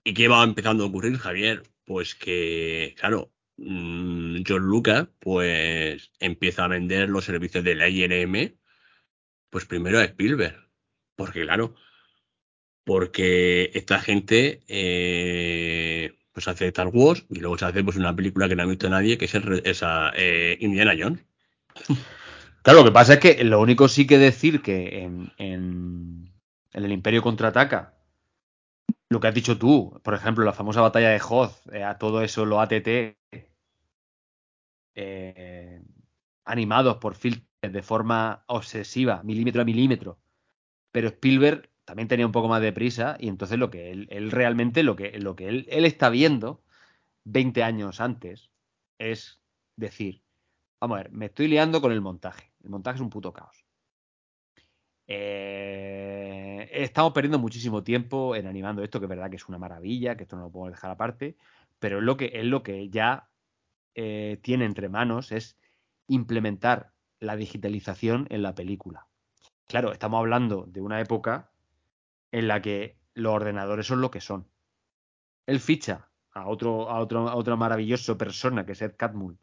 ¿Y 0.04 0.14
qué 0.14 0.28
va 0.28 0.44
empezando 0.44 0.84
a 0.84 0.86
ocurrir, 0.88 1.16
Javier? 1.18 1.62
Pues 1.84 2.14
que, 2.14 2.94
claro, 2.98 3.32
mm, 3.56 4.42
George 4.44 4.66
Lucas, 4.66 5.08
pues 5.18 6.10
empieza 6.20 6.64
a 6.64 6.68
vender 6.68 7.08
los 7.08 7.24
servicios 7.24 7.64
de 7.64 7.74
la 7.74 7.88
IRM, 7.88 8.56
pues 9.50 9.66
primero 9.66 9.98
a 9.98 10.04
Spielberg. 10.04 10.68
Porque, 11.16 11.42
claro, 11.42 11.74
porque 12.84 13.70
esta 13.74 14.00
gente 14.00 14.62
eh, 14.68 16.14
pues 16.32 16.48
hace 16.48 16.68
Star 16.68 16.88
Wars 16.88 17.24
y 17.30 17.40
luego 17.40 17.58
se 17.58 17.64
hace 17.64 17.82
pues 17.84 17.96
una 17.96 18.14
película 18.14 18.48
que 18.48 18.56
no 18.56 18.64
ha 18.64 18.66
visto 18.66 18.88
nadie, 18.90 19.18
que 19.18 19.24
es 19.26 19.34
esa 19.64 20.12
eh, 20.16 20.58
Indiana 20.60 20.94
Jones. 20.98 21.24
Claro, 22.64 22.78
lo 22.78 22.86
que 22.86 22.92
pasa 22.92 23.14
es 23.14 23.20
que 23.20 23.44
lo 23.44 23.60
único 23.60 23.88
sí 23.88 24.06
que 24.06 24.16
decir 24.16 24.62
que 24.62 25.02
en, 25.02 25.30
en, 25.36 26.32
el 26.72 26.92
Imperio 26.92 27.20
contraataca, 27.20 27.92
lo 29.10 29.20
que 29.20 29.28
has 29.28 29.34
dicho 29.34 29.58
tú, 29.58 30.00
por 30.02 30.14
ejemplo, 30.14 30.46
la 30.46 30.54
famosa 30.54 30.80
batalla 30.80 31.10
de 31.10 31.20
Hoth, 31.20 31.52
eh, 31.74 31.84
a 31.84 31.98
todo 31.98 32.22
eso, 32.22 32.46
lo 32.46 32.62
ATT, 32.62 33.18
eh, 34.94 35.82
animados 36.46 36.96
por 36.96 37.16
Phil 37.16 37.46
de 37.60 37.82
forma 37.82 38.44
obsesiva, 38.46 39.22
milímetro 39.24 39.60
a 39.60 39.66
milímetro. 39.66 40.18
Pero 40.90 41.08
Spielberg 41.08 41.68
también 41.84 42.08
tenía 42.08 42.24
un 42.24 42.32
poco 42.32 42.48
más 42.48 42.62
de 42.62 42.72
prisa 42.72 43.18
y 43.20 43.28
entonces 43.28 43.58
lo 43.58 43.70
que 43.70 43.90
él, 43.90 44.08
él 44.10 44.30
realmente, 44.30 44.82
lo 44.82 44.96
que, 44.96 45.18
lo 45.18 45.36
que 45.36 45.48
él, 45.48 45.66
él 45.68 45.84
está 45.84 46.08
viendo 46.08 46.62
20 47.24 47.62
años 47.62 48.00
antes 48.00 48.50
es 48.98 49.38
decir, 49.76 50.22
vamos 50.80 50.98
a 50.98 51.02
ver, 51.02 51.12
me 51.12 51.26
estoy 51.26 51.48
liando 51.48 51.82
con 51.82 51.92
el 51.92 52.00
montaje. 52.00 52.53
El 52.64 52.70
montaje 52.70 52.96
es 52.96 53.02
un 53.02 53.10
puto 53.10 53.32
caos. 53.32 53.64
Eh, 55.06 56.68
estamos 56.72 57.12
perdiendo 57.12 57.38
muchísimo 57.38 57.84
tiempo 57.84 58.34
en 58.34 58.46
animando 58.46 58.82
esto, 58.82 58.98
que 58.98 59.04
es 59.04 59.10
verdad 59.10 59.28
que 59.28 59.36
es 59.36 59.48
una 59.48 59.58
maravilla, 59.58 60.16
que 60.16 60.22
esto 60.22 60.36
no 60.36 60.44
lo 60.44 60.50
podemos 60.50 60.72
dejar 60.72 60.90
aparte, 60.90 61.36
pero 61.78 61.98
es 61.98 62.04
lo 62.04 62.16
que, 62.16 62.30
es 62.34 62.44
lo 62.44 62.62
que 62.62 62.88
ya 62.88 63.28
eh, 63.94 64.40
tiene 64.42 64.64
entre 64.64 64.88
manos 64.88 65.30
es 65.30 65.58
implementar 66.08 66.92
la 67.20 67.36
digitalización 67.36 68.26
en 68.30 68.42
la 68.42 68.54
película. 68.54 69.06
Claro, 69.66 69.92
estamos 69.92 70.18
hablando 70.18 70.64
de 70.66 70.80
una 70.80 71.00
época 71.00 71.50
en 72.32 72.48
la 72.48 72.62
que 72.62 72.96
los 73.12 73.34
ordenadores 73.34 73.86
son 73.86 74.00
lo 74.00 74.10
que 74.10 74.20
son. 74.20 74.48
Él 75.46 75.60
ficha 75.60 76.08
a 76.32 76.48
otro, 76.48 76.90
a 76.90 76.98
otro, 76.98 77.28
a 77.28 77.36
otra 77.36 77.56
maravillosa 77.56 78.16
persona 78.16 78.64
que 78.64 78.72
es 78.72 78.82
Ed 78.82 78.94
Catmull, 78.96 79.38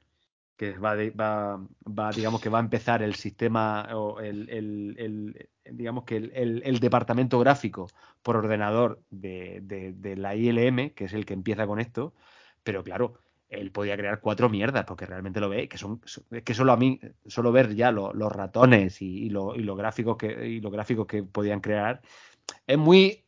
que 0.61 0.77
va, 0.77 0.95
va, 0.95 1.59
va, 1.88 2.11
digamos 2.11 2.39
que 2.39 2.49
va 2.49 2.59
a 2.59 2.61
empezar 2.61 3.01
el 3.01 3.15
sistema 3.15 3.89
el, 4.21 4.47
el, 4.47 5.49
digamos 5.65 6.03
que 6.03 6.17
el, 6.17 6.79
departamento 6.79 7.39
gráfico 7.39 7.88
por 8.21 8.35
ordenador 8.38 9.01
de, 9.09 9.61
de, 9.63 9.91
de, 9.93 10.15
la 10.15 10.35
ILM, 10.35 10.91
que 10.91 11.05
es 11.05 11.13
el 11.13 11.25
que 11.25 11.33
empieza 11.33 11.65
con 11.65 11.79
esto, 11.79 12.13
pero 12.61 12.83
claro, 12.83 13.15
él 13.49 13.71
podía 13.71 13.97
crear 13.97 14.19
cuatro 14.19 14.49
mierdas, 14.49 14.85
porque 14.85 15.07
realmente 15.07 15.39
lo 15.39 15.49
ve, 15.49 15.67
que 15.67 15.79
son, 15.79 15.99
que 16.45 16.53
solo 16.53 16.73
a 16.73 16.77
mí, 16.77 16.99
solo 17.25 17.51
ver 17.51 17.73
ya 17.73 17.91
los 17.91 18.31
ratones 18.31 19.01
y, 19.01 19.31
los 19.31 19.75
gráficos 19.75 20.15
que, 20.15 20.47
y 20.47 20.61
los 20.61 20.71
gráficos 20.71 21.07
que 21.07 21.23
podían 21.23 21.61
crear, 21.61 22.03
es 22.67 22.77
muy, 22.77 23.25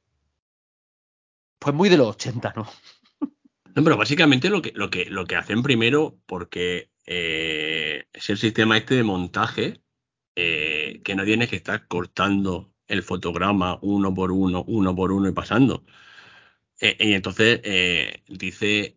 pues 1.57 1.73
muy 1.73 1.89
de 1.89 1.97
los 1.97 2.09
80, 2.09 2.53
¿no? 2.55 2.67
No, 3.75 3.83
pero 3.83 3.97
básicamente 3.97 4.51
lo 4.51 4.61
que, 4.61 4.71
lo 4.75 4.91
que, 4.91 5.05
lo 5.05 5.25
que 5.25 5.35
hacen 5.35 5.63
primero, 5.63 6.19
porque 6.27 6.92
eh, 7.05 8.07
es 8.13 8.29
el 8.29 8.37
sistema 8.37 8.77
este 8.77 8.95
de 8.95 9.03
montaje, 9.03 9.81
eh, 10.35 11.01
que 11.03 11.15
no 11.15 11.25
tienes 11.25 11.49
que 11.49 11.55
estar 11.57 11.87
cortando 11.87 12.73
el 12.87 13.03
fotograma 13.03 13.79
uno 13.81 14.13
por 14.13 14.31
uno, 14.31 14.63
uno 14.67 14.95
por 14.95 15.11
uno 15.11 15.29
y 15.29 15.33
pasando. 15.33 15.85
Eh, 16.79 16.97
y 16.99 17.13
entonces 17.13 17.61
dice 18.27 18.95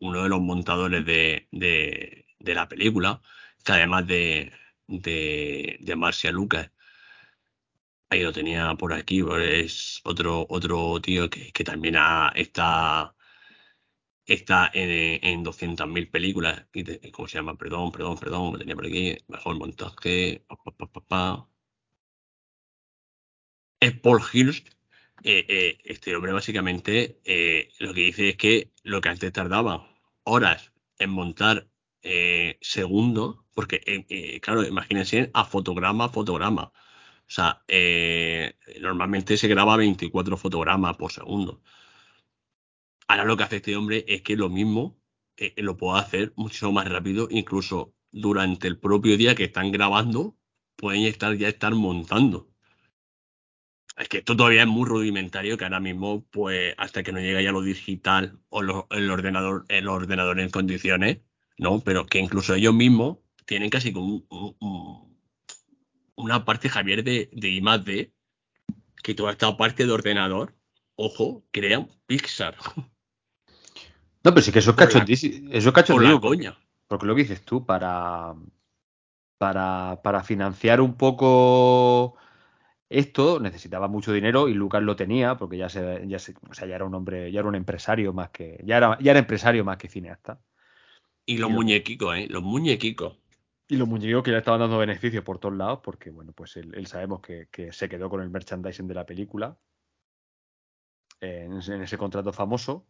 uno 0.00 0.22
de 0.22 0.28
los 0.28 0.40
montadores 0.40 1.04
de, 1.04 1.48
de, 1.50 2.54
la 2.54 2.68
película, 2.68 3.20
que 3.64 3.72
además 3.72 4.06
de, 4.06 4.52
de, 4.86 5.78
de 5.80 5.96
Marcia 5.96 6.32
Lucas, 6.32 6.70
ahí 8.10 8.22
lo 8.22 8.32
tenía 8.32 8.74
por 8.76 8.92
aquí, 8.92 9.22
pues 9.22 9.42
es 9.66 10.00
otro, 10.04 10.46
otro 10.48 11.00
tío 11.00 11.30
que, 11.30 11.52
que 11.52 11.64
también 11.64 11.96
está, 12.34 13.14
está 14.34 14.70
en, 14.72 15.24
en 15.24 15.44
200.000 15.44 16.10
películas. 16.10 16.66
¿Cómo 17.12 17.28
se 17.28 17.38
llama? 17.38 17.56
Perdón, 17.56 17.92
perdón, 17.92 18.18
perdón, 18.18 18.52
lo 18.52 18.58
tenía 18.58 18.74
por 18.74 18.86
aquí. 18.86 19.16
Mejor 19.28 19.56
montaje. 19.58 20.44
Es 23.80 23.92
Paul 24.00 24.22
Hirsch. 24.32 24.64
Eh, 25.24 25.44
eh, 25.48 25.78
este 25.84 26.16
hombre 26.16 26.32
básicamente 26.32 27.20
eh, 27.24 27.68
lo 27.78 27.94
que 27.94 28.00
dice 28.00 28.30
es 28.30 28.36
que 28.36 28.72
lo 28.82 29.00
que 29.00 29.08
antes 29.08 29.32
tardaba 29.32 29.88
horas 30.24 30.72
en 30.98 31.10
montar 31.10 31.68
segundos, 32.60 33.36
porque 33.54 34.40
claro, 34.42 34.64
imagínense 34.64 35.30
a 35.34 35.44
fotograma 35.44 36.06
a 36.06 36.08
fotograma. 36.08 36.72
O 37.28 37.30
sea, 37.30 37.62
normalmente 38.80 39.36
se 39.36 39.46
graba 39.48 39.76
24 39.76 40.36
fotogramas 40.36 40.96
por 40.96 41.12
segundo. 41.12 41.62
Ahora 43.12 43.26
lo 43.26 43.36
que 43.36 43.42
hace 43.42 43.56
este 43.56 43.76
hombre 43.76 44.06
es 44.08 44.22
que 44.22 44.36
lo 44.38 44.48
mismo 44.48 44.98
eh, 45.36 45.52
lo 45.58 45.76
puede 45.76 46.00
hacer 46.00 46.32
mucho 46.34 46.72
más 46.72 46.88
rápido, 46.88 47.28
incluso 47.30 47.94
durante 48.10 48.66
el 48.68 48.78
propio 48.78 49.18
día 49.18 49.34
que 49.34 49.44
están 49.44 49.70
grabando, 49.70 50.34
pueden 50.76 51.02
estar 51.02 51.36
ya 51.36 51.48
estar 51.48 51.74
montando. 51.74 52.48
Es 53.98 54.08
que 54.08 54.18
esto 54.18 54.34
todavía 54.34 54.62
es 54.62 54.66
muy 54.66 54.88
rudimentario, 54.88 55.58
que 55.58 55.64
ahora 55.64 55.78
mismo, 55.78 56.24
pues, 56.30 56.74
hasta 56.78 57.02
que 57.02 57.12
no 57.12 57.20
llegue 57.20 57.44
ya 57.44 57.52
lo 57.52 57.60
digital 57.60 58.40
o 58.48 58.62
lo, 58.62 58.86
el 58.90 59.10
ordenador, 59.10 59.66
el 59.68 59.88
ordenador 59.88 60.40
en 60.40 60.48
condiciones, 60.48 61.18
¿no? 61.58 61.80
Pero 61.80 62.06
que 62.06 62.18
incluso 62.18 62.54
ellos 62.54 62.72
mismos 62.72 63.18
tienen 63.44 63.68
casi 63.68 63.92
como 63.92 64.06
un, 64.06 64.26
un, 64.30 64.56
un 64.58 65.18
una 66.16 66.46
parte, 66.46 66.70
Javier, 66.70 67.04
de, 67.04 67.28
de 67.30 68.10
que 69.02 69.14
toda 69.14 69.32
esta 69.32 69.54
parte 69.54 69.84
de 69.84 69.92
ordenador, 69.92 70.56
ojo, 70.96 71.44
crean 71.50 71.90
Pixar. 72.06 72.56
No, 74.24 74.30
pero 74.30 74.40
sí 74.40 74.52
que 74.52 74.60
eso 74.60 74.70
es 74.70 74.76
cachondísimo. 74.76 75.50
Eso 75.50 75.68
es 75.68 75.74
cachondísimo. 75.74 76.20
Porque 76.86 77.06
lo 77.06 77.14
que 77.14 77.22
dices 77.22 77.42
tú, 77.44 77.64
para, 77.64 78.34
para, 79.38 80.00
para 80.02 80.22
financiar 80.22 80.80
un 80.80 80.94
poco 80.94 82.16
esto 82.92 83.40
necesitaba 83.40 83.88
mucho 83.88 84.12
dinero 84.12 84.48
y 84.48 84.54
Lucas 84.54 84.82
lo 84.82 84.96
tenía 84.96 85.36
porque 85.36 85.56
ya 85.56 85.68
se, 85.68 86.06
ya 86.06 86.18
se, 86.18 86.34
o 86.48 86.54
sea, 86.54 86.68
ya 86.68 86.74
era 86.76 86.84
un 86.84 86.94
hombre, 86.94 87.32
ya 87.32 87.40
era 87.40 87.48
un 87.48 87.54
empresario 87.54 88.12
más 88.12 88.30
que, 88.30 88.60
ya 88.64 88.76
era, 88.76 88.98
ya 89.00 89.12
era 89.12 89.20
empresario 89.20 89.64
más 89.64 89.78
que 89.78 89.88
cineasta. 89.88 90.40
Y 91.24 91.38
los 91.38 91.50
y 91.50 91.54
muñequicos, 91.54 92.16
¿eh? 92.16 92.26
Los 92.28 92.42
muñequicos. 92.42 93.18
Y 93.68 93.76
los 93.76 93.88
muñequicos 93.88 94.22
que 94.22 94.32
le 94.32 94.38
estaban 94.38 94.60
dando 94.60 94.76
beneficios 94.76 95.24
por 95.24 95.38
todos 95.38 95.56
lados, 95.56 95.80
porque 95.82 96.10
bueno, 96.10 96.32
pues 96.32 96.56
él, 96.56 96.72
él 96.74 96.86
sabemos 96.86 97.20
que, 97.20 97.48
que, 97.50 97.72
se 97.72 97.88
quedó 97.88 98.10
con 98.10 98.20
el 98.20 98.28
merchandising 98.28 98.86
de 98.86 98.94
la 98.94 99.06
película 99.06 99.56
en, 101.20 101.54
ese, 101.54 101.96
contrato 101.96 102.32
famoso. 102.32 102.86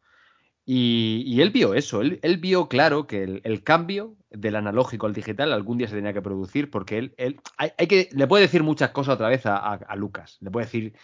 Y, 0.64 1.40
él 1.40 1.50
vio 1.50 1.74
eso, 1.74 2.02
él, 2.02 2.36
vio 2.38 2.68
claro 2.68 3.06
que 3.08 3.40
el, 3.42 3.62
cambio 3.64 4.14
del 4.30 4.54
analógico 4.54 5.06
al 5.06 5.12
digital 5.12 5.52
algún 5.52 5.78
día 5.78 5.88
se 5.88 5.96
tenía 5.96 6.12
que 6.12 6.22
producir, 6.22 6.70
porque 6.70 6.98
él, 6.98 7.40
hay, 7.56 7.86
que, 7.88 8.08
le 8.12 8.26
puede 8.28 8.44
decir 8.44 8.62
muchas 8.62 8.90
cosas 8.90 9.14
otra 9.14 9.28
vez 9.28 9.42
a, 9.44 9.96
Lucas, 9.96 10.38
le 10.40 10.50
puede 10.52 10.66
decir 10.66 10.94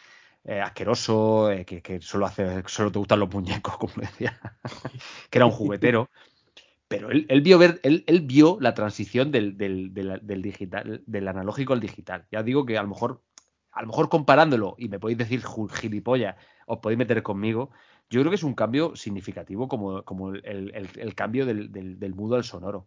eh, 0.44 0.60
asqueroso, 0.60 1.50
eh, 1.50 1.64
que, 1.64 2.00
solo 2.00 2.26
hace, 2.26 2.62
solo 2.66 2.92
te 2.92 3.00
gustan 3.00 3.18
los 3.18 3.32
muñecos, 3.32 3.76
como 3.78 3.94
decía, 3.96 4.38
que 5.28 5.38
era 5.38 5.46
un 5.46 5.52
juguetero. 5.52 6.08
Pero 6.86 7.10
él, 7.10 7.26
él, 7.28 7.42
vio 7.42 7.58
ver, 7.58 7.80
él, 7.82 8.04
él, 8.06 8.22
vio 8.22 8.58
la 8.60 8.72
transición 8.74 9.30
del, 9.30 9.58
del, 9.58 9.92
del, 9.92 10.20
del, 10.22 10.40
digital, 10.40 11.02
del 11.04 11.28
analógico 11.28 11.74
al 11.74 11.80
digital. 11.80 12.26
Ya 12.30 12.42
digo 12.42 12.64
que 12.64 12.78
a 12.78 12.82
lo 12.82 12.88
mejor, 12.88 13.22
a 13.72 13.82
lo 13.82 13.88
mejor 13.88 14.08
comparándolo, 14.08 14.74
y 14.78 14.88
me 14.88 14.98
podéis 14.98 15.18
decir 15.18 15.42
gilipollas, 15.70 16.36
os 16.66 16.78
podéis 16.78 16.98
meter 16.98 17.22
conmigo, 17.22 17.70
yo 18.10 18.20
creo 18.20 18.30
que 18.30 18.36
es 18.36 18.42
un 18.42 18.54
cambio 18.54 18.96
significativo 18.96 19.68
como, 19.68 20.32
el, 20.34 21.14
cambio 21.14 21.46
del, 21.46 22.14
mudo 22.14 22.36
al 22.36 22.44
sonoro. 22.44 22.86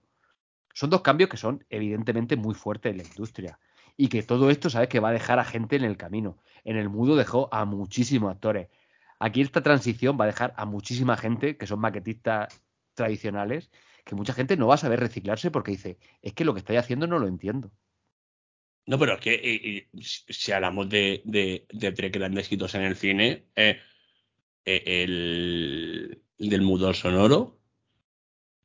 Son 0.74 0.90
dos 0.90 1.02
cambios 1.02 1.30
que 1.30 1.38
son 1.38 1.66
evidentemente 1.70 2.36
muy 2.36 2.56
fuertes 2.56 2.92
en 2.92 2.98
la 2.98 3.04
industria. 3.04 3.60
Y 3.98 4.08
que 4.08 4.24
todo 4.24 4.50
esto, 4.50 4.70
¿sabes? 4.70 4.88
Que 4.88 5.00
va 5.00 5.10
a 5.10 5.14
dejar 5.14 5.38
a 5.38 5.44
gente 5.44 5.76
en 5.76 5.84
el 5.84 5.98
camino. 5.98 6.38
En 6.64 6.78
el 6.78 6.90
mudo 6.90 7.16
dejó 7.16 7.50
a 7.54 7.66
muchísimos 7.66 8.32
actores. 8.32 8.70
Aquí 9.20 9.42
esta 9.42 9.62
transición 9.62 10.18
va 10.20 10.24
a 10.24 10.28
dejar 10.28 10.54
a 10.58 10.66
muchísima 10.66 11.18
gente 11.18 11.58
que 11.58 11.68
son 11.68 11.80
maquetistas 11.80 12.62
tradicionales 12.96 13.70
que 14.06 14.16
mucha 14.16 14.34
gente 14.34 14.58
no 14.58 14.68
va 14.68 14.76
a 14.76 14.78
saber 14.78 15.00
reciclarse 15.00 15.52
porque 15.52 15.72
dice, 15.72 15.98
es 16.22 16.34
que 16.34 16.46
lo 16.46 16.54
que 16.54 16.60
estáis 16.60 16.80
haciendo 16.80 17.08
no 17.08 17.20
lo 17.20 17.28
entiendo. 17.28 17.72
No, 18.88 18.98
pero 18.98 19.14
es 19.14 19.20
que 19.20 19.90
si 19.96 20.52
hablamos 20.52 20.90
de, 20.90 21.66
tres 21.96 22.12
grandes 22.12 22.52
hitos 22.52 22.74
en 22.76 22.82
el 22.82 22.96
cine, 22.96 23.46
eh, 23.56 23.80
el, 24.66 26.22
el, 26.38 26.50
del 26.50 26.62
mudo 26.62 26.94
sonoro, 26.94 27.60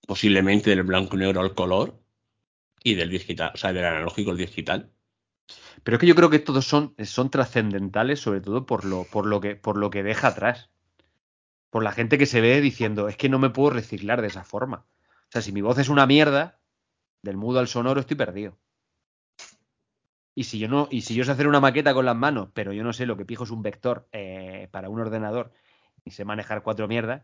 posiblemente 0.06 0.70
del 0.70 0.82
blanco 0.82 1.16
y 1.16 1.20
negro 1.20 1.40
al 1.40 1.54
color, 1.54 2.00
y 2.82 2.94
del 2.94 3.10
digital, 3.10 3.50
o 3.54 3.56
sea, 3.56 3.72
del 3.72 3.84
analógico 3.84 4.30
al 4.30 4.36
digital. 4.36 4.92
Pero 5.82 5.96
es 5.96 6.00
que 6.00 6.06
yo 6.06 6.14
creo 6.14 6.30
que 6.30 6.38
todos 6.38 6.66
son, 6.66 6.94
son 7.04 7.30
trascendentales, 7.30 8.20
sobre 8.20 8.40
todo 8.40 8.66
por 8.66 8.84
lo, 8.84 9.04
por, 9.04 9.26
lo 9.26 9.40
que, 9.40 9.56
por 9.56 9.76
lo 9.76 9.90
que 9.90 10.02
deja 10.02 10.28
atrás. 10.28 10.70
Por 11.70 11.82
la 11.82 11.92
gente 11.92 12.16
que 12.16 12.26
se 12.26 12.40
ve 12.40 12.60
diciendo, 12.60 13.08
es 13.08 13.16
que 13.16 13.28
no 13.28 13.38
me 13.38 13.50
puedo 13.50 13.70
reciclar 13.70 14.22
de 14.22 14.28
esa 14.28 14.44
forma. 14.44 14.86
O 15.08 15.30
sea, 15.30 15.42
si 15.42 15.52
mi 15.52 15.60
voz 15.60 15.78
es 15.78 15.88
una 15.88 16.06
mierda, 16.06 16.60
del 17.22 17.36
mudo 17.36 17.58
al 17.58 17.68
sonoro 17.68 18.00
estoy 18.00 18.16
perdido. 18.16 18.58
Y 20.34 20.44
si 20.44 20.58
yo 20.58 20.68
no, 20.68 20.86
y 20.90 21.00
si 21.00 21.14
yo 21.14 21.24
sé 21.24 21.32
hacer 21.32 21.48
una 21.48 21.60
maqueta 21.60 21.94
con 21.94 22.04
las 22.04 22.16
manos, 22.16 22.50
pero 22.54 22.72
yo 22.72 22.84
no 22.84 22.92
sé 22.92 23.06
lo 23.06 23.16
que 23.16 23.24
pijo 23.24 23.44
es 23.44 23.50
un 23.50 23.62
vector 23.62 24.06
eh, 24.12 24.68
para 24.70 24.88
un 24.88 25.00
ordenador 25.00 25.52
y 26.06 26.12
sé 26.12 26.24
manejar 26.24 26.62
cuatro 26.62 26.88
mierdas, 26.88 27.22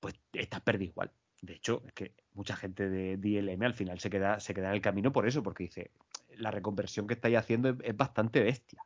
pues 0.00 0.18
estás 0.32 0.62
perdido 0.62 0.90
igual. 0.90 1.12
De 1.42 1.54
hecho, 1.54 1.82
es 1.86 1.92
que 1.92 2.14
mucha 2.32 2.56
gente 2.56 2.88
de 2.88 3.16
DLM 3.18 3.62
al 3.62 3.74
final 3.74 4.00
se 4.00 4.10
queda, 4.10 4.40
se 4.40 4.54
queda 4.54 4.68
en 4.68 4.74
el 4.74 4.80
camino 4.80 5.12
por 5.12 5.28
eso, 5.28 5.42
porque 5.42 5.64
dice, 5.64 5.90
la 6.30 6.50
reconversión 6.50 7.06
que 7.06 7.14
estáis 7.14 7.36
haciendo 7.36 7.76
es, 7.82 7.96
bastante 7.96 8.42
bestia. 8.42 8.82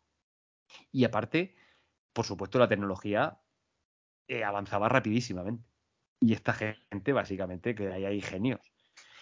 Y 0.91 1.05
aparte, 1.05 1.55
por 2.13 2.27
supuesto, 2.27 2.59
la 2.59 2.69
tecnología 2.69 3.39
eh, 4.27 4.43
avanzaba 4.43 4.89
rapidísimamente. 4.89 5.65
Y 6.21 6.33
esta 6.33 6.53
gente, 6.55 7.13
básicamente, 7.13 7.75
que 7.75 7.93
ahí 7.93 8.05
hay 8.05 8.21
genios. 8.21 8.61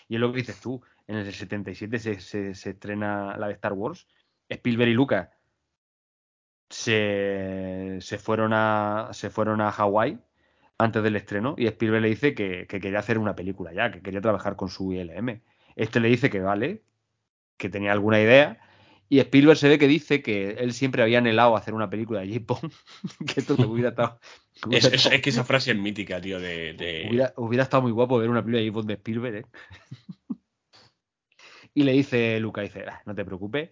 Y 0.08 0.14
es 0.14 0.20
lo 0.20 0.32
que 0.32 0.38
dices 0.38 0.60
tú, 0.60 0.82
en 1.06 1.16
el 1.16 1.32
77 1.32 1.98
se, 1.98 2.20
se, 2.20 2.54
se 2.54 2.70
estrena 2.70 3.36
la 3.36 3.48
de 3.48 3.54
Star 3.54 3.72
Wars, 3.74 4.06
Spielberg 4.48 4.90
y 4.90 4.94
Lucas 4.94 5.28
se, 6.75 7.99
se 8.01 8.19
fueron 8.19 8.53
a 8.53 9.11
se 9.12 9.31
fueron 9.31 9.61
a 9.61 9.70
Hawái 9.70 10.19
antes 10.77 11.03
del 11.05 11.15
estreno 11.15 11.55
y 11.57 11.67
Spielberg 11.67 12.03
le 12.03 12.09
dice 12.09 12.35
que, 12.35 12.67
que, 12.67 12.81
quería 12.81 12.99
hacer 12.99 13.19
una 13.19 13.36
película 13.36 13.73
ya, 13.73 13.93
que 13.93 14.03
quería 14.03 14.20
trabajar 14.20 14.57
con 14.57 14.69
su 14.69 14.93
ILM. 14.93 15.41
Este 15.77 16.01
le 16.01 16.09
dice 16.09 16.31
que 16.31 16.41
vale, 16.41 16.83
que 17.59 17.69
tenía 17.69 17.93
alguna 17.93 18.20
idea 18.20 18.59
y 19.09 19.20
Spielberg 19.20 19.57
se 19.57 19.69
ve 19.69 19.78
que 19.78 19.86
dice 19.86 20.20
que 20.20 20.51
él 20.59 20.73
siempre 20.73 21.03
había 21.05 21.19
anhelado 21.19 21.57
hacer 21.57 21.75
una 21.75 21.89
película 21.91 22.20
de 22.23 22.35
J-Pong, 22.35 22.73
que 23.33 23.41
esto 23.41 23.55
te 23.55 23.67
hubiera 23.67 23.91
estado... 23.91 24.19
Hubiera 24.67 24.89
es, 24.89 24.94
estado... 24.94 25.15
es, 25.15 25.23
que 25.23 25.31
esa 25.31 25.44
frase 25.44 25.70
es 25.70 25.77
mítica, 25.77 26.20
tío, 26.20 26.41
de... 26.41 26.75
de... 26.75 27.07
Hubiera, 27.09 27.35
hubiera, 27.36 27.62
estado 27.62 27.85
muy 27.85 27.93
guapo 27.93 28.19
ver 28.19 28.31
una 28.31 28.43
película 28.43 28.62
de 28.62 28.69
J-Pong 28.69 28.86
de 28.86 28.94
Spielberg, 28.94 29.36
¿eh? 29.36 29.47
y 31.75 31.85
le 31.85 31.93
dice 31.93 32.41
Luca, 32.41 32.62
dice, 32.62 32.85
ah, 32.89 33.01
no 33.07 33.15
te 33.15 33.25
preocupes, 33.25 33.70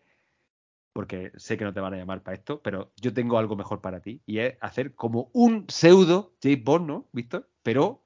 porque 0.93 1.33
sé 1.37 1.57
que 1.57 1.65
no 1.65 1.73
te 1.73 1.81
van 1.81 1.95
a 1.95 1.97
llamar 1.97 2.23
para 2.23 2.37
esto, 2.37 2.63
pero 2.63 2.93
yo 3.01 3.13
tengo 3.15 3.39
algo 3.39 3.57
mejor 3.57 3.81
para 3.81 4.01
ti 4.01 4.23
y 4.27 4.39
es 4.39 4.57
hacer 4.61 4.95
como 4.95 5.31
un 5.33 5.67
pseudo 5.69 6.37
James 6.43 6.63
Bond, 6.63 6.87
¿no, 6.87 7.09
Víctor? 7.13 7.51
Pero 7.63 8.05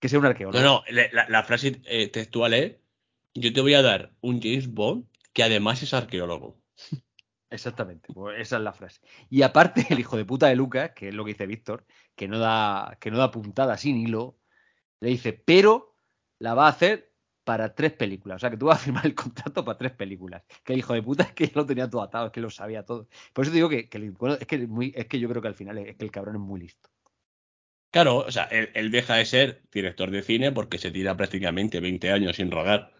que 0.00 0.08
sea 0.08 0.18
un 0.18 0.26
arqueólogo. 0.26 0.58
No, 0.58 0.64
no, 0.64 0.82
la, 0.90 1.28
la 1.28 1.42
frase 1.42 1.80
eh, 1.84 2.08
textual 2.08 2.54
es, 2.54 2.76
yo 3.34 3.52
te 3.52 3.60
voy 3.60 3.74
a 3.74 3.82
dar 3.82 4.12
un 4.20 4.40
James 4.40 4.72
Bond 4.72 5.06
que 5.32 5.42
además 5.42 5.82
es 5.82 5.94
arqueólogo. 5.94 6.60
Exactamente, 7.50 8.12
pues 8.12 8.40
esa 8.40 8.56
es 8.56 8.62
la 8.62 8.72
frase. 8.72 9.00
Y 9.28 9.42
aparte, 9.42 9.86
el 9.90 9.98
hijo 9.98 10.16
de 10.16 10.24
puta 10.24 10.46
de 10.46 10.56
Lucas, 10.56 10.92
que 10.94 11.08
es 11.08 11.14
lo 11.14 11.24
que 11.24 11.32
dice 11.32 11.46
Víctor, 11.46 11.84
que 12.14 12.28
no 12.28 12.38
da, 12.38 12.96
que 13.00 13.10
no 13.10 13.18
da 13.18 13.30
puntada 13.30 13.76
sin 13.76 13.96
hilo, 13.96 14.38
le 15.00 15.10
dice, 15.10 15.32
pero 15.32 15.96
la 16.38 16.54
va 16.54 16.66
a 16.66 16.70
hacer 16.70 17.09
para 17.50 17.74
tres 17.74 17.92
películas. 17.94 18.36
O 18.36 18.38
sea, 18.38 18.48
que 18.48 18.56
tú 18.56 18.66
vas 18.66 18.78
a 18.78 18.84
firmar 18.84 19.04
el 19.04 19.14
contrato 19.16 19.64
para 19.64 19.76
tres 19.76 19.90
películas. 19.90 20.44
Que 20.62 20.72
el 20.72 20.78
hijo 20.78 20.94
de 20.94 21.02
puta 21.02 21.24
es 21.24 21.32
que 21.32 21.50
lo 21.52 21.66
tenía 21.66 21.90
todo 21.90 22.00
atado, 22.00 22.26
es 22.26 22.32
que 22.32 22.40
lo 22.40 22.48
sabía 22.48 22.84
todo. 22.84 23.08
Por 23.32 23.42
eso 23.44 23.50
te 23.50 23.56
digo 23.56 23.68
que, 23.68 23.88
es, 23.90 24.46
que 24.46 24.58
muy, 24.68 24.92
es 24.94 25.06
que 25.06 25.18
yo 25.18 25.28
creo 25.28 25.42
que 25.42 25.48
al 25.48 25.56
final 25.56 25.78
es 25.78 25.96
que 25.96 26.04
el 26.04 26.12
cabrón 26.12 26.36
es 26.36 26.40
muy 26.40 26.60
listo. 26.60 26.88
Claro, 27.90 28.18
o 28.18 28.30
sea, 28.30 28.44
él, 28.44 28.92
deja 28.92 29.16
de 29.16 29.24
ser 29.24 29.62
director 29.72 30.12
de 30.12 30.22
cine 30.22 30.52
porque 30.52 30.78
se 30.78 30.92
tira 30.92 31.16
prácticamente 31.16 31.80
20 31.80 32.12
años 32.12 32.36
sin 32.36 32.52
rodar. 32.52 32.92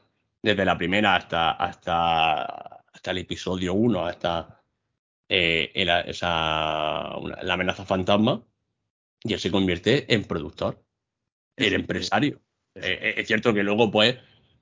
Desde 0.42 0.64
la 0.64 0.76
primera 0.76 1.14
hasta, 1.14 1.52
hasta, 1.52 2.42
hasta 2.92 3.10
el 3.12 3.18
episodio 3.18 3.74
1, 3.74 4.04
hasta 4.04 4.64
eh, 5.28 5.70
esa, 6.08 7.14
la 7.40 7.54
amenaza 7.54 7.84
fantasma. 7.84 8.44
Y 9.22 9.32
él 9.32 9.38
se 9.38 9.52
convierte 9.52 10.12
en 10.12 10.24
productor, 10.24 10.82
en 11.56 11.72
empresario. 11.72 12.40
Eh, 12.74 12.98
eh, 13.00 13.14
es 13.18 13.26
cierto 13.26 13.52
que 13.52 13.62
luego, 13.62 13.90
pues, 13.90 14.16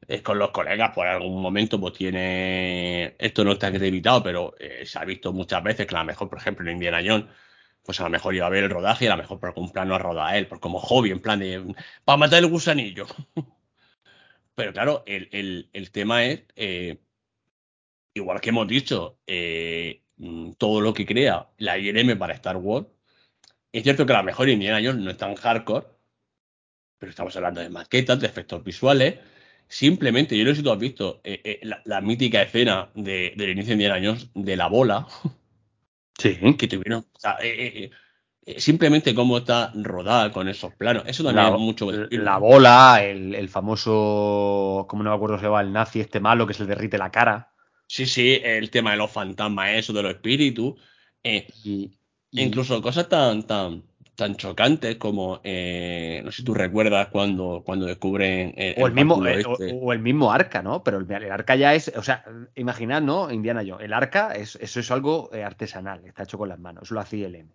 es 0.09 0.23
con 0.23 0.39
los 0.39 0.51
colegas, 0.51 0.93
por 0.95 1.07
algún 1.07 1.41
momento, 1.41 1.81
pues 1.81 1.95
tiene. 1.95 3.15
Esto 3.19 3.45
no 3.45 3.53
está 3.53 3.69
acreditado, 3.69 4.23
pero 4.23 4.55
se 4.85 4.99
ha 4.99 5.05
visto 5.05 5.33
muchas 5.33 5.62
veces 5.62 5.87
que 5.87 5.95
a 5.95 6.01
lo 6.01 6.07
mejor, 6.07 6.28
por 6.28 6.39
ejemplo, 6.39 6.67
en 6.67 6.77
Indiana 6.77 7.03
Jones 7.05 7.27
pues 7.89 8.01
a 8.01 8.03
lo 8.03 8.11
mejor 8.11 8.35
iba 8.35 8.45
a 8.45 8.51
ver 8.51 8.65
el 8.65 8.70
rodaje 8.70 9.07
a 9.07 9.17
lo 9.17 9.23
mejor 9.23 9.41
por 9.41 9.49
algún 9.49 9.73
plano 9.73 9.95
a 9.95 9.99
roda 9.99 10.37
él, 10.37 10.47
por 10.47 10.61
como 10.61 10.78
hobby, 10.78 11.11
en 11.11 11.20
plan 11.20 11.39
de, 11.39 11.75
para 12.05 12.19
matar 12.19 12.41
el 12.41 12.51
gusanillo. 12.51 13.07
Pero 14.55 14.75
claro, 14.75 15.05
el, 15.07 15.91
tema 15.91 16.23
es, 16.27 16.43
eh, 16.55 16.99
igual 18.12 18.43
que 18.43 18.51
hemos 18.51 18.69
dicho, 18.69 19.19
eh, 19.27 20.03
mm, 20.19 20.53
todo 20.59 20.83
lo 20.83 20.93
que 20.93 21.07
crea 21.07 21.49
la 21.57 21.78
IRM 21.78 22.19
para 22.19 22.35
Star 22.35 22.59
Wars, 22.59 22.89
es 23.73 23.85
cierto 23.85 24.05
que 24.05 24.12
a 24.12 24.19
lo 24.19 24.25
mejor 24.25 24.51
Indiana 24.51 24.87
Jones 24.87 25.03
no 25.03 25.11
es 25.11 25.17
tan 25.17 25.35
hardcore, 25.35 25.87
pero 26.99 27.09
estamos 27.09 27.35
hablando 27.37 27.62
de 27.62 27.70
maquetas, 27.70 28.20
de 28.20 28.27
efectos 28.27 28.62
visuales. 28.62 29.19
Simplemente, 29.68 30.36
yo 30.36 30.44
no 30.44 30.50
sé 30.50 30.56
si 30.56 30.62
tú 30.62 30.72
has 30.72 30.78
visto 30.78 31.20
eh, 31.24 31.60
la, 31.84 32.00
mítica 32.00 32.42
escena 32.42 32.90
de, 32.94 33.34
del 33.36 33.50
inicio 33.50 33.68
de 33.68 33.82
Indiana 33.84 34.00
Jones 34.02 34.30
de 34.34 34.56
la 34.56 34.66
bola. 34.66 35.06
Sí. 36.18 36.36
Que 36.58 36.66
tuvieron. 36.66 37.06
O 37.12 37.20
sea, 37.20 37.38
eh, 37.40 37.66
eh, 37.66 37.90
eh, 38.44 38.60
simplemente 38.60 39.14
cómo 39.14 39.38
está 39.38 39.72
rodada 39.74 40.32
con 40.32 40.48
esos 40.48 40.74
planos. 40.74 41.05
Eso 41.06 41.22
también 41.22 41.55
es 41.55 41.60
mucho. 41.60 41.90
La 42.10 42.38
bola, 42.38 43.02
el, 43.02 43.48
famoso. 43.48 44.86
¿Cómo 44.88 45.02
no 45.02 45.10
me 45.10 45.16
acuerdo 45.16 45.38
se 45.38 45.44
llama? 45.44 45.60
El 45.60 45.72
nazi 45.72 46.00
este 46.00 46.20
malo 46.20 46.47
que 46.47 46.55
se 46.55 46.64
le 46.64 46.70
derrite 46.70 46.98
la 46.98 47.10
cara. 47.10 47.52
Sí, 47.86 48.05
sí, 48.05 48.38
el 48.42 48.70
tema 48.70 48.90
de 48.90 48.98
los 48.98 49.10
fantasmas, 49.10 49.70
eso, 49.70 49.92
de 49.92 50.02
los 50.02 50.12
espíritus. 50.12 50.74
y, 51.22 51.92
Incluso 52.32 52.82
cosas 52.82 53.08
tan, 53.08 53.47
tan, 53.47 53.84
tan 54.18 54.34
chocantes 54.34 54.97
como, 54.97 55.40
eh, 55.44 56.20
no 56.24 56.32
sé 56.32 56.38
si 56.38 56.44
tú 56.44 56.52
recuerdas 56.52 57.06
cuando, 57.06 57.62
cuando 57.64 57.86
descubren 57.86 58.52
el, 58.56 58.74
o 58.82 58.88
el, 58.88 58.92
mismo 58.92 59.24
eh, 59.24 59.44
este. 59.48 59.78
o, 59.80 59.92
el 59.92 60.00
mismo 60.00 60.32
arca, 60.32 60.60
¿no? 60.60 60.82
Pero 60.82 60.98
el, 60.98 61.30
arca 61.30 61.55
ya 61.55 61.72
es, 61.72 61.92
o 61.94 62.02
sea, 62.02 62.24
imaginad, 62.56 63.00
¿no? 63.00 63.30
Indiana 63.30 63.62
Jones, 63.64 63.84
el 63.84 63.92
arca 63.92 64.32
es, 64.32 64.56
eso 64.56 64.80
es 64.80 64.90
algo 64.90 65.30
eh, 65.32 65.44
artesanal, 65.44 66.05
está 66.05 66.24
hecho 66.24 66.36
con 66.36 66.48
las 66.48 66.58
manos, 66.58 66.82
eso 66.82 66.94
lo 66.94 67.00
hacía 67.00 67.28
el 67.28 67.36
M. 67.36 67.55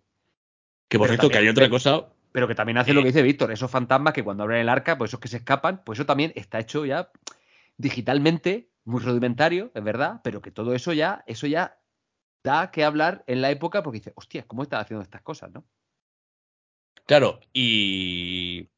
Que 0.88 0.96
por 0.96 1.08
cierto, 1.08 1.28
que 1.28 1.36
hay 1.36 1.48
otra 1.48 1.68
cosa. 1.68 2.06
Pero 2.32 2.48
que 2.48 2.54
también 2.54 2.78
hace 2.78 2.94
lo 2.94 3.02
que 3.02 3.08
dice 3.08 3.20
Víctor, 3.20 3.52
esos 3.52 3.70
fantasmas 3.70 4.14
que 4.14 4.24
cuando 4.24 4.44
abren 4.44 4.62
el 4.62 4.70
arca, 4.70 4.96
pues 4.96 5.10
esos 5.10 5.20
que 5.20 5.28
se 5.28 5.36
escapan, 5.36 5.82
pues 5.84 5.98
eso 5.98 6.06
también 6.06 6.32
está 6.34 6.60
hecho 6.60 6.86
ya 6.86 7.10
digitalmente, 7.76 8.70
muy 8.84 9.02
rudimentario, 9.02 9.70
es 9.74 9.84
verdad, 9.84 10.22
pero 10.24 10.40
que 10.40 10.50
todo 10.50 10.74
eso 10.74 10.94
ya, 10.94 11.24
eso 11.26 11.46
ya 11.46 11.76
da 12.42 12.70
que 12.70 12.84
hablar 12.84 13.22
en 13.26 13.42
la 13.42 13.50
época 13.50 13.82
porque 13.82 13.98
dice, 13.98 14.12
hostia, 14.16 14.44
¿cómo 14.46 14.62
está 14.62 14.80
haciendo 14.80 15.02
estas 15.02 15.20
cosas, 15.20 15.52
no? 15.52 15.66
Claro, 17.06 17.40
y, 17.52 18.70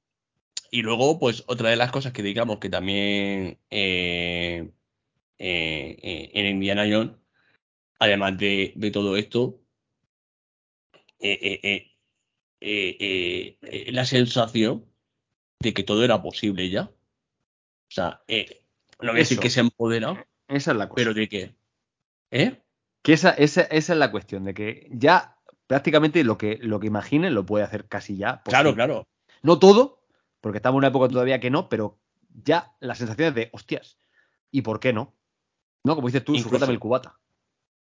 y 0.70 0.82
luego, 0.82 1.18
pues 1.18 1.44
otra 1.46 1.70
de 1.70 1.76
las 1.76 1.92
cosas 1.92 2.12
que 2.12 2.22
digamos 2.24 2.58
que 2.58 2.68
también 2.68 3.58
eh, 3.70 4.68
eh, 5.38 5.98
eh, 6.02 6.30
en 6.34 6.46
Indiana 6.46 6.86
Jones, 6.90 7.12
además 8.00 8.36
de, 8.38 8.72
de 8.74 8.90
todo 8.90 9.16
esto, 9.16 9.60
la 12.60 14.04
sensación 14.04 14.84
de 15.60 15.72
que 15.72 15.84
todo 15.84 16.04
era 16.04 16.20
posible 16.20 16.68
ya. 16.68 16.82
O 16.82 17.90
sea, 17.90 18.22
no 19.00 19.12
voy 19.12 19.16
a 19.16 19.18
decir 19.18 19.38
que 19.38 19.50
se 19.50 19.60
empodera, 19.60 20.26
esa 20.48 20.72
es 20.72 20.76
la 20.76 20.88
pero 20.90 21.14
de 21.14 21.28
que... 21.28 21.54
¿Eh? 22.32 22.60
Que 23.02 23.12
esa, 23.12 23.30
esa, 23.30 23.62
esa 23.62 23.92
es 23.92 23.98
la 24.00 24.10
cuestión, 24.10 24.42
de 24.42 24.52
que 24.52 24.88
ya 24.90 25.35
prácticamente 25.66 26.24
lo 26.24 26.38
que, 26.38 26.58
lo 26.62 26.80
que 26.80 26.86
imaginen 26.86 27.34
lo 27.34 27.44
puede 27.44 27.64
hacer 27.64 27.86
casi 27.86 28.16
ya. 28.16 28.42
Claro, 28.44 28.74
claro. 28.74 29.06
No 29.42 29.58
todo, 29.58 30.00
porque 30.40 30.58
estamos 30.58 30.76
en 30.76 30.78
una 30.78 30.88
época 30.88 31.08
todavía 31.08 31.40
que 31.40 31.50
no, 31.50 31.68
pero 31.68 31.98
ya 32.44 32.74
la 32.80 32.94
sensación 32.94 33.28
es 33.28 33.34
de, 33.34 33.48
hostias, 33.52 33.98
¿y 34.50 34.62
por 34.62 34.80
qué 34.80 34.92
no? 34.92 35.14
¿No? 35.84 35.94
Como 35.94 36.08
dices 36.08 36.24
tú, 36.24 36.34
incluso, 36.34 36.70
el 36.70 36.78
cubata. 36.78 37.18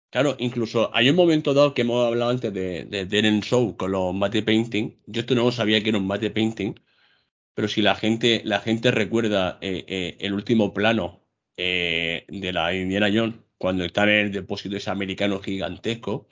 Claro, 0.10 0.36
incluso 0.40 0.90
hay 0.96 1.10
un 1.10 1.16
momento 1.16 1.54
dado 1.54 1.74
que 1.74 1.82
hemos 1.82 2.08
hablado 2.08 2.32
antes 2.32 2.54
de, 2.54 2.86
de 2.86 3.42
Show 3.42 3.78
con 3.78 3.92
los 3.92 4.14
mate 4.14 4.42
painting. 4.42 4.98
Yo 5.06 5.22
esto 5.22 5.36
no 5.36 5.52
sabía 5.52 5.84
que 5.84 5.90
era 5.90 6.00
un 6.00 6.08
mate 6.08 6.32
painting, 6.32 6.74
pero 7.54 7.68
si 7.68 7.82
la 7.82 7.94
gente, 7.96 8.42
la 8.44 8.60
gente 8.60 8.90
recuerda 8.90 9.60
eh, 9.62 9.86
eh, 9.88 10.18
el 10.20 10.34
último 10.34 10.74
plano 10.74 11.22
eh, 11.58 12.26
de 12.30 12.54
la 12.54 12.74
Indiana 12.74 13.10
Jones, 13.14 13.36
cuando 13.58 13.84
está 13.84 14.04
en 14.04 14.10
el 14.10 14.32
depósito 14.32 14.78
ese 14.78 14.90
americano 14.90 15.40
gigantesco, 15.42 16.28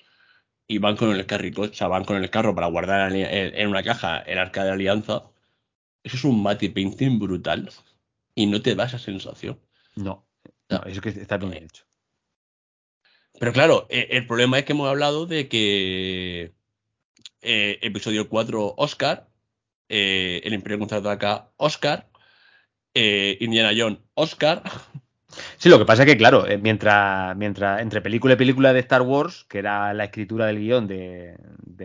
y 0.68 0.80
van 0.80 0.98
con 0.98 1.12
el 1.16 1.26
carro, 1.26 1.48
o 1.58 1.74
sea, 1.74 1.88
van 1.88 2.04
con 2.04 2.18
el 2.18 2.30
carro 2.30 2.54
para 2.54 2.68
guardar 2.68 3.12
en 3.14 3.68
una 3.70 3.84
caja 3.84 4.20
el 4.20 4.38
arca 4.38 4.64
de 4.64 4.72
alianza, 4.72 5.24
eso 6.04 6.18
es 6.18 6.24
un 6.24 6.42
mate 6.44 6.70
painting 6.70 7.20
brutal 7.20 7.70
y 8.36 8.46
no 8.46 8.62
te 8.62 8.76
da 8.76 8.86
esa 8.86 9.00
sensación. 9.00 9.60
No, 9.96 10.28
no 10.70 10.84
eso 10.84 11.02
que 11.02 11.10
está 11.10 11.38
bien 11.38 11.54
hecho. 11.54 11.86
Pero 13.40 13.54
claro, 13.54 13.88
e, 13.90 14.08
el 14.12 14.26
problema 14.26 14.60
es 14.60 14.66
que 14.66 14.74
hemos 14.74 14.90
hablado 14.90 15.26
de 15.26 15.48
que 15.48 16.54
eh, 17.42 17.80
episodio 17.82 18.30
4 18.30 18.76
Oscar, 18.78 19.30
eh, 19.90 20.42
el 20.44 20.54
Imperio 20.54 20.86
acá 21.10 21.52
Oscar, 21.58 22.10
eh, 22.94 23.38
Indiana 23.42 23.72
Jones 23.78 24.00
Oscar, 24.16 24.64
Sí, 25.58 25.70
lo 25.70 25.80
que 25.80 25.86
pasa 25.86 26.04
es 26.04 26.10
que, 26.10 26.18
claro, 26.18 26.48
eh, 26.48 26.58
mientras, 26.58 27.36
mientras 27.38 27.82
entre 27.82 28.02
película 28.02 28.34
y 28.34 28.38
película 28.38 28.74
de 28.74 28.80
Star 28.80 29.02
Wars, 29.02 29.46
que 29.50 29.60
era 29.60 29.94
la 29.94 30.06
escritura 30.06 30.46
del 30.48 30.60
guion 30.60 30.88
de, 30.88 31.38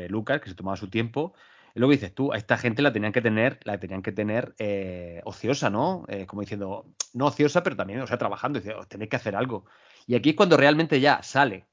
Lucas, 0.08 0.40
que 0.40 0.48
se 0.48 0.55
tomaba 0.55 0.76
su 0.76 0.89
tiempo, 0.89 1.34
es 1.74 1.81
lo 1.81 1.89
que 1.89 1.94
dices 1.94 2.14
tú, 2.14 2.32
a 2.32 2.36
esta 2.36 2.58
gente 2.58 2.82
la 2.82 2.92
tenían 2.92 3.12
que 3.12 3.22
tener, 3.22 3.60
la 3.64 3.78
tenían 3.78 4.02
que 4.02 4.12
tener 4.12 4.55
eh, 4.58 5.22
ociosa, 5.24 5.70
¿no? 5.70 6.05
Eh, 6.08 6.26
como 6.26 6.42
diciendo, 6.42 6.86
no 7.14 7.26
ociosa, 7.26 7.62
pero 7.62 7.76
también, 7.76 8.00
o 8.00 8.06
sea, 8.06 8.18
trabajando, 8.18 8.60
oh, 8.78 8.86
tenéis 8.86 9.10
que 9.10 9.16
hacer 9.16 9.36
algo. 9.36 9.64
Y 10.06 10.14
aquí 10.14 10.31
es 10.31 10.36
cuando 10.36 10.56
realmente 10.56 11.00
ya 11.00 11.22
sale 11.22 11.66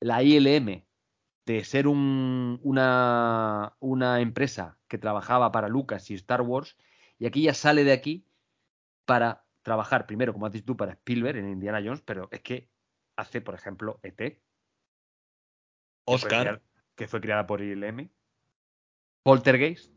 la 0.00 0.22
ILM 0.22 0.84
de 1.46 1.64
ser 1.64 1.86
un, 1.86 2.60
una, 2.62 3.74
una 3.80 4.20
empresa 4.20 4.78
que 4.88 4.98
trabajaba 4.98 5.52
para 5.52 5.68
Lucas 5.68 6.10
y 6.10 6.14
Star 6.14 6.42
Wars, 6.42 6.76
y 7.18 7.26
aquí 7.26 7.42
ya 7.42 7.54
sale 7.54 7.84
de 7.84 7.92
aquí 7.92 8.26
para 9.04 9.41
trabajar 9.62 10.06
primero, 10.06 10.32
como 10.32 10.46
has 10.46 10.52
dicho 10.52 10.66
tú, 10.66 10.76
para 10.76 10.92
Spielberg 10.92 11.38
en 11.38 11.50
Indiana 11.50 11.80
Jones, 11.82 12.02
pero 12.02 12.28
es 12.30 12.40
que 12.40 12.68
hace, 13.16 13.40
por 13.40 13.54
ejemplo, 13.54 14.00
ET. 14.02 14.40
Oscar. 16.04 16.62
Que 16.94 17.08
fue, 17.08 17.20
creada 17.20 17.46
por 17.46 17.62
ILM. 17.62 18.10
Poltergeist. 19.22 19.90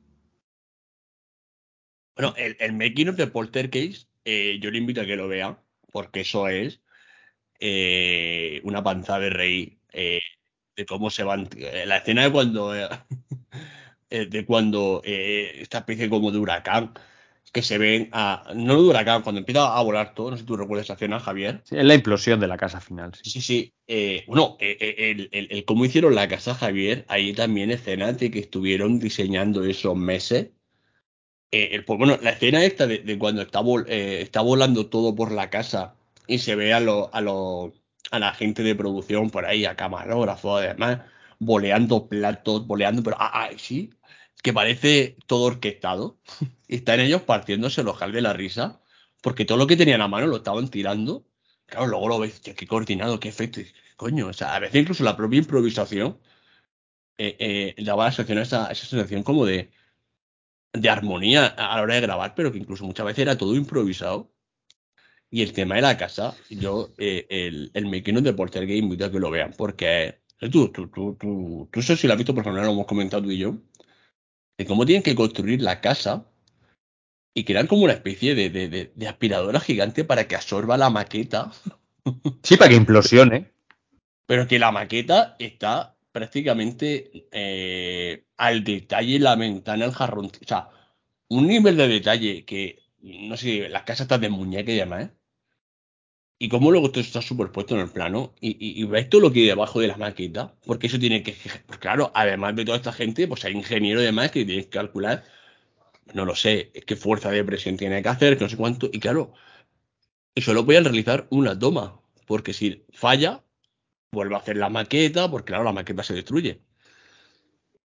Bueno, 2.16 2.34
el, 2.38 2.56
el 2.60 2.74
making 2.74 3.10
of 3.10 3.16
de 3.18 3.28
Poltergeist, 3.28 4.10
eh, 4.24 4.60
yo 4.62 4.72
le 4.72 4.78
invito 4.78 5.02
a 5.02 5.06
que 5.06 5.18
lo 5.18 5.28
vea, 5.28 5.62
porque 5.92 6.22
eso 6.22 6.48
es 6.48 6.82
eh, 7.60 8.62
una 8.64 8.82
panza 8.84 9.20
de 9.20 9.30
rey 9.30 9.80
eh, 9.92 10.22
de 10.76 10.86
cómo 10.86 11.10
se 11.10 11.24
van. 11.24 11.50
La 11.86 11.98
escena 11.98 12.24
de 12.24 12.32
cuando. 12.32 12.72
de 14.10 14.46
cuando 14.46 15.02
esta 15.04 15.80
especie 15.80 16.10
como 16.10 16.32
de 16.32 16.38
huracán 16.38 16.94
que 17.52 17.62
se 17.62 17.78
ven 17.78 18.10
a. 18.12 18.52
No 18.54 18.74
lo 18.76 18.82
dura 18.82 19.00
acá, 19.00 19.22
cuando 19.22 19.40
empieza 19.40 19.76
a 19.76 19.82
volar 19.82 20.14
todo, 20.14 20.32
no 20.32 20.38
sé 20.38 20.42
si 20.42 20.48
tú 20.48 20.58
recuerdas 20.58 20.86
esa 20.86 20.94
escena, 20.94 21.20
Javier. 21.20 21.62
Sí, 21.64 21.78
es 21.78 21.86
la 21.86 21.96
implosión 21.96 22.40
de 22.40 22.48
la 22.48 22.58
casa 22.58 22.82
final. 22.82 23.12
Sí, 23.22 23.42
sí. 23.42 23.74
Eh, 23.88 24.26
bueno, 24.28 24.58
eh, 24.60 24.78
eh, 24.80 25.30
el, 25.32 25.66
cómo 25.66 25.86
hicieron 25.86 26.16
la 26.16 26.28
casa 26.28 26.54
Javier, 26.54 27.06
ahí 27.08 27.34
también 27.34 27.72
escenas 27.72 28.20
de 28.20 28.30
que 28.30 28.40
estuvieron 28.40 29.00
diseñando 29.00 29.64
esos 29.64 29.96
meses. 29.96 30.50
El, 31.52 31.86
pues, 31.86 31.98
bueno, 31.98 32.20
la 32.22 32.32
escena 32.32 32.66
esta 32.66 32.86
de, 32.88 33.18
cuando 33.18 33.42
está, 33.42 33.62
está 33.88 34.42
volando 34.42 34.88
todo 34.88 35.16
por 35.16 35.32
la 35.32 35.50
casa 35.50 35.96
y 36.28 36.40
se 36.40 36.56
ve 36.56 36.74
a, 36.74 36.78
a, 36.78 36.80
los, 37.22 37.72
a 38.12 38.20
la 38.20 38.34
gente 38.34 38.64
de 38.64 38.76
producción 38.76 39.30
por 39.30 39.46
ahí, 39.46 39.64
a 39.64 39.78
camarógrafos, 39.78 40.62
además, 40.62 41.00
boleando 41.40 42.08
platos, 42.08 42.68
boleando, 42.68 43.04
pero 43.04 43.16
ah, 43.20 43.32
ah, 43.34 43.50
sí, 43.58 43.92
que 44.46 44.54
parece 44.54 45.18
todo 45.26 45.46
orquestado. 45.46 46.20
Están 46.68 47.00
ellos 47.00 47.24
partiéndose 47.24 47.82
el 47.82 47.88
ojal 47.88 48.12
de 48.12 48.22
la 48.22 48.32
risa, 48.32 48.80
porque 49.24 49.44
todo 49.44 49.58
lo 49.58 49.66
que 49.66 49.76
tenían 49.76 50.02
a 50.02 50.08
mano 50.08 50.28
lo 50.28 50.38
estaban 50.38 50.70
tirando. 50.70 51.26
Claro, 51.66 51.88
luego 51.88 52.08
lo 52.08 52.20
ves, 52.20 52.42
qué 52.42 52.68
coordinado, 52.68 53.20
qué 53.20 53.30
efecto. 53.30 53.60
Coño, 53.98 54.28
o 54.28 54.34
sea, 54.34 54.54
a 54.54 54.60
veces 54.60 54.82
incluso 54.82 55.04
la 55.04 55.18
propia 55.18 55.40
improvisación 55.40 56.20
eh, 57.18 57.36
eh, 57.40 57.84
daba 57.84 58.06
la 58.06 58.12
sensación, 58.12 58.38
esa, 58.38 58.72
esa 58.72 58.86
sensación 58.86 59.24
como 59.24 59.48
de, 59.48 59.72
armonía 60.88 61.48
a 61.48 61.78
la 61.78 61.82
hora 61.82 61.96
de 61.96 62.02
grabar, 62.02 62.36
pero 62.36 62.52
que 62.52 62.60
incluso 62.60 62.86
muchas 62.86 63.08
veces 63.08 63.24
era 63.24 63.40
todo 63.40 63.56
improvisado. 63.56 64.32
Y 65.32 65.42
el 65.42 65.54
tema 65.54 65.76
de 65.76 65.82
la 65.82 65.98
casa, 65.98 66.36
yo, 66.52 66.94
eh, 67.00 67.26
el, 67.30 67.72
el 67.74 67.86
making 67.88 68.22
de 68.22 68.34
Porter 68.34 68.68
Game, 68.68 68.78
invito 68.78 69.06
a 69.06 69.12
que 69.12 69.20
lo 69.20 69.32
vean, 69.32 69.56
porque 69.58 70.20
tú, 70.52 70.70
tú, 70.70 70.88
tú, 70.90 71.18
tú, 71.20 71.68
tú, 71.72 71.82
sé 71.82 71.98
si 71.98 72.06
lo 72.06 72.14
has 72.14 72.20
visto, 72.20 72.36
por 72.36 72.44
ejemplo, 72.44 72.64
lo 72.64 72.72
hemos 72.72 72.86
comentado 72.86 73.24
tú 73.24 73.32
y 73.32 73.40
yo, 73.40 73.58
de 74.58 74.66
cómo 74.66 74.86
tienen 74.86 75.04
que 75.04 75.16
construir 75.16 75.62
la 75.62 75.82
casa 75.82 76.26
y 77.34 77.44
crean 77.44 77.68
como 77.68 77.84
una 77.84 77.94
especie 77.94 78.34
de, 78.34 78.50
de, 78.50 78.92
de, 78.96 79.08
aspiradora 79.08 79.60
gigante 79.60 80.06
para 80.06 80.28
que 80.28 80.36
absorba 80.36 80.78
la 80.78 80.90
maqueta. 80.90 81.52
Sí, 82.44 82.56
para 82.56 82.70
que 82.70 82.76
implosione. 82.76 83.52
Pero 84.26 84.48
que 84.48 84.60
la 84.60 84.72
maqueta 84.72 85.36
está 85.40 85.98
prácticamente 86.12 87.28
eh, 87.32 88.26
al 88.38 88.64
detalle 88.64 89.20
la 89.20 89.36
ventana, 89.36 89.86
el 89.86 89.92
jarrón. 89.92 90.28
O 90.28 90.48
sea, 90.48 90.70
un 91.28 91.48
nivel 91.48 91.76
de 91.76 91.88
detalle 91.88 92.46
que, 92.46 92.80
no 93.02 93.36
sé, 93.36 93.68
las 93.70 93.84
casas 93.84 94.06
están 94.06 94.22
de 94.22 94.30
muñeca 94.30 94.72
y 94.72 94.76
demás, 94.76 95.06
¿eh? 95.06 95.10
Y 96.38 96.50
cómo 96.50 96.70
luego 96.70 96.88
esto 96.88 97.00
está 97.00 97.22
superpuesto 97.22 97.76
en 97.76 97.82
el 97.82 97.90
plano 97.90 98.34
y, 98.42 98.50
y, 98.50 98.82
y 98.82 98.84
ves 98.84 99.10
todo 99.10 99.22
lo 99.22 99.32
que 99.32 99.40
hay 99.40 99.46
debajo 99.48 99.80
de 99.80 99.88
la 99.88 99.98
maqueta, 99.98 100.54
porque 100.66 100.88
eso 100.88 101.00
tiene 101.00 101.24
que, 101.24 101.36
pues 101.66 101.80
claro, 101.80 102.12
además 102.14 102.56
de 102.56 102.66
toda 102.66 102.78
esta 102.78 102.92
gente, 102.92 103.28
pues 103.28 103.46
hay 103.46 103.54
ingenieros 103.54 104.04
y 104.04 104.06
demás 104.06 104.32
que 104.32 104.44
tienen 104.44 104.66
que 104.66 104.70
calcular, 104.70 105.24
no 106.14 106.26
lo 106.26 106.36
sé, 106.36 106.72
qué 106.86 106.96
fuerza 106.96 107.32
de 107.32 107.44
presión 107.44 107.78
tiene 107.78 108.04
que 108.04 108.10
hacer, 108.10 108.38
que 108.38 108.44
no 108.44 108.50
sé 108.50 108.58
cuánto, 108.58 108.90
y 108.92 109.00
claro, 109.00 109.34
eso 110.36 110.54
lo 110.54 110.66
pueden 110.66 110.84
realizar 110.84 111.28
una 111.30 111.58
toma, 111.58 112.02
porque 112.28 112.52
si 112.52 112.84
falla, 112.92 113.42
vuelve 114.12 114.36
a 114.36 114.40
hacer 114.40 114.58
la 114.58 114.70
maqueta, 114.70 115.32
porque 115.32 115.48
claro, 115.48 115.64
la 115.64 115.72
maqueta 115.72 116.04
se 116.04 116.14
destruye. 116.14 116.60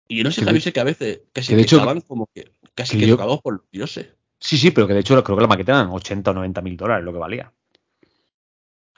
Y 0.08 0.18
yo 0.18 0.24
no 0.24 0.32
sé, 0.32 0.44
Javi, 0.44 0.62
sé 0.62 0.72
que 0.74 0.80
a 0.80 0.84
veces 0.84 1.22
casi 1.34 1.50
que, 1.50 1.56
de 1.56 1.62
hecho, 1.64 1.78
estaban 1.78 2.02
como 2.02 2.30
que 2.34 2.52
casi 2.76 2.98
que, 2.98 3.06
que 3.06 3.12
tocados 3.12 3.42
por 3.42 3.54
los 3.56 3.72
dioses. 3.72 4.10
Sí, 4.40 4.58
sí, 4.58 4.72
pero 4.72 4.88
que 4.88 4.94
de 4.94 5.00
hecho 5.00 5.24
creo 5.24 5.38
que 5.38 5.42
la 5.42 5.48
maqueta 5.48 5.72
eran 5.72 5.90
80 5.90 6.32
o 6.32 6.34
90 6.34 6.62
mil 6.62 6.78
dólares 6.78 7.04
lo 7.04 7.14
que 7.14 7.20
valía. 7.20 7.52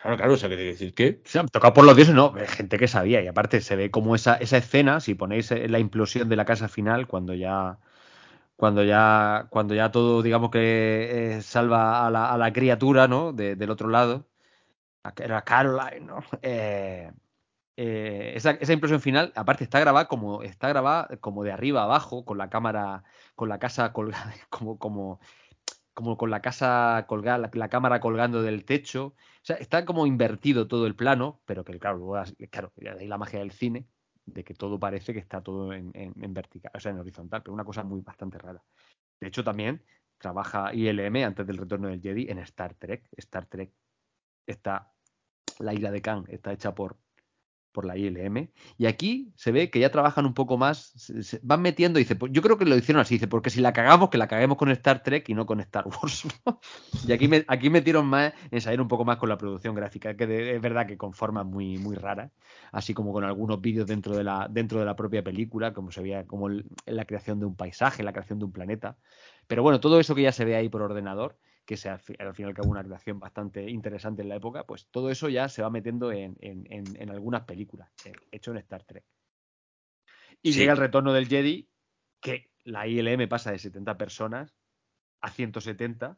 Claro, 0.08 0.18
claro, 0.20 0.34
o 0.36 0.38
sea, 0.38 0.48
que 0.48 0.56
decir 0.56 0.94
que. 0.94 1.22
O 1.26 1.28
sea, 1.28 1.46
tocado 1.48 1.74
por 1.74 1.84
los 1.86 1.94
dioses, 1.94 2.16
no, 2.16 2.34
gente 2.48 2.78
que 2.78 2.88
sabía. 2.88 3.22
Y 3.22 3.28
aparte 3.28 3.60
se 3.60 3.76
ve 3.76 3.92
como 3.92 4.16
esa, 4.16 4.36
esa 4.36 4.56
escena, 4.58 5.02
si 5.02 5.16
ponéis 5.16 5.52
la 5.52 5.80
implosión 5.80 6.30
de 6.30 6.38
la 6.38 6.46
casa 6.46 6.70
final, 6.70 7.08
cuando 7.08 7.34
ya. 7.34 7.78
Cuando 8.56 8.84
ya. 8.84 9.48
Cuando 9.50 9.76
ya 9.76 9.92
todo, 9.92 10.22
digamos 10.24 10.52
que 10.52 11.38
eh, 11.38 11.42
salva 11.42 12.08
a 12.08 12.12
la, 12.12 12.32
a 12.32 12.38
la, 12.38 12.54
criatura, 12.54 13.08
¿no? 13.10 13.34
De, 13.34 13.56
del 13.58 13.70
otro 13.72 13.90
lado. 13.90 14.28
Era 15.18 15.44
Caroline, 15.44 16.02
¿no? 16.06 16.24
Eh, 16.42 17.12
eh, 17.78 18.34
esa, 18.36 18.52
esa, 18.52 18.74
implosión 18.74 19.02
final, 19.02 19.34
aparte, 19.36 19.64
está 19.66 19.80
grabada 19.80 20.08
como. 20.08 20.44
Está 20.44 20.70
grabada 20.70 21.18
como 21.18 21.44
de 21.44 21.52
arriba 21.52 21.84
abajo, 21.84 22.26
con 22.26 22.38
la 22.38 22.50
cámara. 22.50 23.04
Con 23.36 23.50
la 23.50 23.60
casa 23.60 23.94
colgada. 23.94 24.34
Como. 24.50 24.80
como 24.80 25.20
como 25.98 26.16
con 26.16 26.30
la 26.30 26.44
casa 26.44 27.06
colgada, 27.08 27.50
la, 27.52 27.70
cámara 27.70 28.00
colgando 28.00 28.44
del 28.44 28.66
techo. 28.66 29.08
O 29.08 29.16
sea, 29.42 29.56
está 29.56 29.84
como 29.84 30.06
invertido 30.06 30.68
todo 30.68 30.86
el 30.86 30.96
plano, 30.96 31.42
pero 31.48 31.64
que 31.66 31.80
claro, 31.80 31.98
luego, 31.98 32.24
claro, 32.52 32.72
ahí 33.00 33.08
la 33.08 33.18
magia 33.18 33.40
del 33.40 33.52
cine, 33.52 33.88
de 34.24 34.44
que 34.44 34.54
todo 34.54 34.80
parece 34.80 35.12
que 35.12 35.18
está 35.18 35.42
todo 35.42 35.74
en, 35.74 35.90
en, 35.96 36.14
en, 36.24 36.34
vertical, 36.36 36.72
o 36.76 36.80
sea, 36.80 36.92
en 36.92 37.00
horizontal, 37.00 37.42
pero 37.42 37.56
una 37.56 37.64
cosa 37.64 37.84
muy 37.84 38.02
bastante 38.02 38.38
rara. 38.38 38.64
De 39.20 39.28
hecho, 39.28 39.44
también 39.44 39.84
trabaja 40.20 40.72
ILM 40.72 41.16
antes 41.26 41.48
del 41.48 41.58
retorno 41.58 41.88
del 41.88 42.00
Jedi 42.00 42.28
en 42.30 42.38
Star 42.40 42.76
Trek. 42.76 43.10
Star 43.18 43.48
Trek 43.48 43.72
está, 44.46 44.94
la 45.58 45.74
isla 45.74 45.90
de 45.90 46.02
Khan 46.04 46.26
está 46.28 46.54
hecha 46.54 46.76
por 46.76 47.00
por 47.78 47.86
la 47.86 47.96
ILM. 47.96 48.50
Y 48.80 48.88
aquí 48.88 49.32
se 49.36 49.52
ve 49.52 49.70
que 49.70 49.80
ya 49.80 49.92
trabajan 49.92 50.26
un 50.26 50.34
poco 50.34 50.58
más, 50.58 50.94
se, 50.96 51.40
van 51.44 51.62
metiendo, 51.62 52.00
dice, 52.00 52.16
pues 52.16 52.32
yo 52.32 52.42
creo 52.42 52.58
que 52.58 52.66
lo 52.66 52.76
hicieron 52.76 53.02
así, 53.02 53.14
dice, 53.14 53.28
porque 53.28 53.52
si 53.52 53.62
la 53.62 53.72
cagamos, 53.72 54.10
que 54.10 54.18
la 54.18 54.28
caguemos 54.28 54.58
con 54.58 54.72
Star 54.72 55.04
Trek 55.04 55.30
y 55.30 55.36
no 55.36 55.46
con 55.46 55.60
Star 55.60 55.86
Wars. 55.86 56.24
y 57.08 57.12
aquí, 57.12 57.28
me, 57.28 57.46
aquí 57.48 57.70
metieron 57.70 58.08
más 58.08 58.34
en 58.50 58.62
saber 58.62 58.82
un 58.82 58.88
poco 58.88 59.06
más 59.06 59.18
con 59.18 59.30
la 59.30 59.38
producción 59.38 59.76
gráfica, 59.76 60.18
que 60.18 60.56
es 60.56 60.60
verdad 60.60 60.88
que 60.88 60.98
con 60.98 61.14
formas 61.14 61.46
muy, 61.46 61.78
muy 61.78 61.96
raras, 61.96 62.32
así 62.72 62.96
como 62.96 63.14
con 63.14 63.24
algunos 63.24 63.62
vídeos 63.62 63.86
dentro 63.86 64.18
de 64.18 64.24
la, 64.24 64.48
dentro 64.50 64.80
de 64.80 64.86
la 64.86 64.96
propia 64.96 65.24
película, 65.24 65.72
como 65.72 65.92
se 65.92 66.02
veía 66.02 66.26
como 66.26 66.50
la 66.50 67.06
creación 67.06 67.40
de 67.40 67.46
un 67.46 67.56
paisaje, 67.56 68.02
la 68.02 68.12
creación 68.12 68.40
de 68.40 68.46
un 68.46 68.52
planeta. 68.54 68.98
Pero 69.46 69.62
bueno, 69.62 69.80
todo 69.80 70.00
eso 70.00 70.16
que 70.16 70.24
ya 70.24 70.32
se 70.32 70.46
ve 70.46 70.56
ahí 70.56 70.68
por 70.68 70.82
ordenador, 70.82 71.38
que 71.68 71.76
sea 71.76 72.00
al 72.20 72.34
fin 72.34 72.46
y 72.46 72.50
al 72.50 72.54
cabo 72.54 72.70
una 72.70 72.84
creación 72.84 73.20
bastante 73.20 73.70
interesante 73.70 74.22
en 74.22 74.30
la 74.30 74.38
época, 74.38 74.64
pues 74.64 74.88
todo 74.90 75.12
eso 75.12 75.28
ya 75.28 75.50
se 75.50 75.62
va 75.62 75.70
metiendo 75.70 76.14
en, 76.14 76.38
en, 76.40 76.66
en, 76.72 76.86
en 76.96 77.10
algunas 77.10 77.44
películas, 77.44 77.92
eh, 78.06 78.14
hecho 78.32 78.52
en 78.52 78.58
Star 78.58 78.84
Trek. 78.86 79.04
Y 80.42 80.54
sí. 80.54 80.60
llega 80.60 80.72
el 80.72 80.78
retorno 80.78 81.12
del 81.12 81.28
Jedi, 81.28 81.68
que 82.22 82.52
la 82.64 82.88
ILM 82.88 83.28
pasa 83.28 83.52
de 83.52 83.60
70 83.60 83.98
personas 83.98 84.56
a 85.20 85.30
170 85.30 86.18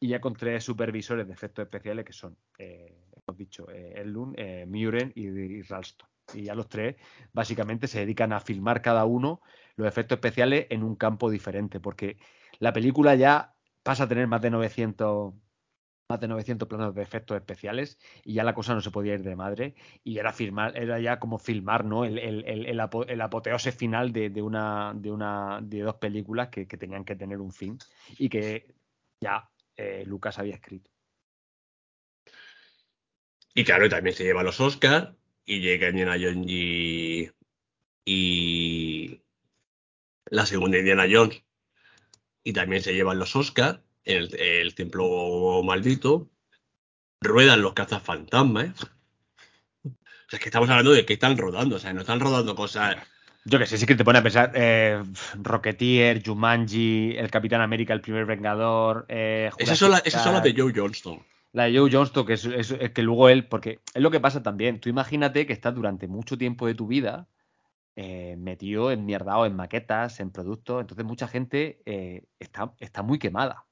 y 0.00 0.08
ya 0.08 0.20
con 0.22 0.32
tres 0.34 0.64
supervisores 0.64 1.26
de 1.26 1.32
efectos 1.34 1.64
especiales 1.64 2.06
que 2.06 2.14
son, 2.14 2.38
eh, 2.56 3.04
hemos 3.14 3.36
dicho, 3.36 3.70
eh, 3.70 3.92
Elun, 3.96 4.34
eh, 4.38 4.64
Muren 4.66 5.12
y, 5.14 5.26
y 5.26 5.62
Ralston. 5.62 6.08
Y 6.32 6.44
ya 6.44 6.54
los 6.54 6.70
tres 6.70 6.96
básicamente 7.34 7.86
se 7.86 8.00
dedican 8.00 8.32
a 8.32 8.40
filmar 8.40 8.80
cada 8.80 9.04
uno 9.04 9.42
los 9.76 9.86
efectos 9.86 10.16
especiales 10.16 10.66
en 10.70 10.82
un 10.82 10.96
campo 10.96 11.28
diferente, 11.28 11.80
porque 11.80 12.16
la 12.60 12.72
película 12.72 13.14
ya 13.14 13.55
pasa 13.86 14.02
a 14.02 14.08
tener 14.08 14.26
más 14.26 14.42
de 14.42 14.50
900 14.50 15.32
más 16.08 16.20
de 16.20 16.26
900 16.26 16.68
planos 16.68 16.92
de 16.92 17.02
efectos 17.02 17.36
especiales 17.36 17.98
y 18.24 18.34
ya 18.34 18.42
la 18.42 18.54
cosa 18.54 18.74
no 18.74 18.80
se 18.80 18.90
podía 18.90 19.14
ir 19.14 19.22
de 19.22 19.36
madre. 19.36 19.74
Y 20.02 20.18
era 20.18 20.32
filmar 20.32 20.76
era 20.76 20.98
ya 20.98 21.20
como 21.20 21.38
filmar 21.38 21.84
no 21.84 22.04
el, 22.04 22.18
el, 22.18 22.44
el, 22.44 22.66
el 22.66 23.20
apoteose 23.20 23.70
final 23.70 24.12
de, 24.12 24.30
de, 24.30 24.42
una 24.42 24.92
de 24.94 25.12
una 25.12 25.60
de 25.62 25.80
dos 25.82 25.96
películas 25.96 26.48
que, 26.48 26.66
que, 26.66 26.76
tenían 26.76 27.04
que 27.04 27.14
tener 27.14 27.38
un 27.38 27.52
fin 27.52 27.78
y 28.18 28.28
que 28.28 28.74
ya 29.20 29.48
eh, 29.76 30.02
Lucas 30.04 30.40
había 30.40 30.56
escrito. 30.56 30.90
Y 33.54 33.62
claro 33.62 33.88
también 33.88 34.16
se 34.16 34.24
lleva 34.24 34.42
los 34.42 34.60
Oscars 34.60 35.14
y 35.44 35.60
llega 35.60 35.90
Indiana 35.90 36.16
Jones 36.20 36.46
y, 36.48 37.30
y 38.04 39.22
la 40.26 40.44
segunda 40.44 40.78
Indiana 40.78 41.06
Jones 41.08 41.45
y 42.46 42.52
también 42.52 42.80
se 42.80 42.94
llevan 42.94 43.18
los 43.18 43.34
Oscars, 43.34 43.80
el, 44.04 44.32
el 44.36 44.72
templo 44.76 45.64
maldito, 45.64 46.30
ruedan 47.20 47.60
los 47.60 47.72
cazafantasmas. 47.72 48.66
¿eh? 48.66 48.72
O 49.84 49.90
sea, 50.28 50.36
es 50.36 50.38
que 50.38 50.48
estamos 50.48 50.70
hablando 50.70 50.92
de 50.92 51.04
que 51.04 51.14
están 51.14 51.36
rodando, 51.36 51.74
o 51.74 51.78
sea, 51.80 51.92
no 51.92 52.02
están 52.02 52.20
rodando 52.20 52.54
cosas. 52.54 52.98
Yo 53.46 53.58
que 53.58 53.66
sé, 53.66 53.78
sí 53.78 53.84
que 53.84 53.96
te 53.96 54.04
pone 54.04 54.20
a 54.20 54.22
pensar, 54.22 54.52
eh, 54.54 55.02
Rocketeer, 55.42 56.22
Jumanji, 56.24 57.16
el 57.16 57.32
Capitán 57.32 57.62
América, 57.62 57.92
el 57.94 58.00
primer 58.00 58.26
Vengador. 58.26 59.06
Eh, 59.08 59.50
esas, 59.58 59.76
son 59.76 59.90
la, 59.90 59.98
esas 59.98 60.22
son 60.22 60.34
las 60.34 60.44
de 60.44 60.54
Joe 60.56 60.72
Johnston. 60.72 61.20
La 61.52 61.64
de 61.64 61.76
Joe 61.76 61.90
Johnston, 61.90 62.26
que 62.26 62.34
es, 62.34 62.44
es, 62.44 62.70
es, 62.70 62.90
que 62.92 63.02
luego 63.02 63.28
él, 63.28 63.48
porque 63.48 63.80
es 63.92 64.00
lo 64.00 64.12
que 64.12 64.20
pasa 64.20 64.44
también. 64.44 64.78
Tú 64.78 64.88
imagínate 64.88 65.46
que 65.46 65.52
estás 65.52 65.74
durante 65.74 66.06
mucho 66.06 66.38
tiempo 66.38 66.68
de 66.68 66.76
tu 66.76 66.86
vida 66.86 67.26
eh, 67.98 68.36
metido 68.36 68.92
en 68.92 69.06
mierdao 69.06 69.46
en 69.46 69.56
maquetas, 69.56 70.20
en 70.20 70.30
productos. 70.30 70.82
Entonces 70.82 71.04
mucha 71.06 71.26
gente 71.26 71.80
eh, 71.86 72.24
está, 72.38 72.74
está 72.78 73.02
muy 73.02 73.18
quemada. 73.18 73.66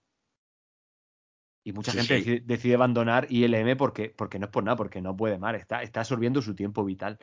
Y 1.63 1.73
mucha 1.73 1.93
sí, 1.93 1.99
gente 1.99 2.15
sí. 2.19 2.31
Decide, 2.31 2.47
decide, 2.47 2.75
abandonar 2.75 3.27
ILM 3.31 3.77
porque, 3.77 4.09
porque 4.09 4.39
no 4.39 4.47
es 4.47 4.51
por 4.51 4.65
nada, 4.65 4.77
porque 4.77 5.03
no 5.03 5.15
puede 5.15 5.39
más, 5.39 5.55
está, 5.57 5.83
está 5.83 6.01
absorbiendo 6.01 6.41
su 6.41 6.55
tiempo 6.55 6.85
vital. 6.85 7.19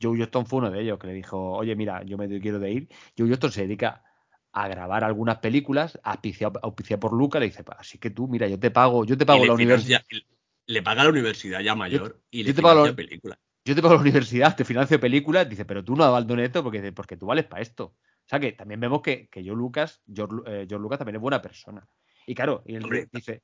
Joe 0.00 0.16
Johnston 0.16 0.46
fue 0.46 0.58
uno 0.60 0.70
de 0.70 0.80
ellos 0.80 0.98
que 0.98 1.06
le 1.06 1.12
dijo, 1.12 1.52
oye, 1.52 1.76
mira, 1.76 2.02
yo 2.04 2.16
me 2.16 2.28
quiero 2.40 2.58
de 2.58 2.70
ir. 2.70 2.88
Joe 3.16 3.28
Johnston 3.28 3.52
se 3.52 3.62
dedica 3.62 4.02
a 4.52 4.68
grabar 4.68 5.04
algunas 5.04 5.38
películas, 5.38 5.98
auspiciado, 6.02 6.58
auspiciado 6.62 7.00
por 7.00 7.12
Luca, 7.12 7.38
le 7.38 7.46
dice, 7.46 7.62
así 7.78 7.98
que 7.98 8.08
tú, 8.08 8.28
mira, 8.28 8.48
yo 8.48 8.58
te 8.58 8.70
pago, 8.70 9.04
yo 9.04 9.16
te 9.18 9.26
pago 9.26 9.44
la 9.44 9.52
universidad. 9.52 10.02
Le 10.66 10.82
paga 10.82 11.04
la 11.04 11.10
universidad 11.10 11.60
ya 11.60 11.74
mayor 11.74 12.14
yo, 12.14 12.20
y 12.30 12.42
yo 12.42 12.48
le 12.48 12.54
te 12.54 12.62
pago 12.62 12.86
la 12.86 12.96
película 12.96 13.38
yo 13.66 13.74
te 13.74 13.82
pago 13.82 13.94
la 13.94 14.00
universidad, 14.00 14.54
te 14.54 14.64
financio 14.64 15.00
películas, 15.00 15.48
dice, 15.48 15.64
pero 15.64 15.84
tú 15.84 15.96
no 15.96 16.04
abandones 16.04 16.46
esto 16.46 16.62
porque, 16.62 16.92
porque 16.92 17.16
tú 17.16 17.26
vales 17.26 17.46
para 17.46 17.62
esto. 17.62 17.84
O 17.84 18.28
sea 18.28 18.38
que 18.38 18.52
también 18.52 18.78
vemos 18.78 19.02
que, 19.02 19.28
que 19.28 19.42
George 19.42 19.58
Lucas, 19.58 20.02
George, 20.06 20.36
eh, 20.46 20.66
George, 20.68 20.82
Lucas 20.82 20.98
también 20.98 21.16
es 21.16 21.22
buena 21.22 21.42
persona. 21.42 21.84
Y 22.26 22.34
claro, 22.36 22.62
y 22.64 22.76
él 22.76 22.84
Hombre. 22.84 23.08
dice, 23.10 23.42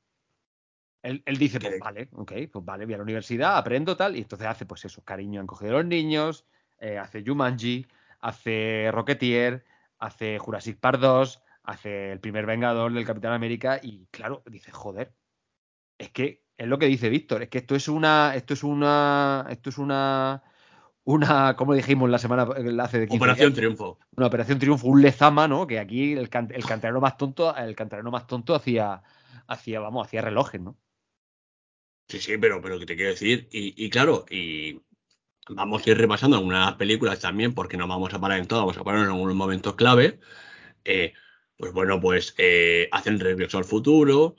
él, 1.01 1.21
él 1.25 1.37
dice, 1.37 1.59
pues 1.59 1.77
vale, 1.77 2.07
ok, 2.13 2.31
pues 2.51 2.63
vale, 2.63 2.85
voy 2.85 2.93
a 2.93 2.97
la 2.97 3.03
universidad, 3.03 3.57
aprendo 3.57 3.97
tal, 3.97 4.15
y 4.15 4.19
entonces 4.19 4.47
hace 4.47 4.65
pues 4.65 4.85
eso, 4.85 5.03
cariño 5.03 5.41
en 5.41 5.47
coger 5.47 5.71
a 5.71 5.77
los 5.79 5.85
niños, 5.85 6.45
eh, 6.79 6.97
hace 6.97 7.21
Jumanji, 7.25 7.85
hace 8.21 8.89
Rocketeer, 8.93 9.65
hace 9.99 10.39
Jurassic 10.39 10.79
Park 10.79 11.01
2, 11.01 11.41
hace 11.63 12.13
el 12.13 12.21
primer 12.21 12.45
Vengador 12.45 12.93
del 12.93 13.05
Capitán 13.05 13.33
América, 13.33 13.81
y 13.83 14.07
claro, 14.09 14.41
dice, 14.45 14.71
joder, 14.71 15.13
es 15.97 16.11
que 16.11 16.42
es 16.57 16.67
lo 16.67 16.77
que 16.79 16.85
dice 16.85 17.09
Víctor, 17.09 17.43
es 17.43 17.49
que 17.49 17.59
esto 17.59 17.75
es 17.75 17.87
una, 17.87 18.33
esto 18.35 18.53
es 18.53 18.63
una, 18.63 19.45
esto 19.49 19.69
es 19.69 19.77
una, 19.77 20.43
una, 21.03 21.55
como 21.55 21.73
dijimos 21.73 22.09
la 22.09 22.19
semana 22.19 22.47
hace 22.81 22.99
de 22.99 23.07
15 23.07 23.17
Operación 23.17 23.53
Triunfo. 23.53 23.99
Una 24.15 24.27
Operación 24.27 24.59
Triunfo, 24.59 24.87
un 24.87 25.01
Lezama, 25.01 25.47
¿no? 25.47 25.67
Que 25.67 25.79
aquí 25.79 26.13
el, 26.13 26.29
el 26.51 26.65
canterano 26.65 27.01
más 27.01 27.17
tonto, 27.17 27.55
el 27.55 27.75
canterano 27.75 28.11
más 28.11 28.27
tonto 28.27 28.55
hacía, 28.55 29.01
hacía, 29.47 29.79
vamos, 29.79 30.07
hacía 30.07 30.21
relojes, 30.21 30.61
¿no? 30.61 30.77
Sí, 32.07 32.19
sí, 32.19 32.37
pero, 32.37 32.61
pero 32.61 32.79
que 32.79 32.85
te 32.85 32.95
quiero 32.95 33.11
decir, 33.11 33.47
y, 33.51 33.85
y 33.85 33.89
claro, 33.89 34.25
y 34.29 34.81
vamos 35.49 35.85
a 35.85 35.89
ir 35.89 35.97
repasando 35.97 36.37
algunas 36.37 36.73
películas 36.75 37.19
también, 37.19 37.53
porque 37.53 37.77
no 37.77 37.87
vamos 37.87 38.13
a 38.13 38.19
parar 38.19 38.39
en 38.39 38.47
todo, 38.47 38.59
vamos 38.59 38.77
a 38.77 38.83
parar 38.83 39.01
en 39.01 39.07
algunos 39.07 39.35
momentos 39.35 39.75
clave. 39.75 40.19
Eh, 40.85 41.13
pues 41.57 41.71
bueno, 41.71 41.99
pues 41.99 42.35
eh, 42.37 42.89
hacen 42.91 43.19
regreso 43.19 43.57
al 43.57 43.65
futuro, 43.65 44.35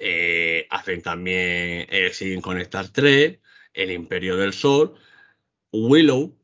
eh, 0.00 0.66
hacen 0.70 1.02
también, 1.02 1.86
siguen 2.12 2.40
con 2.40 2.60
Star 2.60 2.90
El 2.94 3.90
Imperio 3.90 4.36
del 4.36 4.52
Sol, 4.52 4.94
Willow, 5.72 6.36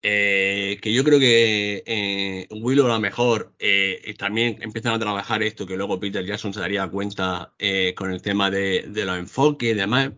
que 0.00 0.92
yo 0.92 1.04
creo 1.04 1.18
que 1.18 2.46
Willow 2.50 2.86
a 2.86 2.94
lo 2.94 3.00
mejor 3.00 3.54
también 4.18 4.58
empiezan 4.62 4.94
a 4.94 4.98
trabajar 4.98 5.42
esto 5.42 5.66
que 5.66 5.76
luego 5.76 5.98
Peter 6.00 6.24
Jackson 6.24 6.54
se 6.54 6.60
daría 6.60 6.88
cuenta 6.88 7.54
con 7.96 8.12
el 8.12 8.22
tema 8.22 8.50
de, 8.50 8.84
de 8.88 9.04
los 9.04 9.18
enfoques 9.18 9.72
y 9.72 9.74
demás. 9.74 10.12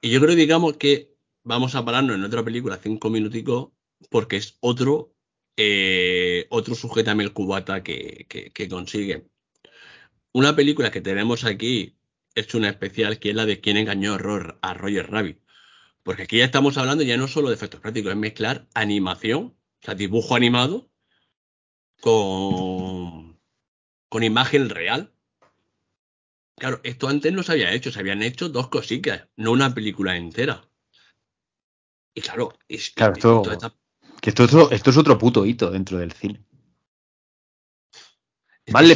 Y 0.00 0.10
yo 0.10 0.20
creo, 0.20 0.34
digamos, 0.34 0.76
que 0.76 1.12
vamos 1.44 1.74
a 1.74 1.84
pararnos 1.84 2.16
en 2.16 2.24
otra 2.24 2.44
película 2.44 2.78
cinco 2.82 3.10
minuticos 3.10 3.70
porque 4.10 4.36
es 4.36 4.56
otro 4.60 5.12
eh, 5.56 6.46
otro 6.50 6.74
sujetame 6.74 7.24
el 7.24 7.32
cubata 7.32 7.82
que, 7.82 8.26
que, 8.28 8.68
consigue. 8.68 9.26
Una 10.32 10.56
película 10.56 10.90
que 10.90 11.00
tenemos 11.00 11.44
aquí 11.44 11.96
es 12.34 12.54
una 12.54 12.68
especial 12.68 13.18
que 13.18 13.30
es 13.30 13.36
la 13.36 13.46
de 13.46 13.60
quien 13.60 13.76
engañó 13.76 14.14
a 14.14 14.74
Roger 14.74 15.10
Rabbit. 15.10 15.38
Porque 16.02 16.22
aquí 16.22 16.38
ya 16.38 16.44
estamos 16.44 16.78
hablando 16.78 17.04
ya 17.04 17.16
no 17.16 17.28
solo 17.28 17.48
de 17.48 17.54
efectos 17.54 17.80
prácticos, 17.80 18.12
es 18.12 18.18
mezclar 18.18 18.66
animación, 18.74 19.54
o 19.82 19.84
sea, 19.84 19.94
dibujo 19.94 20.34
animado 20.34 20.90
con, 22.00 23.38
con 24.08 24.22
imagen 24.24 24.68
real. 24.68 25.12
Claro, 26.56 26.80
esto 26.82 27.08
antes 27.08 27.32
no 27.32 27.42
se 27.42 27.52
había 27.52 27.72
hecho, 27.72 27.92
se 27.92 28.00
habían 28.00 28.22
hecho 28.22 28.48
dos 28.48 28.68
cositas, 28.68 29.28
no 29.36 29.52
una 29.52 29.74
película 29.74 30.16
entera. 30.16 30.68
Y 32.14 32.20
claro, 32.20 32.56
claro 32.94 33.14
esto, 33.14 33.42
que 34.20 34.30
esto, 34.30 34.70
es 34.70 34.96
otro 34.96 35.18
puto 35.18 35.46
hito 35.46 35.70
dentro 35.70 35.98
del 35.98 36.12
cine. 36.12 36.44
Más 38.68 38.86
le, 38.86 38.94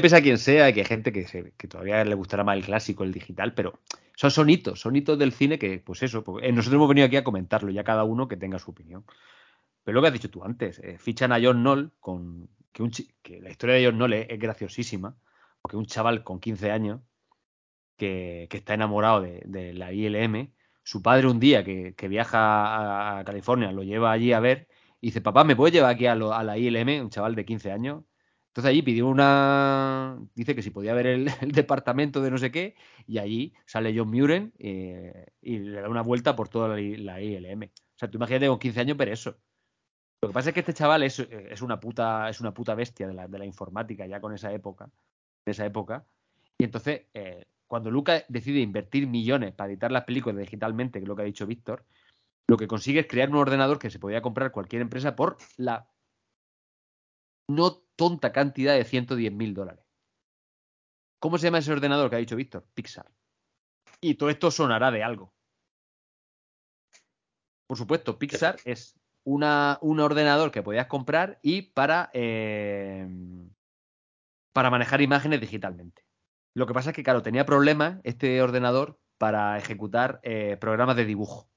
pesa, 0.00 0.16
a 0.18 0.22
quien 0.22 0.38
sea, 0.38 0.72
que 0.72 0.80
hay 0.80 0.86
gente 0.86 1.12
que, 1.12 1.52
que, 1.56 1.68
todavía 1.68 2.04
le 2.04 2.14
gustará 2.14 2.44
más 2.44 2.56
el 2.56 2.64
clásico, 2.64 3.04
el 3.04 3.12
digital, 3.12 3.54
pero 3.54 3.80
son, 4.16 4.30
son 4.30 4.50
hitos, 4.50 4.80
son 4.80 4.96
hitos 4.96 5.18
del 5.18 5.32
cine 5.32 5.58
que, 5.58 5.78
pues 5.80 6.02
eso, 6.02 6.24
pues, 6.24 6.44
eh, 6.44 6.52
nosotros 6.52 6.76
hemos 6.76 6.88
venido 6.88 7.06
aquí 7.06 7.16
a 7.16 7.24
comentarlo, 7.24 7.70
ya 7.70 7.84
cada 7.84 8.04
uno 8.04 8.28
que 8.28 8.36
tenga 8.36 8.58
su 8.58 8.70
opinión. 8.70 9.04
Pero 9.84 9.96
lo 9.96 10.02
que 10.02 10.08
has 10.08 10.12
dicho 10.12 10.30
tú 10.30 10.44
antes, 10.44 10.78
eh, 10.80 10.98
fichan 10.98 11.32
a 11.32 11.40
John 11.42 11.62
Knoll 11.62 11.92
con 12.00 12.48
que, 12.72 12.82
un, 12.82 12.90
que 13.22 13.40
la 13.40 13.50
historia 13.50 13.76
de 13.76 13.86
John 13.86 13.96
Knoll 13.96 14.12
es, 14.14 14.38
graciosísima, 14.38 15.16
porque 15.62 15.76
un 15.76 15.86
chaval 15.86 16.24
con 16.24 16.40
15 16.40 16.70
años 16.70 17.00
que, 17.96 18.48
está 18.50 18.74
enamorado 18.74 19.22
de, 19.22 19.42
de 19.44 19.72
la 19.74 19.92
ILM 19.92 20.52
su 20.88 21.02
padre 21.02 21.26
un 21.26 21.38
día 21.38 21.62
que, 21.64 22.08
viaja 22.08 23.18
a 23.18 23.24
California 23.24 23.70
lo 23.72 23.82
lleva 23.82 24.10
allí 24.10 24.32
a 24.32 24.40
ver 24.40 24.68
y 25.02 25.08
dice, 25.08 25.20
papá, 25.20 25.44
¿me 25.44 25.54
puedes 25.54 25.74
llevar 25.74 25.90
aquí 25.90 26.06
a, 26.06 26.14
la 26.14 26.56
ILM? 26.56 27.02
Un 27.02 27.10
chaval 27.10 27.34
de 27.34 27.44
15 27.44 27.70
años. 27.72 28.04
Entonces 28.58 28.70
allí 28.70 28.82
pidió 28.82 29.06
una, 29.06 30.18
dice 30.34 30.56
que 30.56 30.62
si 30.62 30.70
podía 30.70 30.92
ver 30.92 31.06
el, 31.06 31.30
departamento 31.52 32.20
de 32.20 32.32
no 32.32 32.38
sé 32.38 32.50
qué 32.50 32.74
y 33.06 33.18
allí 33.18 33.54
sale 33.66 33.96
John 33.96 34.10
Muren 34.10 34.52
eh, 34.58 35.26
y 35.40 35.60
le 35.60 35.80
da 35.80 35.88
una 35.88 36.02
vuelta 36.02 36.34
por 36.34 36.48
toda 36.48 36.66
la, 36.66 37.20
ILM. 37.20 37.62
O 37.62 37.68
sea, 37.94 38.10
tú 38.10 38.18
imagínate 38.18 38.48
con 38.48 38.58
15 38.58 38.80
años 38.80 38.96
pero 38.98 39.12
eso. 39.12 39.36
Lo 40.20 40.30
que 40.30 40.32
pasa 40.32 40.50
es 40.50 40.54
que 40.54 40.60
este 40.60 40.74
chaval 40.74 41.04
es, 41.04 41.20
es 41.20 41.62
una 41.62 41.78
puta 41.78 42.28
es 42.28 42.40
una 42.40 42.52
puta 42.52 42.74
bestia 42.74 43.06
de 43.06 43.14
la, 43.14 43.28
de 43.28 43.38
la, 43.38 43.46
informática 43.46 44.06
ya 44.06 44.20
con 44.20 44.34
esa 44.34 44.52
época, 44.52 44.90
de 45.46 45.52
esa 45.52 45.64
época. 45.64 46.04
Y 46.58 46.64
entonces 46.64 47.02
eh, 47.14 47.44
cuando 47.68 47.92
Lucas 47.92 48.24
decide 48.26 48.58
invertir 48.58 49.06
millones 49.06 49.52
para 49.52 49.70
editar 49.70 49.92
las 49.92 50.02
películas 50.02 50.36
digitalmente, 50.36 50.98
que 50.98 51.04
es 51.04 51.08
lo 51.08 51.14
que 51.14 51.22
ha 51.22 51.26
dicho 51.26 51.46
Víctor, 51.46 51.84
lo 52.48 52.56
que 52.56 52.66
consigue 52.66 52.98
es 52.98 53.06
crear 53.06 53.30
un 53.30 53.36
ordenador 53.36 53.78
que 53.78 53.90
se 53.90 54.00
podía 54.00 54.20
comprar 54.20 54.50
cualquier 54.50 54.82
empresa 54.82 55.14
por 55.14 55.36
la 55.58 55.86
no 57.48 57.82
tonta 57.96 58.32
cantidad 58.32 58.74
de 58.74 58.84
110 58.84 59.32
mil 59.32 59.54
dólares. 59.54 59.84
¿Cómo 61.20 61.38
se 61.38 61.46
llama 61.46 61.58
ese 61.58 61.72
ordenador 61.72 62.10
que 62.10 62.16
ha 62.16 62.20
dicho 62.20 62.36
Víctor? 62.36 62.66
Pixar. 62.74 63.10
Y 64.00 64.14
todo 64.14 64.30
esto 64.30 64.50
sonará 64.50 64.90
de 64.90 65.02
algo. 65.02 65.34
Por 67.66 67.76
supuesto, 67.76 68.18
Pixar 68.18 68.56
es 68.64 68.98
una, 69.24 69.78
un 69.82 70.00
ordenador 70.00 70.50
que 70.50 70.62
podías 70.62 70.86
comprar 70.86 71.38
y 71.42 71.62
para, 71.62 72.10
eh, 72.14 73.06
para 74.52 74.70
manejar 74.70 75.02
imágenes 75.02 75.40
digitalmente. 75.40 76.02
Lo 76.54 76.66
que 76.66 76.74
pasa 76.74 76.90
es 76.90 76.96
que, 76.96 77.02
claro, 77.02 77.22
tenía 77.22 77.44
problemas 77.44 78.00
este 78.04 78.40
ordenador 78.40 78.98
para 79.18 79.58
ejecutar 79.58 80.20
eh, 80.22 80.56
programas 80.58 80.96
de 80.96 81.04
dibujo. 81.04 81.50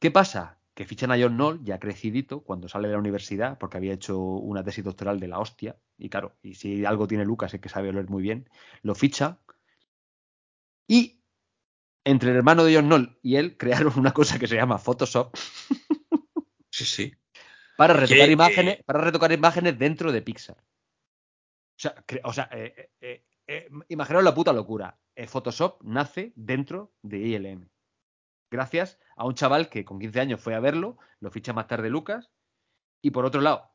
¿Qué 0.00 0.10
pasa? 0.10 0.55
Que 0.76 0.84
fichan 0.84 1.10
a 1.10 1.16
John 1.18 1.36
Knoll, 1.36 1.64
ya 1.64 1.80
crecidito, 1.80 2.42
cuando 2.42 2.68
sale 2.68 2.88
de 2.88 2.92
la 2.92 3.00
universidad, 3.00 3.56
porque 3.56 3.78
había 3.78 3.94
hecho 3.94 4.18
una 4.18 4.62
tesis 4.62 4.84
doctoral 4.84 5.18
de 5.18 5.28
la 5.28 5.38
hostia. 5.38 5.76
Y 5.96 6.10
claro, 6.10 6.36
y 6.42 6.54
si 6.54 6.84
algo 6.84 7.08
tiene 7.08 7.24
Lucas 7.24 7.54
es 7.54 7.60
que 7.62 7.70
sabe 7.70 7.92
leer 7.92 8.10
muy 8.10 8.22
bien, 8.22 8.48
lo 8.82 8.94
ficha. 8.94 9.38
Y 10.86 11.22
entre 12.04 12.30
el 12.30 12.36
hermano 12.36 12.62
de 12.62 12.74
John 12.74 12.86
Knoll 12.86 13.18
y 13.22 13.36
él 13.36 13.56
crearon 13.56 13.94
una 13.98 14.12
cosa 14.12 14.38
que 14.38 14.46
se 14.46 14.56
llama 14.56 14.78
Photoshop. 14.78 15.34
Sí, 16.68 16.84
sí. 16.84 17.14
Para 17.78 17.94
retocar, 17.94 18.30
imágenes, 18.30 18.84
para 18.84 19.00
retocar 19.00 19.32
imágenes 19.32 19.78
dentro 19.78 20.12
de 20.12 20.20
Pixar. 20.20 20.58
O 20.58 21.78
sea, 21.78 22.04
o 22.22 22.32
sea 22.34 22.50
eh, 22.52 22.90
eh, 23.00 23.24
eh, 23.46 23.70
imaginaos 23.88 24.24
la 24.24 24.34
puta 24.34 24.52
locura. 24.52 24.98
Eh, 25.14 25.26
Photoshop 25.26 25.82
nace 25.84 26.32
dentro 26.36 26.92
de 27.02 27.18
ILM. 27.18 27.70
Gracias 28.50 28.98
a 29.16 29.24
un 29.24 29.34
chaval 29.34 29.68
que 29.68 29.84
con 29.84 29.98
15 29.98 30.20
años 30.20 30.40
fue 30.40 30.54
a 30.54 30.60
verlo, 30.60 30.98
lo 31.20 31.30
ficha 31.30 31.52
más 31.52 31.66
tarde 31.66 31.90
Lucas. 31.90 32.30
Y 33.02 33.10
por 33.10 33.24
otro 33.24 33.40
lado, 33.40 33.70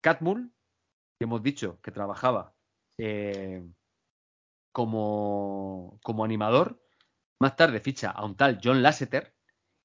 Catmull, 0.00 0.52
que 1.18 1.24
hemos 1.24 1.42
dicho 1.42 1.80
que 1.82 1.90
trabajaba 1.90 2.54
eh, 2.98 3.66
como, 4.72 5.98
como 6.02 6.24
animador, 6.24 6.80
más 7.40 7.56
tarde 7.56 7.80
ficha 7.80 8.10
a 8.10 8.24
un 8.24 8.36
tal 8.36 8.60
John 8.62 8.82
Lasseter. 8.82 9.34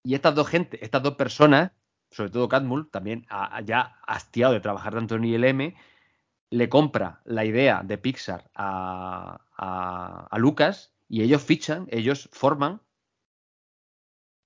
Y 0.03 0.15
estas 0.15 0.35
dos 0.35 0.47
gente, 0.47 0.83
estas 0.83 1.03
dos 1.03 1.15
personas, 1.15 1.71
sobre 2.11 2.31
todo 2.31 2.49
Catmull, 2.49 2.89
también 2.89 3.25
ya 3.65 3.99
hastiado 4.07 4.53
de 4.53 4.61
trabajar 4.61 4.93
tanto 4.93 5.15
en 5.15 5.25
ILM, 5.25 5.75
le 6.51 6.69
compra 6.69 7.21
la 7.25 7.45
idea 7.45 7.81
de 7.83 7.97
Pixar 7.97 8.49
a, 8.55 9.45
a, 9.57 10.37
Lucas 10.39 10.93
y 11.07 11.21
ellos 11.21 11.43
fichan, 11.43 11.87
ellos 11.91 12.29
forman, 12.31 12.81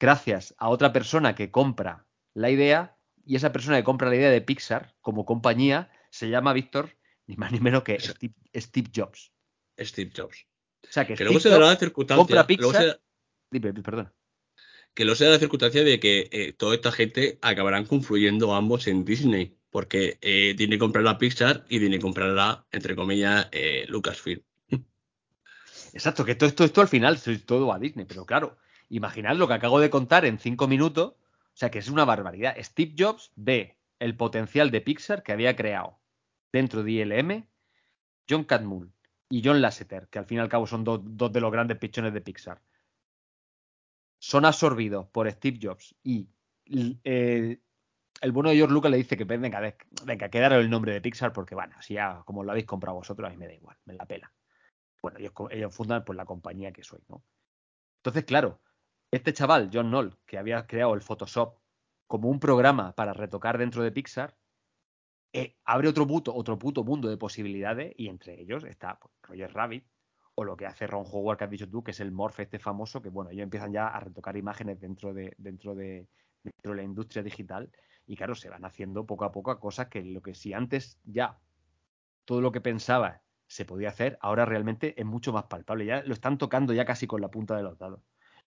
gracias 0.03 0.53
a 0.57 0.67
otra 0.67 0.91
persona 0.91 1.33
que 1.33 1.49
compra 1.49 2.05
la 2.33 2.49
idea, 2.49 2.97
y 3.25 3.37
esa 3.37 3.53
persona 3.53 3.77
que 3.77 3.85
compra 3.85 4.09
la 4.09 4.17
idea 4.17 4.29
de 4.29 4.41
Pixar 4.41 4.93
como 4.99 5.25
compañía 5.25 5.89
se 6.09 6.29
llama 6.29 6.51
Víctor, 6.51 6.97
ni 7.25 7.37
más 7.37 7.53
ni 7.53 7.61
menos 7.61 7.83
que 7.83 7.97
Steve, 8.01 8.91
Jobs. 8.93 9.31
Steve 9.79 10.11
Jobs. 10.13 10.45
O 10.83 10.91
sea, 10.91 11.07
que, 11.07 11.15
que 11.15 11.23
luego 11.23 11.39
se 11.39 11.47
dará 11.47 11.67
la 11.67 11.77
circunstancia. 11.77 12.19
Compra 12.19 12.45
Pixar, 12.45 12.99
Dime, 13.49 13.71
perdona. 13.71 14.13
Que 14.93 15.05
luego 15.05 15.15
se 15.15 15.23
da 15.23 15.31
la 15.31 15.39
circunstancia 15.39 15.85
de 15.85 15.97
que 16.01 16.27
eh, 16.33 16.51
toda 16.51 16.75
esta 16.75 16.91
gente 16.91 17.39
acabarán 17.41 17.85
confluyendo 17.85 18.53
ambos 18.53 18.87
en 18.87 19.05
Disney 19.05 19.57
porque 19.69 20.17
eh, 20.21 20.53
tiene 20.57 20.75
que 20.75 20.79
comprar 20.79 21.05
la 21.05 21.17
Pixar 21.17 21.65
y 21.69 21.79
tiene 21.79 21.95
que 21.95 22.01
comprarla, 22.01 22.67
entre 22.73 22.93
comillas, 22.93 23.47
eh, 23.53 23.85
Lucasfilm. 23.87 24.41
Exacto, 25.93 26.25
que 26.25 26.35
todo 26.35 26.49
esto, 26.49 26.65
esto 26.65 26.81
al 26.81 26.89
final 26.89 27.17
es 27.25 27.45
todo 27.45 27.71
a 27.71 27.79
Disney, 27.79 28.05
pero 28.05 28.25
claro, 28.25 28.57
imaginad 28.95 29.35
lo 29.35 29.47
que 29.47 29.55
acabo 29.55 29.79
de 29.79 29.89
contar 29.89 30.25
en 30.25 30.39
cinco 30.39 30.67
minutos, 30.67 31.13
o 31.13 31.55
sea 31.55 31.71
que 31.71 31.79
es 31.79 31.89
una 31.89 32.05
barbaridad. 32.05 32.55
Steve 32.59 32.93
Jobs 32.97 33.31
ve 33.35 33.77
el 33.99 34.15
potencial 34.15 34.71
de 34.71 34.81
Pixar 34.81 35.23
que 35.23 35.31
había 35.31 35.55
creado 35.55 35.99
dentro 36.51 36.83
de 36.83 36.91
ILM, 36.91 37.47
John 38.29 38.43
Catmull 38.43 38.91
y 39.29 39.41
John 39.43 39.61
Lasseter, 39.61 40.07
que 40.09 40.19
al 40.19 40.25
fin 40.25 40.37
y 40.37 40.41
al 40.41 40.49
cabo 40.49 40.67
son 40.67 40.83
dos, 40.83 41.01
de 41.03 41.41
los 41.41 41.51
grandes 41.51 41.77
pichones 41.77 42.13
de 42.13 42.21
Pixar, 42.21 42.61
son 44.19 44.45
absorbidos 44.45 45.07
por 45.07 45.29
Steve 45.31 45.59
Jobs 45.61 45.95
y 46.03 46.29
eh, 47.03 47.59
el 48.21 48.31
bueno 48.31 48.51
de 48.51 48.55
George 48.55 48.73
Lucas 48.73 48.91
le 48.91 48.97
dice 48.97 49.17
que 49.17 49.25
venga, 49.25 49.59
venga, 50.05 50.29
quedaron 50.29 50.59
el 50.59 50.69
nombre 50.69 50.93
de 50.93 51.01
Pixar 51.01 51.33
porque, 51.33 51.55
bueno, 51.55 51.75
si 51.81 51.95
ya 51.95 52.21
como 52.25 52.43
lo 52.43 52.51
habéis 52.51 52.65
comprado 52.65 52.97
vosotros, 52.97 53.27
a 53.27 53.31
mí 53.31 53.37
me 53.37 53.47
da 53.47 53.53
igual, 53.53 53.75
me 53.85 53.95
la 53.95 54.05
pela. 54.05 54.31
Bueno, 55.01 55.19
ellos, 55.19 55.75
fundan 55.75 56.05
pues 56.05 56.15
la 56.15 56.25
compañía 56.25 56.71
que 56.71 56.83
soy, 56.83 57.01
¿no? 57.09 57.21
Entonces, 57.97 58.23
claro, 58.23 58.61
este 59.13 59.31
chaval, 59.31 59.69
John 59.71 59.89
Knoll, 59.89 60.17
que 60.25 60.39
había 60.39 60.65
creado 60.65 60.95
el 60.95 61.01
Photoshop 61.01 61.59
como 62.07 62.29
un 62.29 62.39
programa 62.39 62.93
para 62.93 63.13
retocar 63.13 63.59
dentro 63.59 63.83
de 63.83 63.91
Pixar, 63.91 64.35
eh, 65.31 65.55
abre 65.65 65.87
otro 65.87 66.07
puto, 66.07 66.33
otro 66.33 66.57
mundo 66.83 67.09
de 67.09 67.17
posibilidades 67.17 67.93
y 67.95 68.07
entre 68.07 68.41
ellos 68.41 68.63
está 68.63 68.97
pues, 68.99 69.13
Roger 69.21 69.53
Rabbit 69.53 69.85
o 70.35 70.43
lo 70.43 70.57
que 70.57 70.65
hace 70.65 70.87
Ron 70.87 71.05
Howard 71.05 71.37
que 71.37 71.43
has 71.43 71.49
dicho 71.51 71.69
tú, 71.69 71.83
que 71.83 71.91
es 71.91 71.99
el 71.99 72.11
morph 72.11 72.39
este 72.39 72.57
famoso, 72.57 73.03
que 73.03 73.09
bueno, 73.09 73.29
ellos 73.29 73.43
empiezan 73.43 73.71
ya 73.71 73.87
a 73.87 73.99
retocar 73.99 74.35
imágenes 74.35 74.79
dentro 74.79 75.13
de, 75.13 75.35
dentro 75.37 75.75
de, 75.75 76.07
dentro 76.43 76.71
de 76.71 76.77
la 76.77 76.83
industria 76.83 77.21
digital 77.21 77.71
y 78.07 78.15
claro, 78.15 78.33
se 78.33 78.49
van 78.49 78.65
haciendo 78.65 79.05
poco 79.05 79.25
a 79.25 79.31
poco 79.31 79.59
cosas 79.59 79.89
que 79.89 80.03
lo 80.03 80.21
que 80.21 80.33
si 80.33 80.53
antes 80.53 80.99
ya 81.03 81.37
todo 82.25 82.41
lo 82.41 82.51
que 82.51 82.61
pensaba 82.61 83.21
se 83.45 83.65
podía 83.65 83.89
hacer, 83.89 84.17
ahora 84.21 84.45
realmente 84.45 84.99
es 84.99 85.05
mucho 85.05 85.31
más 85.33 85.43
palpable, 85.43 85.85
ya 85.85 86.01
lo 86.01 86.13
están 86.13 86.39
tocando 86.39 86.73
ya 86.73 86.85
casi 86.85 87.05
con 87.05 87.21
la 87.21 87.29
punta 87.29 87.55
de 87.55 87.61
los 87.61 87.77
dados. 87.77 88.01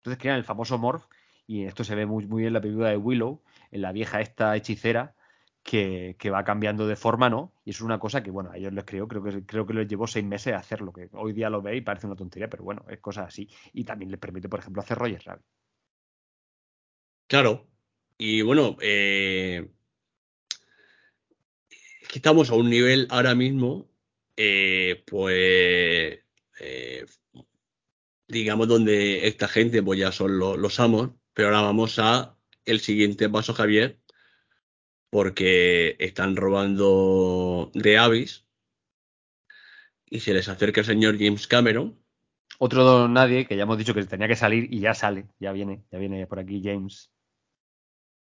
Entonces 0.01 0.19
crean 0.19 0.37
el 0.37 0.43
famoso 0.43 0.79
morph 0.79 1.05
y 1.45 1.65
esto 1.65 1.83
se 1.83 1.95
ve 1.95 2.05
muy, 2.05 2.25
muy 2.25 2.41
bien 2.41 2.47
en 2.47 2.53
la 2.53 2.61
película 2.61 2.89
de 2.89 2.97
Willow, 2.97 3.43
en 3.71 3.81
la 3.81 3.91
vieja 3.91 4.19
esta 4.21 4.55
hechicera, 4.55 5.15
que, 5.63 6.15
va 6.31 6.43
cambiando 6.43 6.87
de 6.87 6.95
forma, 6.95 7.29
¿no? 7.29 7.53
Y 7.65 7.69
es 7.69 7.81
una 7.81 7.99
cosa 7.99 8.23
que, 8.23 8.31
bueno, 8.31 8.51
a 8.51 8.57
ellos 8.57 8.73
les 8.73 8.83
creo, 8.83 9.07
creo 9.07 9.23
que, 9.23 9.45
creo 9.45 9.67
que 9.67 9.73
les 9.73 9.87
llevó 9.87 10.07
seis 10.07 10.25
meses 10.25 10.53
a 10.53 10.57
hacerlo, 10.57 10.91
que 10.91 11.09
hoy 11.13 11.33
día 11.33 11.49
lo 11.49 11.61
veis 11.61 11.79
y 11.79 11.81
parece 11.81 12.07
una 12.07 12.15
tontería, 12.15 12.49
pero 12.49 12.63
bueno, 12.63 12.83
es 12.89 12.99
cosa 12.99 13.23
así. 13.23 13.49
Y 13.73 13.83
también 13.83 14.09
les 14.11 14.19
permite, 14.19 14.49
por 14.49 14.59
ejemplo, 14.59 14.81
hacer 14.81 14.97
Roger 14.97 15.21
Rabbit. 15.23 15.45
Claro. 17.27 17.67
Y 18.17 18.41
bueno, 18.41 18.77
eh, 18.81 19.69
es 22.01 22.07
que 22.07 22.19
estamos 22.19 22.49
a 22.49 22.55
un 22.55 22.69
nivel 22.69 23.07
ahora 23.09 23.35
mismo, 23.35 23.87
eh, 24.35 25.03
pues, 25.07 26.19
eh, 26.59 27.05
digamos, 28.31 28.67
donde 28.67 29.27
esta 29.27 29.47
gente 29.47 29.83
pues 29.83 29.99
ya 29.99 30.11
son 30.11 30.39
los, 30.39 30.57
los 30.57 30.79
amos, 30.79 31.11
pero 31.33 31.49
ahora 31.49 31.61
vamos 31.61 31.99
a 31.99 32.37
el 32.65 32.79
siguiente 32.79 33.29
paso, 33.29 33.53
Javier, 33.53 33.99
porque 35.09 35.95
están 35.99 36.35
robando 36.35 37.71
de 37.73 37.97
Avis 37.97 38.45
y 40.05 40.21
se 40.21 40.33
les 40.33 40.47
acerca 40.49 40.81
el 40.81 40.87
señor 40.87 41.17
James 41.17 41.47
Cameron. 41.47 41.99
Otro 42.59 42.83
don 42.83 43.13
nadie 43.13 43.47
que 43.47 43.55
ya 43.55 43.63
hemos 43.63 43.77
dicho 43.77 43.93
que 43.93 44.03
tenía 44.03 44.27
que 44.27 44.35
salir 44.35 44.71
y 44.71 44.79
ya 44.79 44.93
sale, 44.93 45.27
ya 45.39 45.51
viene, 45.51 45.83
ya 45.91 45.97
viene 45.97 46.27
por 46.27 46.39
aquí 46.39 46.61
James. 46.63 47.11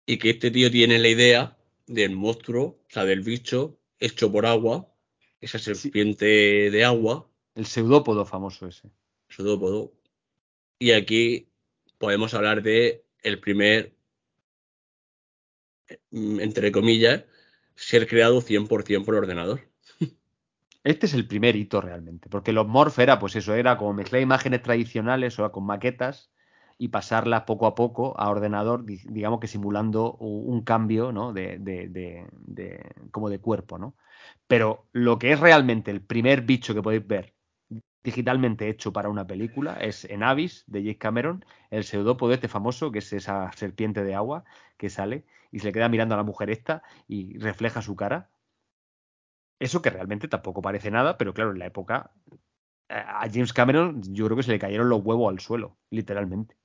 Y 0.06 0.18
que 0.18 0.32
este 0.32 0.52
tío 0.52 0.70
tiene 0.70 1.00
la 1.00 1.08
idea 1.08 1.58
del 1.88 2.16
monstruo, 2.16 2.64
o 2.64 2.88
sea, 2.90 3.06
del 3.06 3.22
bicho 3.22 3.80
hecho 4.00 4.32
por 4.32 4.46
agua, 4.46 4.88
esa 5.42 5.58
serpiente 5.60 6.26
de 6.70 6.84
agua. 6.84 7.30
El 7.56 7.66
pseudópodo 7.66 8.26
famoso 8.26 8.68
ese. 8.68 8.92
Y 10.80 10.92
aquí 10.92 11.50
podemos 11.98 12.34
hablar 12.34 12.62
de 12.62 13.06
el 13.24 13.40
primer 13.40 13.96
Mm, 16.12 16.40
entre 16.40 16.72
comillas, 16.72 17.26
ser 17.76 18.08
creado 18.08 18.42
100% 18.42 19.06
por 19.06 19.16
ordenador. 19.16 19.62
Este 20.84 21.08
es 21.08 21.14
el 21.14 21.28
primer 21.28 21.56
hito 21.56 21.82
realmente, 21.82 22.30
porque 22.30 22.54
los 22.54 22.68
Morph 22.68 23.00
era, 23.00 23.20
pues 23.20 23.36
eso, 23.36 23.56
era 23.56 23.78
como 23.78 23.94
mezclar 23.94 24.22
imágenes 24.22 24.62
tradicionales 24.62 25.40
o 25.40 25.52
con 25.52 25.66
maquetas 25.66 26.32
y 26.78 26.90
pasarlas 26.90 27.44
poco 27.44 27.66
a 27.66 27.74
poco 27.74 28.20
a 28.20 28.30
ordenador, 28.30 28.86
digamos 28.86 29.40
que 29.40 29.48
simulando 29.48 30.14
un 30.14 30.62
cambio, 30.64 31.12
¿no? 31.12 31.34
De, 31.34 31.58
de, 31.58 31.88
de, 31.90 32.94
como 33.12 33.30
de 33.30 33.40
cuerpo, 33.40 33.80
¿no? 33.80 33.96
Pero 34.48 34.88
lo 34.92 35.18
que 35.18 35.32
es 35.32 35.40
realmente 35.40 35.90
el 35.90 36.02
primer 36.02 36.42
bicho 36.42 36.76
que 36.76 36.84
podéis 36.84 37.08
ver 37.08 37.35
digitalmente 38.06 38.70
hecho 38.70 38.94
para 38.94 39.10
una 39.10 39.28
película 39.28 39.74
es 39.82 40.06
en 40.06 40.24
Avis 40.24 40.64
de 40.68 40.84
Jake 40.84 41.00
Cameron, 41.00 41.44
el 41.72 41.84
pseudópodo 41.84 42.34
este 42.34 42.48
famoso, 42.48 42.92
que 42.92 43.00
es 43.00 43.12
esa 43.12 43.52
serpiente 43.52 44.04
de 44.04 44.16
agua 44.16 44.46
que 44.78 44.90
sale 44.90 45.26
y 45.52 45.60
se 45.60 45.66
le 45.66 45.74
queda 45.74 45.90
mirando 45.90 46.14
a 46.16 46.18
la 46.18 46.24
mujer 46.24 46.50
esta 46.50 46.84
y 47.08 47.38
refleja 47.40 47.82
su 47.82 47.96
cara. 47.96 48.30
Eso 49.60 49.82
que 49.82 49.90
realmente 49.90 50.28
tampoco 50.28 50.62
parece 50.62 50.92
nada, 50.92 51.18
pero 51.18 51.34
claro, 51.34 51.52
en 51.52 51.60
la 51.60 51.66
época 51.66 52.12
a 52.88 53.28
James 53.32 53.54
Cameron 53.54 54.02
yo 54.14 54.26
creo 54.26 54.38
que 54.38 54.44
se 54.44 54.52
le 54.52 54.60
cayeron 54.60 54.90
los 54.90 55.04
huevos 55.04 55.32
al 55.32 55.40
suelo, 55.40 55.78
literalmente. 55.90 56.56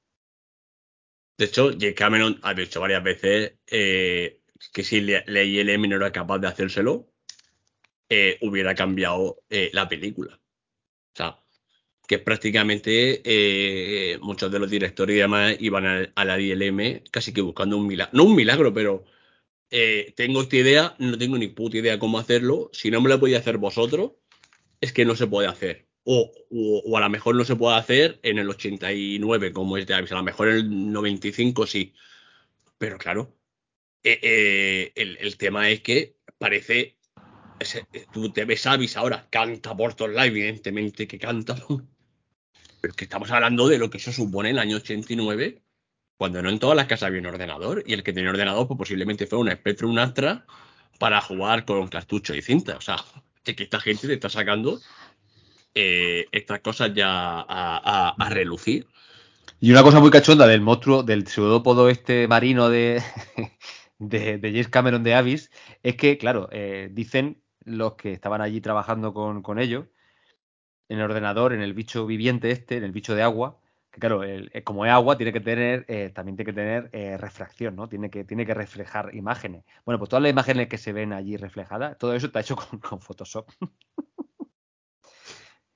De 1.38 1.46
hecho, 1.46 1.70
Jake 1.70 1.94
Cameron 1.94 2.38
ha 2.42 2.52
dicho 2.52 2.82
varias 2.82 3.02
veces 3.02 3.54
eh, 3.66 4.40
que 4.72 4.84
si 4.84 5.00
Ley 5.00 5.58
M 5.58 5.88
no 5.88 5.96
era 5.96 6.12
capaz 6.12 6.38
de 6.38 6.48
hacérselo, 6.48 7.08
eh, 8.12 8.38
hubiera 8.42 8.74
cambiado 8.74 9.44
eh, 9.48 9.70
la 9.72 9.88
película. 9.88 10.39
O 11.14 11.16
sea, 11.16 11.40
que 12.10 12.18
prácticamente 12.18 13.22
eh, 13.24 14.18
muchos 14.20 14.50
de 14.50 14.58
los 14.58 14.68
directores 14.68 15.14
y 15.14 15.20
demás 15.20 15.56
iban 15.60 15.86
a, 15.86 16.24
la 16.24 16.36
DLM 16.36 17.04
casi 17.10 17.32
que 17.32 17.40
buscando 17.40 17.76
un 17.76 17.86
milagro. 17.86 18.10
No 18.16 18.24
un 18.24 18.34
milagro, 18.34 18.74
pero 18.74 19.04
eh, 19.70 20.12
tengo 20.16 20.42
esta 20.42 20.56
idea, 20.56 20.96
no 20.98 21.16
tengo 21.18 21.38
ni 21.38 21.46
puta 21.46 21.78
idea 21.78 22.00
cómo 22.00 22.18
hacerlo. 22.18 22.68
Si 22.72 22.90
no 22.90 23.00
me 23.00 23.08
la 23.08 23.20
podéis 23.20 23.38
hacer 23.38 23.58
vosotros, 23.58 24.12
es 24.80 24.92
que 24.92 25.04
no 25.04 25.14
se 25.14 25.28
puede 25.28 25.48
hacer. 25.48 25.86
O, 26.04 26.32
o, 26.50 26.96
a 26.96 27.00
lo 27.00 27.10
mejor 27.10 27.36
no 27.36 27.44
se 27.44 27.56
puede 27.56 27.76
hacer 27.76 28.18
en 28.24 28.38
el 28.38 28.50
89, 28.50 29.52
como 29.52 29.76
es 29.76 29.86
de 29.86 29.94
A 29.94 30.00
lo 30.00 30.22
mejor 30.24 30.48
en 30.48 30.56
el 30.56 30.92
95 30.92 31.66
sí. 31.68 31.94
Pero 32.78 32.98
claro, 32.98 33.36
eh, 34.02 34.92
el, 34.96 35.16
el 35.18 35.36
tema 35.36 35.70
es 35.70 35.80
que 35.82 36.16
parece 36.38 36.99
tú 38.12 38.30
te 38.30 38.44
ves 38.44 38.66
Avis 38.66 38.96
ahora, 38.96 39.26
canta 39.30 39.76
por 39.76 39.94
todos 39.94 40.12
lados, 40.12 40.28
evidentemente 40.28 41.06
que 41.06 41.18
canta. 41.18 41.56
Pero 42.80 42.92
es 42.92 42.96
que 42.96 43.04
estamos 43.04 43.30
hablando 43.30 43.68
de 43.68 43.78
lo 43.78 43.90
que 43.90 43.98
se 43.98 44.12
supone 44.12 44.50
en 44.50 44.56
el 44.56 44.60
año 44.60 44.76
89, 44.76 45.62
cuando 46.16 46.42
no 46.42 46.50
en 46.50 46.58
todas 46.58 46.76
las 46.76 46.86
casas 46.86 47.08
había 47.08 47.20
un 47.20 47.26
ordenador, 47.26 47.82
y 47.86 47.92
el 47.92 48.02
que 48.02 48.12
tenía 48.12 48.30
ordenador 48.30 48.66
pues 48.66 48.78
posiblemente 48.78 49.26
fue 49.26 49.38
un 49.38 49.50
Spectrum, 49.50 49.98
Astra, 49.98 50.46
para 50.98 51.20
jugar 51.20 51.64
con 51.64 51.88
cartucho 51.88 52.34
y 52.34 52.42
cinta. 52.42 52.76
O 52.76 52.80
sea, 52.80 52.96
es 53.44 53.56
que 53.56 53.64
esta 53.64 53.80
gente 53.80 54.06
te 54.06 54.14
está 54.14 54.28
sacando 54.28 54.80
eh, 55.74 56.26
estas 56.32 56.60
cosas 56.60 56.92
ya 56.94 57.44
a, 57.48 58.28
relucir. 58.30 58.86
Y 59.60 59.70
una 59.72 59.82
cosa 59.82 60.00
muy 60.00 60.10
cachonda 60.10 60.46
del 60.46 60.60
monstruo, 60.60 61.02
del 61.02 61.26
pseudópodo 61.26 61.88
este 61.88 62.26
marino 62.28 62.68
de, 62.70 63.02
de, 63.98 64.40
James 64.42 64.68
Cameron 64.68 65.02
de 65.02 65.14
Avis, 65.14 65.50
es 65.82 65.96
que, 65.96 66.18
claro, 66.18 66.48
eh, 66.50 66.88
dicen 66.92 67.42
los 67.64 67.94
que 67.94 68.12
estaban 68.12 68.40
allí 68.40 68.60
trabajando 68.60 69.14
con, 69.14 69.58
ellos, 69.58 69.86
en 70.88 70.98
el 70.98 71.04
ordenador, 71.04 71.52
en 71.52 71.62
el 71.62 71.74
bicho 71.74 72.06
viviente 72.06 72.50
este, 72.50 72.76
en 72.76 72.84
el 72.84 72.92
bicho 72.92 73.14
de 73.14 73.22
agua, 73.22 73.60
que 73.90 73.98
claro, 73.98 74.22
eh, 74.22 74.62
como 74.62 74.86
es 74.86 74.92
agua, 74.92 75.16
tiene 75.16 75.32
que 75.32 75.40
tener, 75.40 75.84
eh, 75.88 76.10
también 76.10 76.36
tiene 76.36 76.52
que 76.52 76.54
tener 76.54 76.90
eh, 76.92 77.16
refracción, 77.16 77.74
¿no? 77.74 77.88
Tiene 77.88 78.08
que, 78.08 78.24
tiene 78.24 78.46
que 78.46 78.54
reflejar 78.54 79.14
imágenes. 79.14 79.64
Bueno, 79.84 79.98
pues 79.98 80.08
todas 80.08 80.22
las 80.22 80.30
imágenes 80.30 80.68
que 80.68 80.78
se 80.78 80.92
ven 80.92 81.12
allí 81.12 81.36
reflejadas, 81.36 81.98
todo 81.98 82.14
eso 82.14 82.26
está 82.26 82.40
hecho 82.40 82.56
con, 82.56 82.80
Photoshop. 83.00 83.50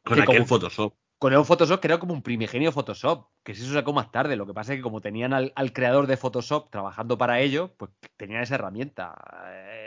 Con 0.05 0.21
aquel 0.21 0.47
Photoshop. 0.47 0.95
Con 1.19 1.33
el 1.33 1.45
Photoshop 1.45 1.81
que 1.81 1.89
era 1.89 1.99
como 1.99 2.13
un 2.13 2.23
primigenio 2.23 2.71
Photoshop, 2.71 3.31
que 3.43 3.55
se 3.55 3.67
sacó 3.73 3.93
más 3.93 4.13
tarde. 4.13 4.37
Lo 4.37 4.47
que 4.47 4.55
pasa 4.55 4.73
es 4.73 4.79
que 4.79 4.83
como 4.83 5.01
tenían 5.01 5.33
al, 5.33 5.73
creador 5.73 6.07
de 6.07 6.17
Photoshop 6.17 6.71
trabajando 6.71 7.19
para 7.19 7.41
ello, 7.41 7.75
pues 7.77 7.91
tenían 8.17 8.43
esa 8.43 8.57
herramienta, 8.57 9.15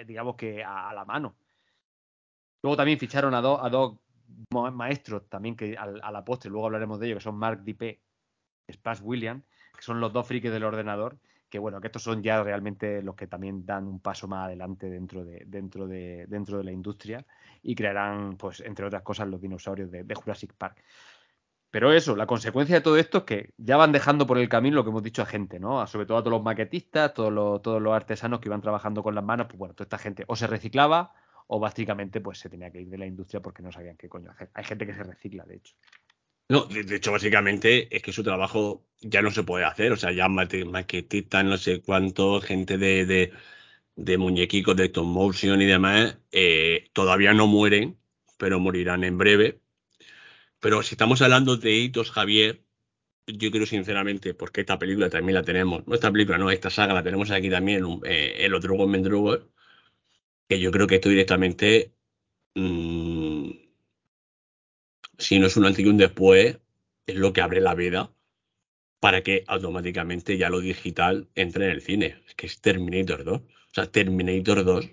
digamos 0.06 0.36
que 0.36 0.64
a 0.64 0.94
la 0.94 1.06
mano. 1.06 1.38
Luego 2.68 2.76
también 2.76 3.00
ficharon 3.00 3.34
a, 3.34 3.40
dos 3.40 3.62
a 3.64 3.70
dos 3.70 3.94
maestros 4.52 5.30
también 5.30 5.56
que 5.56 5.78
a, 5.78 6.12
la 6.12 6.26
postre, 6.26 6.52
luego 6.52 6.66
hablaremos 6.66 7.00
de 7.00 7.08
ellos, 7.08 7.20
que 7.20 7.24
son 7.24 7.38
Mark 7.38 7.64
Dipe 7.64 8.02
y 8.68 8.74
Spas 8.74 9.00
William, 9.02 9.42
que 9.74 9.82
son 9.82 10.02
los 10.02 10.12
dos 10.12 10.28
frikis 10.28 10.52
del 10.52 10.66
ordenador, 10.66 11.18
que 11.50 11.60
bueno, 11.60 11.80
que 11.80 11.88
estos 11.88 12.04
son 12.04 12.22
ya 12.22 12.44
realmente 12.44 13.02
los 13.02 13.16
que 13.16 13.26
también 13.26 13.66
dan 13.66 13.88
un 13.88 14.02
paso 14.02 14.28
más 14.28 14.48
adelante 14.48 14.90
dentro 14.90 15.24
de, 15.24 15.46
dentro 15.48 15.88
de, 15.88 16.26
dentro 16.28 16.58
de 16.58 16.66
la 16.66 16.74
industria 16.74 17.26
y 17.64 17.74
crearán, 17.74 18.36
pues, 18.36 18.60
entre 18.60 18.86
otras 18.86 19.02
cosas, 19.02 19.30
los 19.30 19.40
dinosaurios 19.40 19.90
de, 19.90 20.04
Jurassic 20.14 20.54
Park. 20.54 20.84
Pero 21.72 21.94
eso, 21.94 22.18
la 22.18 22.28
consecuencia 22.28 22.76
de 22.76 22.82
todo 22.82 22.98
esto 22.98 23.20
es 23.20 23.24
que 23.24 23.54
ya 23.56 23.78
van 23.78 23.94
dejando 23.94 24.28
por 24.28 24.40
el 24.40 24.50
camino 24.50 24.76
lo 24.76 24.84
que 24.84 24.90
hemos 24.90 25.04
dicho 25.04 25.22
a 25.22 25.26
gente, 25.26 25.58
¿no? 25.58 25.88
Sobre 25.88 26.06
todo 26.06 26.18
a 26.18 26.22
todos 26.22 26.34
los 26.34 26.44
maquetistas, 26.44 27.14
todos 27.14 27.32
los, 27.32 27.62
todos 27.62 27.82
los 27.82 27.94
artesanos 27.94 28.42
que 28.42 28.50
iban 28.50 28.60
trabajando 28.60 29.04
con 29.04 29.16
las 29.16 29.24
manos, 29.24 29.48
pues 29.48 29.58
bueno, 29.58 29.74
toda 29.74 29.86
esta 29.86 29.98
gente 29.98 30.26
o 30.28 30.36
se 30.36 30.48
reciclaba 30.48 31.14
o 31.48 31.60
básicamente 31.60 32.22
pues 32.22 32.40
se 32.40 32.50
tenía 32.50 32.72
que 32.72 32.82
ir 32.82 32.90
de 32.90 32.98
la 32.98 33.06
industria 33.06 33.42
porque 33.42 33.64
no 33.64 33.72
sabían 33.72 33.98
qué 33.98 34.10
coño 34.10 34.32
hacer. 34.32 34.50
Hay 34.54 34.64
gente 34.64 34.86
que 34.86 34.94
se 34.94 35.04
recicla, 35.04 35.46
de 35.46 35.56
hecho. 35.56 35.76
No, 36.50 36.66
de, 36.66 36.96
hecho, 36.96 37.12
básicamente 37.12 37.94
es 37.96 38.02
que 38.02 38.14
su 38.14 38.24
trabajo 38.24 38.86
ya 39.02 39.22
no 39.22 39.32
se 39.32 39.44
puede 39.44 39.66
hacer. 39.66 39.92
O 39.92 39.98
sea, 39.98 40.12
ya 40.12 40.30
maquetistas, 40.30 41.44
no 41.46 41.58
sé 41.58 41.82
cuánto, 41.82 42.40
gente 42.42 42.78
de, 42.78 43.32
de, 43.96 44.18
muñequicos 44.18 44.76
de 44.76 44.86
stop 44.86 45.06
motion 45.06 45.62
y 45.62 45.66
demás, 45.66 46.18
eh, 46.32 46.90
todavía 46.94 47.34
no 47.34 47.48
mueren, 47.48 47.98
pero 48.38 48.60
morirán 48.60 49.04
en 49.04 49.18
breve. 49.18 49.62
Pero 50.60 50.84
si 50.84 50.96
estamos 50.96 51.22
hablando 51.22 51.58
de 51.58 51.74
hitos, 51.74 52.12
Javier, 52.12 52.64
yo 53.28 53.52
creo 53.52 53.66
sinceramente, 53.66 54.34
porque 54.34 54.62
esta 54.62 54.80
película 54.80 55.10
también 55.10 55.36
la 55.36 55.44
tenemos, 55.44 55.86
no 55.88 55.96
esta 55.96 56.12
película, 56.12 56.38
no, 56.38 56.50
esta 56.52 56.70
saga 56.70 56.94
la 56.94 57.04
tenemos 57.04 57.32
aquí 57.32 57.50
también, 57.50 57.84
eh, 58.06 58.36
el 58.40 58.54
otro 58.54 58.88
Mendrugo, 58.88 59.50
que 60.48 60.60
yo 60.60 60.72
creo 60.72 60.88
que 60.88 60.96
esto 60.96 61.10
directamente, 61.10 61.94
mm, 62.56 63.50
si 65.18 65.40
no 65.40 65.48
es 65.48 65.58
un 65.58 65.66
antes 65.66 65.86
y 65.86 65.88
un 65.88 65.98
después, 65.98 66.60
es 67.06 67.16
lo 67.16 67.34
que 67.34 67.42
abre 67.42 67.62
la 67.62 67.76
veda 67.76 68.14
para 69.00 69.22
que 69.22 69.44
automáticamente 69.48 70.38
ya 70.38 70.50
lo 70.50 70.60
digital 70.60 71.28
entre 71.36 71.66
en 71.66 71.72
el 71.72 71.82
cine. 71.82 72.22
Es 72.28 72.36
que 72.36 72.48
es 72.48 72.62
Terminator 72.62 73.24
2. 73.24 73.42
O 73.42 73.44
sea, 73.72 73.86
Terminator 73.92 74.64
2 74.64 74.90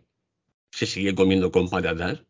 se 0.71 0.87
sigue 0.87 1.15
comiendo 1.15 1.51
con 1.51 1.71
patatas 1.71 2.23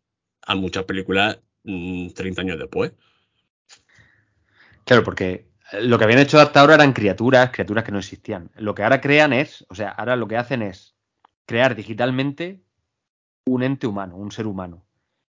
a 0.42 0.54
muchas 0.54 0.84
películas 0.84 1.40
30 1.64 2.14
mm, 2.14 2.40
años 2.40 2.58
después. 2.58 2.92
Claro, 4.84 5.02
porque 5.02 5.46
lo 5.80 5.98
que 5.98 6.04
habían 6.04 6.20
hecho 6.20 6.38
hasta 6.38 6.60
ahora 6.60 6.74
eran 6.74 6.92
criaturas, 6.92 7.50
criaturas 7.50 7.84
que 7.84 7.92
no 7.92 7.98
existían. 7.98 8.50
Lo 8.56 8.74
que 8.74 8.82
ahora 8.82 9.00
crean 9.00 9.32
es, 9.32 9.64
o 9.68 9.74
sea, 9.74 9.88
ahora 9.88 10.16
lo 10.16 10.28
que 10.28 10.36
hacen 10.36 10.62
es 10.62 10.94
crear 11.46 11.74
digitalmente 11.74 12.63
un 13.46 13.62
ente 13.62 13.86
humano, 13.86 14.16
un 14.16 14.32
ser 14.32 14.46
humano. 14.46 14.86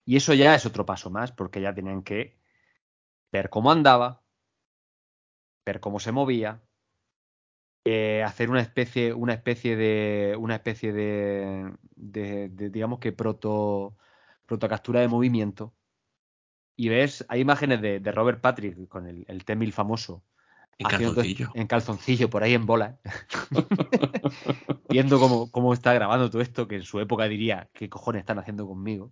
Y 0.06 0.18
eso 0.18 0.34
ya 0.34 0.56
es 0.56 0.66
otro 0.66 0.86
paso 0.86 1.10
más, 1.10 1.32
porque 1.32 1.62
ya 1.62 1.74
tienen 1.74 2.04
que 2.04 2.38
ver 3.32 3.50
cómo 3.50 3.72
andaba, 3.72 4.24
ver 5.66 5.80
cómo 5.80 6.00
se 6.00 6.12
movía, 6.12 6.62
eh, 7.86 8.24
hacer 8.24 8.50
una 8.50 8.62
especie, 8.62 9.14
una 9.14 9.34
especie 9.34 9.76
de, 9.76 10.36
una 10.38 10.56
especie 10.56 10.94
de, 10.94 11.74
de, 11.96 12.50
digamos 12.70 13.00
que 13.00 13.12
proto, 13.12 13.98
proto 14.46 14.68
captura 14.70 15.02
de 15.02 15.08
movimiento. 15.08 15.74
Y 16.76 16.90
ves, 16.90 17.26
hay 17.30 17.42
imágenes 17.42 17.82
de, 17.82 18.00
Robert 18.12 18.42
Patrick 18.42 18.88
con 18.88 19.08
el, 19.08 19.26
el 19.28 19.46
T-1000 19.46 19.72
famoso. 19.72 20.24
En 20.82 20.88
calzoncillo. 20.88 21.52
en 21.54 21.68
calzoncillo, 21.68 22.30
por 22.30 22.44
ahí 22.44 22.54
en 22.54 22.66
bola. 22.66 23.00
Viendo 24.90 25.20
cómo, 25.20 25.52
cómo 25.52 25.74
está 25.74 25.94
grabando 25.94 26.30
todo 26.30 26.42
esto, 26.42 26.68
que 26.68 26.76
en 26.76 26.84
su 26.84 27.00
época 27.00 27.26
diría, 27.26 27.70
¿qué 27.74 27.90
cojones 27.90 28.22
están 28.22 28.40
haciendo 28.40 28.68
conmigo? 28.68 29.12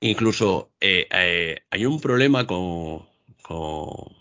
Incluso 0.00 0.72
eh, 0.80 1.06
eh, 1.12 1.60
hay 1.70 1.86
un 1.86 2.00
problema 2.00 2.44
con, 2.44 3.06
con, 3.40 4.16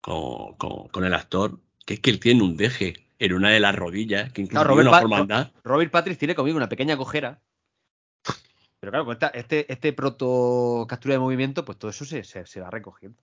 con, 0.00 1.04
el 1.04 1.12
actor, 1.12 1.58
que 1.84 1.94
es 1.94 2.00
que 2.00 2.10
él 2.10 2.20
tiene 2.20 2.44
un 2.44 2.56
deje 2.56 2.94
en 3.18 3.32
una 3.32 3.50
de 3.50 3.58
las 3.58 3.74
rodillas, 3.74 4.32
que 4.32 4.42
incluso 4.42 4.62
Robert, 4.62 4.88
una 4.88 5.00
forma 5.00 5.52
Robert 5.64 5.90
Patrick 5.90 6.18
tiene 6.18 6.36
conmigo 6.36 6.56
una 6.56 6.68
pequeña 6.68 6.96
cojera. 6.96 7.42
Pero 8.78 8.92
claro, 8.92 9.06
con 9.06 9.18
este, 9.34 9.72
este 9.72 9.92
proto 9.92 10.86
captura 10.88 11.14
de 11.14 11.18
movimiento, 11.18 11.64
pues 11.64 11.78
todo 11.78 11.90
eso 11.90 12.04
se, 12.04 12.22
se, 12.22 12.60
va 12.60 12.70
recogiendo. 12.70 13.20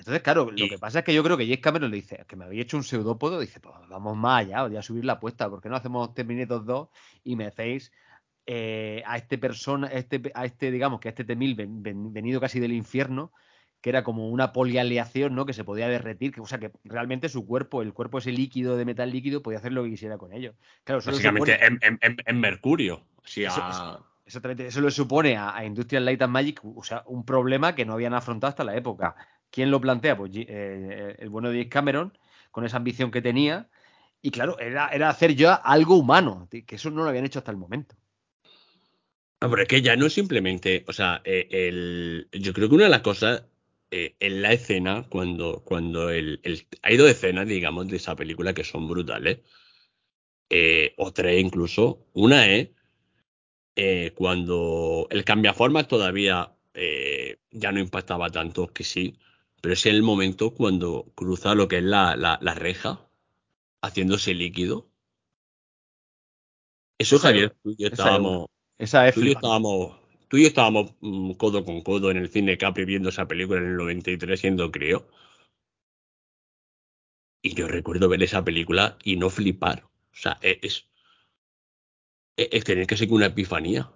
Entonces, 0.00 0.22
claro, 0.22 0.50
lo 0.50 0.66
que 0.66 0.78
pasa 0.78 1.00
es 1.00 1.04
que 1.04 1.12
yo 1.12 1.22
creo 1.22 1.36
que 1.36 1.44
James 1.44 1.60
Cameron 1.60 1.90
le 1.90 1.96
dice 1.96 2.24
que 2.26 2.34
me 2.34 2.46
había 2.46 2.62
hecho 2.62 2.78
un 2.78 2.84
pseudópodo, 2.84 3.38
dice, 3.38 3.60
pues 3.60 3.74
vamos 3.86 4.16
más 4.16 4.46
allá, 4.46 4.66
voy 4.66 4.78
a 4.78 4.82
subir 4.82 5.04
la 5.04 5.12
apuesta, 5.14 5.50
¿por 5.50 5.60
qué 5.60 5.68
no 5.68 5.76
hacemos 5.76 6.14
Terminator 6.14 6.64
2 6.64 6.88
y 7.24 7.36
me 7.36 7.46
hacéis 7.46 7.92
eh, 8.46 9.02
a 9.04 9.18
este 9.18 9.36
persona, 9.36 9.88
a 9.88 9.92
este, 9.92 10.22
a 10.34 10.46
este, 10.46 10.70
digamos, 10.70 11.00
que 11.00 11.08
a 11.08 11.10
este 11.10 11.24
T-1000 11.24 12.12
venido 12.12 12.40
casi 12.40 12.60
del 12.60 12.72
infierno, 12.72 13.30
que 13.82 13.90
era 13.90 14.02
como 14.02 14.30
una 14.30 14.54
polialeación, 14.54 15.34
¿no? 15.34 15.44
Que 15.44 15.52
se 15.52 15.64
podía 15.64 15.86
derretir, 15.86 16.32
que, 16.32 16.40
o 16.40 16.46
sea, 16.46 16.58
que 16.58 16.72
realmente 16.82 17.28
su 17.28 17.46
cuerpo, 17.46 17.82
el 17.82 17.92
cuerpo 17.92 18.18
ese 18.18 18.32
líquido 18.32 18.78
de 18.78 18.86
metal 18.86 19.10
líquido, 19.10 19.42
podía 19.42 19.58
hacer 19.58 19.72
lo 19.72 19.84
que 19.84 19.90
quisiera 19.90 20.16
con 20.16 20.32
ello. 20.32 20.54
Claro, 20.84 21.02
Básicamente 21.04 21.58
en, 21.62 22.40
mercurio. 22.40 23.04
exactamente, 24.24 24.66
eso 24.66 24.80
le 24.80 24.90
supone 24.90 25.36
a, 25.36 25.62
Industrial 25.62 26.06
Light 26.06 26.22
and 26.22 26.32
Magic, 26.32 26.60
o 26.64 26.82
sea, 26.82 27.02
un 27.04 27.26
problema 27.26 27.74
que 27.74 27.84
no 27.84 27.92
habían 27.92 28.14
afrontado 28.14 28.48
hasta 28.48 28.64
la 28.64 28.74
época. 28.74 29.14
¿Quién 29.50 29.70
lo 29.70 29.80
plantea? 29.80 30.16
Pues 30.16 30.30
eh, 30.34 31.16
el 31.18 31.28
bueno 31.28 31.50
de 31.50 31.56
James 31.56 31.70
Cameron, 31.70 32.18
con 32.50 32.64
esa 32.64 32.76
ambición 32.76 33.10
que 33.10 33.20
tenía, 33.20 33.68
y 34.22 34.30
claro, 34.30 34.58
era, 34.58 34.88
era 34.88 35.10
hacer 35.10 35.34
ya 35.34 35.54
algo 35.54 35.96
humano, 35.96 36.48
que 36.50 36.74
eso 36.74 36.90
no 36.90 37.02
lo 37.02 37.08
habían 37.08 37.24
hecho 37.24 37.40
hasta 37.40 37.50
el 37.50 37.56
momento. 37.56 37.96
Hombre, 39.40 39.62
es 39.62 39.68
que 39.68 39.82
ya 39.82 39.96
no 39.96 40.06
es 40.06 40.12
simplemente, 40.12 40.84
o 40.86 40.92
sea, 40.92 41.22
eh, 41.24 41.48
el, 41.50 42.28
yo 42.32 42.52
creo 42.52 42.68
que 42.68 42.74
una 42.74 42.84
de 42.84 42.90
las 42.90 43.00
cosas 43.00 43.44
eh, 43.90 44.14
en 44.20 44.42
la 44.42 44.52
escena, 44.52 45.06
cuando, 45.08 45.64
cuando 45.64 46.10
el, 46.10 46.40
hay 46.82 46.96
dos 46.96 47.10
escenas, 47.10 47.48
digamos, 47.48 47.88
de 47.88 47.96
esa 47.96 48.14
película 48.14 48.52
que 48.52 48.64
son 48.64 48.86
brutales, 48.86 49.40
o 50.96 51.12
tres 51.12 51.40
incluso. 51.40 52.06
Una 52.12 52.46
es 52.48 52.70
cuando 54.14 55.06
el 55.10 55.24
cambiaformas 55.24 55.86
todavía 55.88 56.52
ya 57.52 57.72
no 57.72 57.80
impactaba 57.80 58.28
tanto, 58.30 58.66
que 58.72 58.82
sí, 58.82 59.16
pero 59.60 59.74
es 59.74 59.86
el 59.86 60.02
momento 60.02 60.54
cuando 60.54 61.12
cruza 61.14 61.54
lo 61.54 61.68
que 61.68 61.78
es 61.78 61.84
la, 61.84 62.16
la, 62.16 62.38
la 62.40 62.54
reja, 62.54 63.08
haciéndose 63.82 64.34
líquido. 64.34 64.90
Eso, 66.98 67.18
Javier, 67.18 67.56
tú 67.62 67.70
y 67.70 67.76
yo 67.76 67.88
estábamos 67.88 68.50
esa 68.80 69.06
es 69.06 69.14
tú, 69.14 69.20
y 69.20 69.26
yo 69.26 69.32
estábamos, 69.32 70.00
tú 70.28 70.38
y 70.38 70.42
yo 70.42 70.48
estábamos 70.48 70.94
mm, 71.00 71.32
codo 71.32 71.66
con 71.66 71.82
codo 71.82 72.10
en 72.10 72.16
el 72.16 72.30
cine 72.30 72.56
Capri 72.56 72.86
viendo 72.86 73.10
esa 73.10 73.28
película 73.28 73.60
en 73.60 73.66
el 73.66 73.76
93 73.76 74.40
siendo 74.40 74.72
crío. 74.72 75.06
Y 77.42 77.54
yo 77.54 77.68
recuerdo 77.68 78.08
ver 78.08 78.22
esa 78.22 78.42
película 78.42 78.96
y 79.04 79.16
no 79.16 79.28
flipar. 79.28 79.84
O 79.84 80.16
sea, 80.16 80.38
e, 80.40 80.60
es, 80.62 80.88
es, 82.36 82.48
es 82.52 82.64
tener 82.64 82.86
que 82.86 82.96
ser 82.96 83.12
una 83.12 83.26
epifanía. 83.26 83.90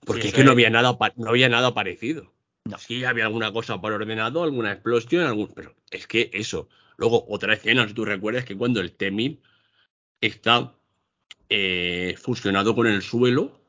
Porque 0.00 0.28
es 0.28 0.34
que 0.34 0.44
no 0.44 0.52
había 0.52 0.70
nada, 0.70 0.96
no 1.16 1.28
había 1.28 1.50
nada 1.50 1.74
parecido. 1.74 2.32
Sí, 2.76 3.04
había 3.04 3.24
alguna 3.24 3.52
cosa 3.52 3.80
por 3.80 3.92
ordenado, 3.92 4.42
alguna 4.42 4.72
explosión, 4.72 5.26
algún, 5.26 5.48
pero 5.48 5.74
es 5.90 6.06
que 6.06 6.30
eso. 6.32 6.68
Luego, 6.96 7.24
otra 7.28 7.54
escena, 7.54 7.86
si 7.86 7.94
tú 7.94 8.04
recuerdas, 8.04 8.44
que 8.44 8.56
cuando 8.56 8.80
el 8.80 8.92
Temi 8.92 9.40
está 10.20 10.74
eh, 11.48 12.16
fusionado 12.20 12.74
con 12.74 12.86
el 12.86 13.02
suelo 13.02 13.60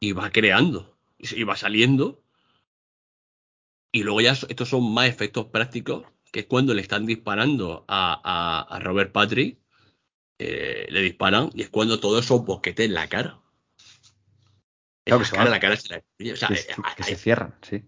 y 0.00 0.12
va 0.12 0.30
creando, 0.30 0.96
y 1.18 1.42
va 1.42 1.56
saliendo. 1.56 2.22
Y 3.92 4.04
luego 4.04 4.20
ya 4.20 4.32
estos 4.32 4.68
son 4.68 4.92
más 4.92 5.08
efectos 5.08 5.46
prácticos, 5.46 6.06
que 6.30 6.40
es 6.40 6.46
cuando 6.46 6.74
le 6.74 6.82
están 6.82 7.06
disparando 7.06 7.84
a, 7.88 8.78
Robert 8.82 9.12
Patrick, 9.12 9.58
eh, 10.38 10.86
le 10.90 11.00
disparan, 11.00 11.50
y 11.54 11.62
es 11.62 11.70
cuando 11.70 11.98
todo 11.98 12.20
eso 12.20 12.40
boquete 12.40 12.84
en 12.84 12.94
la 12.94 13.08
cara. 13.08 13.40
Claro, 15.04 15.24
que 15.24 15.50
la 15.50 15.60
cara 15.60 15.76
se 15.76 16.04
o 16.32 16.36
sea, 16.36 16.48
que, 16.48 17.02
se 17.02 17.16
cierran, 17.16 17.56
sí. 17.62 17.82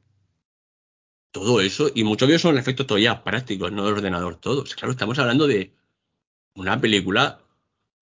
Todo 1.33 1.61
eso, 1.61 1.91
y 1.95 2.03
muchos 2.05 2.27
de 2.27 2.35
ellos 2.35 2.43
son 2.43 2.59
efectos 2.59 2.87
todavía 2.87 3.23
prácticos, 3.23 3.71
no 3.71 3.85
de 3.85 3.93
ordenador 3.93 4.37
todos. 4.37 4.75
Claro, 4.75 4.93
estamos 4.93 5.19
hablando 5.19 5.47
de 5.47 5.75
una 6.55 6.81
película 6.81 7.41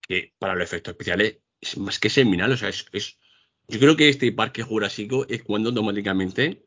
que 0.01 0.33
para 0.39 0.55
los 0.55 0.63
efectos 0.63 0.93
especiales 0.93 1.37
es 1.61 1.77
más 1.77 1.99
que 1.99 2.09
seminal. 2.09 2.51
O 2.51 2.57
sea, 2.57 2.69
es, 2.69 3.19
yo 3.67 3.79
creo 3.79 3.95
que 3.95 4.09
este 4.09 4.31
parque 4.31 4.63
jurásico 4.63 5.27
es 5.29 5.43
cuando 5.43 5.69
automáticamente 5.69 6.65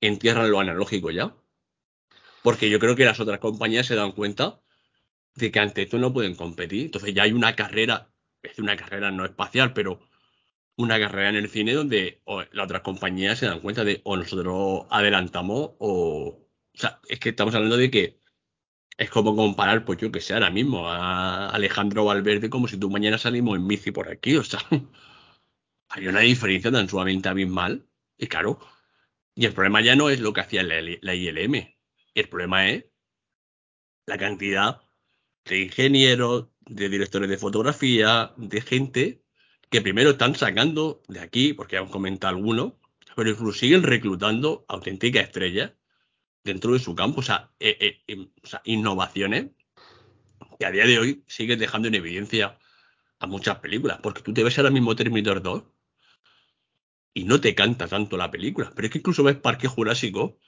entierran 0.00 0.50
lo 0.50 0.60
analógico 0.60 1.10
ya. 1.10 1.36
Porque 2.42 2.70
yo 2.70 2.78
creo 2.78 2.96
que 2.96 3.04
las 3.04 3.20
otras 3.20 3.38
compañías 3.38 3.86
se 3.86 3.94
dan 3.94 4.12
cuenta 4.12 4.62
de 5.34 5.50
que 5.50 5.60
ante 5.60 5.82
esto 5.82 5.98
no 5.98 6.12
pueden 6.12 6.34
competir. 6.34 6.86
Entonces 6.86 7.14
ya 7.14 7.24
hay 7.24 7.32
una 7.32 7.54
carrera, 7.54 8.10
es 8.42 8.58
una 8.58 8.76
carrera 8.76 9.10
no 9.10 9.26
espacial, 9.26 9.74
pero 9.74 10.00
una 10.80 10.98
carrera 10.98 11.28
en 11.28 11.36
el 11.36 11.48
cine 11.48 11.74
donde 11.74 12.22
las 12.52 12.64
otras 12.64 12.82
compañías 12.82 13.38
se 13.38 13.46
dan 13.46 13.60
cuenta 13.60 13.84
de 13.84 14.00
o 14.04 14.16
nosotros 14.16 14.86
adelantamos 14.90 15.72
o... 15.78 16.46
O 16.72 16.78
sea, 16.78 17.00
es 17.08 17.18
que 17.18 17.30
estamos 17.30 17.54
hablando 17.54 17.76
de 17.76 17.90
que 17.90 18.20
es 18.96 19.10
como 19.10 19.34
comparar, 19.36 19.84
pues 19.84 19.98
yo 19.98 20.12
que 20.12 20.20
sé, 20.20 20.34
ahora 20.34 20.50
mismo 20.50 20.88
a 20.88 21.50
Alejandro 21.50 22.04
Valverde 22.04 22.50
como 22.50 22.68
si 22.68 22.78
tú 22.78 22.90
mañana 22.90 23.18
salimos 23.18 23.56
en 23.56 23.66
bici 23.68 23.90
por 23.90 24.08
aquí, 24.08 24.36
o 24.36 24.44
sea, 24.44 24.60
hay 25.88 26.08
una 26.08 26.20
diferencia 26.20 26.70
tan 26.72 26.88
sumamente 26.88 27.28
abismal. 27.28 27.86
Y 28.18 28.26
claro, 28.28 28.60
y 29.34 29.46
el 29.46 29.52
problema 29.54 29.80
ya 29.80 29.96
no 29.96 30.10
es 30.10 30.20
lo 30.20 30.32
que 30.32 30.42
hacía 30.42 30.62
la, 30.62 30.76
la 31.00 31.14
ILM, 31.14 31.54
el 32.14 32.28
problema 32.28 32.68
es 32.68 32.84
la 34.06 34.18
cantidad 34.18 34.82
de 35.44 35.60
ingenieros, 35.60 36.48
de 36.60 36.88
directores 36.88 37.28
de 37.30 37.38
fotografía, 37.38 38.32
de 38.36 38.60
gente 38.60 39.19
que 39.70 39.80
primero 39.80 40.10
están 40.10 40.34
sacando 40.34 41.02
de 41.08 41.20
aquí, 41.20 41.54
porque 41.54 41.76
hemos 41.76 41.90
comentado 41.90 42.34
algunos, 42.34 42.74
pero 43.14 43.30
incluso 43.30 43.58
siguen 43.58 43.84
reclutando 43.84 44.64
auténticas 44.68 45.24
estrellas 45.24 45.72
dentro 46.44 46.72
de 46.72 46.80
su 46.80 46.94
campo. 46.94 47.20
O 47.20 47.22
sea, 47.22 47.52
eh, 47.60 48.02
eh, 48.06 48.28
sea, 48.42 48.60
innovaciones 48.64 49.50
que 50.58 50.66
a 50.66 50.70
día 50.72 50.86
de 50.86 50.98
hoy 50.98 51.24
siguen 51.28 51.58
dejando 51.58 51.88
en 51.88 51.94
evidencia 51.94 52.58
a 53.20 53.26
muchas 53.26 53.58
películas. 53.60 54.00
Porque 54.02 54.22
tú 54.22 54.34
te 54.34 54.42
ves 54.42 54.58
ahora 54.58 54.70
mismo 54.70 54.96
Terminator 54.96 55.40
2 55.40 55.62
y 57.14 57.24
no 57.24 57.40
te 57.40 57.54
canta 57.54 57.86
tanto 57.86 58.16
la 58.16 58.30
película. 58.30 58.72
Pero 58.74 58.86
es 58.86 58.92
que 58.92 58.98
incluso 58.98 59.22
ves 59.22 59.36
Parque 59.36 59.68
Jurásico 59.68 60.38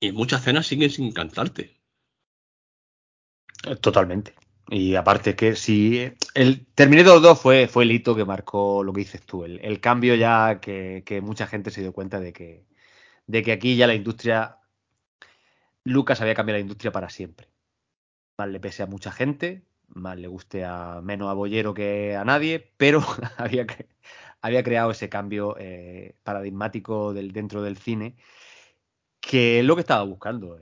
y 0.00 0.10
muchas 0.10 0.40
escenas 0.40 0.66
siguen 0.66 0.90
sin 0.90 1.12
cantarte. 1.12 1.80
Totalmente. 3.80 4.34
Y 4.68 4.94
aparte 4.94 5.36
que 5.36 5.56
si 5.56 6.10
el 6.34 6.66
Terminator 6.74 7.20
2 7.20 7.40
fue, 7.40 7.68
fue 7.68 7.84
el 7.84 7.92
hito 7.92 8.16
que 8.16 8.24
marcó 8.24 8.82
lo 8.82 8.92
que 8.92 9.00
dices 9.00 9.22
tú, 9.22 9.44
el, 9.44 9.80
cambio 9.80 10.14
ya 10.14 10.58
que, 10.60 11.02
que, 11.04 11.20
mucha 11.20 11.46
gente 11.46 11.70
se 11.70 11.82
dio 11.82 11.92
cuenta 11.92 12.18
de 12.18 12.32
que, 12.32 12.64
de 13.26 13.42
que 13.42 13.52
aquí 13.52 13.76
ya 13.76 13.86
la 13.86 13.94
industria 13.94 14.58
Lucas 15.84 16.20
había 16.20 16.34
cambiado 16.34 16.56
la 16.58 16.62
industria 16.62 16.92
para 16.92 17.10
siempre. 17.10 17.48
Mal 18.38 18.52
le 18.52 18.60
pese 18.60 18.82
a 18.82 18.86
mucha 18.86 19.12
gente, 19.12 19.62
mal 19.88 20.20
le 20.20 20.28
guste 20.28 20.64
a 20.64 21.00
menos 21.02 21.28
a 21.30 21.34
Bollero 21.34 21.74
que 21.74 22.16
a 22.16 22.24
nadie, 22.24 22.72
pero 22.76 23.00
había, 23.36 23.66
había 24.40 24.62
creado 24.64 24.90
ese 24.90 25.08
cambio 25.08 25.56
eh, 25.58 26.16
paradigmático 26.24 27.12
del, 27.12 27.32
dentro 27.32 27.62
del 27.62 27.76
cine, 27.76 28.16
que 29.20 29.60
es 29.60 29.64
lo 29.64 29.74
que 29.76 29.80
estaba 29.82 30.04
buscando 30.04 30.58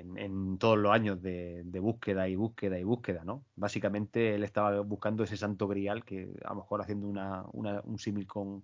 en, 0.00 0.58
todos 0.58 0.78
los 0.78 0.92
años 0.92 1.20
de, 1.22 1.62
búsqueda 1.80 2.28
y 2.28 2.36
búsqueda 2.36 2.78
y 2.78 2.84
búsqueda, 2.84 3.24
¿no? 3.24 3.44
Básicamente 3.56 4.34
él 4.34 4.44
estaba 4.44 4.80
buscando 4.80 5.24
ese 5.24 5.36
santo 5.36 5.68
grial, 5.68 6.04
que 6.04 6.28
a 6.44 6.50
lo 6.50 6.56
mejor 6.56 6.82
haciendo 6.82 7.06
una, 7.08 7.44
un 7.52 7.98
símil 7.98 8.26
con, 8.26 8.62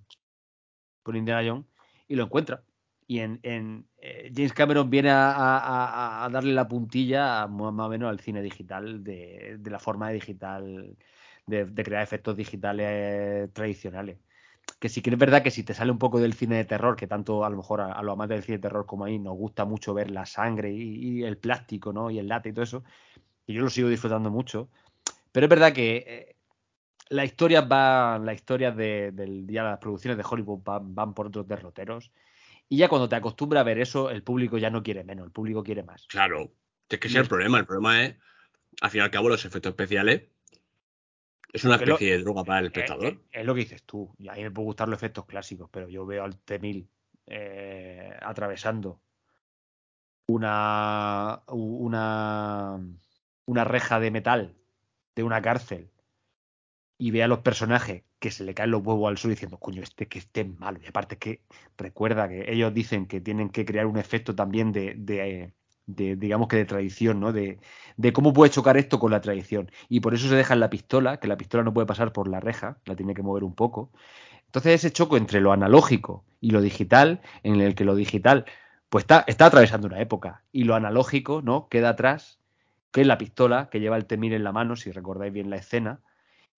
con 1.03 1.17
Indiana 1.17 1.43
Jones, 1.49 1.67
y 2.09 2.17
lo 2.17 2.25
encuentra 2.25 2.63
y 3.13 3.21
en, 3.21 3.87
eh, 3.99 4.33
James 4.35 4.55
Cameron 4.55 4.89
viene 4.89 5.11
a, 5.13 6.29
darle 6.33 6.55
la 6.55 6.67
puntilla 6.67 7.47
más 7.47 7.87
o 7.87 7.89
menos 7.91 8.09
al 8.09 8.21
cine 8.21 8.41
digital, 8.43 9.05
de, 9.05 9.59
la 9.65 9.79
forma 9.79 10.09
digital, 10.11 10.97
de, 11.47 11.85
crear 11.85 12.03
efectos 12.03 12.37
digitales 12.37 13.53
tradicionales. 13.53 14.19
Que 14.79 14.89
sí 14.89 15.03
que 15.03 15.11
es 15.11 15.19
verdad 15.19 15.43
que 15.43 15.51
si 15.51 15.63
te 15.63 15.75
sale 15.75 15.93
un 15.93 15.99
poco 15.99 16.21
del 16.21 16.35
cine 16.35 16.57
de 16.57 16.65
terror, 16.65 16.97
que 16.97 17.07
tanto 17.07 17.45
a 17.45 17.51
lo 17.51 17.57
mejor 17.57 17.81
a, 17.81 18.03
los 18.03 18.13
amantes 18.13 18.37
del 18.37 18.45
cine 18.45 18.59
de 18.59 18.63
terror 18.63 18.87
como 18.87 19.05
a 19.05 19.09
mí 19.09 19.19
nos 19.19 19.37
gusta 19.37 19.65
mucho 19.65 19.95
ver 19.95 20.11
la 20.11 20.27
sangre 20.27 20.73
y, 20.73 21.23
el 21.23 21.39
plástico, 21.39 21.93
¿no? 21.93 22.11
Y 22.11 22.19
el 22.19 22.29
late 22.29 22.49
y 22.51 22.53
todo 22.53 22.65
eso, 22.65 22.85
y 23.47 23.55
yo 23.55 23.63
lo 23.63 23.71
sigo 23.71 23.89
disfrutando 23.89 24.31
mucho. 24.31 24.69
Pero 25.31 25.47
es 25.47 25.51
verdad 25.51 25.73
que 25.73 26.05
eh, 26.07 26.37
las 27.09 27.27
historias 27.27 27.67
van, 27.69 28.27
las 28.27 28.35
historias 28.35 28.77
de, 28.77 29.13
del 29.13 29.47
día, 29.47 29.63
las 29.63 29.79
producciones 29.79 30.19
de 30.19 30.25
Hollywood 30.29 30.61
van 30.65 31.15
por 31.15 31.29
otros 31.29 31.47
derroteros 31.47 32.11
y 32.73 32.79
ya 32.79 32.89
cuando 32.89 33.07
te 33.07 33.17
acostumbras 33.17 33.61
a 33.61 33.65
ver 33.65 33.79
eso, 33.79 34.09
el 34.09 34.23
público 34.23 34.57
ya 34.57 34.71
no 34.71 34.83
quiere 34.83 35.05
menos, 35.05 35.27
el 35.27 35.31
público 35.31 35.63
quiere 35.63 35.83
más. 35.83 36.07
Claro, 36.07 36.55
es 36.89 36.99
que 36.99 37.07
ese 37.07 37.19
es 37.19 37.25
el 37.25 37.29
problema. 37.29 37.59
El 37.59 37.67
problema 37.67 38.03
es, 38.03 38.17
al 38.81 38.89
fin 38.89 39.03
y 39.03 39.05
al 39.05 39.11
cabo, 39.11 39.29
los 39.29 39.45
efectos 39.45 39.69
especiales 39.69 40.23
es 41.53 41.65
una 41.65 41.77
especie 41.77 42.13
de 42.13 42.23
droga 42.23 42.45
para 42.45 42.61
el 42.61 42.67
espectador. 42.67 43.21
Es, 43.31 43.45
lo 43.45 43.55
que 43.55 43.61
dices 43.61 43.83
tú. 43.83 44.15
Y 44.19 44.29
a 44.29 44.33
mí 44.33 44.43
me 44.43 44.51
pueden 44.51 44.67
gustar 44.67 44.89
los 44.89 44.99
efectos 44.99 45.27
clásicos, 45.27 45.69
pero 45.71 45.89
yo 45.89 46.07
veo 46.07 46.25
al 46.25 46.39
T-1000 46.39 46.89
eh, 47.27 48.17
atravesando 48.21 49.01
una, 50.27 51.43
una, 51.49 52.81
una 53.47 53.65
reja 53.65 54.01
de 54.01 54.11
metal 54.11 54.57
de 55.15 55.23
una 55.23 55.43
cárcel 55.43 55.91
y 56.99 57.11
ve 57.11 57.23
a 57.23 57.29
los 57.29 57.41
personajes 57.41 58.05
que 58.19 58.31
se 58.31 58.45
le 58.45 58.55
caen 58.55 58.71
los 58.71 58.87
huevos 58.87 59.11
al 59.11 59.19
suelo 59.19 59.35
diciendo, 59.35 59.59
coño, 59.59 59.83
este 59.83 60.07
que 60.07 60.21
esté 60.21 60.45
malo. 60.45 60.79
Y 60.83 60.87
aparte 60.87 61.19
que 61.19 61.43
recuerda 61.77 62.29
que 62.29 62.51
ellos 62.51 62.73
dicen 62.73 63.07
que 63.07 63.21
tienen 63.21 63.51
que 63.51 63.65
crear 63.65 63.87
un 63.87 63.99
efecto 63.99 64.35
también 64.35 64.73
de, 64.73 64.95
de, 64.97 65.53
digamos 65.87 66.49
que 66.49 66.57
de 66.57 66.65
tradición, 66.65 67.21
¿no? 67.21 67.33
De, 67.33 67.59
de, 67.97 68.13
cómo 68.13 68.33
puede 68.33 68.51
chocar 68.51 68.77
esto 68.77 68.99
con 68.99 69.11
la 69.11 69.21
tradición. 69.21 69.71
Y 69.89 70.01
por 70.01 70.15
eso 70.15 70.29
se 70.29 70.37
deja 70.37 70.55
en 70.55 70.61
la 70.61 70.71
pistola, 70.71 71.19
que 71.19 71.29
la 71.29 71.37
pistola 71.37 71.65
no 71.65 71.75
puede 71.75 71.87
pasar 71.87 72.13
por 72.13 72.29
la 72.29 72.41
reja, 72.41 72.79
la 72.85 72.97
tiene 72.97 73.15
que 73.15 73.23
mover 73.23 73.45
un 73.45 73.55
poco. 73.55 73.91
Entonces 74.47 74.75
ese 74.75 74.93
choco 74.93 75.17
entre 75.17 75.41
lo 75.41 75.53
analógico 75.53 76.25
y 76.41 76.51
lo 76.51 76.61
digital, 76.61 77.21
en 77.43 77.61
el 77.61 77.75
que 77.75 77.85
lo 77.85 77.95
digital 77.95 78.45
pues 78.93 79.05
está, 79.05 79.25
está 79.27 79.47
atravesando 79.47 79.87
una 79.87 80.03
época 80.03 80.43
y 80.53 80.65
lo 80.65 80.75
analógico, 80.75 81.41
¿no? 81.41 81.67
Queda 81.71 81.89
atrás, 81.89 82.39
que 82.91 83.01
es 83.01 83.07
la 83.07 83.17
pistola 83.17 83.71
que 83.71 83.81
lleva 83.81 83.97
el 83.97 84.05
temir 84.05 84.35
en 84.35 84.45
la 84.45 84.53
mano, 84.53 84.77
si 84.77 84.93
recordáis 84.93 85.33
bien 85.33 85.49
la 85.49 85.57
escena, 85.57 86.01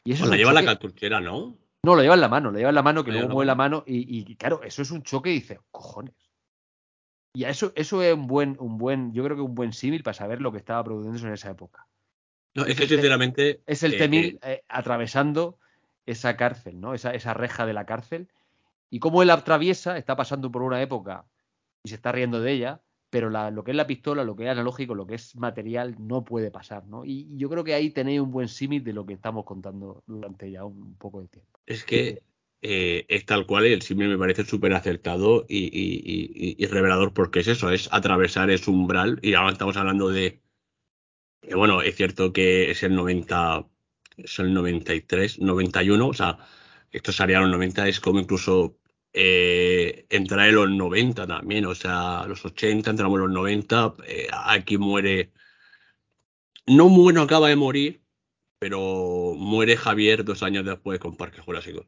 y 0.02 0.14
eso 0.14 0.26
la 0.26 0.36
lleva 0.36 0.52
la 0.52 0.64
cartuchera, 0.64 1.20
¿no? 1.20 1.56
No, 1.84 1.94
lo 1.94 2.02
lleva 2.02 2.14
en 2.14 2.20
la 2.20 2.28
mano, 2.28 2.50
lo 2.50 2.58
lleva 2.58 2.70
en 2.70 2.74
la 2.74 2.82
mano, 2.82 3.04
que 3.04 3.12
luego 3.12 3.28
mueve 3.28 3.46
la 3.46 3.54
mano 3.54 3.84
y, 3.86 4.34
claro, 4.34 4.64
eso 4.64 4.82
es 4.82 4.90
un 4.90 5.04
choque 5.04 5.30
y 5.30 5.34
dice, 5.34 5.60
cojones. 5.70 6.14
Y 7.34 7.44
eso, 7.44 7.72
eso 7.74 8.02
es 8.02 8.14
un 8.14 8.26
buen, 8.26 8.56
un 8.60 8.78
buen, 8.78 9.12
yo 9.12 9.24
creo 9.24 9.36
que 9.36 9.42
un 9.42 9.54
buen 9.54 9.72
símil 9.72 10.04
para 10.04 10.14
saber 10.14 10.40
lo 10.40 10.52
que 10.52 10.58
estaba 10.58 10.84
produciéndose 10.84 11.26
en 11.26 11.32
esa 11.32 11.50
época. 11.50 11.86
No, 12.54 12.64
es, 12.64 12.78
que 12.78 12.86
sinceramente. 12.86 13.60
Es 13.66 13.82
el 13.82 13.98
Temil 13.98 14.38
eh, 14.42 14.62
atravesando 14.68 15.58
esa 16.06 16.36
cárcel, 16.36 16.80
¿no? 16.80 16.94
Esa, 16.94 17.12
esa 17.12 17.34
reja 17.34 17.66
de 17.66 17.72
la 17.72 17.86
cárcel. 17.86 18.28
Y 18.88 19.00
cómo 19.00 19.22
él 19.22 19.30
atraviesa, 19.30 19.98
está 19.98 20.14
pasando 20.14 20.52
por 20.52 20.62
una 20.62 20.80
época 20.80 21.26
y 21.82 21.88
se 21.88 21.96
está 21.96 22.12
riendo 22.12 22.40
de 22.40 22.52
ella, 22.52 22.80
pero 23.10 23.30
lo 23.30 23.64
que 23.64 23.72
es 23.72 23.76
la 23.76 23.86
pistola, 23.86 24.24
lo 24.24 24.36
que 24.36 24.44
es 24.44 24.50
analógico, 24.50 24.94
lo 24.94 25.06
que 25.06 25.14
es 25.14 25.36
material, 25.36 25.94
no 25.98 26.24
puede 26.24 26.50
pasar, 26.50 26.86
¿no? 26.86 27.04
Y, 27.04 27.28
yo 27.36 27.48
creo 27.48 27.64
que 27.64 27.74
ahí 27.74 27.90
tenéis 27.90 28.20
un 28.20 28.30
buen 28.30 28.48
símil 28.48 28.82
de 28.82 28.92
lo 28.92 29.04
que 29.06 29.14
estamos 29.14 29.44
contando 29.44 30.02
durante 30.06 30.50
ya 30.50 30.64
un, 30.64 30.96
poco 30.96 31.20
de 31.20 31.28
tiempo. 31.28 31.60
Es 31.66 31.84
que 31.84 32.22
eh, 32.66 33.04
es 33.08 33.26
tal 33.26 33.46
cual, 33.46 33.66
el 33.66 33.82
símil 33.82 34.08
me 34.08 34.16
parece 34.18 34.44
súper 34.46 34.72
acertado 34.72 35.44
y, 35.48 36.64
revelador 36.66 37.12
porque 37.12 37.40
es 37.40 37.48
eso, 37.48 37.70
es 37.70 37.90
atravesar 37.92 38.50
ese 38.50 38.70
umbral 38.70 39.18
y 39.22 39.34
ahora 39.34 39.52
estamos 39.52 39.76
hablando 39.76 40.08
de, 40.08 40.40
bueno, 41.54 41.82
es 41.82 41.94
cierto 41.96 42.32
que 42.32 42.70
es 42.70 42.82
el 42.82 42.94
90, 42.94 43.66
es 44.16 44.38
el 44.38 44.54
93, 44.54 45.40
91, 45.40 46.08
o 46.08 46.14
sea, 46.14 46.38
esto 46.90 47.12
sería 47.12 47.40
los 47.40 47.50
90, 47.50 47.88
es 47.88 48.00
como 48.00 48.20
incluso 48.20 48.78
eh, 49.12 50.06
entrar 50.10 50.48
en 50.48 50.54
los 50.56 50.70
90 50.70 51.26
también, 51.26 51.66
o 51.66 51.74
sea, 51.74 52.24
los 52.26 52.44
80, 52.46 52.90
entramos 52.90 53.18
en 53.18 53.26
los 53.26 53.32
90, 53.32 53.94
eh, 54.06 54.28
aquí 54.32 54.78
muere, 54.78 55.32
no 56.66 56.88
bueno 56.88 57.22
acaba 57.22 57.48
de 57.48 57.56
morir, 57.56 58.02
pero 58.58 59.34
muere 59.36 59.76
Javier 59.76 60.24
dos 60.24 60.42
años 60.42 60.64
después 60.64 60.98
con 61.00 61.16
Parque 61.16 61.40
Jurásico. 61.42 61.86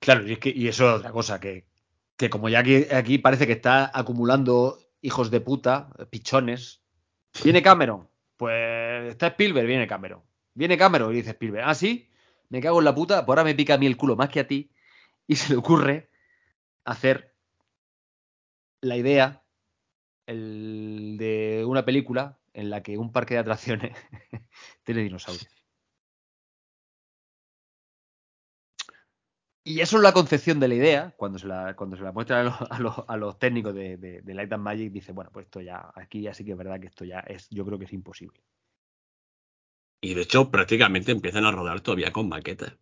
Claro, 0.00 0.26
y, 0.26 0.32
es 0.32 0.38
que, 0.38 0.50
y 0.50 0.68
eso 0.68 0.88
es 0.88 0.98
otra 0.98 1.10
cosa, 1.10 1.40
que, 1.40 1.66
que 2.16 2.30
como 2.30 2.48
ya 2.48 2.60
aquí, 2.60 2.86
aquí 2.92 3.18
parece 3.18 3.46
que 3.46 3.52
está 3.52 3.90
acumulando 3.92 4.78
hijos 5.00 5.30
de 5.30 5.40
puta, 5.40 5.90
pichones, 6.10 6.82
viene 7.42 7.62
Cameron, 7.62 8.08
pues 8.36 9.10
está 9.10 9.28
Spielberg, 9.28 9.66
viene 9.66 9.86
Cameron. 9.86 10.22
Viene 10.54 10.76
Cameron 10.76 11.12
y 11.12 11.16
dice 11.16 11.30
Spielberg, 11.30 11.64
ah, 11.66 11.74
sí, 11.74 12.08
me 12.48 12.60
cago 12.60 12.78
en 12.78 12.84
la 12.84 12.94
puta, 12.94 13.24
pues 13.24 13.28
ahora 13.28 13.44
me 13.44 13.54
pica 13.54 13.74
a 13.74 13.78
mí 13.78 13.86
el 13.86 13.96
culo 13.96 14.16
más 14.16 14.28
que 14.28 14.40
a 14.40 14.48
ti 14.48 14.70
y 15.26 15.36
se 15.36 15.52
le 15.52 15.58
ocurre 15.58 16.10
hacer 16.84 17.34
la 18.80 18.96
idea 18.96 19.44
de 20.26 21.64
una 21.66 21.84
película 21.84 22.38
en 22.52 22.70
la 22.70 22.82
que 22.82 22.98
un 22.98 23.12
parque 23.12 23.34
de 23.34 23.40
atracciones 23.40 23.96
tiene 24.84 25.02
dinosaurios. 25.02 25.57
Y 29.68 29.82
eso 29.82 29.98
es 29.98 30.02
la 30.02 30.12
concepción 30.14 30.60
de 30.60 30.68
la 30.68 30.74
idea, 30.76 31.14
cuando 31.18 31.38
se 31.38 31.46
la, 31.46 31.76
cuando 31.76 31.94
se 31.94 32.02
la 32.02 32.10
muestra 32.10 32.40
a 32.40 33.16
los, 33.18 33.38
técnicos 33.38 33.74
de, 33.74 34.22
Light 34.24 34.50
and 34.50 34.62
Magic, 34.62 34.90
dice, 34.90 35.12
bueno, 35.12 35.30
pues 35.30 35.44
esto 35.44 35.60
ya, 35.60 35.92
aquí 35.94 36.22
ya 36.22 36.32
sí 36.32 36.42
que 36.42 36.52
es 36.52 36.56
verdad 36.56 36.80
que 36.80 36.86
esto 36.86 37.04
ya 37.04 37.20
es, 37.20 37.50
yo 37.50 37.66
creo 37.66 37.78
que 37.78 37.84
es 37.84 37.92
imposible. 37.92 38.40
Y 40.00 40.14
de 40.14 40.22
hecho, 40.22 40.50
prácticamente 40.50 41.12
empiezan 41.12 41.44
a 41.44 41.52
rodar 41.52 41.82
todavía 41.82 42.10
con 42.12 42.30
maquetas. 42.30 42.78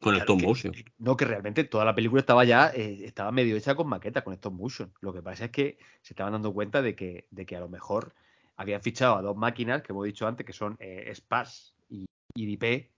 Con 0.00 0.16
stop 0.16 0.42
motion. 0.42 0.74
no, 0.98 1.16
que 1.16 1.26
realmente 1.26 1.62
toda 1.62 1.84
la 1.84 1.94
película 1.94 2.18
estaba 2.18 2.44
ya, 2.44 2.72
eh, 2.74 3.04
estaba 3.04 3.30
medio 3.30 3.56
hecha 3.56 3.76
con 3.76 3.88
maqueta, 3.88 4.24
con 4.24 4.34
stop 4.34 4.52
motion. 4.52 4.92
Lo 5.00 5.12
que 5.12 5.22
pasa 5.22 5.44
es 5.44 5.50
que 5.52 5.78
se 6.02 6.14
estaban 6.14 6.32
dando 6.32 6.52
cuenta 6.52 6.82
de 6.82 6.96
que, 6.96 7.28
de 7.30 7.46
que 7.46 7.54
a 7.54 7.60
lo 7.60 7.68
mejor 7.68 8.16
habían 8.56 8.82
fichado 8.82 9.14
a 9.14 9.22
dos 9.22 9.36
máquinas, 9.36 9.82
que 9.82 9.92
hemos 9.92 10.06
dicho 10.06 10.26
antes, 10.26 10.44
que 10.44 10.52
son 10.52 10.76
eh, 10.80 11.08
SPAS 11.14 11.76
y, 11.88 12.06
DP, 12.34 12.90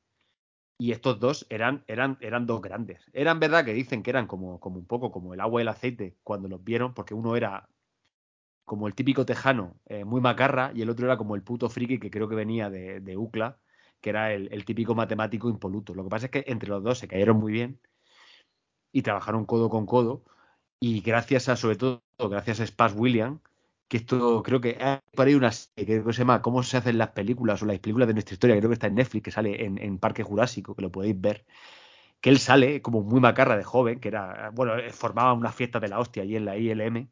y 0.79 0.93
estos 0.93 1.19
dos 1.21 1.47
eran, 1.49 1.85
eran, 1.87 2.19
eran 2.21 2.47
dos 2.47 2.61
grandes. 2.61 3.03
Eran 3.13 3.41
verdad 3.41 3.65
que 3.65 3.73
dicen 3.73 4.03
que 4.03 4.11
eran 4.11 4.27
como, 4.27 4.61
como 4.61 4.79
un 4.79 4.87
poco 4.87 5.11
como 5.11 5.35
el 5.35 5.41
agua 5.41 5.61
y 5.61 5.63
el 5.63 5.69
aceite 5.69 6.17
cuando 6.23 6.49
los 6.49 6.63
vieron, 6.63 6.95
porque 6.95 7.15
uno 7.15 7.37
era 7.37 7.69
como 8.65 8.89
el 8.89 8.95
típico 8.95 9.25
tejano, 9.25 9.77
eh, 9.87 10.05
muy 10.05 10.21
macarra, 10.21 10.73
y 10.75 10.83
el 10.83 10.91
otro 10.91 11.07
era 11.07 11.17
como 11.17 11.37
el 11.37 11.43
puto 11.43 11.69
friki 11.71 11.99
que 11.99 12.11
creo 12.11 12.29
que 12.29 12.35
venía 12.35 12.69
de, 12.69 13.01
de 13.01 13.17
UCLA, 13.17 13.59
que 14.01 14.11
era 14.11 14.33
el, 14.33 14.65
típico 14.65 14.95
matemático 14.95 15.49
impoluto. 15.49 15.95
Lo 15.95 16.05
que 16.05 16.11
pasa 16.11 16.27
es 16.27 16.33
que 16.33 16.45
entre 16.49 16.69
los 16.69 16.83
dos 16.83 16.99
se 16.99 17.09
cayeron 17.09 17.39
muy 17.39 17.53
bien 17.53 17.81
y 18.93 19.03
trabajaron 19.03 19.47
codo 19.47 19.71
con 19.71 19.87
codo. 19.87 20.25
Y 20.81 21.01
gracias 21.01 21.49
a, 21.49 21.57
sobre 21.57 21.77
todo, 21.77 22.03
gracias 22.19 22.61
a 22.61 22.67
Spaz 22.67 22.95
William, 22.95 23.41
que 23.89 23.99
esto 23.99 24.43
creo 24.43 24.61
que 24.61 24.79
por 25.15 25.27
ahí 25.27 25.35
una 25.35 25.53
serie 25.53 26.03
que 26.03 26.13
se 26.13 26.19
llama 26.19 26.43
Cómo 26.43 26.63
se 26.63 26.77
hacen 26.77 26.99
las 26.99 27.11
películas 27.11 27.63
o 27.63 27.67
las 27.67 27.79
películas 27.79 28.09
de 28.09 28.15
nuestra 28.15 28.35
historia, 28.35 28.57
creo 28.57 28.69
que 28.69 28.75
está 28.75 28.89
en 28.89 28.97
Netflix, 28.97 29.25
que 29.25 29.31
sale 29.31 29.65
en, 29.65 29.99
Parque 29.99 30.23
Jurásico, 30.23 30.75
que 30.75 30.83
lo 30.83 30.91
podéis 30.91 31.21
ver. 31.21 31.45
Que 32.21 32.31
él 32.31 32.39
sale 32.39 32.83
como 32.83 33.03
muy 33.03 33.21
macarra 33.21 33.57
de 33.57 33.65
joven, 33.65 34.01
que 34.01 34.09
era, 34.09 34.51
bueno, 34.51 34.73
formaba 34.91 35.33
una 35.35 35.53
fiesta 35.53 35.79
de 35.81 35.89
la 35.89 36.01
hostia 36.01 36.23
allí 36.23 36.37
en 36.37 36.45
la 36.45 36.57
ILM. 36.57 37.09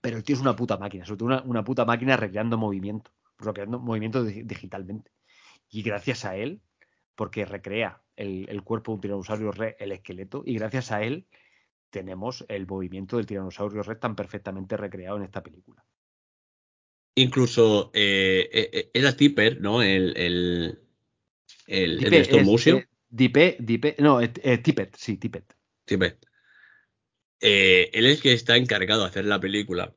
Pero 0.00 0.16
el 0.16 0.24
tío 0.24 0.36
es 0.36 0.42
una 0.42 0.56
puta 0.56 0.76
máquina, 0.78 1.04
sobre 1.04 1.18
todo 1.18 1.26
una, 1.26 1.42
una 1.42 1.64
puta 1.64 1.84
máquina 1.84 2.16
recreando 2.16 2.56
movimiento, 2.56 3.10
recreando 3.38 3.78
movimiento 3.78 4.22
digitalmente. 4.24 5.10
Y 5.70 5.82
gracias 5.82 6.24
a 6.24 6.36
él, 6.36 6.62
porque 7.14 7.44
recrea 7.44 8.02
el, 8.16 8.62
cuerpo 8.62 8.92
de 8.92 8.94
un 8.94 9.00
tiranosaurio 9.00 9.52
el 9.78 9.92
esqueleto, 9.92 10.42
y 10.46 10.54
gracias 10.54 10.92
a 10.92 11.02
él 11.02 11.26
tenemos 11.94 12.44
el 12.48 12.66
movimiento 12.66 13.16
del 13.16 13.26
tiranosaurio 13.26 13.84
rex 13.84 14.00
tan 14.00 14.16
perfectamente 14.16 14.76
recreado 14.76 15.16
en 15.16 15.22
esta 15.22 15.44
película. 15.44 15.84
Incluso 17.14 17.92
eh, 17.94 18.50
eh, 18.52 18.70
eh, 18.72 18.90
era 18.92 19.16
Tipper, 19.16 19.60
¿no? 19.60 19.80
El, 19.80 20.12
el, 20.16 20.80
el, 21.68 22.04
el 22.04 22.44
motion. 22.44 22.84
Dipe, 23.08 23.56
Dipe, 23.60 23.94
no, 24.00 24.18
Tippet, 24.28 24.96
sí, 24.96 25.18
Tippet. 25.18 25.54
Tippet. 25.84 26.18
él 27.38 28.06
es 28.06 28.16
el 28.16 28.20
que 28.20 28.32
está 28.32 28.56
encargado 28.56 29.02
de 29.02 29.06
hacer 29.06 29.26
la 29.26 29.38
película 29.38 29.94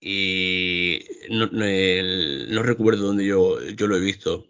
y 0.00 1.06
no, 1.30 1.46
no, 1.46 2.62
recuerdo 2.64 3.06
dónde 3.06 3.26
yo, 3.26 3.62
yo 3.70 3.86
lo 3.86 3.96
he 3.96 4.00
visto. 4.00 4.48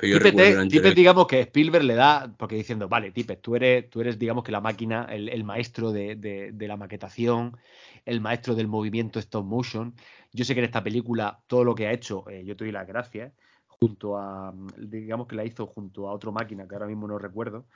Pero 0.00 0.94
digamos 0.94 1.26
que 1.26 1.40
Spielberg 1.40 1.84
le 1.84 1.94
da, 1.94 2.32
porque 2.36 2.56
diciendo, 2.56 2.88
vale, 2.88 3.10
Tippett, 3.10 3.40
tú 3.40 3.56
eres, 3.56 3.90
tú 3.90 4.00
eres, 4.00 4.18
digamos 4.18 4.44
que 4.44 4.52
la 4.52 4.60
máquina, 4.60 5.06
el, 5.10 5.44
maestro 5.44 5.92
de, 5.92 6.54
la 6.58 6.76
maquetación, 6.76 7.56
el 8.04 8.20
maestro 8.20 8.54
del 8.54 8.68
movimiento 8.68 9.18
stop 9.18 9.44
motion. 9.44 9.94
Yo 10.32 10.44
sé 10.44 10.54
que 10.54 10.60
en 10.60 10.66
esta 10.66 10.82
película 10.82 11.40
todo 11.46 11.64
lo 11.64 11.74
que 11.74 11.86
ha 11.86 11.92
hecho, 11.92 12.28
eh, 12.30 12.44
yo 12.44 12.56
te 12.56 12.64
doy 12.64 12.72
las 12.72 12.86
gracias, 12.86 13.32
junto 13.66 14.16
a, 14.16 14.54
digamos 14.76 15.26
que 15.26 15.36
la 15.36 15.44
hizo 15.44 15.66
junto 15.66 16.08
a 16.08 16.12
otra 16.12 16.30
máquina 16.30 16.66
que 16.68 16.74
ahora 16.74 16.86
mismo 16.86 17.06
no 17.06 17.18
recuerdo, 17.18 17.66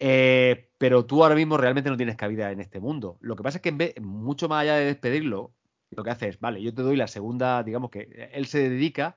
Eh, 0.00 0.70
pero 0.78 1.04
tú 1.06 1.24
ahora 1.24 1.34
mismo 1.34 1.56
realmente 1.56 1.90
no 1.90 1.96
tienes 1.96 2.16
cabida 2.16 2.52
en 2.52 2.60
este 2.60 2.78
mundo. 2.78 3.18
Lo 3.20 3.34
que 3.34 3.42
pasa 3.42 3.58
es 3.58 3.62
que 3.62 3.70
en 3.70 3.78
vez, 3.78 4.00
mucho 4.00 4.48
más 4.48 4.62
allá 4.62 4.76
de 4.76 4.84
despedirlo, 4.86 5.52
lo 5.90 6.04
que 6.04 6.10
hace 6.10 6.28
es, 6.28 6.38
vale, 6.40 6.62
yo 6.62 6.72
te 6.74 6.82
doy 6.82 6.96
la 6.96 7.08
segunda, 7.08 7.62
digamos 7.62 7.90
que 7.90 8.30
él 8.32 8.46
se 8.46 8.68
dedica 8.68 9.16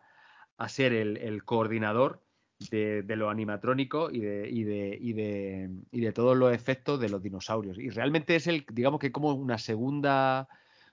a 0.62 0.70
ser 0.70 0.94
el, 0.94 1.44
coordinador 1.44 2.22
de, 2.70 3.04
lo 3.16 3.30
animatrónico 3.30 4.12
y 4.12 4.20
de, 4.20 4.50
y, 4.50 4.64
de, 4.64 4.98
y, 5.00 5.14
de, 5.14 5.70
y 5.92 6.02
de 6.02 6.12
todos 6.12 6.38
los 6.38 6.54
efectos 6.54 7.00
de 7.00 7.10
los 7.10 7.22
dinosaurios. 7.22 7.78
Y 7.78 7.90
realmente 7.90 8.36
es 8.36 8.48
el, 8.48 8.66
digamos 8.72 9.00
que 9.00 9.12
como 9.12 9.34
una 9.34 9.58
segunda, 9.58 10.48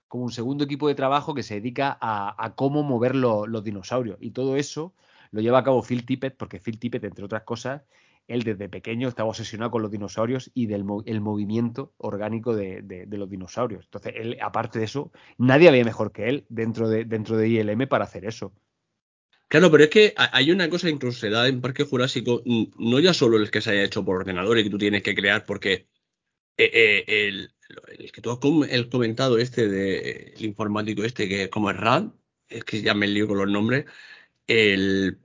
como 0.08 0.24
un 0.24 0.32
segundo 0.32 0.64
equipo 0.64 0.88
de 0.88 0.94
trabajo 0.94 1.34
que 1.34 1.42
se 1.42 1.54
dedica 1.54 1.98
a, 2.00 2.54
cómo 2.56 2.82
mover 2.82 3.14
los 3.14 3.64
dinosaurios. 3.64 4.18
Y 4.20 4.30
todo 4.30 4.56
eso 4.56 4.94
lo 5.30 5.40
lleva 5.40 5.58
a 5.58 5.64
cabo 5.64 5.82
Phil 5.82 6.06
Tippett, 6.06 6.36
porque 6.36 6.60
Phil 6.60 6.78
Tippett, 6.78 7.04
entre 7.04 7.24
otras 7.24 7.42
cosas, 7.42 7.82
él 8.28 8.42
desde 8.42 8.68
pequeño 8.68 9.08
estaba 9.08 9.30
obsesionado 9.30 9.70
con 9.70 9.82
los 9.82 9.90
dinosaurios 9.90 10.50
y 10.54 10.66
del 10.66 10.84
el 11.06 11.20
movimiento 11.20 11.94
orgánico 11.96 12.54
de, 12.54 13.06
los 13.10 13.30
dinosaurios. 13.30 13.84
Entonces, 13.86 14.14
él, 14.16 14.38
aparte 14.42 14.78
de 14.78 14.84
eso, 14.84 15.10
nadie 15.38 15.68
había 15.68 15.84
mejor 15.84 16.12
que 16.12 16.28
él 16.28 16.46
dentro 16.48 16.88
de, 16.88 17.04
dentro 17.04 17.36
de 17.36 17.48
ILM 17.48 17.88
para 17.88 18.04
hacer 18.04 18.26
eso. 18.26 18.52
Claro, 19.48 19.70
pero 19.70 19.84
es 19.84 19.90
que 19.90 20.14
hay 20.16 20.50
una 20.50 20.68
cosa 20.68 20.90
incluso 20.90 21.20
se 21.20 21.30
da 21.30 21.48
en 21.48 21.62
Parque 21.62 21.84
Jurásico, 21.84 22.42
no 22.44 23.00
ya 23.00 23.14
solo 23.14 23.38
el 23.38 23.50
que 23.50 23.62
se 23.62 23.70
haya 23.70 23.84
hecho 23.84 24.04
por 24.04 24.16
ordenador 24.16 24.58
y 24.58 24.64
que 24.64 24.70
tú 24.70 24.76
tienes 24.76 25.02
que 25.02 25.14
crear, 25.14 25.46
porque 25.46 25.86
eh, 26.58 26.70
eh, 27.06 27.28
el, 27.28 28.12
que 28.12 28.20
tú 28.20 28.30
has 28.30 28.38
comentado 28.38 29.38
este 29.38 29.66
de 29.68 30.34
el 30.36 30.44
informático 30.44 31.02
este 31.02 31.28
que 31.30 31.48
como 31.48 31.70
es 31.70 31.78
RAD, 31.78 32.08
es 32.50 32.64
que 32.64 32.82
ya 32.82 32.92
me 32.92 33.06
lío 33.06 33.26
con 33.26 33.38
los 33.38 33.48
nombres, 33.48 33.86
el 34.46 35.18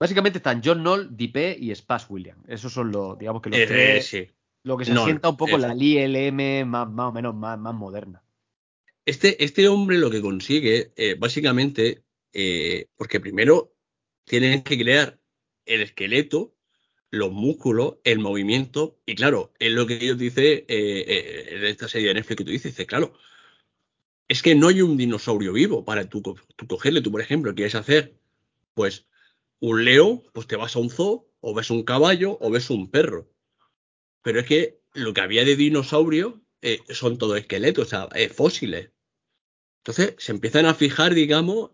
Básicamente 0.00 0.38
están 0.38 0.62
John 0.64 0.80
Knoll, 0.80 1.16
DP 1.16 1.58
y 1.60 1.72
Spas 1.74 2.06
William. 2.08 2.38
Esos 2.48 2.72
son 2.72 2.90
los, 2.90 3.16
digamos 3.16 3.40
que 3.40 3.50
los 3.50 3.58
eh, 3.60 3.66
tres. 3.66 4.28
Lo 4.64 4.76
que 4.76 4.84
se 4.84 4.96
sienta 4.96 5.28
un 5.28 5.36
poco 5.36 5.58
la 5.58 5.76
ILM 5.76 6.66
más, 6.66 6.90
más 6.90 7.10
o 7.10 7.12
menos 7.12 7.34
más, 7.36 7.56
más, 7.58 7.74
moderna. 7.74 8.20
Este, 9.04 9.44
este 9.44 9.68
hombre 9.68 9.98
lo 9.98 10.10
que 10.10 10.20
consigue, 10.20 10.92
básicamente, 11.18 12.02
eh, 12.32 12.88
porque 12.96 13.20
primero 13.20 13.74
tienen 14.24 14.62
que 14.62 14.78
crear 14.78 15.20
el 15.66 15.82
esqueleto, 15.82 16.54
los 17.10 17.32
músculos, 17.32 17.96
el 18.04 18.18
movimiento, 18.18 18.98
y 19.06 19.14
claro, 19.14 19.52
es 19.58 19.72
lo 19.72 19.86
que 19.86 19.94
ellos 19.94 20.18
dicen 20.18 20.64
en 20.68 21.64
esta 21.64 21.88
serie 21.88 22.08
de 22.08 22.14
Netflix 22.14 22.38
que 22.38 22.44
tú 22.44 22.50
dices, 22.50 22.72
dice, 22.72 22.86
claro, 22.86 23.12
es 24.32 24.42
que 24.42 24.54
no 24.54 24.68
hay 24.68 24.80
un 24.80 24.96
dinosaurio 24.96 25.52
vivo 25.52 25.84
para 25.84 26.08
tú, 26.08 26.22
cogerle, 26.66 27.02
tú 27.02 27.12
por 27.12 27.20
ejemplo, 27.20 27.54
quieres 27.54 27.74
hacer, 27.74 28.18
pues, 28.72 29.06
un 29.60 29.84
león, 29.84 30.22
pues 30.32 30.46
te 30.46 30.56
vas 30.56 30.74
a 30.74 30.78
un 30.78 30.88
zoo, 30.88 31.28
o 31.40 31.54
ves 31.54 31.70
un 31.70 31.82
caballo, 31.82 32.38
o 32.40 32.50
ves 32.50 32.70
un 32.70 32.90
perro. 32.90 33.30
Pero 34.22 34.40
es 34.40 34.46
que 34.46 34.80
lo 34.94 35.12
que 35.12 35.20
había 35.20 35.44
de 35.44 35.54
dinosaurio 35.54 36.42
eh, 36.62 36.80
son 36.88 37.18
todos 37.18 37.38
esqueletos, 37.38 37.86
o 37.86 37.90
sea, 37.90 38.08
eh, 38.14 38.28
fósiles. 38.28 38.90
Entonces 39.80 40.14
se 40.18 40.32
empiezan 40.32 40.64
a 40.64 40.74
fijar, 40.74 41.12
digamos, 41.12 41.72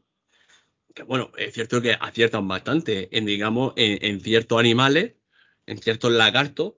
que 0.98 1.04
bueno, 1.04 1.30
es 1.36 1.54
cierto 1.54 1.80
que 1.80 1.92
aciertan 1.92 2.48
bastante 2.48 3.08
en, 3.16 3.24
digamos, 3.24 3.72
en, 3.76 4.20
ciertos 4.20 4.58
animales, 4.58 5.14
en 5.66 5.78
ciertos 5.78 6.10
lagartos, 6.10 6.74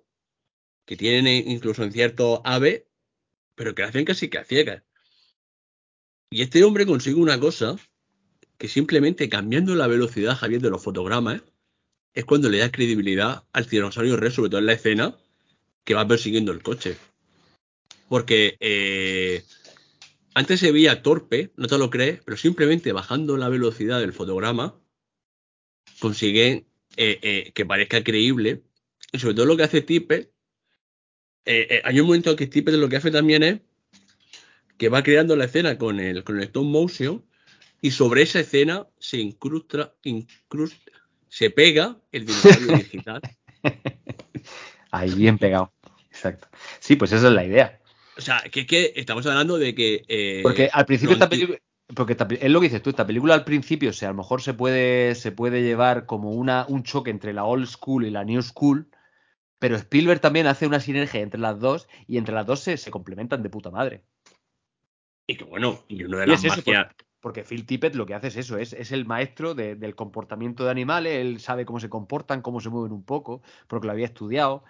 que 0.85 0.95
tienen 0.95 1.49
incluso 1.49 1.83
en 1.85 1.91
ciertos 1.91 2.41
aves, 2.45 2.83
pero 3.55 3.75
que 3.75 3.83
hacen 3.83 4.05
casi 4.05 4.29
que 4.29 4.37
a 4.37 4.45
ciegas. 4.45 4.83
Y 6.31 6.43
este 6.43 6.65
hombre 6.65 6.85
consigue 6.85 7.17
una 7.17 7.41
cosa 7.41 7.77
que 8.59 8.69
simplemente 8.69 9.31
cambiando 9.31 9.75
la 9.75 9.87
velocidad, 9.87 10.37
Javier, 10.37 10.61
de 10.61 10.69
los 10.69 10.83
fotogramas, 10.83 11.41
es 12.13 12.27
cuando 12.27 12.51
le 12.51 12.59
da 12.59 12.71
credibilidad 12.71 13.45
al 13.55 13.67
dinosaurio 13.67 14.19
Rex, 14.19 14.35
sobre 14.35 14.51
todo 14.51 14.61
en 14.61 14.67
la 14.67 14.75
escena 14.75 15.17
que 15.85 15.95
va 15.95 16.07
persiguiendo 16.07 16.53
el 16.53 16.63
coche. 16.63 16.99
Porque 18.11 18.59
eh, 18.61 19.45
antes 20.35 20.61
se 20.61 20.73
veía 20.73 21.03
torpe, 21.03 21.53
no 21.57 21.67
te 21.67 21.79
lo 21.79 21.91
crees, 21.91 22.21
pero 22.25 22.37
simplemente 22.37 22.93
bajando 22.93 23.37
la 23.37 23.49
velocidad 23.49 24.01
del 24.01 24.13
fotograma 24.13 24.81
consigue 25.99 26.67
eh, 26.97 27.19
eh, 27.23 27.53
que 27.55 27.67
parezca 27.67 28.03
creíble. 28.03 28.63
Y 29.13 29.19
sobre 29.19 29.35
todo 29.35 29.47
lo 29.47 29.57
que 29.57 29.65
hace 29.65 29.83
Tippett, 29.83 30.33
hay 31.85 31.99
un 31.99 32.07
momento 32.07 32.37
que 32.37 32.47
Tippett 32.47 32.77
lo 32.77 32.89
que 32.89 32.97
hace 32.97 33.11
también 33.11 33.43
es 33.43 33.61
que 34.79 34.89
va 34.89 35.03
creando 35.03 35.35
la 35.35 35.47
escena 35.47 35.77
con 35.77 35.99
el, 35.99 36.23
con 36.23 36.37
el 36.37 36.45
stop 36.45 36.65
motion 36.65 37.25
y 37.83 37.91
sobre 37.91 38.23
esa 38.23 38.41
escena 38.41 38.87
se 38.99 39.19
incrusta, 39.19 39.95
incrusta 40.05 40.91
se 41.31 41.51
pega 41.51 41.97
el 42.13 42.27
dinosaurio 42.27 42.77
digital. 42.77 43.21
Ahí 44.91 45.15
bien 45.15 45.39
pegado. 45.39 45.73
Exacto. 46.11 46.49
Sí, 46.81 46.97
pues 46.97 47.13
esa 47.13 47.29
es 47.29 47.33
la 47.33 47.45
idea. 47.45 47.80
O 48.21 48.23
sea, 48.23 48.43
que, 48.53 48.67
que 48.67 48.93
estamos 48.97 49.25
hablando 49.27 49.57
de 49.57 49.75
que. 49.75 50.05
Eh, 50.07 50.41
porque 50.43 50.69
al 50.71 50.85
principio 50.85 51.15
esta 51.15 51.29
película. 51.29 51.59
Porque 51.95 52.13
es 52.13 52.51
lo 52.51 52.61
que 52.61 52.67
dices 52.67 52.83
tú, 52.83 52.91
esta 52.91 53.07
película 53.07 53.35
al 53.35 53.45
principio, 53.45 53.91
o 53.91 53.93
sea, 53.93 54.11
a 54.11 54.13
lo 54.13 54.19
mejor 54.19 54.43
se 54.43 54.53
puede, 54.55 55.15
se 55.17 55.33
puede 55.33 55.63
llevar 55.63 56.07
como 56.07 56.33
una, 56.33 56.67
un 56.69 56.85
choque 56.85 57.11
entre 57.11 57.33
la 57.33 57.45
old 57.45 57.67
school 57.67 58.05
y 58.05 58.11
la 58.11 58.25
new 58.25 58.43
school, 58.43 58.89
pero 59.59 59.75
Spielberg 59.75 60.21
también 60.21 60.47
hace 60.47 60.69
una 60.69 60.79
sinergia 60.79 61.21
entre 61.21 61.41
las 61.41 61.59
dos 61.59 61.89
y 62.07 62.19
entre 62.19 62.35
las 62.35 62.47
dos 62.47 62.61
se, 62.61 62.77
se 62.77 62.93
complementan 62.93 63.43
de 63.43 63.51
puta 63.51 63.71
madre. 63.71 64.05
Y 65.27 65.37
que 65.37 65.45
bueno, 65.45 65.83
y 65.89 66.05
uno 66.05 66.19
de 66.19 66.27
las 66.29 66.45
magias. 66.45 66.61
Porque 66.63 66.79
Phil 67.21 67.67
Tippett 67.67 67.95
lo 67.95 68.07
que 68.07 68.15
hace 68.15 68.29
es 68.29 68.37
eso, 68.37 68.57
es, 68.57 68.73
es 68.73 68.93
el 68.93 69.05
maestro 69.05 69.55
del 69.55 69.95
comportamiento 69.95 70.65
de 70.65 70.71
animales, 70.71 71.15
él 71.15 71.41
sabe 71.41 71.67
cómo 71.67 71.79
se 71.79 71.91
comportan, 71.91 72.41
cómo 72.41 72.61
se 72.61 72.71
mueven 72.71 72.93
un 72.93 73.05
poco, 73.05 73.43
porque 73.69 73.87
lo 73.87 73.93
había 73.93 74.07
estudiado. 74.07 74.65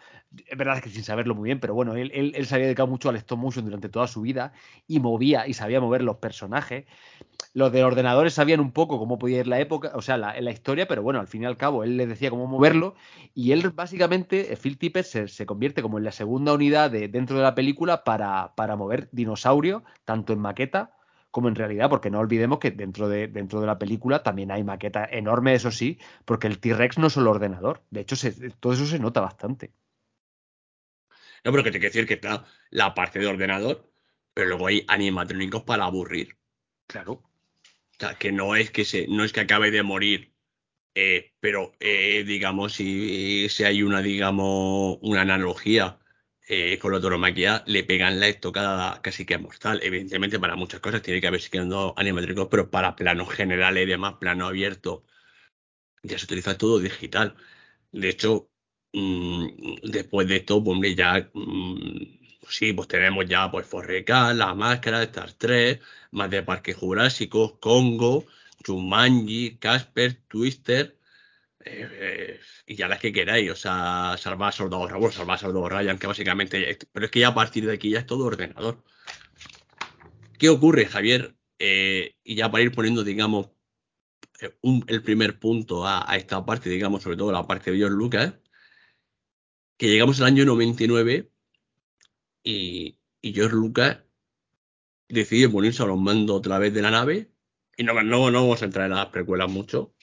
Es 0.47 0.59
verdad 0.59 0.83
que 0.83 0.91
sin 0.91 1.05
saberlo 1.05 1.35
muy 1.35 1.47
bien, 1.49 1.61
pero 1.61 1.75
bueno, 1.75 1.95
él, 1.95 2.11
él, 2.15 2.33
él 2.35 2.47
se 2.47 2.55
había 2.55 2.67
dedicado 2.67 2.89
mucho 2.89 3.09
al 3.09 3.17
stop 3.17 3.39
motion 3.39 3.65
durante 3.65 3.89
toda 3.89 4.07
su 4.07 4.21
vida 4.21 4.53
y 4.87 5.01
movía 5.01 5.47
y 5.47 5.55
sabía 5.55 5.81
mover 5.81 6.03
los 6.03 6.17
personajes. 6.17 6.87
Los 7.55 7.73
de 7.73 7.85
ordenadores 7.85 8.35
sabían 8.35 8.61
un 8.61 8.73
poco 8.73 8.99
cómo 8.99 9.19
podía 9.19 9.41
ir 9.41 9.47
la 9.47 9.61
época, 9.61 9.93
o 9.95 10.03
sea, 10.03 10.17
la, 10.17 10.41
la 10.41 10.51
historia, 10.51 10.87
pero 10.87 11.03
bueno, 11.03 11.21
al 11.21 11.29
fin 11.29 11.43
y 11.43 11.47
al 11.47 11.57
cabo 11.57 11.85
él 11.85 11.97
les 11.97 12.09
decía 12.09 12.31
cómo 12.31 12.47
moverlo 12.47 12.95
y 13.35 13.53
él 13.53 13.71
básicamente, 13.71 14.57
Phil 14.61 14.79
Tippett 14.79 15.07
se, 15.07 15.29
se 15.29 15.47
convierte 15.47 15.83
como 15.83 15.99
en 15.99 16.05
la 16.05 16.13
segunda 16.13 16.53
unidad 16.53 16.91
de, 16.91 17.09
dentro 17.09 17.37
de 17.37 17.43
la 17.43 17.55
película 17.55 18.05
para, 18.05 18.55
para 18.57 18.77
mover 18.77 19.09
dinosaurios, 19.13 19.83
tanto 20.05 20.33
en 20.33 20.41
maqueta 20.41 20.93
como 21.31 21.49
en 21.49 21.55
realidad, 21.55 21.89
porque 21.89 22.11
no 22.11 22.19
olvidemos 22.19 22.59
que 22.59 22.71
dentro 22.71 23.09
de, 23.09 23.29
dentro 23.29 23.61
de 23.61 23.67
la 23.67 23.79
película 23.79 24.23
también 24.23 24.51
hay 24.51 24.65
maqueta 24.65 25.05
enorme, 25.05 25.55
eso 25.55 25.71
sí, 25.71 25.99
porque 26.25 26.47
el 26.47 26.59
T-Rex 26.59 26.99
no 26.99 27.07
es 27.07 27.13
solo 27.13 27.31
ordenador. 27.31 27.83
De 27.91 28.01
hecho, 28.01 28.17
todo 28.59 28.73
eso 28.73 28.87
se 28.87 28.99
nota 28.99 29.21
bastante. 29.21 29.73
No, 31.45 31.53
pero 31.53 31.63
que 31.63 31.71
te 31.71 31.79
quiero 31.79 31.93
decir 31.93 32.07
que 32.07 32.15
está 32.15 32.45
la 32.71 32.95
parte 32.95 33.19
de 33.19 33.27
ordenador, 33.27 33.91
pero 34.35 34.49
luego 34.49 34.67
hay 34.67 34.85
animatrónicos 34.89 35.63
para 35.63 35.85
aburrir. 35.85 36.37
Claro. 36.87 37.13
O 37.13 37.97
sea, 37.99 38.15
que 38.15 38.33
no 38.33 38.57
es 38.57 38.71
que 38.71 38.85
se, 38.85 39.07
no 39.09 39.25
es 39.25 39.33
que 39.33 39.41
acabe 39.41 39.71
de 39.71 39.83
morir, 39.83 40.35
eh, 40.95 41.33
pero 41.41 41.73
eh, 41.81 42.25
digamos, 42.27 42.75
si, 42.75 43.49
si 43.49 43.65
hay 43.65 43.83
una, 43.83 44.03
digamos, 44.03 44.99
una 45.03 45.23
analogía 45.23 46.00
eh, 46.53 46.79
con 46.81 46.93
la 46.93 47.01
toromaquia 47.01 47.63
le 47.67 47.85
pegan 47.85 48.19
la 48.21 48.29
estocada 48.29 49.01
casi 49.03 49.25
que 49.25 49.39
mortal. 49.39 49.81
Evidentemente, 49.83 50.41
para 50.41 50.57
muchas 50.57 50.81
cosas 50.81 51.01
tiene 51.03 51.21
que 51.21 51.29
haber 51.29 51.41
siendo 51.41 51.95
animatrónicos, 51.97 52.49
pero 52.51 52.71
para 52.71 52.97
planos 52.97 53.31
generales 53.31 53.85
y 53.85 53.91
demás, 53.91 54.15
plano 54.21 54.47
abierto, 54.49 55.05
ya 56.03 56.19
se 56.19 56.25
utiliza 56.27 56.57
todo 56.59 56.79
digital. 56.79 57.37
De 57.93 58.09
hecho, 58.11 58.51
mm, 58.93 59.47
después 59.85 60.29
de 60.29 60.37
esto, 60.39 60.63
pues 60.65 60.97
ya, 60.97 61.31
mm, 61.35 62.19
sí, 62.49 62.73
pues 62.73 62.89
tenemos 62.89 63.27
ya 63.27 63.51
pues 63.51 63.67
Forreca, 63.67 64.35
La 64.35 64.55
Máscara, 64.55 65.03
Star 65.05 65.33
3, 65.35 65.81
más 66.13 66.31
de 66.31 66.43
Parque 66.43 66.75
Jurásico, 66.75 67.61
Congo, 67.61 68.27
Jumanji, 68.67 69.59
Casper, 69.59 70.17
Twister, 70.29 70.99
eh, 71.65 72.41
y 72.67 72.77
ya 72.77 72.89
las 72.89 73.01
que 73.01 73.13
queráis, 73.13 73.51
o 73.51 73.57
sea, 73.57 74.17
salvar 74.19 74.53
Soldado 74.53 74.89
Ryan, 74.89 75.13
salvar 75.13 75.39
Soldado 75.39 75.69
Ryan, 75.69 75.99
que 75.99 76.07
básicamente, 76.07 76.79
pero 76.93 77.07
es 77.07 77.13
que 77.13 77.21
ya 77.21 77.29
a 77.29 77.35
partir 77.35 77.67
de 77.67 77.75
aquí 77.75 77.91
ya 77.91 78.01
es 78.01 78.07
todo 78.07 78.27
ordenador. 78.27 78.83
¿Qué 80.39 80.49
ocurre, 80.49 80.87
Javier? 80.87 81.37
Eh, 81.59 82.17
y 82.25 82.35
ya 82.37 82.51
para 82.51 82.65
ir 82.65 82.73
poniendo, 82.73 83.05
digamos, 83.05 83.51
eh, 84.41 84.57
el 84.87 85.03
primer 85.03 85.39
punto 85.39 85.87
a, 85.87 86.17
esta 86.17 86.45
parte, 86.47 86.71
digamos, 86.71 87.03
sobre 87.03 87.17
todo 87.17 87.33
la 87.33 87.47
parte 87.47 87.71
de 87.71 87.79
George 87.79 87.97
Lucas, 87.97 88.35
que 89.77 89.89
llegamos 89.89 90.21
al 90.21 90.29
año 90.29 90.45
99 90.47 91.31
y, 92.43 92.99
y 93.21 93.33
George 93.35 93.57
Lucas 93.57 93.99
decide 95.09 95.49
ponerse 95.49 95.83
a 95.83 95.87
los 95.87 95.99
mandos 95.99 96.37
otra 96.39 96.59
vez 96.59 96.73
de 96.73 96.83
la 96.83 96.91
nave. 96.91 97.31
Y 97.77 97.85
no, 97.85 97.95
no, 98.03 98.31
no 98.31 98.43
vamos 98.43 98.63
a 98.63 98.65
entrar 98.65 98.87
en 98.87 98.97
las 98.97 99.07
precuelas 99.07 99.51
mucho, 99.51 99.95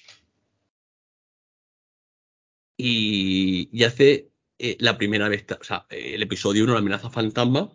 y, 2.77 3.83
hace 3.83 4.31
eh, 4.59 4.77
la 4.79 4.97
primera 4.97 5.27
vez, 5.29 5.45
o 5.59 5.63
sea, 5.63 5.87
el 5.89 6.21
episodio 6.21 6.63
1, 6.63 6.73
la 6.73 6.79
amenaza 6.79 7.09
fantasma, 7.09 7.71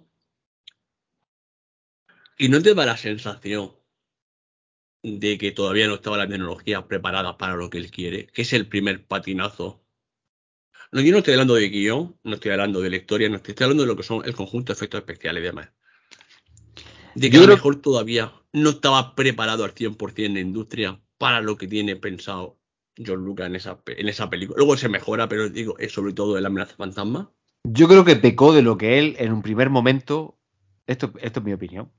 y 2.38 2.48
no 2.48 2.62
te 2.62 2.74
da 2.74 2.86
la 2.86 2.96
sensación 2.96 3.72
de 5.02 5.36
que 5.36 5.50
todavía 5.50 5.88
no 5.88 5.94
estaba 5.94 6.16
la 6.16 6.28
tecnología 6.28 6.86
preparada 6.86 7.36
para 7.36 7.56
lo 7.56 7.68
que 7.68 7.78
él 7.78 7.90
quiere, 7.90 8.26
que 8.28 8.42
es 8.42 8.52
el 8.52 8.68
primer 8.68 9.04
patinazo. 9.06 9.84
No, 10.92 11.00
yo 11.00 11.10
no 11.12 11.18
estoy 11.18 11.34
hablando 11.34 11.54
de 11.54 11.68
guion, 11.68 12.18
no 12.22 12.34
estoy 12.34 12.52
hablando 12.52 12.80
de 12.80 12.90
la 12.90 12.96
historia, 12.96 13.28
no 13.28 13.36
estoy, 13.36 13.54
hablando 13.60 13.82
de 13.82 13.88
lo 13.88 13.96
que 13.96 14.02
son 14.02 14.24
el 14.24 14.34
conjunto 14.34 14.72
de 14.72 14.76
efectos 14.76 15.00
especiales 15.00 15.42
y 15.42 15.46
demás. 15.46 15.70
De 17.14 17.30
que 17.30 17.36
a 17.36 17.40
lo 17.40 17.48
mejor 17.48 17.80
todavía 17.80 18.32
no 18.52 18.70
estaba 18.70 19.14
preparado 19.14 19.64
al 19.64 19.74
100% 19.74 20.34
la 20.34 20.40
industria 20.40 21.00
para 21.18 21.40
lo 21.40 21.56
que 21.56 21.66
tiene 21.66 21.96
pensado 21.96 22.61
George 22.96 23.24
Lucas 23.24 23.46
en 23.46 23.56
esa, 23.56 23.78
en 23.86 24.08
esa 24.08 24.30
película. 24.30 24.56
Luego 24.58 24.76
se 24.76 24.88
mejora, 24.88 25.28
pero 25.28 25.48
digo, 25.48 25.78
es 25.78 25.92
sobre 25.92 26.12
todo 26.12 26.36
el 26.38 26.46
amenaza 26.46 26.76
fantasma. 26.76 27.30
Yo 27.64 27.88
creo 27.88 28.04
que 28.04 28.16
pecó 28.16 28.52
de 28.52 28.62
lo 28.62 28.76
que 28.76 28.98
él 28.98 29.16
en 29.18 29.32
un 29.32 29.42
primer 29.42 29.70
momento, 29.70 30.38
esto, 30.86 31.12
esto 31.20 31.40
es 31.40 31.46
mi 31.46 31.52
opinión, 31.52 31.92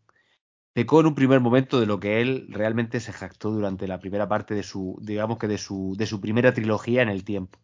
pecó 0.74 1.00
en 1.00 1.08
un 1.08 1.16
primer 1.16 1.40
momento 1.40 1.80
de 1.80 1.86
lo 1.86 2.00
que 2.00 2.22
él 2.22 2.48
realmente 2.50 3.00
se 3.00 3.14
jactó 3.14 3.52
durante 3.52 3.88
la 3.88 4.00
primera 4.00 4.28
parte 4.28 4.56
de 4.56 4.64
su, 4.64 4.98
digamos 5.02 5.38
que 5.38 5.48
de 5.48 5.58
su, 5.58 5.96
de 5.98 6.06
su 6.06 6.20
primera 6.20 6.54
trilogía 6.54 7.02
en 7.02 7.10
el 7.10 7.24
tiempo. 7.24 7.60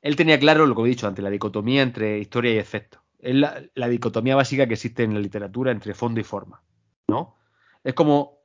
Él 0.00 0.16
tenía 0.16 0.38
claro 0.38 0.66
lo 0.66 0.74
que 0.74 0.82
he 0.82 0.86
dicho 0.86 1.06
antes, 1.06 1.22
la 1.22 1.30
dicotomía 1.30 1.82
entre 1.82 2.18
historia 2.18 2.52
y 2.52 2.58
efecto. 2.58 3.00
Es 3.20 3.36
la, 3.36 3.62
la, 3.74 3.88
dicotomía 3.88 4.34
básica 4.34 4.66
que 4.66 4.74
existe 4.74 5.04
en 5.04 5.14
la 5.14 5.20
literatura 5.20 5.70
entre 5.70 5.94
fondo 5.94 6.18
y 6.18 6.24
forma, 6.24 6.60
¿no? 7.06 7.36
Es 7.84 7.94
como, 7.94 8.41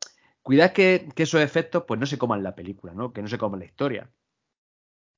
cuidad 0.48 0.72
que, 0.72 1.09
esos 1.17 1.42
efectos 1.42 1.84
pues 1.85 2.00
no 2.00 2.06
se 2.06 2.17
coman 2.17 2.42
la 2.42 2.56
película, 2.56 2.93
¿no? 2.93 3.11
Que 3.11 3.22
no 3.22 3.27
se 3.27 3.38
coman 3.38 3.59
la 3.59 3.66
historia. 3.66 4.09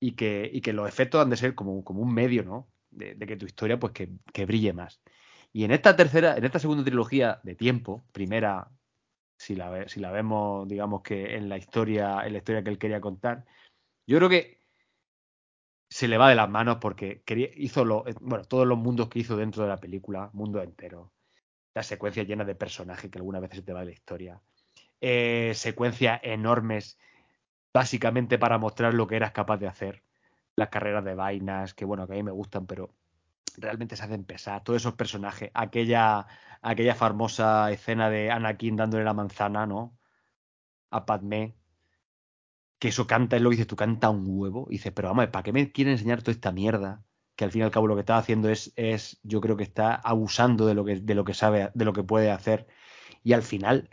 Y 0.01 0.13
que, 0.13 0.73
los 0.73 0.89
efectos 0.89 1.21
han 1.21 1.29
de 1.29 1.37
ser 1.37 1.53
como, 1.53 1.83
un 1.85 2.11
medio, 2.11 2.43
¿no? 2.43 2.67
De, 2.89 3.15
que 3.15 3.37
tu 3.37 3.45
historia 3.45 3.79
pues 3.79 3.93
que, 3.93 4.45
brille 4.47 4.73
más. 4.73 5.03
Y 5.53 5.65
en 5.65 5.71
esta 5.71 5.95
tercera, 5.95 6.35
en 6.35 6.45
esta 6.45 6.57
segunda 6.57 6.83
trilogía 6.83 7.41
de 7.43 7.53
tiempo, 7.53 8.03
primera, 8.11 8.71
si 9.37 9.55
la, 9.55 9.87
si 9.87 9.99
la 9.99 10.09
vemos, 10.09 10.67
digamos 10.67 11.03
que 11.03 11.35
en 11.35 11.47
la 11.47 11.59
historia, 11.59 12.25
en 12.25 12.33
la 12.33 12.39
historia 12.39 12.63
que 12.63 12.71
él 12.71 12.79
quería 12.79 12.99
contar, 12.99 13.45
yo 14.07 14.17
creo 14.17 14.29
que 14.29 14.63
se 15.91 16.07
le 16.07 16.17
va 16.17 16.29
de 16.29 16.35
las 16.35 16.49
manos 16.49 16.77
porque 16.81 17.21
hizo 17.55 17.85
lo, 17.85 18.03
bueno, 18.21 18.45
todos 18.45 18.65
los 18.65 18.79
mundos 18.79 19.09
que 19.09 19.19
hizo 19.19 19.37
dentro 19.37 19.61
de 19.61 19.69
la 19.69 19.77
película, 19.77 20.31
mundo 20.33 20.59
entero, 20.63 21.13
las 21.75 21.85
secuencias 21.85 22.25
llenas 22.25 22.47
de 22.47 22.55
personajes 22.55 23.11
que 23.11 23.19
algunas 23.19 23.43
veces 23.43 23.57
se 23.57 23.63
te 23.63 23.73
va 23.73 23.81
de 23.81 23.87
la 23.87 23.91
historia, 23.91 24.41
eh, 25.01 25.53
secuencias 25.55 26.19
enormes, 26.23 26.97
básicamente 27.73 28.37
para 28.37 28.57
mostrar 28.57 28.93
lo 28.93 29.07
que 29.07 29.15
eras 29.15 29.31
capaz 29.31 29.57
de 29.57 29.67
hacer, 29.67 30.03
las 30.55 30.69
carreras 30.69 31.05
de 31.05 31.15
vainas, 31.15 31.73
que 31.73 31.85
bueno, 31.85 32.07
que 32.07 32.13
a 32.13 32.15
mí 32.17 32.23
me 32.23 32.31
gustan, 32.31 32.65
pero 32.65 32.93
realmente 33.57 33.95
se 33.95 34.03
hacen 34.03 34.25
pesar. 34.25 34.63
Todos 34.63 34.81
esos 34.81 34.93
personajes, 34.95 35.51
aquella, 35.53 36.27
aquella 36.61 36.95
famosa 36.95 37.71
escena 37.71 38.09
de 38.09 38.31
Anakin 38.31 38.75
dándole 38.75 39.03
la 39.03 39.13
manzana, 39.13 39.65
¿no? 39.65 39.97
A 40.91 41.05
Padmé. 41.05 41.55
Que 42.79 42.89
eso 42.89 43.07
canta, 43.07 43.35
es 43.35 43.41
lo 43.41 43.49
que 43.49 43.55
dices, 43.55 43.67
tú 43.67 43.75
canta 43.75 44.09
un 44.09 44.25
huevo. 44.27 44.67
Y 44.69 44.73
dices, 44.73 44.93
pero 44.93 45.09
vamos, 45.09 45.27
¿para 45.27 45.43
qué 45.43 45.51
me 45.53 45.71
quiere 45.71 45.91
enseñar 45.91 46.21
toda 46.21 46.31
esta 46.31 46.51
mierda? 46.51 47.03
Que 47.35 47.45
al 47.45 47.51
fin 47.51 47.61
y 47.61 47.65
al 47.65 47.71
cabo 47.71 47.87
lo 47.87 47.95
que 47.95 48.01
está 48.01 48.17
haciendo 48.17 48.49
es, 48.49 48.73
es 48.75 49.19
yo 49.23 49.41
creo 49.41 49.57
que 49.57 49.63
está 49.63 49.95
abusando 49.95 50.65
de 50.65 50.75
lo 50.75 50.85
que, 50.85 50.99
de 50.99 51.15
lo 51.15 51.25
que 51.25 51.33
sabe, 51.33 51.71
de 51.73 51.85
lo 51.85 51.93
que 51.93 52.03
puede 52.03 52.31
hacer. 52.31 52.67
Y 53.23 53.33
al 53.33 53.43
final, 53.43 53.89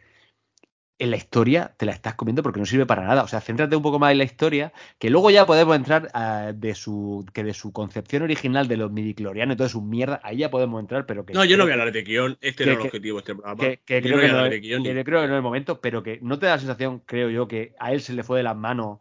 en 0.99 1.10
la 1.10 1.16
historia 1.16 1.75
te 1.76 1.84
la 1.84 1.92
estás 1.92 2.15
comiendo 2.15 2.42
porque 2.42 2.58
no 2.58 2.66
sirve 2.66 2.86
para 2.86 3.07
nada. 3.07 3.23
O 3.23 3.28
sea, 3.28 3.41
céntrate 3.41 3.76
un 3.76 3.83
poco 3.83 3.99
más 3.99 4.12
en 4.12 4.18
la 4.18 4.25
historia, 4.25 4.73
que 4.99 5.10
luego 5.10 5.31
ya 5.31 5.44
podemos 5.44 5.76
entrar 5.76 6.10
uh, 6.15 6.52
de 6.55 6.75
su 6.75 7.26
que 7.34 7.44
de 7.44 7.52
su 7.52 7.73
concepción 7.73 8.23
original 8.23 8.66
de 8.68 8.76
los 8.76 8.91
midiclorianos 8.91 9.55
y 9.55 9.57
toda 9.58 9.68
su 9.68 9.83
mierda, 9.83 10.20
ahí 10.23 10.39
ya 10.39 10.50
podemos 10.50 10.81
entrar, 10.81 11.07
pero 11.07 11.26
que... 11.26 11.34
No, 11.34 11.44
yo 11.44 11.57
no 11.57 11.65
voy 11.65 11.73
a 11.73 11.75
hablar 11.75 11.92
de 11.92 12.02
guion, 12.02 12.39
este 12.41 12.65
que, 12.65 12.70
no 12.70 12.73
es 12.73 12.81
el 12.81 12.86
objetivo 12.86 13.16
de 13.16 13.20
este 13.20 13.34
programa. 13.34 13.60
Que, 13.60 13.81
que 13.84 14.02
creo, 14.02 14.16
no 14.16 14.23
que, 14.23 14.28
no, 14.28 14.84
que 14.84 15.05
creo 15.05 15.20
que 15.20 15.26
no 15.26 15.34
es 15.34 15.39
el 15.39 15.42
momento, 15.42 15.81
pero 15.81 16.02
que 16.02 16.18
no 16.23 16.39
te 16.39 16.47
da 16.47 16.52
la 16.52 16.58
sensación, 16.58 17.00
creo 17.00 17.28
yo, 17.31 17.47
que 17.47 17.75
a 17.78 17.92
él 17.92 18.00
se 18.00 18.15
le 18.15 18.23
fue 18.23 18.39
de 18.39 18.44
las 18.44 18.57
manos 18.57 19.00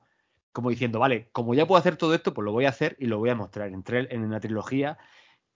como 0.51 0.69
diciendo, 0.69 0.99
vale, 0.99 1.27
como 1.33 1.53
ya 1.53 1.67
puedo 1.67 1.79
hacer 1.79 1.97
todo 1.97 2.13
esto, 2.13 2.33
pues 2.33 2.45
lo 2.45 2.53
voy 2.53 2.63
a 2.63 2.69
hacer 2.69 2.95
y 2.97 3.07
lo 3.07 3.19
voy 3.19 3.29
a 3.29 3.35
mostrar. 3.35 3.67
Entré 3.73 4.07
en 4.09 4.23
una 4.23 4.39
trilogía 4.39 4.97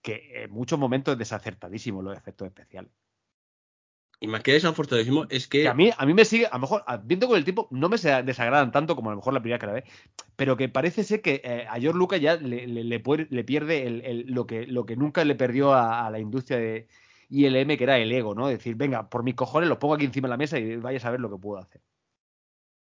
que 0.02 0.44
en 0.44 0.50
muchos 0.50 0.78
momentos 0.78 1.12
es 1.12 1.18
desacertadísimo 1.18 2.02
los 2.02 2.16
efectos 2.16 2.48
especiales. 2.48 2.92
Y 4.22 4.26
más 4.26 4.42
que 4.42 4.52
desafortunadísimo 4.52 5.24
es 5.30 5.48
que... 5.48 5.62
que... 5.62 5.68
a, 5.68 5.74
mí, 5.74 5.90
a 5.96 6.04
mí 6.04 6.12
me 6.12 6.26
sigue, 6.26 6.46
a 6.46 6.52
lo 6.52 6.60
mejor, 6.60 6.84
viendo 7.04 7.26
con 7.26 7.38
el 7.38 7.44
tiempo, 7.44 7.68
no 7.70 7.88
me 7.88 7.96
desagradan 7.96 8.70
tanto 8.70 8.94
como 8.94 9.08
a 9.08 9.14
lo 9.14 9.16
mejor 9.16 9.32
la 9.32 9.40
primera 9.40 9.58
que 9.58 9.66
la 9.66 9.72
ve, 9.72 9.84
pero 10.36 10.58
que 10.58 10.68
parece 10.68 11.04
ser 11.04 11.22
que 11.22 11.40
eh, 11.42 11.66
a 11.66 11.80
George 11.80 11.98
Lucas 11.98 12.20
ya 12.20 12.36
le, 12.36 12.66
le, 12.66 12.84
le, 12.84 13.00
puede, 13.00 13.26
le 13.30 13.44
pierde 13.44 13.86
el, 13.86 14.02
el, 14.02 14.26
lo, 14.26 14.46
que, 14.46 14.66
lo 14.66 14.84
que 14.84 14.94
nunca 14.94 15.24
le 15.24 15.36
perdió 15.36 15.72
a, 15.72 16.06
a, 16.06 16.10
la 16.10 16.18
industria 16.18 16.58
de 16.58 16.86
ILM, 17.30 17.78
que 17.78 17.84
era 17.84 17.98
el 17.98 18.12
ego, 18.12 18.34
¿no? 18.34 18.48
Decir, 18.48 18.74
venga, 18.74 19.08
por 19.08 19.22
mis 19.22 19.34
cojones 19.34 19.70
lo 19.70 19.78
pongo 19.78 19.94
aquí 19.94 20.04
encima 20.04 20.28
de 20.28 20.30
la 20.30 20.36
mesa 20.36 20.58
y 20.58 20.76
vaya 20.76 20.98
a 20.98 21.00
saber 21.00 21.20
lo 21.20 21.30
que 21.30 21.38
puedo 21.38 21.58
hacer. 21.58 21.80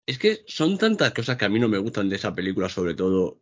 Es 0.07 0.17
que 0.17 0.43
son 0.47 0.79
tantas 0.79 1.13
cosas 1.13 1.37
que 1.37 1.45
a 1.45 1.49
mí 1.49 1.59
no 1.59 1.69
me 1.69 1.77
gustan 1.77 2.09
de 2.09 2.15
esa 2.15 2.33
película, 2.33 2.67
sobre 2.67 2.95
todo. 2.95 3.41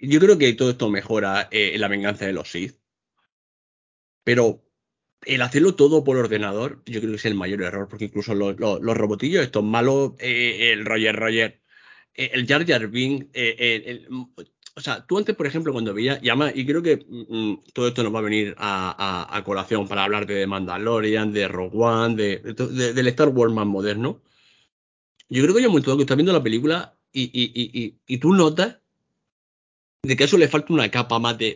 Yo 0.00 0.18
creo 0.18 0.38
que 0.38 0.54
todo 0.54 0.70
esto 0.70 0.88
mejora 0.88 1.48
eh, 1.50 1.76
la 1.78 1.88
venganza 1.88 2.24
de 2.24 2.32
los 2.32 2.50
Sith. 2.50 2.78
Pero 4.24 4.64
el 5.24 5.42
hacerlo 5.42 5.74
todo 5.74 6.04
por 6.04 6.16
ordenador, 6.16 6.82
yo 6.86 7.00
creo 7.00 7.12
que 7.12 7.16
es 7.16 7.24
el 7.24 7.34
mayor 7.34 7.62
error, 7.62 7.88
porque 7.88 8.06
incluso 8.06 8.34
los, 8.34 8.58
los, 8.58 8.80
los 8.80 8.96
robotillos, 8.96 9.42
estos 9.42 9.64
malos, 9.64 10.12
eh, 10.18 10.72
el 10.72 10.84
Roger 10.84 11.16
Roger, 11.16 11.60
eh, 12.14 12.30
el 12.32 12.46
Jar 12.46 12.66
Jar 12.66 12.88
Bing, 12.88 13.28
eh, 13.32 14.06
o 14.74 14.80
sea, 14.80 15.06
tú 15.06 15.18
antes, 15.18 15.36
por 15.36 15.46
ejemplo, 15.46 15.72
cuando 15.72 15.94
veías, 15.94 16.18
y 16.22 16.30
y 16.60 16.66
creo 16.66 16.82
que 16.82 17.04
mmm, 17.06 17.54
todo 17.72 17.88
esto 17.88 18.02
nos 18.02 18.14
va 18.14 18.20
a 18.20 18.22
venir 18.22 18.54
a, 18.58 19.42
colación 19.44 19.86
para 19.86 20.04
hablar 20.04 20.26
de 20.26 20.46
Mandalorian, 20.46 21.32
de 21.32 21.46
Rogue 21.46 21.76
One, 21.78 22.16
de, 22.16 22.38
de, 22.38 22.92
del 22.92 23.06
Star 23.08 23.28
Wars 23.28 23.52
más 23.52 23.66
moderno. 23.66 24.22
Yo 25.28 25.42
creo 25.42 25.54
que 25.54 25.60
hay 25.60 25.66
un 25.66 25.72
momento 25.72 25.96
que 25.96 26.02
estás 26.02 26.16
viendo 26.16 26.32
la 26.32 26.42
película 26.42 26.96
y, 27.12 27.30
y, 28.06 28.18
tú 28.18 28.32
notas 28.32 28.78
de 30.02 30.16
que 30.16 30.24
a 30.24 30.26
eso 30.26 30.38
le 30.38 30.48
falta 30.48 30.72
una 30.72 30.90
capa 30.90 31.18
más 31.18 31.38
de 31.38 31.54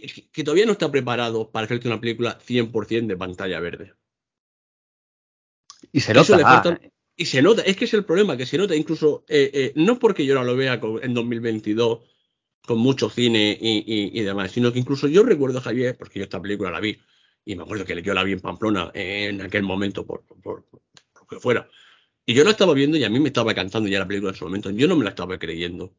que, 0.00 0.28
que, 0.32 0.44
todavía 0.44 0.66
no 0.66 0.72
está 0.72 0.90
preparado 0.90 1.50
para 1.50 1.64
hacerte 1.64 1.88
una 1.88 2.00
película 2.00 2.38
100% 2.38 3.06
de 3.06 3.16
pantalla 3.16 3.60
verde. 3.60 3.94
Y 5.90 6.00
se 6.00 6.14
nota. 6.14 6.38
Falta, 6.38 6.80
y 7.16 7.26
se 7.26 7.42
nota, 7.42 7.62
es 7.62 7.76
que 7.76 7.84
es 7.84 7.94
el 7.94 8.04
problema, 8.04 8.36
que 8.36 8.46
se 8.46 8.56
nota 8.58 8.74
incluso, 8.74 9.24
eh, 9.28 9.50
eh, 9.52 9.72
no 9.76 9.98
porque 9.98 10.24
yo 10.24 10.34
no 10.34 10.44
lo 10.44 10.56
vea 10.56 10.80
con, 10.80 11.02
en 11.04 11.12
2022 11.12 12.00
con 12.66 12.78
mucho 12.78 13.10
cine 13.10 13.58
y, 13.60 13.78
y, 13.78 14.18
y, 14.18 14.22
demás, 14.22 14.52
sino 14.52 14.72
que 14.72 14.78
incluso 14.78 15.08
yo 15.08 15.22
recuerdo, 15.22 15.60
Javier, 15.60 15.96
porque 15.96 16.20
yo 16.20 16.24
esta 16.24 16.40
película 16.40 16.70
la 16.70 16.80
vi, 16.80 16.98
y 17.44 17.56
me 17.56 17.64
acuerdo 17.64 17.84
que 17.84 18.00
yo 18.02 18.14
la 18.14 18.24
vi 18.24 18.32
en 18.32 18.40
Pamplona 18.40 18.90
en 18.94 19.42
aquel 19.42 19.62
momento, 19.62 20.06
por, 20.06 20.24
por, 20.24 20.40
por, 20.40 20.64
por 20.64 20.82
lo 21.20 21.26
que 21.26 21.40
fuera. 21.40 21.68
Y 22.24 22.34
yo 22.34 22.44
la 22.44 22.50
estaba 22.50 22.72
viendo 22.72 22.96
y 22.96 23.04
a 23.04 23.10
mí 23.10 23.18
me 23.18 23.28
estaba 23.28 23.52
cantando 23.54 23.88
ya 23.88 23.98
la 23.98 24.06
película 24.06 24.30
en 24.30 24.36
su 24.36 24.44
momento. 24.44 24.70
Yo 24.70 24.86
no 24.86 24.96
me 24.96 25.04
la 25.04 25.10
estaba 25.10 25.38
creyendo. 25.38 25.94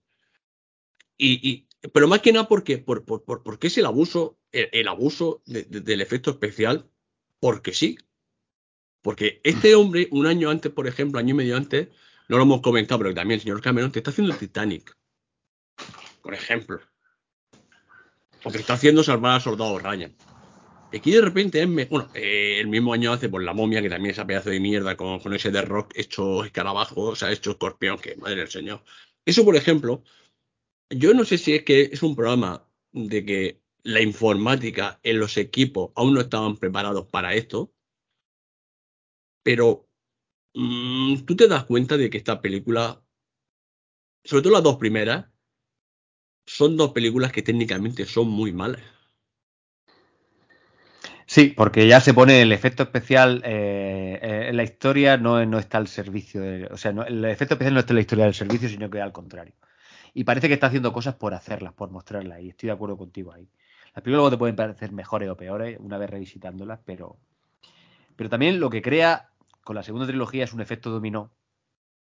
Y, 1.18 1.50
y, 1.50 1.68
pero 1.92 2.08
más 2.08 2.22
que 2.22 2.32
nada 2.32 2.48
porque, 2.48 2.78
por, 2.78 3.04
por, 3.04 3.24
por, 3.24 3.44
porque 3.44 3.68
es 3.68 3.78
el 3.78 3.86
abuso, 3.86 4.38
el, 4.52 4.70
el 4.72 4.88
abuso 4.88 5.42
de, 5.46 5.64
de, 5.64 5.82
del 5.82 6.02
efecto 6.02 6.32
especial, 6.32 6.90
porque 7.40 7.74
sí. 7.74 7.98
Porque 9.02 9.42
este 9.44 9.76
hombre, 9.76 10.08
un 10.12 10.28
año 10.28 10.50
antes, 10.50 10.72
por 10.72 10.88
ejemplo, 10.88 11.20
año 11.20 11.32
y 11.32 11.38
medio 11.38 11.58
antes, 11.58 11.90
no 12.30 12.38
lo 12.38 12.44
hemos 12.44 12.62
comentado, 12.62 13.00
pero 13.00 13.14
también 13.14 13.40
el 13.40 13.42
señor 13.42 13.62
Cameron 13.62 13.92
te 13.92 14.00
está 14.00 14.12
haciendo 14.12 14.32
el 14.32 14.40
Titanic. 14.40 14.96
Por 16.22 16.34
ejemplo. 16.34 16.80
O 18.46 18.52
te 18.52 18.60
está 18.60 18.74
haciendo 18.74 19.04
salvar 19.04 19.34
al 19.34 19.42
soldado 19.42 19.78
Ryan. 19.78 20.16
Y 20.94 20.98
aquí 20.98 21.12
de 21.12 21.22
repente 21.22 21.62
es, 21.62 21.90
bueno, 21.90 22.10
eh, 22.14 22.60
el 22.60 22.68
mismo 22.68 22.94
año 22.94 23.12
hace 23.12 23.28
por 23.28 23.44
la 23.44 23.54
momia, 23.54 23.82
que 23.82 23.90
también 23.90 24.12
esa 24.12 24.28
pedazo 24.28 24.52
de 24.52 24.60
mierda 24.60 24.96
con, 24.96 25.20
con 25.20 25.34
ese 25.34 25.52
de 25.52 25.62
rock 25.64 25.92
hecho 25.96 26.46
escarabajo, 26.46 27.02
o 27.02 27.16
sea, 27.16 27.32
hecho 27.32 27.52
escorpión, 27.52 27.98
que 27.98 28.16
madre 28.16 28.38
del 28.38 28.50
señor. 28.50 28.84
Eso, 29.26 29.44
por 29.44 29.56
ejemplo, 29.56 30.04
yo 30.90 31.14
no 31.14 31.26
sé 31.26 31.38
si 31.38 31.56
es 31.56 31.64
que 31.64 31.82
es 31.92 32.04
un 32.04 32.16
programa 32.16 32.68
de 32.92 33.26
que 33.26 33.64
la 33.84 34.02
informática 34.02 35.00
en 35.04 35.20
los 35.20 35.38
equipos 35.38 35.92
aún 35.96 36.14
no 36.14 36.22
estaban 36.22 36.58
preparados 36.58 37.08
para 37.08 37.34
esto, 37.34 37.74
pero 39.44 39.90
mmm, 40.54 41.18
tú 41.26 41.36
te 41.36 41.48
das 41.48 41.66
cuenta 41.66 41.98
de 41.98 42.10
que 42.10 42.18
esta 42.18 42.42
película, 42.42 43.04
sobre 44.24 44.44
todo 44.44 44.54
las 44.54 44.64
dos 44.64 44.78
primeras, 44.78 45.26
son 46.46 46.78
dos 46.78 46.92
películas 46.92 47.32
que 47.32 47.42
técnicamente 47.42 48.06
son 48.06 48.30
muy 48.30 48.54
malas. 48.54 48.82
Sí, 51.26 51.54
porque 51.56 51.88
ya 51.88 52.00
se 52.00 52.14
pone 52.14 52.42
el 52.42 52.52
efecto 52.52 52.84
especial 52.84 53.42
eh, 53.46 54.20
eh, 54.22 54.54
la 54.54 54.64
historia, 54.64 55.18
no, 55.18 55.44
no 55.46 55.58
está 55.58 55.78
al 55.78 55.88
servicio, 55.88 56.42
de, 56.42 56.66
o 56.66 56.78
sea, 56.78 56.92
no, 56.92 57.04
el 57.06 57.24
efecto 57.26 57.56
especial 57.56 57.74
no 57.74 57.80
está 57.80 57.94
en 57.94 57.96
la 57.96 58.02
historia 58.02 58.26
del 58.26 58.34
servicio, 58.34 58.70
sino 58.70 58.90
que 58.90 59.02
al 59.02 59.14
contrario 59.14 59.56
y 60.14 60.24
parece 60.24 60.48
que 60.48 60.54
está 60.54 60.68
haciendo 60.68 60.94
cosas 60.94 61.16
por 61.16 61.34
hacerlas, 61.34 61.74
por 61.74 61.90
mostrarlas, 61.90 62.42
y 62.42 62.50
estoy 62.50 62.68
de 62.68 62.74
acuerdo 62.74 62.98
contigo 62.98 63.34
ahí. 63.34 63.50
Las 63.96 64.04
películas 64.04 64.32
te 64.32 64.38
pueden 64.38 64.56
parecer 64.56 64.92
mejores 64.92 65.30
o 65.30 65.38
peores 65.38 65.78
una 65.80 65.98
vez 65.98 66.10
revisitándolas, 66.10 66.80
pero, 66.86 67.18
pero 68.16 68.30
también 68.30 68.60
lo 68.60 68.70
que 68.70 68.82
crea 68.82 69.30
con 69.64 69.76
la 69.76 69.84
segunda 69.84 70.08
trilogía 70.08 70.44
es 70.44 70.54
un 70.54 70.62
efecto 70.62 70.90
dominó, 70.90 71.32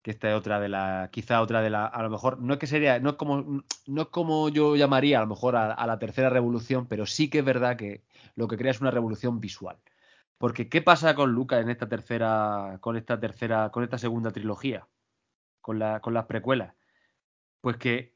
que 0.02 0.10
esta 0.10 0.28
es 0.28 0.34
otra 0.34 0.60
de 0.60 0.68
la, 0.68 1.08
quizá 1.10 1.41
otra 1.41 1.62
de 1.62 1.70
la, 1.70 1.86
a 1.86 2.02
lo 2.02 2.10
mejor, 2.10 2.39
no 2.39 2.55
es 2.55 2.58
que 2.58 2.66
sería, 2.66 2.99
no 3.00 3.10
es 3.10 3.16
como, 3.16 3.62
no 3.86 4.02
es 4.02 4.08
como 4.08 4.50
yo 4.50 4.76
llamaría 4.76 5.18
a 5.18 5.23
lo 5.23 5.28
mejor 5.28 5.57
a, 5.57 5.73
a 5.73 5.86
la 5.86 5.99
tercera 5.99 6.28
revolución, 6.28 6.86
pero 6.86 7.07
sí 7.07 7.31
que 7.31 7.39
es 7.39 7.44
verdad 7.44 7.76
que 7.76 8.02
lo 8.34 8.49
que 8.49 8.58
crea 8.58 8.70
es 8.70 8.81
una 8.81 8.91
revolución 8.91 9.41
visual. 9.41 9.78
Porque, 10.36 10.68
¿qué 10.68 10.83
pasa 10.83 11.15
con 11.15 11.33
Lucas 11.33 11.62
en 11.62 11.70
esta 11.70 11.89
tercera, 11.89 12.78
con 12.81 12.97
esta 12.97 13.18
tercera, 13.18 13.70
con 13.70 13.84
esta 13.84 13.99
segunda 13.99 14.31
trilogía? 14.31 14.86
Con, 15.62 15.78
la, 15.78 16.00
con 16.00 16.12
las 16.12 16.26
precuelas 16.26 16.74
pues 17.65 17.78
que 17.78 18.15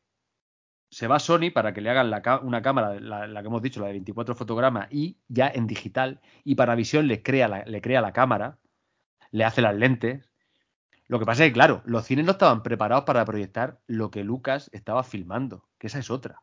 se 0.91 1.07
va 1.07 1.17
a 1.17 1.21
Sony 1.21 1.51
para 1.55 1.73
que 1.73 1.81
le 1.81 1.89
hagan 1.89 2.13
una 2.43 2.61
cámara, 2.61 3.01
la, 3.01 3.41
que 3.41 3.47
hemos 3.47 3.63
dicho, 3.63 3.81
la 3.81 3.87
de 3.87 3.95
24 3.95 4.35
fotogramas, 4.35 4.89
y 4.91 5.17
ya 5.27 5.49
en 5.49 5.67
digital, 5.67 6.21
y 6.45 6.55
para 6.55 6.75
visión 6.75 7.09
le 7.09 7.23
crea, 7.23 7.49
la, 7.49 7.65
le 7.65 7.81
crea 7.81 8.03
la 8.03 8.13
cámara, 8.13 8.59
le 9.31 9.45
hace 9.45 9.63
las 9.63 9.75
lentes. 9.75 10.31
Lo 11.07 11.19
que 11.19 11.25
pasa 11.25 11.45
es 11.47 11.49
que, 11.49 11.55
claro, 11.55 11.81
los 11.87 12.05
cines 12.05 12.27
no 12.27 12.33
estaban 12.33 12.63
preparados 12.63 13.05
para 13.05 13.25
proyectar 13.25 13.81
lo 13.87 14.11
que 14.11 14.23
Lucas 14.23 14.69
estaba 14.75 15.03
filmando, 15.03 15.67
que 15.79 15.87
esa 15.87 15.99
es 15.99 16.11
otra. 16.11 16.43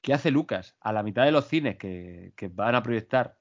¿Qué 0.00 0.14
hace 0.14 0.30
Lucas? 0.30 0.74
A 0.80 0.94
la 0.94 1.02
mitad 1.02 1.26
de 1.26 1.32
los 1.32 1.46
cines 1.48 1.76
que, 1.76 2.32
van 2.50 2.76
a 2.76 2.82
proyectar 2.82 3.38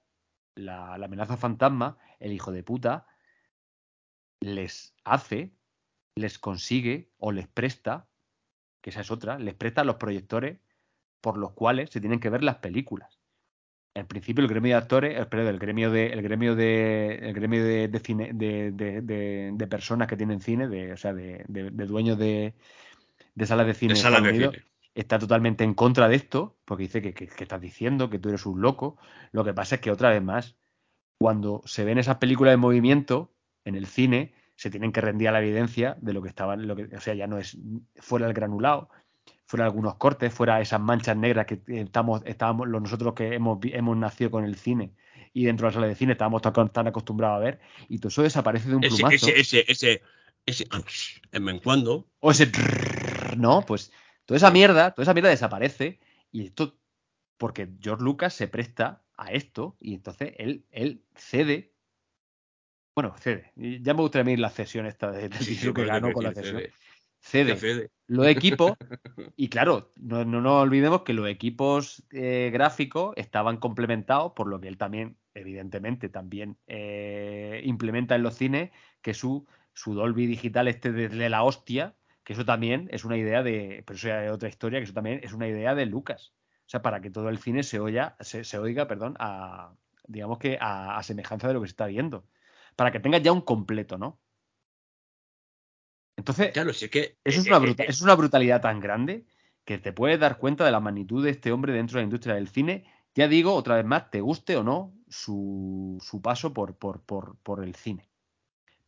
la, 0.55 0.95
amenaza 0.95 1.37
fantasma, 1.37 1.97
el 2.19 2.33
hijo 2.33 2.51
de 2.51 2.63
puta 2.63 3.07
les 4.41 4.93
hace, 5.05 5.55
les 6.15 6.37
consigue 6.39 7.09
o 7.19 7.31
les 7.31 7.47
presta, 7.47 8.10
que 8.81 8.89
esa 8.89 9.01
es 9.01 9.11
otra, 9.11 9.39
les 9.39 9.53
presta 9.53 9.83
los 9.83 9.95
proyectores 9.95 10.59
por 11.21 11.37
los 11.37 11.51
cuales 11.51 11.89
se 11.89 12.01
tienen 12.01 12.19
que 12.19 12.29
ver 12.29 12.43
las 12.43 12.57
películas. 12.57 13.19
En 13.93 14.07
principio 14.07 14.43
el 14.43 14.49
gremio 14.49 14.75
de 14.75 14.81
actores, 14.81 15.17
el, 15.17 15.39
el 15.39 15.59
gremio 15.59 15.91
de, 15.91 16.07
el 16.07 16.21
gremio 16.21 16.55
de, 16.55 17.15
el 17.15 17.33
gremio 17.33 17.63
de, 17.63 18.01
cine, 18.03 18.31
de, 18.33 19.67
personas 19.69 20.07
que 20.07 20.17
tienen 20.17 20.39
cine, 20.39 20.67
de, 20.67 20.93
o 20.93 20.97
sea, 20.97 21.13
de, 21.13 21.43
dueños 21.47 22.17
de, 22.17 22.53
salas 23.43 23.67
de 23.67 23.73
cine, 23.73 23.95
está 24.95 25.19
totalmente 25.19 25.63
en 25.63 25.73
contra 25.73 26.07
de 26.07 26.15
esto, 26.15 26.57
porque 26.65 26.83
dice 26.83 27.01
que, 27.01 27.25
estás 27.25 27.61
diciendo 27.61 28.09
que 28.09 28.19
tú 28.19 28.29
eres 28.29 28.45
un 28.45 28.61
loco. 28.61 28.97
Lo 29.31 29.43
que 29.43 29.53
pasa 29.53 29.75
es 29.75 29.81
que 29.81 29.91
otra 29.91 30.09
vez 30.09 30.23
más, 30.23 30.55
cuando 31.17 31.61
se 31.65 31.83
ven 31.83 31.97
esas 31.97 32.17
películas 32.17 32.53
de 32.53 32.57
movimiento 32.57 33.33
en 33.65 33.75
el 33.75 33.87
cine, 33.87 34.33
se 34.61 34.69
tienen 34.69 34.91
que 34.91 35.01
rendir 35.01 35.27
a 35.29 35.31
la 35.31 35.41
evidencia 35.41 35.97
de 36.01 36.13
lo 36.13 36.21
que 36.21 36.29
estaban, 36.29 36.67
lo 36.67 36.75
que, 36.75 36.83
o 36.95 37.01
sea, 37.01 37.13
ya 37.13 37.25
no 37.25 37.37
es 37.37 37.57
fuera 37.95 38.27
el 38.27 38.33
granulado, 38.33 38.89
fuera 39.45 39.65
algunos 39.65 39.95
cortes, 39.95 40.33
fuera 40.33 40.61
esas 40.61 40.79
manchas 40.79 41.17
negras 41.17 41.47
que 41.47 41.61
estamos, 41.67 42.21
estábamos, 42.25 42.67
nosotros 42.67 43.13
que 43.13 43.33
hemos, 43.33 43.59
hemos 43.63 43.97
nacido 43.97 44.29
con 44.29 44.43
el 44.43 44.55
cine 44.55 44.93
y 45.33 45.45
dentro 45.45 45.65
de 45.65 45.71
la 45.71 45.73
sala 45.73 45.87
de 45.87 45.95
cine 45.95 46.11
estábamos 46.11 46.41
tan, 46.41 46.87
acostumbrados 46.87 47.37
a 47.37 47.39
ver, 47.39 47.59
y 47.89 47.97
todo 47.97 48.09
eso 48.09 48.21
desaparece 48.21 48.69
de 48.69 48.75
un 48.75 48.81
plumazo. 48.81 49.27
Ese, 49.29 49.39
ese, 49.39 49.65
ese, 49.67 50.01
ese, 50.45 50.67
en 51.31 51.59
cuando. 51.59 52.07
O 52.19 52.31
ese, 52.31 52.51
no, 53.37 53.63
pues 53.65 53.91
Toda 54.25 54.37
esa 54.37 54.51
mierda, 54.51 54.91
toda 54.91 55.03
esa 55.03 55.13
mierda 55.13 55.29
desaparece 55.29 55.99
y 56.31 56.45
esto 56.45 56.77
porque 57.37 57.69
George 57.81 58.03
Lucas 58.03 58.33
se 58.33 58.47
presta 58.47 59.03
a 59.17 59.31
esto 59.31 59.75
y 59.79 59.95
entonces 59.95 60.33
él, 60.37 60.65
él 60.71 61.03
cede. 61.15 61.70
Bueno, 62.95 63.15
cede. 63.17 63.51
Ya 63.55 63.93
me 63.93 64.01
gustaría 64.01 64.25
medir 64.25 64.39
la 64.39 64.49
cesión 64.49 64.85
esta 64.85 65.11
de, 65.11 65.29
que 65.29 65.85
ganó 65.85 66.11
con 66.11 66.23
la 66.23 66.33
cesión. 66.33 66.63
Cede. 67.19 67.89
Los 68.07 68.27
equipos, 68.27 68.73
y 69.37 69.47
claro, 69.49 69.91
no, 69.95 70.25
no, 70.25 70.41
nos 70.41 70.63
olvidemos 70.63 71.03
que 71.03 71.13
los 71.13 71.29
equipos 71.29 72.03
eh, 72.11 72.49
gráficos 72.51 73.13
estaban 73.15 73.57
complementados 73.57 74.33
por 74.35 74.47
lo 74.47 74.59
que 74.59 74.67
él 74.67 74.77
también, 74.77 75.17
evidentemente, 75.35 76.09
también 76.09 76.57
eh, 76.67 77.61
implementa 77.63 78.15
en 78.15 78.23
los 78.23 78.35
cines, 78.35 78.71
que 79.01 79.13
su, 79.13 79.45
su 79.73 79.93
Dolby 79.93 80.25
digital 80.25 80.67
este 80.67 80.91
de 80.91 81.29
la 81.29 81.43
hostia, 81.43 81.95
que 82.23 82.33
eso 82.33 82.45
también 82.45 82.87
es 82.91 83.05
una 83.05 83.17
idea 83.17 83.43
de, 83.43 83.83
pero 83.85 83.97
eso 83.97 84.07
ya 84.07 84.25
es 84.25 84.31
otra 84.31 84.49
historia, 84.49 84.79
que 84.79 84.85
eso 84.85 84.93
también 84.93 85.19
es 85.23 85.33
una 85.33 85.47
idea 85.47 85.75
de 85.75 85.85
Lucas. 85.85 86.33
O 86.65 86.69
sea, 86.71 86.81
para 86.81 87.01
que 87.01 87.09
todo 87.09 87.29
el 87.29 87.37
cine 87.37 87.63
se 87.63 87.79
oiga, 87.79 88.15
se, 88.21 88.57
oiga, 88.57 88.87
perdón, 88.87 89.15
a, 89.19 89.73
digamos 90.07 90.37
que 90.37 90.57
a, 90.61 91.01
semejanza 91.03 91.47
de 91.47 91.53
lo 91.53 91.61
que 91.61 91.67
se 91.67 91.71
está 91.71 91.87
viendo. 91.87 92.25
Para 92.81 92.91
que 92.91 92.99
tengas 92.99 93.21
ya 93.21 93.31
un 93.31 93.41
completo, 93.41 93.99
¿no? 93.99 94.19
Entonces, 96.17 96.51
claro, 96.51 96.71
que, 96.71 97.19
eso 97.23 97.41
es, 97.41 97.45
una 97.45 97.57
eh, 97.57 97.75
eh, 97.77 97.85
es 97.87 98.01
una 98.01 98.15
brutalidad 98.15 98.59
tan 98.59 98.79
grande 98.79 99.27
que 99.65 99.77
te 99.77 99.93
puedes 99.93 100.19
dar 100.19 100.39
cuenta 100.39 100.65
de 100.65 100.71
la 100.71 100.79
magnitud 100.79 101.23
de 101.23 101.29
este 101.29 101.51
hombre 101.51 101.73
dentro 101.73 101.97
de 101.97 102.01
la 102.01 102.05
industria 102.05 102.33
del 102.33 102.47
cine. 102.47 102.85
Ya 103.13 103.27
digo, 103.27 103.53
otra 103.53 103.75
vez 103.75 103.85
más, 103.85 104.09
te 104.09 104.19
guste 104.19 104.57
o 104.57 104.63
no 104.63 104.95
su, 105.07 105.99
su 106.01 106.23
paso 106.23 106.55
por, 106.55 106.75
por, 106.75 107.03
por, 107.03 107.37
por 107.43 107.63
el 107.63 107.75
cine. 107.75 108.09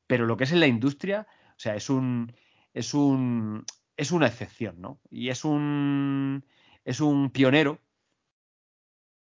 Pero 0.08 0.26
lo 0.26 0.38
que 0.38 0.46
es 0.46 0.52
en 0.54 0.60
la 0.60 0.66
industria, 0.66 1.28
o 1.50 1.60
sea, 1.60 1.76
es 1.76 1.88
un, 1.92 2.34
es 2.74 2.96
un 2.96 3.64
es 3.96 4.12
una 4.12 4.26
excepción, 4.26 4.82
¿no? 4.82 5.00
Y 5.12 5.30
es 5.30 5.46
un 5.46 6.44
es 6.84 7.00
un 7.00 7.30
pionero 7.30 7.80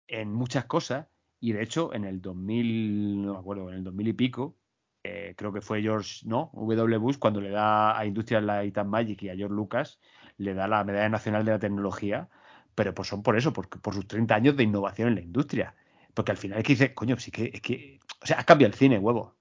en 0.08 0.32
muchas 0.32 0.64
cosas 0.64 1.06
y 1.40 1.52
de 1.52 1.62
hecho 1.62 1.94
en 1.94 2.05
el 2.05 2.20
2000, 2.20 3.23
no 3.23 3.34
me 3.34 3.39
acuerdo, 3.39 3.68
en 3.70 3.76
el 3.76 3.84
2000 3.84 4.08
y 4.08 4.12
pico, 4.12 4.56
eh, 5.02 5.34
creo 5.36 5.52
que 5.52 5.60
fue 5.60 5.82
George, 5.82 6.26
¿no? 6.26 6.50
W. 6.55 6.98
Bush 6.98 7.18
cuando 7.18 7.40
le 7.40 7.50
da 7.50 7.98
a 7.98 8.06
Industrial 8.06 8.44
Light 8.44 8.76
and 8.78 8.90
Magic 8.90 9.23
y 9.23 9.28
a 9.28 9.36
George 9.36 9.55
Lucas 9.55 10.00
le 10.39 10.55
da 10.55 10.68
la 10.68 10.84
Medalla 10.84 11.08
Nacional 11.08 11.44
de 11.44 11.52
la 11.52 11.58
Tecnología, 11.58 12.28
pero 12.74 12.94
pues 12.94 13.08
son 13.08 13.23
por 13.23 13.36
eso, 13.36 13.52
por, 13.52 13.68
por 13.68 13.94
sus 13.94 14.06
30 14.06 14.34
años 14.34 14.56
de 14.56 14.65
innovación 14.65 15.08
en 15.08 15.15
la 15.15 15.20
industria. 15.23 15.74
Porque 16.12 16.32
al 16.32 16.39
final 16.39 16.58
es 16.58 16.65
que 16.65 16.73
dice, 16.73 16.94
coño, 16.94 17.18
sí 17.18 17.31
que, 17.31 17.50
es 17.52 17.60
que, 17.60 18.00
o 18.23 18.26
sea, 18.26 18.39
has 18.39 18.44
cambiado 18.44 18.73
el 18.73 18.78
cine, 18.78 18.98
huevo. 18.98 19.36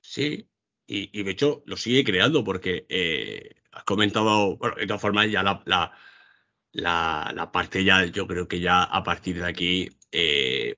Sí, 0.00 0.50
y, 0.86 1.22
de 1.22 1.30
hecho 1.30 1.62
lo 1.66 1.76
sigue 1.76 2.04
creando 2.04 2.44
porque 2.44 2.84
eh, 2.88 3.62
has 3.72 3.84
comentado, 3.84 4.56
bueno, 4.56 4.76
de 4.76 4.86
todas 4.86 5.00
formas 5.00 5.30
ya 5.30 5.42
la, 5.42 5.62
la, 5.64 7.32
la, 7.34 7.50
parte 7.52 7.84
ya, 7.84 8.04
yo 8.04 8.26
creo 8.26 8.46
que 8.48 8.60
ya 8.60 8.82
a 8.82 9.02
partir 9.02 9.38
de 9.40 9.46
aquí, 9.46 9.90
eh, 10.14 10.76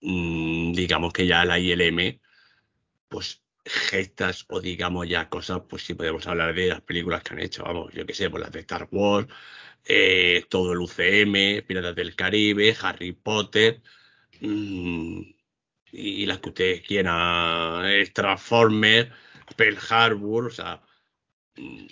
mm, 0.00 0.72
digamos 0.72 1.12
que 1.12 1.26
ya 1.26 1.44
la 1.44 1.58
ILM, 1.58 2.20
pues 3.08 3.42
gestas 3.64 4.46
o 4.48 4.60
digamos 4.60 5.08
ya 5.08 5.28
cosas, 5.28 5.62
pues 5.68 5.84
sí 5.84 5.94
podemos 5.94 6.26
hablar 6.26 6.54
de 6.54 6.68
las 6.68 6.80
películas 6.80 7.22
que 7.22 7.34
han 7.34 7.40
hecho, 7.40 7.64
vamos, 7.64 7.92
yo 7.92 8.06
qué 8.06 8.14
sé, 8.14 8.30
pues 8.30 8.42
las 8.42 8.52
de 8.52 8.60
Star 8.60 8.88
Wars, 8.90 9.28
eh, 9.84 10.46
todo 10.48 10.72
el 10.72 10.80
UCM, 10.80 11.62
Piratas 11.66 11.94
del 11.94 12.16
Caribe, 12.16 12.76
Harry 12.80 13.12
Potter. 13.12 13.82
Mmm, 14.40 15.20
y, 15.92 16.26
las 16.26 16.38
que 16.38 16.48
ustedes 16.50 16.82
quieran, 16.82 17.84
Transformers, 18.12 19.10
Pearl 19.56 19.78
Harbor, 19.88 20.46
o 20.46 20.50
sea. 20.50 20.82
Mm, 21.56 21.86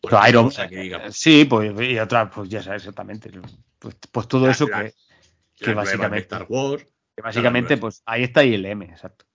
pues 0.00 0.28
Iron 0.28 0.50
que 0.50 1.10
Sí, 1.10 1.44
pues 1.44 1.72
y 1.80 1.98
otras, 1.98 2.30
pues 2.34 2.48
ya 2.48 2.62
sabes 2.62 2.82
exactamente. 2.82 3.30
Pues, 3.78 3.96
pues 4.10 4.28
todo 4.28 4.48
eso 4.48 4.66
que, 4.66 4.94
que 5.58 5.74
básicamente. 5.74 6.22
Star 6.22 6.46
Wars. 6.48 6.86
Que 7.16 7.22
básicamente, 7.22 7.76
pues 7.76 8.02
ahí 8.06 8.24
está 8.24 8.44
ILM, 8.44 8.82
exacto. 8.82 9.26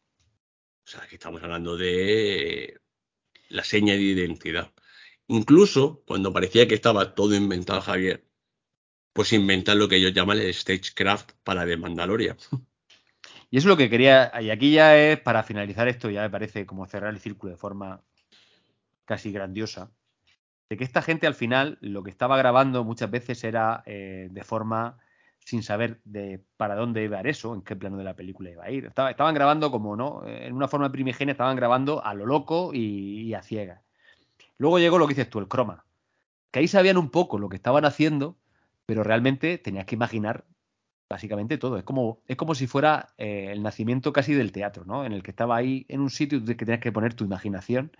O 0.85 0.89
sea, 0.89 1.01
que 1.07 1.15
estamos 1.15 1.41
hablando 1.43 1.77
de 1.77 2.79
la 3.49 3.63
seña 3.63 3.93
de 3.93 4.01
identidad. 4.01 4.71
Incluso 5.27 6.03
cuando 6.05 6.33
parecía 6.33 6.67
que 6.67 6.75
estaba 6.75 7.15
todo 7.15 7.35
inventado, 7.35 7.81
Javier, 7.81 8.25
pues 9.13 9.31
inventan 9.31 9.79
lo 9.79 9.87
que 9.87 9.97
ellos 9.97 10.13
llaman 10.13 10.39
el 10.39 10.53
stagecraft 10.53 11.31
para 11.43 11.65
The 11.65 11.77
Mandalorian. 11.77 12.37
Y 13.49 13.57
eso 13.57 13.67
es 13.67 13.69
lo 13.69 13.77
que 13.77 13.87
quería, 13.87 14.31
y 14.41 14.49
aquí 14.49 14.71
ya 14.71 14.97
es, 14.97 15.19
para 15.19 15.43
finalizar 15.43 15.87
esto, 15.87 16.09
ya 16.09 16.23
me 16.23 16.29
parece 16.31 16.65
como 16.65 16.87
cerrar 16.87 17.13
el 17.13 17.19
círculo 17.19 17.51
de 17.51 17.57
forma 17.57 18.01
casi 19.05 19.31
grandiosa, 19.31 19.91
de 20.69 20.75
que 20.75 20.83
esta 20.83 21.03
gente 21.03 21.27
al 21.27 21.35
final 21.35 21.77
lo 21.79 22.01
que 22.01 22.09
estaba 22.09 22.35
grabando 22.35 22.83
muchas 22.83 23.11
veces 23.11 23.43
era 23.43 23.83
eh, 23.85 24.27
de 24.31 24.43
forma 24.43 24.97
sin 25.45 25.63
saber 25.63 25.99
de 26.05 26.43
para 26.57 26.75
dónde 26.75 27.03
iba 27.03 27.17
a 27.17 27.21
ir 27.21 27.27
eso, 27.27 27.53
en 27.53 27.61
qué 27.61 27.75
plano 27.75 27.97
de 27.97 28.03
la 28.03 28.15
película 28.15 28.49
iba 28.49 28.63
a 28.63 28.71
ir. 28.71 28.85
estaban 28.85 29.33
grabando 29.33 29.71
como, 29.71 29.95
¿no? 29.95 30.25
En 30.25 30.53
una 30.53 30.67
forma 30.67 30.91
primigenia 30.91 31.33
estaban 31.33 31.55
grabando 31.55 32.03
a 32.03 32.13
lo 32.13 32.25
loco 32.25 32.71
y, 32.73 33.33
a 33.33 33.41
ciegas. 33.41 33.81
Luego 34.57 34.79
llegó 34.79 34.97
lo 34.97 35.07
que 35.07 35.15
dices 35.15 35.29
tú, 35.29 35.39
el 35.39 35.47
croma. 35.47 35.85
Que 36.51 36.59
ahí 36.59 36.67
sabían 36.67 36.97
un 36.97 37.09
poco 37.09 37.39
lo 37.39 37.49
que 37.49 37.55
estaban 37.55 37.85
haciendo, 37.85 38.37
pero 38.85 39.03
realmente 39.03 39.57
tenías 39.57 39.85
que 39.85 39.95
imaginar 39.95 40.45
básicamente 41.09 41.57
todo. 41.57 41.77
Es 41.77 41.83
como, 41.83 42.21
es 42.27 42.37
como 42.37 42.55
si 42.55 42.67
fuera 42.67 43.13
eh, 43.17 43.49
el 43.51 43.63
nacimiento 43.63 44.13
casi 44.13 44.33
del 44.33 44.51
teatro, 44.51 44.85
¿no? 44.85 45.05
En 45.05 45.13
el 45.13 45.23
que 45.23 45.31
estaba 45.31 45.55
ahí 45.55 45.85
en 45.89 46.01
un 46.01 46.09
sitio 46.09 46.43
que 46.45 46.55
tenías 46.55 46.79
que 46.79 46.91
poner 46.91 47.13
tu 47.13 47.25
imaginación 47.25 47.91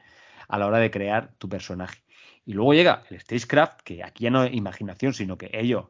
a 0.47 0.57
la 0.57 0.67
hora 0.67 0.79
de 0.79 0.91
crear 0.91 1.33
tu 1.37 1.49
personaje. 1.49 2.03
Y 2.45 2.53
luego 2.53 2.73
llega 2.73 3.03
el 3.09 3.19
Stagecraft, 3.19 3.81
que 3.81 4.03
aquí 4.03 4.25
ya 4.25 4.29
no 4.29 4.43
es 4.43 4.53
imaginación, 4.53 5.13
sino 5.13 5.37
que 5.37 5.49
ellos, 5.53 5.85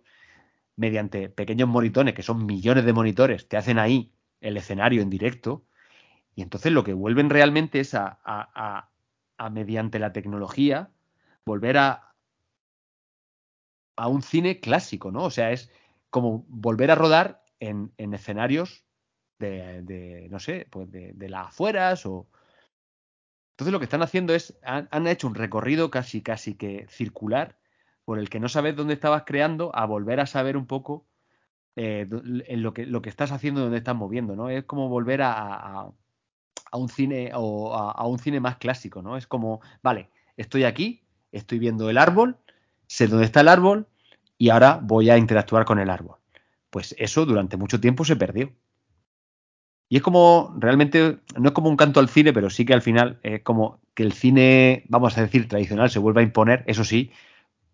mediante 0.76 1.30
pequeños 1.30 1.70
monitores, 1.70 2.14
que 2.14 2.24
son 2.24 2.46
millones 2.46 2.86
de 2.86 2.94
monitores, 2.94 3.48
te 3.48 3.58
hacen 3.58 3.80
ahí 3.80 4.14
el 4.42 4.58
escenario 4.58 5.02
en 5.02 5.10
directo. 5.10 5.66
Y 6.36 6.42
entonces 6.42 6.72
lo 6.72 6.84
que 6.84 6.94
vuelven 6.94 7.30
realmente 7.30 7.80
es 7.80 7.94
a, 7.94 8.20
a, 8.24 8.90
a 9.38 9.50
mediante 9.50 10.00
la 10.00 10.14
tecnología, 10.14 10.92
volver 11.46 11.78
a, 11.78 12.14
a 13.96 14.08
un 14.08 14.22
cine 14.22 14.60
clásico, 14.60 15.12
¿no? 15.12 15.24
O 15.24 15.32
sea, 15.32 15.52
es 15.52 15.72
como 16.10 16.46
volver 16.48 16.92
a 16.92 16.96
rodar 16.96 17.44
en, 17.60 17.94
escenarios 17.98 18.86
de, 19.40 20.28
no 20.30 20.40
sé, 20.40 20.68
pues 20.70 20.90
de, 20.92 21.30
las 21.30 21.48
afueras 21.48 22.06
o... 22.06 22.28
Entonces 23.54 23.72
lo 23.72 23.80
que 23.80 23.86
están 23.86 24.02
haciendo 24.02 24.34
es, 24.34 24.58
han, 24.64 25.08
hecho 25.08 25.28
un 25.28 25.36
recorrido 25.36 25.92
casi, 25.92 26.22
casi 26.22 26.56
que 26.56 26.88
circular 26.90 27.58
por 28.06 28.20
el 28.20 28.30
que 28.30 28.40
no 28.40 28.50
sabes 28.50 28.76
dónde 28.76 28.94
estabas 28.94 29.24
creando 29.26 29.72
a 29.76 29.86
volver 29.86 30.20
a 30.20 30.26
saber 30.26 30.58
un 30.58 30.68
poco 30.68 31.06
eh, 31.76 32.08
en 32.10 32.62
lo 32.62 32.74
que, 32.74 32.86
lo 32.86 33.02
que 33.02 33.10
estás 33.10 33.32
haciendo, 33.32 33.62
dónde 33.62 33.78
estás 33.78 33.96
moviendo, 33.96 34.36
¿no? 34.36 34.50
Es 34.50 34.66
como 34.66 34.90
volver 34.90 35.22
a, 35.22 35.32
a, 35.32 36.78
un 36.78 36.90
cine 36.90 37.32
o 37.34 37.74
a, 37.74 38.06
un 38.08 38.20
cine 38.20 38.40
más 38.40 38.58
clásico, 38.58 39.02
¿no? 39.02 39.18
Es 39.18 39.28
como, 39.28 39.62
vale, 39.82 40.10
estoy 40.38 40.66
aquí, 40.66 41.04
estoy 41.32 41.60
viendo 41.60 41.90
el 41.90 41.98
árbol, 41.98 42.38
sé 42.88 43.08
dónde 43.08 43.26
está 43.26 43.42
el 43.42 43.48
árbol 43.48 43.88
y 44.38 44.50
ahora 44.50 44.80
voy 44.82 45.10
a 45.10 45.18
interactuar 45.18 45.66
con 45.66 45.80
el 45.80 45.90
árbol. 45.90 46.18
Pues 46.70 46.96
eso 46.98 47.26
durante 47.26 47.58
mucho 47.58 47.80
tiempo 47.80 48.06
se 48.06 48.16
perdió. 48.16 48.52
Y 49.90 49.98
es 49.98 50.02
como, 50.02 50.56
realmente, 50.58 51.20
no 51.38 51.50
es 51.50 51.54
como 51.54 51.70
un 51.70 51.78
canto 51.78 52.00
al 52.00 52.10
cine, 52.10 52.34
pero 52.34 52.50
sí 52.50 52.66
que 52.66 52.74
al 52.74 52.82
final 52.82 53.20
es 53.22 53.44
como 53.44 53.80
que 53.94 54.04
el 54.04 54.14
cine, 54.14 54.86
vamos 54.90 55.18
a 55.18 55.22
decir, 55.22 55.48
tradicional 55.48 55.90
se 55.92 56.00
vuelve 56.00 56.22
a 56.22 56.24
imponer, 56.24 56.64
eso 56.66 56.84
sí, 56.84 57.12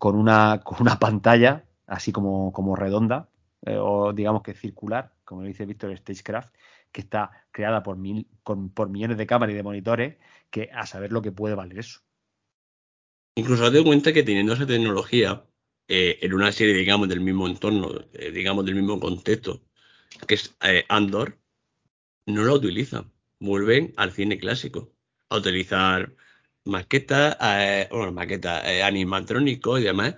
con 0.00 0.16
una, 0.16 0.62
con 0.64 0.78
una 0.80 0.98
pantalla 0.98 1.66
así 1.86 2.10
como, 2.10 2.52
como 2.54 2.74
redonda, 2.74 3.28
eh, 3.66 3.76
o 3.78 4.14
digamos 4.14 4.42
que 4.42 4.54
circular, 4.54 5.12
como 5.24 5.42
dice 5.42 5.66
Víctor 5.66 5.94
Stagecraft, 5.94 6.54
que 6.90 7.02
está 7.02 7.30
creada 7.50 7.82
por, 7.82 7.98
mil, 7.98 8.26
por 8.42 8.88
millones 8.88 9.18
de 9.18 9.26
cámaras 9.26 9.52
y 9.52 9.56
de 9.56 9.62
monitores, 9.62 10.16
que 10.48 10.70
a 10.72 10.86
saber 10.86 11.12
lo 11.12 11.20
que 11.20 11.32
puede 11.32 11.54
valer 11.54 11.80
eso. 11.80 12.00
Incluso 13.34 13.64
date 13.64 13.84
cuenta 13.84 14.14
que 14.14 14.22
teniendo 14.22 14.54
esa 14.54 14.66
tecnología 14.66 15.44
eh, 15.86 16.18
en 16.22 16.32
una 16.32 16.50
serie, 16.50 16.72
digamos, 16.72 17.06
del 17.10 17.20
mismo 17.20 17.46
entorno, 17.46 17.90
eh, 18.14 18.30
digamos, 18.30 18.64
del 18.64 18.76
mismo 18.76 18.98
contexto, 18.98 19.60
que 20.26 20.36
es 20.36 20.56
Andor, 20.88 21.38
no 22.24 22.42
la 22.42 22.54
utilizan. 22.54 23.12
Vuelven 23.38 23.92
al 23.98 24.12
cine 24.12 24.38
clásico 24.38 24.94
a 25.28 25.36
utilizar 25.36 26.14
maquetas, 26.64 27.36
bueno, 27.90 28.12
maquetas, 28.12 28.64
animatrónicos 28.84 29.80
y 29.80 29.84
demás. 29.84 30.14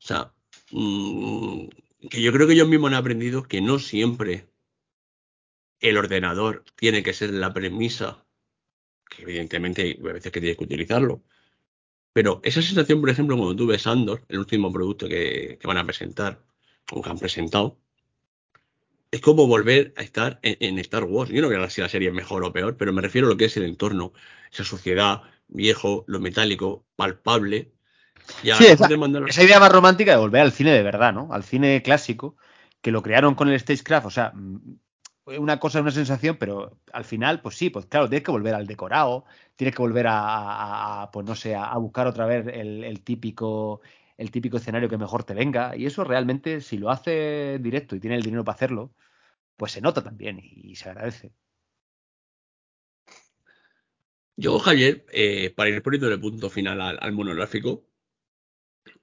O 0.00 0.06
sea, 0.06 0.32
mmm, 0.72 1.66
que 2.10 2.22
yo 2.22 2.32
creo 2.32 2.46
que 2.46 2.54
ellos 2.54 2.68
mismos 2.68 2.90
han 2.90 2.96
aprendido 2.96 3.42
que 3.44 3.60
no 3.60 3.78
siempre 3.78 4.46
el 5.80 5.96
ordenador 5.98 6.64
tiene 6.76 7.02
que 7.02 7.12
ser 7.12 7.30
la 7.30 7.52
premisa, 7.52 8.24
que 9.10 9.22
evidentemente 9.22 9.82
hay 9.82 9.94
veces 9.94 10.32
que 10.32 10.40
tienes 10.40 10.58
que 10.58 10.64
utilizarlo. 10.64 11.22
Pero 12.12 12.40
esa 12.44 12.62
sensación, 12.62 13.00
por 13.00 13.10
ejemplo, 13.10 13.36
cuando 13.36 13.56
tú 13.56 13.66
ves 13.66 13.84
el 13.86 14.38
último 14.38 14.72
producto 14.72 15.08
que, 15.08 15.58
van 15.64 15.76
a 15.78 15.84
presentar, 15.84 16.42
o 16.92 17.02
que 17.02 17.10
han 17.10 17.18
presentado, 17.18 17.78
es 19.10 19.20
como 19.20 19.46
volver 19.46 19.92
a 19.96 20.02
estar 20.02 20.38
en, 20.42 20.78
Star 20.78 21.04
Wars. 21.04 21.30
Yo 21.30 21.42
no 21.42 21.48
voy 21.48 21.56
a 21.56 21.70
si 21.70 21.80
la 21.80 21.88
serie 21.88 22.08
es 22.08 22.14
mejor 22.14 22.44
o 22.44 22.52
peor, 22.52 22.76
pero 22.76 22.92
me 22.92 23.02
refiero 23.02 23.26
a 23.26 23.30
lo 23.30 23.36
que 23.36 23.46
es 23.46 23.56
el 23.56 23.64
entorno, 23.64 24.12
esa 24.50 24.64
sociedad, 24.64 25.22
viejo, 25.48 26.04
lo 26.06 26.20
metálico, 26.20 26.84
palpable, 26.96 27.72
sí, 28.26 28.66
esa, 28.66 29.42
idea 29.42 29.60
más 29.60 29.72
romántica 29.72 30.12
de 30.12 30.18
volver 30.18 30.42
al 30.42 30.52
cine 30.52 30.72
de 30.72 30.82
verdad, 30.82 31.12
¿no? 31.12 31.28
Al 31.32 31.44
cine 31.44 31.82
clásico, 31.82 32.36
que 32.80 32.90
lo 32.90 33.02
crearon 33.02 33.34
con 33.34 33.48
el 33.48 33.58
Stagecraft, 33.58 34.06
o 34.06 34.10
sea, 34.10 34.32
mm, 34.34 34.78
una 35.38 35.58
cosa, 35.58 35.80
una 35.80 35.90
sensación, 35.90 36.36
pero 36.36 36.78
al 36.92 37.04
final, 37.04 37.40
pues 37.40 37.56
sí, 37.56 37.70
pues 37.70 37.86
claro, 37.86 38.08
tienes 38.08 38.24
que 38.24 38.30
volver 38.30 38.54
al 38.54 38.66
decorado, 38.66 39.24
tienes 39.56 39.74
que 39.74 39.82
volver 39.82 40.06
a, 40.08 41.10
pues 41.12 41.26
no 41.26 41.34
sé, 41.34 41.54
a, 41.56 41.76
buscar 41.78 42.06
otra 42.06 42.26
vez 42.26 42.46
el, 42.46 43.02
típico 43.02 43.80
el 44.16 44.30
típico 44.30 44.56
escenario 44.56 44.88
que 44.88 44.96
mejor 44.98 45.24
te 45.24 45.34
venga. 45.34 45.76
Y 45.76 45.86
eso 45.86 46.04
realmente, 46.04 46.60
si 46.60 46.78
lo 46.78 46.90
hace 46.90 47.58
directo 47.60 47.96
y 47.96 48.00
tiene 48.00 48.16
el 48.16 48.22
dinero 48.22 48.44
para 48.44 48.54
hacerlo, 48.54 48.92
pues 49.56 49.72
se 49.72 49.80
nota 49.80 50.02
también 50.02 50.40
y, 50.42 50.76
se 50.76 50.90
agradece. 50.90 51.32
Yo, 54.36 54.58
Javier, 54.58 55.06
eh, 55.12 55.50
para 55.50 55.70
ir 55.70 55.82
poniendo 55.82 56.08
el 56.08 56.20
punto 56.20 56.50
final 56.50 56.80
al 56.80 57.12
monográfico, 57.12 57.86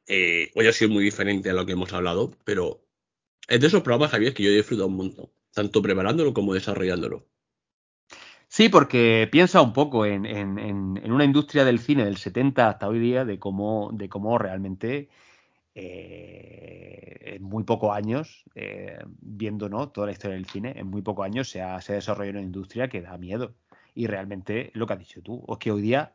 eh, 0.08 0.52
hoy 0.56 0.68
ha 0.68 0.74
sido 0.74 0.92
muy 0.92 1.04
diferente 1.04 1.50
a 1.50 1.54
lo 1.54 1.66
que 1.66 1.74
hemos 1.74 1.94
hablado, 1.94 2.32
pero 2.44 2.86
es 3.48 3.60
de 3.60 3.68
esos 3.68 3.82
programas, 3.82 4.12
Javier, 4.12 4.34
que 4.34 4.44
yo 4.44 4.50
he 4.50 4.56
disfrutado 4.56 4.88
un 4.88 4.98
montón, 4.98 5.30
tanto 5.52 5.82
preparándolo 5.82 6.34
como 6.34 6.54
desarrollándolo. 6.54 7.26
Sí, 8.48 8.70
porque 8.70 9.28
piensa 9.32 9.62
un 9.62 9.74
poco 9.74 10.06
en, 10.06 10.28
una 11.12 11.26
industria 11.26 11.66
del 11.66 11.80
cine 11.80 12.06
del 12.06 12.18
70 12.18 12.70
hasta 12.70 12.88
hoy 12.88 13.00
día, 13.00 13.26
de 13.26 13.40
cómo, 13.40 13.90
de 13.94 14.10
cómo 14.10 14.38
realmente 14.38 15.10
eh, 15.74 17.36
en 17.38 17.44
muy 17.44 17.64
pocos 17.64 17.96
años, 17.96 18.44
eh, 18.54 19.00
viendo 19.22 19.70
¿no? 19.70 19.90
toda 19.90 20.08
la 20.08 20.14
historia 20.14 20.36
del 20.36 20.46
cine, 20.46 20.74
en 20.76 20.88
muy 20.88 21.02
pocos 21.02 21.26
años 21.26 21.50
se 21.50 21.62
ha 21.62 21.80
desarrollado 21.80 22.38
una 22.38 22.46
industria 22.46 22.90
que 22.90 23.02
da 23.02 23.18
miedo. 23.18 23.56
Y 23.94 24.08
realmente 24.08 24.72
lo 24.74 24.88
que 24.88 24.94
has 24.94 25.00
dicho 25.00 25.22
tú, 25.22 25.46
es 25.48 25.58
que 25.58 25.72
hoy 25.72 25.82
día 25.82 26.14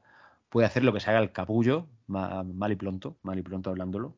puede 0.48 0.66
hacer 0.66 0.84
lo 0.84 0.92
que 0.92 1.00
se 1.00 1.10
haga 1.10 1.20
el 1.20 1.32
capullo, 1.32 1.88
mal 2.06 2.72
y 2.72 2.76
pronto, 2.76 3.18
mal 3.22 3.38
y 3.38 3.42
pronto 3.42 3.70
hablándolo. 3.70 4.16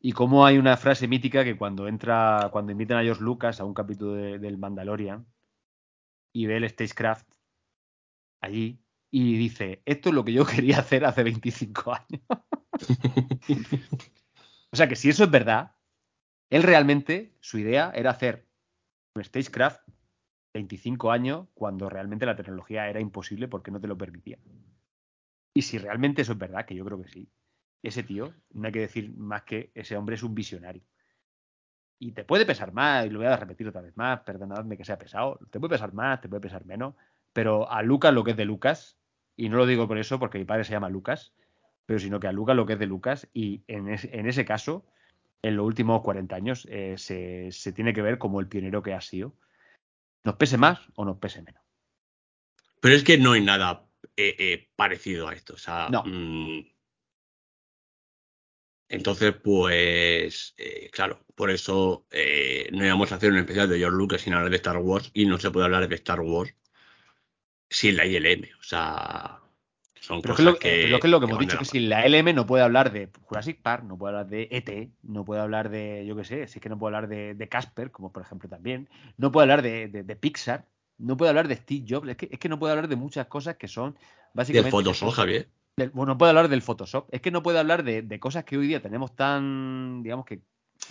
Y 0.00 0.12
como 0.12 0.44
hay 0.44 0.58
una 0.58 0.76
frase 0.76 1.08
mítica 1.08 1.44
que 1.44 1.56
cuando 1.56 1.88
entra, 1.88 2.50
cuando 2.52 2.72
invitan 2.72 2.98
a 2.98 3.02
George 3.02 3.22
Lucas 3.22 3.60
a 3.60 3.64
un 3.64 3.74
capítulo 3.74 4.14
del 4.14 4.58
Mandalorian 4.58 5.26
y 6.32 6.46
ve 6.46 6.58
el 6.58 6.68
Stagecraft 6.68 7.26
allí 8.40 8.78
y 9.10 9.38
dice, 9.38 9.82
esto 9.86 10.10
es 10.10 10.14
lo 10.14 10.24
que 10.24 10.32
yo 10.32 10.44
quería 10.46 10.78
hacer 10.78 11.04
hace 11.04 11.22
25 11.22 11.92
años. 11.92 12.22
o 14.70 14.76
sea 14.76 14.88
que 14.88 14.96
si 14.96 15.08
eso 15.08 15.24
es 15.24 15.30
verdad, 15.30 15.74
él 16.50 16.62
realmente, 16.62 17.34
su 17.40 17.58
idea 17.58 17.90
era 17.94 18.10
hacer 18.10 18.46
un 19.14 19.24
Stagecraft 19.24 19.80
25 20.56 21.10
años 21.10 21.46
cuando 21.54 21.88
realmente 21.90 22.26
la 22.26 22.36
tecnología 22.36 22.88
era 22.88 23.00
imposible 23.00 23.46
porque 23.46 23.70
no 23.70 23.80
te 23.80 23.88
lo 23.88 23.96
permitía. 23.96 24.38
Y 25.54 25.62
si 25.62 25.78
realmente 25.78 26.22
eso 26.22 26.32
es 26.32 26.38
verdad, 26.38 26.64
que 26.64 26.74
yo 26.74 26.84
creo 26.84 27.02
que 27.02 27.08
sí, 27.08 27.28
ese 27.82 28.02
tío, 28.02 28.32
no 28.52 28.66
hay 28.66 28.72
que 28.72 28.80
decir 28.80 29.14
más 29.16 29.42
que 29.42 29.70
ese 29.74 29.96
hombre 29.96 30.16
es 30.16 30.22
un 30.22 30.34
visionario. 30.34 30.82
Y 31.98 32.12
te 32.12 32.24
puede 32.24 32.44
pesar 32.44 32.72
más, 32.72 33.06
y 33.06 33.10
lo 33.10 33.18
voy 33.18 33.28
a 33.28 33.36
repetir 33.36 33.68
otra 33.68 33.80
vez 33.80 33.96
más, 33.96 34.20
perdonadme 34.20 34.76
que 34.76 34.84
sea 34.84 34.98
pesado, 34.98 35.38
te 35.50 35.58
puede 35.60 35.72
pesar 35.72 35.92
más, 35.92 36.20
te 36.20 36.28
puede 36.28 36.40
pesar 36.40 36.66
menos, 36.66 36.94
pero 37.32 37.70
a 37.70 37.82
Lucas 37.82 38.12
lo 38.12 38.24
que 38.24 38.32
es 38.32 38.36
de 38.36 38.44
Lucas, 38.44 38.98
y 39.36 39.48
no 39.48 39.56
lo 39.56 39.66
digo 39.66 39.86
por 39.86 39.98
eso 39.98 40.18
porque 40.18 40.38
mi 40.38 40.44
padre 40.44 40.64
se 40.64 40.72
llama 40.72 40.88
Lucas, 40.88 41.32
pero 41.86 41.98
sino 41.98 42.18
que 42.18 42.28
a 42.28 42.32
Lucas 42.32 42.56
lo 42.56 42.66
que 42.66 42.74
es 42.74 42.78
de 42.78 42.86
Lucas, 42.86 43.28
y 43.32 43.62
en, 43.66 43.88
ese 43.88 44.44
caso, 44.44 44.84
en 45.42 45.56
los 45.56 45.66
últimos 45.66 46.02
40 46.02 46.34
años, 46.34 46.66
eh, 46.70 46.94
se, 46.96 47.50
se 47.52 47.72
tiene 47.72 47.92
que 47.92 48.02
ver 48.02 48.18
como 48.18 48.40
el 48.40 48.48
pionero 48.48 48.82
que 48.82 48.94
ha 48.94 49.00
sido. 49.00 49.32
Nos 50.26 50.34
pese 50.34 50.58
más 50.58 50.80
o 50.96 51.04
nos 51.04 51.18
pese 51.18 51.40
menos. 51.40 51.62
Pero 52.80 52.96
es 52.96 53.04
que 53.04 53.16
no 53.16 53.32
hay 53.32 53.42
nada 53.42 53.86
eh, 54.16 54.34
eh, 54.38 54.68
parecido 54.74 55.28
a 55.28 55.34
esto. 55.34 55.54
O 55.54 55.56
sea, 55.56 55.88
mm, 55.88 56.66
entonces, 58.88 59.34
pues, 59.42 60.54
eh, 60.58 60.90
claro, 60.90 61.24
por 61.36 61.52
eso 61.52 62.06
no 62.72 62.84
íbamos 62.84 63.12
a 63.12 63.14
hacer 63.14 63.30
un 63.30 63.38
especial 63.38 63.68
de 63.68 63.78
George 63.78 63.96
Lucas 63.96 64.22
sin 64.22 64.34
hablar 64.34 64.50
de 64.50 64.56
Star 64.56 64.78
Wars 64.78 65.12
y 65.14 65.26
no 65.26 65.38
se 65.38 65.52
puede 65.52 65.66
hablar 65.66 65.88
de 65.88 65.94
Star 65.94 66.20
Wars 66.20 66.52
sin 67.70 67.96
la 67.96 68.04
ILM. 68.04 68.48
O 68.58 68.62
sea, 68.64 69.40
son 70.06 70.22
cosas 70.22 70.54
que, 70.58 70.82
que, 70.82 70.88
lo, 70.88 71.00
que, 71.00 71.06
es 71.06 71.10
lo 71.10 71.20
que 71.20 71.26
hemos 71.26 71.38
dicho, 71.38 71.58
que 71.58 71.64
sin 71.64 71.88
la 71.88 72.06
ILM 72.06 72.34
no 72.34 72.46
puede 72.46 72.62
hablar 72.62 72.92
de 72.92 73.10
Jurassic 73.22 73.60
Park, 73.60 73.84
no 73.84 73.98
puede 73.98 74.14
hablar 74.14 74.28
de 74.28 74.48
ET, 74.50 74.90
no 75.02 75.24
puede 75.24 75.40
hablar 75.40 75.68
de, 75.68 76.04
yo 76.06 76.14
qué 76.16 76.24
sé, 76.24 76.48
sí 76.48 76.60
que 76.60 76.68
no 76.68 76.78
puede 76.78 76.94
hablar 76.94 77.08
de, 77.08 77.48
Casper, 77.48 77.90
como 77.90 78.12
por 78.12 78.22
ejemplo 78.22 78.48
también, 78.48 78.88
no 79.16 79.32
puede 79.32 79.44
hablar 79.44 79.62
de 79.62 80.18
Pixar, 80.20 80.66
no 80.98 81.16
puede 81.16 81.30
hablar 81.30 81.48
de 81.48 81.56
Steve 81.56 81.84
Jobs, 81.88 82.08
es 82.08 82.16
que, 82.16 82.28
es 82.30 82.38
que 82.38 82.48
no 82.48 82.58
puede 82.58 82.72
hablar 82.72 82.88
de 82.88 82.96
muchas 82.96 83.26
cosas 83.26 83.56
que 83.56 83.68
son 83.68 83.96
básicamente. 84.32 84.66
Del 84.66 84.84
Photoshop, 84.84 85.12
Javier. 85.12 85.48
bueno, 85.92 86.12
no 86.12 86.18
puede 86.18 86.30
hablar 86.30 86.48
del 86.48 86.62
Photoshop. 86.62 87.08
Es 87.12 87.20
que 87.20 87.30
no 87.30 87.42
puede 87.42 87.58
hablar 87.58 87.82
de, 87.82 88.20
cosas 88.20 88.44
que 88.44 88.56
hoy 88.56 88.66
día 88.66 88.80
tenemos 88.80 89.14
tan, 89.14 90.02
digamos 90.02 90.24
que, 90.24 90.40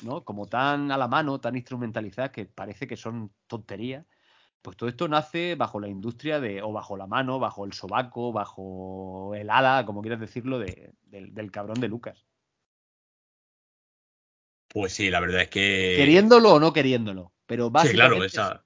¿no? 0.03 0.24
Como 0.24 0.48
tan 0.48 0.92
a 0.92 0.98
la 0.98 1.08
mano, 1.08 1.40
tan 1.40 1.56
instrumentalizadas 1.56 2.32
que 2.32 2.45
parece 2.45 2.88
que 2.88 2.98
son 2.98 3.32
tonterías. 3.48 4.06
Pues 4.66 4.77
todo 4.77 4.90
esto 4.90 5.08
nace 5.08 5.53
bajo 5.53 5.80
la 5.80 5.88
industria 5.88 6.40
de, 6.40 6.64
o 6.64 6.72
bajo 6.72 6.98
la 6.98 7.06
mano, 7.06 7.38
bajo 7.38 7.66
el 7.66 7.74
sobaco, 7.74 8.34
bajo 8.34 9.35
el 9.35 9.52
ala, 9.52 9.84
como 9.85 10.02
quieras 10.02 10.19
decirlo, 10.19 10.58
del, 10.58 11.52
cabrón 11.52 11.80
de 11.80 11.88
Lucas. 11.88 12.26
Pues 14.68 14.92
sí, 14.92 15.11
la 15.11 15.19
verdad 15.19 15.44
es 15.44 15.50
que. 15.50 15.94
Queriéndolo 15.98 16.53
o 16.53 16.60
no 16.60 16.74
queriéndolo. 16.74 17.32
Pero 17.45 17.69
básicamente. 17.69 18.27
Sí, 18.27 18.35
claro, 18.35 18.56
esa, 18.56 18.66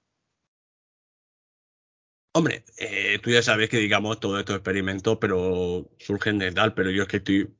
Hombre, 2.32 2.64
eh, 2.78 3.20
tú 3.22 3.32
ya 3.32 3.42
sabes 3.42 3.70
que 3.70 3.78
digamos 3.78 4.22
todos 4.22 4.40
estos 4.40 4.56
experimentos, 4.56 5.18
pero 5.20 5.92
surgen 5.98 6.40
de 6.40 6.54
tal, 6.54 6.74
pero 6.74 6.92
yo 6.92 7.02
es 7.02 7.10
que 7.10 7.18
estoy 7.18 7.54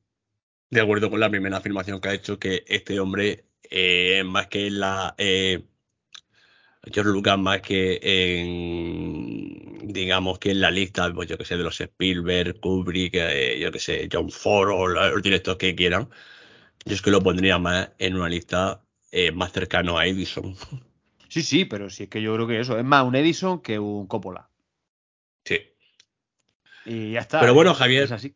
de 0.70 0.80
acuerdo 0.80 1.10
con 1.10 1.20
la 1.20 1.28
primera 1.28 1.58
afirmación 1.58 2.00
que 2.00 2.08
ha 2.08 2.14
hecho 2.14 2.38
que 2.38 2.64
este 2.66 3.00
hombre, 3.00 3.44
eh, 3.64 4.22
más 4.24 4.46
que 4.46 4.70
la 4.70 5.14
eh, 5.18 5.66
George 6.82 7.12
Lucas, 7.12 7.38
más 7.38 7.60
que 7.60 8.00
en 8.02 9.92
digamos 9.92 10.38
que 10.38 10.50
en 10.50 10.60
la 10.60 10.70
lista, 10.70 11.12
pues 11.12 11.28
yo 11.28 11.36
que 11.36 11.44
sé, 11.44 11.56
de 11.56 11.64
los 11.64 11.80
Spielberg, 11.80 12.60
Kubrick, 12.60 13.14
eh, 13.14 13.58
yo 13.60 13.72
que 13.72 13.80
sé, 13.80 14.08
John 14.10 14.30
Ford 14.30 14.70
o 14.70 14.86
los 14.86 15.22
directores 15.22 15.58
que 15.58 15.74
quieran, 15.74 16.08
yo 16.84 16.94
es 16.94 17.02
que 17.02 17.10
lo 17.10 17.22
pondría 17.22 17.58
más 17.58 17.90
en 17.98 18.16
una 18.16 18.28
lista 18.28 18.82
más 19.34 19.52
cercano 19.52 19.98
a 19.98 20.06
Edison. 20.06 20.54
Sí, 21.30 21.42
sí, 21.42 21.64
pero 21.64 21.88
sí 21.90 22.02
es 22.02 22.08
que 22.08 22.20
yo 22.20 22.34
creo 22.34 22.48
que 22.48 22.58
eso 22.58 22.76
es 22.76 22.84
más 22.84 23.06
un 23.06 23.14
Edison 23.14 23.62
que 23.62 23.78
un 23.78 24.08
Coppola. 24.08 24.50
Sí. 25.44 25.60
Y 26.84 27.12
ya 27.12 27.20
está. 27.20 27.38
Pero 27.38 27.54
bueno, 27.54 27.72
Javier, 27.72 28.12
así. 28.12 28.34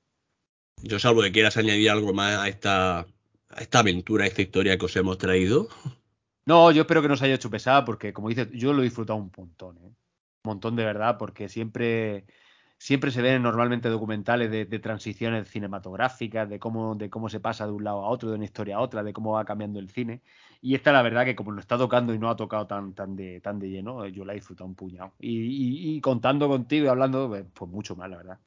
yo 0.80 1.00
salvo 1.00 1.22
que 1.22 1.32
quieras 1.32 1.56
añadir 1.56 1.90
algo 1.90 2.14
más 2.14 2.38
a 2.38 2.48
esta, 2.48 3.00
a 3.00 3.60
esta 3.60 3.80
aventura, 3.80 4.24
a 4.24 4.28
esta 4.28 4.42
historia 4.42 4.78
que 4.78 4.84
os 4.84 4.94
hemos 4.94 5.18
traído. 5.18 5.68
No, 6.46 6.70
yo 6.70 6.82
espero 6.82 7.00
que 7.00 7.08
no 7.08 7.14
os 7.14 7.22
haya 7.22 7.34
hecho 7.34 7.50
pesada 7.50 7.84
porque, 7.84 8.12
como 8.12 8.28
dices, 8.28 8.48
yo 8.52 8.72
lo 8.72 8.82
he 8.82 8.84
disfrutado 8.84 9.18
un 9.18 9.32
montón, 9.36 9.78
¿eh? 9.78 9.86
Un 9.88 10.50
montón 10.50 10.76
de 10.76 10.84
verdad, 10.84 11.16
porque 11.18 11.48
siempre, 11.48 12.26
siempre 12.76 13.10
se 13.10 13.22
ven 13.22 13.42
normalmente 13.42 13.88
documentales 13.88 14.50
de, 14.50 14.78
transiciones 14.78 15.48
cinematográficas, 15.48 16.50
de 16.50 16.58
cómo, 16.58 16.96
de 16.96 17.08
cómo 17.08 17.30
se 17.30 17.40
pasa 17.40 17.66
de 17.66 17.72
un 17.72 17.84
lado 17.84 18.04
a 18.04 18.08
otro, 18.10 18.28
de 18.28 18.36
una 18.36 18.44
historia 18.44 18.76
a 18.76 18.80
otra, 18.80 19.02
de 19.02 19.14
cómo 19.14 19.32
va 19.32 19.46
cambiando 19.46 19.78
el 19.80 19.88
cine. 19.88 20.20
Y 20.60 20.74
esta, 20.74 20.92
la 20.92 21.00
verdad, 21.00 21.24
que 21.24 21.34
como 21.34 21.50
lo 21.52 21.60
está 21.60 21.78
tocando 21.78 22.12
y 22.12 22.18
no 22.18 22.28
ha 22.28 22.36
tocado 22.36 22.66
tan, 22.66 22.92
tan, 22.94 23.16
de, 23.16 23.40
tan 23.40 23.58
de 23.58 23.70
lleno, 23.70 24.06
yo 24.08 24.26
la 24.26 24.32
he 24.32 24.36
disfrutado 24.36 24.68
un 24.68 24.74
puñado. 24.74 25.14
Y, 25.18 25.98
contando 26.02 26.46
contigo 26.46 26.84
y 26.84 26.88
hablando, 26.88 27.28
pues, 27.28 27.46
pues 27.54 27.70
mucho 27.70 27.96
más, 27.96 28.10
la 28.10 28.18
verdad. 28.18 28.38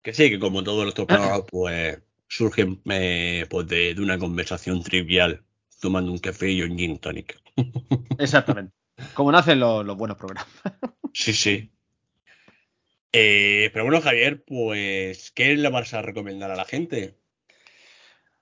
Que 0.00 0.12
sí, 0.12 0.30
que 0.30 0.38
como 0.38 0.62
todos 0.62 0.86
estos 0.86 1.06
programas, 1.06 1.42
pues 1.50 2.00
surgen 2.28 2.80
eh, 2.86 3.46
pues 3.48 3.66
de, 3.66 3.94
una 3.98 4.18
conversación 4.18 4.82
trivial, 4.82 5.42
tomando 5.86 6.10
un 6.10 6.18
café 6.18 6.50
y 6.50 6.62
un 6.62 6.76
gin 6.76 6.98
tonic. 6.98 7.40
Exactamente. 8.18 8.74
Como 9.14 9.30
nacen 9.30 9.60
los 9.60 9.96
buenos 9.96 10.16
programas. 10.16 10.46
sí, 11.12 11.32
sí. 11.32 11.70
Eh, 13.12 13.70
pero 13.72 13.84
bueno, 13.84 14.00
Javier, 14.00 14.42
pues, 14.44 15.30
¿qué 15.30 15.54
le 15.56 15.68
vas 15.68 15.94
a 15.94 16.02
recomendar 16.02 16.50
a 16.50 16.56
la 16.56 16.64
gente? 16.64 17.16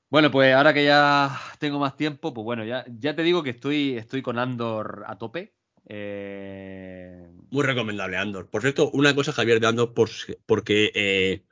Bueno, 0.08 0.30
pues 0.30 0.54
ahora 0.54 0.72
que 0.72 0.86
ya 0.86 1.38
tengo 1.58 1.78
más 1.78 1.98
tiempo, 1.98 2.32
pues 2.32 2.44
bueno, 2.46 2.64
ya, 2.64 2.86
ya 2.98 3.14
te 3.14 3.22
digo 3.22 3.42
que 3.42 3.50
estoy, 3.50 3.98
estoy 3.98 4.22
con 4.22 4.38
Andor 4.38 5.04
a 5.06 5.18
tope. 5.18 5.52
Eh, 5.86 7.28
Muy 7.50 7.62
recomendable, 7.62 8.16
Andor. 8.16 8.48
Por 8.48 8.62
cierto, 8.62 8.90
una 8.92 9.14
cosa, 9.14 9.32
Javier, 9.32 9.60
de 9.60 9.66
Andor, 9.66 9.92
porque, 9.92 11.42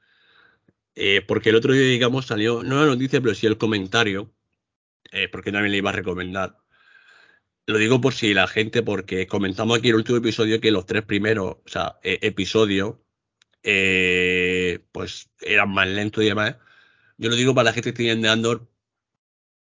eh, 0.95 1.23
porque 1.29 1.51
el 1.51 1.57
otro 1.57 1.75
día, 1.75 1.83
digamos, 1.83 2.25
salió, 2.25 2.63
no 2.63 2.81
la 2.81 2.87
noticia, 2.87 3.21
pero 3.21 3.35
sí 3.35 3.47
el 3.47 3.59
comentario, 3.59 4.33
porque 5.31 5.53
también 5.53 5.73
le 5.73 5.79
iba 5.79 5.91
a 5.91 5.93
recomendar. 5.93 6.59
Lo 7.67 7.79
digo 7.79 8.01
por 8.01 8.15
si 8.15 8.35
la 8.35 8.49
gente, 8.49 8.83
porque 8.83 9.27
comentamos 9.27 9.79
aquí 9.79 9.89
el 9.89 9.97
último 9.97 10.19
episodio 10.19 10.61
que 10.61 10.71
los 10.71 10.87
tres 10.87 11.05
primeros, 11.05 11.57
o 11.75 11.99
episodios, 12.03 12.97
eh, 13.63 14.81
pues 14.93 15.31
eran 15.41 15.71
más 15.71 15.89
lentos 15.89 16.25
y 16.25 16.29
demás. 16.29 16.57
Yo 17.19 17.31
lo 17.31 17.37
digo 17.37 17.55
para 17.55 17.67
la 17.67 17.73
gente 17.73 17.91
que 17.93 17.97
tiene 17.97 18.21
de 18.23 18.29
Andor, 18.29 18.69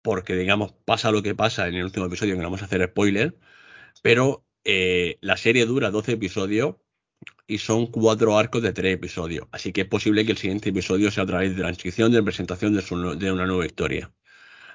porque 0.02 0.35
digamos, 0.36 0.73
pasa 0.85 1.10
lo 1.10 1.23
que 1.23 1.35
pasa 1.35 1.69
en 1.69 1.75
el 1.75 1.85
último 1.85 2.07
episodio, 2.07 2.35
que 2.35 2.39
no 2.39 2.47
vamos 2.47 2.62
a 2.62 2.67
hacer 2.67 2.85
spoiler, 2.89 3.39
pero 4.02 4.47
eh, 4.65 5.19
la 5.20 5.36
serie 5.36 5.67
dura 5.67 5.91
12 5.91 6.12
episodios 6.12 6.77
y 7.47 7.59
son 7.59 7.86
cuatro 7.89 8.39
arcos 8.39 8.62
de 8.62 8.73
tres 8.73 8.94
episodios. 8.94 9.49
Así 9.52 9.73
que 9.73 9.83
es 9.83 9.89
posible 9.89 10.25
que 10.25 10.33
el 10.33 10.39
siguiente 10.39 10.70
episodio 10.70 11.10
sea 11.10 11.25
a 11.25 11.27
través 11.27 11.51
de 11.57 11.62
transcripción, 11.62 12.12
de 12.12 12.23
presentación 12.23 12.75
de, 12.75 12.83
de 13.17 13.33
una 13.33 13.47
nueva 13.47 13.67
historia. 13.67 14.12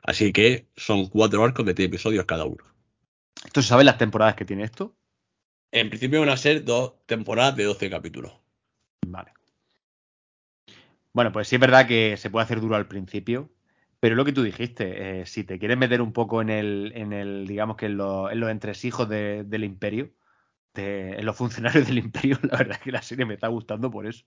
Así 0.03 0.32
que 0.33 0.67
son 0.75 1.07
cuatro 1.07 1.43
arcos 1.43 1.65
de 1.65 1.74
tres 1.74 1.88
episodios 1.88 2.25
cada 2.25 2.45
uno. 2.45 2.64
¿Tú 3.53 3.61
sabes 3.61 3.85
las 3.85 3.98
temporadas 3.98 4.35
que 4.35 4.45
tiene 4.45 4.64
esto? 4.64 4.95
En 5.72 5.90
principio 5.90 6.22
van 6.22 6.30
a 6.30 6.38
ser 6.38 6.64
dos 6.64 6.93
temporadas 7.06 7.56
de 7.56 7.65
12 7.65 7.90
capítulos. 7.90 8.33
Vale. 9.07 9.33
Bueno, 11.14 11.32
pues 11.32 11.48
sí 11.48 11.56
es 11.56 11.61
verdad 11.61 11.88
que 11.88 12.17
se 12.17 12.30
puede 12.30 12.43
hacer 12.43 12.59
duro 12.59 12.75
al 12.75 12.88
principio, 12.88 13.49
pero 13.99 14.15
lo 14.15 14.25
que 14.25 14.33
tú 14.33 14.43
dijiste, 14.43 15.22
eh, 15.22 15.25
si 15.25 15.43
te 15.43 15.59
quieres 15.59 15.77
meter 15.77 16.01
un 16.01 16.14
poco 16.14 16.41
en 16.41 16.49
el, 16.49 16.91
en 16.95 17.14
el 17.14 17.48
digamos 17.48 17.77
que 17.77 17.85
en, 17.85 17.98
los 17.98 18.49
entresijos 18.49 19.07
del 19.07 19.64
imperio, 19.64 20.11
en 20.75 21.25
los 21.25 21.38
funcionarios 21.38 21.88
del 21.88 21.99
imperio, 21.99 22.38
la 22.43 22.57
verdad 22.57 22.77
es 22.77 22.83
que 22.83 22.91
la 22.91 23.01
serie 23.01 23.25
me 23.25 23.35
está 23.35 23.48
gustando 23.48 23.90
por 23.90 24.07
eso. 24.07 24.25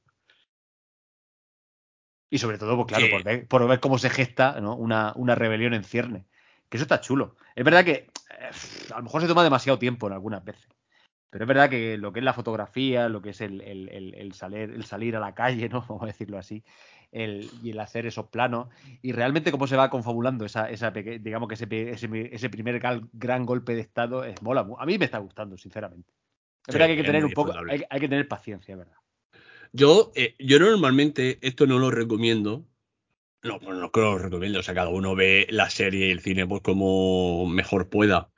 Y 2.31 2.39
sobre 2.39 2.59
todo, 2.59 2.77
pues 2.77 2.89
claro, 2.89 3.07
por, 3.49 3.67
ver, 3.69 3.81
cómo 3.81 3.99
se 3.99 4.11
gesta 4.11 4.57
una, 4.59 5.13
una, 5.15 5.35
rebelión 5.35 5.75
en 5.75 5.85
cierne. 5.85 6.27
Que 6.69 6.77
eso 6.77 6.85
está 6.85 7.01
chulo. 7.01 7.37
Es 7.57 7.65
verdad 7.65 7.85
que 7.85 7.93
eh, 7.93 8.51
a 8.93 8.99
lo 8.99 9.05
mejor 9.05 9.23
se 9.23 9.29
toma 9.29 9.43
demasiado 9.43 9.79
tiempo 9.79 10.07
en 10.07 10.13
algunas 10.13 10.45
veces. 10.45 10.69
Pero 11.31 11.45
es 11.45 11.49
verdad 11.49 11.69
que 11.69 11.99
lo 11.99 12.13
que 12.13 12.21
es 12.21 12.25
la 12.25 12.33
fotografía, 12.33 13.09
lo 13.09 13.21
que 13.21 13.31
es 13.31 13.41
el, 13.41 13.61
el, 13.61 14.33
salir, 14.33 14.71
el 14.71 14.85
salir 14.85 15.15
a 15.17 15.21
la 15.21 15.35
calle, 15.35 15.69
¿no? 15.69 15.81
Vamos 15.89 16.03
a 16.03 16.07
decirlo 16.07 16.39
así, 16.39 16.65
el, 17.13 17.51
y 17.63 17.71
el 17.71 17.81
hacer 17.81 18.07
esos 18.07 18.27
planos, 18.29 18.69
y 19.03 19.13
realmente 19.13 19.51
cómo 19.51 19.67
se 19.67 19.77
va 19.77 19.91
confabulando 19.91 20.45
esa, 20.45 20.71
esa 20.71 20.91
digamos 20.91 21.49
que 21.49 21.55
ese, 21.55 21.67
ese, 21.71 22.51
primer 22.51 22.81
gran 22.81 23.47
golpe 23.47 23.75
de 23.75 23.83
estado, 23.83 24.25
es 24.25 24.41
mola. 24.43 24.67
A 24.79 24.87
mí 24.87 24.99
me 24.99 25.05
está 25.05 25.19
gustando, 25.19 25.59
sinceramente. 25.59 26.13
Es 26.67 26.75
verdad 26.75 26.87
que 26.87 26.93
hay 26.93 26.99
que 26.99 27.05
tener 27.05 27.25
un 27.25 27.33
poco, 27.33 27.53
hay, 27.69 28.01
que 28.01 28.09
tener 28.09 28.29
paciencia, 28.29 28.77
¿verdad? 28.77 28.97
Yo, 29.73 30.13
eh, 30.15 30.35
yo 30.39 30.59
normalmente 30.59 31.39
esto 31.43 31.67
no 31.67 31.79
lo 31.79 31.91
recomiendo. 31.91 32.67
No, 33.43 33.59
no 33.59 33.93
que 33.93 34.01
lo 34.01 34.19
recomiendo. 34.19 34.61
O 34.61 34.63
sea, 34.63 34.75
cada 34.75 34.89
uno 34.91 35.15
ve 35.15 35.47
la 35.51 35.71
serie 35.71 36.09
y 36.09 36.11
el 36.11 36.21
cine 36.21 36.47
pues 36.47 36.63
como 36.63 37.47
mejor 37.47 37.89
pueda. 37.89 38.31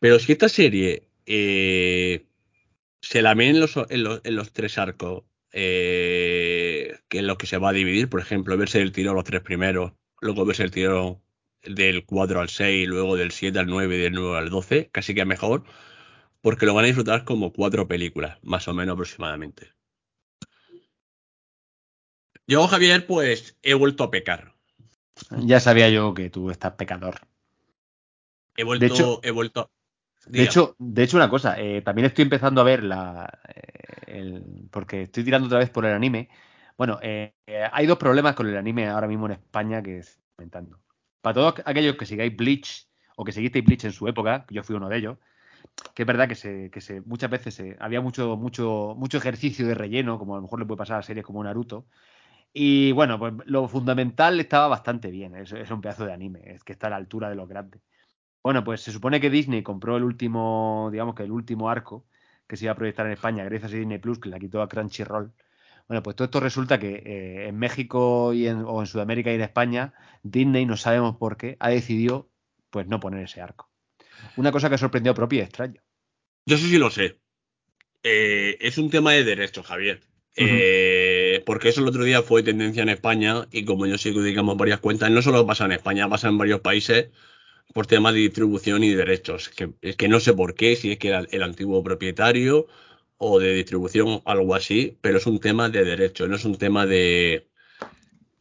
Pero 0.00 0.18
si 0.18 0.32
esta 0.32 0.48
serie 0.48 1.08
eh, 1.26 2.26
se 3.00 3.22
la 3.22 3.34
ven 3.34 3.56
en 3.56 3.60
los, 3.60 3.76
en 3.88 4.36
los, 4.36 4.52
tres 4.52 4.78
arcos, 4.78 5.24
eh, 5.52 6.98
que 7.08 7.18
es 7.18 7.24
lo 7.24 7.38
que 7.38 7.46
se 7.46 7.58
va 7.58 7.70
a 7.70 7.72
dividir, 7.72 8.08
por 8.08 8.20
ejemplo, 8.20 8.56
verse 8.56 8.80
el 8.82 8.92
tiro 8.92 9.14
los 9.14 9.24
tres 9.24 9.42
primeros, 9.42 9.92
luego 10.20 10.44
verse 10.44 10.64
el 10.64 10.70
tiro 10.70 11.22
del 11.62 12.04
4 12.06 12.40
al 12.40 12.48
6, 12.48 12.88
luego 12.88 13.16
del 13.16 13.30
7 13.32 13.58
al 13.58 13.66
9 13.66 13.96
y 13.96 14.00
del 14.00 14.12
9 14.14 14.38
al 14.38 14.50
12, 14.50 14.90
casi 14.92 15.14
que 15.14 15.24
mejor, 15.24 15.64
porque 16.42 16.66
lo 16.66 16.74
van 16.74 16.84
a 16.84 16.88
disfrutar 16.88 17.24
como 17.24 17.52
cuatro 17.52 17.88
películas, 17.88 18.38
más 18.42 18.68
o 18.68 18.74
menos 18.74 18.94
aproximadamente. 18.94 19.73
Yo, 22.46 22.66
Javier, 22.68 23.06
pues 23.06 23.56
he 23.62 23.74
vuelto 23.74 24.04
a 24.04 24.10
pecar. 24.10 24.54
Ya 25.30 25.60
sabía 25.60 25.88
yo 25.90 26.12
que 26.14 26.30
tú 26.30 26.50
estás 26.50 26.72
pecador. 26.72 27.20
He 28.56 28.64
vuelto, 28.64 29.20
he 29.22 29.30
vuelto, 29.30 29.70
de 30.26 30.42
hecho, 30.42 30.74
de 30.78 31.02
hecho, 31.02 31.16
una 31.16 31.28
cosa, 31.28 31.60
eh, 31.60 31.82
también 31.82 32.06
estoy 32.06 32.22
empezando 32.22 32.60
a 32.60 32.64
ver 32.64 32.82
la. 32.82 33.38
Eh, 34.06 34.42
porque 34.70 35.02
estoy 35.02 35.24
tirando 35.24 35.46
otra 35.46 35.58
vez 35.58 35.70
por 35.70 35.84
el 35.84 35.92
anime. 35.92 36.28
Bueno, 36.76 36.98
eh, 37.02 37.34
hay 37.72 37.86
dos 37.86 37.98
problemas 37.98 38.34
con 38.34 38.48
el 38.48 38.56
anime 38.56 38.88
ahora 38.88 39.06
mismo 39.06 39.26
en 39.26 39.32
España 39.32 39.82
que 39.82 39.98
es 39.98 40.18
comentando. 40.36 40.80
Para 41.20 41.34
todos 41.34 41.54
aquellos 41.64 41.96
que 41.96 42.06
sigáis 42.06 42.34
Bleach 42.36 42.88
o 43.16 43.24
que 43.24 43.32
seguisteis 43.32 43.64
Bleach 43.64 43.84
en 43.84 43.92
su 43.92 44.08
época, 44.08 44.44
yo 44.50 44.62
fui 44.62 44.76
uno 44.76 44.88
de 44.88 44.96
ellos, 44.96 45.18
que 45.94 46.02
es 46.02 46.06
verdad 46.06 46.28
que 46.28 46.34
se, 46.34 46.70
que 46.70 46.80
se 46.80 47.00
muchas 47.02 47.30
veces 47.30 47.62
había 47.78 48.00
mucho, 48.00 48.36
mucho, 48.36 48.94
mucho 48.96 49.18
ejercicio 49.18 49.66
de 49.66 49.74
relleno, 49.74 50.18
como 50.18 50.34
a 50.34 50.38
lo 50.38 50.42
mejor 50.42 50.58
le 50.58 50.66
puede 50.66 50.78
pasar 50.78 50.98
a 50.98 51.02
series 51.02 51.24
como 51.24 51.44
Naruto. 51.44 51.86
Y 52.56 52.92
bueno, 52.92 53.18
pues 53.18 53.34
lo 53.46 53.66
fundamental 53.68 54.38
estaba 54.38 54.68
bastante 54.68 55.10
bien. 55.10 55.34
Es, 55.34 55.52
es 55.52 55.70
un 55.70 55.80
pedazo 55.80 56.06
de 56.06 56.12
anime, 56.12 56.40
es 56.46 56.62
que 56.62 56.72
está 56.72 56.86
a 56.86 56.90
la 56.90 56.96
altura 56.96 57.28
de 57.28 57.34
los 57.34 57.48
grandes. 57.48 57.82
Bueno, 58.44 58.62
pues 58.62 58.80
se 58.80 58.92
supone 58.92 59.20
que 59.20 59.28
Disney 59.28 59.62
compró 59.62 59.96
el 59.96 60.04
último, 60.04 60.88
digamos 60.92 61.14
que 61.14 61.24
el 61.24 61.32
último 61.32 61.68
arco 61.68 62.06
que 62.46 62.56
se 62.56 62.66
iba 62.66 62.72
a 62.72 62.76
proyectar 62.76 63.06
en 63.06 63.12
España, 63.12 63.44
gracias 63.44 63.72
a 63.72 63.76
Disney 63.76 63.98
Plus, 63.98 64.20
que 64.20 64.28
la 64.28 64.38
quitó 64.38 64.62
a 64.62 64.68
Crunchyroll. 64.68 65.32
Bueno, 65.88 66.02
pues 66.02 66.14
todo 66.14 66.26
esto 66.26 66.40
resulta 66.40 66.78
que 66.78 67.02
eh, 67.04 67.48
en 67.48 67.58
México 67.58 68.32
y 68.32 68.46
en, 68.46 68.62
o 68.66 68.80
en 68.80 68.86
Sudamérica 68.86 69.32
y 69.32 69.34
en 69.34 69.40
España, 69.40 69.92
Disney, 70.22 70.64
no 70.64 70.76
sabemos 70.76 71.16
por 71.16 71.36
qué, 71.36 71.56
ha 71.58 71.70
decidido 71.70 72.30
pues 72.70 72.86
no 72.86 73.00
poner 73.00 73.24
ese 73.24 73.40
arco. 73.40 73.68
Una 74.36 74.52
cosa 74.52 74.70
que 74.70 74.78
sorprendió 74.78 75.12
a 75.12 75.14
propio 75.14 75.40
y 75.40 75.42
extraño. 75.42 75.82
Yo 76.46 76.56
sí 76.56 76.68
sí 76.68 76.78
lo 76.78 76.90
sé. 76.90 77.18
Eh, 78.02 78.58
es 78.60 78.78
un 78.78 78.90
tema 78.90 79.12
de 79.12 79.24
derecho, 79.24 79.62
Javier. 79.62 80.02
Eh, 80.36 81.23
porque 81.44 81.68
eso 81.68 81.80
el 81.80 81.88
otro 81.88 82.04
día 82.04 82.22
fue 82.22 82.42
tendencia 82.42 82.82
en 82.82 82.88
España 82.88 83.46
y 83.52 83.64
como 83.64 83.86
yo 83.86 83.98
sigo, 83.98 84.22
digamos, 84.22 84.56
varias 84.56 84.80
cuentas, 84.80 85.10
no 85.10 85.22
solo 85.22 85.46
pasa 85.46 85.64
en 85.66 85.72
España, 85.72 86.08
pasa 86.08 86.28
en 86.28 86.38
varios 86.38 86.60
países 86.60 87.10
por 87.72 87.86
temas 87.86 88.14
de 88.14 88.20
distribución 88.20 88.84
y 88.84 88.94
derechos. 88.94 89.48
Que, 89.48 89.70
es 89.82 89.96
que 89.96 90.08
no 90.08 90.20
sé 90.20 90.34
por 90.34 90.54
qué, 90.54 90.76
si 90.76 90.92
es 90.92 90.98
que 90.98 91.08
era 91.08 91.24
el 91.30 91.42
antiguo 91.42 91.82
propietario 91.82 92.66
o 93.18 93.38
de 93.40 93.54
distribución, 93.54 94.22
algo 94.24 94.54
así, 94.54 94.98
pero 95.00 95.18
es 95.18 95.26
un 95.26 95.40
tema 95.40 95.68
de 95.68 95.84
derechos, 95.84 96.28
no 96.28 96.36
es 96.36 96.44
un 96.44 96.56
tema 96.56 96.86
de, 96.86 97.48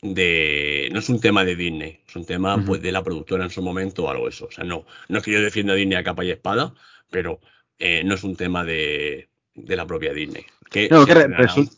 de 0.02 0.90
no 0.92 1.00
es 1.00 1.10
un 1.10 1.22
tema 1.22 1.46
de 1.46 1.56
Disney, 1.56 2.02
es 2.08 2.16
un 2.16 2.26
tema 2.26 2.64
pues, 2.66 2.82
de 2.82 2.92
la 2.92 3.04
productora 3.04 3.46
en 3.46 3.50
su 3.50 3.62
momento 3.62 4.04
o 4.04 4.10
algo 4.10 4.28
eso. 4.28 4.46
O 4.46 4.52
sea, 4.52 4.64
no, 4.64 4.86
no 5.08 5.18
es 5.18 5.24
que 5.24 5.32
yo 5.32 5.42
defienda 5.42 5.74
a 5.74 5.76
Disney 5.76 5.98
a 5.98 6.04
capa 6.04 6.26
y 6.26 6.32
espada, 6.32 6.74
pero 7.10 7.40
eh, 7.80 8.04
no 8.04 8.16
es 8.16 8.24
un 8.24 8.36
tema 8.36 8.64
de, 8.64 9.30
de 9.56 9.76
la 9.76 9.86
propia 9.88 10.14
Disney. 10.14 10.46
No, 10.90 11.06
que 11.06 11.14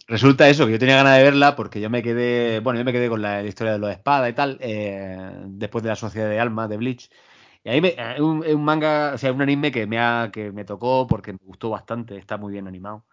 resulta 0.08 0.50
eso, 0.50 0.66
que 0.66 0.74
yo 0.74 0.80
tenía 0.80 0.96
ganas 0.96 1.18
de 1.18 1.24
verla 1.24 1.56
porque 1.56 1.82
yo 1.82 1.90
me 1.90 2.02
quedé, 2.04 2.60
bueno, 2.60 2.80
yo 2.80 2.86
me 2.86 2.94
quedé 2.94 3.10
con 3.10 3.22
la, 3.22 3.44
historia 3.44 3.74
de 3.74 3.80
los 3.80 3.92
espadas 3.92 4.30
y 4.30 4.34
tal, 4.34 4.58
eh, 4.62 5.32
después 5.48 5.84
de 5.84 5.90
la 5.90 5.96
Sociedad 5.96 6.30
de 6.30 6.40
Alma 6.40 6.68
de 6.68 6.78
Bleach. 6.78 7.10
Y 7.64 7.70
ahí 7.70 7.82
me, 7.82 7.96
es 7.98 8.20
un, 8.20 8.64
manga, 8.64 9.14
o 9.16 9.18
sea, 9.18 9.32
un 9.34 9.42
anime 9.42 9.72
que 9.72 9.88
me, 9.88 10.00
ha, 10.00 10.30
que 10.32 10.52
me 10.52 10.66
tocó 10.66 11.08
porque 11.08 11.34
me 11.34 11.40
gustó 11.44 11.70
bastante, 11.72 12.18
está 12.18 12.38
muy 12.38 12.54
bien 12.54 12.68
animado. 12.68 13.06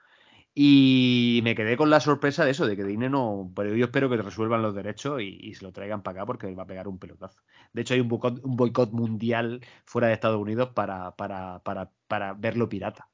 Y 0.55 1.41
me 1.45 1.55
quedé 1.55 1.77
con 1.79 1.89
la 1.91 2.01
sorpresa 2.01 2.45
de 2.45 2.51
eso, 2.51 2.67
de 2.67 2.77
que 2.77 2.85
Disney 2.85 3.09
no. 3.09 3.51
Pero 3.57 3.75
yo 3.75 3.87
espero 3.87 4.11
que 4.11 4.19
resuelvan 4.19 4.63
los 4.63 4.75
derechos 4.75 5.23
y, 5.23 5.55
se 5.55 5.65
lo 5.65 5.73
traigan 5.73 6.03
para 6.03 6.21
acá 6.21 6.27
porque 6.27 6.55
va 6.55 6.65
a 6.65 6.67
pegar 6.67 6.89
un 6.89 6.99
pelotazo. 6.99 7.41
De 7.73 7.83
hecho, 7.83 7.95
hay 7.95 8.01
un 8.01 8.09
boicot, 8.09 8.45
un 8.45 8.57
boicot 8.57 8.93
mundial 8.93 9.61
fuera 9.87 10.09
de 10.09 10.15
Estados 10.15 10.41
Unidos 10.41 10.71
para, 10.75 11.17
para, 11.17 11.61
para, 11.61 11.91
para 12.07 12.35
verlo 12.35 12.69
pirata. 12.69 13.09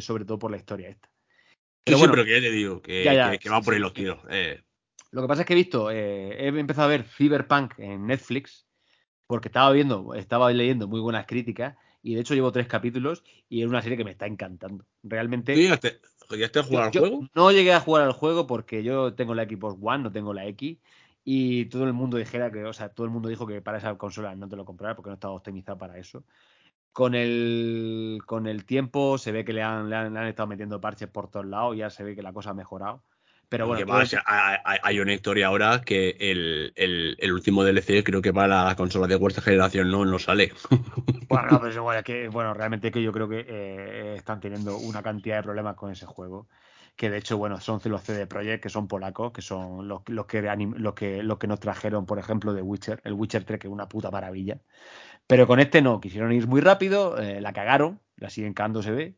Sobre 0.00 0.24
todo 0.24 0.38
por 0.38 0.50
la 0.50 0.56
historia 0.56 0.88
esta. 0.88 1.11
Pero 1.84 1.98
bueno, 1.98 2.12
pero 2.12 2.24
que 2.24 2.30
ya 2.30 2.40
te 2.40 2.50
digo, 2.50 2.80
que, 2.80 3.04
va 3.50 3.60
por 3.60 3.74
ahí 3.74 3.80
los 3.80 3.92
tiros. 3.92 4.18
Eh. 4.30 4.62
Lo 5.10 5.22
que 5.22 5.28
pasa 5.28 5.42
es 5.42 5.46
que 5.46 5.52
he 5.52 5.56
visto, 5.56 5.90
eh, 5.90 6.36
he 6.38 6.48
empezado 6.48 6.86
a 6.86 6.90
ver 6.90 7.04
Cyberpunk 7.04 7.78
en 7.78 8.06
Netflix 8.06 8.66
porque 9.26 9.48
estaba 9.48 9.72
viendo, 9.72 10.14
estaba 10.14 10.52
leyendo 10.52 10.88
muy 10.88 11.00
buenas 11.00 11.26
críticas 11.26 11.74
Y 12.02 12.14
de 12.14 12.20
hecho 12.20 12.34
llevo 12.34 12.52
tres 12.52 12.66
capítulos 12.66 13.22
y 13.48 13.62
es 13.62 13.68
una 13.68 13.82
serie 13.82 13.96
que 13.96 14.04
me 14.04 14.12
está 14.12 14.26
encantando. 14.26 14.86
Realmente. 15.02 15.60
¿Ya 15.60 15.76
te, 15.76 16.00
ya 16.38 16.48
te 16.48 16.58
has 16.58 16.66
jugado 16.66 16.86
al 16.86 16.98
juego? 16.98 17.28
No 17.34 17.50
llegué 17.50 17.72
a 17.72 17.80
jugar 17.80 18.04
al 18.04 18.12
juego 18.12 18.46
porque 18.46 18.82
yo 18.82 19.14
tengo 19.14 19.34
la 19.34 19.44
Xbox 19.44 19.78
One, 19.80 20.04
no 20.04 20.12
tengo 20.12 20.34
la 20.34 20.46
X. 20.46 20.78
Y 21.24 21.66
todo 21.66 21.84
el 21.84 21.92
mundo 21.92 22.16
dijera 22.16 22.50
que, 22.50 22.64
o 22.64 22.72
sea, 22.72 22.88
todo 22.88 23.04
el 23.04 23.12
mundo 23.12 23.28
dijo 23.28 23.46
que 23.46 23.62
para 23.62 23.78
esa 23.78 23.96
consola 23.96 24.34
no 24.34 24.48
te 24.48 24.56
lo 24.56 24.64
comprara 24.64 24.96
porque 24.96 25.10
no 25.10 25.14
estaba 25.14 25.34
optimizado 25.34 25.78
para 25.78 25.98
eso. 25.98 26.24
Con 26.92 27.14
el, 27.14 28.20
con 28.26 28.46
el 28.46 28.64
tiempo 28.64 29.16
se 29.16 29.32
ve 29.32 29.44
que 29.44 29.52
le 29.52 29.62
han, 29.62 29.88
le 29.88 29.96
han, 29.96 30.16
estado 30.26 30.46
metiendo 30.46 30.80
parches 30.80 31.08
por 31.08 31.30
todos 31.30 31.46
lados, 31.46 31.76
ya 31.76 31.88
se 31.88 32.04
ve 32.04 32.14
que 32.14 32.22
la 32.22 32.32
cosa 32.32 32.50
ha 32.50 32.54
mejorado. 32.54 33.02
Pero 33.52 33.66
bueno, 33.66 33.84
hay, 34.24 35.00
una 35.00 35.12
historia 35.12 35.48
ahora 35.48 35.82
que 35.82 36.16
el, 36.18 36.72
el, 36.74 37.32
último 37.32 37.62
DLC 37.64 38.02
creo 38.02 38.22
que 38.22 38.32
para 38.32 38.64
la 38.64 38.76
consola 38.76 39.06
de 39.06 39.18
cuarta 39.18 39.42
generación 39.42 39.90
no, 39.90 40.06
no 40.06 40.18
sale. 40.18 40.52
Bueno, 41.28 41.48
no, 41.50 41.58
pero 41.60 41.70
es 41.70 41.76
igual, 41.76 42.04
que, 42.04 42.28
bueno, 42.28 42.52
realmente 42.52 42.90
que 42.90 43.02
yo 43.02 43.10
creo 43.10 43.26
que 43.26 43.46
eh, 43.48 44.14
están 44.18 44.38
teniendo 44.38 44.76
una 44.76 45.02
cantidad 45.02 45.36
de 45.36 45.42
problemas 45.42 45.76
con 45.76 45.90
ese 45.90 46.04
juego. 46.04 46.46
Que 46.94 47.08
de 47.08 47.18
hecho, 47.18 47.38
bueno, 47.38 47.58
son 47.58 47.80
los 47.86 48.02
CD 48.02 48.26
Projekt, 48.26 48.62
que 48.62 48.68
son 48.68 48.86
polacos, 48.86 49.32
que 49.32 49.40
son 49.40 49.88
los, 49.88 50.02
los, 50.08 50.26
que, 50.26 50.42
los, 50.42 50.94
que, 50.94 51.22
los 51.22 51.38
que 51.38 51.46
nos 51.46 51.58
trajeron, 51.58 52.04
por 52.04 52.18
ejemplo, 52.18 52.52
de 52.52 52.60
Witcher, 52.60 53.00
el 53.04 53.14
Witcher 53.14 53.44
3, 53.44 53.58
que 53.60 53.66
es 53.66 53.72
una 53.72 53.88
puta 53.88 54.10
maravilla. 54.10 54.60
Pero 55.26 55.46
con 55.46 55.60
este 55.60 55.82
no, 55.82 56.00
quisieron 56.00 56.32
ir 56.32 56.46
muy 56.46 56.60
rápido, 56.60 57.18
eh, 57.18 57.40
la 57.40 57.52
cagaron, 57.52 58.00
la 58.16 58.30
siguen 58.30 58.54
cagando, 58.54 58.82
se 58.82 58.90
ve 58.90 59.14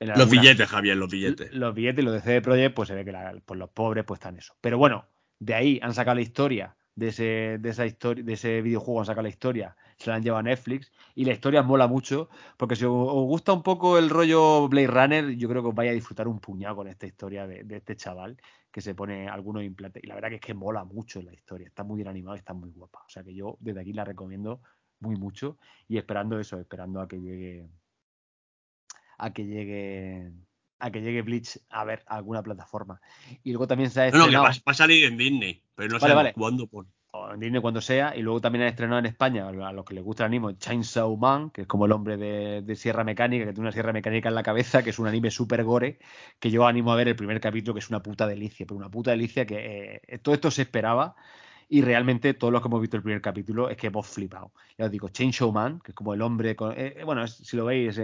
los 0.00 0.30
billetes, 0.30 0.68
Javier, 0.68 0.96
los 0.96 1.10
billetes. 1.10 1.52
Los 1.52 1.74
billetes 1.74 2.02
y 2.02 2.04
los 2.04 2.14
de 2.14 2.20
CD 2.20 2.40
Projekt, 2.42 2.74
pues 2.74 2.88
se 2.88 2.94
ve 2.94 3.04
que 3.04 3.14
pues 3.44 3.58
los 3.58 3.70
pobres 3.70 4.04
pues 4.04 4.18
están 4.18 4.36
eso. 4.36 4.54
Pero 4.60 4.78
bueno, 4.78 5.06
de 5.38 5.54
ahí 5.54 5.80
han 5.82 5.94
sacado 5.94 6.16
la 6.16 6.20
historia 6.20 6.76
de 6.94 7.08
ese, 7.08 7.58
de 7.58 7.70
esa 7.70 7.86
historia, 7.86 8.22
de 8.22 8.32
ese 8.34 8.62
videojuego 8.62 9.00
han 9.00 9.06
sacado 9.06 9.22
la 9.22 9.28
historia, 9.28 9.76
se 9.96 10.10
la 10.10 10.16
han 10.16 10.22
llevado 10.22 10.40
a 10.40 10.42
Netflix 10.42 10.92
y 11.14 11.24
la 11.24 11.32
historia 11.32 11.62
mola 11.62 11.86
mucho, 11.86 12.28
porque 12.56 12.76
si 12.76 12.84
os 12.84 12.92
gusta 12.92 13.52
un 13.52 13.62
poco 13.62 13.98
el 13.98 14.10
rollo 14.10 14.68
Blade 14.68 14.86
Runner, 14.86 15.30
yo 15.36 15.48
creo 15.48 15.62
que 15.62 15.68
os 15.68 15.74
vais 15.74 15.90
a 15.90 15.94
disfrutar 15.94 16.28
un 16.28 16.38
puñado 16.38 16.76
con 16.76 16.88
esta 16.88 17.06
historia 17.06 17.46
de, 17.46 17.64
este 17.70 17.96
chaval 17.96 18.36
que 18.70 18.80
se 18.80 18.94
pone 18.94 19.28
algunos 19.28 19.62
implantes. 19.62 20.02
Y 20.02 20.06
la 20.06 20.16
verdad 20.16 20.28
que 20.28 20.36
es 20.36 20.40
que 20.40 20.54
mola 20.54 20.84
mucho 20.84 21.22
la 21.22 21.32
historia, 21.32 21.66
está 21.66 21.84
muy 21.84 21.96
bien 21.96 22.08
animado 22.08 22.36
y 22.36 22.40
está 22.40 22.52
muy 22.52 22.70
guapa. 22.70 23.00
O 23.06 23.08
sea 23.08 23.22
que 23.22 23.34
yo 23.34 23.56
desde 23.60 23.80
aquí 23.80 23.92
la 23.92 24.04
recomiendo 24.04 24.60
muy 25.04 25.16
mucho 25.16 25.58
y 25.88 25.98
esperando 25.98 26.40
eso, 26.40 26.58
esperando 26.58 27.00
a 27.00 27.08
que 27.08 27.20
llegue 27.20 27.68
a 29.18 29.32
que 29.32 29.46
llegue 29.46 30.32
a 30.78 30.90
que 30.90 31.00
llegue 31.00 31.22
Bleach 31.22 31.58
a 31.70 31.84
ver 31.84 32.02
alguna 32.06 32.42
plataforma. 32.42 33.00
Y 33.42 33.52
luego 33.52 33.66
también 33.66 33.90
se 33.90 34.02
ha 34.02 34.06
estrenado... 34.06 34.30
No, 34.30 34.38
no, 34.38 34.50
que 34.50 34.60
va, 34.66 34.72
a 34.72 34.74
salir 34.74 35.04
en 35.04 35.16
Disney, 35.16 35.62
pero 35.74 35.88
no 35.90 36.00
sé 36.00 36.32
cuándo. 36.34 36.68
en 37.32 37.40
Disney 37.40 37.60
cuando 37.62 37.80
sea, 37.80 38.14
y 38.14 38.22
luego 38.22 38.40
también 38.40 38.64
ha 38.64 38.68
estrenado 38.68 38.98
en 38.98 39.06
España, 39.06 39.48
a 39.48 39.72
los 39.72 39.84
que 39.84 39.94
les 39.94 40.04
gusta 40.04 40.24
el 40.24 40.26
anime, 40.26 40.58
Chainsaw 40.58 41.16
Man, 41.16 41.50
que 41.50 41.62
es 41.62 41.66
como 41.66 41.86
el 41.86 41.92
hombre 41.92 42.16
de, 42.16 42.76
Sierra 42.76 43.04
Mecánica, 43.04 43.46
que 43.46 43.52
tiene 43.52 43.62
una 43.62 43.72
Sierra 43.72 43.92
Mecánica 43.92 44.28
en 44.28 44.34
la 44.34 44.42
cabeza, 44.42 44.82
que 44.82 44.90
es 44.90 44.98
un 44.98 45.06
anime 45.06 45.30
súper 45.30 45.64
gore, 45.64 46.00
que 46.38 46.50
yo 46.50 46.66
animo 46.66 46.92
a 46.92 46.96
ver 46.96 47.08
el 47.08 47.16
primer 47.16 47.40
capítulo, 47.40 47.72
que 47.72 47.80
es 47.80 47.88
una 47.88 48.02
puta 48.02 48.26
delicia, 48.26 48.66
pero 48.66 48.76
una 48.76 48.90
puta 48.90 49.12
delicia 49.12 49.46
que 49.46 50.02
eh, 50.06 50.18
todo 50.18 50.34
esto 50.34 50.50
se 50.50 50.62
esperaba, 50.62 51.16
y 51.68 51.82
realmente 51.82 52.34
todos 52.34 52.52
los 52.52 52.62
que 52.62 52.68
hemos 52.68 52.80
visto 52.80 52.96
el 52.96 53.02
primer 53.02 53.20
capítulo 53.20 53.68
es 53.68 53.76
que 53.76 53.88
hemos 53.88 54.06
flipado. 54.06 54.52
Ya 54.78 54.86
os 54.86 54.90
digo, 54.90 55.08
Chainsaw 55.08 55.52
Man, 55.52 55.80
que 55.80 55.92
es 55.92 55.94
como 55.94 56.14
el 56.14 56.22
hombre, 56.22 56.56
con, 56.56 56.74
eh, 56.76 57.02
bueno, 57.04 57.26
si 57.26 57.56
lo 57.56 57.64
veis, 57.66 57.98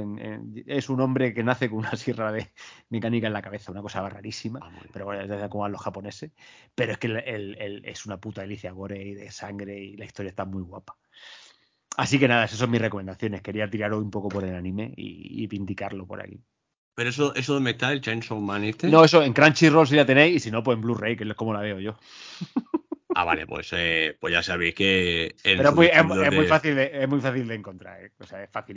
es 0.67 0.89
un 0.89 1.01
hombre 1.01 1.35
que 1.35 1.43
nace 1.43 1.69
con 1.69 1.81
una 1.81 1.97
sierra 1.97 2.33
de 2.33 2.51
mecánica 2.91 3.27
en 3.27 3.33
la 3.33 3.43
cabeza, 3.43 3.73
una 3.73 3.83
cosa 3.83 4.09
rarísima, 4.09 4.61
ah, 4.63 4.71
pero 4.93 5.05
bueno, 5.05 5.23
es 5.23 5.49
como 5.49 5.65
a 5.65 5.69
los 5.69 5.81
japoneses. 5.81 6.33
Pero 6.75 6.93
es 6.93 6.99
que 6.99 7.07
el, 7.09 7.83
es 7.85 8.07
una 8.07 8.19
puta 8.19 8.43
delicia 8.43 8.73
gore 8.73 9.03
y 9.03 9.15
de 9.15 9.31
sangre 9.31 9.79
y 9.79 9.97
la 9.97 10.05
historia 10.05 10.31
está 10.31 10.45
muy 10.45 10.63
guapa. 10.63 10.97
Así 11.97 12.19
que 12.19 12.29
nada, 12.29 12.45
esas 12.45 12.59
son 12.59 12.71
mis 12.71 12.81
recomendaciones. 12.81 13.43
Quería 13.43 13.69
tirar 13.69 13.93
un 13.93 14.11
poco 14.11 14.29
por 14.29 14.45
el 14.45 14.55
anime 14.55 14.95
y, 14.97 15.45
y 15.45 15.57
indicarlo 15.57 16.07
por 16.07 16.23
aquí. 16.23 16.41
¿Pero 16.95 17.11
eso, 17.11 17.35
eso 17.35 17.55
dónde 17.55 17.71
está 17.71 17.93
el 17.93 18.01
Chainsaw 18.01 18.39
Man 18.41 18.65
este? 18.65 18.89
No, 18.89 19.05
eso 19.05 19.23
en 19.23 19.33
Crunchyroll 19.33 19.87
si 19.87 19.97
la 19.97 20.05
tenéis 20.05 20.37
y 20.37 20.41
si 20.41 20.51
no, 20.51 20.63
pues 20.63 20.77
en 20.77 20.83
Blu-ray, 20.83 21.17
que 21.17 21.25
es 21.25 21.35
como 21.35 21.55
la 21.55 21.61
veo 21.61 21.81
yo. 21.81 21.97
Ah, 23.15 23.25
vale, 23.25 23.47
pues, 23.47 23.73
eh, 23.73 24.17
pues 24.21 24.33
ya 24.33 24.43
sabéis 24.43 24.75
que. 24.75 25.35
Pero 25.43 25.71
es, 25.83 26.05
muy, 26.05 26.47
fácil 26.47 26.77
de, 26.77 27.03
es 27.03 27.09
muy 27.09 27.21
fácil 27.21 27.49
de 27.49 27.55
encontrar, 27.55 28.05
¿eh? 28.05 28.13
O 28.19 28.25
sea, 28.25 28.43
es 28.43 28.51
fácil. 28.51 28.77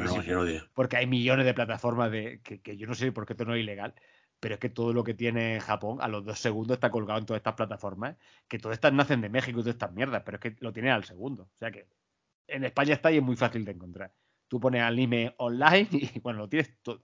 porque 0.73 0.97
hay 0.97 1.07
millones 1.07 1.45
de 1.45 1.53
plataformas 1.53 2.11
de, 2.11 2.41
que, 2.41 2.77
yo 2.77 2.87
no 2.87 2.95
sé 2.95 3.11
por 3.11 3.25
qué 3.25 3.33
esto 3.33 3.45
no 3.45 3.55
es 3.55 3.61
ilegal, 3.61 3.93
pero 4.39 4.55
es 4.55 4.59
que 4.59 4.69
todo 4.69 4.93
lo 4.93 5.03
que 5.03 5.13
tiene 5.13 5.59
Japón 5.59 5.99
a 6.01 6.07
los 6.07 6.25
dos 6.25 6.39
segundos 6.39 6.75
está 6.75 6.89
colgado 6.89 7.19
en 7.19 7.25
todas 7.25 7.39
estas 7.39 7.53
plataformas, 7.53 8.15
que 8.47 8.59
todas 8.59 8.77
estas 8.77 8.93
nacen 8.93 9.21
de 9.21 9.29
México 9.29 9.59
y 9.59 9.63
todas 9.63 9.75
estas 9.75 9.93
mierdas, 9.93 10.23
pero 10.25 10.37
es 10.37 10.41
que 10.41 10.55
lo 10.59 10.73
tiene 10.73 10.91
al 10.91 11.03
segundo. 11.03 11.43
O 11.43 11.57
sea 11.57 11.71
que 11.71 11.87
en 12.47 12.63
España 12.63 12.93
está 12.93 13.11
y 13.11 13.17
es 13.17 13.23
muy 13.23 13.35
fácil 13.35 13.63
de 13.65 13.71
encontrar. 13.71 14.11
Tú 14.47 14.59
pones 14.59 14.81
anime 14.81 15.33
online 15.37 15.87
y 15.91 16.19
bueno, 16.21 16.39
lo 16.39 16.49
tienes 16.49 16.75
todo. 16.81 17.01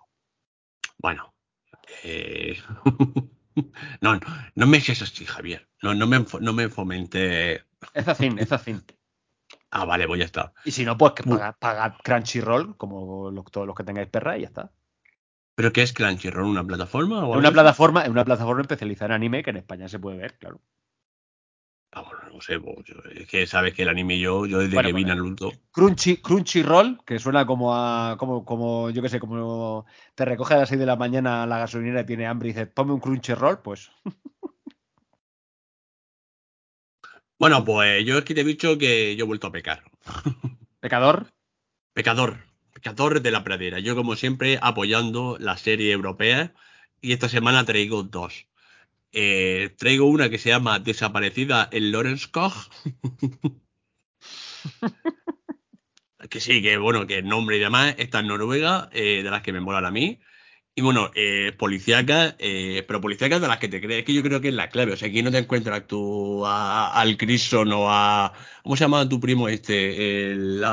Bueno. 0.97 1.33
Eh... 2.03 2.57
No, 4.01 4.17
no, 4.55 4.67
me 4.67 4.77
eches 4.77 5.01
así, 5.01 5.25
Javier. 5.25 5.67
No, 5.81 5.93
no, 5.93 6.07
me, 6.07 6.25
no 6.41 6.53
me 6.53 6.69
fomente. 6.69 7.63
Es 7.93 8.07
así, 8.07 8.29
es 8.37 8.51
así. 8.51 8.75
Ah, 9.71 9.85
vale, 9.85 10.07
pues 10.07 10.17
ya 10.17 10.25
está. 10.25 10.53
Y 10.65 10.71
si 10.71 10.83
no, 10.83 10.97
pues 10.97 11.13
que 11.13 11.23
pagad, 11.23 11.93
Crunchyroll, 12.03 12.75
como 12.75 13.31
todos 13.51 13.67
los 13.67 13.75
que 13.75 13.83
tengáis 13.83 14.07
perra, 14.07 14.35
y 14.35 14.41
ya 14.41 14.47
está. 14.47 14.71
¿Pero 15.53 15.71
qué 15.71 15.83
es 15.83 15.93
Crunchyroll? 15.93 16.47
¿Una 16.47 16.63
plataforma? 16.63 17.23
O 17.25 17.37
una 17.37 17.51
plataforma, 17.51 18.03
una 18.09 18.25
plataforma 18.25 18.61
especializada 18.61 19.09
en 19.09 19.21
anime 19.21 19.43
que 19.43 19.51
en 19.51 19.57
España 19.57 19.87
se 19.87 19.99
puede 19.99 20.17
ver, 20.17 20.39
claro. 20.39 20.59
Ah, 21.91 22.01
bueno, 22.01 22.19
no 22.33 22.41
sé, 22.41 22.59
pues, 22.59 22.85
es 23.15 23.27
que 23.27 23.47
sabes 23.47 23.73
que 23.73 23.81
el 23.81 23.89
anime 23.89 24.19
yo, 24.19 24.45
yo 24.45 24.59
desde 24.59 24.79
que 24.81 24.93
vi 24.93 25.05
Naruto. 25.05 25.51
Crunchy, 25.71 26.17
Crunchyroll, 26.17 26.99
que 27.03 27.17
suena 27.17 27.45
como 27.45 27.75
a, 27.75 28.15
como, 28.17 28.45
como, 28.45 28.91
yo 28.91 29.01
qué 29.01 29.09
sé, 29.09 29.19
como 29.19 29.85
te 30.13 30.25
recoge 30.25 30.53
a 30.53 30.57
las 30.57 30.69
6 30.69 30.79
de 30.79 30.85
la 30.85 30.95
mañana 30.95 31.47
la 31.47 31.59
gasolinera 31.59 32.01
y 32.01 32.05
tiene 32.05 32.27
hambre 32.27 32.49
y 32.49 32.53
dice, 32.53 32.67
ponme 32.67 32.93
un 32.93 32.99
Crunchyroll, 32.99 33.59
pues. 33.59 33.91
Bueno, 37.39 37.63
pues 37.63 38.05
yo 38.05 38.17
es 38.17 38.25
que 38.25 38.35
te 38.35 38.41
he 38.41 38.43
dicho 38.43 38.77
que 38.77 39.15
yo 39.15 39.23
he 39.23 39.27
vuelto 39.27 39.47
a 39.47 39.51
pecar. 39.53 39.83
¿Pecador? 40.81 41.27
Pecador. 41.93 42.43
Pecador 42.73 43.21
de 43.21 43.31
la 43.31 43.45
pradera. 43.45 43.79
Yo, 43.79 43.95
como 43.95 44.17
siempre, 44.17 44.59
apoyando 44.61 45.37
la 45.39 45.57
serie 45.57 45.93
europea. 45.93 46.53
Y 47.01 47.13
esta 47.13 47.29
semana 47.29 47.63
traigo 47.63 48.03
dos. 48.03 48.47
Eh, 49.13 49.73
traigo 49.77 50.05
una 50.05 50.29
que 50.29 50.37
se 50.37 50.49
llama 50.49 50.79
Desaparecida 50.79 51.69
en 51.71 51.93
Lawrence 51.93 52.27
Koch. 52.29 52.69
que 56.29 56.41
sí, 56.41 56.61
que 56.61 56.77
bueno, 56.77 57.07
que 57.07 57.19
el 57.19 57.27
nombre 57.27 57.55
y 57.55 57.59
demás, 57.61 57.95
esta 57.97 58.19
en 58.19 58.27
Noruega, 58.27 58.89
eh, 58.91 59.23
de 59.23 59.31
las 59.31 59.43
que 59.43 59.53
me 59.53 59.61
molan 59.61 59.85
a 59.85 59.91
mí. 59.91 60.19
Y 60.79 60.81
bueno, 60.81 61.11
eh, 61.13 61.51
policíacas, 61.57 62.35
eh, 62.39 62.85
pero 62.87 63.01
policíacas 63.01 63.41
de 63.41 63.49
las 63.49 63.57
que 63.57 63.67
te 63.67 63.81
crees, 63.81 64.05
que 64.05 64.13
yo 64.13 64.23
creo 64.23 64.39
que 64.39 64.47
es 64.47 64.53
la 64.53 64.69
clave. 64.69 64.93
O 64.93 64.95
sea, 64.95 65.09
aquí 65.09 65.21
no 65.21 65.29
te 65.29 65.39
encuentras 65.39 65.85
tú 65.87 66.45
al 66.45 67.17
Crison 67.17 67.69
o 67.73 67.91
a. 67.91 68.31
¿Cómo 68.63 68.77
se 68.77 68.85
llama 68.85 69.09
tu 69.09 69.19
primo 69.19 69.49
este? 69.49 70.31
El, 70.31 70.63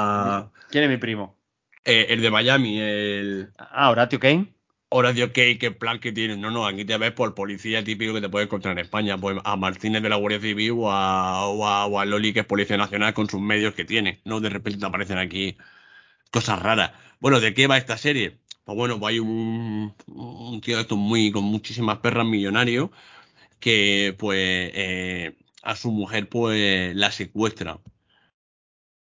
¿Quién 0.70 0.85
es 0.85 0.91
mi 0.91 0.97
primo? 0.99 1.36
el 1.85 2.20
de 2.23 2.31
Miami, 2.31 2.78
el. 2.78 3.51
Ah, 3.59 3.91
Horatio 3.91 4.20
Kane. 4.20 4.55
Horacio 4.91 5.33
Kane, 5.33 5.59
qué 5.59 5.73
plan 5.73 5.99
que 5.99 6.12
tienes. 6.12 6.39
No, 6.39 6.52
no, 6.52 6.67
aquí 6.68 6.85
te 6.85 6.97
ves 6.99 7.10
por 7.10 7.35
policía 7.35 7.83
típico 7.83 8.15
que 8.15 8.20
te 8.20 8.28
puedes 8.28 8.47
encontrar 8.47 8.78
en 8.78 8.85
España. 8.85 9.18
Pues 9.18 9.39
a 9.43 9.57
Martínez 9.57 10.05
de 10.05 10.09
la 10.09 10.15
Guardia 10.15 10.41
Civil 10.41 10.70
o 10.70 10.93
a, 10.93 11.49
o 11.49 11.99
a, 11.99 12.05
Loli, 12.05 12.33
que 12.33 12.41
es 12.41 12.47
Policía 12.47 12.76
Nacional, 12.76 13.12
con 13.12 13.28
sus 13.28 13.41
medios 13.41 13.75
que 13.75 13.85
tiene. 13.85 14.20
No 14.25 14.39
de 14.39 14.51
repente 14.51 14.78
te 14.78 14.86
aparecen 14.86 15.18
aquí 15.18 15.57
cosas 16.31 16.62
raras. 16.62 16.93
Bueno, 17.18 17.41
¿de 17.41 17.55
qué 17.55 17.67
va 17.67 17.76
esta 17.76 17.97
serie? 17.99 18.39
Pues 18.67 18.77
bueno, 18.77 18.99
pues 18.99 19.12
hay 19.12 19.20
un, 19.20 19.95
tío 20.62 20.77
de 20.77 20.83
estos 20.83 20.99
muy, 20.99 21.31
con 21.31 21.45
muchísimas 21.45 21.99
perras 21.99 22.27
millonario 22.27 22.91
que 23.61 24.17
pues 24.19 24.39
eh, 24.75 25.36
a 25.62 25.77
su 25.77 25.93
mujer 25.93 26.28
pues 26.28 26.95
la 26.97 27.12
secuestra. 27.12 27.81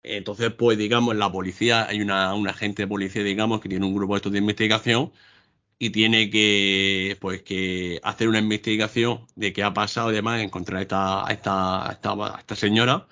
Entonces, 0.03 0.51
pues 0.53 0.77
digamos, 0.77 1.15
la 1.15 1.31
policía, 1.31 1.87
hay 1.87 2.01
una, 2.01 2.33
un 2.35 2.47
agente 2.47 2.83
de 2.83 2.87
policía, 2.87 3.23
digamos, 3.23 3.59
que 3.59 3.69
tiene 3.69 3.85
un 3.85 3.95
grupo 3.95 4.13
de 4.13 4.17
estos 4.17 4.31
de 4.31 4.37
investigación 4.39 5.11
y 5.79 5.91
tiene 5.91 6.29
que 6.29 7.17
pues 7.21 7.43
que 7.43 7.99
hacer 8.03 8.29
una 8.29 8.39
investigación 8.39 9.27
de 9.35 9.53
qué 9.53 9.63
ha 9.63 9.73
pasado 9.73 10.11
y 10.11 10.15
demás, 10.15 10.41
encontrar 10.41 10.79
a 10.79 10.81
esta, 10.83 11.25
esta, 11.31 11.89
esta, 11.93 12.39
esta 12.39 12.55
señora, 12.57 13.07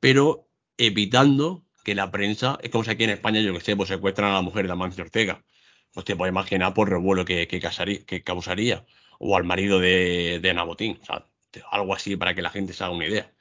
pero 0.00 0.48
evitando 0.78 1.64
que 1.84 1.94
la 1.94 2.10
prensa, 2.10 2.58
es 2.62 2.70
como 2.70 2.84
si 2.84 2.90
aquí 2.92 3.04
en 3.04 3.10
España, 3.10 3.40
yo 3.40 3.54
que 3.54 3.60
sé, 3.60 3.76
pues 3.76 3.88
secuestran 3.90 4.30
a 4.32 4.34
la 4.34 4.42
mujer 4.42 4.66
de 4.66 4.72
Amancio 4.72 5.04
Ortega. 5.04 5.44
Pues 5.96 6.04
te 6.04 6.14
puedes 6.14 6.30
imaginar 6.30 6.74
por 6.74 6.90
revuelo 6.90 7.24
que, 7.24 7.48
que, 7.48 7.58
que 8.06 8.22
causaría. 8.22 8.84
O 9.18 9.34
al 9.34 9.44
marido 9.44 9.80
de, 9.80 10.40
de 10.42 10.52
Nabotín. 10.52 10.98
O 11.00 11.06
sea, 11.06 11.26
algo 11.70 11.94
así 11.94 12.16
para 12.16 12.34
que 12.34 12.42
la 12.42 12.50
gente 12.50 12.74
se 12.74 12.84
haga 12.84 12.92
una 12.94 13.06
idea. 13.06 13.32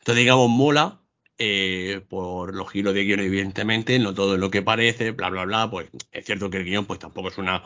Entonces, 0.00 0.16
digamos, 0.16 0.50
mola 0.50 1.00
eh, 1.38 2.02
por 2.10 2.54
los 2.54 2.70
giros 2.70 2.92
de 2.94 3.04
guion, 3.04 3.20
evidentemente, 3.20 3.98
no 3.98 4.12
todo 4.14 4.36
lo 4.36 4.50
que 4.50 4.60
parece, 4.62 5.12
bla, 5.12 5.30
bla, 5.30 5.46
bla. 5.46 5.70
Pues 5.70 5.88
es 6.12 6.26
cierto 6.26 6.50
que 6.50 6.58
el 6.58 6.64
guion, 6.66 6.84
pues 6.86 6.98
tampoco 7.00 7.28
es 7.28 7.38
una. 7.38 7.62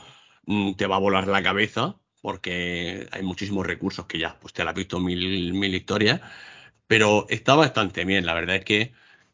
Mm, 0.47 0.75
te 0.75 0.87
va 0.87 0.97
a 0.97 1.01
volar 1.01 1.27
la 1.27 1.43
cabeza, 1.43 1.97
porque 2.23 3.09
hay 3.11 3.23
muchísimos 3.25 3.67
recursos 3.67 4.07
que 4.07 4.21
ya, 4.21 4.39
pues 4.41 4.55
te 4.55 4.63
la 4.65 4.71
has 4.71 4.77
visto 4.77 5.01
mil, 5.01 5.53
mil 5.55 5.75
historias. 5.75 6.21
Pero 6.87 7.27
está 7.29 7.57
bastante 7.57 8.05
bien, 8.05 8.27
la 8.27 8.35
verdad 8.35 8.57
es 8.57 8.65
que. 8.65 8.93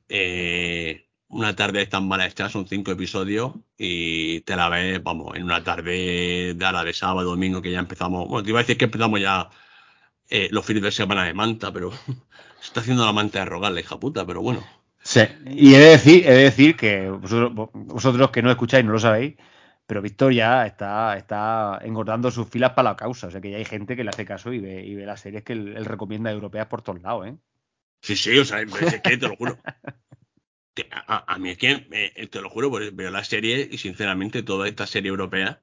Eh, 0.09 1.09
una 1.33 1.57
tarde 1.57 1.87
tan 1.87 2.07
mal 2.07 2.21
hecha, 2.21 2.49
son 2.49 2.67
cinco 2.69 2.91
episodios 2.91 3.55
y 3.79 4.41
te 4.43 4.55
la 4.55 4.69
ves, 4.69 5.03
vamos, 5.03 5.35
en 5.35 5.45
una 5.45 5.65
tarde 5.65 6.55
de 6.55 6.65
ahora 6.65 6.85
de 6.85 6.93
sábado, 6.93 7.31
domingo, 7.31 7.63
que 7.63 7.73
ya 7.73 7.79
empezamos. 7.79 8.29
Bueno, 8.29 8.45
te 8.45 8.51
iba 8.51 8.61
a 8.61 8.63
decir 8.63 8.77
que 8.77 8.85
empezamos 8.85 9.19
ya 9.19 9.49
eh, 10.29 10.49
los 10.51 10.65
fines 10.65 10.83
de 10.83 10.93
semana 10.93 11.25
de 11.25 11.33
manta, 11.33 11.73
pero 11.73 11.91
se 12.61 12.67
está 12.67 12.81
haciendo 12.81 13.07
la 13.07 13.13
manta 13.13 13.41
de 13.41 13.47
rogar, 13.47 13.73
la 13.73 13.81
hija 13.81 13.99
puta, 13.99 14.27
pero 14.27 14.43
bueno. 14.43 14.63
Sí, 15.03 15.23
y 15.47 15.75
he 15.75 15.79
de 15.79 15.91
decir, 15.91 16.27
he 16.27 16.35
de 16.35 16.43
decir 16.45 16.77
que 16.77 17.09
vosotros, 17.09 17.71
vosotros 17.73 18.31
que 18.31 18.43
no 18.43 18.51
escucháis 18.51 18.85
no 18.85 18.93
lo 18.93 18.99
sabéis, 18.99 19.35
pero 19.87 20.03
Víctor 20.03 20.35
ya 20.35 20.67
está, 20.67 21.17
está 21.17 21.81
engordando 21.83 22.31
sus 22.31 22.49
filas 22.49 22.73
para 22.73 22.91
la 22.91 22.97
causa. 22.97 23.29
O 23.29 23.31
sea 23.31 23.41
que 23.41 23.51
ya 23.51 23.57
hay 23.57 23.65
gente 23.65 23.97
que 23.97 24.05
le 24.05 24.11
hace 24.11 24.27
caso 24.27 24.53
y 24.53 24.61
ve, 24.61 24.85
y 24.85 24.95
ve 24.95 25.07
las 25.07 25.21
series 25.21 25.43
que 25.45 25.55
él, 25.55 25.75
él 25.77 25.87
recomienda 25.87 26.31
europeas 26.31 26.67
por 26.67 26.83
todos 26.83 27.01
lados, 27.01 27.27
¿eh? 27.27 27.37
Sí, 28.03 28.17
sí, 28.17 28.39
o 28.39 28.45
sea, 28.45 28.61
es 28.61 29.01
que 29.01 29.17
te 29.17 29.29
lo 29.29 29.37
juro. 29.37 29.59
A, 31.07 31.39
mí 31.39 31.51
es 31.51 31.59
que, 31.59 31.87
eh, 31.91 32.27
te 32.29 32.41
lo 32.41 32.49
juro, 32.51 32.71
pues 32.71 32.95
veo 32.97 33.11
la 33.11 33.25
serie 33.25 33.69
y 33.71 33.79
sinceramente 33.79 34.43
toda 34.43 34.69
esta 34.69 34.87
serie 34.87 35.11
europea, 35.11 35.63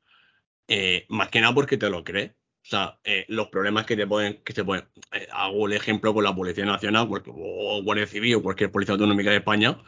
eh, 0.68 1.06
más 1.10 1.30
que 1.30 1.42
nada 1.42 1.54
porque 1.54 1.78
te 1.78 1.90
lo 1.90 2.04
crees. 2.04 2.32
O 2.64 2.70
sea, 2.70 3.00
eh, 3.04 3.26
los 3.30 3.48
problemas 3.50 3.86
que 3.86 3.96
te 3.96 4.06
pueden, 4.08 4.44
que 4.44 4.54
se 4.54 4.64
pueden, 4.64 4.88
eh, 5.14 5.28
hago 5.32 5.68
el 5.68 5.74
ejemplo 5.74 6.14
con 6.14 6.24
la 6.24 6.36
Policía 6.36 6.66
Nacional 6.66 7.08
o 7.28 7.82
Guardia 7.84 8.08
Civil 8.08 8.36
o 8.36 8.44
cualquier 8.44 8.72
Policía 8.72 8.94
Autonómica 8.94 9.32
de 9.32 9.38
España, 9.38 9.82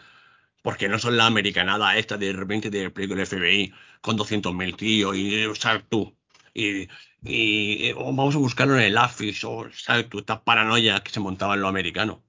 porque 0.64 0.90
no 0.90 1.00
son 1.00 1.18
la 1.18 1.28
americanada 1.28 1.98
esta 1.98 2.18
de 2.18 2.34
repente 2.34 2.72
te 2.72 2.84
explico 2.84 3.14
el 3.16 3.26
FBI 3.26 3.74
con 4.02 4.18
200.000 4.18 4.76
tíos 4.76 5.16
y, 5.18 5.46
o 5.46 5.56
sea, 5.56 5.84
tú, 5.88 6.18
y, 6.54 6.88
y 7.24 7.92
o 7.94 8.06
vamos 8.06 8.36
a 8.36 8.40
buscarlo 8.40 8.76
en 8.78 8.84
el 8.84 8.98
AFIS, 8.98 9.44
o, 9.46 9.70
¿sabes? 9.74 10.10
Tú, 10.10 10.20
estas 10.20 10.42
paranoias 10.42 11.02
que 11.02 11.12
se 11.12 11.20
montaban 11.20 11.62
los 11.62 11.70
americanos. 11.70 12.20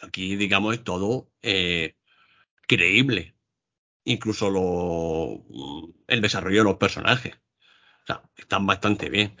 Aquí, 0.00 0.36
digamos, 0.36 0.74
es 0.74 0.84
todo 0.84 1.30
eh, 1.42 1.96
creíble. 2.68 3.34
Incluso 4.04 4.50
lo, 4.50 5.44
el 6.06 6.20
desarrollo 6.22 6.58
de 6.58 6.64
los 6.64 6.76
personajes. 6.76 7.34
O 8.04 8.06
sea, 8.06 8.22
están 8.36 8.66
bastante 8.66 9.10
bien. 9.10 9.36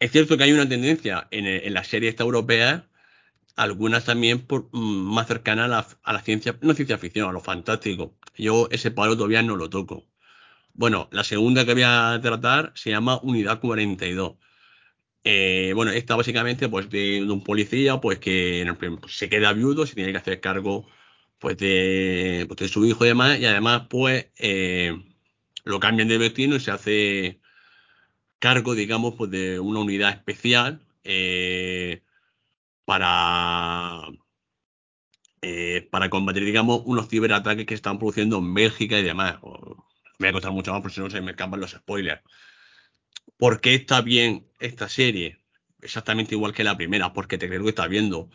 Es 0.00 0.12
cierto 0.12 0.36
que 0.36 0.44
hay 0.44 0.52
una 0.52 0.68
tendencia 0.68 1.28
en, 1.30 1.46
en 1.46 1.74
la 1.74 1.84
serie 1.84 2.08
esta 2.08 2.24
europea, 2.24 2.88
algunas 3.56 4.04
también 4.04 4.40
por, 4.46 4.68
mm, 4.72 5.14
más 5.14 5.28
cercanas 5.28 5.66
a 5.66 5.68
la, 5.68 5.86
a 6.02 6.12
la, 6.12 6.22
ciencia, 6.22 6.58
no 6.62 6.74
ciencia 6.74 6.98
ficción, 6.98 7.28
a 7.28 7.32
lo 7.32 7.40
fantástico. 7.40 8.18
Yo 8.36 8.68
ese 8.70 8.90
palo 8.90 9.16
todavía 9.16 9.42
no 9.42 9.56
lo 9.56 9.70
toco. 9.70 10.06
Bueno, 10.74 11.08
la 11.12 11.24
segunda 11.24 11.66
que 11.66 11.74
voy 11.74 11.82
a 11.84 12.18
tratar 12.22 12.72
se 12.74 12.90
llama 12.90 13.20
Unidad 13.22 13.60
42. 13.60 14.36
Eh, 15.24 15.72
bueno, 15.74 15.92
esta 15.92 16.16
básicamente 16.16 16.68
pues 16.68 16.88
de, 16.90 17.22
de, 17.24 17.30
un 17.30 17.44
policía 17.44 18.00
pues 18.00 18.18
que 18.18 18.66
pues, 19.00 19.16
se 19.16 19.28
queda 19.28 19.52
viudo, 19.52 19.86
se 19.86 19.94
tiene 19.94 20.12
que 20.12 20.18
hacer 20.18 20.40
cargo 20.40 20.88
pues 21.40 21.56
de, 21.56 22.44
pues, 22.48 22.58
de 22.60 22.68
su 22.68 22.84
hijo 22.86 23.04
y 23.04 23.08
demás, 23.08 23.38
y 23.40 23.46
además 23.46 23.86
pues 23.90 24.26
eh, 24.38 24.94
lo 25.64 25.80
cambian 25.80 26.08
de 26.08 26.18
destino 26.18 26.56
y 26.56 26.60
se 26.60 26.70
hace 26.70 27.40
cargo, 28.38 28.74
digamos, 28.74 29.14
pues 29.16 29.30
de 29.30 29.60
una 29.60 29.80
unidad 29.80 30.10
especial 30.10 30.86
eh, 31.04 32.02
para, 32.84 34.02
eh, 35.42 35.88
para 35.90 36.10
combatir, 36.10 36.44
digamos, 36.44 36.82
unos 36.84 37.08
ciberataques 37.08 37.66
que 37.66 37.74
están 37.74 37.98
produciendo 37.98 38.38
en 38.38 38.52
Bélgica 38.54 38.98
y 38.98 39.02
demás. 39.02 39.38
Me 40.18 40.26
voy 40.26 40.28
a 40.28 40.32
contar 40.32 40.52
mucho 40.52 40.72
más, 40.72 40.82
por 40.82 40.92
si 40.92 41.00
no 41.00 41.08
se 41.10 41.20
me 41.22 41.30
escapan 41.30 41.60
los 41.60 41.70
spoilers. 41.72 42.22
¿Por 43.38 43.60
qué 43.60 43.74
está 43.74 44.02
bien 44.02 44.46
esta 44.60 44.88
serie? 44.88 45.38
Exactamente 45.80 46.34
igual 46.34 46.52
que 46.52 46.64
la 46.64 46.76
primera, 46.76 47.12
porque 47.14 47.38
te 47.38 47.48
creo 47.48 47.62
que 47.62 47.70
estás 47.70 47.88
viendo. 47.88 48.28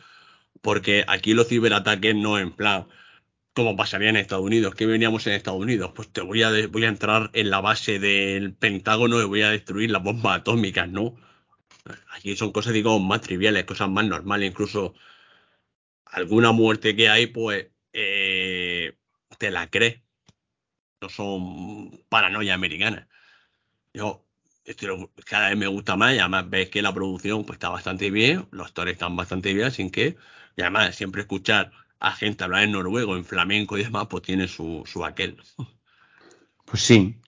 Porque 0.62 1.06
aquí 1.08 1.34
los 1.34 1.48
ciberataques 1.48 2.16
no 2.16 2.40
en 2.40 2.52
plan, 2.52 2.88
como 3.54 3.76
pasaría 3.78 4.10
en 4.10 4.18
Estados 4.18 4.46
Unidos, 4.46 4.76
que 4.76 4.86
veníamos 4.86 5.26
en 5.28 5.34
Estados 5.34 5.62
Unidos, 5.62 5.92
pues 5.96 6.10
te 6.12 6.22
voy 6.22 6.44
a, 6.44 6.52
voy 6.68 6.86
a 6.86 6.90
entrar 6.90 7.30
en 7.34 7.50
la 7.50 7.62
base 7.62 8.00
del 8.00 8.54
Pentágono 8.54 9.22
y 9.22 9.26
voy 9.26 9.42
a 9.44 9.52
destruir 9.52 9.92
las 9.92 10.04
bombas 10.04 10.40
atómicas, 10.40 10.90
¿no? 10.90 11.16
Aquí 12.16 12.36
son 12.36 12.52
cosas, 12.52 12.74
digo, 12.74 13.00
más 13.00 13.22
triviales, 13.22 13.66
cosas 13.66 13.90
más 13.90 14.06
normales, 14.06 14.50
incluso 14.50 14.96
alguna 16.06 16.52
muerte 16.52 16.96
que 16.96 17.10
hay, 17.10 17.28
pues 17.28 17.68
eh, 17.94 18.98
te 19.38 19.52
la 19.52 19.70
crees. 19.70 20.02
No 21.02 21.10
son 21.10 21.92
paranoia 22.10 22.54
americanas. 22.54 23.08
Yo, 23.94 24.26
esto 24.66 25.12
cada 25.26 25.50
vez 25.50 25.58
me 25.58 25.68
gusta 25.68 25.96
más 25.96 26.16
y 26.16 26.20
además 26.20 26.50
ves 26.50 26.70
que 26.70 26.82
la 26.82 26.94
producción 26.94 27.46
pues 27.46 27.58
está 27.58 27.70
bastante 27.70 28.10
bien, 28.12 28.48
los 28.52 28.68
actores 28.68 28.94
están 28.94 29.16
bastante 29.16 29.54
bien, 29.54 29.72
sin 29.72 29.92
que, 29.92 30.18
y 30.56 30.62
además 30.62 30.96
siempre 30.96 31.22
escuchar 31.22 31.72
a 32.00 32.12
gente 32.12 32.44
hablar 32.44 32.64
en 32.64 32.72
noruego, 32.72 33.16
en 33.16 33.26
flamenco 33.26 33.78
y 33.78 33.84
demás, 33.84 34.08
pues 34.10 34.24
tiene 34.24 34.48
su, 34.48 34.84
su 34.86 35.04
aquel. 35.04 35.38
Pues 36.66 36.82
sí. 36.82 37.20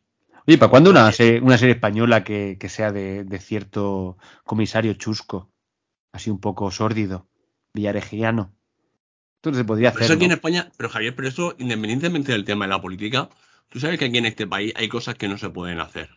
Oye, 0.48 0.58
¿para 0.58 0.70
cuándo 0.70 0.90
una 0.90 1.12
serie, 1.12 1.42
una 1.42 1.58
serie 1.58 1.76
española 1.76 2.24
que, 2.24 2.58
que 2.60 2.70
sea 2.70 2.92
de, 2.92 3.24
de, 3.24 3.40
cierto 3.40 4.18
comisario 4.44 4.94
chusco? 4.94 5.52
Así 6.12 6.30
un 6.30 6.40
poco 6.40 6.72
sórdido, 6.72 7.28
villaregiano. 7.74 8.56
Esto 9.36 9.54
se 9.54 9.66
podría 9.66 9.90
hacer. 9.90 10.04
Eso 10.04 10.14
aquí 10.14 10.26
en 10.26 10.32
España, 10.32 10.72
pero 10.78 10.90
Javier, 10.90 11.16
pero 11.16 11.28
eso, 11.28 11.56
independientemente 11.60 12.32
del 12.32 12.46
tema 12.46 12.66
de 12.66 12.70
la 12.70 12.82
política, 12.82 13.30
tú 13.70 13.80
sabes 13.80 14.00
que 14.00 14.06
aquí 14.06 14.18
en 14.18 14.26
este 14.26 14.48
país 14.48 14.74
hay 14.76 14.88
cosas 14.90 15.16
que 15.16 15.28
no 15.28 15.38
se 15.38 15.50
pueden 15.50 15.80
hacer. 15.80 16.10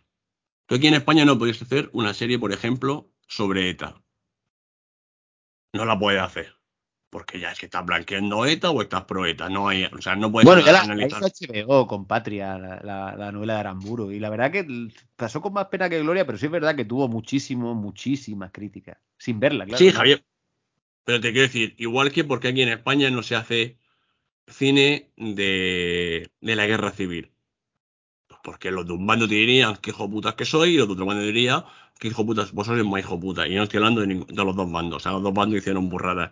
Tú 0.65 0.75
aquí 0.75 0.87
en 0.87 0.93
España 0.93 1.25
no 1.25 1.37
podéis 1.37 1.61
hacer 1.61 1.89
una 1.93 2.13
serie, 2.13 2.39
por 2.39 2.53
ejemplo, 2.53 3.11
sobre 3.27 3.69
ETA. 3.69 4.01
No 5.73 5.85
la 5.85 5.99
puedes 5.99 6.21
hacer. 6.21 6.60
Porque 7.11 7.39
ya 7.39 7.51
es 7.51 7.59
que 7.59 7.65
estás 7.65 7.85
blanqueando 7.85 8.45
ETA 8.45 8.71
o 8.71 8.81
estás 8.81 9.03
pro 9.03 9.25
ETA. 9.25 9.49
No 9.49 9.67
hay, 9.67 9.83
o 9.83 10.01
sea, 10.01 10.15
no 10.15 10.31
puedes 10.31 10.45
bueno, 10.45 10.65
ya 10.65 10.71
la, 10.71 10.81
analizar. 10.81 11.21
HBO 11.21 11.85
con 11.85 12.07
Patria, 12.07 12.57
la, 12.57 12.79
la, 12.81 13.15
la, 13.17 13.31
novela 13.33 13.55
de 13.55 13.59
Aramburu. 13.59 14.11
Y 14.11 14.19
la 14.19 14.29
verdad 14.29 14.49
que 14.49 14.65
pasó 15.17 15.41
con 15.41 15.51
más 15.51 15.67
pena 15.67 15.89
que 15.89 15.99
gloria, 15.99 16.25
pero 16.25 16.37
sí 16.37 16.45
es 16.45 16.51
verdad 16.51 16.73
que 16.73 16.85
tuvo 16.85 17.09
muchísimo, 17.09 17.75
muchísimas 17.75 18.51
críticas. 18.51 18.97
Sin 19.17 19.39
verla, 19.39 19.65
claro. 19.65 19.77
Sí. 19.77 19.91
Javier. 19.91 20.23
Pero 21.03 21.19
te 21.19 21.31
quiero 21.31 21.47
decir, 21.47 21.75
igual 21.77 22.11
que 22.11 22.23
porque 22.23 22.47
aquí 22.47 22.61
en 22.61 22.69
España 22.69 23.09
no 23.09 23.23
se 23.23 23.35
hace 23.35 23.77
cine 24.47 25.11
de, 25.17 26.29
de 26.39 26.55
la 26.55 26.65
guerra 26.65 26.91
civil. 26.91 27.31
Pues 28.27 28.39
porque 28.43 28.71
los 28.71 28.85
de 28.87 28.93
un 28.93 29.05
bando 29.05 29.27
te 29.27 29.35
dirían 29.35 29.75
que 29.77 29.89
hijo 29.89 30.09
putas 30.09 30.35
que 30.35 30.45
soy 30.45 30.75
y 30.75 30.77
los 30.77 30.87
de 30.87 30.93
otro 30.93 31.05
bando 31.05 31.23
dirían 31.23 31.65
que 31.99 32.07
hijo 32.07 32.25
putas, 32.25 32.51
vos 32.51 32.67
sois 32.67 32.83
más 32.83 33.01
hijo 33.01 33.19
puta. 33.19 33.47
Y 33.47 33.55
no 33.55 33.63
estoy 33.63 33.77
hablando 33.77 34.01
de, 34.01 34.07
de, 34.07 34.45
los 34.45 34.55
dos 34.55 34.71
bandos. 34.71 34.97
O 34.97 34.99
sea, 34.99 35.11
los 35.11 35.23
dos 35.23 35.33
bandos 35.33 35.59
hicieron 35.59 35.89
burradas. 35.89 36.31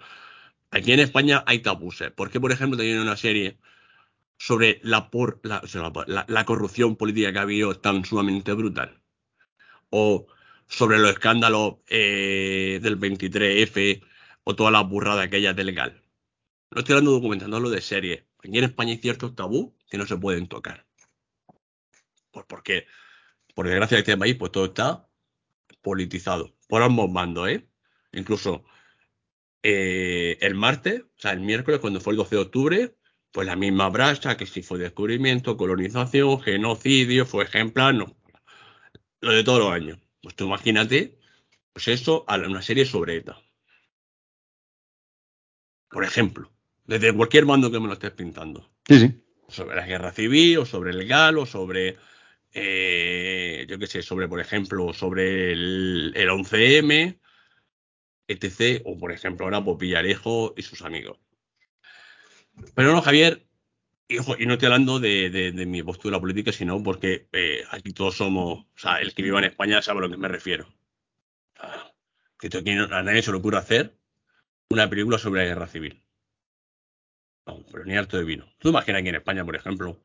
Aquí 0.71 0.91
en 0.91 0.99
España 0.99 1.43
hay 1.47 1.59
tabuses. 1.59 2.11
Porque, 2.11 2.39
por 2.39 2.51
ejemplo, 2.51 2.77
tenían 2.77 2.99
una 2.99 3.17
serie 3.17 3.59
sobre 4.37 4.79
la, 4.83 5.09
por, 5.09 5.41
la, 5.43 6.45
corrupción 6.45 6.95
política 6.95 7.33
que 7.33 7.39
ha 7.39 7.43
habido 7.43 7.75
tan 7.75 8.05
sumamente 8.05 8.53
brutal. 8.53 9.01
O 9.89 10.27
sobre 10.67 10.99
los 10.99 11.11
escándalos 11.11 11.77
eh, 11.87 12.79
del 12.81 12.99
23F 12.99 14.03
o 14.43 14.55
toda 14.55 14.71
la 14.71 14.81
burrada 14.81 15.23
aquella 15.23 15.53
del 15.53 15.67
legal. 15.67 16.01
No 16.71 16.79
estoy 16.79 16.93
hablando 16.93 17.11
documentando 17.11 17.57
hablo 17.57 17.69
de 17.69 17.81
series. 17.81 18.23
Aquí 18.39 18.57
en 18.57 18.63
España 18.63 18.91
hay 18.91 18.99
ciertos 18.99 19.35
tabú 19.35 19.75
que 19.89 19.97
no 19.97 20.05
se 20.05 20.17
pueden 20.17 20.47
tocar. 20.47 20.85
Pues 22.31 22.45
porque, 22.47 22.85
por 23.55 23.67
desgracia, 23.67 23.95
en 23.95 23.99
este 23.99 24.17
país, 24.17 24.35
pues 24.35 24.51
todo 24.51 24.65
está 24.65 25.09
politizado. 25.81 26.55
Por 26.67 26.83
ambos 26.83 27.11
bandos, 27.11 27.49
¿eh? 27.49 27.67
Incluso 28.13 28.63
eh, 29.63 30.37
el 30.41 30.55
martes, 30.55 31.01
o 31.01 31.19
sea, 31.19 31.31
el 31.31 31.41
miércoles, 31.41 31.79
cuando 31.79 31.99
fue 31.99 32.13
el 32.13 32.17
12 32.17 32.35
de 32.35 32.41
octubre, 32.41 32.95
pues 33.31 33.45
la 33.45 33.55
misma 33.55 33.89
bracha, 33.89 34.37
que 34.37 34.45
si 34.45 34.61
fue 34.61 34.79
descubrimiento, 34.79 35.57
colonización, 35.57 36.41
genocidio, 36.41 37.25
fue 37.25 37.43
ejemplar, 37.43 37.93
no. 37.93 38.15
Lo 39.21 39.31
de 39.31 39.43
todos 39.43 39.59
los 39.59 39.71
años. 39.71 39.99
Pues 40.21 40.35
tú 40.35 40.45
imagínate, 40.45 41.17
pues 41.73 41.87
eso, 41.89 42.23
a 42.27 42.37
una 42.37 42.61
serie 42.61 42.85
sobre 42.85 43.17
ETA. 43.17 43.37
Por 45.89 46.03
ejemplo, 46.03 46.51
desde 46.85 47.13
cualquier 47.13 47.45
bando 47.45 47.71
que 47.71 47.79
me 47.79 47.87
lo 47.87 47.93
estés 47.93 48.11
pintando. 48.11 48.69
Sí, 48.87 48.99
sí. 48.99 49.23
Sobre 49.47 49.75
la 49.75 49.85
guerra 49.85 50.11
civil, 50.11 50.59
o 50.59 50.65
sobre 50.65 50.91
el 50.91 51.07
GAL, 51.07 51.37
o 51.39 51.45
sobre, 51.45 51.97
eh, 52.53 53.65
yo 53.67 53.79
qué 53.79 53.87
sé, 53.87 54.01
sobre, 54.01 54.27
por 54.27 54.39
ejemplo, 54.39 54.93
sobre 54.93 55.51
el, 55.51 56.13
el 56.15 56.29
11M, 56.29 57.19
etc. 58.29 58.81
O, 58.85 58.97
por 58.97 59.11
ejemplo, 59.11 59.45
ahora 59.45 59.63
por 59.63 59.77
Villarejo 59.77 60.53
y 60.55 60.61
sus 60.61 60.81
amigos. 60.83 61.19
Pero 62.75 62.93
no, 62.93 63.01
Javier, 63.01 63.45
y, 64.07 64.17
ojo, 64.19 64.35
y 64.39 64.45
no 64.45 64.53
estoy 64.53 64.67
hablando 64.67 64.99
de, 64.99 65.53
mi 65.67 65.83
postura 65.83 66.19
política, 66.19 66.51
sino 66.51 66.81
porque 66.81 67.27
eh, 67.31 67.63
aquí 67.71 67.93
todos 67.93 68.17
somos, 68.17 68.59
o 68.59 68.67
sea, 68.75 69.01
el 69.01 69.13
que 69.13 69.23
viva 69.23 69.39
en 69.39 69.45
España 69.45 69.81
sabe 69.81 69.99
a 69.99 70.01
lo 70.03 70.09
que 70.09 70.17
me 70.17 70.27
refiero. 70.27 70.67
Que 72.39 72.47
aquí 72.47 72.73
no, 72.73 72.85
a 72.85 73.03
nadie 73.03 73.21
se 73.21 73.31
le 73.31 73.37
ocurre 73.37 73.57
hacer 73.57 73.97
una 74.69 74.89
película 74.89 75.17
sobre 75.17 75.41
la 75.41 75.47
guerra 75.47 75.67
civil. 75.67 76.03
No, 77.45 77.63
pero 77.71 77.85
ni 77.85 77.95
harto 77.97 78.17
de 78.17 78.23
vino. 78.23 78.45
Tú 78.59 78.69
imaginas 78.69 79.01
aquí 79.01 79.09
en 79.09 79.15
España, 79.15 79.45
por 79.45 79.55
ejemplo, 79.55 80.01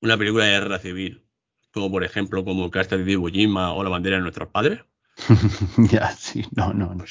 una 0.00 0.16
película 0.16 0.44
de 0.44 0.52
guerra 0.52 0.78
civil, 0.78 1.24
como 1.72 1.90
por 1.90 2.04
ejemplo, 2.04 2.44
como 2.44 2.70
Casta 2.70 2.96
de 2.96 3.10
Iwo 3.12 3.28
Jima 3.28 3.72
o 3.74 3.82
La 3.84 3.90
bandera 3.90 4.16
de 4.16 4.22
nuestros 4.22 4.48
padres. 4.48 4.80
ya, 5.90 6.10
sí, 6.16 6.44
no, 6.56 6.72
no, 6.72 6.94
no. 6.94 7.04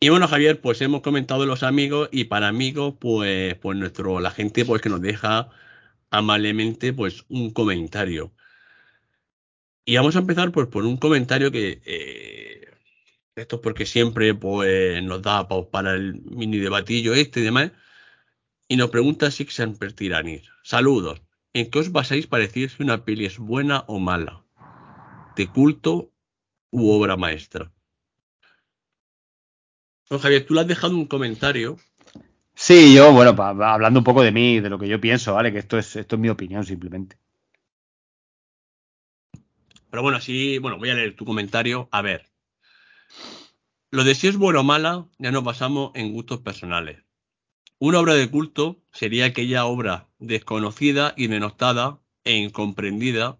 Y 0.00 0.10
bueno, 0.10 0.28
Javier, 0.28 0.60
pues 0.60 0.80
hemos 0.80 1.02
comentado 1.02 1.44
los 1.44 1.62
amigos 1.62 2.08
y 2.12 2.24
para 2.24 2.48
amigos, 2.48 2.94
pues, 3.00 3.56
pues 3.56 3.76
nuestro, 3.76 4.20
la 4.20 4.30
gente 4.30 4.64
pues 4.64 4.80
que 4.80 4.88
nos 4.88 5.00
deja 5.00 5.50
amablemente 6.10 6.92
pues 6.92 7.24
un 7.28 7.50
comentario. 7.50 8.32
Y 9.84 9.96
vamos 9.96 10.16
a 10.16 10.20
empezar 10.20 10.52
pues 10.52 10.68
por 10.68 10.84
un 10.84 10.98
comentario 10.98 11.50
que 11.50 11.80
eh, 11.84 12.68
esto 13.34 13.56
es 13.56 13.62
porque 13.62 13.86
siempre 13.86 14.34
pues 14.34 15.02
nos 15.02 15.22
da 15.22 15.48
para 15.48 15.94
el 15.94 16.20
mini 16.22 16.58
debatillo 16.58 17.14
este 17.14 17.40
y 17.40 17.44
demás. 17.44 17.72
Y 18.68 18.76
nos 18.76 18.90
pregunta 18.90 19.30
si 19.30 19.46
Xamper 19.46 19.94
Tiranis. 19.94 20.50
Saludos. 20.62 21.22
¿En 21.54 21.70
qué 21.70 21.78
os 21.80 21.92
basáis 21.92 22.26
para 22.26 22.44
decir 22.44 22.70
si 22.70 22.82
una 22.82 23.04
peli 23.04 23.26
es 23.26 23.38
buena 23.38 23.84
o 23.88 23.98
mala? 23.98 24.44
¿De 25.38 25.46
culto 25.46 26.10
u 26.72 26.90
obra 26.90 27.16
maestra? 27.16 27.70
Bueno, 30.10 30.20
Javier, 30.20 30.44
tú 30.44 30.54
le 30.54 30.62
has 30.62 30.66
dejado 30.66 30.96
un 30.96 31.06
comentario. 31.06 31.76
Sí, 32.56 32.92
yo, 32.92 33.12
bueno, 33.12 33.36
pa- 33.36 33.56
pa- 33.56 33.72
hablando 33.74 34.00
un 34.00 34.04
poco 34.04 34.22
de 34.24 34.32
mí, 34.32 34.58
de 34.58 34.68
lo 34.68 34.80
que 34.80 34.88
yo 34.88 35.00
pienso, 35.00 35.34
¿vale? 35.34 35.52
Que 35.52 35.60
esto 35.60 35.78
es, 35.78 35.94
esto 35.94 36.16
es 36.16 36.20
mi 36.20 36.28
opinión 36.28 36.64
simplemente. 36.64 37.18
Pero 39.90 40.02
bueno, 40.02 40.20
sí, 40.20 40.58
bueno, 40.58 40.76
voy 40.76 40.90
a 40.90 40.94
leer 40.94 41.14
tu 41.14 41.24
comentario. 41.24 41.88
A 41.92 42.02
ver. 42.02 42.26
Lo 43.92 44.02
de 44.02 44.16
si 44.16 44.26
es 44.26 44.36
buena 44.36 44.58
o 44.58 44.64
mala, 44.64 45.06
ya 45.18 45.30
nos 45.30 45.44
basamos 45.44 45.92
en 45.94 46.12
gustos 46.12 46.40
personales. 46.40 47.04
Una 47.78 48.00
obra 48.00 48.14
de 48.14 48.28
culto 48.28 48.82
sería 48.90 49.26
aquella 49.26 49.66
obra 49.66 50.08
desconocida 50.18 51.14
y 51.16 51.28
denostada 51.28 52.00
e 52.24 52.34
incomprendida 52.36 53.38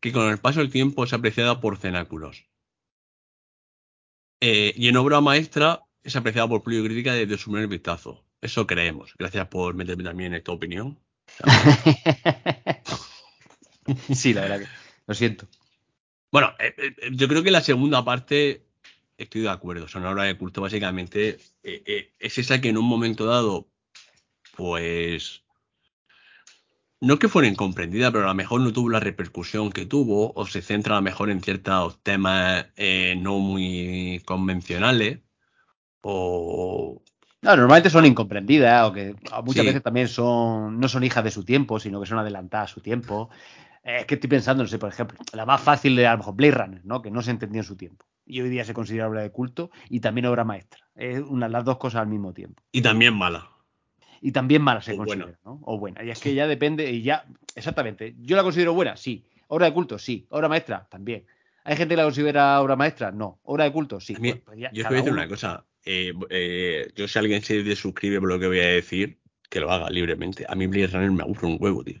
que 0.00 0.12
con 0.12 0.30
el 0.30 0.38
paso 0.38 0.60
del 0.60 0.70
tiempo 0.70 1.04
es 1.04 1.12
apreciada 1.12 1.60
por 1.60 1.78
cenáculos. 1.78 2.46
Eh, 4.40 4.72
y 4.76 4.88
en 4.88 4.96
obra 4.96 5.20
maestra 5.20 5.80
es 6.02 6.14
apreciada 6.14 6.48
por 6.48 6.62
público 6.62 6.84
y 6.84 6.88
crítica 6.88 7.14
desde 7.14 7.38
su 7.38 7.50
primer 7.50 7.68
vistazo. 7.68 8.24
Eso 8.40 8.66
creemos. 8.66 9.14
Gracias 9.18 9.48
por 9.48 9.74
meterme 9.74 10.04
también 10.04 10.32
en 10.32 10.38
esta 10.38 10.52
opinión. 10.52 10.98
sí, 14.14 14.32
la 14.32 14.42
verdad 14.42 14.60
que 14.60 14.68
lo 15.06 15.14
siento. 15.14 15.48
Bueno, 16.30 16.54
eh, 16.58 16.74
eh, 16.76 17.10
yo 17.12 17.26
creo 17.26 17.42
que 17.42 17.50
la 17.50 17.62
segunda 17.62 18.04
parte 18.04 18.64
estoy 19.16 19.40
de 19.40 19.50
acuerdo. 19.50 19.86
O 19.86 19.88
sea, 19.88 20.00
una 20.00 20.10
obra 20.10 20.24
de 20.24 20.38
culto 20.38 20.60
básicamente 20.60 21.38
es 21.62 22.38
esa 22.38 22.60
que 22.60 22.68
en 22.68 22.78
un 22.78 22.84
momento 22.84 23.26
dado, 23.26 23.68
pues, 24.56 25.42
no 27.00 27.18
que 27.18 27.28
fuera 27.28 27.48
incomprendida, 27.48 28.10
pero 28.12 28.24
a 28.24 28.28
lo 28.28 28.34
mejor 28.34 28.60
no 28.60 28.72
tuvo 28.72 28.90
la 28.90 29.00
repercusión 29.00 29.70
que 29.70 29.86
tuvo, 29.86 30.32
o 30.34 30.46
se 30.46 30.62
centra 30.62 30.94
a 30.96 30.98
lo 30.98 31.02
mejor 31.02 31.30
en 31.30 31.40
ciertos 31.42 32.02
temas 32.02 32.66
eh, 32.76 33.14
no 33.18 33.38
muy 33.38 34.22
convencionales, 34.26 35.20
o... 36.02 37.02
No, 37.42 37.56
normalmente 37.56 37.90
son 37.90 38.04
incomprendidas 38.04 38.88
o 38.88 38.92
que 38.92 39.14
o 39.32 39.42
muchas 39.42 39.64
Sí. 39.64 39.66
veces 39.66 39.82
también 39.82 40.08
son 40.08 40.80
no 40.80 40.88
son 40.88 41.04
hijas 41.04 41.22
de 41.22 41.30
su 41.30 41.44
tiempo, 41.44 41.78
sino 41.78 42.00
que 42.00 42.06
son 42.06 42.18
adelantadas 42.18 42.70
a 42.70 42.74
su 42.74 42.80
tiempo. 42.80 43.30
Eh, 43.84 43.98
es 44.00 44.06
que 44.06 44.14
estoy 44.16 44.28
pensando, 44.30 44.62
no 44.64 44.68
sé, 44.68 44.78
por 44.78 44.90
ejemplo, 44.90 45.18
la 45.32 45.46
más 45.46 45.60
fácil 45.60 45.94
de 45.96 46.06
a 46.06 46.12
lo 46.12 46.18
mejor 46.18 46.34
Blade 46.36 46.52
Runner, 46.54 46.80
¿no? 46.84 47.00
Que 47.02 47.10
no 47.12 47.22
se 47.22 47.30
entendió 47.30 47.60
en 47.60 47.64
su 47.66 47.76
tiempo. 47.76 48.06
Y 48.26 48.40
hoy 48.40 48.48
día 48.50 48.64
se 48.64 48.74
considera 48.74 49.08
obra 49.08 49.22
de 49.22 49.30
culto 49.32 49.70
y 49.88 50.00
también 50.00 50.26
obra 50.26 50.44
maestra. 50.44 50.80
Es 50.96 51.20
una, 51.20 51.48
las 51.48 51.64
dos 51.64 51.78
cosas 51.78 52.02
al 52.02 52.08
mismo 52.08 52.32
tiempo. 52.34 52.62
y 52.72 52.82
también 52.82 53.14
mala. 53.14 53.48
Y 54.20 54.32
también 54.32 54.62
mala 54.62 54.80
se 54.82 54.92
O 54.94 54.96
considera, 54.96 55.24
buena. 55.26 55.38
¿no? 55.44 55.60
O 55.64 55.78
buena. 55.78 56.02
Y 56.04 56.10
es 56.10 56.18
que 56.20 56.34
ya 56.34 56.46
depende, 56.46 56.90
y 56.90 57.02
ya, 57.02 57.24
exactamente. 57.54 58.14
Yo 58.18 58.36
la 58.36 58.42
considero 58.42 58.74
buena, 58.74 58.96
sí. 58.96 59.24
Obra 59.48 59.66
de 59.66 59.72
culto, 59.72 59.98
sí. 59.98 60.26
Obra 60.30 60.48
maestra, 60.48 60.86
también. 60.90 61.24
¿Hay 61.64 61.76
gente 61.76 61.92
que 61.92 61.96
la 61.98 62.04
considera 62.04 62.60
obra 62.60 62.76
maestra? 62.76 63.12
No. 63.12 63.40
¿Obra 63.44 63.64
de 63.64 63.72
culto? 63.72 64.00
Sí. 64.00 64.14
Mí- 64.18 64.34
Pues- 64.34 64.58
ya, 64.58 64.70
Yo 64.72 64.82
os 64.84 64.88
voy 64.88 64.96
a 64.96 65.00
decir 65.00 65.12
uno. 65.12 65.20
una 65.22 65.28
cosa. 65.28 65.64
eh, 65.84 66.12
eh, 66.30 66.90
yo 66.96 67.08
si 67.08 67.18
alguien 67.18 67.40
se 67.42 67.62
desuscribe 67.62 68.18
por 68.20 68.28
lo 68.28 68.38
que 68.38 68.46
voy 68.48 68.60
a 68.60 68.66
decir, 68.68 69.20
que 69.48 69.60
lo 69.60 69.70
haga 69.70 69.88
libremente. 69.88 70.44
A 70.48 70.54
mí 70.54 70.66
Blade 70.66 70.88
Runner 70.88 71.10
me 71.10 71.22
aburre 71.22 71.46
un 71.46 71.56
huevo, 71.60 71.82
tío. 71.82 72.00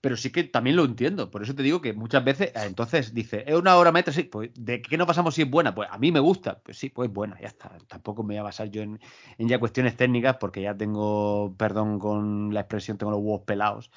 Pero 0.00 0.16
sí 0.16 0.30
que 0.30 0.44
también 0.44 0.76
lo 0.76 0.84
entiendo. 0.84 1.30
Por 1.30 1.42
eso 1.42 1.54
te 1.54 1.62
digo 1.62 1.80
que 1.80 1.92
muchas 1.92 2.24
veces, 2.24 2.48
eh, 2.48 2.62
entonces 2.64 3.12
dice, 3.12 3.44
¿es 3.46 3.54
una 3.54 3.76
obra 3.76 3.92
maestra? 3.92 4.14
Sí, 4.14 4.22
pues 4.24 4.50
¿de 4.54 4.80
qué 4.80 4.96
nos 4.96 5.06
pasamos 5.06 5.34
si 5.34 5.42
es 5.42 5.50
buena? 5.50 5.74
Pues 5.74 5.88
a 5.90 5.98
mí 5.98 6.10
me 6.10 6.20
gusta. 6.20 6.58
Pues 6.60 6.78
sí, 6.78 6.88
pues 6.88 7.10
buena, 7.12 7.38
ya 7.40 7.48
está. 7.48 7.76
Tampoco 7.86 8.22
me 8.22 8.34
voy 8.34 8.38
a 8.38 8.42
basar 8.44 8.70
yo 8.70 8.82
en, 8.82 8.98
ya 9.38 9.58
cuestiones 9.58 9.96
técnicas 9.96 10.36
porque 10.38 10.62
ya 10.62 10.74
tengo, 10.74 11.54
perdón 11.58 11.98
con 11.98 12.54
la 12.54 12.60
expresión, 12.60 12.96
tengo 12.96 13.12
los 13.12 13.20
huevos 13.20 13.42
pelados 13.42 13.90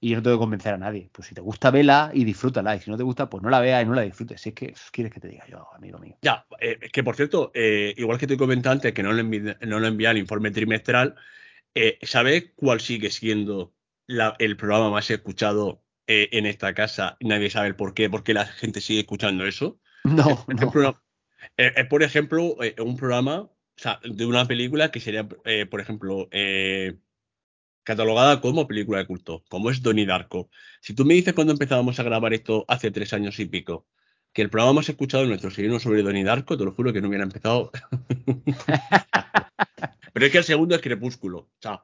y 0.00 0.14
no 0.14 0.22
tengo 0.22 0.36
que 0.36 0.40
convencer 0.40 0.72
a 0.72 0.78
nadie. 0.78 1.10
Pues 1.12 1.28
si 1.28 1.34
te 1.34 1.42
gusta, 1.42 1.70
vela 1.70 2.10
y 2.14 2.24
disfrútala. 2.24 2.74
Y 2.76 2.80
si 2.80 2.90
no 2.90 2.96
te 2.96 3.02
gusta, 3.02 3.28
pues 3.28 3.42
no 3.42 3.50
la 3.50 3.60
veas 3.60 3.82
y 3.82 3.86
no 3.86 3.94
la 3.94 4.02
disfrutes. 4.02 4.40
Si 4.40 4.48
es 4.48 4.54
que 4.54 4.74
quieres 4.92 5.12
que 5.12 5.20
te 5.20 5.28
diga 5.28 5.46
yo, 5.46 5.66
amigo 5.74 5.98
mío. 5.98 6.16
Ya, 6.22 6.46
eh, 6.58 6.78
que 6.90 7.04
por 7.04 7.16
cierto, 7.16 7.50
eh, 7.54 7.92
igual 7.98 8.18
que 8.18 8.26
te 8.26 8.38
comenté 8.38 8.70
antes 8.70 8.94
que 8.94 9.02
no 9.02 9.12
le 9.12 9.22
envi- 9.22 9.58
no 9.66 9.78
el 10.10 10.18
informe 10.18 10.50
trimestral, 10.50 11.16
eh, 11.74 11.98
¿sabes 12.02 12.52
cuál 12.56 12.80
sigue 12.80 13.10
siendo 13.10 13.74
la- 14.10 14.36
el 14.38 14.56
programa 14.56 14.90
más 14.90 15.10
escuchado 15.10 15.82
eh, 16.06 16.28
en 16.32 16.46
esta 16.46 16.74
casa? 16.74 17.16
Nadie 17.20 17.50
sabe 17.50 17.68
el 17.68 17.76
por 17.76 17.94
qué, 17.94 18.10
por 18.10 18.22
qué 18.24 18.34
la 18.34 18.46
gente 18.46 18.80
sigue 18.80 19.00
escuchando 19.00 19.46
eso. 19.46 19.80
No, 20.04 20.44
Es, 20.48 20.60
no. 20.60 20.70
programa- 20.70 21.02
es- 21.56 21.72
es, 21.76 21.86
por 21.86 22.02
ejemplo, 22.02 22.56
eh, 22.62 22.74
un 22.80 22.96
programa 22.96 23.40
o 23.42 23.56
sea, 23.82 23.98
de 24.04 24.26
una 24.26 24.44
película 24.46 24.90
que 24.90 25.00
sería, 25.00 25.26
eh, 25.44 25.64
por 25.66 25.80
ejemplo, 25.80 26.28
eh, 26.32 26.98
catalogada 27.82 28.40
como 28.40 28.66
película 28.68 28.98
de 28.98 29.06
culto, 29.06 29.42
como 29.48 29.70
es 29.70 29.80
Donnie 29.82 30.04
Darko. 30.06 30.50
Si 30.82 30.94
tú 30.94 31.04
me 31.06 31.14
dices 31.14 31.32
cuando 31.32 31.52
empezábamos 31.54 31.98
a 31.98 32.02
grabar 32.02 32.34
esto 32.34 32.64
hace 32.68 32.90
tres 32.90 33.12
años 33.14 33.38
y 33.40 33.46
pico, 33.46 33.86
que 34.34 34.42
el 34.42 34.50
programa 34.50 34.74
más 34.74 34.88
escuchado 34.88 35.22
de 35.22 35.28
nuestro 35.30 35.50
uno 35.66 35.80
sobre 35.80 36.02
Donnie 36.02 36.24
Darko, 36.24 36.58
te 36.58 36.64
lo 36.64 36.72
juro 36.72 36.92
que 36.92 37.00
no 37.00 37.08
hubiera 37.08 37.24
empezado. 37.24 37.70
Pero 40.12 40.26
es 40.26 40.32
que 40.32 40.38
el 40.38 40.44
segundo 40.44 40.74
es 40.74 40.82
Crepúsculo. 40.82 41.48
Chao. 41.60 41.82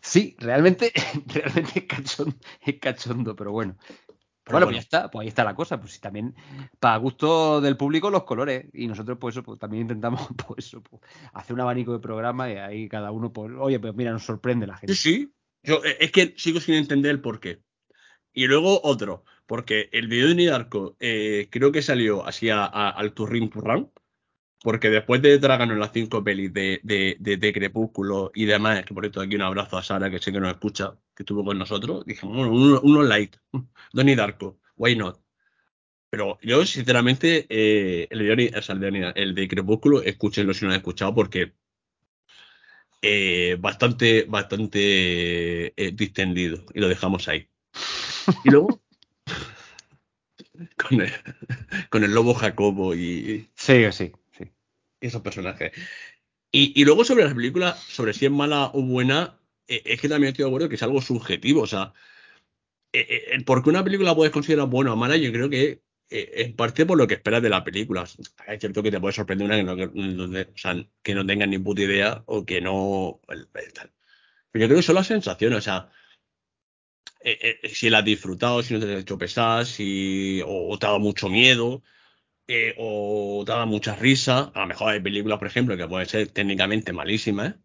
Sí, 0.00 0.36
realmente, 0.38 0.92
realmente 1.26 1.80
es 1.80 1.84
cachondo, 1.86 2.36
es 2.60 2.78
cachondo, 2.80 3.34
pero 3.36 3.52
bueno. 3.52 3.76
Pero 3.78 4.54
bueno, 4.54 4.66
bueno. 4.66 4.66
pues 4.66 4.76
ya 4.76 4.80
está, 4.98 5.10
pues 5.10 5.22
ahí 5.22 5.28
está 5.28 5.42
la 5.42 5.54
cosa. 5.56 5.80
Pues 5.80 5.92
sí, 5.94 6.00
también, 6.00 6.34
para 6.78 6.96
gusto 6.98 7.60
del 7.60 7.76
público, 7.76 8.10
los 8.10 8.22
colores. 8.22 8.66
Y 8.72 8.86
nosotros, 8.86 9.18
pues 9.20 9.34
eso, 9.34 9.42
pues 9.42 9.58
también 9.58 9.82
intentamos, 9.82 10.20
pues 10.46 10.66
eso, 10.66 10.82
pues, 10.82 11.02
hacer 11.32 11.54
un 11.54 11.60
abanico 11.60 11.92
de 11.92 11.98
programa 11.98 12.48
y 12.50 12.56
ahí 12.56 12.88
cada 12.88 13.10
uno, 13.10 13.32
pues, 13.32 13.52
oye, 13.58 13.80
pues 13.80 13.94
mira, 13.94 14.12
nos 14.12 14.24
sorprende 14.24 14.66
la 14.68 14.74
Sí, 14.76 14.80
gente. 14.80 14.94
sí. 14.94 15.32
Yo, 15.64 15.84
eh, 15.84 15.96
es 15.98 16.12
que 16.12 16.34
sigo 16.36 16.60
sin 16.60 16.76
entender 16.76 17.10
el 17.10 17.20
por 17.20 17.40
qué. 17.40 17.60
Y 18.32 18.46
luego 18.46 18.80
otro, 18.84 19.24
porque 19.46 19.88
el 19.92 20.06
video 20.08 20.24
de 20.26 20.28
Donnie 20.30 20.46
Darko 20.48 20.96
eh, 21.00 21.48
creo 21.50 21.72
que 21.72 21.82
salió 21.82 22.24
así 22.24 22.50
a- 22.50 22.66
a- 22.66 22.90
al 22.90 23.14
turrín 23.14 23.50
turrán, 23.50 23.90
porque 24.66 24.90
después 24.90 25.22
de 25.22 25.38
tragarnos 25.38 25.78
las 25.78 25.92
cinco 25.92 26.24
pelis 26.24 26.52
de, 26.52 26.80
de, 26.82 27.16
de, 27.20 27.52
Crepúsculo 27.52 28.32
y 28.34 28.46
demás, 28.46 28.84
que 28.84 28.94
por 28.94 29.06
esto 29.06 29.20
aquí 29.20 29.36
un 29.36 29.42
abrazo 29.42 29.78
a 29.78 29.82
Sara, 29.84 30.10
que 30.10 30.18
sé 30.18 30.32
que 30.32 30.40
nos 30.40 30.50
escucha, 30.50 30.98
que 31.14 31.22
estuvo 31.22 31.44
con 31.44 31.56
nosotros, 31.56 32.04
dijimos, 32.04 32.36
bueno, 32.36 32.52
uno, 32.52 32.80
uno 32.82 33.02
light, 33.04 33.36
Donnie 33.92 34.16
Darko, 34.16 34.58
why 34.76 34.96
not? 34.96 35.20
Pero 36.10 36.40
yo, 36.42 36.66
sinceramente, 36.66 37.46
eh, 37.48 38.08
el, 38.10 38.18
de 38.18 38.58
o 38.58 38.60
sea, 38.60 38.74
el, 38.74 39.34
de 39.36 39.46
Crepúsculo, 39.46 40.02
escúchenlo 40.02 40.52
si 40.52 40.62
no 40.64 40.70
lo 40.70 40.74
han 40.74 40.80
escuchado, 40.80 41.14
porque 41.14 41.52
eh, 43.02 43.56
bastante, 43.60 44.24
bastante 44.24 45.66
eh, 45.80 45.92
distendido, 45.94 46.64
y 46.74 46.80
lo 46.80 46.88
dejamos 46.88 47.28
ahí. 47.28 47.48
Y 48.42 48.50
luego, 48.50 48.82
con 50.88 51.02
el, 51.02 51.12
con 51.88 52.02
el 52.02 52.10
lobo 52.10 52.34
Jacobo 52.34 52.96
y, 52.96 53.48
sí, 53.54 53.84
sí. 53.92 54.10
Esos 55.08 55.22
personajes. 55.22 55.72
Y, 56.52 56.80
y 56.80 56.84
luego 56.84 57.04
sobre 57.04 57.24
las 57.24 57.34
películas, 57.34 57.78
sobre 57.80 58.14
si 58.14 58.26
es 58.26 58.32
mala 58.32 58.70
o 58.74 58.82
buena, 58.82 59.40
eh, 59.68 59.82
es 59.86 60.00
que 60.00 60.08
también 60.08 60.30
estoy 60.32 60.44
de 60.44 60.48
acuerdo 60.50 60.68
que 60.68 60.76
es 60.76 60.82
algo 60.82 61.02
subjetivo. 61.02 61.62
O 61.62 61.66
sea, 61.66 61.92
eh, 62.92 63.06
eh, 63.08 63.22
el 63.32 63.44
por 63.44 63.62
qué 63.62 63.70
una 63.70 63.84
película 63.84 64.14
puedes 64.14 64.32
considerar 64.32 64.68
buena 64.68 64.92
o 64.92 64.96
mala, 64.96 65.16
yo 65.16 65.32
creo 65.32 65.50
que 65.50 65.82
eh, 66.10 66.32
en 66.36 66.56
parte 66.56 66.86
por 66.86 66.98
lo 66.98 67.06
que 67.06 67.14
esperas 67.14 67.42
de 67.42 67.48
la 67.50 67.64
película. 67.64 68.04
Es 68.04 68.60
cierto 68.60 68.82
que 68.82 68.90
te 68.90 69.00
puede 69.00 69.14
sorprender 69.14 69.46
una 69.46 69.56
que 69.56 69.64
no, 69.64 69.76
que, 69.76 69.84
o 70.52 70.56
sea, 70.56 70.74
que 71.02 71.14
no 71.14 71.26
tengas 71.26 71.48
ni 71.48 71.58
puta 71.58 71.82
idea 71.82 72.22
o 72.26 72.44
que 72.44 72.60
no. 72.60 73.20
Pero 73.26 74.62
yo 74.62 74.66
creo 74.68 74.76
que 74.76 74.82
son 74.82 74.94
las 74.96 75.06
sensaciones, 75.08 75.58
o 75.58 75.62
sea. 75.62 75.90
eh, 77.20 77.58
eh, 77.62 77.68
si 77.70 77.90
la 77.90 77.98
has 77.98 78.04
disfrutado, 78.04 78.62
si 78.62 78.74
no 78.74 78.80
te 78.80 78.94
has 78.94 79.00
hecho 79.00 79.18
pesar, 79.18 79.66
si 79.66 80.40
o, 80.42 80.68
o 80.70 80.78
te 80.78 80.86
ha 80.86 80.90
dado 80.90 81.00
mucho 81.00 81.28
miedo, 81.28 81.82
eh, 82.48 82.74
o 82.78 83.42
te 83.44 83.52
ha 83.52 83.56
dado 83.56 83.66
mucha 83.66 83.94
risa. 83.96 84.50
A 84.54 84.60
lo 84.60 84.66
mejor 84.66 84.92
hay 84.92 85.00
películas, 85.00 85.38
por 85.38 85.48
ejemplo, 85.48 85.76
que 85.76 85.88
pueden 85.88 86.08
ser 86.08 86.28
técnicamente 86.28 86.92
malísimas, 86.92 87.56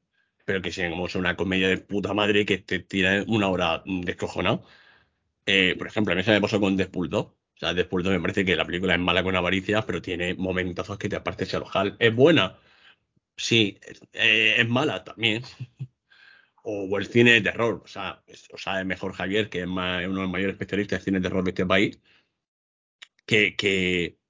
pero 0.45 0.61
que 0.61 0.71
como 0.89 1.07
son 1.09 1.21
una 1.21 1.35
comedia 1.35 1.69
de 1.69 1.77
puta 1.77 2.13
madre 2.13 2.45
que 2.45 2.57
te 2.59 2.79
tira 2.79 3.23
una 3.27 3.49
hora 3.49 3.83
descojonado. 3.85 4.63
Eh, 5.45 5.75
por 5.77 5.87
ejemplo, 5.87 6.13
a 6.13 6.15
mí 6.15 6.23
se 6.23 6.31
me 6.31 6.41
pasó 6.41 6.59
con 6.59 6.77
2. 6.77 6.87
O 6.95 7.35
sea, 7.55 7.73
2 7.73 7.87
me 8.05 8.19
parece 8.21 8.45
que 8.45 8.55
la 8.55 8.65
película 8.65 8.95
es 8.95 8.99
mala 8.99 9.23
con 9.23 9.35
avaricia, 9.35 9.83
pero 9.85 10.01
tiene 10.01 10.33
momentazos 10.35 10.97
que 10.97 11.09
te 11.09 11.15
apartes 11.15 11.53
el 11.53 11.63
ojal. 11.63 11.95
¿Es 11.99 12.13
buena? 12.15 12.57
Sí. 13.37 13.79
Eh, 14.13 14.55
¿Es 14.59 14.69
mala? 14.69 15.03
También. 15.03 15.43
O 16.63 16.97
el 16.99 17.07
cine 17.07 17.31
de 17.33 17.41
terror. 17.41 17.81
O 17.83 17.87
sea, 17.87 18.23
o 18.53 18.57
sea, 18.57 18.79
es 18.81 18.85
mejor 18.85 19.13
Javier, 19.13 19.49
que 19.49 19.61
es 19.61 19.67
uno 19.67 19.97
de 19.97 20.07
los 20.07 20.29
mayores 20.29 20.53
especialistas 20.53 20.99
de 20.99 21.05
cine 21.05 21.19
de 21.19 21.23
terror 21.23 21.43
de 21.43 21.51
este 21.51 21.65
país, 21.65 21.99
que, 23.25 23.55
que, 23.55 24.20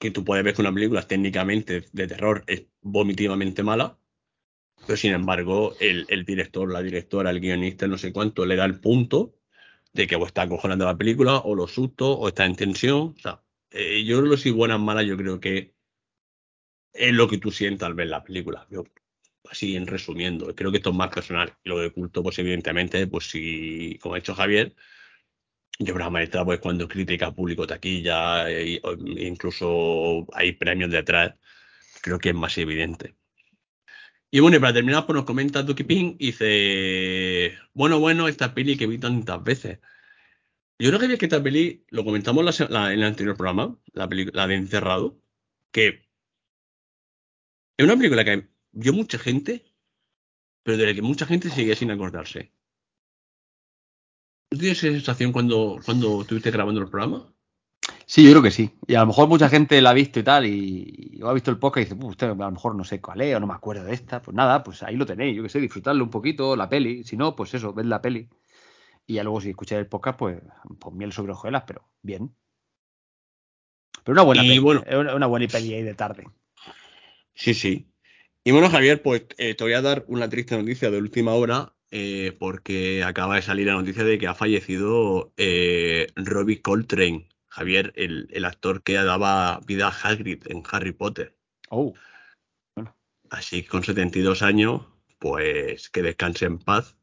que 0.00 0.10
tú 0.10 0.24
puedes 0.24 0.42
ver 0.42 0.54
que 0.54 0.62
una 0.62 0.72
película 0.72 1.02
técnicamente 1.02 1.84
de 1.92 2.06
terror 2.08 2.42
es 2.46 2.64
vomitivamente 2.80 3.62
mala, 3.62 3.98
pero 4.86 4.96
sin 4.96 5.12
embargo 5.12 5.76
el, 5.78 6.06
el 6.08 6.24
director, 6.24 6.72
la 6.72 6.82
directora, 6.82 7.30
el 7.30 7.38
guionista, 7.38 7.86
no 7.86 7.98
sé 7.98 8.12
cuánto, 8.12 8.46
le 8.46 8.56
da 8.56 8.64
el 8.64 8.80
punto 8.80 9.36
de 9.92 10.06
que 10.06 10.16
o 10.16 10.26
está 10.26 10.42
acojonando 10.42 10.86
la 10.86 10.96
película, 10.96 11.36
o 11.38 11.54
lo 11.54 11.66
susto, 11.68 12.12
o 12.12 12.28
está 12.28 12.46
en 12.46 12.56
tensión. 12.56 13.14
O 13.16 13.20
sea, 13.20 13.42
eh, 13.70 14.02
yo 14.04 14.20
creo 14.20 14.30
que 14.30 14.38
si 14.38 14.50
buenas 14.50 14.80
malas, 14.80 15.04
yo 15.04 15.16
creo 15.16 15.38
que 15.38 15.74
es 16.92 17.12
lo 17.12 17.28
que 17.28 17.38
tú 17.38 17.50
sientas 17.50 17.86
al 17.86 17.94
ver 17.94 18.08
la 18.08 18.24
película. 18.24 18.66
Yo, 18.70 18.84
así 19.50 19.76
en 19.76 19.86
resumiendo, 19.86 20.54
creo 20.54 20.70
que 20.70 20.78
esto 20.78 20.90
es 20.90 20.96
más 20.96 21.10
personal. 21.10 21.54
Y 21.62 21.68
lo 21.68 21.78
de 21.78 21.90
culto, 21.90 22.22
pues 22.22 22.38
evidentemente, 22.38 23.06
pues 23.06 23.30
si, 23.30 23.98
como 24.00 24.14
ha 24.14 24.18
dicho 24.18 24.34
Javier, 24.34 24.74
yo 25.80 25.94
creo 25.94 26.10
maestra, 26.10 26.44
pues 26.44 26.60
cuando 26.60 26.86
critica 26.88 27.32
público 27.34 27.66
taquilla, 27.66 28.50
e, 28.50 28.80
incluso 29.18 30.26
hay 30.34 30.52
premios 30.52 30.90
detrás, 30.90 31.34
creo 32.02 32.18
que 32.18 32.30
es 32.30 32.34
más 32.34 32.56
evidente. 32.58 33.16
Y 34.30 34.40
bueno, 34.40 34.56
y 34.58 34.60
para 34.60 34.74
terminar, 34.74 35.06
pues 35.06 35.14
nos 35.16 35.24
comenta 35.24 35.62
Duki 35.62 35.84
Ping 35.84 36.16
y 36.18 36.26
dice, 36.26 37.58
bueno, 37.74 37.98
bueno, 37.98 38.28
esta 38.28 38.54
peli 38.54 38.76
que 38.76 38.86
vi 38.86 38.98
tantas 38.98 39.42
veces. 39.42 39.80
Yo 40.78 40.90
creo 40.90 41.00
que 41.00 41.18
que 41.18 41.26
esta 41.26 41.42
peli, 41.42 41.84
lo 41.90 42.04
comentamos 42.04 42.60
en 42.60 42.72
el 42.76 43.02
anterior 43.04 43.36
programa, 43.36 43.78
la, 43.92 44.08
la 44.32 44.46
de 44.46 44.54
Encerrado, 44.54 45.20
que 45.72 46.08
es 47.76 47.84
una 47.84 47.96
película 47.96 48.24
que 48.24 48.48
vio 48.72 48.92
mucha 48.92 49.18
gente, 49.18 49.64
pero 50.62 50.76
de 50.76 50.86
la 50.86 50.94
que 50.94 51.02
mucha 51.02 51.26
gente 51.26 51.50
sigue 51.50 51.74
sin 51.74 51.90
acordarse. 51.90 52.52
¿Tú 54.50 54.58
tienes 54.58 54.82
esa 54.82 54.92
sensación 54.92 55.30
cuando, 55.30 55.78
cuando 55.84 56.22
estuviste 56.22 56.50
grabando 56.50 56.80
el 56.80 56.88
programa? 56.88 57.32
Sí, 58.04 58.24
yo 58.24 58.30
creo 58.30 58.42
que 58.42 58.50
sí. 58.50 58.72
Y 58.88 58.96
a 58.96 59.00
lo 59.00 59.06
mejor 59.06 59.28
mucha 59.28 59.48
gente 59.48 59.80
la 59.80 59.90
ha 59.90 59.92
visto 59.94 60.18
y 60.18 60.24
tal, 60.24 60.44
y, 60.44 61.20
ha 61.22 61.32
visto 61.32 61.52
el 61.52 61.58
podcast 61.58 61.92
y 61.92 61.94
dice, 61.94 62.06
usted 62.06 62.26
a 62.26 62.34
lo 62.34 62.50
mejor 62.50 62.74
no 62.74 62.82
sé 62.82 63.00
cuál 63.00 63.20
es, 63.20 63.36
o 63.36 63.38
no 63.38 63.46
me 63.46 63.54
acuerdo 63.54 63.84
de 63.84 63.94
esta. 63.94 64.20
Pues 64.20 64.34
nada, 64.34 64.64
pues 64.64 64.82
ahí 64.82 64.96
lo 64.96 65.06
tenéis, 65.06 65.36
yo 65.36 65.44
que 65.44 65.48
sé, 65.48 65.60
disfrutarlo 65.60 66.02
un 66.02 66.10
poquito, 66.10 66.56
la 66.56 66.68
peli. 66.68 67.04
Si 67.04 67.16
no, 67.16 67.36
pues 67.36 67.54
eso, 67.54 67.72
ved 67.72 67.84
la 67.84 68.02
peli. 68.02 68.28
Y 69.06 69.14
ya 69.14 69.22
luego 69.22 69.40
si 69.40 69.50
escucháis 69.50 69.78
el 69.78 69.86
podcast, 69.86 70.18
pues, 70.18 70.42
pues 70.80 70.96
miel 70.96 71.12
sobre 71.12 71.30
hojuelas, 71.30 71.62
pero 71.64 71.88
bien. 72.02 72.34
Pero 74.02 74.14
una 74.14 74.22
buena 74.22 74.42
peli, 74.42 74.58
bueno, 74.58 74.82
una 75.14 75.26
buena 75.26 75.46
peli 75.46 75.74
ahí 75.74 75.84
de 75.84 75.94
tarde. 75.94 76.26
Sí, 77.34 77.54
sí. 77.54 77.86
Y 78.42 78.50
bueno, 78.50 78.68
Javier, 78.68 79.00
pues 79.00 79.26
eh, 79.38 79.54
te 79.54 79.62
voy 79.62 79.74
a 79.74 79.82
dar 79.82 80.04
una 80.08 80.28
triste 80.28 80.56
noticia 80.56 80.90
de 80.90 80.98
última 80.98 81.34
hora, 81.34 81.72
eh, 81.90 82.36
porque 82.38 83.02
acaba 83.04 83.36
de 83.36 83.42
salir 83.42 83.66
la 83.66 83.74
noticia 83.74 84.04
de 84.04 84.18
que 84.18 84.28
ha 84.28 84.34
fallecido 84.34 85.32
eh, 85.36 86.06
Robbie 86.16 86.62
Coltrane 86.62 87.28
Javier, 87.50 87.92
el, 87.96 88.44
actor 88.44 88.82
que 88.82 88.94
daba 88.94 89.60
vida 89.66 89.88
a 89.88 89.90
Hagrid 89.90 90.44
en 90.46 90.62
Harry 90.70 90.92
Potter. 90.92 91.36
Oh. 91.68 91.94
Así 93.28 93.64
con 93.64 93.82
72 93.82 94.42
años, 94.42 94.82
pues 95.18 95.90
que 95.90 96.02
descanse 96.02 96.46
en 96.46 96.58
paz. 96.58 96.96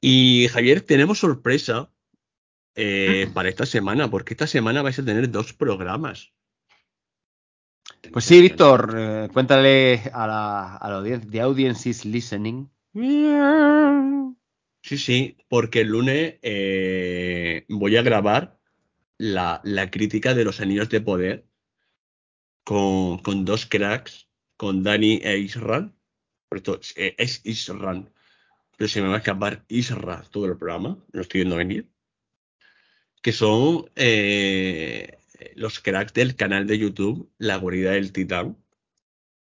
Y 0.00 0.46
Javier, 0.48 0.82
tenemos 0.82 1.18
sorpresa 1.18 1.90
eh, 2.76 3.28
para 3.34 3.48
esta 3.48 3.66
semana, 3.66 4.08
porque 4.08 4.34
esta 4.34 4.46
semana 4.46 4.82
vais 4.82 4.98
a 4.98 5.04
tener 5.04 5.28
dos 5.30 5.52
programas. 5.52 6.32
Pues 8.12 8.24
sí, 8.24 8.40
Víctor, 8.40 8.94
eh, 8.96 9.28
cuéntale 9.32 10.02
a 10.12 10.26
la, 10.26 10.76
a 10.76 10.88
la 10.88 10.96
audiencia, 10.98 11.30
The 11.30 11.40
Audience 11.40 11.88
is 11.88 12.04
Listening. 12.04 12.70
Sí, 14.82 14.98
sí, 14.98 15.36
porque 15.48 15.82
el 15.82 15.88
lunes 15.88 16.34
eh, 16.42 17.64
voy 17.68 17.96
a 17.96 18.02
grabar 18.02 18.58
la, 19.18 19.60
crítica 19.92 20.34
de 20.34 20.44
los 20.44 20.60
anillos 20.60 20.88
de 20.88 21.00
poder 21.00 21.46
con, 22.64 23.18
con 23.18 23.44
dos 23.44 23.66
cracks, 23.66 24.28
con 24.56 24.82
Dani 24.82 25.20
e 25.22 25.38
Isran. 25.38 25.94
Esto 26.50 26.80
eh, 26.96 27.14
es 27.18 27.40
Isran, 27.44 28.10
pero 28.76 28.88
se 28.88 29.00
me 29.00 29.08
va 29.08 29.14
a 29.14 29.18
escapar 29.18 29.64
Isra 29.68 30.24
todo 30.30 30.46
el 30.46 30.56
programa, 30.58 30.98
lo 31.12 31.22
estoy 31.22 31.40
viendo 31.40 31.56
venir. 31.56 31.88
Que 33.22 33.32
son 33.32 33.90
eh, 33.94 35.18
los 35.54 35.78
cracks 35.78 36.14
del 36.14 36.34
canal 36.34 36.66
de 36.66 36.78
YouTube 36.78 37.30
La 37.38 37.56
Guarida 37.56 37.92
del 37.92 38.12
Titán. 38.12 38.56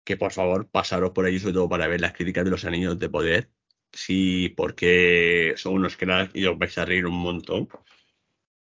Que 0.05 0.17
por 0.17 0.31
favor 0.31 0.69
pasaros 0.69 1.11
por 1.11 1.25
ahí, 1.25 1.39
sobre 1.39 1.55
todo 1.55 1.69
para 1.69 1.87
ver 1.87 1.99
las 2.01 2.13
críticas 2.13 2.45
de 2.45 2.51
los 2.51 2.63
anillos 2.65 2.97
de 2.99 3.09
poder. 3.09 3.51
Sí, 3.91 4.49
porque 4.55 5.53
son 5.57 5.73
unos 5.75 5.97
cracks 5.97 6.35
y 6.35 6.45
os 6.45 6.57
vais 6.57 6.77
a 6.77 6.85
reír 6.85 7.05
un 7.05 7.17
montón. 7.17 7.67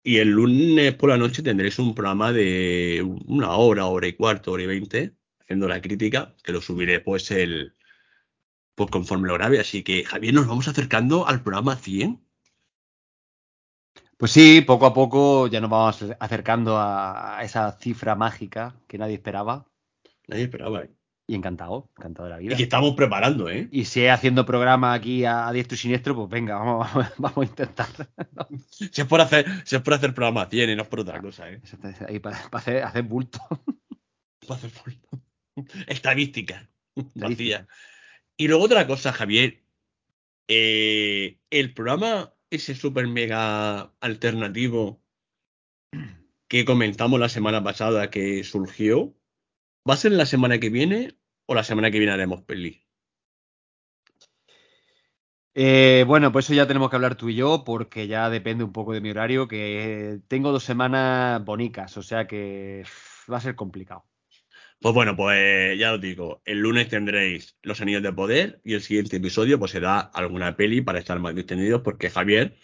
Y 0.04 0.18
el 0.18 0.30
lunes 0.30 0.96
por 0.96 1.10
la 1.10 1.18
noche 1.18 1.44
tendréis 1.44 1.80
un 1.80 1.94
programa 1.94 2.32
de 2.32 3.04
una 3.28 3.52
hora, 3.58 3.86
hora 3.88 4.08
y 4.08 4.14
cuarto, 4.14 4.54
hora 4.54 4.64
y 4.64 4.68
veinte, 4.68 5.16
haciendo 5.42 5.68
la 5.68 5.82
crítica, 5.82 6.36
que 6.44 6.54
lo 6.54 6.62
subiré 6.62 7.02
pues 7.02 7.30
el 7.32 7.76
pues 8.76 8.92
conforme 8.92 9.28
lo 9.28 9.34
grabe. 9.34 9.60
Así 9.60 9.84
que, 9.84 10.06
Javier, 10.06 10.34
nos 10.36 10.48
vamos 10.48 10.68
acercando 10.68 11.28
al 11.28 11.42
programa 11.42 11.76
100. 11.76 12.24
Pues 14.18 14.32
sí, 14.32 14.62
poco 14.62 14.86
a 14.86 14.94
poco 14.94 15.48
ya 15.48 15.60
nos 15.60 15.70
vamos 15.70 16.06
acercando 16.20 16.78
a, 16.78 17.40
esa 17.44 17.72
cifra 17.80 18.16
mágica 18.16 18.76
que 18.88 18.98
nadie 19.00 19.16
esperaba. 19.16 19.68
Nadie 20.28 20.44
esperaba, 20.44 20.84
¿eh? 20.84 20.97
Y 21.30 21.36
encantado, 21.36 21.90
encantado 21.98 22.30
de 22.30 22.34
la 22.34 22.38
vida. 22.38 22.54
Y 22.54 22.58
que 22.58 22.64
estamos 22.64 22.96
preparando, 22.96 23.50
¿eh? 23.50 23.68
Y 23.70 23.84
si 23.84 24.02
es 24.06 24.12
haciendo 24.12 24.46
programa 24.46 24.94
aquí 24.94 25.26
a, 25.26 25.52
diestro 25.52 25.76
y 25.76 25.78
siniestro, 25.78 26.16
pues 26.16 26.30
venga, 26.30 26.56
vamos, 26.56 26.88
vamos 27.18 27.38
a 27.38 27.44
intentar. 27.44 27.88
si, 28.70 29.02
es 29.02 29.08
por 29.08 29.20
hacer, 29.20 29.46
si 29.66 29.76
es 29.76 29.82
por 29.82 29.94
hacer 29.94 30.14
programa, 30.14 30.48
tiene, 30.48 30.76
no 30.76 30.84
es 30.84 30.88
por 30.88 31.02
otra 31.02 31.22
cosa, 31.22 31.52
¿eh? 31.52 31.62
Ahí 32.08 32.20
para, 32.20 32.38
hacer, 32.38 32.82
hacer, 32.82 33.04
bulto. 33.04 33.40
para 34.48 34.56
hacer 34.56 34.72
bulto. 34.86 35.22
Estadística. 35.88 36.70
Vacía. 37.16 37.68
Y 38.38 38.48
luego 38.48 38.64
otra 38.64 38.88
cosa, 38.88 39.12
Javier. 39.12 39.64
Eh, 40.48 41.40
el 41.50 41.74
programa, 41.74 42.34
ese 42.50 42.74
super 42.74 43.06
mega 43.08 43.92
alternativo 44.00 45.02
que 46.48 46.64
comentamos 46.64 47.20
la 47.20 47.28
semana 47.28 47.64
pasada 47.64 48.10
que 48.10 48.44
surgió, 48.44 49.17
¿Va 49.88 49.94
a 49.94 49.98
ser 49.98 50.12
la 50.12 50.26
semana 50.26 50.60
que 50.60 50.70
viene 50.70 51.16
o 51.46 51.56
la 51.56 51.64
semana 51.64 51.92
que 51.92 52.00
viene 52.00 52.14
haremos 52.14 52.42
peli? 52.42 52.84
Eh, 55.54 56.04
bueno, 56.06 56.32
pues 56.32 56.46
eso 56.46 56.54
ya 56.54 56.68
tenemos 56.68 56.90
que 56.90 56.98
hablar 56.98 57.16
tú 57.16 57.30
y 57.30 57.36
yo, 57.36 57.64
porque 57.64 58.08
ya 58.08 58.30
depende 58.30 58.64
un 58.64 58.74
poco 58.74 58.94
de 58.94 59.02
mi 59.02 59.10
horario, 59.10 59.48
que 59.48 60.20
tengo 60.28 60.52
dos 60.52 60.64
semanas 60.64 61.44
bonicas, 61.44 61.98
o 61.98 62.04
sea 62.04 62.28
que 62.28 62.84
va 63.32 63.38
a 63.38 63.42
ser 63.42 63.56
complicado. 63.56 64.06
Pues 64.80 64.94
bueno, 64.94 65.16
pues 65.16 65.80
ya 65.80 65.94
os 65.94 66.02
digo, 66.02 66.42
el 66.46 66.60
lunes 66.60 66.90
tendréis 66.90 67.58
Los 67.64 67.82
Anillos 67.82 68.04
de 68.04 68.14
Poder 68.14 68.62
y 68.64 68.76
el 68.76 68.82
siguiente 68.82 69.18
episodio 69.18 69.58
pues 69.58 69.72
será 69.72 70.00
alguna 70.00 70.56
peli 70.56 70.82
para 70.82 71.00
estar 71.00 71.18
más 71.20 71.34
distendidos 71.34 71.82
porque 71.82 72.12
Javier 72.12 72.56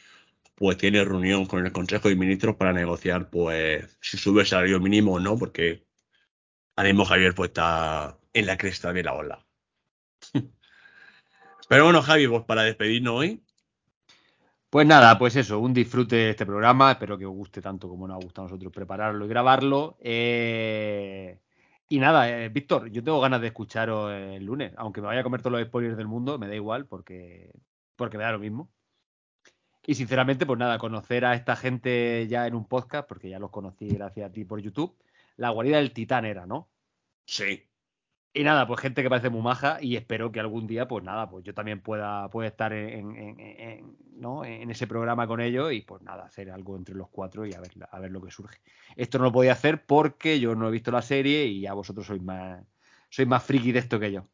pues 0.54 0.78
tiene 0.78 1.04
reunión 1.04 1.48
con 1.48 1.66
el 1.66 1.72
Consejo 1.72 2.10
de 2.10 2.16
Ministros 2.16 2.56
para 2.58 2.74
negociar 2.74 3.32
pues 3.32 3.98
si 4.02 4.18
sube 4.18 4.42
el 4.42 4.48
salario 4.48 4.80
mínimo 4.80 5.14
o 5.14 5.20
no, 5.20 5.38
porque 5.40 5.88
Ahora 6.76 7.06
Javier 7.06 7.36
pues 7.36 7.50
está 7.50 8.18
en 8.34 8.46
la 8.48 8.58
cresta 8.58 8.92
de 8.94 9.04
la 9.04 9.14
ola. 9.14 9.46
Pero 11.70 11.86
bueno, 11.86 12.02
Javi, 12.02 12.28
pues 12.28 12.44
para 12.44 12.64
despedirnos 12.64 13.14
hoy. 13.14 13.44
Pues 14.70 14.88
nada, 14.88 15.20
pues 15.20 15.36
eso, 15.36 15.60
un 15.60 15.74
disfrute 15.74 16.16
de 16.16 16.30
este 16.32 16.48
programa. 16.48 16.92
Espero 16.92 17.18
que 17.18 17.28
os 17.28 17.34
guste 17.34 17.62
tanto 17.62 17.88
como 17.88 18.08
nos 18.08 18.18
ha 18.18 18.24
gustado 18.24 18.48
a 18.48 18.50
nosotros 18.50 18.74
prepararlo 18.74 19.26
y 19.26 19.28
grabarlo. 19.30 19.98
Eh, 20.02 21.40
y 21.90 22.00
nada, 22.00 22.28
eh, 22.28 22.50
Víctor, 22.50 22.90
yo 22.90 23.04
tengo 23.04 23.22
ganas 23.22 23.40
de 23.42 23.48
escucharos 23.48 24.12
el 24.12 24.44
lunes. 24.44 24.74
Aunque 24.78 25.00
me 25.00 25.08
vaya 25.08 25.22
a 25.22 25.24
comer 25.24 25.42
todos 25.44 25.60
los 25.60 25.68
spoilers 25.68 25.96
del 25.96 26.08
mundo, 26.08 26.40
me 26.40 26.48
da 26.48 26.56
igual 26.56 26.88
porque, 26.88 27.52
porque 27.96 28.18
me 28.18 28.24
da 28.24 28.32
lo 28.32 28.40
mismo. 28.40 28.72
Y 29.86 29.94
sinceramente, 29.94 30.46
pues 30.48 30.58
nada, 30.58 30.80
conocer 30.80 31.24
a 31.26 31.36
esta 31.36 31.56
gente 31.56 32.26
ya 32.28 32.48
en 32.48 32.56
un 32.56 32.68
podcast, 32.68 33.08
porque 33.08 33.30
ya 33.30 33.38
los 33.38 33.52
conocí 33.52 33.90
gracias 33.90 34.30
a 34.30 34.34
ti 34.34 34.44
por 34.44 34.60
YouTube 34.60 34.98
la 35.38 35.50
guarida 35.50 35.78
del 35.78 35.94
titán 35.94 36.26
era, 36.26 36.46
¿no? 36.46 36.70
Sí. 37.26 37.64
Y 38.36 38.44
nada, 38.44 38.66
pues 38.66 38.82
gente 38.82 39.04
que 39.04 39.10
parece 39.10 39.30
muy 39.30 39.44
maja 39.44 39.78
y 39.80 39.96
espero 39.96 40.32
que 40.32 40.40
algún 40.40 40.66
día, 40.66 40.88
pues 40.88 41.04
nada, 41.04 41.30
pues 41.30 41.46
yo 41.46 41.54
también 41.54 41.82
pueda, 41.82 42.30
pueda 42.30 42.48
estar 42.48 42.74
en, 42.74 43.96
¿no? 44.16 44.44
en 44.44 44.72
ese 44.72 44.88
programa 44.88 45.28
con 45.28 45.40
ellos 45.40 45.72
y 45.72 45.82
pues 45.82 46.02
nada, 46.02 46.26
hacer 46.26 46.50
algo 46.50 46.76
entre 46.76 46.96
los 46.96 47.10
cuatro 47.10 47.46
y 47.46 47.54
a 47.54 47.60
ver, 47.60 47.72
a 47.92 48.00
ver 48.00 48.10
lo 48.10 48.22
que 48.24 48.32
surge. 48.32 48.60
Esto 48.96 49.20
no 49.20 49.26
lo 49.26 49.32
podía 49.32 49.52
hacer 49.52 49.86
porque 49.86 50.40
yo 50.40 50.56
no 50.56 50.68
he 50.68 50.72
visto 50.72 50.90
la 50.90 51.04
serie 51.04 51.46
y 51.46 51.62
ya 51.62 51.74
vosotros 51.74 52.08
sois 52.08 52.24
más, 52.24 52.66
sois 53.10 53.28
más 53.28 53.44
friki 53.44 53.72
de 53.72 53.80
esto 53.80 54.00
que 54.00 54.12
yo. 54.12 54.28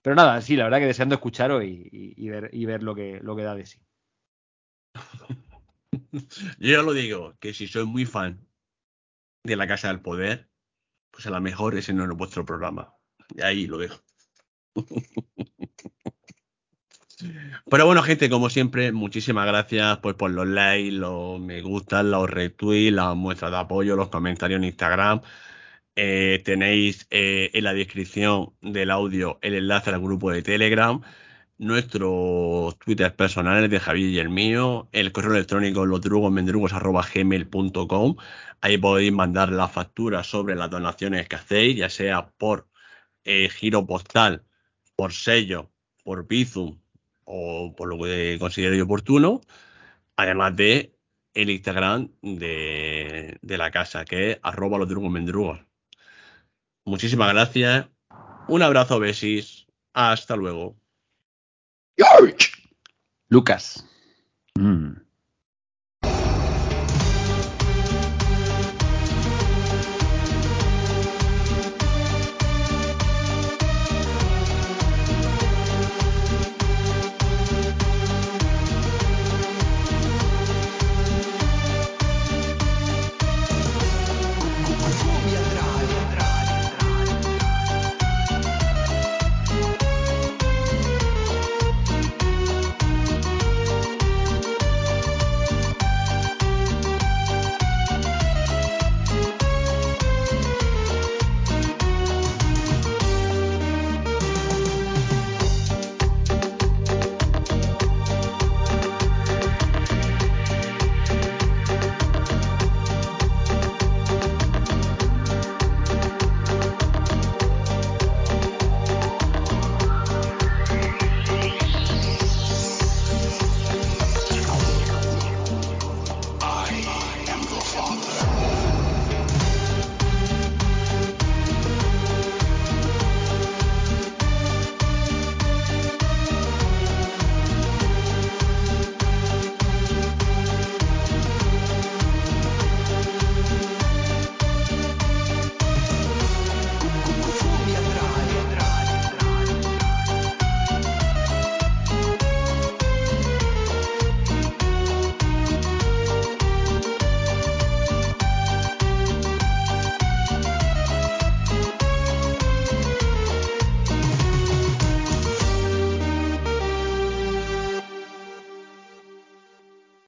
Pero 0.00 0.16
nada, 0.16 0.40
sí, 0.40 0.56
la 0.56 0.64
verdad 0.64 0.78
que 0.78 0.86
deseando 0.86 1.14
escucharos 1.14 1.62
y, 1.62 2.28
ver, 2.30 2.48
y 2.54 2.64
ver 2.64 2.82
lo 2.82 2.94
que, 2.94 3.20
lo 3.22 3.36
que 3.36 3.42
da 3.42 3.54
de 3.54 3.66
sí. 3.66 3.80
yo 6.12 6.20
ya 6.58 6.82
lo 6.82 6.94
digo, 6.94 7.34
que 7.38 7.52
si 7.52 7.66
soy 7.66 7.84
muy 7.84 8.06
fan 8.06 8.40
de 9.44 9.56
la 9.56 9.66
Casa 9.66 9.88
del 9.88 10.00
Poder, 10.00 10.48
pues 11.10 11.26
a 11.26 11.30
lo 11.30 11.40
mejor 11.40 11.76
ese 11.76 11.92
no 11.92 12.04
es 12.04 12.10
vuestro 12.10 12.44
programa. 12.44 12.94
Y 13.34 13.42
ahí 13.42 13.66
lo 13.66 13.78
dejo. 13.78 14.00
Pero 17.70 17.86
bueno, 17.86 18.02
gente, 18.02 18.30
como 18.30 18.50
siempre, 18.50 18.92
muchísimas 18.92 19.46
gracias 19.46 19.98
pues, 19.98 20.14
por 20.14 20.30
los 20.30 20.46
likes, 20.46 20.92
los 20.92 21.38
me 21.40 21.60
gustan, 21.60 22.10
los 22.10 22.28
retweets, 22.28 22.94
las 22.94 23.14
muestras 23.16 23.50
de 23.50 23.58
apoyo, 23.58 23.96
los 23.96 24.08
comentarios 24.08 24.58
en 24.58 24.64
Instagram. 24.64 25.20
Eh, 25.96 26.40
tenéis 26.44 27.06
eh, 27.10 27.50
en 27.52 27.64
la 27.64 27.74
descripción 27.74 28.54
del 28.62 28.90
audio 28.90 29.38
el 29.42 29.54
enlace 29.54 29.90
al 29.90 30.00
grupo 30.00 30.30
de 30.30 30.42
Telegram, 30.42 31.00
nuestros 31.60 32.76
Twitter 32.78 33.14
personales 33.14 33.70
de 33.70 33.78
Javier 33.80 34.10
y 34.10 34.18
el 34.18 34.30
mío, 34.30 34.88
el 34.92 35.12
correo 35.12 35.32
electrónico 35.32 35.84
losdrugosmendrugos.gmail.com. 35.86 38.16
Ahí 38.62 38.78
podéis 38.78 39.12
mandar 39.12 39.52
la 39.52 39.68
factura 39.68 40.24
sobre 40.24 40.56
las 40.56 40.70
donaciones 40.70 41.28
que 41.28 41.36
hacéis, 41.36 41.76
ya 41.76 41.90
sea 41.90 42.30
por 42.38 42.68
eh, 43.24 43.48
giro 43.50 43.86
postal, 43.86 44.44
por 44.96 45.12
sello, 45.12 45.70
por 46.02 46.26
Bizum 46.26 46.80
o 47.24 47.74
por 47.76 47.88
lo 47.88 48.02
que 48.02 48.38
considere 48.40 48.80
oportuno, 48.82 49.40
además 50.16 50.56
de 50.56 50.94
el 51.34 51.50
Instagram 51.50 52.10
de, 52.22 53.38
de 53.42 53.58
la 53.58 53.70
casa, 53.70 54.04
que 54.06 54.32
es 54.32 54.38
arroba 54.42 54.78
los 54.78 54.88
drugos 54.88 55.10
mendrugos. 55.12 55.60
Muchísimas 56.86 57.32
gracias. 57.34 57.86
Un 58.48 58.62
abrazo, 58.62 58.98
besis. 58.98 59.66
Hasta 59.92 60.36
luego. 60.36 60.80
Lucas. 63.28 63.84
Mm. 64.58 65.00